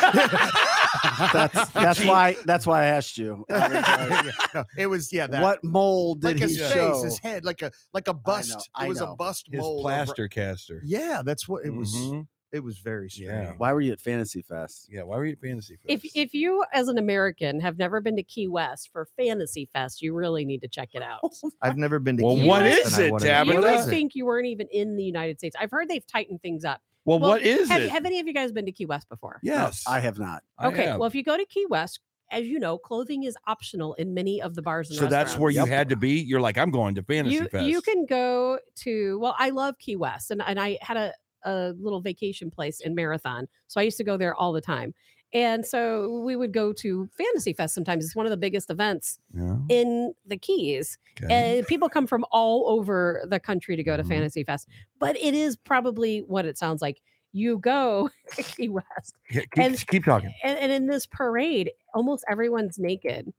That's 1.32 1.70
that's 1.72 2.04
why 2.04 2.36
that's 2.44 2.66
why 2.66 2.82
I 2.82 2.86
asked 2.86 3.18
you. 3.18 3.44
I 3.50 4.30
No, 4.54 4.64
it 4.76 4.86
was 4.86 5.12
yeah. 5.12 5.26
That, 5.26 5.42
what 5.42 5.62
mold 5.64 6.20
did 6.20 6.26
like 6.26 6.36
he 6.36 6.42
his 6.42 6.58
face, 6.60 6.72
show? 6.72 7.02
his 7.02 7.18
head, 7.18 7.44
like 7.44 7.62
a 7.62 7.70
like 7.92 8.08
a 8.08 8.14
bust. 8.14 8.68
I 8.74 8.86
it 8.86 8.88
was 8.88 9.00
a 9.00 9.08
bust 9.08 9.48
His 9.50 9.60
mold. 9.60 9.80
of- 9.80 9.82
plaster 9.84 10.28
caster. 10.28 10.82
Yeah, 10.84 11.22
that's 11.24 11.48
what 11.48 11.64
it 11.64 11.70
was. 11.70 11.94
Mhm. 11.94 12.26
It 12.52 12.64
was 12.64 12.78
very 12.78 13.08
strange. 13.08 13.30
Yeah. 13.30 13.52
Why 13.58 13.72
were 13.72 13.80
you 13.80 13.92
at 13.92 14.00
Fantasy 14.00 14.42
Fest? 14.42 14.88
Yeah. 14.90 15.04
Why 15.04 15.18
were 15.18 15.24
you 15.24 15.32
at 15.34 15.38
Fantasy 15.40 15.76
Fest? 15.76 15.84
If 16.04 16.16
if 16.16 16.34
you 16.34 16.64
as 16.72 16.88
an 16.88 16.98
American 16.98 17.60
have 17.60 17.78
never 17.78 18.00
been 18.00 18.16
to 18.16 18.24
Key 18.24 18.48
West 18.48 18.90
for 18.92 19.06
Fantasy 19.16 19.68
Fest, 19.72 20.02
you 20.02 20.14
really 20.14 20.44
need 20.44 20.60
to 20.62 20.68
check 20.68 20.88
it 20.94 21.02
out. 21.02 21.20
I've 21.62 21.76
never 21.76 22.00
been 22.00 22.16
to. 22.16 22.24
Well, 22.24 22.34
Key 22.34 22.48
what 22.48 22.62
West, 22.62 22.86
is 22.88 22.98
and 22.98 23.04
I 23.04 23.16
it, 23.16 23.20
Tabitha? 23.20 23.54
You 23.54 23.60
would 23.60 23.84
think 23.84 24.16
you 24.16 24.26
weren't 24.26 24.48
even 24.48 24.66
in 24.72 24.96
the 24.96 25.04
United 25.04 25.38
States. 25.38 25.54
I've 25.60 25.70
heard 25.70 25.88
they've 25.88 26.06
tightened 26.08 26.42
things 26.42 26.64
up. 26.64 26.80
Well, 27.04 27.18
Well, 27.18 27.30
what 27.30 27.42
is 27.42 27.68
have, 27.68 27.82
it? 27.82 27.90
have 27.90 28.04
any 28.04 28.20
of 28.20 28.26
you 28.26 28.34
guys 28.34 28.52
been 28.52 28.66
to 28.66 28.72
Key 28.72 28.86
West 28.86 29.08
before? 29.08 29.40
yes. 29.42 29.84
I 29.86 30.00
have 30.00 30.18
not. 30.18 30.42
Okay. 30.62 30.84
have. 30.86 30.98
Well, 30.98 31.06
if 31.08 31.14
you 31.14 31.22
go 31.22 31.36
to 31.36 31.44
Key 31.46 31.66
West, 31.68 32.00
as 32.32 32.46
you 32.46 32.58
know, 32.60 32.78
clothing 32.78 33.24
is 33.24 33.36
optional 33.48 33.94
in 33.94 34.14
many 34.14 34.40
of 34.40 34.54
the 34.54 34.62
bars 34.62 34.88
and 34.90 34.98
so 34.98 35.06
that's 35.06 35.36
where 35.36 35.50
you 35.50 35.60
Yep. 35.60 35.68
had 35.68 35.88
to 35.88 35.96
be. 35.96 36.20
You're 36.20 36.40
like, 36.40 36.56
I'm 36.58 36.70
going 36.70 36.94
to 36.94 37.02
Fantasy 37.02 37.34
you 37.36 37.48
Fest. 37.48 37.66
you 37.66 37.80
can 37.82 38.06
go 38.06 38.58
to. 38.82 39.18
Well, 39.18 39.34
I 39.38 39.50
love 39.50 39.76
Key 39.78 39.96
West, 39.96 40.30
and 40.30 40.40
and 40.46 40.60
I 40.60 40.78
had 40.80 40.96
a 40.96 41.12
a 41.44 41.72
little 41.80 42.00
vacation 42.02 42.50
place 42.50 42.80
in 42.80 42.94
Marathon, 42.94 43.48
so 43.66 43.80
I 43.80 43.84
used 43.84 43.96
to 43.96 44.04
go 44.04 44.16
there 44.16 44.34
all 44.36 44.52
the 44.52 44.60
time. 44.60 44.94
And 45.32 45.64
so 45.64 46.20
we 46.24 46.34
would 46.34 46.52
go 46.52 46.72
to 46.72 47.08
Fantasy 47.16 47.52
Fest 47.52 47.74
sometimes. 47.74 48.04
It's 48.04 48.16
one 48.16 48.26
of 48.26 48.30
the 48.30 48.36
biggest 48.36 48.68
events 48.70 49.18
Yeah. 49.34 49.56
in 49.68 50.12
the 50.26 50.36
Keys. 50.36 50.98
Okay. 51.22 51.32
And 51.58 51.66
people 51.66 51.88
come 51.88 52.06
from 52.06 52.24
all 52.32 52.68
over 52.68 53.22
the 53.28 53.38
country 53.38 53.76
to 53.76 53.82
go 53.84 53.96
to 53.96 54.02
Mhm. 54.02 54.08
Fantasy 54.08 54.42
Fest. 54.44 54.68
But 54.98 55.16
it 55.18 55.34
is 55.34 55.56
probably 55.56 56.20
what 56.22 56.46
it 56.46 56.58
sounds 56.58 56.82
like. 56.82 57.00
You 57.32 57.58
go 57.58 58.10
Key 58.36 58.68
West, 58.70 59.14
Yeah, 59.30 59.42
keep, 59.42 59.58
and- 59.58 59.86
keep 59.86 60.04
talking. 60.04 60.34
and, 60.42 60.58
and 60.58 60.72
in 60.72 60.86
this 60.88 61.06
parade, 61.06 61.70
almost 61.94 62.24
everyone's 62.28 62.76
naked 62.78 63.32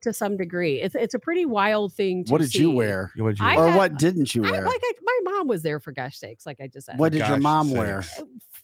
to 0.00 0.12
some 0.12 0.36
degree. 0.36 0.80
It's 0.80 0.94
it's 0.94 1.14
a 1.14 1.18
pretty 1.18 1.44
wild 1.46 1.92
thing. 1.92 2.24
To 2.24 2.32
What 2.32 2.40
did 2.40 2.54
you 2.54 2.70
see. 2.70 2.74
wear? 2.74 3.12
What 3.16 3.30
did 3.30 3.38
you 3.40 3.44
I 3.46 3.56
Or 3.56 3.68
had- 3.68 3.76
what 3.76 3.98
didn't 3.98 4.34
you 4.34 4.44
I, 4.44 4.50
wear? 4.50 4.64
like 4.66 4.80
I, 4.82 4.92
my 5.02 5.18
mom 5.32 5.48
was 5.48 5.62
there 5.62 5.78
for 5.80 5.92
gosh 5.92 6.18
sakes, 6.18 6.46
like 6.46 6.60
I 6.60 6.66
just 6.68 6.86
said. 6.86 6.98
What 6.98 7.12
did 7.12 7.26
your 7.26 7.38
mom 7.38 7.68
sakes. 7.68 7.78
wear? 7.78 8.04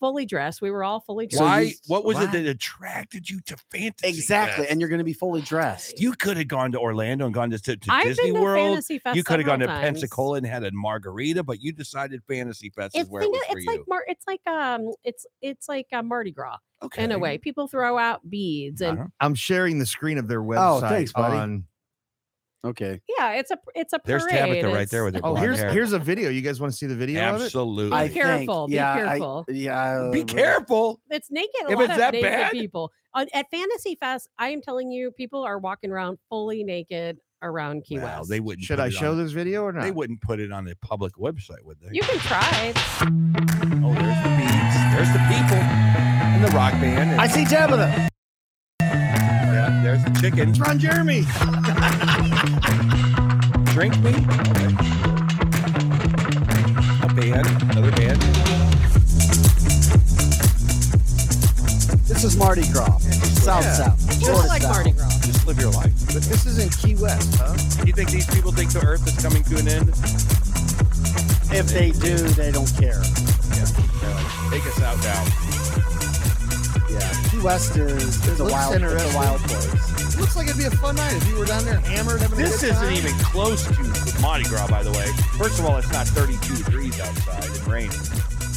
fully 0.00 0.24
dressed. 0.24 0.62
We 0.62 0.70
were 0.70 0.84
all 0.84 1.00
fully 1.00 1.26
dressed. 1.26 1.42
Why? 1.42 1.72
what 1.88 2.04
was 2.04 2.14
why? 2.18 2.24
it 2.24 2.30
that 2.30 2.46
attracted 2.46 3.28
you 3.28 3.40
to 3.46 3.56
fantasy? 3.72 4.08
Exactly. 4.08 4.58
Fest? 4.64 4.70
And 4.70 4.80
you're 4.80 4.88
going 4.88 5.00
to 5.00 5.04
be 5.04 5.12
fully 5.12 5.40
dressed. 5.40 6.00
you 6.00 6.12
could 6.12 6.36
have 6.36 6.46
gone 6.46 6.70
to 6.70 6.78
Orlando 6.78 7.24
and 7.26 7.34
gone 7.34 7.50
to, 7.50 7.58
to, 7.58 7.76
to 7.76 7.92
I've 7.92 8.04
Disney 8.04 8.26
been 8.26 8.34
to 8.36 8.40
World. 8.40 8.68
Fantasy 8.68 9.00
Fest 9.00 9.16
You 9.16 9.24
could 9.24 9.40
have 9.40 9.46
gone 9.46 9.58
to 9.58 9.66
times. 9.66 9.82
Pensacola 9.82 10.36
and 10.36 10.46
had 10.46 10.62
a 10.62 10.70
margarita, 10.70 11.42
but 11.42 11.60
you 11.60 11.72
decided 11.72 12.22
Fantasy 12.28 12.70
Fest 12.70 12.96
is 12.96 13.08
where 13.08 13.22
it 13.22 13.24
think 13.24 13.34
was 13.34 13.42
of- 13.42 13.48
for 13.50 13.58
it's 13.58 13.66
you. 13.66 13.72
like 13.72 13.80
Mar- 13.88 14.04
it's 14.06 14.24
like 14.28 14.46
um 14.46 14.92
it's 15.02 15.26
it's 15.42 15.68
like 15.68 15.86
a 15.92 16.00
Mardi 16.00 16.30
Gras 16.30 16.58
okay. 16.82 17.04
in 17.04 17.12
a 17.12 17.18
way. 17.18 17.38
People 17.38 17.68
throw 17.68 17.98
out 17.98 18.28
beads 18.28 18.80
and 18.80 18.98
Uh-huh. 18.98 19.08
I'm 19.20 19.34
sharing 19.34 19.78
the 19.78 19.86
screen 19.86 20.18
of 20.18 20.28
their 20.28 20.42
website. 20.42 20.76
Oh, 20.76 20.80
thanks, 20.80 21.12
buddy. 21.12 21.36
on- 21.36 21.64
Okay. 22.64 23.00
yeah, 23.16 23.34
it's 23.34 23.52
a 23.52 23.58
it's 23.76 23.92
a 23.92 24.00
There's 24.04 24.24
parade. 24.24 24.36
Tabitha 24.62 24.68
right 24.68 24.90
there 24.90 25.04
with 25.04 25.14
her 25.14 25.20
oh, 25.22 25.30
blonde 25.30 25.38
here's 25.46 25.58
hair. 25.60 25.70
here's 25.70 25.92
a 25.92 25.98
video. 25.98 26.28
You 26.28 26.40
guys 26.42 26.60
want 26.60 26.72
to 26.72 26.76
see 26.76 26.86
the 26.86 26.96
video 26.96 27.34
of 27.34 27.40
it? 27.40 27.44
Absolutely. 27.44 27.96
I 27.96 28.08
Be 28.08 28.14
careful, 28.14 28.66
Think, 28.66 28.70
be 28.70 28.74
yeah, 28.74 28.92
I- 28.92 28.96
careful. 28.96 29.44
yeah. 29.48 30.10
Be 30.12 30.24
careful. 30.24 31.00
It's 31.08 31.30
naked. 31.30 31.50
A 31.68 31.70
If 31.70 31.76
lot 31.76 31.84
it's 31.84 31.92
of 31.92 31.98
that 31.98 32.12
naked 32.14 32.28
bad? 32.30 32.50
people 32.52 32.90
On- 33.14 33.28
at 33.32 33.46
Fantasy 33.52 33.94
Fest. 33.94 34.28
I 34.40 34.48
am 34.48 34.60
telling 34.60 34.90
you, 34.90 35.12
people 35.12 35.44
are 35.44 35.58
walking 35.60 35.92
around 35.92 36.18
fully 36.28 36.64
naked 36.64 37.20
around 37.42 37.84
Key 37.84 37.98
Wow, 38.00 38.18
West. 38.18 38.28
they 38.30 38.40
wouldn't. 38.40 38.64
Should 38.64 38.78
put 38.78 38.82
I 38.82 38.86
it 38.88 38.92
show 38.92 39.12
on, 39.12 39.18
this 39.22 39.30
video 39.30 39.62
or 39.62 39.72
not? 39.72 39.82
They 39.84 39.92
wouldn't 39.92 40.20
put 40.20 40.40
it 40.40 40.50
on 40.50 40.66
a 40.66 40.74
public 40.84 41.14
website, 41.14 41.62
would 41.62 41.78
they? 41.80 41.90
You 41.92 42.02
can 42.02 42.18
try. 42.18 42.72
Oh, 43.84 43.94
there's 43.94 44.22
the 44.24 44.34
beads. 44.36 44.76
There's 44.92 45.12
the 45.12 45.22
people 45.30 46.07
and 46.38 46.46
the 46.46 46.50
rock 46.56 46.72
band. 46.74 47.10
And, 47.10 47.20
I 47.20 47.26
see 47.26 47.44
Tabitha. 47.44 48.08
yeah, 48.80 49.80
there's 49.82 50.04
the 50.04 50.10
chicken. 50.20 50.50
It's 50.50 50.60
Ron 50.60 50.78
Jeremy. 50.78 51.22
Drink 53.72 53.98
me. 53.98 54.10
Okay. 54.50 54.70
A 57.02 57.08
band, 57.14 57.46
another 57.72 57.90
band. 57.92 58.20
This 62.06 62.22
is 62.24 62.36
Mardi 62.36 62.66
Gras. 62.72 62.98
South 62.98 63.64
Yeah. 63.64 63.72
South. 63.74 64.20
Just 64.20 64.48
like 64.48 64.62
South. 64.62 64.72
Mardi 64.74 64.92
Gras. 64.92 65.18
Just 65.26 65.44
live 65.46 65.58
your 65.58 65.70
life. 65.72 65.92
But 66.06 66.22
this 66.22 66.46
is 66.46 66.58
in 66.58 66.68
Key 66.70 66.94
West, 67.02 67.34
huh? 67.36 67.54
You 67.84 67.92
think 67.92 68.10
these 68.10 68.26
people 68.32 68.52
think 68.52 68.70
the 68.72 68.84
Earth 68.86 69.06
is 69.08 69.16
coming 69.20 69.42
to 69.44 69.56
an 69.58 69.66
end? 69.68 69.88
If 71.50 71.66
they 71.68 71.90
do, 71.90 72.16
they 72.16 72.52
don't 72.52 72.70
care. 72.78 73.02
Yeah. 73.02 73.66
They're 74.00 74.14
like, 74.14 74.26
Take 74.52 74.66
us 74.66 74.80
out 74.82 74.98
now. 75.02 75.24
Yeah. 76.90 77.12
Key 77.30 77.38
West 77.40 77.76
is, 77.76 78.26
is 78.26 78.40
a 78.40 78.44
Looks 78.44 78.52
wild, 78.54 78.82
it's 78.82 79.14
a 79.14 79.16
wild 79.16 79.40
place. 79.42 80.16
Looks 80.18 80.36
like 80.36 80.46
it'd 80.48 80.58
be 80.58 80.64
a 80.64 80.70
fun 80.70 80.96
night 80.96 81.14
if 81.14 81.28
you 81.28 81.36
were 81.38 81.44
down 81.44 81.64
there 81.64 81.78
hammered 81.80 82.20
having 82.20 82.38
a 82.38 82.42
This 82.42 82.60
good 82.60 82.70
isn't 82.70 82.84
time. 82.84 82.96
even 82.96 83.12
close 83.18 83.64
to 83.66 84.20
Mardi 84.22 84.44
Gras, 84.44 84.66
by 84.68 84.82
the 84.82 84.90
way. 84.92 85.06
First 85.36 85.58
of 85.60 85.66
all, 85.66 85.76
it's 85.76 85.92
not 85.92 86.06
32 86.08 86.64
degrees 86.64 86.98
outside 87.00 87.44
and 87.44 87.66
raining. 87.68 87.90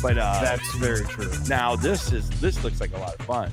But 0.01 0.17
uh, 0.17 0.41
That's 0.41 0.73
very 0.75 1.05
true. 1.05 1.29
now 1.47 1.75
this 1.75 2.11
is 2.11 2.27
this 2.41 2.63
looks 2.63 2.81
like 2.81 2.93
a 2.93 2.97
lot 2.97 3.13
of 3.19 3.25
fun. 3.25 3.51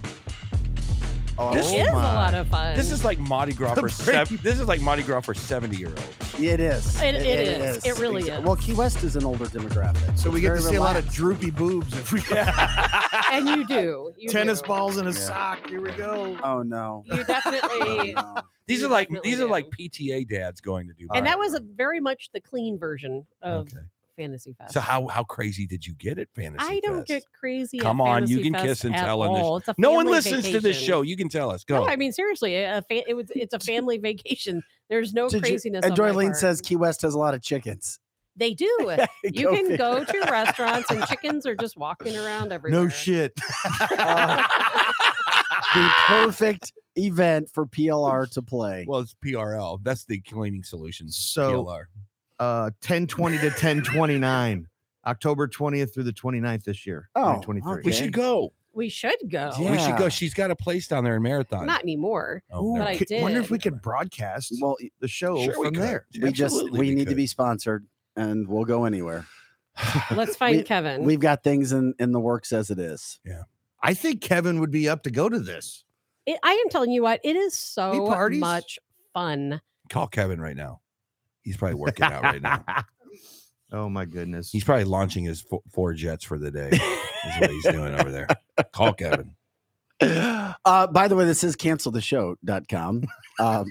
Oh, 1.41 1.55
This 1.55 1.71
It 1.73 1.83
is 1.83 1.89
a 1.89 1.93
lot 1.93 2.35
of 2.35 2.49
fun. 2.49 2.77
This 2.77 2.91
is 2.91 3.05
like 3.05 3.19
Mardi 3.19 3.53
Gras 3.53 3.75
for 3.77 3.83
Break- 3.83 3.93
seven. 3.93 4.39
This 4.43 4.59
is 4.59 4.67
like 4.67 4.81
Mardi 4.81 5.03
Gras 5.05 5.21
for 5.21 5.35
70 5.35 5.77
year 5.77 5.89
olds. 5.89 6.41
It 6.41 6.59
is. 6.61 7.01
It- 7.01 7.15
it 7.15 7.25
is. 7.61 7.85
It 7.85 7.99
really 7.99 8.23
Exa- 8.25 8.39
is. 8.41 8.45
Well, 8.45 8.57
Key 8.57 8.75
West 8.75 9.05
is 9.05 9.15
an 9.17 9.25
older 9.25 9.47
demographic. 9.47 10.19
So 10.19 10.31
we 10.31 10.41
get 10.41 10.49
Very 10.49 10.61
to 10.61 10.67
see 10.67 10.75
a 10.77 10.81
lot 10.81 10.97
of 10.97 11.09
droopy 11.13 11.51
boobs 11.51 11.93
if 11.97 12.13
we 12.13 12.21
and 13.33 13.49
you 13.49 13.67
do. 13.67 14.13
You 14.17 14.29
tennis 14.29 14.61
do. 14.61 14.69
balls 14.69 14.99
in 14.99 15.07
a 15.07 15.11
Yeah. 15.11 15.17
sock. 15.17 15.69
Here 15.69 15.81
we 15.81 15.93
go. 15.93 16.37
Oh, 16.43 16.59
oh 16.59 16.63
no. 16.63 17.05
You 17.07 17.23
definitely. 17.25 18.15
Oh, 18.17 18.35
no. 18.37 18.43
These 18.67 18.81
You 18.81 18.87
are 18.87 18.91
like 18.91 19.09
definitely 19.09 19.31
these 19.31 19.41
are 19.41 19.47
like 19.49 19.67
PTA 19.71 20.29
dads 20.29 20.61
going 20.61 20.89
to 20.89 20.93
do. 20.93 21.05
and 21.15 21.25
Mardi 21.25 21.29
that 21.31 21.39
was 21.39 21.55
a 21.55 21.61
very 21.61 22.01
much 22.01 22.29
the 22.35 22.41
clean 22.41 22.79
version 22.79 23.27
of 23.41 23.67
Okay. 23.69 23.79
Fantasy 24.19 24.53
Fest. 24.59 24.75
So 24.75 24.81
how 24.81 25.07
how 25.07 25.23
crazy 25.25 25.67
did 25.67 25.87
you 25.87 25.95
get 25.95 26.19
at 26.19 26.29
Fantasy 26.35 26.67
I 26.69 26.81
don't 26.81 26.97
Fest? 26.99 27.07
get 27.09 27.23
crazy. 27.41 27.79
at 27.79 27.83
Come 27.85 28.01
on, 28.03 28.27
you 28.29 28.41
can 28.43 28.53
Fest 28.53 28.67
kiss 28.67 28.85
and 28.85 28.95
tell 28.95 29.23
in 29.25 29.33
this- 29.33 29.43
all. 29.43 29.63
No 29.79 29.93
one 29.93 30.05
family 30.07 30.17
listens 30.19 30.51
to 30.51 30.61
this 30.61 30.77
show. 30.79 31.01
You 31.03 31.17
can 31.17 31.29
tell 31.31 31.51
us. 31.51 31.65
Go. 31.65 31.77
No, 31.85 31.89
I 31.89 31.97
mean 31.97 32.13
seriously, 32.13 32.57
a 32.57 32.83
fa- 32.89 33.09
it 33.09 33.15
was 33.15 33.31
it's 33.35 33.55
a 33.55 33.59
family 33.73 33.97
vacation. 33.99 34.63
There's 34.91 35.15
no 35.15 35.29
Did 35.29 35.37
you- 35.37 35.41
craziness. 35.53 35.85
and 35.85 35.93
on 35.93 35.99
my 35.99 36.13
Dorleen 36.13 36.27
part. 36.29 36.37
says 36.37 36.61
Key 36.61 36.77
West 36.77 37.03
has 37.03 37.15
a 37.15 37.19
lot 37.19 37.33
of 37.35 37.43
chickens. 37.43 37.99
they 38.37 38.53
do. 38.55 38.67
You 39.25 39.45
Go 39.45 39.51
can 39.55 39.63
figure. 39.69 39.77
go 39.77 40.05
to 40.05 40.21
restaurants 40.31 40.91
and 40.91 41.05
chickens 41.07 41.47
are 41.47 41.55
just 41.57 41.77
walking 41.77 42.17
around 42.17 42.53
everywhere. 42.53 42.83
No 42.83 42.89
shit. 42.89 43.33
Uh, 43.81 44.43
the 45.75 45.91
perfect 46.07 46.73
event 46.97 47.49
for 47.53 47.67
PLR 47.67 48.31
to 48.33 48.43
play. 48.43 48.85
well, 48.89 49.01
it's 49.01 49.15
PRL. 49.25 49.81
That's 49.83 50.05
the 50.05 50.21
cleaning 50.21 50.65
solutions. 50.65 51.17
So- 51.17 51.65
PLR. 51.65 51.85
Uh, 52.39 52.71
1020 52.87 53.39
to 53.39 53.45
1029. 53.47 54.67
October 55.07 55.49
20th 55.49 55.95
through 55.95 56.05
the 56.05 56.13
29th 56.13 56.65
this 56.65 56.87
year. 56.87 57.09
Oh, 57.15 57.35
2023. 57.41 57.83
we 57.85 57.93
should 57.93 58.13
go. 58.13 58.53
We 58.75 58.89
should 58.91 59.17
go. 59.29 59.53
Yeah. 59.59 59.73
We 59.73 59.79
should 59.79 59.97
go. 59.97 60.09
She's 60.09 60.35
got 60.35 60.51
a 60.51 60.57
place 60.57 60.87
down 60.87 61.03
there 61.03 61.17
in 61.17 61.23
Marathon. 61.23 61.67
Not 61.67 61.83
anymore. 61.83 62.43
Oh, 62.53 62.75
but 62.75 62.79
no. 62.79 62.87
I 62.87 62.97
Ki- 62.99 63.21
Wonder 63.23 63.39
if 63.41 63.47
did. 63.47 63.51
we 63.53 63.59
could 63.59 63.81
broadcast 63.83 64.53
well, 64.61 64.77
the 65.01 65.09
show 65.09 65.37
Sure 65.43 65.59
we 65.59 65.65
from 65.67 65.75
could. 65.75 65.83
there. 65.83 66.07
we 66.21 66.31
just 66.31 66.55
Absolutely 66.55 66.79
we 66.81 66.91
need 66.91 66.99
to 67.05 67.07
could. 67.07 67.17
be 67.17 67.27
sponsored, 67.27 67.87
and 68.17 68.47
we'll 68.47 68.65
go 68.67 68.85
anywhere. 68.85 69.27
Let's 70.15 70.37
find 70.37 70.59
We- 70.59 70.63
Kevin. 70.63 71.03
We've 71.05 71.19
got 71.21 71.43
things 71.43 71.73
in 71.73 71.95
in 71.99 72.13
the 72.13 72.21
works 72.21 72.53
as 72.53 72.71
it 72.71 72.79
is. 72.79 73.19
Yeah. 73.25 73.43
I 73.83 73.95
think 73.95 74.21
Kevin 74.21 74.61
would 74.61 74.71
be 74.73 74.89
up 74.89 75.03
to 75.05 75.11
go 75.11 75.29
to 75.29 75.41
this. 75.41 75.85
It, 76.27 76.39
I 76.43 76.53
am 76.53 76.69
telling 76.69 76.91
you 76.93 77.03
what, 77.03 77.21
it 77.25 77.35
is 77.37 77.59
so 77.59 78.07
parties? 78.07 78.41
much 78.41 78.79
fun. 79.15 79.61
Call 79.89 80.07
Kevin 80.09 80.41
right 80.41 80.57
now. 80.57 80.81
He's 81.49 81.57
probably 81.57 81.77
working 81.77 82.05
out 82.05 82.23
right 82.23 82.43
now. 82.43 82.63
oh 83.73 83.89
my 83.89 84.05
goodness. 84.05 84.51
He's 84.51 84.65
probably 84.65 84.85
launching 84.85 85.25
his 85.25 85.41
fo- 85.41 85.63
four 85.73 85.95
jets 85.95 86.25
for 86.25 86.37
the 86.39 86.51
day. 86.51 86.69
Is 86.73 87.41
what 87.41 87.51
he's 87.51 87.65
doing 87.65 87.95
over 87.99 88.11
there. 88.13 88.27
Call 88.73 88.93
Kevin. 88.93 89.35
Uh, 90.01 90.87
by 90.89 91.09
the 91.09 91.17
way, 91.17 91.25
this 91.25 91.43
is 91.43 91.57
canceltheshow.com. 91.57 93.05
Um, 93.41 93.67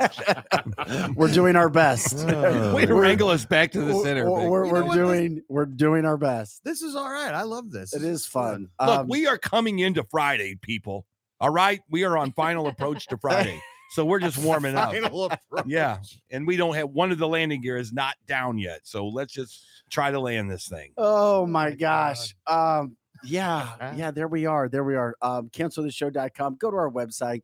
we're 1.14 1.30
doing 1.32 1.56
our 1.56 1.68
best. 1.68 2.24
Oh. 2.26 2.74
Way 2.74 2.86
to 2.86 2.94
We're- 2.94 3.06
wrangle 3.08 3.28
us 3.28 3.44
back 3.44 3.72
to 3.72 3.80
the 3.82 4.02
center. 4.02 4.30
We're, 4.30 4.48
we're, 4.48 4.66
we're 4.66 4.80
know 4.80 4.86
what? 4.86 4.86
This- 4.86 4.94
doing 4.96 5.42
we're 5.50 5.66
doing 5.66 6.04
our 6.06 6.16
best. 6.16 6.62
this 6.64 6.80
is 6.80 6.96
all 6.96 7.10
right. 7.10 7.34
I 7.34 7.42
love 7.42 7.70
this. 7.70 7.92
It 7.94 8.02
is 8.02 8.26
fun. 8.26 8.68
Look, 8.80 8.88
Um, 9.00 9.08
we 9.08 9.26
are 9.26 9.36
coming 9.36 9.78
into 9.80 10.04
Friday, 10.10 10.56
people. 10.56 11.04
All 11.40 11.50
right, 11.50 11.80
we 11.90 12.04
are 12.04 12.16
on 12.16 12.32
final 12.32 12.68
approach 12.68 13.06
to 13.08 13.18
Friday, 13.18 13.60
so 13.94 14.04
we're 14.04 14.20
just 14.20 14.38
warming 14.38 14.76
up. 14.76 14.94
Yeah, 15.66 15.98
and 16.30 16.46
we 16.46 16.56
don't 16.56 16.74
have 16.74 16.90
one 16.90 17.12
of 17.12 17.18
the 17.18 17.28
landing 17.28 17.62
gear 17.62 17.76
is 17.76 17.92
not 17.92 18.16
down 18.26 18.58
yet, 18.58 18.80
so 18.84 19.06
let's 19.06 19.32
just 19.32 19.64
try 19.90 20.10
to 20.10 20.20
land 20.20 20.50
this 20.50 20.68
thing. 20.68 20.92
Oh 20.96 21.46
my 21.46 21.64
my 21.64 21.74
gosh. 21.74 22.34
Um, 22.46 22.96
yeah, 23.22 23.94
yeah, 23.96 24.10
there 24.10 24.28
we 24.28 24.46
are. 24.46 24.68
There 24.68 24.84
we 24.84 24.96
are. 24.96 25.16
Um, 25.22 25.48
canceltheshow.com. 25.50 26.56
Go 26.56 26.70
to 26.70 26.76
our 26.76 26.90
website. 26.90 27.42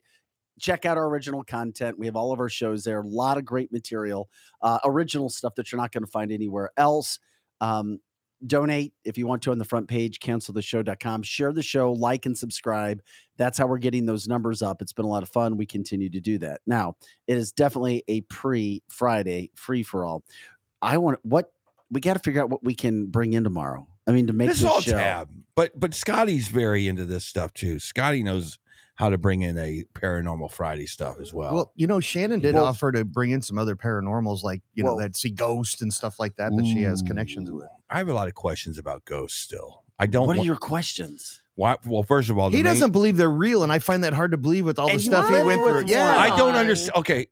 Check 0.61 0.85
out 0.85 0.99
our 0.99 1.07
original 1.07 1.43
content. 1.43 1.99
We 1.99 2.07
have 2.07 2.17
all 2.17 2.33
of 2.33 2.41
our 2.41 2.51
shows 2.51 2.85
there. 2.85 3.01
A 3.01 3.07
lot 3.07 3.39
of 3.39 3.45
great 3.47 3.73
material, 3.73 4.29
uh, 4.61 4.79
original 4.85 5.31
stuff 5.31 5.55
that 5.55 5.73
you're 5.73 5.81
not 5.81 5.93
going 5.93 6.05
to 6.05 6.11
find 6.11 6.33
anywhere 6.33 6.71
else. 6.77 7.19
Um, 7.63 8.01
donate 8.47 8.93
if 9.05 9.19
you 9.19 9.27
want 9.27 9.43
to 9.43 9.51
on 9.51 9.59
the 9.59 9.65
front 9.65 9.89
page, 9.89 10.19
canceltheshow.com. 10.21 11.23
Share 11.23 11.53
the 11.53 11.63
show, 11.63 11.93
like 11.93 12.27
and 12.27 12.37
subscribe. 12.37 13.03
That's 13.37 13.59
how 13.59 13.67
we're 13.67 13.79
getting 13.79 14.07
those 14.07 14.29
numbers 14.29 14.63
up. 14.63 14.83
It's 14.83 14.93
been 14.93 15.05
a 15.05 15.09
lot 15.09 15.23
of 15.23 15.29
fun. 15.29 15.57
We 15.57 15.67
continue 15.67 16.11
to 16.11 16.21
do 16.21 16.39
that. 16.39 16.61
Now, 16.67 16.97
it 17.27 17.37
is 17.37 17.53
definitely 17.53 18.05
a 18.09 18.21
pre 18.23 18.83
Friday 18.89 19.51
free 19.55 19.83
for 19.83 20.05
all. 20.05 20.25
I 20.83 20.99
want 20.99 21.19
what 21.23 21.53
we 21.91 22.01
got 22.01 22.15
to 22.15 22.21
figure 22.21 22.43
out 22.43 22.51
what 22.51 22.63
we 22.65 22.75
can 22.75 23.07
bring 23.07 23.33
in 23.33 23.45
tomorrow. 23.45 23.87
I 24.07 24.13
mean, 24.13 24.27
to 24.29 24.33
make 24.33 24.49
This 24.49 24.61
this 24.61 24.71
all 24.71 24.81
show. 24.81 24.93
tab, 24.93 25.29
but 25.55 25.79
but 25.79 25.95
Scotty's 25.95 26.49
very 26.49 26.89
into 26.89 27.05
this 27.05 27.25
stuff 27.27 27.53
too. 27.55 27.79
Scotty 27.79 28.23
knows 28.23 28.59
how 28.97 29.09
to 29.09 29.17
bring 29.17 29.41
in 29.43 29.57
a 29.57 29.85
paranormal 29.95 30.51
Friday 30.51 30.85
stuff 30.87 31.21
as 31.21 31.33
well. 31.33 31.55
Well, 31.55 31.73
you 31.75 31.87
know, 31.87 32.01
Shannon 32.01 32.41
did 32.41 32.55
Well- 32.55 32.67
offer 32.67 32.93
to 32.93 33.05
bring 33.05 33.31
in 33.31 33.41
some 33.41 33.57
other 33.59 33.75
paranormals, 33.77 34.43
like 34.43 34.63
you 34.75 34.83
know, 34.85 34.99
that 34.99 35.17
see 35.17 35.31
ghosts 35.31 35.81
and 35.83 35.93
stuff 35.93 36.19
like 36.19 36.37
that 36.37 36.55
that 36.57 36.67
she 36.67 36.83
has 36.83 37.01
connections 37.03 37.51
with. 37.51 37.69
I 37.91 37.99
have 37.99 38.09
a 38.09 38.15
lot 38.15 38.29
of 38.29 38.35
questions 38.35 38.79
about 38.79 39.05
ghosts 39.05 39.41
still. 39.41 39.83
I 39.99 40.07
don't. 40.07 40.27
What 40.27 40.37
are 40.37 40.41
wa- 40.41 40.45
your 40.45 40.57
questions? 40.57 41.43
why, 41.57 41.77
well, 41.85 42.03
first 42.03 42.31
of 42.31 42.39
all, 42.39 42.49
He 42.51 42.63
doesn't 42.63 42.93
believe 42.93 43.17
they're 43.19 43.29
real, 43.29 43.63
and 43.63 43.71
I 43.73 43.81
find 43.81 44.03
that 44.05 44.15
hard 44.15 44.31
to 44.31 44.39
believe 44.39 44.65
with 44.65 44.79
all 44.79 44.87
the 44.87 44.95
And 44.95 45.03
stuff 45.03 45.29
he 45.29 45.35
went 45.43 45.61
through. 45.61 45.75
with 45.75 45.89
Yeah, 45.91 46.17
I 46.17 46.35
don't 46.37 46.55
understand. 46.55 46.97
Okay, 46.97 47.27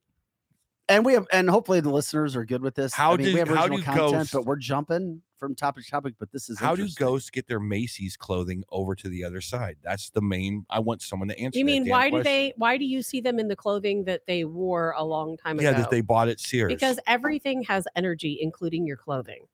And 0.90 1.04
we 1.04 1.12
have, 1.14 1.26
and 1.32 1.48
hopefully 1.48 1.80
the 1.80 1.90
listeners 1.90 2.34
are 2.36 2.44
good 2.44 2.60
with 2.62 2.74
this. 2.74 2.92
How 2.92 3.12
I 3.12 3.16
mean, 3.16 3.26
do- 3.28 3.32
we 3.34 3.38
have 3.38 3.48
how 3.48 3.54
original 3.62 3.78
do 3.78 3.84
content, 3.84 4.12
ghosts- 4.12 4.32
but 4.34 4.44
we're 4.44 4.56
jumping 4.56 5.22
from 5.38 5.54
topic 5.54 5.84
to 5.84 5.90
topic. 5.90 6.14
But 6.18 6.32
this 6.32 6.50
is 6.50 6.58
How 6.58 6.74
do 6.74 6.86
ghosts 6.96 7.30
get 7.30 7.46
their 7.46 7.60
Macy's 7.60 8.16
clothing 8.16 8.64
over 8.70 8.94
to 8.96 9.08
the 9.08 9.22
other 9.24 9.40
side? 9.40 9.76
That's 9.82 10.10
the 10.10 10.20
main. 10.20 10.66
I 10.68 10.80
want 10.80 11.00
someone 11.00 11.28
to 11.28 11.38
answer. 11.38 11.58
You 11.58 11.64
mean 11.64 11.84
damn 11.84 11.90
why 11.92 12.04
do 12.06 12.10
question. 12.16 12.24
they? 12.24 12.52
Why 12.56 12.76
do 12.76 12.84
you 12.84 13.00
see 13.02 13.20
them 13.20 13.38
in 13.38 13.48
the 13.48 13.56
clothing 13.56 14.04
that 14.04 14.22
they 14.26 14.44
wore 14.44 14.92
a 14.96 15.04
long 15.04 15.36
time 15.38 15.56
Yeah, 15.60 15.68
ago? 15.70 15.76
Yeah, 15.78 15.82
that 15.84 15.90
they 15.90 16.00
bought 16.00 16.28
at 16.28 16.40
Sears. 16.40 16.72
because 16.72 16.98
everything 17.06 17.62
has 17.64 17.86
energy, 17.96 18.38
including 18.42 18.86
your 18.86 18.96
clothing. 18.96 19.44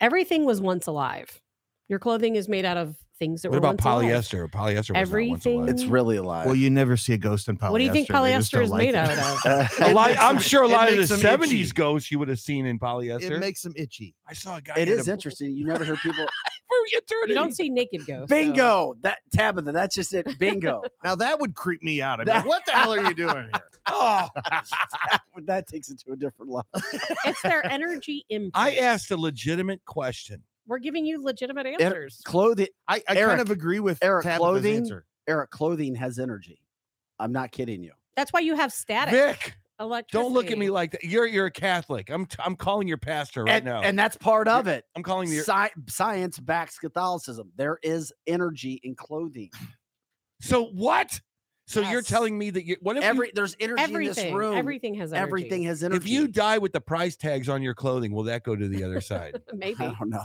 Everything 0.00 0.44
was 0.44 0.60
once 0.60 0.86
alive. 0.86 1.40
Your 1.88 1.98
clothing 1.98 2.36
is 2.36 2.48
made 2.48 2.64
out 2.64 2.76
of 2.76 2.96
things 3.18 3.42
that 3.42 3.50
what 3.50 3.54
were 3.62 3.68
about 3.70 3.84
once 3.84 4.04
alive. 4.04 4.24
polyester? 4.24 4.50
Polyester. 4.50 4.76
Was 4.76 4.88
not 4.90 4.96
once 4.98 5.08
Everything- 5.08 5.58
alive. 5.60 5.68
It's 5.70 5.84
really 5.84 6.16
alive. 6.16 6.46
Well, 6.46 6.54
you 6.54 6.70
never 6.70 6.96
see 6.96 7.12
a 7.14 7.18
ghost 7.18 7.48
in 7.48 7.56
polyester. 7.56 7.70
What 7.70 7.78
do 7.78 7.84
you 7.84 7.92
think 7.92 8.08
polyester 8.08 8.62
is 8.62 8.70
like 8.70 8.78
made 8.86 8.94
out 8.94 9.10
of? 9.46 9.80
A 9.80 9.92
lot, 9.94 10.16
I'm 10.18 10.38
sure 10.38 10.62
a 10.62 10.68
lot 10.68 10.88
of 10.90 10.96
the 10.96 11.02
70s 11.14 11.44
itchy. 11.44 11.70
ghosts 11.72 12.10
you 12.10 12.18
would 12.18 12.28
have 12.28 12.40
seen 12.40 12.66
in 12.66 12.78
polyester. 12.78 13.30
It 13.32 13.38
makes 13.40 13.62
them 13.62 13.72
itchy. 13.76 14.14
I 14.28 14.34
saw 14.34 14.56
a 14.56 14.60
guy. 14.60 14.74
It 14.76 14.88
is 14.88 15.08
a- 15.08 15.12
interesting. 15.12 15.56
You 15.56 15.66
never 15.66 15.84
hear 15.84 15.96
people. 15.96 16.26
you 16.92 17.00
You 17.28 17.34
don't 17.34 17.54
see 17.54 17.68
naked 17.70 18.06
ghosts. 18.06 18.28
so- 18.30 18.36
Bingo. 18.36 18.94
That 19.02 19.18
Tabitha. 19.34 19.72
That's 19.72 19.94
just 19.94 20.12
it. 20.14 20.38
Bingo. 20.38 20.82
Now 21.04 21.14
that 21.16 21.40
would 21.40 21.54
creep 21.54 21.82
me 21.82 22.02
out. 22.02 22.20
I 22.20 22.24
mean, 22.24 22.26
That- 22.26 22.46
what 22.46 22.64
the 22.66 22.72
hell 22.72 22.92
are 22.92 23.02
you 23.02 23.14
doing 23.14 23.34
here? 23.34 23.50
Oh, 23.88 24.28
that 25.44 25.66
takes 25.68 25.88
it 25.90 25.98
to 26.00 26.12
a 26.12 26.16
different 26.16 26.50
level. 26.50 26.66
It's 27.24 27.40
their 27.42 27.64
energy 27.66 28.24
imprint. 28.28 28.52
I 28.54 28.76
asked 28.76 29.10
a 29.12 29.16
legitimate 29.16 29.84
question. 29.84 30.42
We're 30.66 30.78
giving 30.78 31.06
you 31.06 31.22
legitimate 31.22 31.66
Er- 31.66 31.82
answers. 31.82 32.20
clothing. 32.24 32.68
I, 32.88 33.02
I 33.08 33.16
Eric, 33.16 33.28
kind 33.30 33.40
of 33.40 33.50
agree 33.50 33.80
with 33.80 33.98
Eric, 34.02 34.24
Tabitha's 34.24 34.38
clothing. 34.38 34.76
answer. 34.76 35.06
Eric, 35.28 35.50
clothing 35.50 35.94
has 35.94 36.18
energy. 36.18 36.60
I'm 37.18 37.32
not 37.32 37.52
kidding 37.52 37.82
you. 37.82 37.92
That's 38.16 38.32
why 38.32 38.40
you 38.40 38.54
have 38.56 38.72
static. 38.72 39.12
Vic, 39.12 39.56
electricity. 39.80 40.22
don't 40.24 40.32
look 40.32 40.50
at 40.50 40.58
me 40.58 40.70
like 40.70 40.92
that. 40.92 41.04
You're 41.04 41.26
you're 41.26 41.46
a 41.46 41.50
Catholic. 41.50 42.10
I'm 42.10 42.26
t- 42.26 42.36
I'm 42.44 42.56
calling 42.56 42.88
your 42.88 42.96
pastor 42.98 43.44
right 43.44 43.56
and, 43.56 43.64
now. 43.64 43.82
and 43.82 43.98
that's 43.98 44.16
part 44.16 44.48
of 44.48 44.66
it. 44.66 44.84
I'm 44.96 45.02
calling 45.02 45.30
your. 45.30 45.44
Sci- 45.44 45.72
science 45.88 46.38
backs 46.38 46.78
Catholicism. 46.78 47.52
There 47.56 47.78
is 47.82 48.12
energy 48.26 48.80
in 48.82 48.94
clothing. 48.94 49.50
So 50.40 50.66
what? 50.66 51.20
So 51.68 51.80
you're 51.80 52.02
telling 52.02 52.38
me 52.38 52.50
that 52.50 52.64
you 52.64 52.76
what 52.80 52.96
if 52.96 53.02
you- 53.02 53.30
there's 53.34 53.56
energy 53.58 53.82
in 53.92 54.04
this 54.04 54.32
room. 54.32 54.56
Everything 54.56 54.94
has 54.94 55.12
energy. 55.12 55.26
Everything 55.26 55.62
has 55.64 55.82
energy. 55.82 55.96
if 55.96 56.08
you 56.08 56.28
die 56.28 56.58
with 56.58 56.72
the 56.72 56.80
price 56.80 57.16
tags 57.16 57.48
on 57.48 57.60
your 57.60 57.74
clothing, 57.74 58.12
will 58.12 58.22
that 58.24 58.44
go 58.44 58.54
to 58.54 58.68
the 58.68 58.84
other 58.84 59.00
side? 59.00 59.42
Maybe. 59.52 59.84
I 59.84 59.92
don't 59.98 60.08
know. 60.10 60.24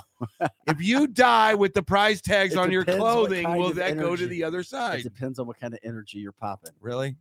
if 0.67 0.79
you 0.79 1.07
die 1.07 1.55
with 1.55 1.73
the 1.73 1.81
price 1.81 2.21
tags 2.21 2.53
It 2.53 2.59
on 2.59 2.71
your 2.71 2.85
clothing, 2.85 3.51
will 3.57 3.69
of 3.69 3.75
that 3.77 3.97
go 3.97 4.15
to 4.15 4.27
the 4.27 4.43
other 4.43 4.61
side? 4.61 4.99
It 4.99 5.03
depends 5.03 5.39
on 5.39 5.47
what 5.47 5.59
kind 5.59 5.73
of 5.73 5.79
energy 5.83 6.19
you're 6.19 6.31
popping. 6.31 6.71
Really? 6.79 7.15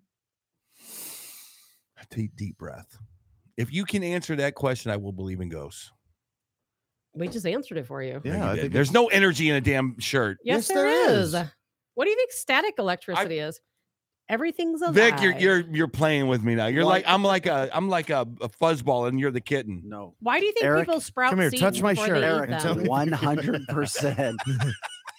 Take 2.11 2.35
deep 2.37 2.59
breath. 2.59 2.99
If 3.57 3.73
you 3.73 3.85
can 3.85 4.03
answer 4.03 4.35
that 4.37 4.55
question, 4.55 4.91
I 4.91 4.97
will 4.97 5.13
believe 5.13 5.41
in 5.41 5.49
ghosts. 5.49 5.93
We 7.15 7.29
just 7.29 7.47
answered 7.47 7.79
it 7.79 7.87
for 7.87 8.03
you. 8.03 8.21
No, 8.25 8.33
you 8.33 8.39
Yeah, 8.39 8.51
I 8.65 8.69
there's 8.69 8.93
no 8.93 9.07
energy 9.09 9.49
in 9.49 9.57
a 9.57 9.61
damn 9.61 9.99
shirt. 9.99 10.39
Yes, 10.45 10.69
Yes, 10.69 10.69
there 10.69 10.85
there 10.85 11.11
is. 11.21 11.35
is. 11.35 11.43
What 11.95 12.05
do 12.05 12.11
you 12.11 12.17
think 12.17 12.33
static 12.33 12.75
electricity 12.79 13.39
is? 13.39 13.61
Everything's 14.31 14.81
alive. 14.81 14.95
Vic, 14.95 15.21
you're 15.21 15.37
you're 15.39 15.61
you're 15.71 15.89
playing 15.89 16.29
with 16.29 16.43
me 16.43 16.55
now. 16.55 16.67
You're 16.69 16.85
What? 16.85 16.91
like 16.91 17.05
I'm 17.07 17.23
like 17.25 17.47
a 17.47 17.69
I'm 17.75 17.89
like 17.89 18.09
a, 18.11 18.21
a 18.41 18.49
fuzzball, 18.49 19.09
and 19.09 19.19
you're 19.21 19.31
the 19.33 19.41
kitten. 19.41 19.83
No. 19.85 20.15
Why 20.21 20.39
do 20.41 20.47
you 20.47 20.53
think 20.53 20.65
Eric, 20.65 20.87
people 20.87 21.01
sprout 21.01 21.31
come 21.31 21.41
here, 21.41 21.51
seeds 21.51 21.61
touch 21.61 21.83
my 21.83 21.93
before 21.95 22.07
shirt. 22.07 22.21
they 22.21 22.27
Eric, 22.27 22.51
and 22.51 22.61
them? 22.61 22.83
me- 22.85 22.89
one 22.89 23.13
hundred 23.13 23.67
percent. 23.69 24.41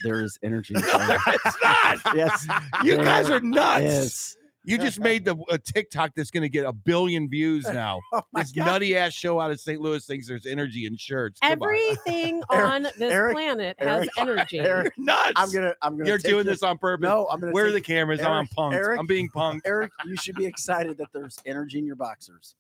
There 0.04 0.24
is 0.24 0.40
energy. 0.42 0.74
in 0.74 0.82
clothing. 0.82 1.18
it's 1.28 1.58
not. 1.64 2.16
yes, 2.16 2.48
You 2.84 2.98
guys 2.98 3.30
are 3.30 3.40
nuts. 3.40 3.84
is. 3.86 4.38
You 4.64 4.78
just 4.78 5.00
made 5.00 5.26
the 5.26 5.36
a 5.50 5.58
TikTok 5.58 6.12
that's 6.16 6.30
going 6.30 6.44
to 6.44 6.50
get 6.50 6.66
a 6.66 6.72
billion 6.74 7.28
views 7.28 7.66
now. 7.74 8.00
Oh 8.14 8.22
this 8.34 8.52
God. 8.52 8.66
nutty 8.68 8.96
ass 8.96 9.12
show 9.14 9.40
out 9.40 9.50
of 9.52 9.60
St. 9.60 9.82
Louis 9.82 10.06
thinks 10.06 10.28
there's 10.28 10.46
energy 10.46 10.86
in 10.86 10.96
shirts. 10.98 11.40
Come. 11.40 11.52
Everything 11.54 12.44
Eric- 12.52 12.66
on 12.72 12.84
this 12.84 12.94
Eric- 13.00 13.34
planet 13.36 13.76
has 13.80 13.88
Eric- 13.98 14.10
energy. 14.18 14.60
Eric, 14.60 14.94
You're 14.98 15.06
nuts. 15.06 15.32
I'm 15.36 15.52
gonna. 15.52 15.74
I'm 15.82 15.98
gonna. 15.98 16.08
You're 16.08 16.18
take 16.20 16.32
doing 16.32 16.46
this 16.46 16.62
on 16.64 16.78
purpose. 16.78 17.04
No, 17.04 17.28
I'm 17.32 17.40
gonna. 17.40 17.52
Where 17.54 17.66
are 17.66 17.72
the 17.72 17.82
cameras? 17.82 18.20
I'm 18.22 18.28
Eric- 18.28 18.50
punked. 18.58 18.74
Eric- 18.74 19.00
I'm 19.00 19.08
being 19.08 19.30
punked. 19.30 19.62
Eric, 19.66 19.92
you 20.06 20.16
should 20.16 20.36
be 20.36 20.46
excited 20.46 20.98
that 21.00 21.08
there's 21.14 21.40
energy 21.46 21.80
in 21.80 21.86
your 21.88 21.96
boxers. 21.96 22.56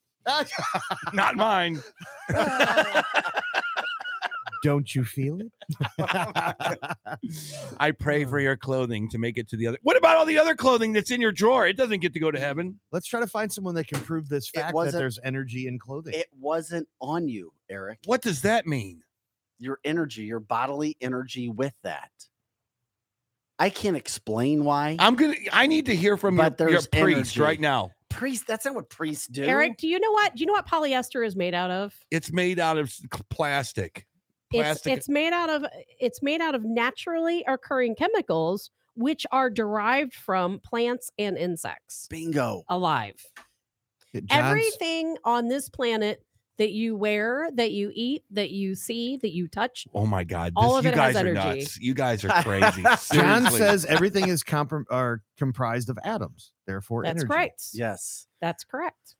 Not 1.13 1.35
mine. 1.35 1.81
Don't 4.63 4.93
you 4.93 5.03
feel 5.03 5.39
it? 5.41 5.51
I 7.79 7.91
pray 7.91 8.25
for 8.25 8.39
your 8.39 8.55
clothing 8.55 9.09
to 9.09 9.17
make 9.17 9.37
it 9.37 9.47
to 9.49 9.57
the 9.57 9.67
other. 9.67 9.77
What 9.81 9.97
about 9.97 10.17
all 10.17 10.25
the 10.25 10.37
other 10.37 10.55
clothing 10.55 10.93
that's 10.93 11.11
in 11.11 11.19
your 11.21 11.31
drawer? 11.31 11.65
It 11.67 11.77
doesn't 11.77 11.99
get 11.99 12.13
to 12.13 12.19
go 12.19 12.29
to 12.31 12.39
heaven. 12.39 12.79
Let's 12.91 13.07
try 13.07 13.19
to 13.19 13.27
find 13.27 13.51
someone 13.51 13.75
that 13.75 13.87
can 13.87 13.99
prove 14.01 14.29
this 14.29 14.49
fact 14.49 14.75
that 14.75 14.91
there's 14.91 15.19
energy 15.23 15.67
in 15.67 15.79
clothing. 15.79 16.13
It 16.13 16.27
wasn't 16.39 16.87
on 16.99 17.27
you, 17.27 17.53
Eric. 17.69 17.99
What 18.05 18.21
does 18.21 18.41
that 18.43 18.67
mean? 18.67 19.01
Your 19.59 19.79
energy, 19.83 20.23
your 20.23 20.39
bodily 20.39 20.95
energy 21.01 21.49
with 21.49 21.73
that. 21.83 22.09
I 23.59 23.69
can't 23.69 23.95
explain 23.97 24.63
why. 24.63 24.95
I'm 24.97 25.15
gonna. 25.15 25.35
I 25.51 25.67
need 25.67 25.85
to 25.85 25.95
hear 25.95 26.17
from 26.17 26.35
But 26.35 26.59
your, 26.59 26.69
your 26.71 26.81
priest 26.81 26.95
energy. 26.95 27.41
right 27.41 27.59
now. 27.59 27.91
priest, 28.09 28.47
that's 28.47 28.65
not 28.65 28.73
what 28.73 28.89
priests 28.89 29.27
do. 29.27 29.43
Eric, 29.43 29.77
do 29.77 29.87
you 29.87 29.99
know 29.99 30.11
what? 30.11 30.35
Do 30.35 30.41
you 30.41 30.47
know 30.47 30.53
what 30.53 30.67
polyester 30.67 31.23
is 31.25 31.35
made 31.35 31.53
out 31.53 31.69
of? 31.69 31.93
It's 32.09 32.31
made 32.31 32.57
out 32.59 32.79
of 32.79 32.87
s- 32.87 33.03
plastic. 34.51 34.93
It's 34.93 34.99
it's 34.99 35.09
made 35.09 35.33
out 35.33 35.49
of 35.49 35.65
it's 35.99 36.21
made 36.21 36.41
out 36.41 36.55
of 36.55 36.63
naturally 36.63 37.43
occurring 37.47 37.95
chemicals 37.95 38.69
which 38.95 39.25
are 39.31 39.49
derived 39.49 40.13
from 40.13 40.59
plants 40.59 41.11
and 41.17 41.37
insects 41.37 42.07
bingo. 42.09 42.63
alive. 42.69 43.15
Everything 44.29 45.17
on 45.23 45.47
this 45.47 45.69
planet 45.69 46.21
that 46.57 46.71
you 46.71 46.95
wear, 46.95 47.49
that 47.55 47.71
you 47.71 47.91
eat, 47.95 48.23
that 48.29 48.51
you 48.51 48.75
see, 48.75 49.17
that 49.21 49.31
you 49.31 49.47
touch, 49.47 49.87
oh 49.95 50.05
my 50.05 50.23
God! 50.23 50.53
all 50.55 50.77
of 50.77 50.83
you 50.85 50.91
it 50.91 50.97
has 50.97 51.13
guys 51.13 51.23
are 51.23 51.27
energy. 51.27 51.59
nuts. 51.59 51.79
You 51.79 51.93
guys 51.93 52.25
are 52.25 52.43
crazy. 52.43 52.83
John 53.13 53.49
says 53.49 53.85
everything 53.85 54.27
is 54.27 54.43
comprom- 54.43 54.83
are 54.91 55.21
comprised 55.37 55.89
of 55.89 55.97
atoms, 56.03 56.51
therefore 56.67 57.03
that's 57.03 57.21
energy. 57.21 57.27
correct. 57.27 57.63
Yes. 57.73 58.27
That's 58.41 58.63
correct. 58.63 59.15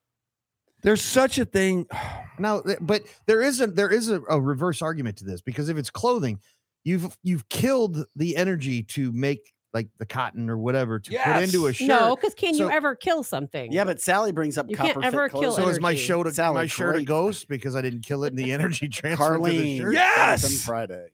There's 0.84 1.02
such 1.02 1.38
a 1.38 1.46
thing. 1.46 1.88
Now, 2.40 2.64
but 2.80 3.04
there 3.28 3.44
is 3.44 3.62
a 3.62 3.68
there 3.68 3.92
is 3.92 4.10
a, 4.10 4.20
a 4.28 4.42
reverse 4.42 4.82
argument 4.82 5.18
to 5.18 5.26
this 5.26 5.42
because 5.42 5.70
if 5.70 5.78
it's 5.78 5.92
clothing, 5.92 6.40
you've 6.84 7.16
you've 7.22 7.48
killed 7.50 8.04
the 8.16 8.36
energy 8.36 8.82
to 8.84 9.12
make 9.12 9.54
like 9.76 9.90
the 10.00 10.08
cotton 10.08 10.50
or 10.50 10.58
whatever 10.58 10.98
to 11.00 11.12
put 11.12 11.44
into 11.44 11.68
a 11.68 11.70
Yes. 11.70 11.76
shirt. 11.76 11.88
No, 11.88 12.16
because 12.16 12.34
can 12.34 12.56
So- 12.56 12.64
you 12.64 12.72
ever 12.72 12.96
kill 12.96 13.22
something? 13.22 13.72
Yeah, 13.72 13.84
but 13.84 14.02
Sally 14.02 14.32
brings 14.32 14.58
up 14.58 14.66
You 14.72 14.76
copper 14.76 14.94
can't 14.94 15.06
ever 15.06 15.30
fit 15.30 15.34
kill 15.40 15.42
clothing. 15.54 15.66
so 15.66 15.70
is 15.70 15.80
my 15.80 15.94
show 15.94 16.24
to 16.24 16.34
Sally, 16.34 16.56
my 16.56 16.66
shirt 16.66 16.96
a 16.96 17.04
ghost 17.04 17.48
because 17.48 17.76
I 17.76 17.82
didn't 17.82 18.02
kill 18.02 18.24
it 18.24 18.30
in 18.30 18.36
the 18.38 18.52
energy 18.52 18.88
transferred 18.90 19.38
to 19.44 19.52
the 19.52 19.78
Carlene. 19.78 19.78
shirt? 19.78 19.94
Yes! 19.94 20.64
Friday. 20.66 21.10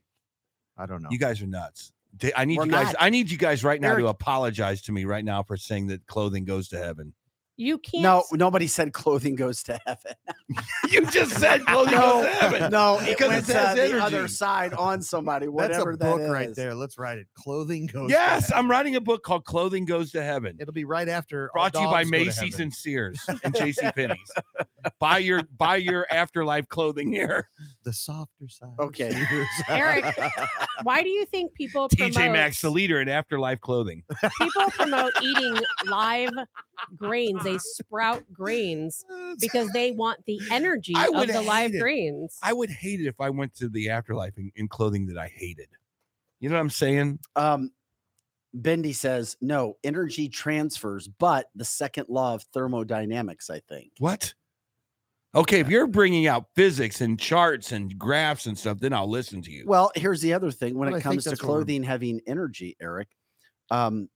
I 0.77 0.85
don't 0.85 1.01
know. 1.03 1.09
You 1.11 1.19
guys 1.19 1.41
are 1.41 1.47
nuts. 1.47 1.91
I 2.37 2.45
need 2.45 2.57
We're 2.57 2.65
you 2.67 2.71
guys. 2.71 2.85
not. 2.85 2.95
I 2.99 3.09
need 3.09 3.29
you 3.29 3.37
guys 3.37 3.65
right 3.65 3.81
now 3.81 3.95
to 3.97 4.07
apologize 4.07 4.81
to 4.83 4.93
me 4.93 5.03
right 5.03 5.25
now 5.25 5.43
for 5.43 5.57
saying 5.57 5.87
that 5.87 6.07
clothing 6.07 6.45
goes 6.45 6.69
to 6.69 6.77
heaven. 6.77 7.13
You 7.59 7.79
can't. 7.79 8.03
No, 8.03 8.23
nobody 8.33 8.67
said 8.67 8.93
clothing 8.93 9.35
goes 9.35 9.63
to 9.63 9.79
heaven. 9.85 10.13
You 10.89 11.05
just 11.07 11.31
said 11.37 11.65
clothing 11.65 11.95
no, 11.95 12.21
goes 12.23 12.25
to 12.25 12.31
heaven. 12.35 12.71
no, 12.71 12.97
it 12.99 13.09
Because 13.17 13.27
went 13.27 13.49
it 13.49 13.53
has 13.53 13.77
uh, 13.77 13.87
the 13.87 14.01
other 14.01 14.27
side 14.29 14.73
on 14.73 15.01
somebody. 15.01 15.45
That's 15.47 15.53
Whatever 15.53 15.91
a 15.91 15.97
that 15.97 16.05
book 16.17 16.29
right 16.31 16.55
there. 16.55 16.73
Let's 16.73 16.97
write 16.97 17.17
it. 17.17 17.27
Clothing 17.35 17.87
goes. 17.87 18.07
to 18.07 18.13
Yes, 18.13 18.43
heaven. 18.49 18.57
I'm 18.65 18.71
writing 18.71 18.95
a 18.95 19.01
book 19.01 19.21
called 19.23 19.43
"Clothing 19.43 19.83
Goes 19.83 20.11
to 20.13 20.23
Heaven." 20.23 20.55
It'll 20.61 20.73
be 20.73 20.85
right 20.85 21.09
after. 21.09 21.49
Brought 21.51 21.73
to 21.73 21.81
you 21.81 21.85
by 21.87 22.03
Dogs 22.03 22.11
Go 22.11 22.17
to 22.19 22.25
Macy's 22.25 22.59
and 22.61 22.73
Sears 22.73 23.19
and 23.43 23.53
J.C. 23.53 23.91
Penney's. 23.91 24.31
buy 24.99 25.17
your 25.17 25.43
buy 25.57 25.75
your 25.75 26.07
afterlife 26.09 26.69
clothing 26.69 27.11
here. 27.11 27.49
the 27.83 27.91
softer 27.91 28.47
side. 28.47 28.69
Okay. 28.79 29.11
Eric, 29.67 30.05
Why 30.83 31.03
do 31.03 31.09
you 31.09 31.25
think 31.25 31.53
people 31.53 31.89
promote, 31.89 32.13
TJ 32.13 32.31
Maxx, 32.31 32.61
the 32.61 32.69
leader 32.69 33.01
in 33.01 33.09
afterlife 33.09 33.59
clothing. 33.59 34.03
people 34.37 34.69
promote 34.71 35.11
eating 35.21 35.57
live 35.85 36.31
grains? 36.95 37.45
They 37.51 37.57
sprout 37.59 38.23
grains 38.31 39.03
because 39.39 39.69
they 39.71 39.91
want 40.03 40.19
the 40.25 40.39
energy 40.51 40.93
I 40.95 41.07
of 41.13 41.27
the 41.27 41.41
live 41.41 41.71
hate 41.71 41.75
it. 41.75 41.79
grains. 41.81 42.37
I 42.43 42.53
would 42.53 42.69
hate 42.69 42.99
it 43.01 43.07
if 43.07 43.19
I 43.19 43.29
went 43.29 43.55
to 43.55 43.69
the 43.69 43.89
afterlife 43.89 44.37
in, 44.37 44.51
in 44.55 44.67
clothing 44.67 45.05
that 45.07 45.17
I 45.17 45.27
hated. 45.33 45.69
You 46.39 46.49
know 46.49 46.55
what 46.55 46.61
I'm 46.61 46.69
saying? 46.69 47.19
Um, 47.35 47.71
Bendy 48.53 48.93
says 48.93 49.35
no 49.41 49.77
energy 49.83 50.29
transfers, 50.29 51.07
but 51.07 51.47
the 51.55 51.65
second 51.65 52.05
law 52.09 52.33
of 52.35 52.43
thermodynamics. 52.53 53.49
I 53.49 53.59
think. 53.69 53.91
What? 53.99 54.33
Okay, 55.35 55.59
if 55.59 55.69
you're 55.69 55.87
bringing 55.87 56.25
out 56.25 56.45
physics 56.55 57.01
and 57.01 57.19
charts 57.19 57.71
and 57.71 57.95
graphs 57.99 58.47
and 58.47 58.57
stuff, 58.57 58.79
then 58.79 58.93
I'll 58.93 59.09
listen 59.09 59.41
to 59.43 59.51
you. 59.51 59.65
Well, 59.67 59.91
here's 59.95 60.21
the 60.21 60.33
other 60.33 60.49
thing 60.51 60.75
when 60.77 60.89
Well, 60.89 60.99
it 60.99 61.03
comes 61.03 61.25
to 61.25 61.29
that's 61.31 61.41
what 61.43 61.47
we're- 61.49 61.57
clothing 61.59 61.83
having 61.83 62.21
energy, 62.25 62.75
Eric. 62.81 63.09
Um, 63.69 64.09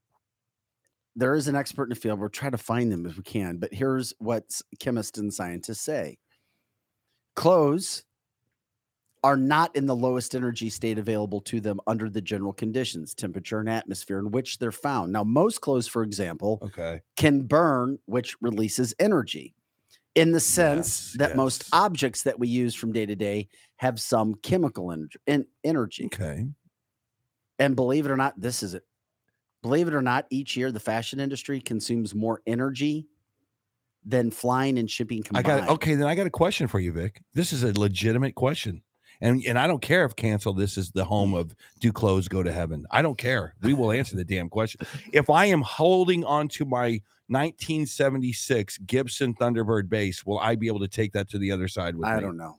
there 1.15 1.35
is 1.35 1.47
an 1.47 1.55
expert 1.55 1.83
in 1.83 1.89
the 1.89 1.95
field. 1.95 2.19
We're 2.19 2.29
trying 2.29 2.53
to 2.53 2.57
find 2.57 2.91
them 2.91 3.05
if 3.05 3.17
we 3.17 3.23
can, 3.23 3.57
but 3.57 3.73
here's 3.73 4.13
what 4.19 4.43
chemists 4.79 5.17
and 5.17 5.33
scientists 5.33 5.81
say 5.81 6.17
clothes 7.35 8.03
are 9.23 9.37
not 9.37 9.75
in 9.75 9.85
the 9.85 9.95
lowest 9.95 10.33
energy 10.33 10.69
state 10.69 10.97
available 10.97 11.41
to 11.41 11.59
them 11.61 11.79
under 11.85 12.09
the 12.09 12.21
general 12.21 12.53
conditions, 12.53 13.13
temperature, 13.13 13.59
and 13.59 13.69
atmosphere 13.69 14.17
in 14.17 14.31
which 14.31 14.57
they're 14.57 14.71
found. 14.71 15.11
Now, 15.11 15.23
most 15.23 15.61
clothes, 15.61 15.87
for 15.87 16.01
example, 16.01 16.59
okay. 16.63 17.01
can 17.17 17.41
burn, 17.41 17.99
which 18.05 18.35
releases 18.41 18.95
energy. 18.99 19.53
in 20.15 20.31
the 20.31 20.39
sense 20.39 21.13
Yes, 21.13 21.15
that 21.19 21.37
most 21.37 21.69
objects 21.71 22.23
that 22.23 22.37
we 22.37 22.47
use 22.47 22.75
from 22.75 22.91
day 22.91 23.05
to 23.05 23.15
day 23.15 23.47
have 23.77 23.99
some 23.99 24.35
chemical 24.35 24.91
en- 24.91 25.09
en- 25.27 25.45
energy. 25.63 26.05
Okay. 26.05 26.47
And 27.59 27.75
believe 27.75 28.05
it 28.05 28.11
or 28.11 28.17
not, 28.17 28.39
this 28.39 28.63
is 28.63 28.73
it. 28.73 28.83
Believe 29.61 29.87
it 29.87 29.93
or 29.93 30.01
not, 30.01 30.25
each 30.29 30.57
year 30.57 30.71
the 30.71 30.79
fashion 30.79 31.19
industry 31.19 31.61
consumes 31.61 32.15
more 32.15 32.41
energy 32.47 33.07
than 34.03 34.31
flying 34.31 34.79
and 34.79 34.89
shipping 34.89 35.19
I 35.19 35.41
combined. 35.41 35.45
got 35.45 35.69
okay. 35.69 35.95
Then 35.95 36.07
I 36.07 36.15
got 36.15 36.25
a 36.25 36.31
question 36.31 36.67
for 36.67 36.79
you, 36.79 36.91
Vic. 36.91 37.21
This 37.33 37.53
is 37.53 37.63
a 37.63 37.79
legitimate 37.79 38.33
question, 38.33 38.81
and 39.21 39.43
and 39.45 39.59
I 39.59 39.67
don't 39.67 39.81
care 39.81 40.03
if 40.05 40.15
cancel. 40.15 40.53
This 40.53 40.77
is 40.77 40.89
the 40.91 41.05
home 41.05 41.35
of 41.35 41.55
do 41.79 41.91
clothes 41.91 42.27
go 42.27 42.41
to 42.41 42.51
heaven. 42.51 42.85
I 42.89 43.03
don't 43.03 43.17
care. 43.17 43.53
We 43.61 43.75
will 43.75 43.91
answer 43.91 44.15
the 44.15 44.25
damn 44.25 44.49
question. 44.49 44.81
If 45.13 45.29
I 45.29 45.45
am 45.45 45.61
holding 45.61 46.25
on 46.25 46.47
to 46.49 46.65
my 46.65 46.99
1976 47.27 48.79
Gibson 48.79 49.35
Thunderbird 49.35 49.87
bass, 49.87 50.25
will 50.25 50.39
I 50.39 50.55
be 50.55 50.67
able 50.67 50.79
to 50.79 50.87
take 50.87 51.13
that 51.13 51.29
to 51.29 51.37
the 51.37 51.51
other 51.51 51.67
side 51.67 51.95
with 51.95 52.07
I 52.07 52.15
me? 52.15 52.21
don't 52.21 52.37
know. 52.37 52.57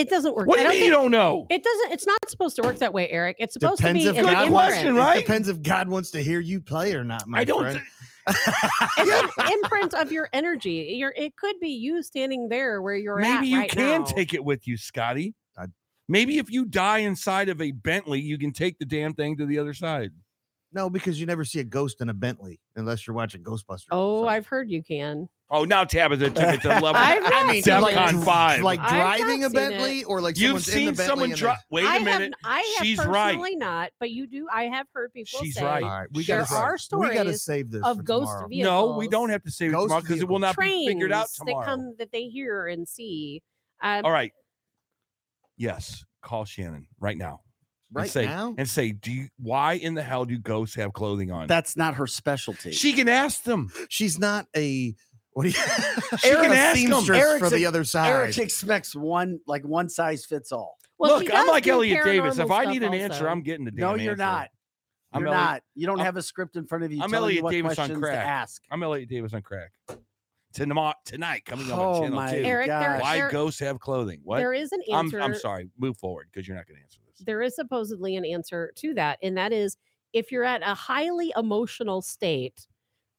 It 0.00 0.08
doesn't 0.10 0.34
work. 0.34 0.46
What 0.46 0.58
do 0.58 0.60
I 0.60 0.64
you 0.64 0.68
don't 0.70 0.76
mean 0.80 0.84
you 0.86 0.90
don't 0.90 1.10
know? 1.10 1.46
It 1.50 1.62
doesn't. 1.62 1.92
It's 1.92 2.06
not 2.06 2.18
supposed 2.28 2.56
to 2.56 2.62
work 2.62 2.78
that 2.78 2.92
way, 2.94 3.08
Eric. 3.10 3.36
It's 3.38 3.52
supposed 3.54 3.78
Depends 3.78 4.02
to 4.04 4.08
if 4.10 4.14
be 4.14 4.18
an 4.20 4.24
God 4.26 4.48
question, 4.48 4.94
right? 4.94 5.18
It 5.18 5.20
depends 5.26 5.48
if 5.48 5.62
God 5.62 5.88
wants 5.88 6.10
to 6.12 6.22
hear 6.22 6.40
you 6.40 6.60
play 6.60 6.94
or 6.94 7.04
not, 7.04 7.26
my 7.26 7.40
I 7.40 7.44
don't. 7.44 7.60
friend. 7.62 7.82
It's 8.28 9.38
an 9.38 9.52
imprint 9.52 9.94
of 9.94 10.12
your 10.12 10.28
energy. 10.32 10.94
Your 10.98 11.12
it 11.16 11.36
could 11.36 11.56
be 11.60 11.70
you 11.70 12.02
standing 12.02 12.48
there 12.48 12.80
where 12.82 12.94
you're 12.96 13.20
at 13.20 13.34
Maybe 13.34 13.48
you 13.48 13.58
right 13.58 13.70
can 13.70 14.00
now. 14.02 14.06
take 14.06 14.34
it 14.34 14.44
with 14.44 14.66
you, 14.66 14.76
Scotty. 14.76 15.34
I- 15.58 15.66
Maybe 16.08 16.38
if 16.38 16.50
you 16.50 16.64
die 16.64 16.98
inside 16.98 17.48
of 17.48 17.60
a 17.60 17.70
Bentley, 17.72 18.20
you 18.20 18.38
can 18.38 18.52
take 18.52 18.78
the 18.78 18.84
damn 18.86 19.14
thing 19.14 19.36
to 19.36 19.46
the 19.46 19.58
other 19.58 19.74
side. 19.74 20.10
No, 20.72 20.88
because 20.88 21.18
you 21.18 21.26
never 21.26 21.44
see 21.44 21.60
a 21.60 21.64
ghost 21.64 22.00
in 22.00 22.08
a 22.08 22.14
Bentley 22.14 22.60
unless 22.76 23.06
you're 23.06 23.14
watching 23.16 23.42
Ghostbusters. 23.42 23.86
Oh, 23.90 24.26
I've 24.26 24.46
heard 24.46 24.70
you 24.70 24.82
can. 24.82 25.28
Oh, 25.52 25.64
now 25.64 25.82
Tabitha 25.82 26.30
took 26.30 26.54
it 26.54 26.60
to 26.62 26.68
level. 26.80 26.92
I've 26.94 27.22
not 27.24 27.46
mean, 27.48 27.62
seen 27.64 27.80
like, 27.80 27.96
DEFCON 27.96 28.24
five. 28.24 28.62
like 28.62 28.78
I've 28.78 28.88
driving 28.90 29.40
not 29.40 29.46
a 29.48 29.50
seen 29.50 29.58
it. 29.58 29.70
Bentley, 29.70 30.04
or 30.04 30.20
like 30.20 30.38
You've 30.38 30.48
someone's 30.64 30.68
in 30.68 30.72
seen 30.74 30.86
the 30.86 30.92
Bentley 30.92 31.06
someone 31.08 31.30
and 31.30 31.38
drive. 31.38 31.58
Wait 31.70 31.84
I 31.86 31.96
a 31.96 32.04
minute. 32.04 32.34
have. 32.44 32.52
I 32.52 32.74
have 32.78 32.86
She's 32.86 32.98
personally 32.98 33.40
right. 33.52 33.58
not, 33.58 33.90
but 33.98 34.10
you 34.10 34.26
do. 34.28 34.46
I 34.52 34.64
have 34.64 34.86
heard 34.94 35.12
people 35.12 35.40
She's 35.40 35.56
say 35.56 35.64
right. 35.64 35.82
All 35.82 35.88
right, 35.88 36.08
we 36.12 36.22
there 36.24 36.42
gotta, 36.42 36.54
are 36.54 36.78
we 36.98 37.08
gotta 37.08 37.34
stories 37.34 37.42
save 37.42 37.70
this 37.72 37.82
of 37.84 38.04
ghost 38.04 38.28
tomorrow. 38.28 38.48
vehicles. 38.48 38.92
No, 38.92 38.96
we 38.96 39.08
don't 39.08 39.30
have 39.30 39.42
to 39.42 39.50
say 39.50 39.66
it 39.66 39.70
Ghost 39.72 39.84
tomorrow 39.88 40.02
because 40.02 40.20
it 40.20 40.28
will 40.28 40.38
not 40.38 40.54
trains 40.54 40.86
be 40.86 40.92
figured 40.94 41.10
out 41.12 41.26
that 41.28 41.46
tomorrow. 41.46 41.64
come 41.66 41.94
that 41.98 42.12
they 42.12 42.28
hear 42.28 42.68
and 42.68 42.88
see. 42.88 43.42
Um, 43.82 44.04
All 44.04 44.12
right. 44.12 44.32
Yes, 45.56 46.04
call 46.22 46.44
Shannon 46.44 46.86
right 47.00 47.16
now. 47.18 47.40
and 47.90 47.96
Right 48.02 48.10
say, 48.10 48.24
now? 48.26 48.54
and 48.56 48.68
say, 48.68 48.92
do 48.92 49.10
you, 49.12 49.28
why 49.38 49.74
in 49.74 49.94
the 49.94 50.02
hell 50.02 50.24
do 50.24 50.38
ghosts 50.38 50.76
have 50.76 50.92
clothing 50.92 51.30
on? 51.30 51.48
That's 51.48 51.76
not 51.76 51.94
her 51.96 52.06
specialty. 52.06 52.72
she 52.72 52.92
can 52.92 53.08
ask 53.08 53.42
them. 53.42 53.70
She's 53.88 54.18
not 54.18 54.46
a 54.56 54.94
what 55.32 55.44
do 55.44 55.48
you? 55.50 55.54
She 56.18 56.28
She's 56.28 56.36
can 56.36 56.52
a 56.52 56.74
seamstress 56.74 57.18
Eric's 57.22 57.38
for 57.48 57.50
the 57.50 57.64
other 57.66 57.84
side. 57.84 58.08
Eric 58.10 58.38
expects 58.38 58.94
one 58.96 59.40
like 59.46 59.64
one 59.64 59.88
size 59.88 60.24
fits 60.24 60.50
all. 60.52 60.76
Well, 60.98 61.18
Look, 61.20 61.32
I'm 61.32 61.46
like 61.46 61.66
Elliott 61.66 62.04
Davis. 62.04 62.38
If 62.38 62.50
I 62.50 62.64
need 62.66 62.82
an 62.82 62.88
also. 62.92 62.98
answer, 62.98 63.28
I'm 63.28 63.42
getting 63.42 63.64
the 63.64 63.70
damn 63.70 63.80
No, 63.80 63.94
you're 63.94 64.12
answer. 64.12 64.16
not. 64.24 64.48
I'm 65.12 65.20
You're 65.22 65.28
Elliot- 65.28 65.44
not. 65.44 65.62
You 65.74 65.86
don't 65.86 65.98
I'm- 65.98 66.06
have 66.06 66.16
a 66.16 66.22
script 66.22 66.56
in 66.56 66.66
front 66.66 66.84
of 66.84 66.92
you. 66.92 67.02
I'm 67.02 67.10
telling 67.10 67.30
you 67.34 67.40
Elliot 67.40 67.44
what 67.44 67.50
Davis 67.52 67.70
on 67.70 67.74
questions 67.76 67.96
to 67.98 68.00
crack. 68.06 68.26
ask. 68.26 68.62
I'm 68.70 68.82
Elliott 68.82 69.08
Davis 69.08 69.32
on 69.34 69.42
crack. 69.42 69.70
Tonight, 70.52 70.94
tonight 71.04 71.44
coming 71.44 71.70
up 71.70 71.78
Oh 71.78 71.82
on 71.94 72.02
channel 72.02 72.16
my 72.16 72.30
two. 72.32 72.42
Eric, 72.44 72.66
there- 72.68 72.80
gosh. 72.80 73.02
Why 73.02 73.16
there- 73.18 73.30
ghosts 73.30 73.60
have 73.60 73.78
clothing? 73.78 74.20
What? 74.24 74.38
There 74.38 74.52
is 74.52 74.72
an 74.72 74.80
I'm, 74.92 75.06
answer. 75.06 75.20
I'm 75.20 75.34
sorry. 75.34 75.68
Move 75.78 75.96
forward 75.96 76.28
because 76.32 76.46
you're 76.48 76.56
not 76.56 76.66
going 76.66 76.76
to 76.78 76.82
answer 76.82 76.98
this. 77.06 77.24
There 77.24 77.40
is 77.40 77.54
supposedly 77.54 78.16
an 78.16 78.24
answer 78.24 78.72
to 78.76 78.94
that, 78.94 79.18
and 79.22 79.36
that 79.36 79.52
is 79.52 79.76
if 80.12 80.32
you're 80.32 80.44
at 80.44 80.62
a 80.62 80.74
highly 80.74 81.32
emotional 81.36 82.02
state, 82.02 82.66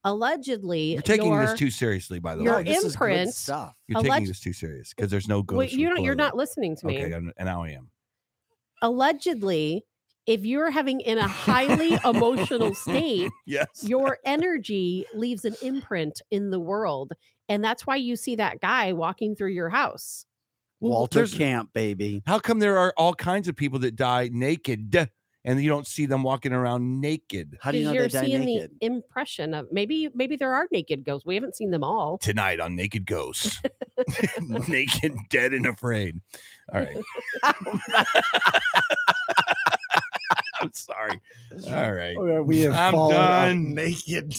allegedly 0.03 0.93
You're 0.93 1.01
taking 1.01 1.31
your, 1.31 1.45
this 1.45 1.59
too 1.59 1.69
seriously, 1.69 2.19
by 2.19 2.35
the 2.35 2.43
your 2.43 2.55
way. 2.57 2.63
No, 2.63 2.71
this 2.73 2.83
is 2.83 2.95
good 2.95 3.09
imprint- 3.11 3.33
stuff. 3.35 3.75
You're 3.88 4.01
alleg- 4.01 4.09
taking 4.09 4.27
this 4.27 4.39
too 4.39 4.53
serious 4.53 4.93
because 4.93 5.11
there's 5.11 5.27
no 5.27 5.41
ghost. 5.43 5.57
Wait, 5.57 5.73
you're 5.73 5.93
not. 5.93 6.03
You're 6.03 6.15
not 6.15 6.35
listening 6.35 6.75
to 6.77 6.85
me. 6.88 7.03
Okay, 7.03 7.13
I'm- 7.13 7.31
and 7.38 7.45
now 7.45 7.63
I 7.63 7.69
am. 7.69 7.89
Allegedly, 8.81 9.85
if 10.25 10.45
you're 10.45 10.71
having 10.71 11.01
in 11.01 11.17
a 11.17 11.27
highly 11.27 11.97
emotional 12.05 12.73
state, 12.73 13.31
Yes. 13.45 13.67
your 13.83 14.17
energy 14.25 15.05
leaves 15.13 15.45
an 15.45 15.55
imprint 15.61 16.21
in 16.31 16.49
the 16.49 16.59
world, 16.59 17.13
and 17.49 17.63
that's 17.63 17.85
why 17.85 17.95
you 17.97 18.15
see 18.15 18.35
that 18.38 18.59
guy 18.59 18.93
walking 18.93 19.35
through 19.35 19.51
your 19.51 19.69
house. 19.69 20.25
Walter 20.80 21.19
there's- 21.19 21.33
Camp, 21.35 21.69
baby. 21.73 22.23
How 22.25 22.39
come 22.39 22.59
there 22.59 22.77
are 22.80 22.93
all 22.97 23.13
kinds 23.13 23.47
of 23.47 23.55
people 23.55 23.80
that 23.80 23.95
die 23.95 24.30
naked 24.31 24.89
and 25.43 25.61
you 25.61 25.69
don't 25.69 25.87
see 25.87 26.05
them 26.05 26.23
walking 26.23 26.53
around 26.53 27.01
naked? 27.01 27.57
How 27.61 27.71
do 27.71 27.77
you 27.79 27.85
know 27.85 27.91
Because 27.93 28.11
they 28.13 28.19
you're 28.27 28.39
seeing 28.41 28.45
naked? 28.45 28.71
the 28.79 28.85
impression 28.85 29.53
of 29.53 29.67
maybe 29.71 30.09
maybe 30.13 30.35
there 30.35 30.53
are 30.53 30.67
naked 30.71 31.03
ghosts. 31.03 31.25
We 31.25 31.35
haven't 31.35 31.55
seen 31.55 31.71
them 31.71 31.83
all. 31.83 32.17
Tonight 32.19 32.59
on 32.59 32.75
Naked 32.75 33.05
Ghosts. 33.05 33.59
naked, 34.67 35.15
dead, 35.29 35.53
and 35.53 35.65
afraid. 35.65 36.19
All 36.73 36.79
right. 36.81 36.97
I'm 40.61 40.71
sorry. 40.73 41.19
All 41.69 41.91
right. 41.91 42.15
Oh, 42.17 42.43
we 42.43 42.59
have 42.61 42.73
I'm 42.73 42.93
fallen 42.93 43.15
off 43.17 43.45
done. 43.47 43.73
naked. 43.73 44.35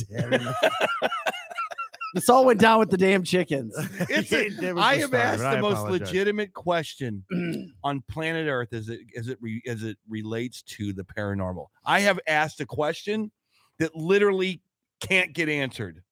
Darren. 2.12 2.15
This 2.15 2.28
all 2.28 2.44
went 2.44 2.60
down 2.60 2.78
with 2.78 2.91
the 2.91 2.97
damn 2.97 3.23
chickens. 3.23 3.74
It's 4.08 4.32
a- 4.32 4.47
It 4.47 4.74
was 4.74 4.84
I 4.84 4.97
have 4.97 5.08
start, 5.08 5.24
asked 5.24 5.39
but 5.39 5.47
I 5.47 5.55
the 5.57 5.62
most 5.62 5.73
apologize. 5.78 6.08
legitimate 6.08 6.52
question 6.52 7.24
on 7.84 8.02
planet 8.08 8.49
Earth 8.49 8.73
as 8.73 8.89
it 8.89 9.00
as 9.16 9.28
it 9.28 9.39
re, 9.41 9.62
as 9.66 9.82
it 9.82 9.99
relates 10.08 10.62
to 10.62 10.92
the 10.92 11.05
paranormal. 11.05 11.66
I 11.84 12.00
have 12.00 12.18
asked 12.26 12.60
a 12.60 12.66
question 12.66 13.31
that 13.78 13.94
literally 13.97 14.60
can't 15.00 15.32
get 15.32 15.49
answered. 15.49 16.02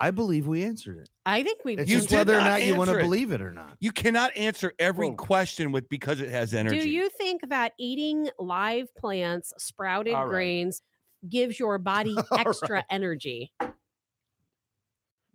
I 0.00 0.10
believe 0.10 0.46
we 0.48 0.64
answered 0.64 0.98
it. 0.98 1.08
I 1.24 1.42
think 1.44 1.60
we've. 1.64 1.78
It's 1.78 1.90
just 1.90 2.10
whether 2.10 2.34
or 2.34 2.40
not 2.40 2.46
not 2.60 2.64
you 2.64 2.74
want 2.74 2.90
to 2.90 2.98
believe 2.98 3.30
it 3.30 3.40
or 3.40 3.52
not. 3.52 3.76
You 3.80 3.92
cannot 3.92 4.36
answer 4.36 4.72
every 4.78 5.08
Whoa. 5.10 5.14
question 5.16 5.70
with 5.72 5.88
because 5.88 6.20
it 6.20 6.30
has 6.30 6.52
energy. 6.52 6.80
Do 6.80 6.88
you 6.90 7.08
think 7.10 7.48
that 7.48 7.72
eating 7.78 8.28
live 8.38 8.88
plants, 8.96 9.52
sprouted 9.58 10.14
All 10.14 10.24
right. 10.26 10.30
grains, 10.30 10.82
gives 11.28 11.58
your 11.60 11.78
body 11.78 12.16
All 12.30 12.38
extra 12.38 12.84
energy 12.90 13.52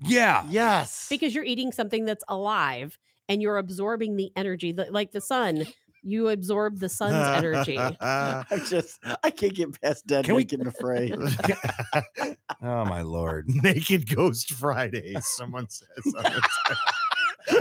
Yeah. 0.01 0.45
Yes. 0.49 1.07
because 1.09 1.33
you're 1.35 1.43
eating 1.45 1.71
something 1.71 2.05
that's 2.05 2.23
alive 2.27 2.97
and 3.27 3.41
you're 3.41 3.57
absorbing 3.57 4.15
the 4.15 4.31
energy, 4.35 4.71
the- 4.71 4.87
like 4.91 5.11
the 5.11 5.21
sun? 5.21 5.65
You 6.01 6.29
absorb 6.29 6.79
the 6.79 6.87
sun's 6.87 7.13
energy. 7.15 7.77
I'm 7.99 8.45
just 8.67 8.99
I 9.21 9.29
can't 9.31 9.53
get 9.53 9.81
past 9.81 10.07
dead 10.07 10.23
Can 10.25 10.35
we- 10.35 10.43
naked 10.43 10.59
and 10.59 10.69
afraid. 10.69 11.15
Oh 12.61 12.83
my 12.85 13.01
lord. 13.01 13.45
Naked 13.63 14.13
Ghost 14.13 14.51
Friday. 14.53 15.15
Someone 15.21 15.67
says. 15.69 15.87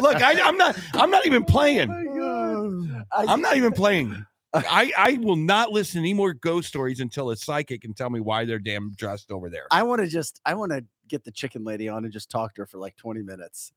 Look, 0.01 0.21
I, 0.23 0.41
I'm 0.43 0.57
not. 0.57 0.77
I'm 0.95 1.11
not 1.11 1.25
even 1.27 1.45
playing. 1.45 1.91
Oh 1.91 2.87
I- 3.13 3.27
I'm 3.33 3.41
not 3.41 3.57
even 3.57 3.73
playing. 3.73 4.25
I 4.55 4.93
I 4.97 5.19
will 5.21 5.37
not 5.37 5.73
listen 5.73 5.95
to 6.03 6.09
any 6.09 6.15
more 6.15 6.33
ghost 6.33 6.69
stories 6.69 7.01
until 7.01 7.31
a 7.31 7.37
psychic 7.37 7.83
can 7.83 7.93
tell 7.95 8.11
me 8.11 8.19
why 8.21 8.45
they're 8.45 8.59
damn 8.59 8.93
dressed 8.93 9.31
over 9.31 9.49
there. 9.51 9.67
I 9.71 9.83
want 9.83 10.01
to 10.01 10.07
just 10.09 10.41
I 10.45 10.55
want 10.55 10.73
to 10.73 10.85
get 11.09 11.25
the 11.25 11.33
chicken 11.33 11.65
lady 11.65 11.89
on 11.89 12.05
and 12.05 12.13
just 12.13 12.31
talk 12.31 12.55
to 12.55 12.63
her 12.63 12.67
for 12.67 12.79
like 12.79 12.97
20 12.97 13.23
minutes. 13.23 13.73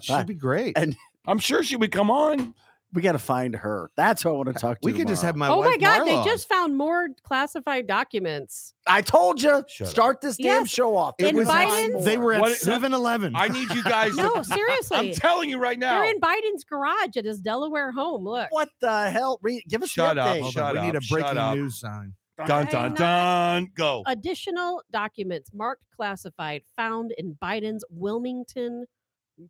She'd 0.00 0.26
be 0.26 0.34
great. 0.34 0.76
And- 0.78 0.96
I'm 1.26 1.38
sure 1.38 1.62
she 1.62 1.76
would 1.76 1.92
come 1.92 2.10
on. 2.10 2.52
We 2.94 3.00
got 3.00 3.12
to 3.12 3.18
find 3.18 3.54
her. 3.56 3.90
That's 3.96 4.22
who 4.22 4.28
I 4.28 4.32
want 4.32 4.48
to 4.48 4.54
talk 4.54 4.78
to. 4.80 4.84
we 4.86 4.92
could 4.92 5.08
just 5.08 5.22
have 5.22 5.34
tomorrow. 5.34 5.52
my 5.52 5.56
oh 5.58 5.60
my 5.62 5.66
wife 5.68 5.80
God, 5.80 6.00
Marla 6.02 6.24
they 6.24 6.30
just 6.30 6.46
found 6.46 6.76
more 6.76 7.08
classified 7.22 7.86
documents. 7.86 8.74
I 8.86 9.00
told 9.00 9.40
you. 9.40 9.64
Shut 9.66 9.86
up. 9.86 9.90
start 9.90 10.20
this 10.20 10.36
damn 10.36 10.62
Yes. 10.62 10.68
show 10.68 10.94
off. 10.94 11.14
In 11.18 11.34
There's 11.36 11.48
Biden's- 11.48 12.04
They 12.04 12.18
were 12.18 12.34
at 12.34 12.40
What- 12.42 12.56
7 12.58 12.92
Eleven. 12.92 13.34
I 13.34 13.48
need 13.48 13.70
you 13.70 13.82
guys. 13.82 14.14
No, 14.16 14.30
to, 14.32 14.36
I'm 14.38 14.44
seriously. 14.44 15.14
telling 15.14 15.48
you 15.48 15.58
right 15.58 15.78
now. 15.78 16.00
They're 16.02 16.10
in 16.10 16.20
Biden's 16.20 16.64
garage 16.64 17.16
at 17.16 17.24
his 17.24 17.38
Delaware 17.40 17.92
home. 17.92 18.24
Look. 18.24 18.48
What 18.50 18.68
the 18.82 19.10
hell? 19.10 19.38
Read, 19.42 19.62
give 19.68 19.82
us 19.82 19.88
Shut 19.88 20.16
the 20.16 20.22
up, 20.22 20.36
update. 20.36 20.52
shut 20.52 20.74
we 20.74 20.80
need 20.82 20.94
a 20.94 20.98
up, 20.98 21.02
shut 21.04 21.20
breaking 21.20 21.38
up. 21.38 21.56
news 21.56 21.80
sign. 21.80 22.12
Dun 22.46 22.66
dun 22.66 22.84
I'm 22.84 22.94
dun. 22.94 23.68
Go. 23.74 24.02
Additional 24.06 24.82
documents 24.90 25.50
marked 25.52 25.84
classified 25.96 26.62
found 26.76 27.12
in 27.18 27.34
Biden's 27.42 27.84
Wilmington 27.90 28.86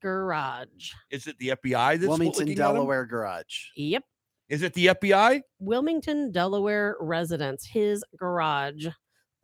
garage. 0.01 0.93
Is 1.11 1.27
it 1.27 1.37
the 1.39 1.49
FBI 1.51 1.99
that's 1.99 2.09
Wilmington, 2.09 2.47
looking 2.47 2.59
at 2.61 2.69
'em? 2.69 2.75
Delaware 2.75 3.05
garage. 3.07 3.67
Yep. 3.77 4.05
Is 4.49 4.62
it 4.62 4.75
the 4.75 4.87
FBI? 4.89 5.43
Wilmington, 5.61 6.31
Delaware 6.31 6.97
residence, 7.01 7.67
his 7.67 8.05
garage. 8.17 8.87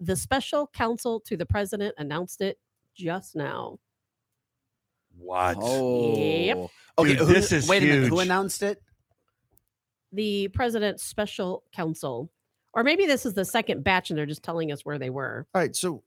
The 0.00 0.16
special 0.16 0.66
counsel 0.68 1.20
to 1.20 1.36
the 1.36 1.46
president 1.46 1.94
announced 1.98 2.40
it 2.40 2.58
just 2.94 3.34
now. 3.34 3.78
What? 5.16 5.56
Oh. 5.60 6.14
Yep. 6.16 6.56
Okay, 6.98 7.08
Dude, 7.10 7.18
who- 7.18 7.32
this 7.34 7.52
is 7.52 7.68
wait 7.68 7.82
a 7.82 7.86
minute. 7.86 8.08
Who 8.08 8.16
huge. 8.16 8.26
announced 8.26 8.62
it? 8.62 8.82
The 10.12 10.48
president's 10.48 11.02
special 11.02 11.64
counsel. 11.72 12.30
Or 12.78 12.84
maybe 12.84 13.06
this 13.06 13.26
is 13.26 13.34
the 13.34 13.44
second 13.44 13.82
batch 13.82 14.10
and 14.10 14.16
they're 14.18 14.24
just 14.26 14.44
telling 14.44 14.70
us 14.70 14.84
where 14.84 14.98
they 15.00 15.10
were. 15.10 15.46
All 15.52 15.60
right. 15.60 15.74
So 15.74 16.04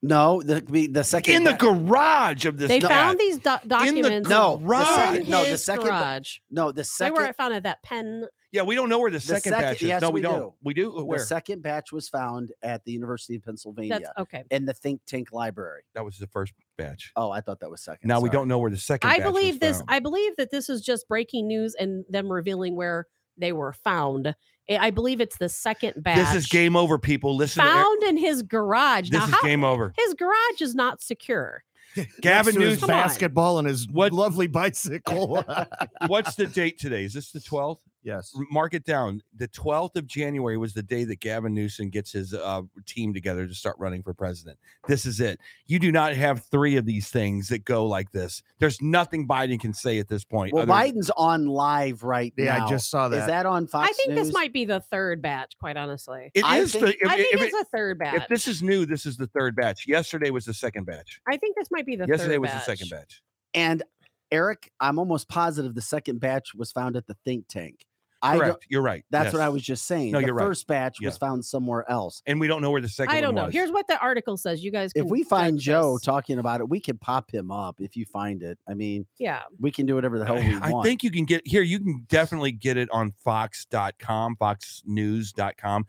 No, 0.00 0.40
the 0.40 0.60
the, 0.62 0.86
the 0.86 1.04
second 1.04 1.34
in 1.34 1.44
the 1.44 1.52
ba- 1.52 1.58
garage 1.58 2.46
of 2.46 2.56
this. 2.56 2.68
They 2.68 2.78
guy. 2.80 2.88
found 2.88 3.18
these 3.18 3.36
do- 3.36 3.56
documents. 3.66 4.28
no, 4.30 4.56
the 4.56 4.64
garage. 4.64 4.86
second, 4.86 5.22
in 5.24 5.30
no, 5.30 5.44
the 5.44 5.58
second, 5.58 5.82
ba- 5.84 5.88
garage. 5.90 6.36
no, 6.50 6.72
the 6.72 6.82
second. 6.84 7.14
They 7.14 7.16
second, 7.18 7.28
were 7.28 7.32
found 7.34 7.54
at 7.54 7.62
that 7.64 7.82
pen. 7.82 8.24
Yeah, 8.52 8.62
we 8.62 8.74
don't 8.74 8.88
know 8.88 8.98
where 8.98 9.10
the, 9.10 9.18
The 9.18 9.20
second, 9.20 9.52
second- 9.52 9.60
batch 9.60 9.82
is. 9.82 9.88
yes, 9.88 10.00
no, 10.00 10.08
we, 10.08 10.14
we 10.14 10.22
don't. 10.22 10.38
do. 10.40 10.54
We 10.62 10.72
do. 10.72 10.90
Uh, 10.94 10.98
the 11.00 11.04
Where? 11.04 11.18
second 11.18 11.60
batch 11.62 11.92
was 11.92 12.08
found 12.08 12.52
at 12.62 12.82
the 12.86 12.92
University 12.92 13.34
of 13.36 13.44
Pennsylvania 13.44 13.98
That's 14.00 14.10
okay. 14.20 14.44
in 14.50 14.64
the 14.64 14.72
think 14.72 15.02
tank 15.06 15.32
library. 15.32 15.82
that 15.94 16.02
was 16.02 16.16
the 16.16 16.28
first 16.28 16.54
batch. 16.78 17.12
Oh, 17.16 17.30
I 17.30 17.42
thought 17.42 17.60
that 17.60 17.68
was 17.70 17.82
second. 17.82 18.08
Now 18.08 18.20
we 18.20 18.30
don't 18.30 18.48
know 18.48 18.58
where 18.58 18.70
the 18.70 18.78
second. 18.78 19.10
I 19.10 19.18
batch 19.18 19.26
was 19.26 19.32
believe 19.34 19.60
this. 19.60 19.76
found. 19.78 19.90
I 19.90 19.98
believe 19.98 20.32
that 20.38 20.50
this 20.50 20.70
is 20.70 20.80
just 20.80 21.06
breaking 21.08 21.46
news 21.48 21.74
and 21.78 22.06
them 22.08 22.32
revealing 22.32 22.74
where 22.74 23.06
they 23.36 23.52
were 23.52 23.72
found. 23.74 24.34
I 24.70 24.76
I 24.88 24.90
believe 24.90 25.20
it's 25.20 25.36
the 25.38 25.48
second 25.48 25.94
batch. 26.02 26.16
This 26.16 26.34
is 26.34 26.46
game 26.46 26.76
over, 26.76 26.98
people. 26.98 27.36
Listen. 27.36 27.62
to 27.62 27.68
Eric- 27.68 27.82
found 27.84 28.02
in 28.04 28.16
his 28.16 28.42
garage. 28.42 29.10
This 29.10 29.20
now, 29.20 29.26
is 29.26 29.30
how, 29.32 29.42
game 29.42 29.64
over. 29.64 29.92
his 29.96 30.14
garage 30.14 30.60
is 30.60 30.74
not 30.74 31.02
secure. 31.02 31.64
Gavin 31.96 32.14
Next 32.22 32.46
to 32.54 32.60
his 32.60 32.70
Newsom. 32.74 32.88
Come 32.88 32.90
on. 32.96 33.02
basketball 33.04 33.58
and 33.58 33.66
his 33.68 33.88
What- 33.88 34.12
lovely 34.12 34.46
bicycle. 34.46 35.42
What's 36.06 36.34
the 36.36 36.46
date 36.46 36.78
today? 36.78 37.04
Is 37.04 37.14
this 37.14 37.32
the 37.32 37.40
twelfth? 37.40 37.82
Yes. 38.08 38.32
Mark 38.50 38.74
it 38.74 38.84
down. 38.84 39.22
The 39.36 39.46
twelfth 39.48 39.96
of 39.96 40.06
January 40.06 40.56
was 40.56 40.72
the 40.74 40.82
day 40.82 41.04
that 41.04 41.20
Gavin 41.20 41.54
Newsom 41.54 41.90
gets 41.90 42.10
his 42.12 42.34
uh, 42.34 42.62
team 42.86 43.14
together 43.14 43.46
to 43.46 43.54
start 43.54 43.76
running 43.78 44.02
for 44.02 44.14
president. 44.14 44.58
This 44.88 45.06
is 45.06 45.20
it. 45.20 45.38
You 45.66 45.78
do 45.78 45.92
not 45.92 46.14
have 46.14 46.44
three 46.50 46.76
of 46.76 46.86
these 46.86 47.08
things 47.10 47.48
that 47.48 47.64
go 47.64 47.86
like 47.86 48.10
this. 48.10 48.42
There's 48.58 48.80
nothing 48.82 49.28
Biden 49.28 49.60
can 49.60 49.72
say 49.72 49.98
at 49.98 50.08
this 50.08 50.24
point. 50.24 50.52
Well, 50.52 50.62
other- 50.62 50.72
Biden's 50.72 51.10
on 51.16 51.46
live 51.46 52.02
right 52.02 52.32
Yeah, 52.36 52.58
now. 52.58 52.66
I 52.66 52.70
just 52.70 52.90
saw 52.90 53.08
that. 53.08 53.20
Is 53.20 53.26
that 53.26 53.46
on 53.46 53.66
Fox 53.66 53.90
I 53.90 53.92
think 53.92 54.10
News? 54.10 54.26
this 54.28 54.34
might 54.34 54.52
be 54.52 54.64
the 54.64 54.80
third 54.80 55.20
batch. 55.22 55.52
Quite 55.60 55.76
honestly, 55.76 56.30
It 56.34 56.44
I 56.44 56.58
is 56.58 56.72
think- 56.72 56.84
the. 56.86 56.94
If, 57.02 57.08
I 57.08 57.16
think 57.16 57.34
if 57.34 57.40
it's 57.42 57.54
it- 57.54 57.60
a 57.62 57.64
third 57.66 57.98
batch. 57.98 58.22
if 58.22 58.28
this 58.28 58.48
is 58.48 58.62
new, 58.62 58.86
this 58.86 59.06
is 59.06 59.16
the 59.16 59.26
third 59.28 59.54
batch. 59.54 59.86
Yesterday 59.86 60.30
was 60.30 60.44
the 60.44 60.54
second 60.54 60.84
batch. 60.84 61.20
I 61.28 61.36
think 61.36 61.56
this 61.56 61.68
might 61.70 61.86
be 61.86 61.94
the 61.96 62.06
Yesterday 62.06 62.34
third 62.34 62.40
was 62.40 62.50
batch. 62.50 62.66
the 62.66 62.76
second 62.76 62.90
batch. 62.90 63.22
And 63.54 63.82
Eric, 64.30 64.70
I'm 64.78 64.98
almost 64.98 65.28
positive 65.28 65.74
the 65.74 65.80
second 65.80 66.20
batch 66.20 66.54
was 66.54 66.70
found 66.70 66.96
at 66.96 67.06
the 67.06 67.16
think 67.24 67.48
tank. 67.48 67.86
I 68.20 68.36
Correct. 68.36 68.66
You're 68.68 68.82
right. 68.82 69.04
that's 69.10 69.32
what 69.32 69.40
I 69.42 69.48
was 69.48 69.62
just 69.62 69.86
saying. 69.86 70.10
No, 70.10 70.18
the 70.20 70.26
you're 70.26 70.34
right. 70.34 70.44
first 70.44 70.66
batch 70.66 70.96
Yeah. 71.00 71.08
was 71.08 71.18
found 71.18 71.44
somewhere 71.44 71.88
else. 71.88 72.20
And 72.26 72.40
we 72.40 72.48
don't 72.48 72.60
know 72.62 72.70
where 72.72 72.80
the 72.80 72.88
second. 72.88 73.14
I 73.14 73.20
don't 73.20 73.28
one 73.34 73.42
know. 73.42 73.46
was. 73.46 73.54
Here's 73.54 73.70
what 73.70 73.86
the 73.86 73.96
article 74.00 74.36
says. 74.36 74.62
You 74.64 74.72
guys, 74.72 74.90
If 74.96 75.04
we 75.06 75.22
find 75.22 75.56
Joe 75.58 75.94
this. 75.94 76.02
talking 76.02 76.40
about 76.40 76.60
it, 76.60 76.68
we 76.68 76.80
can 76.80 76.98
pop 76.98 77.30
him 77.30 77.52
up 77.52 77.76
if 77.80 77.96
you 77.96 78.04
find 78.06 78.42
it. 78.42 78.58
I 78.68 78.74
mean, 78.74 79.06
yeah, 79.18 79.42
we 79.60 79.70
can 79.70 79.86
do 79.86 79.94
whatever 79.94 80.18
the 80.18 80.24
hell 80.26 80.34
we 80.36 80.54
I 80.60 80.70
want. 80.70 80.84
I 80.86 80.88
think 80.90 81.04
you 81.04 81.10
can 81.12 81.26
get 81.26 81.46
here. 81.46 81.62
You 81.62 81.78
can 81.78 82.06
definitely 82.08 82.50
get 82.52 82.76
it 82.76 82.88
on 82.90 83.12
fox.com, 83.24 84.36
foxnews.com. 84.36 85.86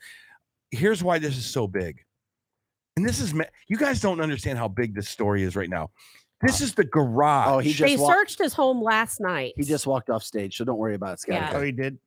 Here's 0.71 1.03
why 1.03 1.17
this 1.19 1.35
is 1.35 1.45
so 1.45 1.67
big. 1.67 2.03
And 2.95 3.07
this 3.07 3.19
is, 3.21 3.33
you 3.67 3.77
guys 3.77 4.01
don't 4.01 4.19
understand 4.21 4.59
how 4.59 4.67
big 4.67 4.93
this 4.93 5.07
story 5.09 5.43
is 5.43 5.55
right 5.55 5.69
now. 5.69 5.89
This 6.41 6.61
is 6.61 6.73
the 6.73 6.85
garage. 6.85 7.47
Oh, 7.49 7.59
he 7.59 7.73
they 7.73 7.89
just 7.95 8.01
walked, 8.03 8.17
searched 8.17 8.39
his 8.39 8.53
home 8.53 8.81
last 8.81 9.19
night. 9.19 9.53
he 9.57 9.63
just 9.63 9.85
walked 9.85 10.09
off 10.09 10.23
stage, 10.23 10.55
so 10.57 10.63
don't 10.63 10.77
worry 10.77 10.95
about 10.95 11.13
it, 11.15 11.19
Scott. 11.19 11.33
Yeah. 11.35 11.51
Oh, 11.53 11.61
he 11.61 11.71
did. 11.73 11.97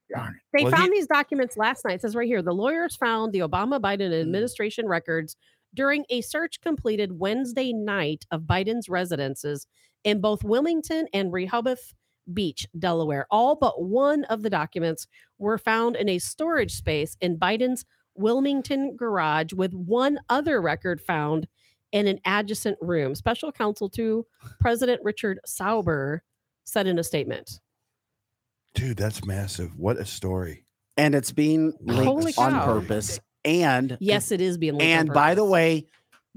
They 0.54 0.62
Well, 0.64 0.70
found 0.72 0.84
he- 0.92 0.98
these 1.00 1.06
documents 1.06 1.56
last 1.58 1.84
night. 1.84 1.94
It 1.96 2.00
says 2.00 2.16
right 2.16 2.26
here 2.26 2.40
the 2.42 2.54
lawyers 2.54 2.96
found 2.96 3.32
the 3.32 3.40
Obama 3.40 3.78
Biden 3.80 4.10
Mm. 4.10 4.20
administration 4.22 4.86
records 4.86 5.36
during 5.74 6.04
a 6.08 6.20
search 6.22 6.60
completed 6.62 7.18
Wednesday 7.18 7.72
night 7.74 8.24
of 8.30 8.42
Biden's 8.42 8.88
residences 8.88 9.66
in 10.04 10.20
both 10.20 10.42
Wilmington 10.44 11.08
and 11.12 11.32
Rehoboth 11.32 11.92
Beach, 12.32 12.66
Delaware. 12.78 13.26
All 13.30 13.54
but 13.56 13.82
one 13.82 14.24
of 14.24 14.42
the 14.42 14.50
documents 14.50 15.06
were 15.38 15.58
found 15.58 15.96
in 15.96 16.08
a 16.08 16.18
storage 16.18 16.72
space 16.72 17.16
in 17.20 17.38
Biden's 17.38 17.84
Wilmington 18.14 18.96
garage, 18.96 19.52
with 19.52 19.74
one 19.74 20.20
other 20.28 20.60
record 20.60 21.00
found 21.00 21.48
in 21.92 22.06
an 22.06 22.18
adjacent 22.26 22.78
room. 22.80 23.14
Special 23.14 23.52
counsel 23.52 23.88
to 23.90 24.26
President 24.60 25.00
Richard 25.04 25.38
Sauber 25.46 26.22
said 26.64 26.86
in 26.86 26.98
a 26.98 27.04
statement. 27.04 27.60
Dude, 28.74 28.96
that's 28.96 29.24
massive. 29.24 29.78
What 29.78 29.98
a 29.98 30.04
story. 30.04 30.64
And 30.96 31.14
it's 31.14 31.32
being 31.32 31.74
Holy 31.88 32.26
leaked 32.26 32.38
on 32.38 32.52
cow. 32.52 32.64
purpose. 32.64 33.20
And 33.44 33.96
Yes, 34.00 34.32
it 34.32 34.40
is 34.40 34.56
being 34.56 34.74
leaked 34.74 34.84
on 34.84 34.98
and 35.00 35.12
by 35.12 35.34
the 35.34 35.44
way, 35.44 35.86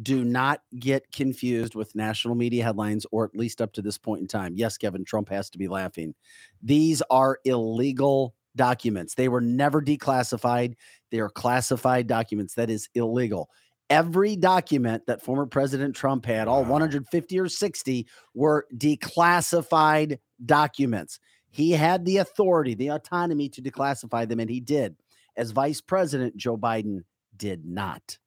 do 0.01 0.25
not 0.25 0.61
get 0.77 1.09
confused 1.11 1.75
with 1.75 1.95
national 1.95 2.35
media 2.35 2.63
headlines, 2.63 3.05
or 3.11 3.23
at 3.23 3.35
least 3.35 3.61
up 3.61 3.71
to 3.73 3.81
this 3.81 3.97
point 3.97 4.21
in 4.21 4.27
time. 4.27 4.53
Yes, 4.57 4.77
Kevin, 4.77 5.05
Trump 5.05 5.29
has 5.29 5.49
to 5.51 5.57
be 5.57 5.69
laughing. 5.69 6.13
These 6.61 7.01
are 7.09 7.39
illegal 7.45 8.35
documents. 8.55 9.15
They 9.15 9.29
were 9.29 9.41
never 9.41 9.81
declassified. 9.81 10.75
They 11.11 11.19
are 11.19 11.29
classified 11.29 12.07
documents. 12.07 12.55
That 12.55 12.69
is 12.69 12.89
illegal. 12.93 13.49
Every 13.89 14.35
document 14.35 15.05
that 15.05 15.21
former 15.21 15.45
President 15.45 15.95
Trump 15.95 16.25
had, 16.25 16.47
all 16.47 16.63
Wow. 16.63 16.71
150 16.71 17.39
or 17.39 17.47
60, 17.47 18.07
were 18.33 18.65
declassified 18.75 20.19
documents. 20.45 21.19
He 21.49 21.71
had 21.71 22.03
the 22.03 22.17
authority, 22.17 22.73
the 22.73 22.89
autonomy 22.89 23.47
to 23.49 23.61
declassify 23.61 24.27
them, 24.27 24.39
and 24.39 24.49
he 24.49 24.59
did. 24.59 24.95
As 25.37 25.51
vice 25.51 25.81
president, 25.81 26.35
Joe 26.35 26.57
Biden 26.57 27.03
did 27.37 27.65
not. 27.65 28.17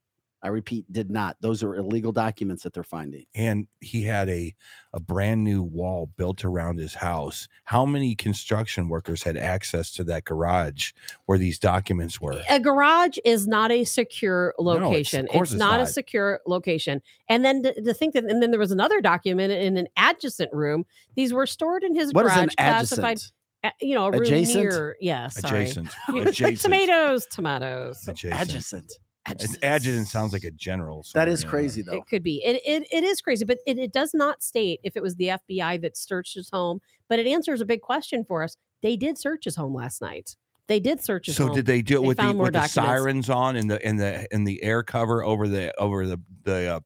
I 0.42 0.48
repeat, 0.48 0.84
did 0.92 1.10
not. 1.10 1.36
Those 1.40 1.64
are 1.64 1.74
illegal 1.74 2.12
documents 2.12 2.62
that 2.62 2.72
they're 2.72 2.84
finding. 2.84 3.24
And 3.34 3.66
he 3.80 4.04
had 4.04 4.28
a, 4.28 4.54
a 4.92 5.00
brand 5.00 5.42
new 5.42 5.62
wall 5.64 6.10
built 6.16 6.44
around 6.44 6.78
his 6.78 6.94
house. 6.94 7.48
How 7.64 7.84
many 7.84 8.14
construction 8.14 8.88
workers 8.88 9.22
had 9.22 9.36
access 9.36 9.90
to 9.94 10.04
that 10.04 10.24
garage 10.24 10.92
where 11.26 11.38
these 11.38 11.58
documents 11.58 12.20
were? 12.20 12.40
a 12.48 12.60
garage 12.60 13.18
is 13.24 13.48
not 13.48 13.72
a 13.72 13.82
secure 13.84 14.54
location. 14.60 14.80
No, 14.80 14.90
it's- 14.92 15.12
of 15.12 15.18
location. 15.22 15.26
course 15.26 15.48
it's, 15.48 15.54
it's 15.54 15.58
not, 15.58 15.74
a 15.80 15.84
not. 15.84 15.88
secure 15.88 16.40
location. 16.46 17.02
And 17.28 17.44
then 17.44 17.62
to, 17.64 17.82
to 17.82 17.92
think 17.92 18.14
that, 18.14 18.24
and 18.24 18.40
then 18.42 18.50
there 18.52 18.60
was 18.60 18.70
another 18.72 19.00
document 19.00 19.52
in 19.52 19.76
an 19.76 19.88
adjacent 19.96 20.52
room. 20.52 20.86
These 21.16 21.32
were 21.32 21.46
stored 21.46 21.82
in 21.82 21.96
his 21.96 22.12
What 22.12 22.26
is 22.26 22.32
garage, 22.32 22.42
an 22.42 22.48
classified. 22.58 23.04
adjacent? 23.16 23.32
You 23.80 23.96
know, 23.96 24.06
a 24.06 24.10
room 24.12 24.22
Adjacent? 24.22 24.64
near. 24.64 24.96
Yeah, 25.00 25.26
sorry. 25.28 25.62
Adjacent. 25.64 25.88
You- 26.14 26.22
Adjacent. 26.22 26.60
tomatoes, 26.60 27.26
tomatoes. 27.26 28.06
Adjacent. 28.06 28.40
Adjacent. 28.40 28.92
An 29.30 29.56
Adjutant 29.62 30.08
sounds 30.08 30.32
like 30.32 30.44
a 30.44 30.50
general. 30.50 30.98
That 30.98 31.06
somewhere, 31.06 31.28
is 31.28 31.42
yeah. 31.42 31.50
crazy, 31.50 31.82
though. 31.82 31.94
It 31.94 32.06
could 32.06 32.22
be. 32.22 32.42
It, 32.44 32.62
it, 32.64 32.86
it 32.90 33.04
is 33.04 33.20
crazy, 33.20 33.44
but 33.44 33.58
it, 33.66 33.78
it 33.78 33.92
does 33.92 34.14
not 34.14 34.42
state 34.42 34.80
if 34.82 34.96
it 34.96 35.02
was 35.02 35.16
the 35.16 35.28
FBI 35.28 35.80
that 35.82 35.96
searched 35.96 36.34
his 36.34 36.50
home. 36.50 36.80
But 37.08 37.18
it 37.18 37.26
answers 37.26 37.60
a 37.60 37.64
big 37.64 37.80
question 37.80 38.24
for 38.24 38.42
us. 38.42 38.56
They 38.82 38.96
did 38.96 39.18
search 39.18 39.44
his 39.44 39.56
home 39.56 39.74
last 39.74 40.00
night. 40.00 40.36
They 40.68 40.80
did 40.80 41.02
search 41.02 41.26
his 41.26 41.36
So 41.36 41.46
home. 41.46 41.56
did 41.56 41.66
they 41.66 41.80
do 41.80 41.94
it 41.94 42.06
with 42.06 42.18
the 42.18 42.32
with 42.32 42.52
the 42.52 42.66
sirens 42.66 43.30
on 43.30 43.56
and 43.56 43.70
the 43.70 43.84
and 43.84 43.98
the 43.98 44.28
and 44.32 44.46
the 44.46 44.62
air 44.62 44.82
cover 44.82 45.24
over 45.24 45.48
the 45.48 45.72
over 45.80 46.06
the 46.06 46.20
the 46.44 46.76
uh, 46.76 46.80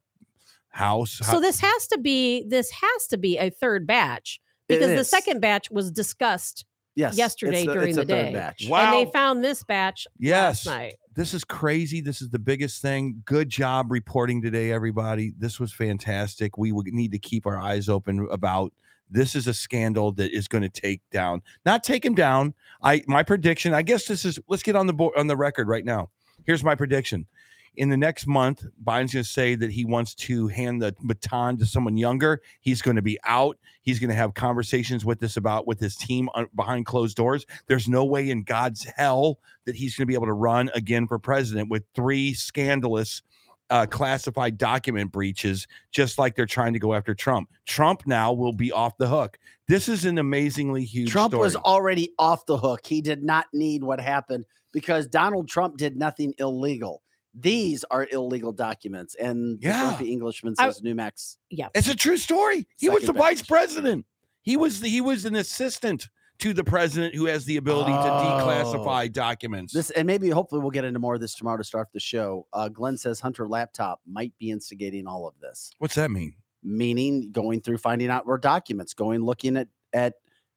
house? 0.71 1.21
So 1.23 1.41
this 1.41 1.59
has 1.61 1.89
to 1.89 1.99
be 1.99 2.45
this 2.49 2.71
has 2.71 3.07
to 3.09 3.19
be 3.19 3.39
a 3.39 3.51
third 3.51 3.87
batch 3.87 4.41
because 4.69 4.97
the 4.97 5.05
second 5.05 5.41
batch 5.41 5.71
was 5.71 5.91
discussed 5.91 6.65
Yes. 6.95 7.17
yesterday 7.17 7.59
it's 7.59 7.67
the- 7.67 7.73
during 7.75 7.89
it's 7.89 7.97
the 7.97 8.05
third 8.05 8.27
day. 8.27 8.33
batch. 8.33 8.69
wow, 8.69 8.81
and 8.99 9.07
they 9.09 9.11
found 9.13 9.43
this 9.45 9.65
batch 9.65 10.07
yes, 10.19 10.67
last 10.67 10.77
night. 10.77 10.95
this 11.15 11.33
is 11.35 11.43
crazy. 11.45 12.01
This 12.01 12.21
is 12.21 12.29
the 12.31 12.39
biggest 12.39 12.83
thing. 12.83 13.23
Good 13.25 13.49
job 13.49 13.91
reporting 13.91 14.43
today, 14.43 14.71
everybody. 14.73 15.33
This 15.39 15.59
was 15.59 15.73
fantastic. 15.73 16.59
We 16.59 16.73
would 16.73 16.87
need 16.89 17.13
to 17.13 17.19
keep 17.19 17.47
our 17.47 17.59
eyes 17.59 17.89
open 17.89 18.29
about. 18.31 18.73
This 19.11 19.35
is 19.35 19.47
a 19.47 19.53
scandal 19.55 20.13
that 20.13 20.33
is 20.33 20.49
going 20.49 20.63
to 20.63 20.69
take 20.71 21.03
down, 21.11 21.43
not 21.67 21.85
take 21.85 22.05
him 22.05 22.15
down. 22.15 22.55
I 22.83 23.03
my 23.07 23.23
prediction. 23.23 23.75
I 23.75 23.83
guess 23.83 24.07
this 24.07 24.25
is. 24.25 24.39
Let's 24.49 24.63
get 24.63 24.75
on 24.77 24.87
the 24.87 24.95
board 24.95 25.15
on 25.17 25.27
the 25.27 25.37
record 25.37 25.69
right 25.69 25.85
now. 25.85 26.11
Here's 26.47 26.65
my 26.65 26.75
prediction. 26.75 27.27
In 27.77 27.89
the 27.89 27.97
next 27.97 28.27
month, 28.27 28.67
Biden's 28.85 29.15
going 29.15 29.25
to 29.25 29.25
say 29.25 29.55
that 29.55 29.71
he 29.71 29.87
wants 29.87 30.15
to 30.15 30.49
hand 30.49 30.83
the 30.83 30.95
baton 31.01 31.57
to 31.59 31.67
someone 31.67 31.97
younger. 31.97 32.43
He's 32.61 32.83
going 32.83 32.97
to 32.97 33.03
be 33.03 33.19
out. 33.25 33.59
He's 33.81 33.99
going 33.99 34.11
to 34.11 34.17
have 34.17 34.35
conversations 34.35 35.05
with 35.05 35.21
this 35.21 35.39
about 35.39 35.67
with 35.67 35.81
his 35.81 35.97
team 35.97 36.29
on, 36.35 36.49
behind 36.55 36.85
closed 36.85 37.17
doors. 37.17 37.47
There's 37.67 37.89
no 37.89 38.05
way 38.05 38.29
in 38.29 38.43
God's 38.43 38.85
hell 38.85 39.39
that 39.65 39.75
he's 39.75 39.97
going 39.97 40.03
to 40.03 40.07
be 40.07 40.15
able 40.15 40.27
to 40.27 40.35
run 40.35 40.71
again 40.75 41.07
for 41.07 41.19
president 41.19 41.71
with 41.71 41.85
three 41.95 42.35
scandalous 42.35 43.23
uh, 43.71 43.87
classified 43.87 44.59
document 44.59 45.11
breaches, 45.11 45.67
just 45.93 46.19
like 46.19 46.37
they're 46.37 46.45
trying 46.45 46.75
to 46.75 46.79
go 46.79 46.93
after 46.93 47.15
Trump. 47.15 47.49
Trump 47.65 48.03
now 48.07 48.31
will 48.31 48.53
be 48.53 48.71
off 48.71 48.99
the 48.99 49.09
hook. 49.09 49.39
This 49.67 49.89
is 49.89 50.05
an 50.05 50.19
amazingly 50.19 50.85
huge. 50.85 51.11
Trump 51.11 51.33
was 51.33 51.57
already 51.57 52.13
off 52.19 52.45
the 52.45 52.59
hook. 52.59 52.87
He 52.87 53.01
did 53.01 53.23
not 53.23 53.47
need 53.55 53.83
what 53.83 53.99
happened 53.99 54.45
because 54.73 55.07
Donald 55.07 55.49
Trump 55.49 55.79
did 55.79 55.97
nothing 55.97 56.35
illegal. 56.39 57.03
These 57.35 57.85
are 57.91 58.07
illegal 58.13 58.53
documents. 58.53 59.15
And 59.15 59.59
the 59.61 59.69
Yeah. 59.69 59.83
grumpy 59.89 60.13
Englishman 60.13 60.55
says 60.57 60.81
Newsmax. 60.83 61.37
Yeah. 61.51 61.69
It's 61.75 61.89
a 61.89 61.97
true 61.97 62.17
story. 62.19 62.67
He 62.79 62.89
was 62.91 63.05
the 63.05 63.13
vice 63.13 63.41
batch. 63.41 63.49
president. 63.49 64.07
He 64.43 64.57
was 64.57 64.81
the, 64.81 64.89
he 64.89 65.01
was 65.01 65.25
an 65.25 65.37
assistant 65.37 66.09
to 66.41 66.53
the 66.53 66.65
president 66.65 67.15
who 67.15 67.27
has 67.27 67.45
the 67.45 67.57
ability 67.57 67.93
to 67.93 67.99
declassify 67.99 69.11
documents. 69.13 69.73
This 69.73 69.91
and 69.93 70.07
maybe 70.07 70.29
hopefully 70.29 70.61
we'll 70.61 70.71
get 70.73 70.85
into 70.85 70.99
more 70.99 71.15
of 71.15 71.21
this 71.21 71.35
tomorrow 71.35 71.57
to 71.59 71.65
start 71.65 71.89
the 71.95 72.01
show. 72.01 72.47
Uh, 72.53 72.69
Glenn 72.69 72.97
says 72.99 73.21
Hunter 73.21 73.49
laptop 73.49 74.01
might 74.07 74.33
be 74.39 74.51
instigating 74.51 75.07
all 75.07 75.27
of 75.29 75.35
this, 75.41 75.71
What's 75.79 75.95
that 75.95 76.11
mean? 76.11 76.35
meaning 76.65 77.31
going 77.33 77.61
through 77.61 77.79
finding 77.79 78.09
out 78.11 78.27
where 78.27 78.39
documents, 78.39 78.93
going 78.95 79.21
looking 79.23 79.57
at 79.57 79.69
at 79.93 80.15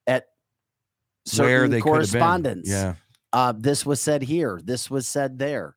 at 0.08 0.26
Where 1.38 1.60
certain 1.68 1.72
they 1.72 1.82
could 1.82 2.02
have 2.02 2.12
been. 2.12 2.20
correspondence. 2.22 2.70
Yeah. 2.70 2.95
Uh, 3.32 3.54
this 3.58 3.86
was 3.86 4.02
said 4.02 4.24
here. 4.24 4.60
This 4.64 4.90
was 4.90 5.08
said 5.08 5.38
there. 5.38 5.76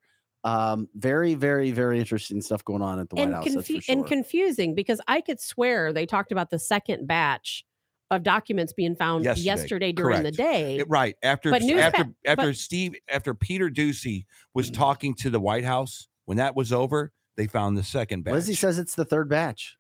Um, 0.49 0.89
very, 0.94 1.35
very, 1.35 1.70
very 1.73 1.99
interesting 1.99 2.41
stuff 2.41 2.65
going 2.65 2.81
on 2.83 2.99
at 2.99 3.09
the 3.10 3.17
White 3.17 3.25
and, 3.25 3.35
House. 3.35 3.44
that's 3.44 3.55
for 3.57 3.62
confu- 3.75 3.81
sure. 3.81 3.93
and 3.97 4.07
confusing 4.07 4.75
because 4.75 5.01
I 5.09 5.20
could 5.20 5.41
swear 5.41 5.93
they 5.93 6.07
talked 6.07 6.33
about 6.33 6.51
the 6.51 6.59
second 6.59 7.07
batch 7.07 7.65
of 8.10 8.23
documents 8.23 8.73
being 8.73 8.97
found 8.97 9.25
yesterday, 9.25 9.44
Yesterday, 9.44 9.93
during 9.93 10.23
the 10.23 10.31
day. 10.33 10.78
It- 10.78 10.89
right 10.89 11.15
after 11.23 11.51
But 11.51 11.62
news 11.62 11.81
after 11.81 12.05
pa- 12.05 12.10
after 12.25 12.47
but- 12.47 12.57
Steve 12.57 12.94
after 13.12 13.35
Peter 13.35 13.68
Doocy 13.68 14.25
was 14.55 14.70
talking 14.70 15.15
to 15.17 15.28
the 15.31 15.41
White 15.41 15.65
House 15.65 16.09
when 16.25 16.39
that 16.39 16.57
was 16.57 16.73
over, 16.73 17.12
they 17.36 17.47
found 17.47 17.77
the 17.77 17.85
second 17.85 18.23
batch. 18.25 18.33
Lizzie 18.35 18.55
says 18.55 18.78
it's 18.78 18.94
the 18.94 19.05
third 19.05 19.28
batch. 19.28 19.77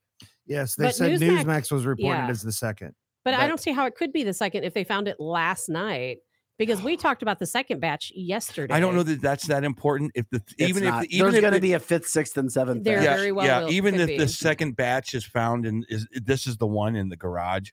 Yes, 0.46 0.74
they 0.74 0.86
But 0.86 0.94
said 0.94 1.12
Newsmax- 1.20 1.44
Newsmax, 1.44 1.72
was 1.72 1.86
reported 1.86 2.18
yeah. 2.24 2.28
as 2.30 2.42
the 2.42 2.52
second. 2.52 2.94
But 3.24 3.34
I 3.34 3.46
don't 3.46 3.60
see 3.60 3.72
how 3.72 3.84
it 3.86 3.94
could 3.96 4.12
be 4.12 4.22
the 4.24 4.32
second 4.32 4.64
if 4.64 4.72
they 4.74 4.84
found 4.84 5.08
it 5.08 5.18
last 5.20 5.68
night 5.68 6.18
because 6.58 6.82
we 6.82 6.96
talked 6.96 7.22
about 7.22 7.38
the 7.38 7.46
second 7.46 7.80
batch 7.80 8.12
yesterday. 8.14 8.74
I 8.74 8.80
don't 8.80 8.94
know 8.94 9.02
that 9.04 9.22
that's 9.22 9.46
that 9.46 9.64
important. 9.64 10.12
If 10.14 10.28
the 10.30 10.42
It's 10.58 10.68
even 10.70 10.84
not. 10.84 11.04
if 11.04 11.10
even 11.12 11.30
there's 11.30 11.40
going 11.40 11.54
to 11.54 11.60
be 11.60 11.72
a 11.74 11.80
fifth, 11.80 12.08
sixth, 12.08 12.36
and 12.36 12.50
seventh. 12.52 12.84
There 12.84 12.96
batch. 12.98 13.04
yeah, 13.04 13.16
very 13.16 13.32
well 13.32 13.46
yeah, 13.46 13.60
will- 13.62 13.70
even 13.72 13.94
could 13.96 14.10
if 14.10 14.18
the 14.18 14.28
second 14.28 14.76
batch 14.76 15.14
is 15.14 15.24
found 15.24 15.64
and 15.66 15.86
is 15.88 16.06
this 16.12 16.46
is 16.46 16.56
the 16.56 16.66
one 16.66 16.96
in 16.96 17.08
the 17.08 17.16
garage. 17.16 17.70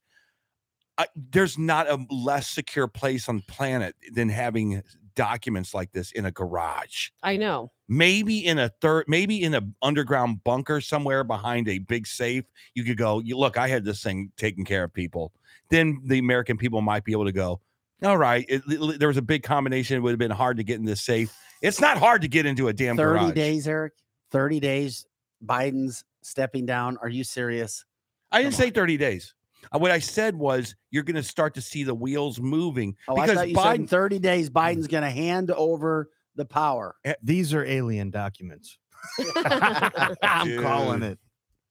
I, 0.98 1.08
there's 1.16 1.58
not 1.58 1.90
a 1.90 2.06
less 2.10 2.48
secure 2.48 2.88
place 2.88 3.28
on 3.28 3.38
the 3.38 3.44
planet 3.52 3.96
than 4.14 4.30
having 4.30 4.82
documents 5.16 5.74
like 5.74 5.92
this 5.92 6.12
in 6.12 6.26
a 6.26 6.32
garage. 6.32 7.10
I 7.24 7.36
know. 7.38 7.72
maybe 7.88 8.46
in 8.46 8.60
a 8.60 8.70
third 8.82 9.06
maybe 9.08 9.44
in 9.44 9.54
an 9.54 9.76
underground 9.82 10.44
bunker 10.44 10.82
somewhere 10.82 11.24
behind 11.24 11.68
a 11.70 11.80
big 11.80 12.06
safe 12.08 12.44
you 12.74 12.84
could 12.84 12.98
go 12.98 13.20
you 13.20 13.38
look 13.38 13.58
i 13.58 13.68
had 13.68 13.86
this 13.86 14.02
thing 14.02 14.32
taking 14.38 14.66
care 14.66 14.84
of 14.84 14.92
people 14.94 15.32
then 15.70 16.02
the 16.06 16.18
american 16.18 16.58
people 16.58 16.82
might 16.82 17.04
be 17.06 17.12
able 17.12 17.24
to 17.26 17.32
go 17.32 17.62
all 18.04 18.18
right 18.18 18.46
it, 18.50 18.62
it- 18.68 19.00
there 19.00 19.08
was 19.08 19.18
a 19.18 19.22
big 19.22 19.44
combination 19.44 19.98
it 19.98 20.00
would 20.02 20.12
have 20.12 20.20
been 20.20 20.32
hard 20.32 20.58
to 20.58 20.64
get 20.64 20.78
in 20.80 20.86
this 20.86 21.02
safe 21.02 21.34
it's 21.62 21.80
not 21.82 21.98
hard 21.98 22.22
to 22.22 22.28
get 22.28 22.46
into 22.46 22.68
a 22.68 22.74
damn 22.74 22.98
30 22.98 23.20
garage. 23.20 23.34
days, 23.34 23.68
Eric. 23.68 23.94
30 24.32 24.60
days. 24.60 25.06
Biden's 25.44 26.04
stepping 26.22 26.66
down. 26.66 26.98
Are 27.02 27.08
you 27.10 27.24
serious? 27.24 27.86
i 28.32 28.42
didn't 28.42 28.54
Come 28.54 28.66
say 28.66 28.70
30 28.72 28.98
days 28.98 29.34
Uh, 29.74 29.80
what 29.80 29.92
i 29.92 30.00
said 30.00 30.36
was 30.36 30.76
you're 30.92 31.04
going 31.04 31.16
to 31.16 31.24
start 31.24 31.54
to 31.56 31.62
see 31.62 31.84
the 31.84 31.96
wheels 31.96 32.40
moving 32.40 32.96
Oh, 33.08 33.16
I 33.16 33.22
because 33.26 33.38
thought 33.38 33.50
you 33.50 33.56
said 33.56 33.76
in 33.76 33.86
biden 33.86 33.90
30 33.90 34.20
days, 34.20 34.50
Biden's 34.50 34.88
going 34.88 35.04
to 35.04 35.10
hand 35.10 35.52
over 35.52 36.10
the 36.36 36.46
power. 36.46 36.96
These 37.24 37.54
are 37.54 37.64
alien 37.66 38.10
documents. 38.12 38.78
I'm 39.38 40.62
calling 40.62 41.04
it. 41.04 41.20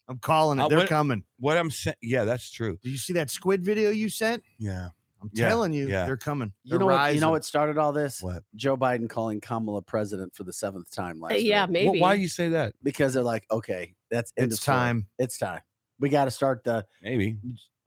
I'm 0.08 0.18
calling 0.18 0.58
it. 0.58 0.62
Uh, 0.62 0.68
They're 0.68 0.78
what- 0.78 0.88
coming. 0.88 1.24
what 1.38 1.56
i'm 1.58 1.70
saying 1.70 1.96
yeah 2.02 2.24
that's 2.24 2.50
true 2.50 2.78
Did 2.82 2.90
you 2.90 2.98
see 2.98 3.12
that 3.14 3.30
squid 3.30 3.62
video 3.64 3.90
you 3.90 4.08
sent? 4.08 4.42
yeah 4.58 4.88
I'm 5.24 5.30
Yeah, 5.32 5.48
telling 5.48 5.72
you, 5.72 5.88
yeah. 5.88 6.04
they're 6.04 6.16
coming. 6.18 6.52
You 6.64 6.70
They're 6.70 6.78
know, 6.80 6.86
what, 6.86 7.14
you 7.14 7.20
know 7.20 7.30
what 7.30 7.44
started 7.44 7.78
all 7.78 7.92
this? 7.92 8.20
What? 8.22 8.42
Joe 8.56 8.76
Biden 8.76 9.08
calling 9.08 9.40
Kamala 9.40 9.80
president 9.82 10.34
for 10.34 10.44
the 10.44 10.52
seventh 10.52 10.90
time 10.90 11.18
last 11.20 11.32
Uh, 11.32 11.36
yeah, 11.36 11.64
week. 11.64 11.72
maybe. 11.72 11.88
Well, 11.90 12.00
why 12.00 12.16
do 12.16 12.22
you 12.22 12.28
say 12.28 12.50
that 12.50 12.74
Because 12.82 13.14
they're 13.14 13.22
like, 13.22 13.44
okay, 13.50 13.94
that's 14.10 14.32
end 14.36 14.52
It's 14.52 14.58
of 14.60 14.62
story. 14.62 14.76
time. 14.76 15.06
It's 15.18 15.38
time. 15.38 15.60
We 15.98 16.10
got 16.10 16.26
to 16.26 16.30
start 16.30 16.62
the 16.64 16.84
maybe 17.02 17.38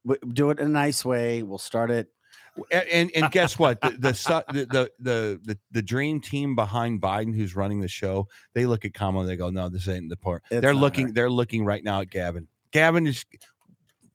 w- 0.06 0.34
do 0.34 0.50
it 0.50 0.60
in 0.60 0.66
a 0.66 0.70
nice 0.70 1.06
way. 1.06 1.44
We'll 1.44 1.58
start 1.60 1.92
it. 1.92 2.08
and 2.72 2.88
and, 2.90 3.12
and 3.16 3.32
guess 3.32 3.60
what 3.60 3.80
the 3.82 3.92
the, 3.92 3.98
the 4.52 4.66
the 4.72 4.92
the 5.00 5.40
the 5.44 5.60
the 5.72 5.82
dream 5.84 6.20
team 6.20 6.56
behind 6.56 7.00
Biden 7.02 7.36
who's 7.36 7.56
running 7.56 7.82
the 7.82 7.88
show 7.88 8.28
they 8.56 8.66
look 8.66 8.84
at 8.84 8.96
Kamala 8.96 9.28
they 9.28 9.36
go 9.36 9.52
no 9.52 9.70
this 9.70 9.88
ain't 9.88 10.10
the 10.10 10.18
part 10.18 10.42
It's 10.50 10.62
they're 10.62 10.74
looking 10.74 11.08
her. 11.08 11.14
they're 11.14 11.30
looking 11.30 11.64
right 11.66 11.84
now 11.84 12.02
at 12.02 12.10
Gavin 12.10 12.48
Gavin 12.72 13.06
is 13.06 13.24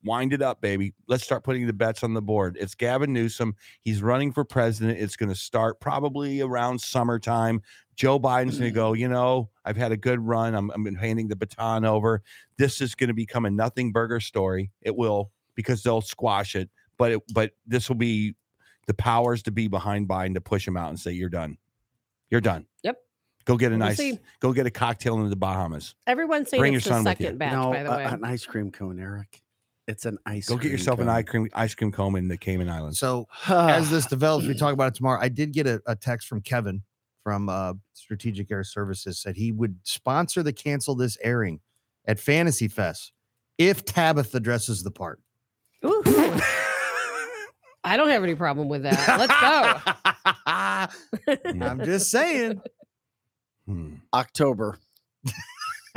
wind 0.03 0.33
it 0.33 0.41
up 0.41 0.61
baby 0.61 0.93
let's 1.07 1.23
start 1.23 1.43
putting 1.43 1.65
the 1.67 1.73
bets 1.73 2.03
on 2.03 2.13
the 2.13 2.21
board 2.21 2.57
it's 2.59 2.75
Gavin 2.75 3.13
Newsom 3.13 3.55
he's 3.81 4.01
running 4.01 4.31
for 4.31 4.43
president 4.43 4.99
it's 4.99 5.15
going 5.15 5.29
to 5.29 5.35
start 5.35 5.79
probably 5.79 6.41
around 6.41 6.79
summertime 6.79 7.61
Joe 7.95 8.19
Biden's 8.19 8.57
going 8.57 8.71
to 8.71 8.75
go 8.75 8.93
you 8.93 9.07
know 9.07 9.49
I've 9.65 9.77
had 9.77 9.91
a 9.91 9.97
good 9.97 10.19
run 10.19 10.55
I'm 10.55 10.71
I'm 10.71 10.95
handing 10.95 11.27
the 11.27 11.35
baton 11.35 11.85
over 11.85 12.21
this 12.57 12.81
is 12.81 12.95
going 12.95 13.09
to 13.09 13.13
become 13.13 13.45
a 13.45 13.49
nothing 13.51 13.91
burger 13.91 14.19
story 14.19 14.71
it 14.81 14.95
will 14.95 15.31
because 15.55 15.83
they'll 15.83 16.01
squash 16.01 16.55
it 16.55 16.69
but 16.97 17.11
it, 17.11 17.21
but 17.33 17.51
this 17.65 17.89
will 17.89 17.95
be 17.95 18.35
the 18.87 18.93
powers 18.93 19.43
to 19.43 19.51
be 19.51 19.67
behind 19.67 20.07
Biden 20.07 20.33
to 20.33 20.41
push 20.41 20.67
him 20.67 20.77
out 20.77 20.89
and 20.89 20.99
say 20.99 21.11
you're 21.11 21.29
done. 21.29 21.57
You're 22.29 22.41
done. 22.41 22.65
Yep. 22.83 22.97
Go 23.45 23.57
get 23.57 23.71
a 23.71 23.77
nice 23.77 23.97
see. 23.97 24.19
go 24.39 24.53
get 24.53 24.65
a 24.65 24.71
cocktail 24.71 25.19
in 25.19 25.29
the 25.29 25.35
Bahamas. 25.35 25.95
Everyone's 26.07 26.49
saying 26.49 26.61
Bring 26.61 26.73
it's 26.73 26.85
your 26.85 26.93
the 26.93 27.03
son 27.03 27.03
with 27.03 27.19
you. 27.19 27.25
second 27.25 27.39
batch, 27.39 27.53
no, 27.53 27.71
by 27.71 27.83
the 27.83 27.91
uh, 27.91 27.97
way. 27.97 28.03
an 28.05 28.23
ice 28.23 28.45
cream 28.45 28.71
cone, 28.71 28.99
Eric. 28.99 29.42
It's 29.87 30.05
an 30.05 30.17
ice. 30.25 30.47
Go 30.47 30.55
get 30.55 30.61
cream 30.61 30.71
yourself 30.71 30.99
an 30.99 31.09
ice 31.09 31.25
cream 31.25 31.49
ice 31.53 31.75
cream 31.75 31.91
cone 31.91 32.15
in 32.15 32.27
the 32.27 32.37
Cayman 32.37 32.69
Islands. 32.69 32.99
So 32.99 33.27
as 33.47 33.89
this 33.89 34.05
develops, 34.05 34.47
we 34.47 34.53
talk 34.57 34.73
about 34.73 34.87
it 34.87 34.95
tomorrow. 34.95 35.19
I 35.21 35.29
did 35.29 35.51
get 35.51 35.67
a, 35.67 35.81
a 35.85 35.95
text 35.95 36.27
from 36.27 36.41
Kevin 36.41 36.81
from 37.23 37.49
uh, 37.49 37.73
Strategic 37.93 38.51
Air 38.51 38.63
Services 38.63 39.19
said 39.19 39.35
he 39.35 39.51
would 39.51 39.77
sponsor 39.83 40.43
the 40.43 40.53
cancel 40.53 40.95
this 40.95 41.17
airing 41.21 41.59
at 42.05 42.19
Fantasy 42.19 42.67
Fest 42.67 43.13
if 43.57 43.85
Tabitha 43.85 44.39
dresses 44.39 44.83
the 44.83 44.91
part. 44.91 45.21
Ooh. 45.85 46.01
I 47.85 47.97
don't 47.97 48.09
have 48.09 48.23
any 48.23 48.35
problem 48.35 48.69
with 48.69 48.83
that. 48.83 49.19
Let's 49.19 49.33
go. 49.41 50.89
I'm 51.65 51.83
just 51.83 52.09
saying. 52.09 52.61
Hmm. 53.67 53.95
October. 54.13 54.79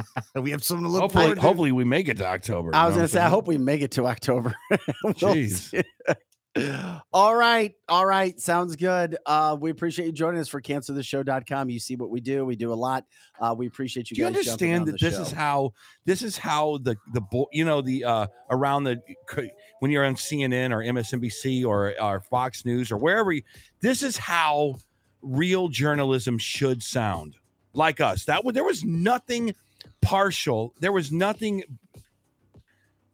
we 0.34 0.50
have 0.50 0.62
something 0.62 0.84
to 0.84 0.91
look 0.91 1.02
Hopefully, 1.02 1.25
forward 1.25 1.34
to. 1.36 1.41
hopefully 1.41 1.73
we 1.73 1.84
make 1.84 2.08
it 2.08 2.16
to 2.18 2.26
October. 2.26 2.75
I 2.75 2.86
was 2.86 2.94
going 2.94 3.07
to 3.07 3.12
say, 3.12 3.20
I 3.20 3.28
hope 3.28 3.47
we 3.47 3.58
make 3.58 3.83
it 3.83 3.92
to 3.92 4.07
October. 4.07 4.55
Jeez. 5.05 5.84
all 7.12 7.34
right. 7.34 7.75
All 7.89 8.07
right. 8.07 8.39
Sounds 8.41 8.76
good. 8.76 9.16
Uh, 9.26 9.57
we 9.58 9.70
appreciate 9.70 10.07
you 10.07 10.12
joining 10.12 10.41
us 10.41 10.49
for 10.49 10.60
canceltheshow.com. 10.60 11.70
You 11.70 11.78
see 11.78 11.97
what 11.97 12.10
we 12.10 12.20
do. 12.20 12.44
We 12.44 12.57
do 12.57 12.73
a 12.73 12.75
lot. 12.75 13.05
Uh, 13.41 13.55
we 13.57 13.66
appreciate 13.66 14.10
you 14.10 14.16
Do 14.16 14.23
you 14.23 14.26
understand 14.26 14.86
that 14.86 15.00
this 15.00 15.18
is 15.18 15.31
how 15.31 15.73
this 16.05 16.23
is 16.23 16.39
how 16.39 16.78
the 16.78 16.97
the 17.12 17.23
you 17.52 17.65
know 17.65 17.83
the 17.83 18.05
uh 18.05 18.26
around 18.50 18.84
the 18.84 19.00
when 19.81 19.91
you're 19.91 20.05
on 20.05 20.15
CNN 20.15 20.73
or 20.73 20.78
MSNBC 20.78 21.66
or 21.66 21.94
or 22.00 22.20
Fox 22.20 22.65
News 22.65 22.91
or 22.91 22.97
wherever 22.97 23.33
you, 23.33 23.42
this 23.81 24.02
is 24.02 24.16
how 24.16 24.76
real 25.20 25.68
journalism 25.68 26.39
should 26.39 26.83
sound 26.83 27.36
like 27.73 28.00
us 28.00 28.25
that 28.25 28.42
was 28.42 28.55
there 28.55 28.65
was 28.65 28.84
nothing 28.84 29.55
partial. 30.07 30.73
There 30.81 30.93
was 30.93 31.12
nothing. 31.12 31.65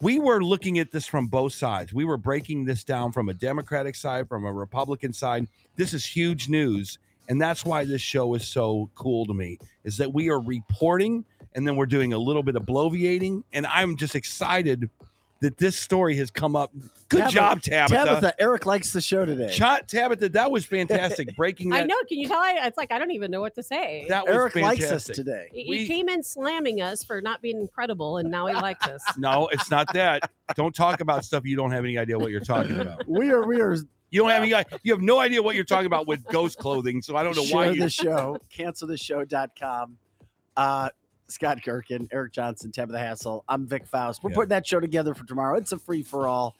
We 0.00 0.18
were 0.18 0.42
looking 0.42 0.78
at 0.78 0.90
this 0.90 1.06
from 1.06 1.26
both 1.26 1.54
sides. 1.54 1.92
We 1.92 2.04
were 2.04 2.16
breaking 2.16 2.64
this 2.64 2.84
down 2.84 3.12
from 3.12 3.28
a 3.28 3.34
democratic 3.34 3.94
side 3.94 4.28
from 4.28 4.44
a 4.44 4.52
republican 4.52 5.12
side. 5.12 5.48
This 5.76 5.94
is 5.94 6.04
huge 6.04 6.48
news 6.48 6.98
and 7.28 7.40
that's 7.40 7.64
why 7.64 7.84
this 7.84 8.02
show 8.02 8.34
is 8.34 8.46
so 8.46 8.90
cool 8.94 9.26
to 9.26 9.34
me 9.34 9.58
is 9.84 9.96
that 9.96 10.12
we 10.12 10.28
are 10.28 10.40
reporting 10.40 11.24
and 11.54 11.66
then 11.66 11.76
we're 11.76 11.86
doing 11.86 12.12
a 12.12 12.18
little 12.18 12.42
bit 12.42 12.56
of 12.56 12.62
bloviating 12.64 13.42
and 13.52 13.66
i'm 13.66 13.96
just 13.96 14.14
excited 14.14 14.88
that 15.42 15.58
this 15.58 15.76
story 15.76 16.16
has 16.16 16.30
come 16.30 16.56
up 16.56 16.72
good 17.08 17.18
Tabitha- 17.18 17.34
job 17.34 17.62
tabitha, 17.62 18.04
Tabitha, 18.04 18.34
Eric 18.38 18.64
likes 18.64 18.92
the 18.92 19.00
show 19.00 19.26
today. 19.26 19.50
Shot, 19.52 19.86
tabitha 19.88 20.28
that 20.30 20.50
was 20.50 20.64
fantastic 20.64 21.36
breaking 21.36 21.68
that 21.70 21.82
I 21.82 21.84
know. 21.84 21.96
Can 22.08 22.18
you 22.18 22.28
tell? 22.28 22.38
I, 22.38 22.60
it's 22.62 22.78
like 22.78 22.90
I 22.90 22.98
don't 22.98 23.10
even 23.10 23.30
know 23.30 23.40
what 23.40 23.54
to 23.56 23.62
say. 23.62 24.06
that 24.08 24.24
was 24.26 24.34
Eric 24.34 24.56
likes 24.56 24.80
us 24.84 24.88
fantastic. 24.88 25.14
today. 25.16 25.48
he, 25.52 25.64
he 25.64 25.70
we- 25.70 25.86
came 25.86 26.08
in 26.08 26.22
slamming 26.22 26.80
us 26.80 27.04
for 27.04 27.20
not 27.20 27.42
being 27.42 27.68
credible, 27.68 28.16
and 28.18 28.30
now 28.30 28.46
he 28.46 28.54
likes 28.54 28.86
us. 28.86 29.02
no 29.18 29.48
it's 29.52 29.70
not 29.70 29.92
that 29.92 30.30
don't 30.56 30.74
talk 30.74 31.00
about 31.00 31.24
stuff 31.24 31.44
you 31.44 31.56
don't 31.56 31.72
have 31.72 31.84
any 31.84 31.98
idea 31.98 32.18
what 32.18 32.30
you're 32.30 32.40
talking 32.40 32.80
about 32.80 33.04
We 33.08 33.30
are, 33.30 33.46
we 33.46 33.60
are 33.60 33.74
you 34.10 34.20
don't 34.20 34.30
have 34.30 34.42
any 34.42 34.54
you 34.82 34.92
have 34.92 35.02
no 35.02 35.18
idea 35.18 35.42
what 35.42 35.54
you're 35.54 35.64
talking 35.64 35.86
about 35.86 36.06
with 36.06 36.24
ghost 36.26 36.58
clothing 36.58 37.02
so 37.02 37.16
i 37.16 37.22
don't 37.22 37.34
know 37.36 37.42
why 37.44 37.64
share 37.66 37.74
you 37.74 37.80
the 37.80 37.90
show, 37.90 38.38
canceltheshow.com. 38.54 39.96
Uh, 40.56 40.88
Scott 41.32 41.60
Gherkin, 41.62 42.08
Eric 42.12 42.32
Johnson, 42.32 42.70
Tabitha 42.70 42.98
Hassel. 42.98 43.44
I'm 43.48 43.66
Vic 43.66 43.86
Faust. 43.86 44.22
We're 44.22 44.30
Yeah. 44.30 44.36
putting 44.36 44.48
that 44.50 44.66
show 44.66 44.80
together 44.80 45.14
for 45.14 45.24
tomorrow. 45.24 45.56
It's 45.56 45.72
a 45.72 45.78
free 45.78 46.02
for 46.02 46.26
all. 46.28 46.54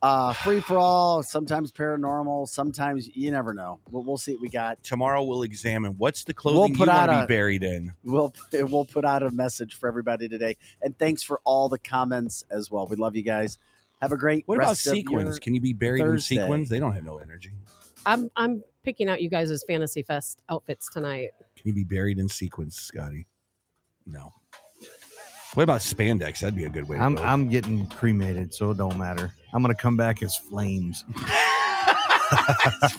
Uh, 0.00 0.32
free 0.32 0.60
for 0.60 0.78
all, 0.78 1.24
sometimes 1.24 1.72
paranormal, 1.72 2.48
sometimes 2.48 3.08
you 3.16 3.32
never 3.32 3.52
know. 3.52 3.80
We'll, 3.90 4.04
we'll 4.04 4.16
see 4.16 4.32
what 4.32 4.40
we 4.42 4.48
got. 4.48 4.80
tomorrow 4.84 5.24
we'll 5.24 5.42
examine 5.42 5.94
what's 5.98 6.22
the 6.22 6.32
clothing 6.32 6.74
put 6.76 6.86
you 6.86 6.92
want 6.92 7.10
out 7.10 7.20
to 7.20 7.26
be 7.26 7.34
buried 7.34 7.64
in 7.64 7.92
We'll 8.04 8.32
we'll 8.52 8.84
put 8.84 9.04
out 9.04 9.24
a 9.24 9.30
message 9.32 9.74
for 9.74 9.88
everybody 9.88 10.28
today. 10.28 10.56
And 10.82 10.96
thanks 10.98 11.24
for 11.24 11.40
all 11.42 11.68
the 11.68 11.80
comments 11.80 12.44
as 12.48 12.70
well. 12.70 12.86
We 12.86 12.94
love 12.94 13.16
you 13.16 13.24
guys. 13.24 13.58
Have 14.00 14.12
a 14.12 14.16
great 14.16 14.44
what 14.46 14.58
about 14.58 14.68
rest 14.68 14.86
of 14.86 14.92
sequins 14.92 15.40
can 15.40 15.54
you 15.54 15.60
be 15.60 15.72
buried 15.72 16.02
Thursday. 16.02 16.36
in 16.36 16.42
sequins 16.42 16.68
they 16.68 16.78
don't 16.78 16.92
have 16.92 17.04
no 17.04 17.18
energy 17.18 17.50
I'm 18.06 18.30
I'm 18.36 18.62
picking 18.84 19.08
out 19.08 19.20
you 19.20 19.28
guys' 19.28 19.64
fantasy 19.66 20.02
fest 20.02 20.40
outfits 20.48 20.88
tonight. 20.88 21.30
Can 21.56 21.66
you 21.66 21.72
be 21.74 21.82
buried 21.82 22.20
in 22.20 22.28
sequins, 22.28 22.76
Scotty? 22.76 23.26
No. 24.08 24.32
What 25.54 25.62
about 25.62 25.80
spandex? 25.80 26.40
That'd 26.40 26.56
be 26.56 26.64
a 26.64 26.68
good 26.68 26.88
way. 26.88 26.96
To 26.96 27.02
I'm. 27.02 27.18
I'm 27.18 27.48
getting 27.48 27.86
cremated, 27.88 28.54
so 28.54 28.70
it 28.70 28.78
don't 28.78 28.98
matter. 28.98 29.32
I'm 29.52 29.62
gonna 29.62 29.74
come 29.74 29.96
back 29.96 30.22
as 30.22 30.36
flames. 30.36 31.04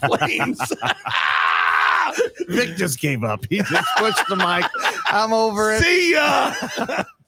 flames. 0.01 0.59
Vic 2.47 2.75
just 2.75 2.99
gave 2.99 3.23
up. 3.23 3.45
He 3.49 3.59
just 3.59 3.89
pushed 3.97 4.27
the 4.27 4.35
mic. 4.35 4.65
I'm 5.05 5.31
over 5.31 5.73
it. 5.73 5.81
See 5.81 6.13
ya. 6.13 6.53